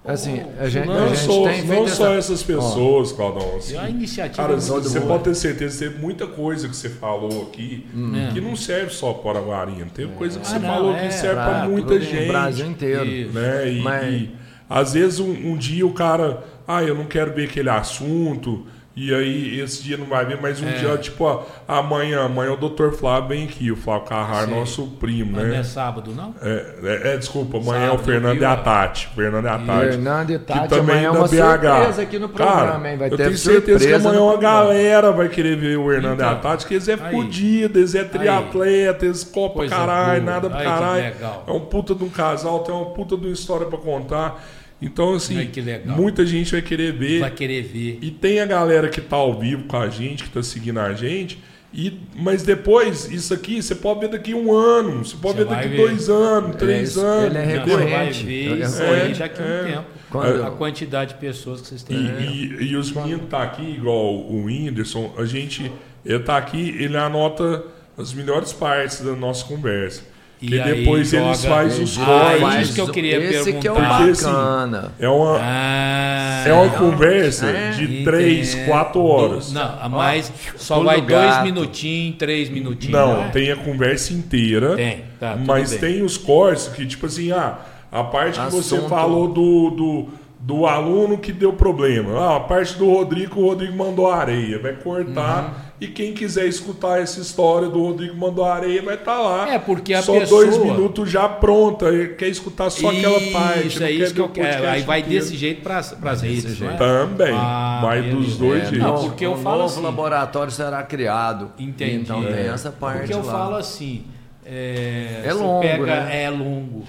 Assim, 0.05 0.40
a 0.61 0.69
gente- 0.69 0.86
Não, 0.86 1.09
gente 1.09 1.19
só, 1.27 1.43
tem 1.43 1.65
não 1.66 1.89
só 1.89 2.07
essa- 2.07 2.19
essas 2.19 2.43
pessoas, 2.45 3.11
Claudão. 3.11 3.57
assim, 3.57 3.77
a 3.77 3.90
iniciativa 3.90 4.36
Cara, 4.47 4.53
é 4.53 4.57
muito 4.57 4.89
você 4.89 5.01
boa. 5.01 5.11
pode 5.15 5.24
ter 5.24 5.35
certeza 5.35 5.85
que 5.85 5.90
tem 5.90 6.01
muita 6.01 6.28
coisa 6.28 6.69
que 6.69 6.77
você 6.77 6.89
falou 6.89 7.43
aqui 7.49 7.85
É. 8.28 8.32
que 8.32 8.40
não 8.40 8.55
serve 8.55 8.93
só 8.93 9.12
para 9.12 9.40
Guarinha. 9.40 9.86
Tem 9.93 10.07
coisa 10.12 10.39
que 10.39 10.47
Ah, 10.47 10.51
você 10.51 10.59
não, 10.61 10.69
falou 10.69 10.95
é, 10.95 11.09
que 11.09 11.12
serve 11.15 11.35
para 11.35 11.59
Pra 11.61 11.69
muita 11.69 12.01
gente. 12.01 12.24
O 12.24 12.28
Brasil 12.28 12.66
inteiro. 12.66 13.32
Né? 13.32 13.73
E, 13.73 13.81
Mas- 13.82 14.15
e, 14.15 14.31
às 14.70 14.93
vezes 14.95 15.19
um, 15.19 15.32
um 15.32 15.57
dia 15.57 15.85
o 15.85 15.93
cara, 15.93 16.45
ah, 16.66 16.82
eu 16.85 16.95
não 16.95 17.05
quero 17.07 17.35
ver 17.35 17.49
aquele 17.49 17.69
assunto, 17.69 18.65
e 19.07 19.15
aí 19.15 19.61
esse 19.61 19.83
dia 19.83 19.97
não 19.97 20.07
vai 20.07 20.25
ver, 20.25 20.39
mas 20.41 20.61
um 20.61 20.66
É. 20.69 20.73
dia, 20.73 20.97
tipo, 20.99 21.25
ó, 21.25 21.43
amanhã, 21.66 22.25
amanhã 22.25 22.53
o 22.53 22.57
Dr. 22.57 22.91
Flávio 22.93 23.29
vem 23.29 23.45
aqui, 23.45 23.70
o 23.70 23.77
Flávio 23.77 24.07
Carrara, 24.09 24.47
Sim. 24.47 24.55
nosso 24.59 24.87
primo, 25.01 25.33
Mas 25.37 25.43
não 25.47 25.55
é 25.55 25.57
né? 25.59 25.62
sábado, 25.62 26.12
não? 26.15 26.35
É, 26.43 26.75
é, 26.83 27.15
é, 27.15 27.16
desculpa, 27.16 27.59
amanhã 27.59 27.83
é 27.83 27.87
o 27.87 27.91
Sábado, 27.91 28.05
Fernando 28.05 28.41
e 28.41 28.45
a 28.45 28.57
Tati. 28.57 29.09
Fernando 29.15 29.45
e 29.45 29.49
a 29.49 29.59
Tati. 29.59 29.89
Fernando 29.91 30.31
e 30.31 30.39
Que 30.39 30.45
Tati, 30.45 30.69
também 30.69 30.97
amanhã 30.97 31.09
é 31.09 31.12
da 31.12 31.19
uma 31.19 31.29
BH. 31.29 31.37
surpresa 31.69 32.03
aqui 32.03 32.19
no 32.19 32.29
programa, 32.29 32.61
Cara, 32.73 32.91
hein? 32.91 32.97
Vai 32.99 33.09
eu 33.12 33.16
ter 33.16 33.25
tenho 33.25 33.37
certeza 33.39 33.79
que 33.79 33.79
surpresa 33.85 34.09
amanhã 34.09 34.23
uma 34.25 34.37
galera 34.37 35.12
vai 35.12 35.29
querer 35.29 35.57
ver 35.57 35.77
o 35.79 35.93
Hernando 35.93 36.20
e 36.20 36.25
a 36.25 36.29
Então, 36.33 36.41
Tati, 36.41 36.66
que 36.66 36.75
eles 36.75 36.89
é 36.89 36.95
aí. 36.95 37.11
fudido, 37.15 37.79
eles 37.79 37.95
é 37.95 38.05
triatleta, 38.05 39.05
eles 39.05 39.25
copa 39.25 39.57
Coisa 39.59 39.75
caralho, 39.75 40.23
nada 40.23 40.49
que 40.49 40.62
caralho. 40.65 41.15
É 41.47 41.53
um 41.53 41.61
puta 41.61 41.95
de 41.95 42.05
um 42.05 42.09
casal, 42.09 42.61
tem 42.61 42.75
uma 42.75 42.87
puta 42.87 43.16
de 43.16 43.27
uma 43.27 43.33
história 43.33 43.66
pra 43.66 43.79
contar. 43.79 44.43
Então, 44.81 45.15
assim, 45.15 45.37
Ai, 45.39 45.47
que 45.47 45.61
legal. 45.61 45.97
muita 45.97 46.25
gente 46.25 46.53
vai 46.53 46.63
querer 46.63 46.93
ver. 46.93 47.21
Vai 47.21 47.31
querer 47.33 47.63
ver. 47.65 47.99
E 48.01 48.11
tem 48.13 48.39
a 48.41 48.47
galera 48.47 48.89
que 48.89 49.01
tá 49.01 49.17
ao 49.17 49.39
vivo 49.39 49.65
com 49.65 49.77
a 49.77 49.89
gente, 49.89 50.25
que 50.25 50.31
tá 50.31 50.43
seguindo 50.43 50.79
a 50.79 50.93
gente. 50.93 51.39
E, 51.75 51.99
mas 52.17 52.45
depois, 52.45 53.11
isso 53.11 53.35
aqui, 53.35 53.61
você 53.61 53.75
pode 53.75 54.01
ver 54.01 54.09
daqui 54.09 54.33
um 54.33 54.51
ano, 54.55 55.05
você 55.05 55.17
pode 55.21 55.37
Você 55.39 55.45
ver 55.45 55.51
daqui 55.51 55.69
ver. 55.69 55.77
dois 55.77 56.09
anos, 56.09 56.57
três 56.57 56.91
isso, 56.91 57.01
anos. 57.01 57.27
ele 57.27 57.39
é 57.39 57.45
recorrente. 57.45 58.25
Ver 58.25 58.61
isso 58.63 58.83
É, 58.83 59.03
aí 59.03 59.15
daqui 59.15 59.43
a 59.43 59.45
um 59.45 59.49
é. 59.49 59.63
tempo. 59.73 59.85
Quando- 60.11 60.45
A 60.45 60.51
quantidade 60.53 61.13
de 61.15 61.21
pessoas 61.21 61.61
que 61.61 61.67
vocês 61.67 61.83
têm. 61.83 61.97
E, 61.99 62.57
e- 62.63 62.71
e 62.71 62.77
os 62.77 62.91
meninos 62.93 63.29
tá 63.29 63.43
aqui, 63.43 63.63
igual 63.63 64.15
o 64.15 64.45
Whindersson, 64.45 65.13
a 65.19 65.25
gente, 65.27 65.71
ele 66.07 66.21
tá 66.21 66.39
aqui, 66.39 66.75
ele 66.79 66.97
anota 66.97 67.65
as 67.99 68.15
melhores 68.15 68.53
partes 68.53 69.01
da 69.03 69.13
nossa 69.15 69.45
conversa. 69.45 70.03
E 70.40 70.55
E, 70.55 70.60
aí 70.60 70.77
depois 70.77 71.12
eles 71.12 71.43
joga- 71.43 71.55
fazem 71.55 71.82
os 71.85 71.98
Ah, 71.98 72.05
cortes. 72.39 72.62
isso 72.62 72.74
que 72.74 72.81
eu 72.81 72.89
queria 72.89 73.16
Esse 73.19 73.52
que 73.55 73.66
é 73.66 73.73
o 73.73 73.74
perguntar. 73.74 73.97
Porque, 73.98 74.10
assim, 74.12 74.24
bacana. 74.27 74.93
É 75.01 75.09
uma, 75.09 75.39
Ah, 75.40 76.44
é 76.47 76.52
uma 76.52 76.70
conversa 76.70 77.47
é. 77.47 77.70
de 77.73 78.05
três, 78.05 78.55
Entendo. 78.55 78.66
quatro 78.69 79.02
horas. 79.05 79.52
Não, 79.52 79.74
a 79.81 79.89
mais 79.89 80.32
só 80.56 80.74
pulo 80.77 80.86
vai 80.86 81.01
do 81.01 81.06
dois 81.09 81.20
gato. 81.27 81.44
minutinhos, 81.44 82.16
três 82.19 82.48
minutinhos. 82.48 82.93
Não, 82.97 83.16
né? 83.23 83.31
tem 83.32 83.51
a 83.51 83.56
conversa 83.56 84.12
inteira. 84.12 84.77
Tem, 84.77 85.05
tá, 85.19 85.36
mas 85.44 85.70
bem. 85.73 85.78
tem 85.81 86.02
os 86.02 86.16
cortes 86.16 86.69
que, 86.69 86.86
tipo 86.86 87.06
assim, 87.06 87.32
ah, 87.32 87.59
a 87.90 88.05
parte 88.05 88.39
que 88.40 88.51
você 88.52 88.78
falou 88.82 89.27
do, 89.28 89.70
do, 89.70 90.09
do 90.40 90.66
aluno 90.66 91.19
que 91.19 91.32
deu 91.32 91.52
problema. 91.52 92.19
Ah, 92.20 92.36
a 92.36 92.40
parte 92.40 92.77
do 92.78 92.86
Rodrigo, 92.90 93.40
o 93.40 93.47
Rodrigo 93.48 93.77
mandou 93.77 94.10
areia. 94.10 94.59
Vai 94.60 94.74
cortar. 94.74 95.44
Uhum. 95.44 95.69
E 95.81 95.86
quem 95.86 96.12
quiser 96.12 96.47
escutar 96.47 97.01
essa 97.01 97.20
história 97.20 97.69
do 97.69 97.81
Rodrigo 97.81 98.16
mandou 98.16 98.44
areia, 98.44 98.82
vai 98.82 98.94
estar 98.97 99.16
lá. 99.20 99.48
É, 99.52 99.59
porque 99.60 99.94
a 99.94 100.02
só 100.02 100.12
pessoa- 100.12 100.44
dois 100.44 100.56
minutos 100.59 101.09
já 101.10 101.28
pronta. 101.28 101.86
Quer 102.16 102.28
escutar 102.28 102.69
só 102.70 102.90
aquela 102.90 103.20
parte. 103.32 103.66
Isso, 103.69 103.82
é 103.85 103.90
isso 103.90 104.15
que 104.15 104.20
eu 104.20 104.28
quero. 104.28 104.66
Aí 104.69 104.82
vai 104.82 105.00
inteiro. 105.00 105.25
desse 105.25 105.36
jeito 105.36 105.62
para 105.62 105.78
as 105.78 106.23
redes, 106.23 106.58
não 106.60 106.70
é? 106.70 106.76
Também. 106.76 107.33
Ah, 107.34 107.81
vai 107.83 108.02
dos 108.02 108.36
dois 108.39 108.62
É, 108.62 108.67
jeitos. 108.70 108.78
não, 108.78 109.08
porque 109.08 109.26
eu 109.26 109.33
um 109.33 109.36
falo 109.36 109.58
novo 109.58 109.73
assim- 109.75 109.83
laboratório 109.83 110.52
será 110.52 110.83
criado. 110.83 111.50
Entendi. 111.58 111.94
Então 111.97 112.23
tem 112.25 112.33
É. 112.34 112.47
essa 112.49 112.70
parte 112.73 112.99
Porque 112.99 113.15
eu 113.15 113.25
lá. 113.25 113.33
falo 113.33 113.55
assim, 113.57 114.05
é, 114.44 115.23
É 115.25 115.33
longo, 115.33 115.60
pega- 115.60 115.84
né? 116.05 116.25
É 116.25 116.31
longo. 116.31 116.84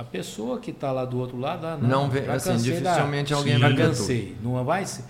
A 0.00 0.04
pessoa 0.04 0.58
que 0.58 0.70
está 0.70 0.90
lá 0.90 1.04
do 1.04 1.18
outro 1.18 1.38
lado, 1.38 1.66
ah, 1.66 1.76
Não 1.76 2.04
não, 2.04 2.10
vê- 2.10 2.24
já 2.24 2.32
assim, 2.32 2.56
dificilmente 2.56 3.32
da, 3.32 3.36
alguém 3.36 3.58
já 3.58 3.66
vai 3.68 3.76
ver 3.76 3.82
cansei. 3.82 4.34
Não 4.42 4.64
vai 4.64 4.86
ser- 4.86 5.04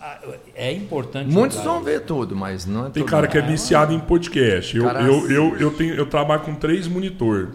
ah, 0.00 0.18
É 0.54 0.72
importante. 0.72 1.30
Muitos 1.30 1.58
vão 1.58 1.82
ver 1.82 2.00
tudo, 2.06 2.34
mas 2.34 2.64
não 2.64 2.86
é 2.86 2.90
Tem 2.90 3.04
cara 3.04 3.28
que 3.28 3.36
é 3.36 3.42
viciado 3.42 3.92
em 3.92 4.00
podcast. 4.00 4.74
Eu, 4.74 4.84
Cara, 4.84 5.02
eu, 5.02 5.30
eu, 5.30 5.56
eu, 5.58 5.70
tenho, 5.72 5.92
eu 5.92 6.06
trabalho 6.06 6.40
com 6.40 6.54
três 6.54 6.88
monitor. 6.88 7.50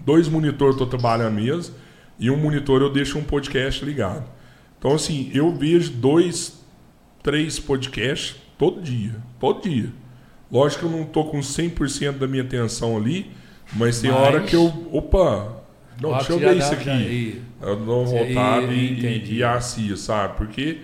Dois 0.00 0.26
monitor 0.26 0.72
eu 0.72 0.76
tô 0.76 0.84
trabalhando 0.84 1.34
mesmo. 1.34 1.72
E 2.18 2.28
um 2.28 2.36
monitor 2.36 2.82
eu 2.82 2.92
deixo 2.92 3.16
um 3.16 3.22
podcast 3.22 3.84
ligado. 3.84 4.24
Então, 4.80 4.94
assim, 4.94 5.30
eu 5.32 5.54
vejo 5.54 5.92
dois, 5.92 6.58
três 7.22 7.60
podcasts 7.60 8.34
todo 8.58 8.82
dia. 8.82 9.14
Todo 9.38 9.62
dia. 9.62 9.92
Lógico 10.50 10.88
que 10.88 10.92
eu 10.92 10.98
não 10.98 11.04
tô 11.06 11.26
com 11.26 11.38
100% 11.38 12.18
da 12.18 12.26
minha 12.26 12.42
atenção 12.42 12.96
ali. 12.96 13.30
Mas 13.74 14.00
tem 14.00 14.10
Mas- 14.10 14.20
hora 14.20 14.40
que 14.40 14.56
eu. 14.56 14.88
Opa! 14.92 15.57
Não, 16.00 16.12
deixa 16.14 16.32
eu 16.32 16.38
ver 16.38 16.56
isso 16.56 16.72
aqui. 16.72 17.42
Eu 17.60 17.76
dou 17.76 18.06
voltada 18.06 18.72
e- 18.72 18.76
e, 18.94 18.98
entendi. 18.98 19.36
e, 19.38 19.44
assisto, 19.44 19.96
sabe? 19.96 20.36
Porque, 20.36 20.80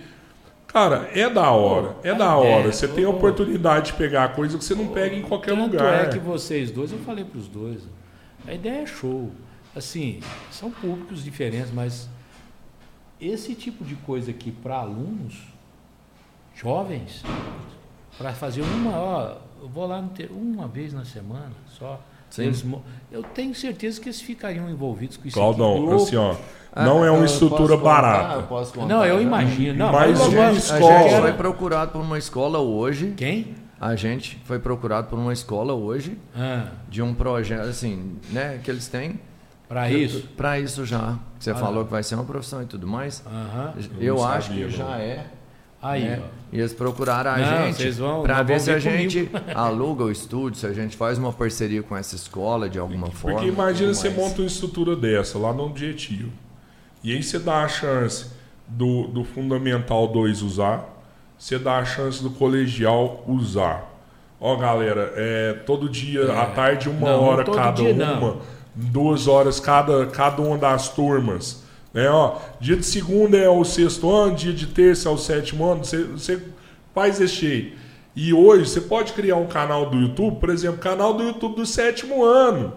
cara, 0.66 1.08
é 1.14 1.30
da 1.30 1.50
hora. 1.50 1.96
É 2.02 2.08
da 2.14 2.36
ideia- 2.36 2.56
hora. 2.56 2.72
Você 2.72 2.88
tem 2.88 3.04
a 3.04 3.08
oportunidade 3.10 3.92
de 3.92 3.92
pegar 3.98 4.34
coisa 4.34 4.58
que 4.58 4.64
você 4.64 4.74
não 4.74 4.88
pega 4.88 5.14
em 5.14 5.22
qualquer 5.22 5.54
Tanto 5.54 5.72
lugar. 5.72 6.06
é 6.06 6.08
que 6.08 6.18
vocês 6.18 6.70
dois, 6.70 6.90
eu 6.90 6.98
falei 6.98 7.24
para 7.24 7.38
os 7.38 7.46
dois, 7.48 7.82
a 8.46 8.52
ideia 8.52 8.82
é 8.82 8.86
show. 8.86 9.30
Assim, 9.76 10.20
são 10.50 10.70
públicos 10.70 11.22
diferentes, 11.24 11.70
mas 11.72 12.08
esse 13.20 13.54
tipo 13.54 13.84
de 13.84 13.94
coisa 13.96 14.30
aqui 14.30 14.50
para 14.50 14.76
alunos 14.76 15.34
jovens, 16.54 17.22
para 18.18 18.32
fazer 18.32 18.62
uma, 18.62 18.96
ó, 18.96 19.36
eu 19.62 19.68
vou 19.68 19.86
lá 19.86 20.00
no 20.00 20.08
ter- 20.10 20.30
uma 20.30 20.68
vez 20.68 20.92
na 20.92 21.04
semana 21.04 21.52
só. 21.68 22.00
Sim. 22.34 22.42
Eles 22.44 22.64
eu 23.12 23.22
tenho 23.22 23.54
certeza 23.54 24.00
que 24.00 24.08
eles 24.08 24.20
ficariam 24.20 24.68
envolvidos 24.68 25.16
com 25.16 25.28
isso. 25.28 25.36
Claudão, 25.36 25.84
aqui. 25.86 25.94
assim, 26.02 26.16
ó. 26.16 26.34
Ah, 26.72 26.84
Não 26.84 27.04
é 27.04 27.10
uma 27.10 27.20
eu 27.20 27.24
estrutura 27.26 27.76
contar? 27.76 27.84
barata. 28.02 28.34
Eu 28.34 28.42
posso 28.44 28.72
contar, 28.74 28.86
Não, 28.88 29.04
eu 29.04 29.22
imagino. 29.22 29.78
Não, 29.78 29.92
Mas 29.92 30.18
eu 30.18 30.26
uma 30.26 30.50
gosto- 30.50 30.72
A 30.72 30.76
escola- 30.78 31.02
gente 31.02 31.14
eu 31.14 31.22
foi 31.22 31.32
procurado 31.34 31.92
por 31.92 32.00
uma 32.00 32.18
escola 32.18 32.58
hoje. 32.58 33.14
Quem? 33.16 33.54
A 33.80 33.94
gente 33.94 34.40
foi 34.44 34.58
procurado 34.58 35.06
por 35.08 35.18
uma 35.18 35.32
escola 35.32 35.72
hoje 35.74 36.18
Ah, 36.34 36.66
de 36.88 37.00
um 37.02 37.14
projeto 37.14 37.68
assim, 37.68 38.16
né, 38.30 38.58
que 38.64 38.70
eles 38.70 38.88
têm 38.88 39.20
para 39.68 39.88
isso? 39.90 40.26
para 40.36 40.58
isso 40.58 40.84
já. 40.84 41.16
Você 41.38 41.50
Ah, 41.52 41.54
falou 41.54 41.76
não. 41.76 41.84
que 41.84 41.90
vai 41.92 42.02
ser 42.02 42.16
uma 42.16 42.24
profissão 42.24 42.62
e 42.62 42.66
tudo 42.66 42.86
mais. 42.88 43.22
Aham. 43.26 43.74
Eu, 44.00 44.16
não 44.16 44.24
acho 44.26 44.48
sabia, 44.48 44.66
que 44.66 44.72
já 44.76 44.98
é. 44.98 45.26
Aí, 45.84 46.04
né? 46.04 46.20
ó. 46.22 46.26
E 46.52 46.58
eles 46.60 46.72
procuraram 46.72 47.32
a 47.32 47.36
Não, 47.38 47.72
gente 47.72 47.96
para 48.22 48.42
ver 48.42 48.60
se 48.60 48.70
a 48.70 48.78
gente 48.78 49.28
aluga 49.54 50.04
o 50.04 50.10
estúdio, 50.10 50.58
se 50.58 50.66
a 50.66 50.72
gente 50.72 50.96
faz 50.96 51.18
uma 51.18 51.32
parceria 51.32 51.82
com 51.82 51.96
essa 51.96 52.14
escola 52.14 52.68
de 52.68 52.78
alguma 52.78 53.08
forma. 53.10 53.38
Porque 53.38 53.52
imagina 53.52 53.92
você 53.92 54.08
mais. 54.08 54.20
monta 54.22 54.40
uma 54.40 54.46
estrutura 54.46 54.94
dessa 54.96 55.36
lá 55.38 55.52
no 55.52 55.64
objetivo. 55.64 56.30
E 57.02 57.12
aí 57.12 57.22
você 57.22 57.38
dá 57.38 57.64
a 57.64 57.68
chance 57.68 58.26
do, 58.68 59.08
do 59.08 59.24
Fundamental 59.24 60.06
2 60.08 60.42
usar, 60.42 60.88
você 61.36 61.58
dá 61.58 61.78
a 61.78 61.84
chance 61.84 62.22
do 62.22 62.30
colegial 62.30 63.22
usar. 63.26 63.90
Ó, 64.40 64.56
galera, 64.56 65.12
é, 65.16 65.52
todo 65.66 65.88
dia, 65.88 66.20
É. 66.22 66.38
à 66.40 66.46
tarde, 66.46 66.88
uma 66.88 67.10
Não, 67.10 67.20
hora 67.22 67.44
cada 67.44 67.72
dia, 67.72 67.92
uma. 67.92 68.04
não. 68.20 68.38
Duas 68.74 69.26
horas 69.26 69.58
cada, 69.60 70.06
cada 70.06 70.40
uma 70.40 70.56
das 70.56 70.88
turmas. 70.88 71.63
Né, 71.94 72.10
ó, 72.10 72.38
dia 72.60 72.76
de 72.76 72.84
segunda 72.84 73.38
é 73.38 73.48
o 73.48 73.64
sexto 73.64 74.10
ano, 74.10 74.34
dia 74.34 74.52
de 74.52 74.66
terça 74.66 75.08
é 75.08 75.12
o 75.12 75.16
sétimo 75.16 75.64
ano. 75.64 75.84
Você, 75.84 76.02
você 76.02 76.42
faz 76.92 77.20
esse 77.20 77.34
jeito. 77.36 77.78
E 78.16 78.34
hoje 78.34 78.68
você 78.68 78.80
pode 78.80 79.12
criar 79.12 79.36
um 79.36 79.46
canal 79.46 79.88
do 79.88 79.96
YouTube, 79.96 80.40
por 80.40 80.50
exemplo, 80.50 80.78
canal 80.78 81.14
do 81.14 81.22
YouTube 81.22 81.54
do 81.54 81.64
sétimo 81.64 82.24
ano. 82.24 82.72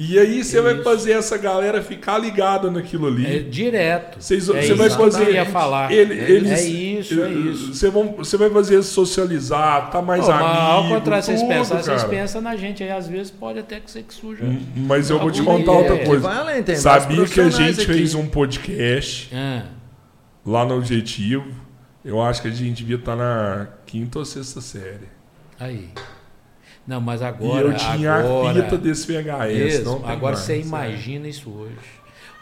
E 0.00 0.16
aí 0.16 0.44
você 0.44 0.60
vai 0.60 0.80
fazer 0.80 1.10
essa 1.10 1.36
galera 1.36 1.82
ficar 1.82 2.18
ligada 2.18 2.70
naquilo 2.70 3.08
ali. 3.08 3.26
É 3.26 3.38
direto. 3.40 4.22
Vocês- 4.22 4.48
é 4.48 4.62
você 4.62 4.74
vai 4.74 4.88
fazer- 4.90 5.32
ia 5.32 5.44
falar. 5.44 5.90
Ele- 5.90 6.14
eles- 6.14 6.52
é 6.52 6.64
isso, 6.64 7.20
é 7.20 7.28
isso. 7.28 7.74
Você, 7.74 7.90
vão, 7.90 8.12
você 8.16 8.36
vai 8.36 8.48
fazer 8.48 8.74
eles 8.74 8.86
socializar, 8.86 9.90
tá 9.90 10.00
mais 10.00 10.24
Pô, 10.24 10.30
mas 10.30 10.40
ao 10.46 10.78
amigo, 10.80 10.94
contrário, 10.94 11.24
vocês 11.24 11.42
pensam, 11.42 11.82
vocês 11.82 12.04
pensam 12.04 12.40
na 12.40 12.54
gente 12.54 12.80
aí, 12.84 12.92
às 12.92 13.08
vezes 13.08 13.32
pode 13.32 13.58
até 13.58 13.80
que 13.80 13.90
ser 13.90 14.04
que 14.04 14.14
suja. 14.14 14.44
Mas 14.76 15.10
eu 15.10 15.18
vou 15.18 15.32
te 15.32 15.42
contar 15.42 15.72
outra 15.72 15.98
coisa. 16.04 16.30
Além, 16.30 16.64
Sabia 16.76 17.24
que 17.26 17.40
a 17.40 17.50
gente 17.50 17.80
aqui. 17.80 17.92
fez 17.92 18.14
um 18.14 18.28
podcast 18.28 19.30
Ah, 19.34 19.64
lá 20.46 20.64
no 20.64 20.76
Objetivo. 20.76 21.44
Eu 22.04 22.22
acho 22.22 22.40
que 22.40 22.46
a 22.46 22.50
gente 22.52 22.76
devia 22.76 22.96
estar 22.96 23.16
na 23.16 23.66
quinta 23.84 24.20
ou 24.20 24.24
sexta 24.24 24.60
série. 24.60 25.08
aí. 25.58 25.88
Não, 26.88 27.02
mas 27.02 27.20
agora. 27.20 27.68
e 27.68 27.70
eu 27.70 27.76
tinha 27.76 28.14
agora, 28.14 28.60
a 28.60 28.64
fita 28.64 28.78
desse 28.78 29.06
VHS. 29.06 29.54
Mesmo, 29.54 30.02
agora 30.06 30.34
mais, 30.34 30.38
você 30.38 30.54
é. 30.54 30.60
imagina 30.60 31.28
isso 31.28 31.50
hoje. 31.50 31.76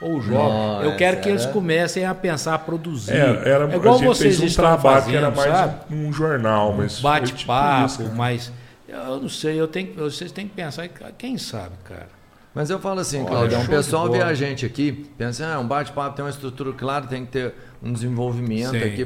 Ou 0.01 0.21
jovem. 0.21 0.39
Nossa, 0.39 0.85
eu 0.85 0.97
quero 0.97 1.21
que 1.21 1.29
eles 1.29 1.43
era- 1.43 1.53
comecem 1.53 2.05
a 2.05 2.15
pensar, 2.15 2.55
a 2.55 2.59
produzir. 2.59 3.13
É, 3.13 3.19
era, 3.19 3.73
é 3.73 3.75
igual 3.75 3.95
a 3.97 3.99
gente 3.99 4.07
vocês 4.07 4.37
fez 4.37 4.41
um 4.41 4.47
estão 4.47 4.65
trabalho 4.67 5.01
fazendo, 5.01 5.11
que 5.11 5.17
era 5.17 5.31
mais 5.33 5.51
sabe? 5.51 5.95
um, 5.95 6.07
um 6.07 6.13
jornal, 6.13 6.73
mas 6.75 6.93
tipo 6.93 7.03
Bate-papo, 7.03 7.99
cara. 7.99 8.11
mas 8.15 8.53
eu 8.87 9.21
não 9.21 9.29
sei, 9.29 9.61
eu 9.61 9.67
tenho, 9.67 9.95
vocês 9.95 10.31
têm 10.31 10.47
que 10.47 10.55
pensar, 10.55 10.89
quem 11.19 11.37
sabe, 11.39 11.75
cara. 11.83 12.09
Mas 12.55 12.71
eu 12.71 12.79
falo 12.79 13.01
assim, 13.01 13.19
Olha, 13.19 13.29
Claudião, 13.29 13.61
o 13.61 13.65
show 13.65 13.71
de 13.71 13.77
pessoal 13.77 14.11
vê 14.11 14.23
a 14.23 14.33
gente 14.33 14.65
aqui, 14.65 15.11
pensa, 15.19 15.47
ah, 15.47 15.59
um 15.59 15.67
bate-papo 15.67 16.15
tem 16.15 16.25
uma 16.25 16.31
estrutura 16.31 16.73
clara, 16.73 17.07
tem 17.07 17.27
que 17.27 17.33
ter 17.33 17.55
um 17.83 17.93
desenvolvimento 17.93 18.71
Sim, 18.71 18.79
aqui 18.79 19.05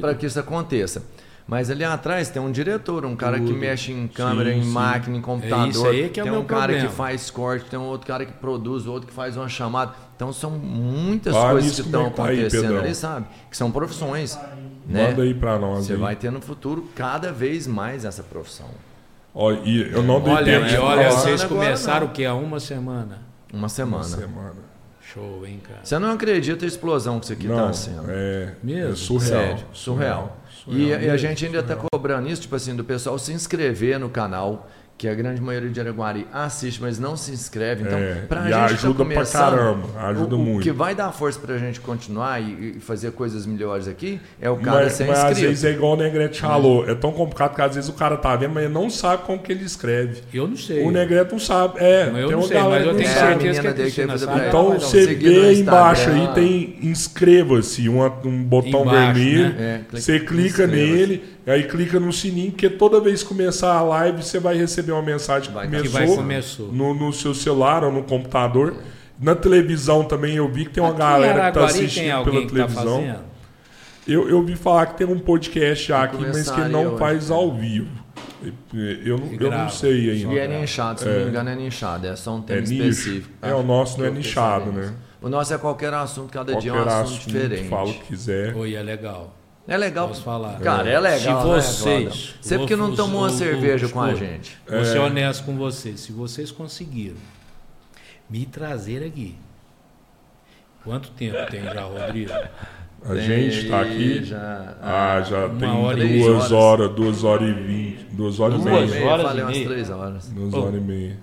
para 0.00 0.14
que 0.14 0.26
isso 0.26 0.38
aconteça. 0.38 1.02
Mas 1.48 1.70
ali 1.70 1.82
atrás 1.82 2.28
tem 2.28 2.42
um 2.42 2.52
diretor, 2.52 3.06
um 3.06 3.16
cara 3.16 3.38
que 3.40 3.46
Tudo. 3.46 3.56
mexe 3.56 3.90
em 3.90 4.06
câmera, 4.06 4.52
Sim, 4.52 4.58
em 4.58 4.62
sim. 4.64 4.68
máquina, 4.68 5.16
em 5.16 5.20
computador. 5.22 5.68
isso 5.70 5.86
aí 5.86 6.10
que 6.10 6.20
é 6.20 6.22
o 6.22 6.26
tem 6.26 6.32
meu 6.32 6.42
um 6.42 6.44
cara 6.44 6.60
problema. 6.64 6.88
que 6.88 6.94
faz 6.94 7.30
corte, 7.30 7.64
tem 7.70 7.78
um 7.78 7.84
outro 7.86 8.06
cara 8.06 8.26
que 8.26 8.32
produz, 8.34 8.86
outro 8.86 9.08
que 9.08 9.14
faz 9.14 9.34
uma 9.34 9.48
chamada. 9.48 9.94
Então 10.14 10.30
são 10.30 10.50
muitas 10.50 11.34
Ah, 11.34 11.50
coisas 11.52 11.74
que 11.74 11.80
estão 11.80 12.06
é 12.06 12.10
que 12.10 12.16
tá 12.16 12.24
aí, 12.26 12.38
acontecendo 12.40 12.62
Pedrão? 12.64 12.78
ali, 12.80 12.94
sabe? 12.94 13.26
Que 13.50 13.56
são 13.56 13.70
profissões. 13.72 14.38
Né? 14.86 15.08
Manda 15.08 15.22
aí 15.22 15.32
pra 15.32 15.58
nós. 15.58 15.86
Você 15.86 15.94
aí. 15.94 15.98
vai 15.98 16.16
ter 16.16 16.30
no 16.30 16.40
futuro 16.42 16.86
cada 16.94 17.32
vez 17.32 17.66
mais 17.66 18.04
essa 18.04 18.22
profissão. 18.22 18.68
Ó, 19.34 19.50
e 19.52 19.90
eu 19.90 20.02
não 20.02 20.20
dei 20.20 20.32
Olha, 20.34 20.60
tempo 20.66 20.82
olha, 20.82 21.10
vocês 21.12 21.44
começaram 21.44 22.06
não. 22.06 22.12
o 22.12 22.14
quê? 22.14 22.26
Há 22.26 22.34
uma 22.34 22.60
semana. 22.60 23.20
Uma 23.50 23.60
Uma 23.60 23.68
semana. 23.70 24.04
semana. 24.04 24.68
Show, 25.00 25.46
hein, 25.46 25.60
cara? 25.66 25.80
Você 25.82 25.98
não 25.98 26.10
acredita 26.12 26.66
a 26.66 26.68
explosão 26.68 27.18
que 27.18 27.24
isso 27.24 27.32
aqui 27.32 27.46
Não, 27.48 27.70
está 27.70 27.72
sendo. 27.72 28.04
é, 28.08 28.54
Mesmo? 28.62 28.92
é 28.92 28.96
surreal. 28.96 29.30
Sério, 29.42 29.64
surreal. 29.72 29.72
Surreal 29.72 30.37
e 30.68 30.92
a 30.92 30.98
mesmo, 30.98 31.18
gente 31.18 31.46
ainda 31.46 31.60
está 31.60 31.76
cobrando 31.76 32.28
isso, 32.28 32.42
tipo 32.42 32.54
assim, 32.54 32.74
do 32.76 32.84
pessoal 32.84 33.18
se 33.18 33.32
inscrever 33.32 33.98
no 33.98 34.08
canal, 34.10 34.68
que 34.98 35.06
a 35.06 35.14
grande 35.14 35.40
maioria 35.40 35.70
de 35.70 35.78
Araguari 35.80 36.26
assiste, 36.32 36.82
mas 36.82 36.98
não 36.98 37.16
se 37.16 37.30
inscreve. 37.30 37.84
Então, 37.84 37.96
É, 37.96 38.14
pra 38.28 38.40
e 38.40 38.42
gente 38.44 38.52
tá 38.52 38.64
ajuda 38.64 39.04
pra 39.04 39.14
começando, 39.14 39.50
caramba, 39.56 39.86
ajuda 40.08 40.34
o, 40.34 40.38
o 40.38 40.42
muito. 40.44 40.62
que 40.64 40.72
vai 40.72 40.92
dar 40.92 41.12
força 41.12 41.38
pra 41.38 41.56
gente 41.56 41.78
continuar 41.80 42.42
e, 42.42 42.74
e 42.76 42.80
fazer 42.80 43.12
coisas 43.12 43.46
melhores 43.46 43.86
aqui 43.86 44.20
é 44.40 44.50
o 44.50 44.56
cara 44.56 44.84
Mas, 44.86 44.94
ser 44.94 45.06
mas 45.06 45.18
às 45.20 45.24
inscrito. 45.30 45.48
vezes 45.50 45.64
é 45.64 45.70
igual 45.70 45.92
o 45.92 45.96
Negrete 45.96 46.40
falou. 46.40 46.90
É 46.90 46.96
tão 46.96 47.12
complicado 47.12 47.54
que 47.54 47.62
às 47.62 47.76
vezes 47.76 47.88
o 47.88 47.92
cara 47.92 48.16
tá 48.16 48.34
vendo, 48.34 48.54
mas 48.54 48.64
ele 48.64 48.74
não 48.74 48.90
sabe 48.90 49.22
como 49.22 49.38
que 49.38 49.52
ele 49.52 49.64
escreve. 49.64 50.20
Eu 50.34 50.48
não 50.48 50.56
sei. 50.56 50.82
O 50.84 50.90
Negrete 50.90 51.30
não 51.30 51.38
sabe. 51.38 51.74
É, 51.78 52.10
Mas 52.10 52.22
eu 52.22 52.28
tem 52.28 52.36
não 52.36 52.42
sei, 52.42 52.56
galera 52.56 52.74
mas 52.74 52.86
eu 52.86 52.90
que 52.90 52.98
tenho 53.04 53.08
É, 53.08 53.12
a 53.12 53.26
certeza 53.28 53.60
que 53.60 53.66
a 53.68 53.72
dele 53.72 53.90
que 53.92 54.00
a 54.02 54.06
sabe. 54.08 54.18
primeira- 54.26 54.48
Então 54.48 54.64
ela 54.66 54.74
um 54.74 54.80
você 54.80 55.06
vê 55.14 55.54
embaixo 55.54 56.10
aí, 56.10 56.28
tem 56.34 56.78
inscreva-se, 56.82 57.88
uma- 57.88 58.12
um 58.24 58.42
botão 58.42 58.82
Embaixo, 58.82 59.14
vermelho. 59.20 59.48
né? 59.50 59.54
É, 59.58 59.78
clica- 59.88 60.00
Você 60.00 60.20
clica 60.20 60.66
nele, 60.66 61.22
aí 61.50 61.64
clica 61.64 61.98
no 62.00 62.12
sininho, 62.12 62.50
porque 62.50 62.68
toda 62.68 63.00
vez 63.00 63.22
que 63.22 63.28
começar 63.28 63.72
a 63.72 63.82
live, 63.82 64.22
você 64.22 64.38
vai 64.38 64.56
receber 64.56 64.92
uma 64.92 65.02
mensagem 65.02 65.48
que 65.48 65.54
Vai- 65.54 65.66
começou, 65.66 65.86
que 65.86 65.92
vai 66.06 66.06
começou. 66.16 66.72
No, 66.72 66.94
no 66.94 67.12
seu 67.12 67.32
celular 67.34 67.84
ou 67.84 67.92
no 67.92 68.02
computador. 68.02 68.74
Na 69.20 69.34
televisão 69.34 70.04
também 70.04 70.36
eu 70.36 70.48
vi 70.48 70.64
que 70.64 70.70
tem 70.72 70.82
uma 70.82 70.90
Aqui 70.90 70.98
galera 70.98 71.34
que 71.50 71.58
tá 71.58 71.60
tem 71.60 71.64
assistindo 71.64 72.24
pela 72.24 72.40
que 72.40 72.46
tá 72.46 72.52
televisão. 72.54 72.84
fazendo? 73.00 73.18
Eu, 74.06 74.28
eu 74.28 74.42
vi 74.44 74.56
falar 74.56 74.86
que 74.86 74.96
tem 74.98 75.06
um 75.06 75.18
podcast 75.18 75.86
já 75.88 76.04
aqui, 76.04 76.16
mas 76.24 76.50
que 76.50 76.60
não 76.62 76.88
hoje, 76.88 76.98
faz 76.98 77.30
ao 77.30 77.52
vivo. 77.54 77.90
Eu 79.04 79.18
não, 79.18 79.28
Que 79.28 79.42
eu 79.44 79.50
não 79.50 79.68
sei 79.68 80.10
ainda. 80.12 80.32
E 80.34 80.38
é 80.38 80.46
nichado, 80.60 81.00
se 81.00 81.06
não 81.06 81.12
É. 81.12 81.24
me 81.24 81.30
engano 81.30 81.50
é 81.50 81.56
nichado, 81.56 82.06
é 82.06 82.14
só 82.16 82.36
um 82.36 82.40
tema 82.42 82.60
É 82.60 82.62
específico. 82.62 83.28
É, 83.42 83.52
o 83.52 83.62
nosso 83.64 83.98
não 83.98 84.06
é 84.06 84.10
Que 84.10 84.16
nichado, 84.18 84.70
né? 84.72 84.94
O 85.20 85.28
nosso 85.28 85.52
é 85.52 85.58
qualquer 85.58 85.92
assunto, 85.92 86.30
cada 86.32 86.54
dia 86.54 86.70
é 86.70 86.74
um 86.74 86.76
Qualquer 86.76 86.92
assunto, 86.92 87.16
assunto, 87.18 87.32
diferente. 87.32 87.68
fala 87.68 87.88
o 87.90 87.94
que 87.94 88.04
quiser. 88.06 88.54
Oi, 88.54 88.74
é 88.76 88.82
legal. 88.82 89.34
É 89.68 89.76
legal. 89.76 90.08
Posso 90.08 90.22
falar. 90.22 90.58
Cara, 90.60 90.88
é 90.88 90.98
legal. 90.98 91.18
Se 91.20 91.26
né, 91.28 91.34
vocês- 91.54 91.82
Claudio? 92.08 92.34
Você 92.40 92.58
porque 92.58 92.74
não 92.74 92.94
tomou 92.96 93.20
uma 93.20 93.28
cerveja 93.30 93.86
o- 93.86 93.90
com 93.90 94.00
a 94.00 94.14
gente. 94.14 94.56
Vou 94.66 94.82
ser 94.84 94.96
É. 94.96 95.00
honesto 95.00 95.44
com 95.44 95.56
vocês. 95.58 96.00
Se 96.00 96.10
vocês 96.10 96.50
conseguiram 96.50 97.16
me 98.30 98.46
trazer 98.46 99.04
aqui. 99.04 99.36
Quanto 100.82 101.10
tempo 101.10 101.36
tem 101.50 101.62
já, 101.64 101.82
Rodrigo? 101.82 102.32
A 103.04 103.14
gente 103.16 103.68
tá 103.68 103.82
aqui. 103.82 104.24
Já, 104.24 104.74
Ah, 104.82 105.20
já 105.22 105.46
Uma 105.46 105.60
tem 105.60 105.68
hora 105.68 106.02
e 106.04 106.18
duas 106.22 106.50
meia. 106.50 106.60
horas, 106.60 106.90
duas 106.94 107.24
horas 107.24 107.48
e 107.48 107.52
vinte, 107.52 108.06
duas 108.12 108.40
horas 108.40 108.54
e 108.60 108.64
Duas 108.64 108.72
meia. 108.72 108.86
meia, 108.86 109.06
horas 109.12 109.26
falei 109.26 109.40
e 109.40 109.44
umas 109.44 109.58
três 109.58 109.90
horas. 109.90 110.28
Duas 110.30 110.54
Oh. 110.54 110.60
horas 110.62 110.74
e 110.74 110.80
meia. 110.80 111.16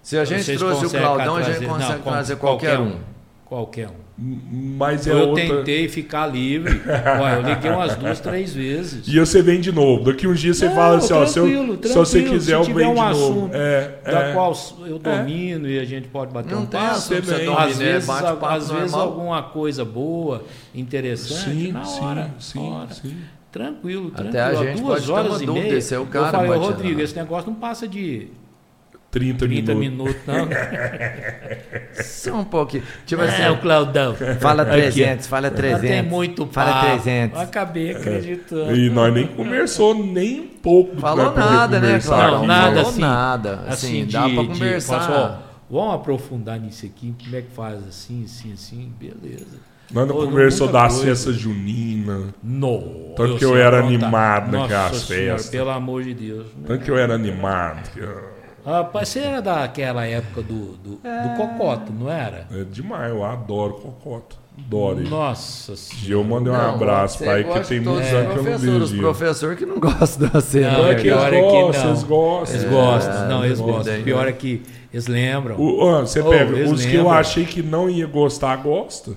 Se 0.00 0.18
a 0.18 0.24
gente 0.24 0.44
Vocês 0.44 0.58
trouxe 0.58 0.86
o 0.86 0.90
Claudão, 0.90 1.36
a 1.36 1.42
gente 1.42 1.66
consegue 1.66 1.92
não, 1.96 2.02
trazer 2.02 2.36
qualquer 2.36 2.78
um. 2.78 2.96
Qualquer 3.44 3.88
um. 3.88 4.01
Mas 4.18 5.06
é 5.06 5.12
eu 5.12 5.30
outra. 5.30 5.42
tentei 5.46 5.88
ficar 5.88 6.26
livre. 6.26 6.80
Olha, 7.20 7.34
eu 7.36 7.42
liguei 7.54 7.70
umas 7.70 7.96
duas, 7.96 8.20
três 8.20 8.54
vezes. 8.54 9.08
E 9.08 9.18
você 9.18 9.40
vem 9.42 9.60
de 9.60 9.72
novo. 9.72 10.04
Daqui 10.04 10.26
uns 10.28 10.38
dias 10.38 10.58
você 10.58 10.68
Não, 10.68 10.74
fala 10.74 10.96
assim, 10.98 11.12
ó, 11.14 11.26
se, 11.26 11.38
eu- 11.38 11.44
tranquilo, 11.46 11.78
se 11.82 11.94
você 11.94 12.22
quiser, 12.22 12.40
Se 12.40 12.52
eu 12.52 12.62
tiver 12.62 12.80
venho 12.80 12.90
um 12.90 12.94
de 12.94 13.00
novo. 13.00 13.10
assunto 13.10 13.54
É, 13.54 13.90
da 14.04 14.20
é. 14.28 14.32
qual 14.34 14.56
eu 14.86 14.98
domino 14.98 15.66
e 15.68 15.78
a 15.78 15.84
gente 15.84 16.08
pode 16.08 16.32
bater 16.32 16.54
Não 16.54 16.62
um 16.62 16.66
papo. 16.66 16.84
pra 16.86 16.94
você 16.94 17.20
domina, 17.20 17.56
Às 17.58 17.80
é 17.80 17.84
vezes, 17.84 18.06
bate-papo 18.06 18.46
às 18.46 18.70
vezes 18.70 18.94
alguma 18.94 19.42
coisa 19.42 19.84
boa, 19.84 20.44
interessante, 20.74 21.50
Sim, 21.66 21.72
na 21.72 21.84
sim, 21.84 22.04
hora, 22.04 22.30
sim, 22.38 22.58
hora. 22.70 22.90
sim. 22.92 23.16
Tranquilo, 23.50 24.10
Até 24.14 24.30
tranquilo. 24.30 24.44
a 24.44 24.48
Há 24.48 24.54
gente 24.66 24.80
duas 24.82 24.94
pode 24.94 25.06
ter 25.06 25.12
horas 25.12 25.32
uma 25.32 25.42
e 25.42 25.46
dúvida 25.46 25.66
meia. 25.68 25.80
se 25.80 25.94
é 25.94 25.98
o 25.98 26.02
eu 26.02 26.06
cara 26.06 26.30
falei, 26.30 26.48
vai 26.48 26.58
te 26.58 26.64
Rodrigo, 26.66 27.00
esse 27.00 27.16
negócio 27.16 27.50
não 27.50 27.54
passa 27.58 27.86
de 27.88 28.28
30, 29.12 29.46
30 29.46 29.74
minutos. 29.74 30.14
minutos, 30.16 30.16
não. 30.26 30.48
Só 32.02 32.34
um 32.34 32.44
pouquinho. 32.44 32.82
Tipo 33.06 33.22
assim, 33.22 33.42
É, 33.42 33.50
o 33.50 33.58
Claudão. 33.58 34.16
fala 34.40 34.62
Aqui. 34.62 34.72
300, 34.72 35.26
fala 35.26 35.50
Não 35.50 35.56
300. 35.56 35.80
tem 35.88 36.02
muito 36.02 36.46
Fala 36.46 36.72
papo. 36.72 36.86
300. 37.02 37.36
Eu 37.38 37.44
acabei 37.44 37.90
acreditando. 37.94 38.74
E 38.76 38.88
nós 38.90 39.12
nem 39.12 39.26
conversou 39.26 39.94
nem 39.94 40.40
um 40.40 40.48
pouco 40.48 40.96
Falou 40.96 41.32
nada, 41.34 41.78
né? 41.78 42.00
Não, 42.04 42.36
aqui. 42.36 42.46
nada 42.46 42.74
Falou 42.76 42.90
assim. 42.90 43.00
nada. 43.00 43.64
Assim, 43.68 44.06
dá 44.10 44.22
pra 44.28 44.44
conversar. 44.46 45.00
faço, 45.00 45.12
ó, 45.12 45.36
vamos 45.70 45.94
aprofundar 45.94 46.58
nisso 46.58 46.86
aqui, 46.86 47.14
como 47.22 47.36
é 47.36 47.42
que 47.42 47.50
faz 47.54 47.86
assim, 47.86 48.24
assim, 48.24 48.52
assim, 48.54 48.92
beleza. 48.98 49.58
Nós 49.92 50.08
não 50.08 50.14
conversou 50.16 50.68
das 50.68 50.92
coisa. 50.94 51.06
festas 51.08 51.36
juninas. 51.36 52.28
No, 52.42 53.12
Tanto 53.14 53.36
que 53.36 53.44
eu 53.44 53.54
era 53.54 53.78
animado 53.80 54.50
Nossa 54.50 54.72
naquelas 54.74 55.02
Senhora, 55.02 55.32
festas. 55.34 55.50
Pelo 55.50 55.68
amor 55.68 56.02
de 56.02 56.14
Deus. 56.14 56.46
Tanto 56.66 56.82
que 56.82 56.90
eu 56.90 56.96
era 56.96 57.14
animado. 57.14 57.90
que 57.92 58.00
eu- 58.00 58.32
Rapaz, 58.64 59.08
você 59.08 59.18
era 59.20 59.40
daquela 59.42 60.06
época 60.06 60.40
do, 60.42 60.76
do, 60.76 60.90
do 60.96 61.36
Cocoto, 61.36 61.92
não 61.92 62.10
era? 62.10 62.46
É 62.52 62.62
demais, 62.64 63.10
eu 63.10 63.24
adoro 63.24 63.74
Cocota. 63.74 64.36
Adoro 64.56 65.00
ele. 65.00 65.08
Nossa 65.08 65.72
E 65.72 65.76
Senhora. 65.76 66.12
eu 66.12 66.24
mandei 66.24 66.52
um 66.52 66.56
Não, 66.56 66.74
abraço 66.74 67.18
pra 67.18 67.34
ele, 67.40 67.44
gosta 67.44 67.60
porque 67.60 67.74
tem 67.74 67.80
muitos 67.82 68.06
os 68.08 68.14
anos 68.14 68.32
que 68.32 68.38
eu 68.38 68.42
não 68.42 68.44
professores, 68.44 68.70
vejo. 68.90 68.94
Os 68.94 69.00
professores 69.00 69.58
que 69.58 69.66
não 69.66 69.80
gostam 69.80 70.28
da 70.28 70.40
cena. 70.42 70.72
Não, 70.78 70.86
É 70.86 70.90
é 70.90 70.94
que 70.94 71.02
pior 71.02 71.32
eles 71.32 71.38
é 71.38 71.42
que 71.50 71.50
gostam, 71.62 71.82
não. 71.84 71.90
eles 71.90 72.02
gostam. 72.04 72.54
Eles 72.60 72.64
É, 72.64 72.68
gostam, 72.70 73.28
não, 73.28 73.44
eles 73.46 73.58
gostam. 73.60 73.76
gostam. 73.76 74.02
Pior 74.04 74.28
é 74.28 74.32
que 74.32 74.62
eles 74.92 75.06
lembram. 75.06 75.56
O, 75.56 75.78
ó, 75.80 76.00
você 76.02 76.20
Oh, 76.20 76.28
pega 76.28 76.52
os 76.68 76.84
que 76.84 76.94
eu 76.94 77.02
lembram. 77.02 77.10
achei 77.18 77.44
que 77.46 77.62
não 77.62 77.88
ia 77.90 78.06
gostar, 78.06 78.56
gosta. 78.56 79.12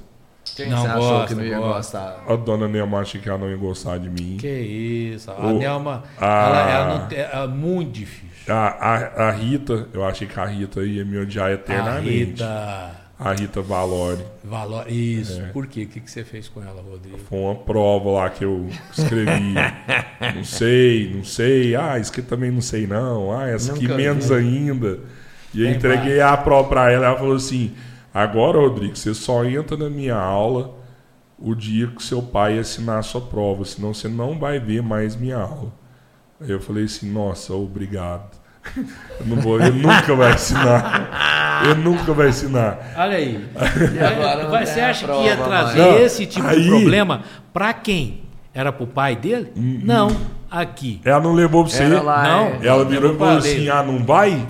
Quem 0.56 0.70
Não 0.70 0.78
você 0.82 0.88
achou 0.88 1.02
gosta, 1.10 1.28
que 1.28 1.36
não 1.36 1.44
ia 1.44 1.58
gosta. 1.60 1.76
gostar? 2.00 2.24
A 2.30 2.36
dona 2.38 2.68
Nema 2.70 3.00
achei 3.00 3.20
que 3.20 3.28
ela 3.28 3.38
não 3.38 3.50
ia 3.50 3.58
gostar 3.58 3.98
de 3.98 4.10
mim. 4.10 4.38
Que 4.40 4.48
isso. 4.48 5.30
A 5.30 5.48
O- 5.48 5.58
Nelma, 5.58 6.04
a- 6.18 6.26
ela, 6.48 7.12
ela 7.14 7.48
não 7.48 7.54
é 7.54 7.58
muito 7.58 7.92
difícil. 7.92 8.35
A, 8.48 8.68
a, 8.68 9.28
a 9.28 9.32
Rita, 9.32 9.88
eu 9.94 10.06
achei 10.06 10.28
que 10.28 10.40
a 10.40 10.46
Rita 10.46 10.84
ia 10.84 11.04
me 11.04 11.18
odiar 11.18 11.48
A 11.48 11.54
eternamente. 11.54 12.10
Rita 12.10 12.92
A 13.20 13.34
Rita 13.34 13.62
Valori. 13.62 14.24
Valor. 14.44 14.90
Isso. 14.90 15.42
É. 15.42 15.46
Por 15.48 15.68
quê? 15.68 15.84
O 15.84 15.88
que, 15.88 16.00
que 16.00 16.12
você 16.12 16.24
fez 16.24 16.48
com 16.48 16.62
ela, 16.62 16.82
Rodrigo? 16.82 17.18
Foi 17.18 17.40
uma 17.40 17.56
prova 17.56 18.10
lá 18.12 18.30
que 18.30 18.46
eu 18.46 18.70
escrevi. 18.92 19.56
não 20.36 20.44
sei, 20.44 21.14
não 21.16 21.24
sei. 21.24 21.76
Ah, 21.76 21.98
isso 21.98 22.12
aqui 22.12 22.22
também 22.22 22.52
não 22.52 22.62
sei 22.62 22.86
não. 22.86 23.38
Ah, 23.38 23.48
essa 23.48 23.74
aqui 23.74 23.88
menos 23.88 24.30
vi. 24.30 24.36
ainda. 24.36 25.00
E 25.54 25.62
eu 25.62 25.68
Tem 25.68 25.76
entreguei 25.76 26.22
a 26.22 26.36
prova 26.38 26.68
pra 26.68 26.92
ela. 26.92 27.08
Ela 27.08 27.18
falou 27.18 27.36
assim: 27.36 27.74
agora, 28.14 28.60
Rodrigo, 28.60 28.96
você 28.96 29.14
só 29.14 29.44
entra 29.46 29.76
na 29.76 29.90
minha 29.90 30.16
aula 30.16 30.76
o 31.38 31.54
dia 31.54 31.88
que 31.88 32.02
seu 32.04 32.22
pai 32.22 32.58
assinar 32.60 33.00
a 33.00 33.04
sua 33.04 33.22
prova, 33.22 33.66
senão 33.66 33.94
você 33.94 34.08
não 34.08 34.38
vai 34.40 34.60
ver 34.60 34.82
mais 34.82 35.16
minha 35.16 35.38
aula. 35.38 35.74
Aí 36.40 36.52
eu 36.52 36.60
falei 36.60 36.86
assim, 36.86 37.10
nossa, 37.12 37.54
obrigado. 37.54 38.35
Eu, 39.19 39.26
não 39.27 39.38
vou, 39.38 39.60
eu 39.60 39.74
nunca 39.74 40.16
vai 40.16 40.34
ensinar. 40.34 41.61
Eu 41.68 41.76
nunca 41.76 42.14
vai 42.14 42.30
ensinar. 42.30 42.94
Olha 42.98 43.18
aí. 43.18 43.48
Tem 43.53 44.66
você 44.66 44.80
acha 44.82 45.06
prova 45.06 45.22
que 45.22 45.27
ia 45.27 45.38
trazer. 45.38 45.80
Não, 45.80 45.98
esse 45.98 46.26
tipo 46.26 46.45
aí- 46.45 46.61
de 46.61 46.69
problema 46.69 47.24
para 47.53 47.74
quem? 47.74 48.24
Era 48.53 48.72
pro 48.72 48.88
pai 48.88 49.16
dele? 49.16 49.52
Não, 49.56 50.10
aqui. 50.50 51.02
Ela 51.03 51.19
não 51.19 51.34
levou 51.34 51.64
pra 51.64 51.74
você. 51.74 51.84
Era 51.84 52.02
lá, 52.02 52.24
Não. 52.24 52.45
é. 52.48 52.68
Ela 52.68 52.85
virou 52.85 53.14
e 53.14 53.18
falou 53.18 53.38
assim: 53.38 53.69
ah, 53.69 53.84
não 53.84 54.03
vai? 54.06 54.48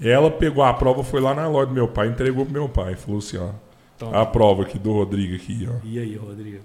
Ela 0.00 0.30
pegou 0.30 0.64
a 0.64 0.72
prova, 0.74 1.04
foi 1.04 1.20
lá 1.20 1.34
na 1.34 1.46
loja 1.46 1.66
do 1.66 1.74
meu 1.74 1.86
pai, 1.86 2.08
entregou 2.08 2.44
pro 2.44 2.52
meu 2.54 2.68
pai. 2.68 2.96
Falou 2.96 3.18
assim: 3.18 3.36
ó, 3.38 3.50
Toma. 3.98 4.20
a 4.20 4.26
prova 4.26 4.62
aqui 4.62 4.78
do 4.78 4.92
Rodrigo 4.92 5.36
aqui, 5.36 5.68
ó. 5.70 5.74
E 5.84 5.98
aí, 5.98 6.16
Rodrigo? 6.16 6.60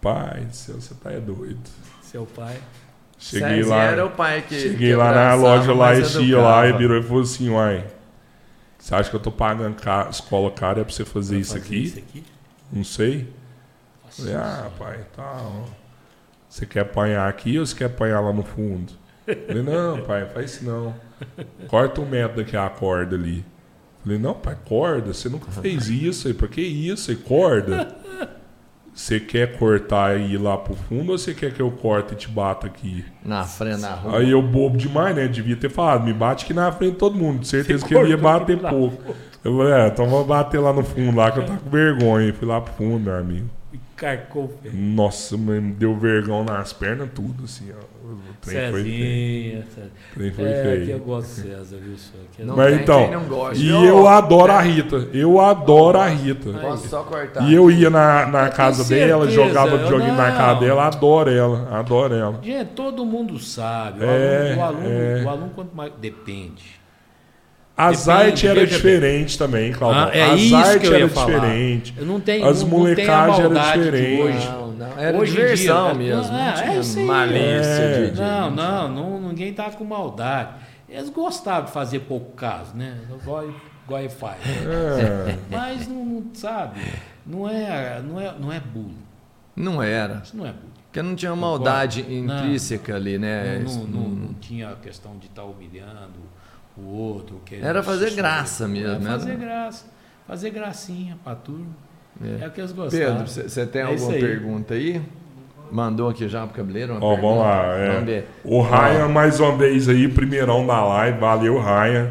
Pai 0.00 0.44
do 0.44 0.54
céu, 0.54 0.76
você 0.80 0.94
tá 0.94 1.12
é 1.12 1.18
doido. 1.18 1.58
Seu 2.02 2.24
pai? 2.24 2.56
Cheguei 3.18 3.62
lá. 3.64 3.82
era 3.82 4.06
o 4.06 4.10
pai 4.10 4.42
que 4.42 4.54
Cheguei 4.60 4.90
que 4.90 4.94
lá 4.94 5.12
na 5.12 5.34
loja 5.34 5.72
lá, 5.74 5.94
esse 5.96 6.22
dia 6.24 6.38
lá, 6.38 6.66
e 6.68 6.72
virou 6.72 6.98
e 6.98 7.02
falou 7.02 7.22
assim, 7.22 7.48
uai, 7.50 7.84
você 8.78 8.94
acha 8.94 9.10
que 9.10 9.16
eu 9.16 9.20
tô 9.20 9.32
pagando 9.32 9.74
ca- 9.74 10.08
escola 10.10 10.50
cara 10.52 10.80
é 10.80 10.84
pra 10.84 10.92
você 10.92 11.04
fazer 11.04 11.38
isso 11.38 11.52
Fazer 11.54 11.64
aqui? 11.64 11.82
Isso 11.82 11.98
aqui? 11.98 12.24
Não 12.72 12.84
sei. 12.84 13.28
Nossa 14.04 14.22
Falei, 14.22 14.34
ah, 14.36 14.70
pai, 14.78 14.98
tá. 15.16 15.40
ó. 15.42 15.64
Você 16.48 16.64
quer 16.64 16.80
apanhar 16.80 17.28
aqui 17.28 17.58
ou 17.58 17.66
você 17.66 17.74
quer 17.76 17.86
apanhar 17.86 18.20
lá 18.20 18.32
no 18.32 18.42
fundo? 18.44 18.92
Falei, 19.46 19.62
não, 19.62 20.00
pai, 20.06 20.24
faz 20.32 20.52
isso 20.54 20.64
não. 20.64 20.94
Corta 21.66 22.00
um 22.00 22.06
metro 22.08 22.36
daqui 22.38 22.56
a 22.56 22.68
corda 22.70 23.16
ali. 23.16 23.44
Falei, 24.04 24.18
não, 24.18 24.32
pai, 24.34 24.56
corda, 24.64 25.12
você 25.12 25.28
nunca 25.28 25.50
fez 25.60 25.88
isso 25.88 26.28
aí, 26.28 26.34
pra 26.34 26.46
que 26.46 26.60
isso 26.62 27.10
aí, 27.10 27.16
corda? 27.16 27.96
Você 28.98 29.20
quer 29.20 29.56
cortar 29.56 30.18
e 30.18 30.34
ir 30.34 30.38
lá 30.38 30.58
pro 30.58 30.74
fundo 30.74 31.12
ou 31.12 31.18
você 31.18 31.32
quer 31.32 31.52
que 31.52 31.62
eu 31.62 31.70
corte 31.70 32.14
e 32.14 32.16
te 32.16 32.26
bata 32.28 32.66
aqui? 32.66 33.04
Na 33.24 33.44
frente, 33.44 33.80
na 33.80 33.94
rua. 33.94 34.18
Aí 34.18 34.28
eu 34.28 34.42
bobo 34.42 34.76
demais, 34.76 35.14
né? 35.14 35.28
Devia 35.28 35.54
ter 35.54 35.70
falado, 35.70 36.04
me 36.04 36.12
bate 36.12 36.44
aqui 36.44 36.52
na 36.52 36.72
frente 36.72 36.94
de 36.94 36.98
todo 36.98 37.16
mundo. 37.16 37.38
De 37.38 37.46
certeza 37.46 37.78
Você 37.78 37.86
que 37.86 37.94
ele 37.94 38.10
ia 38.10 38.16
bater 38.16 38.58
pouco. 38.58 39.14
Eu 39.44 39.56
falei, 39.56 39.72
é, 39.72 39.86
então 39.86 40.08
vou 40.08 40.24
bater 40.24 40.58
lá 40.58 40.72
no 40.72 40.82
fundo 40.82 41.16
lá 41.16 41.30
que 41.30 41.38
eu 41.38 41.46
tava 41.46 41.60
com 41.60 41.70
vergonha. 41.70 42.34
Fui 42.34 42.48
lá 42.48 42.60
pro 42.60 42.72
fundo, 42.72 42.98
meu 42.98 43.14
amigo. 43.14 43.48
Carcou 43.98 44.44
o 44.44 44.48
pé. 44.48 44.70
Nossa, 44.72 45.36
me 45.36 45.60
deu 45.72 45.96
vergão 45.96 46.44
nas 46.44 46.72
pernas, 46.72 47.08
tudo, 47.14 47.44
assim, 47.44 47.70
ó. 47.72 47.98
O 48.08 48.16
trem 48.40 48.70
foi 48.70 48.82
feio. 48.84 48.94
Cezinha. 48.94 49.64
Cezinha. 49.74 49.90
O 50.12 50.14
trem 50.14 50.32
foi 50.32 50.44
É, 50.46 50.82
que 50.84 50.90
eu 50.92 50.98
gosto 51.00 51.28
do 51.28 51.48
César, 51.48 51.76
viu? 51.76 51.96
Que 52.32 52.42
é 52.42 52.44
Não 52.44 52.56
Mas 52.56 52.80
então, 52.80 53.10
e 53.54 53.68
eu 53.68 54.06
adoro 54.06 54.52
a 54.52 54.60
Rita. 54.62 55.08
Eu 55.12 55.40
adoro 55.40 55.98
a 55.98 56.06
Rita. 56.06 56.52
Posso 56.52 56.88
só 56.88 57.02
cortar? 57.02 57.42
E 57.42 57.52
eu 57.52 57.70
ia 57.70 57.90
na, 57.90 58.26
na 58.26 58.46
Eu 58.46 58.52
casa 58.52 58.84
dela, 58.84 59.26
certeza, 59.26 59.44
jogava 59.48 59.76
videogame 59.76 60.16
na 60.16 60.32
casa 60.32 60.60
dela, 60.60 60.86
adoro 60.86 61.30
ela, 61.30 61.78
adoro 61.78 62.14
ela. 62.14 62.40
Gente, 62.42 62.68
todo 62.70 63.04
mundo 63.04 63.38
sabe. 63.38 64.02
O 64.02 64.08
É, 64.08 64.52
aluno, 64.52 64.60
o 64.60 64.64
aluno, 64.64 64.88
é. 64.88 65.22
o 65.24 65.28
aluno 65.28 65.50
quanto 65.54 65.76
mais. 65.76 65.92
Depende. 66.00 66.77
Artes 67.78 68.44
era 68.44 68.66
diferente 68.66 69.38
também, 69.38 69.72
Claudio. 69.72 70.02
Ah, 70.02 70.10
é 70.12 70.22
As 70.32 70.40
isso 70.40 70.48
que 70.50 70.54
artes 70.56 70.84
eu 70.90 70.92
ia 70.92 70.98
era 71.04 71.08
falar. 71.08 71.26
diferente. 71.34 71.94
Eu 71.96 72.06
não 72.06 72.20
tenho, 72.20 72.46
As 72.46 72.62
não, 72.62 72.68
não 72.70 72.76
a 72.76 72.80
molecagens 72.80 73.38
eram 73.38 73.54
diferentes. 73.54 74.20
hoje. 74.24 74.48
Não, 74.48 74.68
não. 74.72 74.98
Era 74.98 75.18
Hoje 75.18 75.30
diversão 75.32 75.84
dia, 75.86 75.94
mesmo. 75.94 76.24
ah, 76.24 76.32
não 76.32 76.40
é 76.48 76.52
tinha 76.52 76.80
isso 76.80 76.98
aí. 76.98 77.04
malícia 77.04 77.70
É. 77.82 78.00
de, 78.06 78.10
de- 78.10 78.20
Não, 78.20 78.50
não, 78.50 78.88
não, 78.88 79.20
ninguém 79.28 79.52
tá 79.52 79.70
com 79.70 79.84
maldade. 79.84 80.50
Eles 80.88 81.08
gostavam 81.10 81.66
de 81.66 81.70
fazer 81.72 82.00
pouco 82.00 82.32
caso, 82.32 82.74
né? 82.74 82.96
Igual, 83.22 83.44
igual 83.84 84.00
ele 84.00 84.08
faz. 84.08 84.38
É. 84.44 85.36
Mas 85.50 85.86
não, 85.86 86.04
não 86.04 86.24
sabe, 86.34 86.80
não 87.24 87.48
é, 87.48 88.00
não 88.02 88.20
é, 88.20 88.34
não 88.40 88.52
é 88.52 88.58
bullying. 88.58 88.98
Não 89.54 89.80
era. 89.82 90.20
Isso 90.24 90.36
não 90.36 90.44
é 90.46 90.50
bullying. 90.52 90.68
Porque 90.86 91.02
não 91.02 91.14
tinha 91.14 91.36
maldade 91.36 92.02
Não. 92.02 92.10
intrínseca 92.38 92.96
ali, 92.96 93.18
né? 93.18 93.62
não, 93.64 93.72
não, 93.74 93.82
não, 93.84 94.00
não- 94.00 94.08
não 94.08 94.34
tinha 94.34 94.70
a 94.70 94.74
questão 94.76 95.16
de 95.18 95.26
estar 95.26 95.44
humilhando 95.44 96.18
o 96.80 96.86
outro. 96.94 97.40
Era 97.60 97.82
fazer 97.82 98.10
graça 98.14 98.66
mesmo, 98.68 98.88
Era 98.90 99.00
fazer 99.00 99.30
era- 99.30 99.38
graça. 99.40 99.84
Fazer 100.26 100.50
gracinha 100.50 101.16
pra 101.24 101.34
turma. 101.34 101.66
É. 102.22 102.44
É, 102.44 102.48
o 102.48 102.50
que 102.50 102.60
eles 102.60 102.72
gostavam. 102.72 103.06
Pedro, 103.24 103.26
você 103.48 103.66
tem 103.66 103.80
É 103.82 103.84
alguma 103.84 104.12
aí. 104.12 104.20
pergunta 104.20 104.74
aí? 104.74 105.00
Mandou 105.70 106.08
aqui 106.08 106.28
já 106.28 106.46
pro 106.46 106.56
cabeleiro? 106.56 106.94
uma 106.94 107.04
Ó, 107.04 107.16
vamos 107.16 107.20
pergunta? 107.22 107.42
lá. 107.44 107.64
é. 107.76 107.88
Vamos 107.92 108.04
ver. 108.06 108.28
O 108.44 108.62
Ryan, 108.62 109.08
mais 109.08 109.38
uma 109.40 109.56
vez 109.56 109.88
aí, 109.88 110.08
primeirão 110.08 110.66
da 110.66 110.82
live. 110.84 111.18
Valeu, 111.18 111.58
Ryan. 111.60 112.10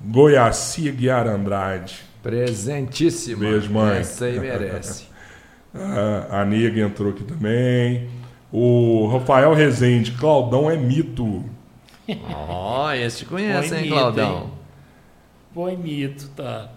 Goiacia 0.00 0.92
Guiar 0.92 1.26
Andrade. 1.26 2.00
Presentíssimo. 2.22 3.40
Beijo, 3.40 3.72
mãe. 3.72 3.98
Essa 3.98 4.26
aí 4.26 4.38
merece. 4.38 5.06
A, 5.74 6.40
a 6.40 6.44
Nega 6.44 6.80
entrou 6.80 7.10
aqui 7.10 7.22
também. 7.24 8.08
O 8.50 9.06
Rafael 9.12 9.52
Rezende. 9.54 10.12
Claudão 10.12 10.70
é 10.70 10.76
mito. 10.76 11.44
Ó, 12.48 12.92
esse 12.92 13.18
te 13.18 13.24
conhece, 13.26 13.68
Põe 13.68 13.78
hein, 13.78 13.82
mito, 13.84 13.94
Claudão? 13.94 14.36
hein? 14.36 14.50
Põe 15.54 15.76
mito, 15.76 16.28
tá? 16.36 16.68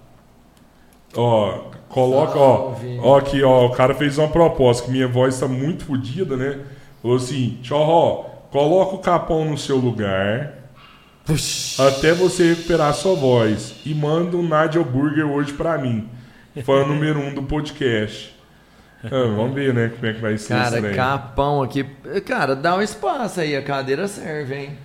Ó, 1.15 1.71
coloca, 1.89 2.37
ó. 2.39 2.57
Salve. 2.57 2.99
Ó, 3.01 3.17
aqui, 3.17 3.43
ó. 3.43 3.65
O 3.67 3.71
cara 3.71 3.93
fez 3.93 4.17
uma 4.17 4.27
proposta 4.27 4.85
que 4.85 4.91
minha 4.91 5.07
voz 5.07 5.39
tá 5.39 5.47
muito 5.47 5.85
fodida, 5.85 6.35
né? 6.37 6.59
Falou 7.01 7.17
assim: 7.17 7.59
Tchorró, 7.61 8.25
coloca 8.51 8.95
o 8.95 8.99
capão 8.99 9.45
no 9.45 9.57
seu 9.57 9.77
lugar. 9.77 10.53
Puxa. 11.25 11.87
Até 11.87 12.13
você 12.13 12.53
recuperar 12.53 12.93
sua 12.93 13.15
voz. 13.15 13.75
E 13.85 13.93
manda 13.93 14.35
um 14.35 14.47
Nadia 14.47 14.83
Burger 14.83 15.27
hoje 15.27 15.53
pra 15.53 15.77
mim. 15.77 16.09
Fã 16.63 16.83
número 16.87 17.19
um 17.19 17.33
do 17.33 17.43
podcast. 17.43 18.35
Ah, 19.03 19.09
vamos 19.35 19.53
ver, 19.53 19.73
né? 19.73 19.89
Como 19.89 20.05
é 20.05 20.13
que 20.13 20.21
vai 20.21 20.37
ser 20.37 20.53
isso 20.61 20.71
Cara, 20.71 20.93
capão 20.93 21.61
aqui. 21.63 21.83
Cara, 22.25 22.55
dá 22.55 22.75
um 22.75 22.81
espaço 22.81 23.39
aí, 23.41 23.55
a 23.55 23.61
cadeira 23.63 24.07
serve, 24.07 24.55
hein? 24.55 24.77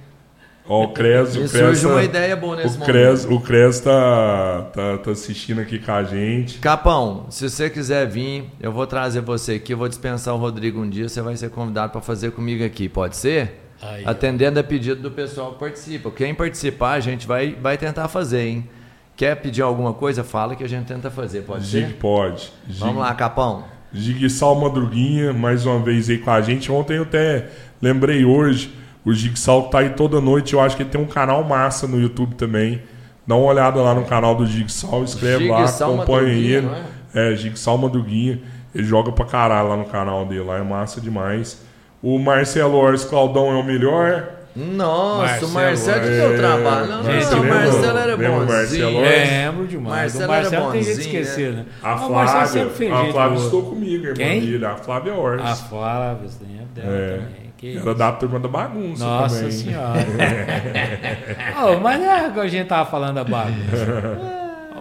Ó, 0.68 0.84
o 0.84 0.88
Cres, 0.92 1.30
o 1.36 1.38
Cres. 1.40 1.50
surge 1.52 1.86
uma 1.86 1.96
tá- 1.96 2.04
ideia 2.04 2.34
boa 2.36 2.56
nesse 2.56 2.68
O 2.76 2.80
momento. 2.80 2.86
Cres, 2.86 3.24
o 3.24 3.40
Cres 3.40 3.80
tá, 3.80 4.62
tá, 4.72 4.98
tá 4.98 5.10
assistindo 5.12 5.60
aqui 5.60 5.78
com 5.78 5.92
a 5.92 6.02
gente. 6.02 6.58
Capão, 6.58 7.26
se 7.30 7.48
você 7.48 7.70
quiser 7.70 8.06
vir, 8.08 8.50
eu 8.60 8.72
vou 8.72 8.86
trazer 8.86 9.20
você 9.20 9.52
aqui, 9.54 9.72
eu 9.74 9.78
vou 9.78 9.88
dispensar 9.88 10.34
o 10.34 10.38
Rodrigo 10.38 10.80
um 10.80 10.88
dia, 10.90 11.08
você 11.08 11.22
vai 11.22 11.36
ser 11.36 11.50
convidado 11.50 11.92
para 11.92 12.00
fazer 12.00 12.32
comigo 12.32 12.64
aqui, 12.64 12.88
pode 12.88 13.16
ser? 13.16 13.62
Aí. 13.80 14.02
Atendendo 14.06 14.58
a 14.58 14.64
pedido 14.64 15.02
do 15.02 15.10
pessoal 15.10 15.52
que 15.52 15.58
participa. 15.60 16.10
Quem 16.10 16.34
participar, 16.34 16.92
a 16.92 17.00
gente 17.00 17.26
vai, 17.26 17.54
vai 17.60 17.76
tentar 17.76 18.08
fazer, 18.08 18.40
hein? 18.46 18.68
Quer 19.14 19.36
pedir 19.36 19.62
alguma 19.62 19.92
coisa, 19.94 20.24
fala 20.24 20.56
que 20.56 20.64
a 20.64 20.68
gente 20.68 20.86
tenta 20.86 21.10
fazer, 21.10 21.42
pode 21.42 21.64
Gig 21.64 21.86
ser? 21.88 21.94
pode. 21.94 22.52
Gig, 22.68 22.80
Vamos 22.80 22.98
lá, 23.02 23.14
Capão. 23.14 23.64
Gig 23.92 24.28
Sal 24.28 24.54
Madruguinha, 24.56 25.32
mais 25.32 25.64
uma 25.64 25.78
vez 25.78 26.10
aí 26.10 26.18
com 26.18 26.30
a 26.30 26.40
gente. 26.40 26.70
Ontem 26.72 26.96
eu 26.96 27.02
até 27.04 27.46
lembrei 27.80 28.24
hoje, 28.24 28.74
o 29.06 29.14
Gig 29.14 29.38
Sal 29.38 29.68
tá 29.68 29.78
aí 29.78 29.90
toda 29.90 30.20
noite. 30.20 30.52
Eu 30.54 30.60
acho 30.60 30.76
que 30.76 30.82
ele 30.82 30.90
tem 30.90 31.00
um 31.00 31.06
canal 31.06 31.42
massa 31.44 31.86
no 31.86 31.98
YouTube 31.98 32.34
também. 32.34 32.82
Dá 33.26 33.34
uma 33.36 33.46
olhada 33.46 33.80
lá 33.80 33.94
no 33.94 34.04
canal 34.04 34.34
do 34.34 34.44
Gig 34.44 34.70
Sal, 34.70 35.02
escreve 35.04 35.44
Gig 35.44 35.50
lá, 35.50 35.64
acompanha 35.64 36.32
ele. 36.32 36.68
É, 37.14 37.34
Gig 37.36 37.58
Sal 37.58 37.78
Madruguinha. 37.78 38.40
Ele 38.74 38.84
joga 38.84 39.10
pra 39.12 39.24
caralho 39.24 39.68
lá 39.68 39.76
no 39.76 39.86
canal 39.86 40.26
dele, 40.26 40.42
lá 40.42 40.58
é 40.58 40.62
massa 40.62 41.00
demais. 41.00 41.64
O 42.02 42.18
Marcelo 42.18 42.76
Ors 42.76 43.04
Claudão 43.04 43.50
é 43.50 43.54
o 43.54 43.64
melhor. 43.64 44.28
Nossa, 44.54 45.44
o 45.44 45.48
Marcelo, 45.50 45.52
Marcelo 45.52 46.00
que 46.00 46.08
é, 46.08 46.28
deu 46.28 46.36
trabalho. 46.38 46.86
Não, 46.88 47.04
gente, 47.04 47.30
não, 47.30 47.40
o 47.42 47.48
Marcelo 47.48 47.98
era 47.98 48.16
bonzinho. 48.16 48.46
Marcelo? 48.46 49.00
Lembro 49.00 49.66
demais. 49.66 50.14
Marcelo 50.14 50.24
o 50.24 50.28
Marcelo 50.28 50.62
era 50.62 50.72
tem 50.72 50.82
jeito 50.82 50.98
de 51.00 51.04
bonzinho, 51.06 51.20
esquecer, 51.22 51.52
né? 51.52 51.64
A 51.82 51.94
o 51.94 52.12
Marcelo 52.12 52.26
Flávia, 52.26 52.46
sempre 52.46 52.70
fez 52.76 52.92
a 52.92 53.02
gente 53.02 53.12
Flávia 53.12 53.38
estou 53.38 53.62
comigo, 53.62 54.04
irmã 54.04 54.14
Quem? 54.14 54.40
dele, 54.40 54.64
a 54.64 54.76
Flávia 54.76 55.14
Ors. 55.14 55.42
A 55.42 55.54
Flávia, 55.56 56.28
você 56.28 56.44
lembra 56.44 56.66
dela 56.74 56.96
É. 56.96 57.16
também. 57.16 57.45
Que 57.56 57.70
Era 57.76 57.78
isso. 57.78 57.94
da 57.94 58.12
turma 58.12 58.38
da 58.38 58.48
bagunça 58.48 59.04
Nossa 59.04 59.36
também. 59.36 59.50
senhora. 59.50 60.06
oh, 61.64 61.80
mas 61.80 62.00
não 62.00 62.10
é 62.12 62.30
que 62.30 62.40
a 62.40 62.48
gente 62.48 62.66
tava 62.68 62.88
falando 62.90 63.14
da 63.16 63.24
bagunça. 63.24 64.18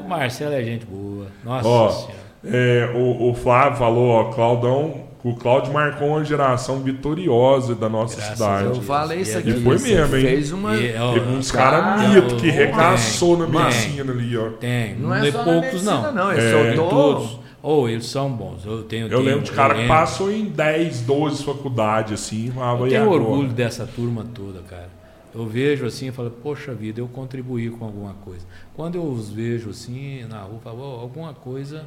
o 0.03 0.07
Marcelo 0.09 0.53
é 0.53 0.63
gente 0.63 0.85
boa. 0.85 1.27
Nossa 1.43 1.67
Ó, 1.67 1.89
senhora. 1.89 2.13
é, 2.45 2.91
o, 2.95 3.29
o 3.31 3.33
Flávio 3.33 3.77
falou, 3.77 4.09
ó, 4.09 4.23
Claudão, 4.25 5.05
o 5.23 5.35
Cláudio 5.35 5.73
marcou 5.73 6.09
uma 6.09 6.23
geração 6.23 6.79
vitoriosa 6.81 7.73
da 7.75 7.87
nossa 7.89 8.17
Graças 8.17 8.33
cidade. 8.37 8.65
Eu 8.65 8.81
falei 8.81 9.21
isso 9.21 9.37
E 9.37 9.39
aqui. 9.39 9.53
foi 9.63 9.77
você 9.77 9.95
mesmo, 9.95 10.15
hein? 10.17 10.21
Fez 10.25 10.51
uma. 10.51 10.75
E, 10.75 10.95
ó, 10.97 11.13
Teve 11.13 11.29
uns 11.31 11.51
Cara, 11.51 11.81
caras 11.81 12.09
mito 12.09 12.35
que 12.35 12.49
recaçou 12.51 13.37
na 13.37 13.47
medicina 13.47 14.11
ali, 14.11 14.37
ó. 14.37 14.49
Tem, 14.59 14.95
Não 14.95 15.09
não, 15.09 15.15
é 15.15 15.27
é 15.27 15.31
poucos 15.31 15.51
medicina, 15.61 15.91
não. 16.01 16.13
não. 16.13 16.31
Ele 16.31 16.41
É. 16.41 16.51
soltou. 16.75 16.89
Todos. 16.89 17.44
Ou 17.67 17.89
eles 17.89 18.05
são 18.05 18.31
bons. 18.31 18.63
Eu 18.63 18.83
tenho, 18.83 19.05
Eu 19.07 19.09
tenho- 19.09 19.21
lembro 19.23 19.43
de 19.43 19.51
cara 19.51 19.73
que 19.73 19.81
lembro. 19.81 19.95
passou 19.95 20.31
em 20.31 20.45
10, 20.45 21.01
12 21.01 21.43
faculdades, 21.43 22.13
assim, 22.13 22.47
Eu 22.49 22.53
tenho 22.87 23.01
agora? 23.01 23.23
orgulho 23.23 23.49
dessa 23.49 23.87
turma 23.87 24.23
toda, 24.35 24.59
cara. 24.61 24.89
Eu 25.33 25.47
vejo 25.47 25.83
assim 25.85 26.09
e 26.09 26.11
falo, 26.11 26.29
poxa 26.29 26.73
vida, 26.75 26.99
eu 27.01 27.07
contribuí 27.07 27.69
com 27.71 27.83
alguma 27.83 28.13
coisa. 28.23 28.45
Quando 28.75 28.95
eu 28.95 29.03
os 29.03 29.29
vejo 29.31 29.71
assim 29.71 30.23
na 30.29 30.41
rua, 30.43 30.55
eu 30.57 30.59
falo, 30.61 30.79
"Ó, 30.81 30.99
alguma 31.01 31.33
coisa. 31.33 31.83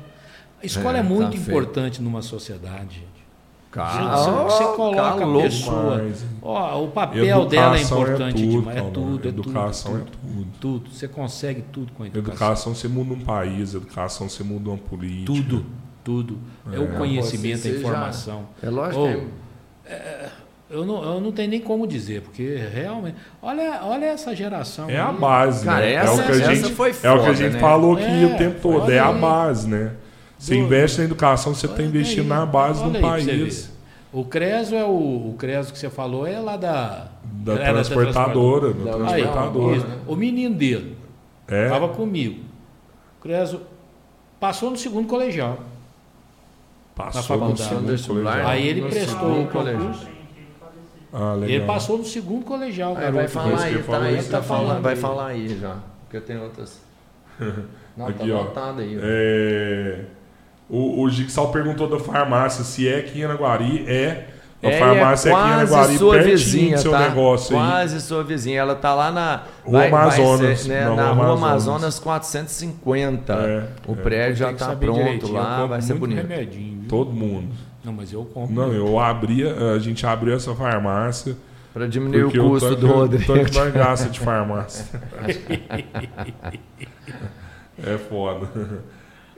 A 0.61 0.67
escola 0.67 0.97
É, 0.97 1.01
é, 1.01 1.03
muito 1.05 1.27
tá 1.27 1.31
feio. 1.31 1.43
importante 1.43 2.03
numa 2.03 2.23
sociedade, 2.23 3.05
Cara, 3.71 4.17
Você, 4.17 4.31
você 4.31 4.65
ó, 4.65 4.73
coloca 4.73 5.25
a 5.25 5.43
pessoa. 5.43 6.03
Ó, 6.41 6.85
o 6.85 6.89
papel 6.89 7.45
dela 7.47 7.77
é 7.77 7.81
Educação 7.81 8.01
importante 8.03 8.43
tudo, 8.43 8.51
demais. 8.61 8.77
É 8.79 8.81
tudo, 8.91 9.21
é 9.25 9.29
Educação 9.29 9.93
tudo. 9.93 10.03
é 10.03 10.05
tudo. 10.11 10.47
Tudo. 10.59 10.91
Você 10.91 11.07
consegue 11.09 11.63
tudo 11.71 11.93
com 11.93 12.03
a 12.03 12.07
educação. 12.07 12.33
Educação 12.49 12.75
você 12.75 12.89
muda 12.89 13.13
um 13.15 13.21
país, 13.21 13.75
educação 13.75 14.29
você 14.29 14.43
muda 14.43 14.71
uma 14.71 14.79
política. 14.79 15.27
Tudo, 15.27 15.67
tudo. 16.03 16.39
É, 16.73 16.79
o 16.79 16.97
conhecimento, 16.97 17.67
a 17.69 17.71
já- 17.71 17.77
informação. 17.77 18.47
É 18.63 18.71
lógico 18.71 19.01
Ou, 19.01 19.09
que. 19.09 19.23
Eu 20.71 20.85
não, 20.85 21.03
eu 21.03 21.21
não 21.21 21.33
tenho 21.33 21.49
nem 21.49 21.61
como 21.61 21.87
dizer, 21.87 22.21
porque 22.21 22.57
realmente. 22.73 23.17
Olha, 23.41 23.81
olha 23.85 24.05
essa 24.05 24.37
geração. 24.37 24.89
É 24.91 24.99
a 24.99 25.09
aí. 25.09 25.17
base, 25.17 25.65
Cara, 25.65 25.81
né? 25.81 25.93
essa- 25.95 26.11
é 26.23 26.25
o 26.25 26.27
que 26.27 26.33
a 26.43 26.55
gente, 26.55 26.75
foi 26.75 26.89
é 26.89 26.93
o 26.93 26.95
que 26.95 27.07
a 27.07 27.19
foda, 27.21 27.35
gente 27.35 27.53
né? 27.55 27.59
falou 27.61 27.95
aqui 27.95 28.05
É, 28.05 28.27
o 28.27 28.37
tempo 28.37 28.61
todo, 28.61 28.91
é 28.93 28.99
a 28.99 29.11
base, 29.13 29.67
né? 29.69 29.93
Você 30.39 30.55
Do- 30.55 30.60
investe 30.60 30.99
na 30.99 31.05
educação, 31.05 31.55
você 31.55 31.67
está 31.67 31.83
investindo 31.83 32.20
aí, 32.33 32.39
na 32.39 32.47
base 32.47 32.83
do 32.84 32.97
aí 32.97 33.02
país. 33.02 33.70
O 34.12 34.25
Creso 34.25 34.75
é 34.75 34.84
o, 34.84 34.89
o 35.31 35.34
Creso 35.39 35.73
que 35.73 35.78
você 35.78 35.91
falou, 35.91 36.26
é 36.26 36.39
lá 36.39 36.57
da. 36.57 37.08
Da 37.25 37.55
é 37.55 37.73
transportadora. 37.73 38.73
Da 38.73 38.97
Da- 38.97 39.10
Aí, 39.12 39.23
transportadora. 39.23 39.76
isso. 39.76 39.86
o 40.07 40.17
menino 40.17 40.55
dele 40.55 40.97
É, 41.47 41.65
estava 41.65 41.89
comigo. 41.89 42.41
O 43.18 43.23
Creso 43.23 43.60
passou 44.41 44.70
no 44.70 44.76
segundo 44.76 45.07
colegial. 45.08 45.58
passou 46.94 47.23
faculdade. 47.23 47.75
no 47.75 47.99
segundo 47.99 48.23
colegial. 48.25 48.47
Aí 48.49 48.67
ele 48.68 48.83
prestou 48.83 49.42
o 49.42 49.47
colégio. 49.49 49.81
concurso. 49.81 50.07
Ah, 51.12 51.33
legal. 51.34 51.49
Ele 51.57 51.65
passou 51.67 51.99
no 51.99 52.05
segundo 52.05 52.44
colegial, 52.44 52.97
Aí 52.97 53.10
vai 53.10 53.28
falar 53.28 53.57
que 53.57 53.65
aí, 53.65 53.75
eu 53.75 53.83
tá 53.84 53.99
aí, 54.02 54.18
isso, 54.18 54.31
tá 54.31 54.36
tá 54.39 54.42
falando, 54.42 54.83
vai 54.83 54.94
aí. 54.94 55.00
falar 55.00 55.26
aí 55.28 55.58
já. 55.58 55.76
Porque 56.05 56.20
tem 56.20 56.39
outras. 56.41 56.81
Não, 57.97 58.07
Aqui, 58.07 58.28
tá 58.55 58.73
ó. 58.75 58.78
aí. 58.78 58.99
ó. 58.99 60.18
É, 60.71 60.75
o, 60.75 61.01
o 61.03 61.11
Jigsaw 61.11 61.51
perguntou 61.51 61.89
da 61.89 61.99
farmácia 61.99 62.65
se 62.65 62.89
é 62.89 62.99
aqui 62.99 63.21
em 63.21 63.25
Anaguari. 63.25 63.85
É. 63.87 64.27
A 64.61 64.71
É, 64.71 64.79
farmácia 64.79 65.31
é, 65.31 65.33
aqui 65.33 65.49
em 65.49 65.53
Anaguari, 65.53 65.99
sua 65.99 66.15
pertinho 66.15 66.37
vizinha, 66.37 66.77
do 66.77 66.83
seu 66.83 66.91
tá? 66.91 67.09
negócio 67.09 67.57
aí. 67.57 67.65
Quase 67.65 68.01
sua 68.01 68.25
vizinha. 68.25 68.61
Ela 68.61 68.75
tá 68.75 68.93
lá 68.93 69.13
na 69.13 69.43
Rua 69.65 69.87
Amazonas, 69.87 70.61
ser, 70.61 70.69
né, 70.69 70.85
na 70.85 70.97
na, 70.97 71.11
Rua 71.11 71.15
Rua 71.15 71.25
Amazonas. 71.37 71.69
Amazonas 71.69 71.99
450. 72.01 73.33
É, 73.33 73.69
o 73.87 73.93
é. 73.93 73.97
prédio 73.97 74.37
já 74.37 74.53
tá 74.53 74.75
pronto 74.75 75.33
lá, 75.33 75.65
vai 75.65 75.81
ser 75.81 75.95
bonito. 75.95 76.27
Todo 76.89 77.13
mundo. 77.13 77.55
Não, 77.85 77.93
mas 77.93 78.13
eu 78.13 78.25
compro. 78.25 78.55
Não, 78.55 78.73
eu 78.73 78.99
abri, 78.99 79.49
a 79.49 79.79
gente 79.79 80.05
abriu 80.05 80.35
essa 80.35 80.53
farmácia. 80.55 81.37
Pra 81.73 81.87
diminuir 81.87 82.25
o 82.25 82.51
custo 82.51 82.71
tanto, 82.71 82.81
do 82.81 82.87
Rodrigo. 82.89 83.33
tanto 83.33 83.55
nós 83.55 83.73
gasta 83.73 84.09
de 84.09 84.19
farmácia. 84.19 84.87
é 87.87 87.97
foda. 87.97 88.49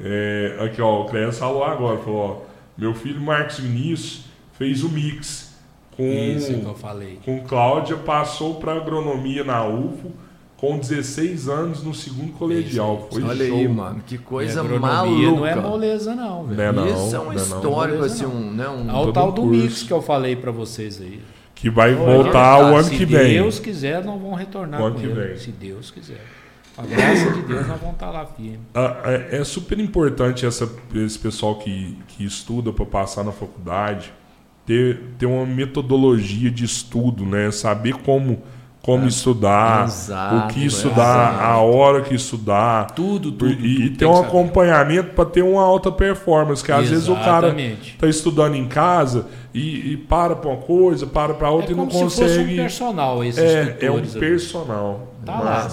É, 0.02 0.56
aqui, 0.64 0.80
ó, 0.80 1.02
o 1.02 1.04
Clécio 1.06 1.32
falou 1.40 1.62
agora, 1.64 1.98
falou, 1.98 2.46
ó, 2.46 2.50
meu 2.78 2.94
filho 2.94 3.20
Marcos 3.20 3.58
Vinícius 3.58 4.24
fez 4.52 4.82
o 4.82 4.88
mix 4.88 5.54
com, 5.96 6.02
Isso 6.10 6.54
que 6.54 6.64
eu 6.64 6.74
falei. 6.74 7.18
com 7.24 7.40
Cláudia, 7.42 7.96
passou 7.96 8.54
para 8.54 8.72
agronomia 8.74 9.44
na 9.44 9.66
UFO 9.66 10.12
com 10.56 10.78
16 10.78 11.48
anos 11.48 11.82
no 11.82 11.92
segundo 11.94 12.32
colegial. 12.32 13.08
Foi 13.10 13.22
Olha 13.22 13.46
show. 13.46 13.56
aí, 13.56 13.68
mano, 13.68 14.02
que 14.06 14.16
coisa 14.18 14.62
maluca. 14.62 15.30
Não 15.30 15.46
é 15.46 15.54
moleza, 15.56 16.14
não, 16.14 16.44
velho. 16.44 16.56
Né, 16.56 16.72
não, 16.72 16.86
Isso 16.86 17.16
é 17.16 17.20
um 17.20 17.24
não. 17.26 17.34
histórico, 17.34 18.04
assim, 18.04 18.24
não. 18.24 18.30
um, 18.34 18.50
né, 18.52 18.68
um... 18.68 18.88
Olha 18.88 18.96
o 18.98 19.04
todo 19.06 19.12
tal 19.12 19.32
do 19.32 19.42
curso. 19.42 19.60
mix 19.62 19.82
que 19.82 19.92
eu 19.92 20.02
falei 20.02 20.36
pra 20.36 20.50
vocês 20.50 21.00
aí. 21.00 21.20
Que 21.54 21.68
vai 21.68 21.94
Olha, 21.94 22.04
voltar 22.22 22.32
tá, 22.32 22.58
o 22.58 22.74
ano 22.76 22.84
se 22.84 22.96
que 22.96 23.04
vem. 23.04 23.34
Deus 23.34 23.58
quiser, 23.58 24.02
não 24.04 24.18
vão 24.18 24.32
retornar 24.34 24.80
O 24.80 24.84
ano 24.86 24.94
com 24.94 25.00
que 25.02 25.06
ele. 25.06 25.14
vem. 25.28 25.36
Se 25.36 25.50
Deus 25.50 25.90
quiser. 25.90 26.24
A 26.80 26.86
graça 26.86 27.30
de 27.32 27.42
Deus, 27.42 27.66
nós 27.66 27.78
vamos 27.80 27.94
estar 27.94 28.10
lá 28.10 28.26
firme. 28.26 28.60
Ah, 28.74 28.96
É 29.04 29.38
é 29.38 29.44
super 29.44 29.78
importante 29.78 30.46
essa, 30.46 30.68
esse 30.94 31.18
pessoal 31.18 31.56
que, 31.56 31.98
que 32.08 32.24
estuda 32.24 32.72
para 32.72 32.86
passar 32.86 33.22
na 33.24 33.32
faculdade 33.32 34.12
ter, 34.66 35.00
ter 35.18 35.26
uma 35.26 35.44
metodologia 35.46 36.50
de 36.50 36.64
estudo, 36.64 37.24
né? 37.26 37.50
Saber 37.50 37.94
como, 37.94 38.42
como 38.82 39.06
estudar, 39.06 39.86
exato, 39.86 40.36
o 40.36 40.48
que 40.48 40.64
estudar, 40.64 41.32
exato. 41.34 41.44
a 41.44 41.56
hora 41.58 42.02
que 42.02 42.14
estudar. 42.14 42.90
Tudo, 42.92 43.32
tudo. 43.32 43.50
e 43.50 43.56
tudo 43.56 43.66
e 43.66 43.90
ter 43.90 44.06
um 44.06 44.16
acompanhamento 44.20 45.10
para 45.14 45.24
ter 45.24 45.42
uma 45.42 45.62
alta 45.62 45.90
performance, 45.90 46.62
que 46.62 46.70
às 46.72 46.88
vezes 46.88 47.08
o 47.08 47.14
cara 47.16 47.54
está 47.60 48.06
estudando 48.08 48.54
em 48.54 48.66
casa 48.68 49.26
e, 49.52 49.92
e 49.92 49.96
para 49.96 50.36
para 50.36 50.50
uma 50.50 50.58
coisa, 50.58 51.06
para 51.06 51.34
para 51.34 51.50
outra 51.50 51.72
É 51.72 51.74
e 51.74 51.76
não 51.76 51.86
como 51.88 52.08
se 52.10 52.16
fosse 52.16 52.38
um 52.38 52.42
consegue. 52.42 52.56
personal 52.56 53.24
esses 53.24 53.42
é, 53.42 53.76
é 53.80 53.90
um 53.90 53.96
ali. 53.98 54.08
personal. 54.08 55.08
Tá 55.24 55.40
lá. 55.40 55.68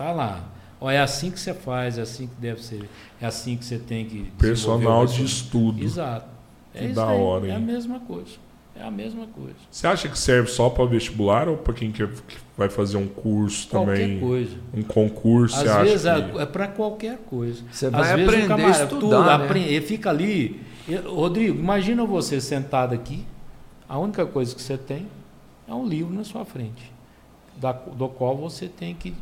Tá 0.00 0.12
lá. 0.12 0.40
Ó, 0.80 0.90
é 0.90 0.98
assim 0.98 1.30
que 1.30 1.38
você 1.38 1.52
faz, 1.52 1.98
é 1.98 2.02
assim 2.02 2.26
que 2.26 2.34
deve 2.40 2.62
ser. 2.64 2.88
É 3.20 3.26
assim 3.26 3.54
que 3.56 3.64
você 3.64 3.78
tem 3.78 4.06
que. 4.06 4.30
Personal 4.38 5.04
de 5.06 5.22
estudo. 5.24 5.82
Exato. 5.84 6.26
É 6.74 6.78
Que 6.78 6.84
isso 6.86 6.94
da 6.94 7.08
aí, 7.10 7.20
hora, 7.20 7.46
É 7.48 7.50
a 7.50 7.58
hein? 7.58 7.64
mesma 7.64 8.00
coisa. 8.00 8.30
É 8.74 8.82
a 8.82 8.90
mesma 8.90 9.26
coisa. 9.26 9.56
Você 9.70 9.86
acha 9.86 10.08
que 10.08 10.18
serve 10.18 10.48
só 10.48 10.70
para 10.70 10.86
vestibular 10.86 11.48
ou 11.50 11.58
para 11.58 11.74
quem 11.74 11.92
quer, 11.92 12.08
que 12.26 12.38
vai 12.56 12.70
fazer 12.70 12.96
um 12.96 13.06
curso 13.06 13.68
Qualquer 13.68 13.92
também? 14.00 14.20
coisa. 14.20 14.56
Um 14.72 14.82
concurso, 14.82 15.56
Às 15.56 15.62
você 15.64 15.82
vezes 15.82 16.06
acha 16.06 16.28
que... 16.30 16.38
é 16.38 16.46
para 16.46 16.68
qualquer 16.68 17.18
coisa. 17.28 17.62
Você 17.70 17.86
Às 17.86 17.92
vai 17.92 18.16
vezes 18.16 18.28
aprender 18.28 18.44
a 18.44 18.48
camarada- 18.56 18.84
estudar, 18.84 19.00
tudo, 19.00 19.22
né? 19.24 19.32
apre- 19.34 19.62
Ele 19.64 19.84
fica 19.86 20.08
ali. 20.08 20.62
Rodrigo, 21.04 21.58
imagina 21.58 22.06
você 22.06 22.40
sentado 22.40 22.94
aqui. 22.94 23.26
A 23.86 23.98
única 23.98 24.24
coisa 24.24 24.54
que 24.54 24.62
você 24.62 24.78
tem 24.78 25.06
é 25.68 25.74
um 25.74 25.86
livro 25.86 26.14
na 26.14 26.24
sua 26.24 26.46
frente, 26.46 26.90
da- 27.60 27.72
do 27.72 28.08
qual 28.08 28.34
você 28.34 28.66
tem 28.66 28.94
que 28.94 29.14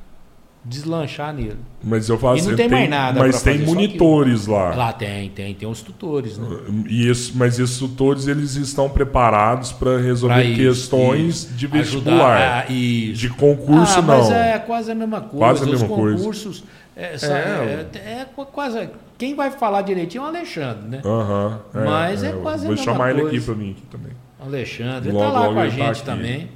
deslanchar 0.65 1.33
nele. 1.33 1.57
Mas 1.83 2.09
eu 2.09 2.19
falo 2.19 2.37
E 2.37 2.43
não 2.43 2.49
assim, 2.49 2.57
tem 2.57 2.69
mais 2.69 2.91
nada 2.91 3.21
mas 3.21 3.43
tem 3.43 3.55
fazer, 3.61 3.67
monitores 3.67 4.47
lá. 4.47 4.75
Lá 4.75 4.93
tem, 4.93 5.31
tem, 5.31 5.55
tem 5.55 5.67
uns 5.69 5.81
tutores, 5.81 6.37
né? 6.37 6.47
E 6.89 7.09
esse, 7.09 7.35
mas 7.37 7.59
esses 7.59 7.79
tutores 7.79 8.27
eles 8.29 8.55
estão 8.57 8.89
preparados 8.91 9.73
para 9.73 9.99
resolver 9.99 10.35
Pra 10.35 10.45
isso, 10.45 10.61
questões 10.61 11.35
isso. 11.45 11.55
de 11.55 11.67
vestibular. 11.67 12.37
Ajudar 12.37 12.67
a- 12.69 12.73
isso. 12.73 13.21
De 13.21 13.29
concurso 13.31 13.99
ah, 13.99 14.03
mas 14.03 14.29
não. 14.29 14.37
é 14.37 14.59
quase 14.59 14.91
a 14.91 14.95
mesma 14.95 15.21
coisa. 15.21 15.37
Quase 15.39 15.61
a 15.63 15.65
Os 15.65 15.71
mesma 15.71 15.89
coisa. 15.89 16.17
concursos 16.19 16.65
é, 16.97 17.17
sa- 17.17 17.39
É, 17.39 17.87
é, 17.95 17.99
é 18.21 18.27
qu- 18.35 18.45
quase. 18.47 18.91
Quem 19.17 19.35
vai 19.35 19.51
falar 19.51 19.83
direitinho 19.83 20.23
é 20.23 20.25
o 20.27 20.29
Alexandre, 20.29 20.89
né? 20.89 21.03
Aham, 21.05 21.61
Mas 21.73 22.23
é 22.23 22.33
quase 22.33 22.65
a 22.65 22.69
Vou 22.69 22.77
mesma 22.77 22.85
chamar 22.93 23.11
ele 23.11 23.21
aqui 23.21 23.31
coisa. 23.31 23.47
para 23.47 23.55
mim 23.55 23.71
aqui 23.71 23.83
também. 23.91 24.13
Alexandre, 24.41 25.09
ele 25.09 25.17
Logo, 25.19 25.33
tá 25.33 25.41
lá 25.41 25.47
com 25.53 25.59
a 25.59 25.67
ele 25.67 25.71
tá 25.77 25.85
gente 25.87 25.97
aqui. 25.97 26.05
também. 26.05 26.49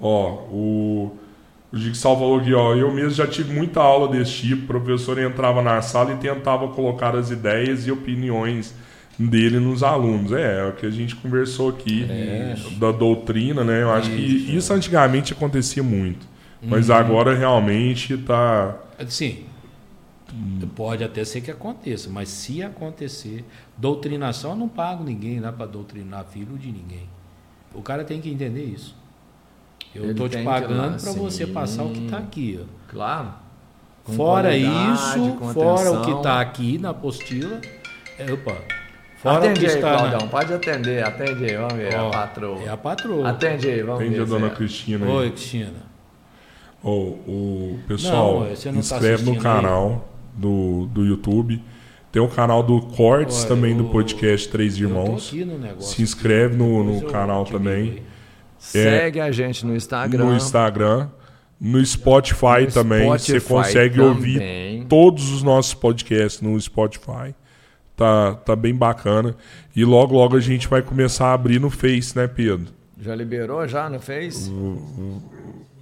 Ó, 0.00 0.28
o, 0.50 1.16
o 1.76 1.78
Jigsaw 1.78 2.16
falou 2.16 2.40
aqui, 2.40 2.54
ó, 2.54 2.74
eu 2.74 2.92
mesmo 2.92 3.10
já 3.10 3.26
tive 3.26 3.52
muita 3.52 3.80
aula 3.80 4.08
desse 4.08 4.32
tipo, 4.32 4.64
o 4.64 4.66
professor 4.66 5.18
entrava 5.18 5.60
na 5.60 5.80
sala 5.82 6.12
e 6.12 6.16
tentava 6.16 6.68
colocar 6.68 7.14
as 7.14 7.30
ideias 7.30 7.86
e 7.86 7.92
opiniões 7.92 8.74
dele 9.18 9.60
nos 9.60 9.82
alunos. 9.82 10.32
É, 10.32 10.60
é 10.60 10.64
o 10.64 10.72
que 10.72 10.86
a 10.86 10.90
gente 10.90 11.14
conversou 11.16 11.68
aqui 11.68 12.06
da 12.78 12.90
doutrina, 12.90 13.62
né? 13.62 13.82
Eu 13.82 13.90
acho 13.92 14.10
que 14.10 14.56
isso 14.56 14.72
antigamente 14.72 15.32
acontecia 15.32 15.82
muito. 15.82 16.26
Mas 16.62 16.90
agora 16.90 17.34
realmente 17.34 18.16
tá. 18.16 18.76
Sim. 19.08 19.44
Pode 20.74 21.04
até 21.04 21.24
ser 21.24 21.40
que 21.40 21.50
aconteça, 21.50 22.10
mas 22.10 22.28
se 22.28 22.62
acontecer, 22.62 23.44
doutrinação 23.76 24.50
eu 24.50 24.56
não 24.56 24.68
pago 24.68 25.04
ninguém 25.04 25.40
lá 25.40 25.52
para 25.52 25.66
doutrinar 25.66 26.24
filho 26.24 26.58
de 26.58 26.66
ninguém. 26.66 27.08
O 27.72 27.80
cara 27.80 28.04
tem 28.04 28.20
que 28.20 28.28
entender 28.28 28.64
isso. 28.64 28.94
Eu 29.94 30.10
estou 30.10 30.28
te 30.28 30.36
ir 30.38 30.44
lá, 30.44 30.52
pagando 30.60 31.02
para 31.02 31.12
você 31.12 31.46
sim. 31.46 31.52
passar 31.52 31.84
o 31.84 31.90
que 31.90 32.04
está 32.04 32.18
aqui. 32.18 32.60
ó. 32.62 32.64
Claro. 32.92 33.28
Com 34.04 34.12
Fora 34.12 34.56
isso, 34.56 35.36
fora 35.52 35.90
o 35.92 36.02
que 36.02 36.10
está 36.12 36.40
aqui 36.40 36.78
na 36.78 36.90
apostila, 36.90 37.60
é, 38.18 38.32
opa, 38.32 38.54
fora 39.18 39.38
Atende 39.38 39.58
o 39.58 39.60
que 39.60 39.66
aí, 39.66 39.74
está 39.74 40.10
na-. 40.10 40.18
Pode 40.28 40.52
atender. 40.54 41.04
Atende 41.04 41.44
aí. 41.44 41.56
Vamos 41.56 41.74
ver 41.74 41.94
Ó, 41.96 42.06
a 42.08 42.10
patroa. 42.10 42.62
É 42.62 42.68
a 42.68 42.76
patroa. 42.76 43.28
Atende 43.28 43.68
aí. 43.68 43.82
Vamos 43.82 44.00
Entende 44.02 44.16
ver. 44.16 44.22
a 44.22 44.24
dona 44.26 44.48
Zé. 44.50 44.54
Cristina 44.54 45.06
aí? 45.06 45.12
Oi, 45.12 45.30
Cristina. 45.30 45.72
Ó, 46.84 46.90
o 46.92 47.80
pessoal, 47.88 48.40
Não, 48.40 48.48
você 48.54 48.68
não 48.68 48.74
tá 48.74 48.80
inscreve 48.80 49.06
no 49.24 49.30
assistindo 49.32 49.42
canal 49.42 50.08
do, 50.34 50.86
do 50.86 51.04
YouTube. 51.04 51.60
Tem 52.12 52.22
o 52.22 52.28
canal 52.28 52.62
do 52.62 52.80
Cortes 52.80 53.40
Olha, 53.40 53.48
também 53.48 53.76
do 53.76 53.84
eu- 53.84 53.88
podcast 53.88 54.48
Três 54.48 54.78
Eu 54.80 54.88
tô 54.88 54.94
Irmãos. 55.00 55.26
aqui 55.28 55.44
no 55.44 55.58
negócio. 55.58 55.96
Se 55.96 56.02
inscreve 56.02 56.54
no, 56.56 56.84
no 56.84 57.02
canal 57.10 57.44
te 57.44 57.52
também. 57.52 57.74
aí. 57.90 58.02
Segue 58.66 59.20
a 59.20 59.30
gente 59.30 59.64
no 59.64 59.74
Instagram. 59.74 60.24
No 60.24 60.36
Instagram. 60.36 61.08
No 61.60 61.84
Spotify 61.84 62.66
No 62.66 62.72
também. 62.72 63.08
Você 63.08 63.40
Spotify 63.40 63.48
consegue 63.48 63.96
também. 63.96 64.08
ouvir 64.08 64.86
todos 64.88 65.30
os 65.30 65.42
nossos 65.42 65.74
podcasts 65.74 66.40
no 66.40 66.60
Spotify. 66.60 67.34
Tá, 67.96 68.34
tá 68.34 68.54
bem 68.54 68.74
bacana. 68.74 69.34
E 69.74 69.84
logo, 69.84 70.14
logo 70.14 70.36
a 70.36 70.40
gente 70.40 70.68
vai 70.68 70.82
começar 70.82 71.28
a 71.28 71.32
abrir 71.32 71.58
no 71.58 71.70
Face, 71.70 72.14
né, 72.14 72.26
Pedro? 72.26 72.66
Já 73.00 73.14
liberou 73.14 73.66
já 73.66 73.88
no 73.88 73.98
Face? 74.00 74.50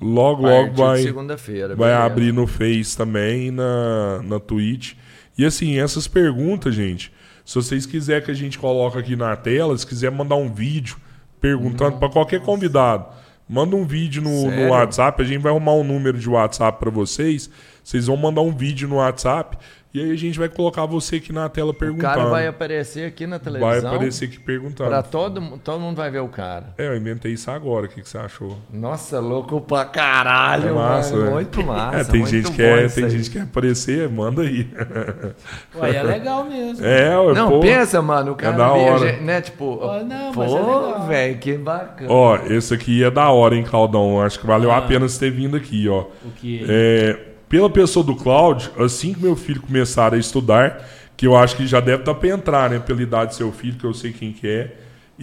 Logo, 0.01 0.43
logo 0.43 0.71
de 0.71 0.81
vai, 0.81 1.03
segunda-feira. 1.03 1.69
vai 1.75 1.91
beleza. 1.91 2.05
abrir 2.05 2.33
no 2.33 2.47
Face 2.47 2.97
também, 2.97 3.51
na, 3.51 4.23
na 4.23 4.39
Twitch. 4.39 4.95
E 5.37 5.45
assim, 5.45 5.79
essas 5.79 6.07
perguntas, 6.07 6.75
gente, 6.75 7.13
se 7.45 7.55
vocês 7.57 7.85
quiserem 7.87 8.25
que 8.25 8.31
a 8.31 8.35
gente 8.35 8.59
coloque 8.59 8.99
aqui 8.99 9.17
na 9.17 9.35
tela, 9.35 9.77
se 9.77 9.87
quiser 9.87 10.11
mandar 10.11 10.37
um 10.37 10.53
vídeo 10.53 10.97
perguntando 11.45 11.99
para 11.99 12.09
qualquer 12.09 12.41
convidado, 12.41 13.05
manda 13.47 13.77
um 13.77 13.85
vídeo 13.85 14.23
no, 14.23 14.51
no? 14.51 14.69
WhatsApp, 14.71 15.21
a 15.21 15.27
gente 15.27 15.43
vai 15.43 15.53
arrumar 15.53 15.75
um 15.75 15.85
número 15.85 16.19
de 16.19 16.27
WhatsApp 16.27 16.79
para 16.79 16.91
vocês. 16.91 17.51
Vocês 17.83 18.07
vão 18.07 18.17
mandar 18.17 18.41
um 18.41 18.51
vídeo 18.51 18.89
no 18.89 18.97
WhatsApp 18.97 19.59
E 19.95 20.03
aí 20.03 20.11
a 20.11 20.17
gente 20.17 20.37
vai 20.41 20.49
colocar 20.49 20.85
você 20.87 21.17
aqui 21.17 21.33
na 21.33 21.49
tela 21.49 21.71
O 21.71 21.75
perguntando. 21.75 22.15
cara 22.15 22.25
vai 22.29 22.49
aparecer 22.49 23.07
aqui 23.07 23.29
na 23.29 23.39
Vai 23.39 23.45
televisão. 23.45 23.95
aparecer 23.95 24.25
aqui 24.25 24.41
perguntando. 24.41 24.91
Pra 24.91 25.03
todo, 25.05 25.41
todo 25.63 25.79
mundo 25.81 25.97
vai 25.99 26.11
ver 26.11 26.19
o 26.19 26.27
cara. 26.27 26.75
É, 26.77 26.89
eu 26.89 26.97
inventei 26.97 27.33
isso 27.33 27.49
agora. 27.49 27.87
O 27.87 27.89
que, 27.89 28.03
que 28.03 28.09
você 28.09 28.19
achou? 28.19 28.59
Nossa, 28.73 29.21
louco 29.21 29.61
pra 29.61 29.85
caralho, 29.85 30.71
É 30.71 30.73
massa, 30.73 31.13
mano. 31.15 31.27
né? 31.27 31.31
Muito 31.35 31.63
massa. 31.65 31.97
é, 31.99 32.05
tem 32.05 32.21
muito 32.23 32.31
gente 32.33 32.51
que 32.51 32.63
isso 32.63 32.95
tem 32.97 33.05
aí. 33.05 33.11
gente 33.11 33.31
que 33.31 33.37
quer 33.39 33.45
aparecer, 33.45 34.09
manda 34.09 34.43
aí. 34.43 34.69
Ué, 35.77 35.95
é 35.95 36.03
legal 36.03 36.45
mesmo. 36.45 36.85
É, 36.85 37.17
ué, 37.17 37.33
Não, 37.35 37.49
pô. 37.51 37.61
pensa, 37.61 38.03
mano, 38.03 38.33
o 38.33 38.35
cara 38.35 38.57
da 38.57 38.73
vê 38.73 38.81
a 38.89 38.93
hora. 38.93 39.09
gente, 39.13 39.23
né, 39.23 39.41
tipo, 39.41 39.81
Ah, 39.85 40.03
não, 40.03 40.33
mas 40.35 40.53
é 40.53 40.57
pô, 40.59 41.01
velho, 41.07 41.39
que 41.39 41.53
bacana. 41.57 42.11
Ó, 42.13 42.37
esse 42.49 42.75
aqui 42.75 43.05
é 43.05 43.11
da 43.13 43.31
hora, 43.31 43.55
hein, 43.55 43.63
Claudão? 43.63 44.21
Acho 44.21 44.41
que 44.41 44.47
valeu 44.47 44.73
a 44.73 44.79
Ah. 44.79 44.83
pena 44.83 45.09
você 45.09 45.21
ter 45.21 45.31
vindo 45.31 45.57
aqui, 45.57 45.89
ó. 45.89 46.07
O 46.25 46.31
que... 46.35 46.65
É, 46.69 47.34
pela 47.55 47.71
pessoa 47.71 48.05
do 48.05 48.17
Cláudio, 48.17 48.73
assim 48.83 49.15
que 49.15 49.23
meu 49.23 49.37
filho 49.37 49.63
começar 49.63 50.13
a 50.13 50.19
estudar, 50.19 50.85
que 51.17 51.25
eu 51.25 51.37
acho 51.37 51.57
que 51.57 51.69
já 51.69 51.79
deve 51.79 52.03
estar 52.03 52.13
para 52.13 52.29
entrar, 52.29 52.69
né? 52.69 52.81
Pela 52.81 53.01
idade 53.01 53.31
do 53.31 53.37
seu 53.37 53.53
filho, 53.53 53.77
que 53.77 53.85
eu 53.85 53.95
sei 53.95 54.13
quem 54.13 54.33
que 54.33 54.49
é, 54.49 54.75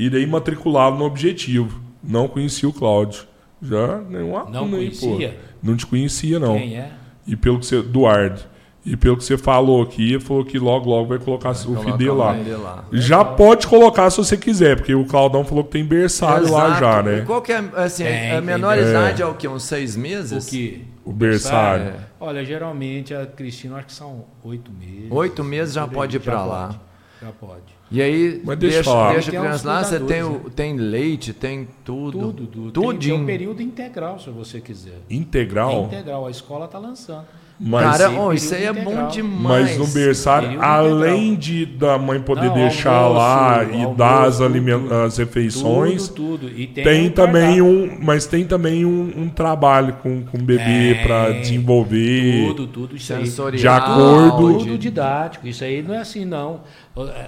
daí 0.10 0.26
matriculá-lo 0.26 0.98
no 0.98 1.04
objetivo. 1.04 1.82
Não 2.02 2.30
conhecia 2.30 2.70
o 2.70 2.72
Cláudio. 2.72 3.24
Já 3.62 4.00
nenhum 4.00 4.38
aluno 4.38 4.54
Não 4.54 4.78
aí, 4.78 4.92
pô. 4.92 5.08
conhecia? 5.08 5.40
Não 5.62 5.76
te 5.76 5.86
conhecia, 5.86 6.40
não. 6.40 6.58
Quem 6.58 6.78
é? 6.78 6.94
E 7.28 7.36
pelo 7.36 7.60
que 7.60 7.66
você. 7.66 7.80
Eduardo. 7.80 8.40
E 8.84 8.98
pelo 8.98 9.16
que 9.16 9.24
você 9.24 9.38
falou 9.38 9.84
aqui, 9.84 10.20
falou 10.20 10.44
que 10.44 10.58
logo, 10.58 10.90
logo 10.90 11.08
vai 11.10 11.20
colocar 11.20 11.52
o 11.52 11.56
Coloca 11.56 11.84
filho 11.84 11.98
dele 11.98 12.10
o 12.10 12.16
lá. 12.16 12.32
nome 12.32 12.44
dele 12.46 12.56
lá. 12.58 12.84
Já 12.92 13.24
pode 13.24 13.68
colocar 13.68 14.10
se 14.10 14.18
você 14.18 14.36
quiser, 14.36 14.76
porque 14.78 14.96
o 14.96 15.06
Claudão 15.06 15.46
falou 15.46 15.64
que 15.64 15.70
tem 15.70 15.86
berçário 15.86 16.52
lá 16.52 16.66
Exato. 16.70 16.80
já, 16.80 17.00
E 17.00 17.04
né? 17.04 17.22
Qual 17.26 17.42
que 17.44 17.52
é, 17.52 17.64
assim, 17.76 18.04
Tem, 18.06 18.32
a 18.32 18.36
tem 18.38 18.42
menor 18.42 18.76
berçário. 18.76 18.98
idade 19.00 19.22
é 19.22 19.26
o 19.28 19.36
quê? 19.36 19.48
Uns 19.48 19.64
seis 19.64 19.96
meses? 19.96 20.48
O 20.48 20.50
que? 20.50 20.84
O 21.06 21.12
berçário. 21.12 21.86
É. 21.90 21.96
Olha, 22.20 22.44
geralmente 22.44 23.14
a 23.14 23.26
Cristina, 23.28 23.76
acho 23.78 23.86
que 23.88 23.94
são 23.94 24.26
oito 24.44 24.72
meses. 24.72 25.12
Oito 25.12 25.44
meses 25.44 25.76
já 25.76 25.88
pode 25.88 26.18
ir 26.18 26.20
pra 26.20 26.44
lá. 26.44 26.68
pode, 26.68 26.80
Já 27.22 27.32
pode. 27.34 27.82
E 27.92 28.02
aí, 28.02 28.42
Mas 28.44 28.58
deixa 28.58 28.78
eu 28.78 28.84
deixa, 28.84 28.84
falar. 28.90 29.14
deixa 29.14 29.30
a 29.30 29.32
Tem 29.32 29.40
criança 29.42 29.68
lá, 29.68 29.84
você 29.84 30.00
tem, 30.00 30.24
o, 30.24 30.26
cuidadores, 30.28 30.56
tem 30.56 30.78
leite, 30.78 31.34
tem 31.34 31.68
tudo. 31.86 32.20
Tudo, 32.20 32.48
tudo. 32.48 32.82
Tem, 32.82 32.98
tem 33.00 33.14
um 33.14 33.26
período 33.26 33.62
integral, 33.62 34.18
se 34.18 34.30
você 34.32 34.60
quiser. 34.62 35.00
É 35.10 35.14
Integral. 35.14 35.84
integral, 35.84 36.26
a 36.26 36.32
escola 36.32 36.66
está 36.66 36.80
lançando. 36.80 37.26
Mas, 37.64 37.98
Cara, 37.98 38.10
Sim, 38.10 38.18
oh, 38.18 38.34
isso 38.34 38.56
aí 38.56 38.64
é 38.64 38.74
bom 38.74 39.08
demais. 39.08 39.78
mas 39.78 39.78
no 39.78 39.86
berçário, 39.86 40.48
Período 40.48 40.66
além 40.66 41.36
de 41.36 41.64
da 41.64 41.96
mãe 42.00 42.20
poder 42.20 42.48
Não, 42.48 42.56
deixar 42.56 42.92
almoço, 42.92 43.20
lá 43.20 43.64
e 43.64 43.74
almoço, 43.76 43.96
dar 43.96 44.24
as, 44.26 44.34
tudo, 44.38 44.46
aliment- 44.48 44.82
tudo. 44.82 44.94
as 44.96 45.18
refeições, 45.18 46.08
Tudo, 46.10 46.48
tudo. 46.48 46.60
E 46.60 46.66
tem, 46.66 46.84
tem 46.84 47.08
um 47.08 47.10
também 47.12 47.62
um. 47.62 47.98
Mas 48.02 48.26
tem 48.26 48.46
também 48.46 48.84
um, 48.84 49.14
um 49.16 49.30
trabalho 49.30 49.94
com, 50.02 50.24
com 50.24 50.38
o 50.40 50.42
bebê 50.42 50.96
Tem. 50.96 51.04
para 51.04 51.34
desenvolver. 51.34 52.48
Tudo, 52.48 52.66
tudo 52.68 52.96
isso. 52.96 53.06
Sensorial. 53.06 53.60
De 53.62 53.68
acordo- 53.68 54.58
Tudo 54.58 54.78
didático. 54.80 55.48
Isso 55.48 55.64
aí 55.64 55.84
não 55.84 55.94
é 55.94 56.00
assim, 56.00 56.26
não. 56.26 56.62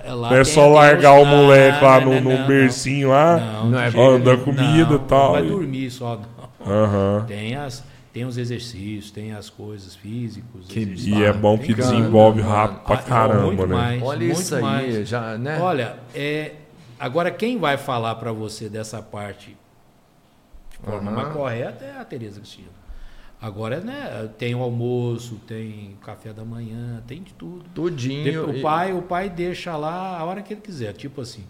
É, 0.06 0.12
lá 0.12 0.32
Não 0.32 0.38
é 0.38 0.44
só 0.44 0.68
largar 0.68 1.14
os- 1.16 1.22
o 1.22 1.26
moleque 1.30 1.84
lá 1.84 2.00
no, 2.02 2.20
no 2.20 2.38
não, 2.40 2.48
bercinho 2.48 3.10
lá, 3.10 3.38
Não, 3.38 3.70
Não 3.70 3.80
é 3.80 3.92
ó, 3.96 4.18
nenhum. 4.18 4.38
comida 4.38 4.86
Não, 4.90 4.96
e 4.96 5.00
tal. 5.00 5.26
Não 5.26 5.32
vai 5.34 5.44
dormir 5.44 5.92
só, 5.92 6.20
não. 6.66 7.26
Tem, 7.28 7.56
as, 7.56 7.84
tem 8.14 8.26
os 8.26 8.38
exercícios, 8.38 9.10
tem 9.12 9.34
as 9.34 9.50
coisas 9.50 9.96
físicas. 9.96 10.68
Que. 10.70 10.82
E 10.82 11.24
é 11.24 11.34
bom 11.34 11.58
que 11.58 11.74
desenvolve 11.74 12.42
mano. 12.42 12.54
rápido 12.54 12.80
pra 12.86 12.96
Ah, 12.96 13.02
caramba, 13.02 13.48
muito 13.48 13.66
né? 13.68 13.76
mais, 13.76 14.04
Olha 14.04 14.20
muito 14.28 14.40
isso 14.40 14.56
aí, 14.56 14.62
mais. 14.62 15.10
já, 15.10 15.36
né? 15.38 15.60
Olha, 15.60 15.98
é, 16.14 16.54
agora 17.00 17.32
quem 17.32 17.58
vai 17.58 17.76
falar 17.76 18.14
para 18.16 18.32
você 18.32 18.70
dessa 18.70 19.02
parte 19.02 19.58
de 20.70 20.78
forma 20.86 21.12
Aham. 21.12 21.22
mais 21.24 21.34
correta 21.34 21.84
é 21.84 22.00
a 22.00 22.06
Tereza 22.06 22.40
Cristina. 22.40 22.68
Agora, 23.42 23.82
né, 23.82 24.30
tem 24.38 24.56
o 24.56 24.62
almoço, 24.62 25.36
tem 25.48 25.98
café 26.02 26.32
da 26.32 26.46
manhã, 26.46 27.02
tem 27.06 27.22
de 27.22 27.34
tudo. 27.34 27.66
Tudinho. 27.76 28.50
O 28.52 28.56
e- 28.58 28.62
pai, 28.62 28.94
o 28.94 29.02
pai 29.02 29.30
deixa 29.30 29.76
lá 29.76 30.18
a 30.18 30.24
hora 30.24 30.42
que 30.42 30.54
ele 30.54 30.62
quiser, 30.62 30.94
tipo 30.94 31.20
assim. 31.20 31.44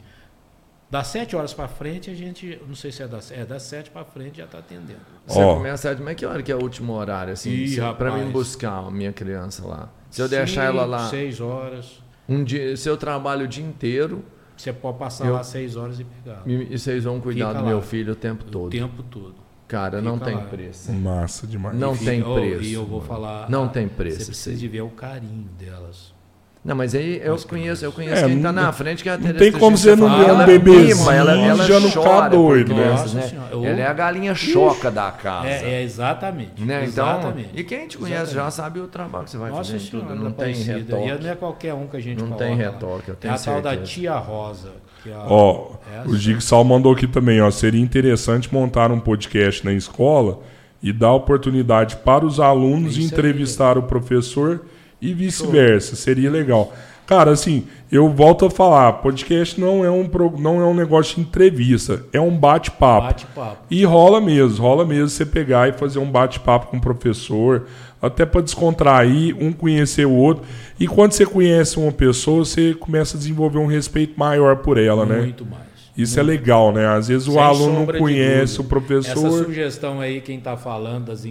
Das 0.93 1.07
sete 1.07 1.35
horas 1.35 1.55
para 1.55 1.67
frente, 1.67 2.11
a 2.11 2.13
gente, 2.13 2.61
não 2.67 2.75
sei 2.75 2.91
se 2.91 3.01
é 3.01 3.07
das, 3.07 3.31
é 3.31 3.43
das 3.43 3.63
sete 3.63 3.89
para 3.89 4.05
frente 4.05 4.37
já 4.37 4.43
está 4.43 4.59
atendendo. 4.59 4.99
Você 5.25 5.39
Ó. 5.39 5.55
começa 5.55 5.89
a... 5.89 5.95
Mas 5.95 6.09
é 6.09 6.13
que 6.13 6.23
hora 6.23 6.43
que 6.43 6.51
é 6.51 6.55
o 6.55 6.61
último 6.61 6.93
horário, 6.93 7.33
assim? 7.33 7.75
Rapaz. 7.77 8.13
mim 8.13 8.29
buscar 8.29 8.77
a 8.77 8.91
minha 8.91 9.11
criança 9.11 9.65
lá. 9.65 9.89
Se 10.11 10.21
eu 10.21 10.29
deixar 10.29 10.65
ela 10.65 10.85
lá 10.85 11.09
Seis 11.09 11.41
horas, 11.41 11.99
um 12.29 12.43
dia... 12.43 12.77
Se 12.77 12.87
eu 12.87 12.95
trabalho 12.95 13.45
o 13.45 13.47
dia 13.47 13.65
inteiro 13.65 14.23
você 14.55 14.71
pode 14.71 14.99
passar 14.99 15.25
Eu- 15.25 15.33
lá 15.33 15.43
seis 15.43 15.75
horas 15.75 15.99
e 15.99 16.03
pegar. 16.03 16.43
e, 16.45 16.77
vocês 16.77 17.03
vão 17.05 17.19
cuidar 17.19 17.47
Fica 17.47 17.57
do 17.59 17.65
lá. 17.65 17.69
meu 17.71 17.81
filho 17.81 18.13
o 18.13 18.15
tempo 18.15 18.45
O 18.47 18.51
todo. 18.51 18.69
tempo 18.69 19.01
todo. 19.01 19.33
Cara, 19.67 19.99
não 19.99 20.13
Fica 20.13 20.25
tem 20.27 20.35
lá. 20.35 20.43
preço. 20.43 20.91
Massa 20.93 21.47
demais. 21.47 21.75
Não 21.75 21.95
E 21.95 21.97
tem 21.97 22.19
fica- 22.19 22.29
oh, 22.29 22.35
preço, 22.35 22.63
E 22.63 22.73
eu 22.73 22.85
vou 22.85 22.97
mano. 22.99 23.07
falar. 23.09 23.49
Não 23.49 23.63
ah, 23.63 23.69
tem 23.69 23.87
preço, 23.87 24.19
Você 24.19 24.25
precisa 24.25 24.55
de 24.55 24.67
ver 24.67 24.81
o 24.81 24.89
carinho 24.91 25.49
delas. 25.57 26.12
Não, 26.63 26.75
mas 26.77 26.95
aí 26.95 27.19
eu 27.21 27.33
As 27.33 27.43
conheço, 27.43 27.83
eu 27.83 27.91
conheço 27.91 28.23
É, 28.23 28.27
quem 28.27 28.41
tá 28.41 28.51
não- 28.53 28.63
na 28.63 28.71
frente 28.71 29.03
que 29.03 29.09
é 29.09 29.11
a 29.11 29.17
não 29.17 29.23
Tereza 29.25 29.39
tem 29.51 29.51
como 29.59 29.77
você 29.77 29.95
não 29.97 30.17
ver 30.17 30.31
um 30.31 30.45
bebezinho 30.45 31.11
ela, 31.11 31.33
ela 31.37 31.65
já 31.67 31.77
não 31.79 31.91
chora 31.91 32.05
ficar 32.05 32.29
por 32.29 32.37
doido, 32.37 32.73
né? 32.73 32.83
crianças, 32.83 33.13
Nossa 33.13 33.27
Senhora, 33.27 33.47
eu- 33.51 33.65
Ela 33.65 33.79
é 33.81 33.85
a 33.87 33.93
galinha 33.93 34.33
choca 34.33 34.89
da 34.89 35.11
casa. 35.11 35.47
É, 35.49 35.73
é 35.73 35.83
exatamente. 35.83 36.61
Né? 36.63 36.85
Então, 36.87 37.05
exatamente. 37.19 37.49
e 37.53 37.63
quem 37.65 37.85
te 37.87 37.97
conhece 37.97 38.27
já 38.33 38.47
Exatamente. 38.47 38.53
sabe 38.55 38.79
o 38.79 38.87
trabalho 38.87 39.25
que 39.25 39.31
você 39.31 39.37
vai 39.37 39.49
Nossa 39.51 39.73
fazer 39.73 39.79
Senhora, 39.85 40.07
tudo. 40.09 40.23
Não 40.23 40.31
tem 40.31 40.53
retoque. 40.55 41.07
E 41.09 41.17
não 41.23 41.29
é 41.29 41.35
qualquer 41.35 41.73
um 41.73 41.85
que 41.87 41.97
a 41.97 41.99
gente 41.99 42.19
Não 42.19 42.27
coloca 42.27 42.45
tem 42.45 42.55
retoque, 42.55 43.09
eu 43.09 43.15
tenho 43.15 43.33
a 43.33 43.37
tal 43.37 43.61
da 43.61 43.69
certeza. 43.71 43.91
tia 43.91 44.15
Rosa. 44.15 44.69
Que 45.03 45.09
é 45.09 45.13
a- 45.15 45.25
Ó, 45.27 45.71
Essa. 45.99 46.09
o 46.09 46.15
Jigsaw 46.15 46.63
mandou 46.63 46.93
aqui 46.93 47.07
também, 47.07 47.41
ó. 47.41 47.51
Seria 47.51 47.81
interessante 47.81 48.53
montar 48.53 48.89
um 48.89 49.01
podcast 49.01 49.65
na 49.65 49.73
escola 49.73 50.39
e 50.81 50.93
dar 50.93 51.11
oportunidade 51.11 51.97
para 51.97 52.25
os 52.25 52.39
alunos 52.39 52.97
entrevistar 52.97 53.77
o 53.77 53.83
professor 53.83 54.61
e 55.09 55.13
vice-versa. 55.13 55.95
Seria 55.95 56.29
legal. 56.31 56.73
Cara, 57.05 57.31
assim, 57.31 57.65
eu 57.91 58.07
volto 58.09 58.45
a 58.45 58.49
falar, 58.49 58.93
podcast 58.93 59.59
não 59.59 59.83
é 59.83 59.91
um, 59.91 60.07
pro- 60.07 60.39
não 60.39 60.61
é 60.61 60.65
um 60.65 60.73
negócio 60.73 61.15
de 61.15 61.21
entrevista, 61.21 62.05
é 62.13 62.21
um 62.21 62.35
bate-papo. 62.35 63.07
Bate-papo. 63.07 63.57
E 63.69 63.83
rola 63.83 64.21
mesmo, 64.21 64.61
rola 64.63 64.85
mesmo 64.85 65.09
você 65.09 65.25
pegar 65.25 65.67
e 65.67 65.73
fazer 65.73 65.99
um 65.99 66.09
bate-papo 66.09 66.67
com 66.67 66.77
o 66.77 66.81
professor, 66.81 67.67
até 68.01 68.25
para 68.25 68.39
descontrair, 68.41 69.35
um 69.37 69.51
conhecer 69.51 70.05
o 70.07 70.11
outro. 70.13 70.45
E 70.79 70.87
quando 70.87 71.11
você 71.11 71.25
conhece 71.25 71.77
uma 71.77 71.91
pessoa, 71.91 72.45
você 72.45 72.73
começa 72.73 73.17
a 73.17 73.19
desenvolver 73.19 73.59
um 73.59 73.67
respeito 73.67 74.17
maior 74.17 74.57
por 74.57 74.77
ela, 74.77 75.05
né? 75.05 75.19
Muito 75.19 75.45
mais. 75.45 75.61
Isso 75.95 76.19
é 76.19 76.23
legal, 76.23 76.71
né? 76.71 76.87
Às 76.87 77.09
vezes 77.09 77.27
o 77.27 77.33
Sem 77.33 77.41
aluno 77.41 77.85
não 77.85 77.99
conhece 77.99 78.59
o 78.59 78.63
professor. 78.63 79.27
Essa 79.27 79.43
sugestão 79.43 79.99
aí, 80.01 80.21
quem 80.21 80.37
está 80.39 80.57
falando 80.57 81.05
das. 81.07 81.23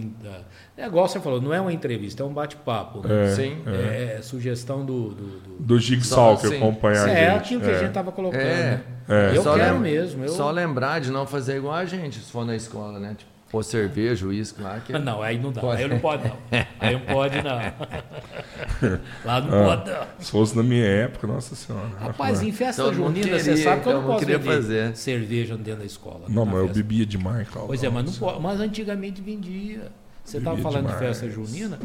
Da... 0.75 0.83
É 0.83 0.87
igual 0.87 1.07
você 1.07 1.19
falou, 1.19 1.39
não 1.41 1.53
é 1.53 1.61
uma 1.61 1.71
entrevista, 1.71 2.23
é 2.23 2.25
um 2.25 2.33
bate-papo. 2.33 3.07
Né? 3.07 3.25
É, 3.25 3.35
Sim. 3.35 3.57
É, 3.67 4.15
é 4.17 4.21
sugestão 4.21 4.85
do. 4.85 5.09
do, 5.09 5.23
do- 5.39 5.53
Do 5.59 5.79
Jigsaw 5.79 6.37
que 6.37 6.47
sim. 6.47 6.57
acompanha 6.57 7.03
a 7.03 7.09
É, 7.09 7.29
aquilo 7.35 7.61
que 7.61 7.69
a 7.69 7.73
gente 7.77 7.87
estava 7.89 8.11
colocando. 8.11 8.41
É. 8.41 8.71
né? 8.71 8.81
É. 9.07 9.37
Eu 9.37 9.43
Só 9.43 9.55
quero 9.55 9.73
lem- 9.73 9.81
mesmo. 9.81 10.23
Eu... 10.23 10.29
Só 10.29 10.49
lembrar 10.51 10.99
de 10.99 11.11
não 11.11 11.27
fazer 11.27 11.57
igual 11.57 11.75
a 11.75 11.85
gente, 11.85 12.19
se 12.19 12.31
for 12.31 12.45
na 12.45 12.55
escola, 12.55 12.99
né? 12.99 13.15
Tipo, 13.17 13.31
pôr 13.51 13.63
cerveja, 13.63 14.25
uísque 14.25 14.61
lá. 14.63 14.79
Que... 14.79 14.93
Não, 14.97 15.21
aí 15.21 15.37
não 15.37 15.51
dá. 15.51 15.61
Pode. 15.61 15.83
Aí 15.83 15.87
não 15.87 15.99
pode, 15.99 16.27
não. 16.27 16.37
Aí 16.79 16.93
não 16.93 17.01
pode, 17.01 17.35
não. 17.43 17.53
Lá 19.23 19.41
não 19.41 19.61
Ah. 19.61 19.77
pode, 19.77 19.91
não. 19.91 20.07
Se 20.19 20.31
fosse 20.31 20.57
na 20.57 20.63
minha 20.63 20.85
época, 20.85 21.27
nossa 21.27 21.53
senhora. 21.55 21.85
Rapaz, 21.99 22.41
em 22.41 22.51
festa 22.51 22.83
mundo 22.85 22.95
junina, 22.95 23.37
você 23.39 23.49
queria, 23.51 23.63
sabe 23.63 23.81
que 23.83 23.89
eu 23.89 23.93
não 23.93 24.03
posso 24.07 24.25
vender 24.25 24.39
fazer. 24.39 24.95
cerveja 24.95 25.55
dentro 25.55 25.81
da 25.81 25.85
escola. 25.85 26.21
Não, 26.27 26.45
mas 26.45 26.55
eu 26.55 26.61
festa. 26.67 26.73
bebia 26.81 27.05
demais, 27.05 27.47
Claudio. 27.47 27.67
Pois 27.67 27.83
é, 27.83 27.89
mas 27.89 28.05
não 28.05 28.13
pode. 28.13 28.41
Mas 28.41 28.59
antigamente 28.59 29.21
vendia. 29.21 29.91
Você 30.23 30.37
estava 30.37 30.57
falando 30.57 30.85
demais. 30.85 30.99
de 30.99 31.05
festa 31.05 31.29
junina. 31.29 31.77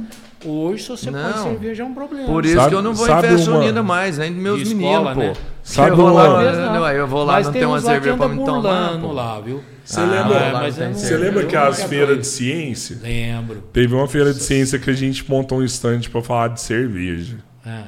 Hoje, 0.45 0.83
se 0.85 0.89
você 0.91 1.11
põe 1.11 1.21
Não. 1.21 1.43
cerveja, 1.43 1.83
é 1.83 1.87
um 1.87 1.93
problema. 1.93 2.25
Por 2.27 2.45
isso 2.47 2.55
Sabe- 2.55 2.69
que 2.69 2.75
eu 2.77 2.83
não 2.83 2.95
vou 2.95 3.07
em 3.07 3.21
festa 3.21 3.51
uma- 3.51 3.59
unida 3.59 3.83
mais, 3.83 4.17
nem 4.17 4.33
dos 4.33 4.43
meus 4.43 4.59
De 4.61 4.75
meninos, 4.75 4.93
escola, 4.95 5.15
pô. 5.15 5.21
né? 5.21 5.33
Sabe 5.65 5.91
eu 5.91 5.97
vou 5.97 6.07
uma- 6.07 6.13
lá, 6.23 6.25
Talvez 6.35 6.57
não. 6.57 6.73
não, 6.75 6.85
aí 6.85 6.97
eu 6.97 7.07
vou 7.09 7.25
lá, 7.25 7.33
Mas 7.35 7.47
não 7.47 7.53
tem 7.53 7.65
uma 7.65 7.81
cerveja 7.81 8.17
pra 8.17 8.27
anda 8.27 8.35
me 8.37 8.45
tomar. 8.45 8.99
pô. 9.01 9.13
lá, 9.13 9.41
viu? 9.41 9.63
Você 9.85 10.01
Ah, 10.01 10.05
lembra, 10.05 10.53
não- 10.53 10.95
você 10.95 11.17
lembra 11.17 11.45
que 11.47 11.57
não 11.57 11.63
as 11.65 11.83
feiras 11.83 12.19
de 12.19 12.27
ciência, 12.27 12.99
Lembro. 13.03 13.63
teve 13.73 13.95
uma 13.95 14.07
feira 14.07 14.33
de 14.33 14.41
ciência 14.43 14.79
que 14.79 14.89
a 14.89 14.93
gente 14.95 15.29
montou 15.29 15.59
um 15.59 15.65
stand 15.65 16.01
pra 16.13 16.23
falar 16.23 16.49
de 16.49 16.61
cerveja. 16.61 17.39
Ah. 17.67 17.85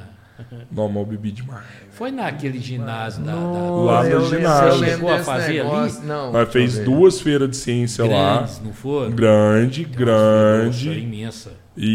Eu 1.01 1.05
bebi 1.05 1.31
demais. 1.31 1.63
Foi 1.91 2.11
naquele 2.11 2.59
ginásio 2.59 3.23
da. 3.23 3.33
da- 3.33 3.39
Lá 3.39 4.03
no 4.03 4.25
ginásio. 4.29 4.79
Você 4.79 4.85
chegou 4.91 5.13
a 5.13 5.19
fazer 5.19 5.53
negócio, 5.63 5.97
ali? 5.99 6.07
Não. 6.07 6.31
Mas 6.31 6.49
fez 6.51 6.79
duas 6.79 7.19
feiras 7.21 7.49
de 7.49 7.57
ciência 7.57 8.05
lá. 8.05 8.37
grandes, 8.37 8.61
não 8.63 8.73
foi? 8.73 9.11
Grande, 9.11 9.83
Nossa, 9.85 9.97
grande. 9.97 10.89
imensa. 10.99 11.61
E, 11.77 11.85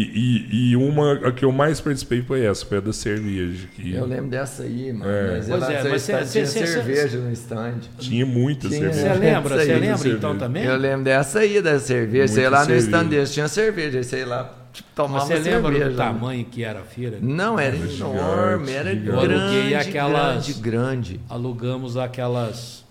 e, 0.51 0.71
e 0.71 0.75
uma 0.75 1.13
a 1.13 1.31
que 1.31 1.45
eu 1.45 1.51
mais 1.51 1.79
participei 1.79 2.23
foi 2.23 2.43
essa, 2.43 2.65
foi 2.65 2.79
a 2.79 2.81
da 2.81 2.91
cerveja. 2.91 3.67
Que 3.75 3.93
Eu 3.93 4.05
lembro 4.07 4.27
dessa 4.31 4.63
aí, 4.63 4.91
mano. 4.91 5.09
É. 5.09 5.31
Mas 5.37 5.47
Pois 5.47 5.61
lá 5.61 5.71
é, 5.73 5.83
no 5.83 5.89
mas 5.91 6.01
cê- 6.01 6.13
tinha 6.13 6.25
cê- 6.25 6.45
cê- 6.47 6.65
cerveja 6.67 7.17
no 7.19 7.31
stand. 7.31 7.75
Tinha 7.99 8.25
muita 8.25 8.67
Tinha. 8.69 8.91
cerveja. 8.91 9.13
Você 9.13 9.19
lembra? 9.19 9.49
Você 9.57 9.73
lembra 9.73 9.97
cerveja. 9.97 10.17
então 10.17 10.35
também? 10.37 10.63
Eu 10.65 10.75
lembro 10.77 11.03
dessa 11.03 11.39
aí 11.39 11.61
da 11.61 11.79
cerveja. 11.79 12.27
Sei 12.27 12.43
Muita 12.43 12.49
lá 12.57 12.59
no 12.61 12.65
cerveja. 12.65 12.85
stand 12.87 13.05
deles 13.05 13.31
tinha 13.33 13.47
cerveja. 13.47 14.01
Sei 14.03 14.25
lá, 14.25 14.51
tipo, 14.77 14.89
tomava 14.95 15.25
Você 15.25 15.35
lembra 15.35 15.71
cerveja. 15.71 15.89
do 15.91 15.95
tamanho 15.97 16.45
que 16.45 16.63
era 16.63 16.79
a 16.79 16.83
feira? 16.83 17.17
Não, 17.21 17.59
era 17.59 17.75
Gigante, 17.75 18.01
enorme, 18.01 18.71
era 18.71 18.89
gigante. 18.91 19.07
Eu 19.07 19.19
aluguei 19.19 19.69
grande, 19.69 19.75
aquelas- 19.75 20.33
grande, 20.47 20.53
grande. 20.61 21.21
Alugamos 21.29 21.97
aquelas. 21.97 22.85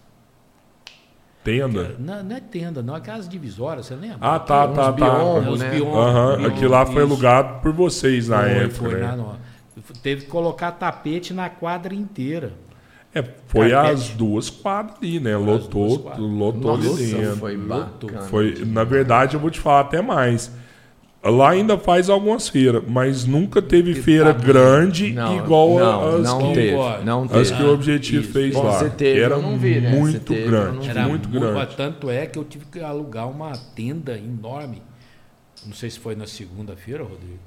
Tenda? 1.44 1.94
Não, 1.98 2.24
não 2.24 2.36
é 2.36 2.40
tenda, 2.40 2.82
não, 2.82 2.94
aquelas 2.94 3.28
divisórias, 3.28 3.86
você 3.86 3.94
lembra? 3.94 4.18
Ah, 4.20 4.38
tá, 4.38 4.66
tá, 4.66 4.92
tá. 4.92 4.92
biombo, 4.92 5.50
Os 5.52 5.60
né? 5.60 5.70
biombo, 5.70 5.96
Aham, 5.96 6.36
biombo, 6.38 6.48
aquilo 6.48 6.70
lá 6.72 6.84
foi 6.84 6.94
isso. 6.94 7.02
alugado 7.12 7.60
por 7.62 7.72
vocês 7.72 8.28
na 8.28 8.40
Foi, 8.40 8.50
época, 8.50 8.74
foi 8.90 8.94
né? 8.94 9.06
na 9.06 9.16
no- 9.16 9.36
Teve 10.02 10.22
que 10.22 10.28
colocar 10.28 10.72
tapete 10.72 11.32
na 11.32 11.48
quadra 11.48 11.94
inteira. 11.94 12.52
É, 13.14 13.22
foi 13.46 13.70
Carpete. 13.70 13.94
as 13.94 14.08
duas 14.10 14.50
quadras 14.50 14.96
ali, 15.00 15.20
né? 15.20 15.36
Lotou, 15.36 16.00
quadras. 16.00 16.26
lotou 16.28 16.74
ali 16.74 16.86
Nossa, 16.88 16.98
dentro. 17.16 17.36
foi 17.36 17.56
Lotou. 17.56 18.10
bacana. 18.10 18.28
Foi, 18.28 18.64
na 18.66 18.84
verdade, 18.84 19.34
eu 19.36 19.40
vou 19.40 19.50
te 19.50 19.60
falar 19.60 19.80
até 19.80 20.02
mais. 20.02 20.50
Lá 21.30 21.50
ainda 21.50 21.76
faz 21.78 22.08
algumas 22.10 22.48
feiras, 22.48 22.82
mas 22.86 23.24
nunca 23.24 23.60
teve 23.62 23.94
Que 23.94 24.02
feira 24.02 24.32
tamanho. 24.34 24.46
grande 24.46 25.12
Não, 25.12 25.36
igual 25.36 25.74
não, 25.78 26.16
as 26.16 26.22
não 26.24 26.38
que, 26.48 26.54
teve, 26.54 26.76
não 27.04 27.22
as 27.24 27.30
teve. 27.30 27.54
que 27.54 27.62
o 27.62 27.72
Objetivo 27.72 28.22
Isso. 28.22 28.32
fez 28.32 28.54
Bom, 28.54 28.62
lá. 28.64 28.78
você 28.78 28.90
teve, 28.90 29.20
Era 29.20 29.34
eu 29.34 29.42
não 29.42 29.58
vi, 29.58 29.80
né? 29.80 29.90
Você 29.90 29.96
muito 29.96 30.20
teve, 30.34 30.42
eu 30.42 30.50
grande. 30.50 30.88
Era 30.90 31.08
muito 31.08 31.28
mu- 31.28 31.40
grande. 31.40 31.76
Tanto 31.76 32.10
é 32.10 32.26
que 32.26 32.38
eu 32.38 32.44
tive 32.44 32.66
que 32.66 32.80
alugar 32.80 33.28
uma 33.30 33.52
tenda 33.74 34.16
enorme. 34.16 34.82
Não 35.64 35.72
sei 35.74 35.90
se 35.90 35.98
foi 35.98 36.14
na 36.14 36.26
segunda-feira, 36.26 37.02
Rodrigo. 37.02 37.38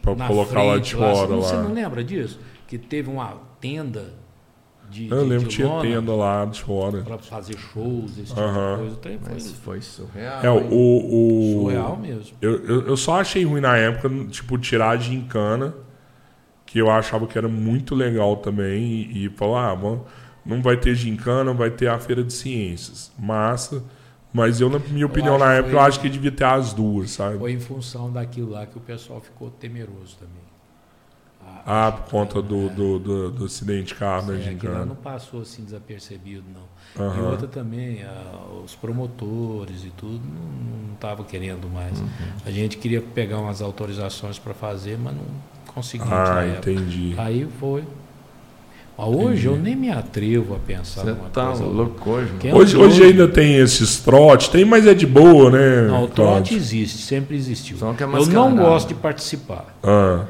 Pra 0.00 0.14
na 0.14 0.26
colocar 0.28 0.62
lá 0.62 0.72
frente 0.74 0.84
de 0.86 0.94
fora. 0.94 1.26
Você 1.26 1.54
não 1.56 1.64
Lá. 1.68 1.72
lembra 1.72 2.04
disso? 2.04 2.38
Que 2.68 2.78
teve 2.78 3.10
uma 3.10 3.34
tenda 3.60 4.14
de. 4.90 5.10
Eu 5.10 5.22
de- 5.22 5.28
lembro 5.28 5.48
de 5.48 5.56
que 5.56 5.62
tinha 5.62 5.80
tenda 5.80 6.12
lá 6.14 6.44
de 6.44 6.62
fora. 6.62 7.02
Pra 7.02 7.18
fazer 7.18 7.56
shows, 7.58 8.12
esse 8.18 8.26
tipo 8.28 8.40
Aham. 8.40 8.72
de 8.74 8.78
coisa. 8.80 8.94
O 8.94 8.98
trem 8.98 9.18
foi 9.18 9.32
Mas 9.34 9.52
foi 9.52 9.80
surreal. 9.80 10.42
É, 10.44 10.46
hein? 10.60 10.68
o. 10.70 11.56
o 11.58 11.62
surreal 11.64 11.96
mesmo. 11.96 12.36
eu, 12.40 12.64
eu, 12.64 12.86
eu 12.88 12.96
só 12.96 13.20
achei 13.20 13.44
ruim 13.44 13.60
na 13.60 13.76
época, 13.76 14.08
tipo, 14.30 14.56
tirar 14.58 14.90
a 14.90 14.96
gincana, 14.96 15.74
que 16.64 16.78
eu 16.78 16.90
achava 16.90 17.26
que 17.26 17.36
era 17.38 17.48
muito 17.48 17.94
legal 17.94 18.36
também, 18.36 18.82
e, 18.84 19.26
e 19.26 19.28
falar, 19.30 19.70
ah, 19.70 19.74
vamos- 19.74 20.00
não 20.44 20.62
vai 20.62 20.76
ter 20.76 20.94
gincana, 20.94 21.52
vai 21.52 21.70
ter 21.70 21.88
a 21.88 21.98
feira 21.98 22.22
de 22.22 22.32
ciências. 22.32 23.10
Massa. 23.18 23.82
Mas 24.32 24.60
eu, 24.60 24.68
na 24.68 24.78
minha 24.78 25.06
opinião, 25.06 25.38
na 25.38 25.54
época, 25.54 25.70
foi- 25.70 25.78
eu 25.80 25.82
acho 25.84 25.98
que 26.00 26.08
devia 26.10 26.30
ter 26.30 26.44
as 26.44 26.72
duas, 26.74 27.10
sabe? 27.12 27.38
Foi 27.38 27.52
em 27.52 27.58
função 27.60 28.12
daquilo 28.12 28.50
lá 28.50 28.66
que 28.66 28.76
o 28.76 28.80
pessoal 28.80 29.18
ficou 29.20 29.50
temeroso 29.50 30.16
também. 30.18 30.45
Ah, 31.66 31.90
por 31.90 32.08
conta 32.10 32.40
do, 32.40 32.68
do, 32.70 32.98
do, 33.00 33.30
do 33.32 33.44
acidente 33.46 33.88
de 33.88 33.94
carro 33.96 34.32
É, 34.32 34.38
gincana. 34.38 34.84
não 34.84 34.94
passou 34.94 35.40
assim 35.42 35.64
desapercebido, 35.64 36.44
não. 36.54 36.76
E 36.96 37.18
Aham. 37.18 37.30
outra 37.30 37.48
também, 37.48 38.04
ah, 38.04 38.62
os 38.64 38.74
promotores 38.76 39.84
e 39.84 39.90
tudo 39.96 40.20
não 40.24 40.94
estavam 40.94 41.24
querendo 41.24 41.68
mais. 41.68 41.98
Uhum. 41.98 42.06
A 42.46 42.50
gente 42.52 42.76
queria 42.76 43.02
pegar 43.02 43.38
umas 43.38 43.60
autorizações 43.60 44.38
para 44.38 44.54
fazer, 44.54 44.96
mas 44.96 45.14
não 45.14 45.24
conseguimos 45.74 46.12
Ah, 46.12 46.44
época. 46.44 46.70
entendi. 46.70 47.14
Aí 47.18 47.48
foi. 47.58 47.82
Mas 48.98 49.08
hoje 49.08 49.24
Entendi. 49.26 49.46
eu 49.48 49.56
nem 49.58 49.76
me 49.76 49.90
atrevo 49.90 50.54
a 50.54 50.58
pensar 50.58 51.02
Você 51.02 51.10
numa 51.10 51.28
tá 51.28 51.48
coisa. 51.48 51.64
louco 51.64 52.10
hoje. 52.10 52.32
Quem 52.40 52.54
Hoje, 52.54 52.74
andou- 52.76 52.86
hoje 52.88 53.02
ainda 53.02 53.28
tem 53.28 53.56
esses 53.56 53.98
trote, 54.00 54.48
tem, 54.50 54.64
mas 54.64 54.86
é 54.86 54.94
de 54.94 55.06
boa, 55.06 55.50
né? 55.50 55.82
Não, 55.88 56.04
o 56.04 56.08
trote 56.08 56.54
existe, 56.54 56.98
sempre 57.02 57.36
existiu. 57.36 57.76
Só 57.76 57.92
que 57.92 58.02
é 58.02 58.06
eu 58.06 58.26
não 58.26 58.56
gosto 58.56 58.88
de 58.88 58.94
participar. 58.94 59.76
Ah, 59.82 60.24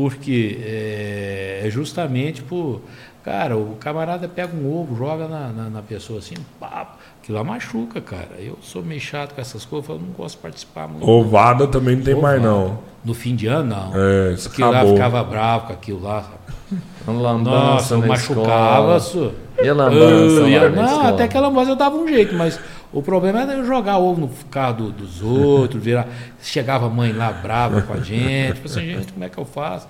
Porque 0.00 0.58
é, 0.64 1.62
é 1.64 1.70
justamente 1.70 2.42
por. 2.42 2.80
Cara, 3.22 3.54
o 3.54 3.76
camarada 3.78 4.26
pega 4.26 4.56
um 4.56 4.74
ovo, 4.80 4.96
joga 4.96 5.28
na, 5.28 5.48
na, 5.48 5.68
na 5.68 5.82
pessoa 5.82 6.20
assim, 6.20 6.34
pá, 6.58 6.94
aquilo 7.22 7.36
lá 7.36 7.44
machuca, 7.44 8.00
cara. 8.00 8.30
Eu 8.38 8.58
sou 8.62 8.82
meio 8.82 9.00
chato 9.00 9.34
com 9.34 9.40
essas 9.42 9.62
coisas, 9.66 9.90
eu 9.90 9.96
não 9.98 10.06
gosto 10.16 10.36
de 10.36 10.42
participar 10.42 10.88
muito. 10.88 11.06
ovada 11.06 11.66
também 11.66 11.96
não 11.96 12.02
tem 12.02 12.14
mais, 12.14 12.40
Ovada. 12.42 12.54
não. 12.58 12.78
No 13.04 13.12
fim 13.12 13.36
de 13.36 13.46
ano, 13.46 13.68
não. 13.76 13.92
É, 13.94 14.32
isso 14.32 14.48
Aquilo 14.48 14.70
lá 14.70 14.76
acabou. 14.78 14.94
ficava 14.94 15.22
bravo 15.24 15.66
com 15.66 15.72
aquilo 15.74 16.02
lá. 16.02 16.30
lambança 17.06 17.50
Nossa, 17.50 17.94
eu 17.94 17.98
na 18.00 18.06
machucava. 18.06 18.96
escola. 18.96 19.00
Su... 19.00 19.32
E 19.62 19.68
a 19.68 19.74
lambança 19.74 20.00
Eu 20.04 20.42
lá 20.42 20.48
ia- 20.48 20.70
na 20.70 20.82
Não, 20.82 20.84
escola? 20.90 21.08
até 21.10 21.28
que 21.28 21.36
a 21.36 21.40
lambança 21.40 21.70
eu 21.72 21.76
dava 21.76 21.96
um 21.96 22.08
jeito, 22.08 22.34
mas 22.34 22.58
o 22.92 23.02
problema 23.02 23.42
era 23.42 23.52
eu 23.54 23.64
jogar 23.66 23.98
ovo 23.98 24.20
no 24.20 24.28
carro 24.50 24.74
do- 24.74 24.92
dos 24.92 25.22
outros, 25.22 25.82
virar. 25.82 26.08
Chegava 26.42 26.86
a 26.86 26.90
mãe 26.90 27.12
lá 27.12 27.30
brava 27.32 27.82
com 27.82 27.92
a 27.92 27.98
gente, 28.02 28.54
tipo 28.54 28.66
assim, 28.66 28.80
gente, 28.80 29.12
como 29.12 29.24
é 29.24 29.28
que 29.28 29.38
eu 29.38 29.44
faço? 29.44 29.86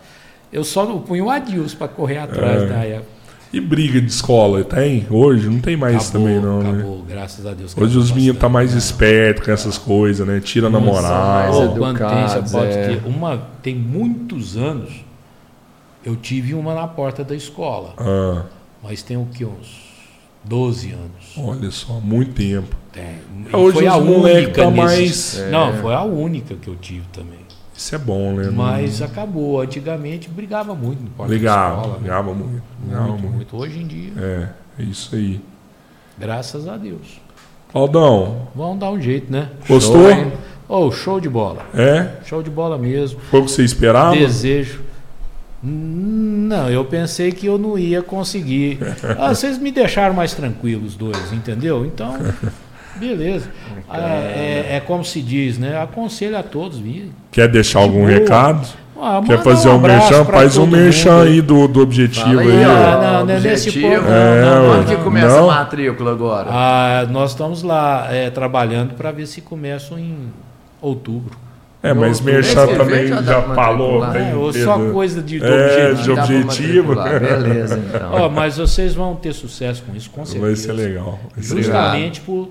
Eu 0.52 0.64
só 0.64 0.84
não 0.84 1.00
punho 1.00 1.26
o 1.26 1.30
Adilson 1.30 1.76
para 1.76 1.88
correr 1.88 2.18
atrás 2.18 2.62
É. 2.62 2.66
da 2.66 2.84
época. 2.84 3.20
E 3.52 3.60
briga 3.60 4.00
de 4.00 4.06
escola, 4.06 4.62
tem? 4.62 5.06
Hoje 5.10 5.48
não 5.48 5.58
tem 5.60 5.76
mais 5.76 6.08
Acabou, 6.08 6.12
também, 6.28 6.40
não, 6.40 6.62
né? 6.62 6.70
acabou, 6.70 7.02
graças 7.02 7.44
a 7.46 7.52
Deus. 7.52 7.76
Hoje 7.76 7.98
os 7.98 8.12
meninos 8.12 8.36
tá 8.38 8.48
bastante, 8.48 8.52
mais 8.52 8.72
né? 8.72 8.78
espertos 8.78 9.44
com 9.44 9.50
essas 9.50 9.76
coisas, 9.78 10.24
né? 10.24 10.38
Tira 10.38 10.68
a 10.68 10.70
Não 10.70 10.78
são 10.80 10.86
namoral. 10.86 11.24
mais 11.34 11.56
Pô, 11.56 11.68
quando 11.78 11.98
tem, 11.98 12.28
você 12.28 12.56
pode 12.56 12.72
é. 12.72 12.86
ter. 12.88 13.02
Uma, 13.08 13.38
tem 13.60 13.74
muitos 13.74 14.56
anos, 14.56 15.04
eu 16.04 16.14
tive 16.14 16.54
uma 16.54 16.74
na 16.74 16.86
porta 16.86 17.24
da 17.24 17.34
escola, 17.34 17.94
Ah, 17.98 18.44
mas 18.84 19.02
tem 19.02 19.16
o 19.16 19.26
que? 19.26 19.44
Uns 19.44 19.89
12 20.44 20.92
anos. 20.92 21.36
olha 21.38 21.70
só, 21.70 21.94
muito 21.94 22.32
tempo. 22.32 22.74
Tem. 22.92 23.04
É, 23.52 23.56
Hoje 23.56 23.78
foi 23.78 23.86
a 23.86 23.98
moleques 24.00 24.44
única 24.46 24.62
tá 24.64 24.70
nesses- 24.70 25.38
mais. 25.38 25.50
Não, 25.52 25.72
foi 25.74 25.94
a 25.94 26.02
única 26.02 26.54
que 26.54 26.68
eu 26.68 26.76
tive 26.76 27.04
também. 27.12 27.38
Isso 27.76 27.94
é 27.94 27.98
bom, 27.98 28.32
né? 28.34 28.50
Mas 28.52 29.00
acabou. 29.00 29.60
Antigamente 29.60 30.28
brigava 30.28 30.74
muito 30.74 31.02
no 31.02 31.10
porta 31.10 31.32
Ligava, 31.32 31.70
da 31.76 31.76
escola. 31.78 31.94
né? 31.96 32.02
ligava 32.02 32.34
muito. 32.34 32.62
Ligava 32.84 33.04
Muito, 33.08 33.20
muito. 33.22 33.34
muito. 33.36 33.56
Hoje 33.56 33.78
em 33.78 33.86
dia, 33.86 34.12
É, 34.18 34.48
é 34.80 34.82
isso 34.82 35.14
aí. 35.14 35.40
graças 36.18 36.66
a 36.68 36.76
Deus. 36.76 37.20
Claudão, 37.72 38.48
Vamos 38.54 38.80
dar 38.80 38.90
um 38.90 39.00
jeito, 39.00 39.32
né? 39.32 39.48
gostou? 39.68 40.10
Show? 40.12 40.32
Oh, 40.68 40.90
show 40.90 41.20
de 41.20 41.28
bola. 41.28 41.64
É? 41.74 42.16
Show 42.24 42.42
de 42.42 42.50
bola 42.50 42.76
mesmo. 42.76 43.18
Foi 43.30 43.40
o 43.40 43.44
que 43.44 43.50
você 43.50 43.64
esperava? 43.64 44.14
Desejo. 44.16 44.82
Não, 45.62 46.70
eu 46.70 46.84
pensei 46.86 47.32
que 47.32 47.46
eu 47.46 47.58
não 47.58 47.78
ia 47.78 48.02
conseguir. 48.02 48.78
Ah, 49.18 49.34
vocês 49.34 49.58
me 49.58 49.70
deixaram 49.70 50.14
mais 50.14 50.32
tranquilos, 50.34 50.94
dois, 50.96 51.32
entendeu? 51.32 51.84
Então, 51.84 52.16
beleza. 52.96 53.48
Ah, 53.92 54.20
é, 54.36 54.76
é 54.76 54.80
como 54.86 55.04
se 55.04 55.20
diz, 55.20 55.58
né? 55.58 55.76
Aconselho 55.82 56.38
a 56.38 56.44
todos 56.44 56.78
virem. 56.78 57.10
Quer 57.32 57.48
deixar 57.48 57.80
algum 57.80 58.02
boa. 58.02 58.08
recado? 58.10 58.68
Ah, 59.02 59.20
Quer 59.26 59.42
fazer 59.42 59.68
um, 59.68 59.74
abraço 59.76 60.12
merchan? 60.12 60.24
Faz 60.26 60.56
um 60.56 60.66
merchan 60.66 61.10
mundo. 61.16 61.22
aí 61.26 61.40
do, 61.42 61.66
do 61.66 61.80
objetivo 61.80 62.24
Fala 62.26 62.40
aí. 62.42 62.50
aí, 62.52 62.64
ó, 62.66 63.02
não, 63.02 63.26
não 63.26 63.34
é 63.34 63.40
nesse 63.40 63.68
objetivo. 63.70 63.94
ponto, 63.96 64.04
não, 64.08 64.14
É, 64.14 64.40
não. 64.44 64.66
Quando 64.68 64.86
que 64.86 64.96
começa 65.02 65.26
Não? 65.40 65.50
a 65.50 65.54
matrícula 65.56 66.12
agora? 66.12 66.48
Ah, 66.52 67.06
nós 67.10 67.30
estamos 67.30 67.64
lá 67.64 68.06
é, 68.12 68.30
trabalhando 68.30 68.94
para 68.94 69.10
ver 69.10 69.26
se 69.26 69.40
começam 69.40 69.98
em 69.98 70.14
outubro. 70.80 71.36
É, 71.82 71.94
mas 71.94 72.18
Eu- 72.18 72.24
merchan 72.26 72.60
eu- 72.66 72.76
também 72.76 73.08
já 73.08 73.42
falou. 73.54 74.04
É, 74.04 74.34
ou 74.34 74.52
só 74.52 74.78
coisa 74.92 75.22
de, 75.22 75.38
do 75.38 75.46
É, 75.46 75.92
objetivo. 75.92 76.02
de 76.02 76.10
objetivo. 76.20 76.94
Beleza, 76.94 77.78
então. 77.88 78.10
Ó, 78.12 78.28
mas 78.28 78.58
vocês 78.58 78.94
vão 78.94 79.16
ter 79.16 79.32
sucesso 79.32 79.82
com 79.84 79.96
isso, 79.96 80.10
com 80.10 80.24
certeza. 80.26 80.46
Vai 80.46 80.56
ser 80.56 80.72
legal. 80.72 81.18
vai 81.34 81.42
ser 81.42 81.54
legal. 81.54 81.72
Justamente 81.72 82.20
por 82.20 82.50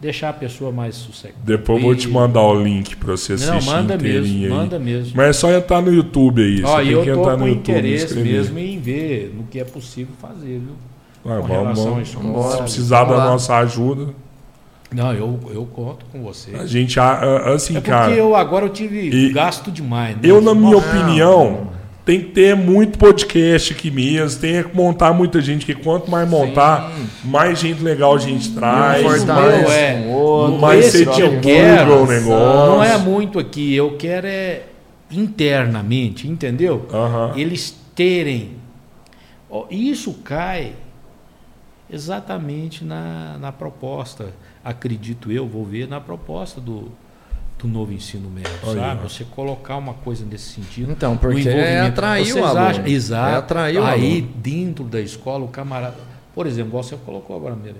deixar 0.00 0.28
a 0.28 0.32
pessoa 0.32 0.70
mais 0.70 0.94
sossegada. 0.94 1.40
Depois 1.42 1.80
eu 1.80 1.84
vou 1.86 1.94
te 1.96 2.08
mandar 2.08 2.42
o 2.42 2.62
link 2.62 2.94
pra 2.94 3.10
você 3.16 3.32
assistir 3.32 3.50
Não, 3.52 3.60
manda 3.62 3.96
mesmo, 3.98 4.44
aí. 4.44 4.48
manda 4.48 4.78
mesmo. 4.78 5.12
Mas 5.16 5.26
é 5.26 5.32
só 5.32 5.50
entrar 5.50 5.82
no 5.82 5.92
YouTube 5.92 6.40
aí. 6.40 6.62
Ó, 6.64 6.76
você 6.76 6.82
e 6.82 6.84
tem 6.84 6.92
eu 6.92 7.02
que 7.02 7.10
tô 7.12 7.18
entrar 7.20 7.32
com 7.32 7.38
no 7.40 7.48
YouTube 7.48 7.70
interesse 7.72 8.04
escrever. 8.04 8.32
mesmo 8.32 8.58
em 8.60 8.78
ver 8.78 9.34
no 9.36 9.42
que 9.42 9.58
é 9.58 9.64
possível 9.64 10.14
fazer, 10.22 10.60
viu? 10.60 10.76
Ah, 11.24 11.40
com 11.40 11.48
vamos, 11.48 11.50
relação 11.50 11.84
vamos. 11.94 12.08
escola. 12.10 12.50
Se 12.52 12.58
precisar 12.62 13.04
da 13.04 13.16
nossa 13.16 13.56
ajuda, 13.56 14.14
Não, 14.90 15.12
eu, 15.12 15.38
eu 15.52 15.66
conto 15.66 16.06
com 16.10 16.22
você. 16.22 16.54
a 16.54 16.64
gente, 16.66 16.98
assim, 16.98 17.76
é 17.76 17.80
porque 17.80 17.90
cara, 17.90 18.12
eu 18.12 18.34
agora 18.34 18.64
eu 18.64 18.70
tive 18.70 19.10
E- 19.10 19.32
gasto 19.32 19.70
demais. 19.70 20.16
né? 20.16 20.22
eu, 20.24 20.40
na 20.40 20.54
minha 20.54 20.76
Nossa, 20.76 20.88
opinião, 20.88 21.68
tem 22.06 22.20
que 22.20 22.28
ter 22.30 22.56
muito 22.56 22.98
podcast 22.98 23.74
aqui 23.74 23.90
mesmo, 23.90 24.40
tem 24.40 24.64
que 24.64 24.74
montar 24.74 25.12
muita 25.12 25.42
gente, 25.42 25.66
que 25.66 25.74
quanto 25.74 26.10
mais 26.10 26.26
montar, 26.26 26.90
mais 27.22 27.58
gente 27.58 27.82
legal 27.82 28.14
a 28.14 28.18
gente 28.18 28.50
traz. 28.54 29.02
Mas 29.04 29.22
o 29.22 29.26
Fortalece 29.26 29.60
meu 29.60 29.70
é, 29.70 30.06
outro, 30.16 30.58
mais 30.58 30.86
esse 30.86 31.04
você 31.04 31.10
que 31.10 31.20
eu 31.20 31.26
divulga 31.28 31.40
quero 31.42 31.92
o 32.02 32.06
negócio. 32.06 32.66
não 32.72 32.82
é 32.82 32.96
muito 32.96 33.38
aqui, 33.38 33.74
eu 33.74 33.94
quero 33.98 34.26
é 34.26 34.62
internamente, 35.10 36.26
entendeu? 36.26 36.86
Aham. 36.92 37.32
Eles 37.36 37.76
terem. 37.94 38.52
Isso 39.70 40.14
cai 40.24 40.72
exatamente 41.90 42.84
na, 42.84 43.36
na 43.38 43.52
proposta, 43.52 44.32
acredito 44.64 45.30
eu, 45.32 45.46
vou 45.46 45.64
ver, 45.64 45.88
na 45.88 46.00
proposta 46.00 46.60
do, 46.60 46.90
do 47.58 47.66
novo 47.68 47.92
ensino 47.92 48.28
médio, 48.30 48.50
Olha 48.62 48.80
sabe? 48.80 49.02
Você 49.02 49.24
colocar 49.24 49.76
uma 49.76 49.94
coisa 49.94 50.24
nesse 50.24 50.52
sentido. 50.54 50.92
Então, 50.92 51.16
porque 51.16 51.48
é 51.48 51.80
atrair 51.80 52.32
o 52.34 52.44
aluno. 52.44 52.66
acham- 52.66 52.86
Exato. 52.86 53.34
É 53.34 53.36
atrair 53.36 53.78
o 53.78 53.84
Aí, 53.84 54.18
aluno. 54.18 54.32
dentro 54.36 54.84
da 54.84 55.00
escola, 55.00 55.44
o 55.44 55.48
camarada. 55.48 55.96
Por 56.34 56.46
exemplo, 56.46 56.70
você 56.72 56.96
colocou 56.96 57.34
agora 57.36 57.56
mesmo. 57.56 57.78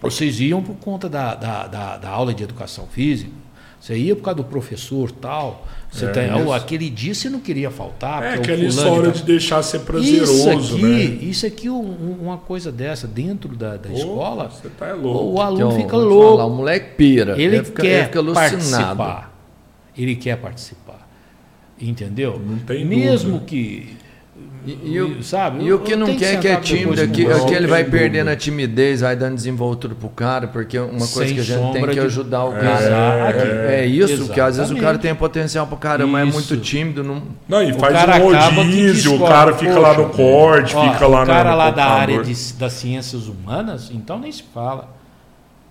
Vocês 0.00 0.40
iam 0.40 0.62
por 0.62 0.74
conta 0.76 1.08
da, 1.08 1.34
da, 1.34 1.66
da, 1.68 1.96
da 1.96 2.08
aula 2.10 2.34
de 2.34 2.42
educação 2.42 2.86
física, 2.88 3.30
você 3.82 3.96
ia 3.96 4.14
por 4.14 4.22
causa 4.22 4.36
do 4.36 4.44
professor 4.44 5.10
tal. 5.10 5.66
Você 5.90 6.04
É, 6.04 6.08
tem, 6.10 6.32
oh, 6.46 6.52
aquele 6.52 6.88
dia 6.88 7.12
você 7.12 7.28
não 7.28 7.40
queria 7.40 7.68
faltar. 7.68 8.22
É 8.22 8.34
aquela 8.34 8.62
história 8.64 9.10
tá- 9.10 9.16
de 9.18 9.22
deixar 9.24 9.60
ser 9.64 9.78
isso 9.78 9.86
prazeroso, 9.86 10.76
aqui, 10.76 10.82
né? 10.84 11.00
isso 11.20 11.44
aqui 11.46 11.68
um- 11.68 11.74
um- 11.80 12.18
uma 12.22 12.38
coisa 12.38 12.70
dessa 12.70 13.08
dentro 13.08 13.56
da, 13.56 13.76
da 13.76 13.90
Ô, 13.90 13.92
escola, 13.92 14.48
Você 14.50 14.68
tá 14.68 14.86
é 14.86 14.92
louco. 14.92 15.32
o 15.32 15.34
Que 15.34 15.40
aluno 15.42 15.60
eu 15.62 15.70
fica 15.72 15.96
louco. 15.96 16.36
falar, 16.36 16.46
o 16.46 16.50
moleque 16.56 16.94
pira. 16.96 17.38
Ele, 17.42 17.64
fica, 17.64 17.82
quer 17.82 17.88
ele 17.88 18.04
fica 18.04 18.24
participar. 18.32 19.38
Ele 19.98 20.14
quer 20.16 20.36
participar. 20.36 21.08
Entendeu? 21.80 22.40
Não 22.44 22.58
tem 22.58 22.84
Mesmo 22.84 23.32
dúvida. 23.32 23.46
que 23.46 23.96
E, 24.64 24.92
e 24.92 25.00
o, 25.00 25.22
sabe? 25.24 25.64
e 25.64 25.72
o 25.72 25.80
que 25.80 25.96
não 25.96 26.14
quer 26.16 26.38
que 26.38 26.46
é 26.46 26.54
tímido, 26.56 27.00
é 27.00 27.06
que, 27.08 27.26
é 27.26 27.44
que 27.46 27.52
ele 27.52 27.66
vai 27.66 27.82
perdendo 27.82 28.28
a 28.28 28.36
timidez, 28.36 29.00
vai 29.00 29.16
dando 29.16 29.34
desenvoltura 29.34 29.92
pro 29.94 30.08
cara, 30.08 30.46
porque 30.46 30.78
uma 30.78 30.90
coisa 31.00 31.26
Sem 31.26 31.34
que 31.34 31.40
a 31.40 31.42
gente 31.42 31.72
tem 31.72 31.84
que 31.84 31.92
de- 31.94 31.98
ajudar 32.00 32.44
o 32.44 32.56
É, 32.56 32.60
cara. 32.60 33.28
aqui. 33.28 33.48
É, 33.48 33.86
isso, 33.86 34.28
que 34.28 34.40
às 34.40 34.56
vezes 34.58 34.70
o 34.70 34.74
cara 34.76 34.90
Exatamente. 34.90 35.02
tem 35.02 35.14
potencial 35.16 35.66
pro 35.66 35.76
caramba, 35.76 36.12
mas 36.12 36.28
é 36.28 36.32
muito 36.32 36.56
tímido, 36.58 37.02
não. 37.02 37.22
Não, 37.48 37.60
e 37.62 37.72
O 37.72 37.78
faz 37.80 37.92
cara 37.92 38.22
um 38.24 38.32
rodízio, 38.54 39.16
o 39.16 39.26
cara 39.26 39.52
fica 39.56 39.78
lá 39.80 39.96
no 39.98 40.10
corte, 40.10 40.76
Ó, 40.76 40.92
fica 40.92 41.06
lá 41.08 41.24
o 41.24 41.26
cara 41.26 41.50
no 41.50 41.56
lá 41.56 41.70
da 41.70 41.84
área 41.86 42.22
de- 42.22 42.52
das 42.54 42.72
ciências 42.74 43.26
humanas, 43.26 43.90
então 43.92 44.18
nem 44.18 44.30
se 44.30 44.44
fala. 44.54 44.94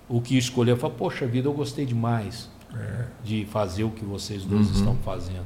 O 0.10 0.20
que 0.20 0.38
escolheu, 0.38 0.76
fala, 0.76 0.94
poxa 0.98 1.26
vida, 1.26 1.48
eu 1.48 1.54
gostei 1.54 1.86
demais 1.86 2.50
É. 2.76 3.06
de 3.24 3.46
fazer 3.50 3.86
o 3.86 3.90
que 3.90 4.04
vocês 4.04 4.44
dois 4.44 4.68
Uhum. 4.68 4.74
estão 4.74 4.98
fazendo. 5.06 5.46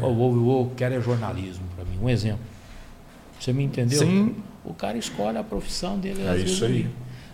Ó, 0.00 0.06
Eu, 0.06 0.12
eu, 0.12 0.48
eu 0.48 0.72
quero 0.76 0.94
é 0.94 1.00
jornalismo 1.00 1.64
para 1.74 1.84
mim. 1.84 1.98
Um 2.00 2.08
exemplo. 2.08 2.38
Você 3.44 3.52
me 3.52 3.62
entendeu? 3.62 3.98
Sim. 3.98 4.36
O 4.64 4.72
cara 4.72 4.96
escolhe 4.96 5.36
a 5.36 5.42
profissão 5.44 5.98
dele. 5.98 6.22
É 6.24 6.30
às 6.30 6.36
vezes, 6.36 6.52
isso 6.52 6.64
aí. 6.64 6.86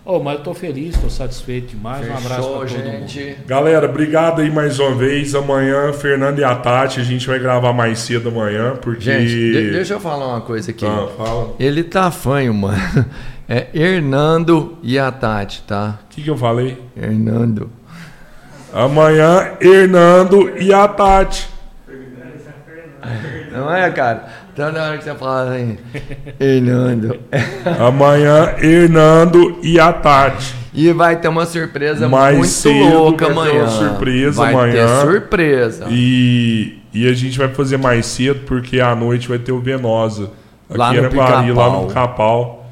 Ô, 0.04 0.18
mas 0.18 0.38
eu 0.38 0.42
tô 0.42 0.52
feliz, 0.52 0.98
tô 0.98 1.08
satisfeito 1.08 1.68
demais. 1.68 2.00
um 2.08 2.16
abraço 2.16 2.42
Fechou, 2.42 2.58
para 2.58 2.68
todo 2.68 2.84
mundo. 2.84 3.06
gente. 3.06 3.36
Galera, 3.46 3.88
obrigado 3.88 4.40
aí 4.40 4.50
mais 4.50 4.80
uma 4.80 4.92
vez. 4.92 5.36
Amanhã, 5.36 5.92
Fernando 5.92 6.40
e 6.40 6.42
a 6.42 6.56
Tati, 6.56 6.98
a 6.98 7.04
gente 7.04 7.28
vai 7.28 7.38
gravar 7.38 7.72
mais 7.72 8.00
cedo 8.00 8.28
amanhã, 8.30 8.74
porque. 8.82 9.02
Gente, 9.02 9.28
de- 9.28 9.70
deixa 9.70 9.94
eu 9.94 10.00
falar 10.00 10.26
uma 10.26 10.40
coisa 10.40 10.72
aqui. 10.72 10.84
Ah, 10.84 11.06
fala. 11.16 11.54
Ele 11.60 11.84
tá 11.84 12.10
fanho, 12.10 12.52
mano. 12.52 12.76
É 13.52 13.66
Hernando 13.74 14.78
e 14.80 14.96
a 14.96 15.10
Tati, 15.10 15.62
tá? 15.66 15.98
O 16.04 16.08
que, 16.14 16.22
que 16.22 16.30
eu 16.30 16.36
falei? 16.36 16.80
Hernando. 16.96 17.68
Amanhã, 18.72 19.54
Hernando 19.60 20.56
e 20.56 20.72
a 20.72 20.86
Tati. 20.86 21.48
Não 23.52 23.74
é, 23.74 23.90
cara? 23.90 24.28
Então 24.60 24.72
na 24.72 24.88
hora 24.88 24.98
que 24.98 25.04
você 25.04 25.14
fala 25.14 25.54
assim, 25.54 25.78
Hernando. 26.38 27.18
Amanhã, 27.80 28.56
Hernando 28.58 29.58
e 29.62 29.80
a 29.80 29.90
Tati. 29.90 30.54
E 30.74 30.92
vai 30.92 31.16
ter 31.16 31.28
uma 31.28 31.46
surpresa 31.46 32.06
Mais 32.06 32.36
muito 32.36 32.50
cedo 32.50 32.94
louca 32.94 33.30
vai 33.30 33.34
ter 33.34 33.40
amanhã. 33.40 33.62
uma 33.62 33.70
surpresa 33.70 34.42
vai 34.42 34.52
amanhã. 34.52 34.86
ter 34.86 35.10
surpresa. 35.10 35.86
E, 35.88 36.78
e 36.92 37.08
a 37.08 37.14
gente 37.14 37.38
vai 37.38 37.48
fazer 37.48 37.78
mais 37.78 38.04
cedo, 38.04 38.40
porque 38.44 38.80
à 38.82 38.94
noite 38.94 39.30
vai 39.30 39.38
ter 39.38 39.50
o 39.50 39.60
Venosa. 39.60 40.30
Lá 40.68 40.90
aqui 40.90 41.00
no 41.00 41.02
em 41.02 41.06
Araguari, 41.06 41.52
lá 41.52 41.70
no. 41.70 41.86
Capau. 41.86 42.68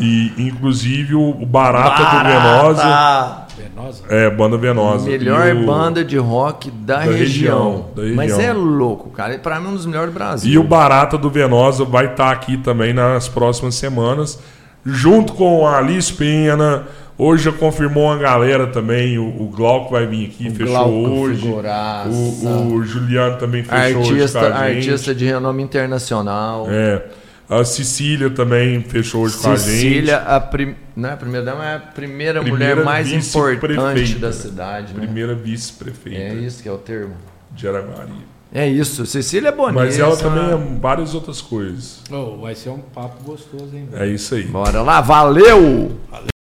E 0.00 0.32
inclusive 0.38 1.16
o 1.16 1.32
Barata, 1.44 2.16
do 2.16 2.28
Venosa. 2.28 3.43
Venosa? 3.56 4.02
É, 4.08 4.30
banda 4.30 4.56
Venosa. 4.56 5.08
Melhor 5.08 5.54
o- 5.56 5.66
banda 5.66 6.04
de 6.04 6.16
rock 6.18 6.70
da, 6.70 6.96
da 6.96 7.00
região. 7.02 7.16
região, 7.16 7.86
da 7.94 8.02
Mas 8.14 8.32
região. 8.36 8.40
é 8.40 8.52
louco, 8.52 9.10
cara. 9.10 9.38
Pra 9.38 9.60
mim 9.60 9.66
é 9.66 9.70
um 9.70 9.74
dos 9.74 9.86
melhores 9.86 10.10
do 10.10 10.14
Brasil. 10.14 10.52
E 10.52 10.58
o 10.58 10.64
Barata 10.64 11.16
do 11.18 11.30
Venosa 11.30 11.84
vai 11.84 12.06
estar 12.06 12.30
aqui 12.30 12.56
também 12.56 12.92
nas 12.92 13.28
próximas 13.28 13.74
semanas, 13.74 14.38
junto 14.84 15.32
com 15.34 15.66
a 15.66 15.78
Alice 15.78 16.12
Pena. 16.12 16.84
Hoje 17.16 17.44
já 17.44 17.52
confirmou 17.52 18.06
uma 18.06 18.16
galera 18.18 18.66
também. 18.66 19.18
O, 19.18 19.42
o 19.42 19.48
Glauco 19.48 19.92
vai 19.92 20.04
vir 20.04 20.26
aqui, 20.26 20.48
O 20.48 20.54
fechou 20.54 20.66
Glauco 20.74 20.90
hoje. 21.20 21.42
figuraça. 21.42 22.08
O, 22.08 22.74
o 22.74 22.82
Juliano 22.84 23.36
também 23.38 23.62
fechou 23.62 24.00
hoje 24.00 24.10
artista, 24.14 24.40
com 24.40 24.46
a 24.46 24.68
gente. 24.68 24.88
artista 24.90 25.14
de 25.14 25.24
renome 25.24 25.62
internacional. 25.62 26.66
É. 26.68 27.02
A 27.48 27.64
Cecília 27.64 28.30
também 28.30 28.82
fechou 28.82 29.22
hoje 29.22 29.36
com 29.36 29.50
a 29.50 29.56
gente. 29.56 29.70
Cecília, 29.70 30.18
a, 30.18 30.40
prim... 30.40 30.74
não 30.96 31.10
é 31.10 31.12
a 31.12 31.16
primeira 31.16 31.44
dama, 31.44 31.64
é 31.66 31.76
a 31.76 31.78
primeira, 31.78 32.40
Primeira 32.40 32.74
mulher 32.76 32.84
mais 32.84 33.12
importante 33.12 34.14
da 34.16 34.32
cidade, 34.32 34.94
né? 34.94 35.00
Primeira 35.00 35.34
vice-prefeita 35.34 36.18
É 36.18 36.34
isso 36.34 36.62
que 36.62 36.68
é 36.68 36.72
o 36.72 36.78
termo. 36.78 37.14
de 37.52 37.68
Araguari. 37.68 38.12
É 38.52 38.68
isso, 38.68 39.04
Cecília 39.04 39.48
é 39.48 39.52
bonita. 39.52 39.72
Mas 39.72 39.98
ela 39.98 40.16
também 40.16 40.44
é 40.44 40.78
várias 40.80 41.12
outras 41.14 41.40
coisas. 41.40 42.02
Ô, 42.10 42.36
vai 42.38 42.54
ser 42.54 42.70
um 42.70 42.78
papo 42.78 43.22
gostoso, 43.24 43.70
hein, 43.74 43.88
velho? 43.90 44.02
É 44.02 44.06
isso 44.08 44.34
aí. 44.34 44.44
Bora 44.44 44.80
lá, 44.80 45.00
valeu! 45.00 45.98
Valeu. 46.10 46.33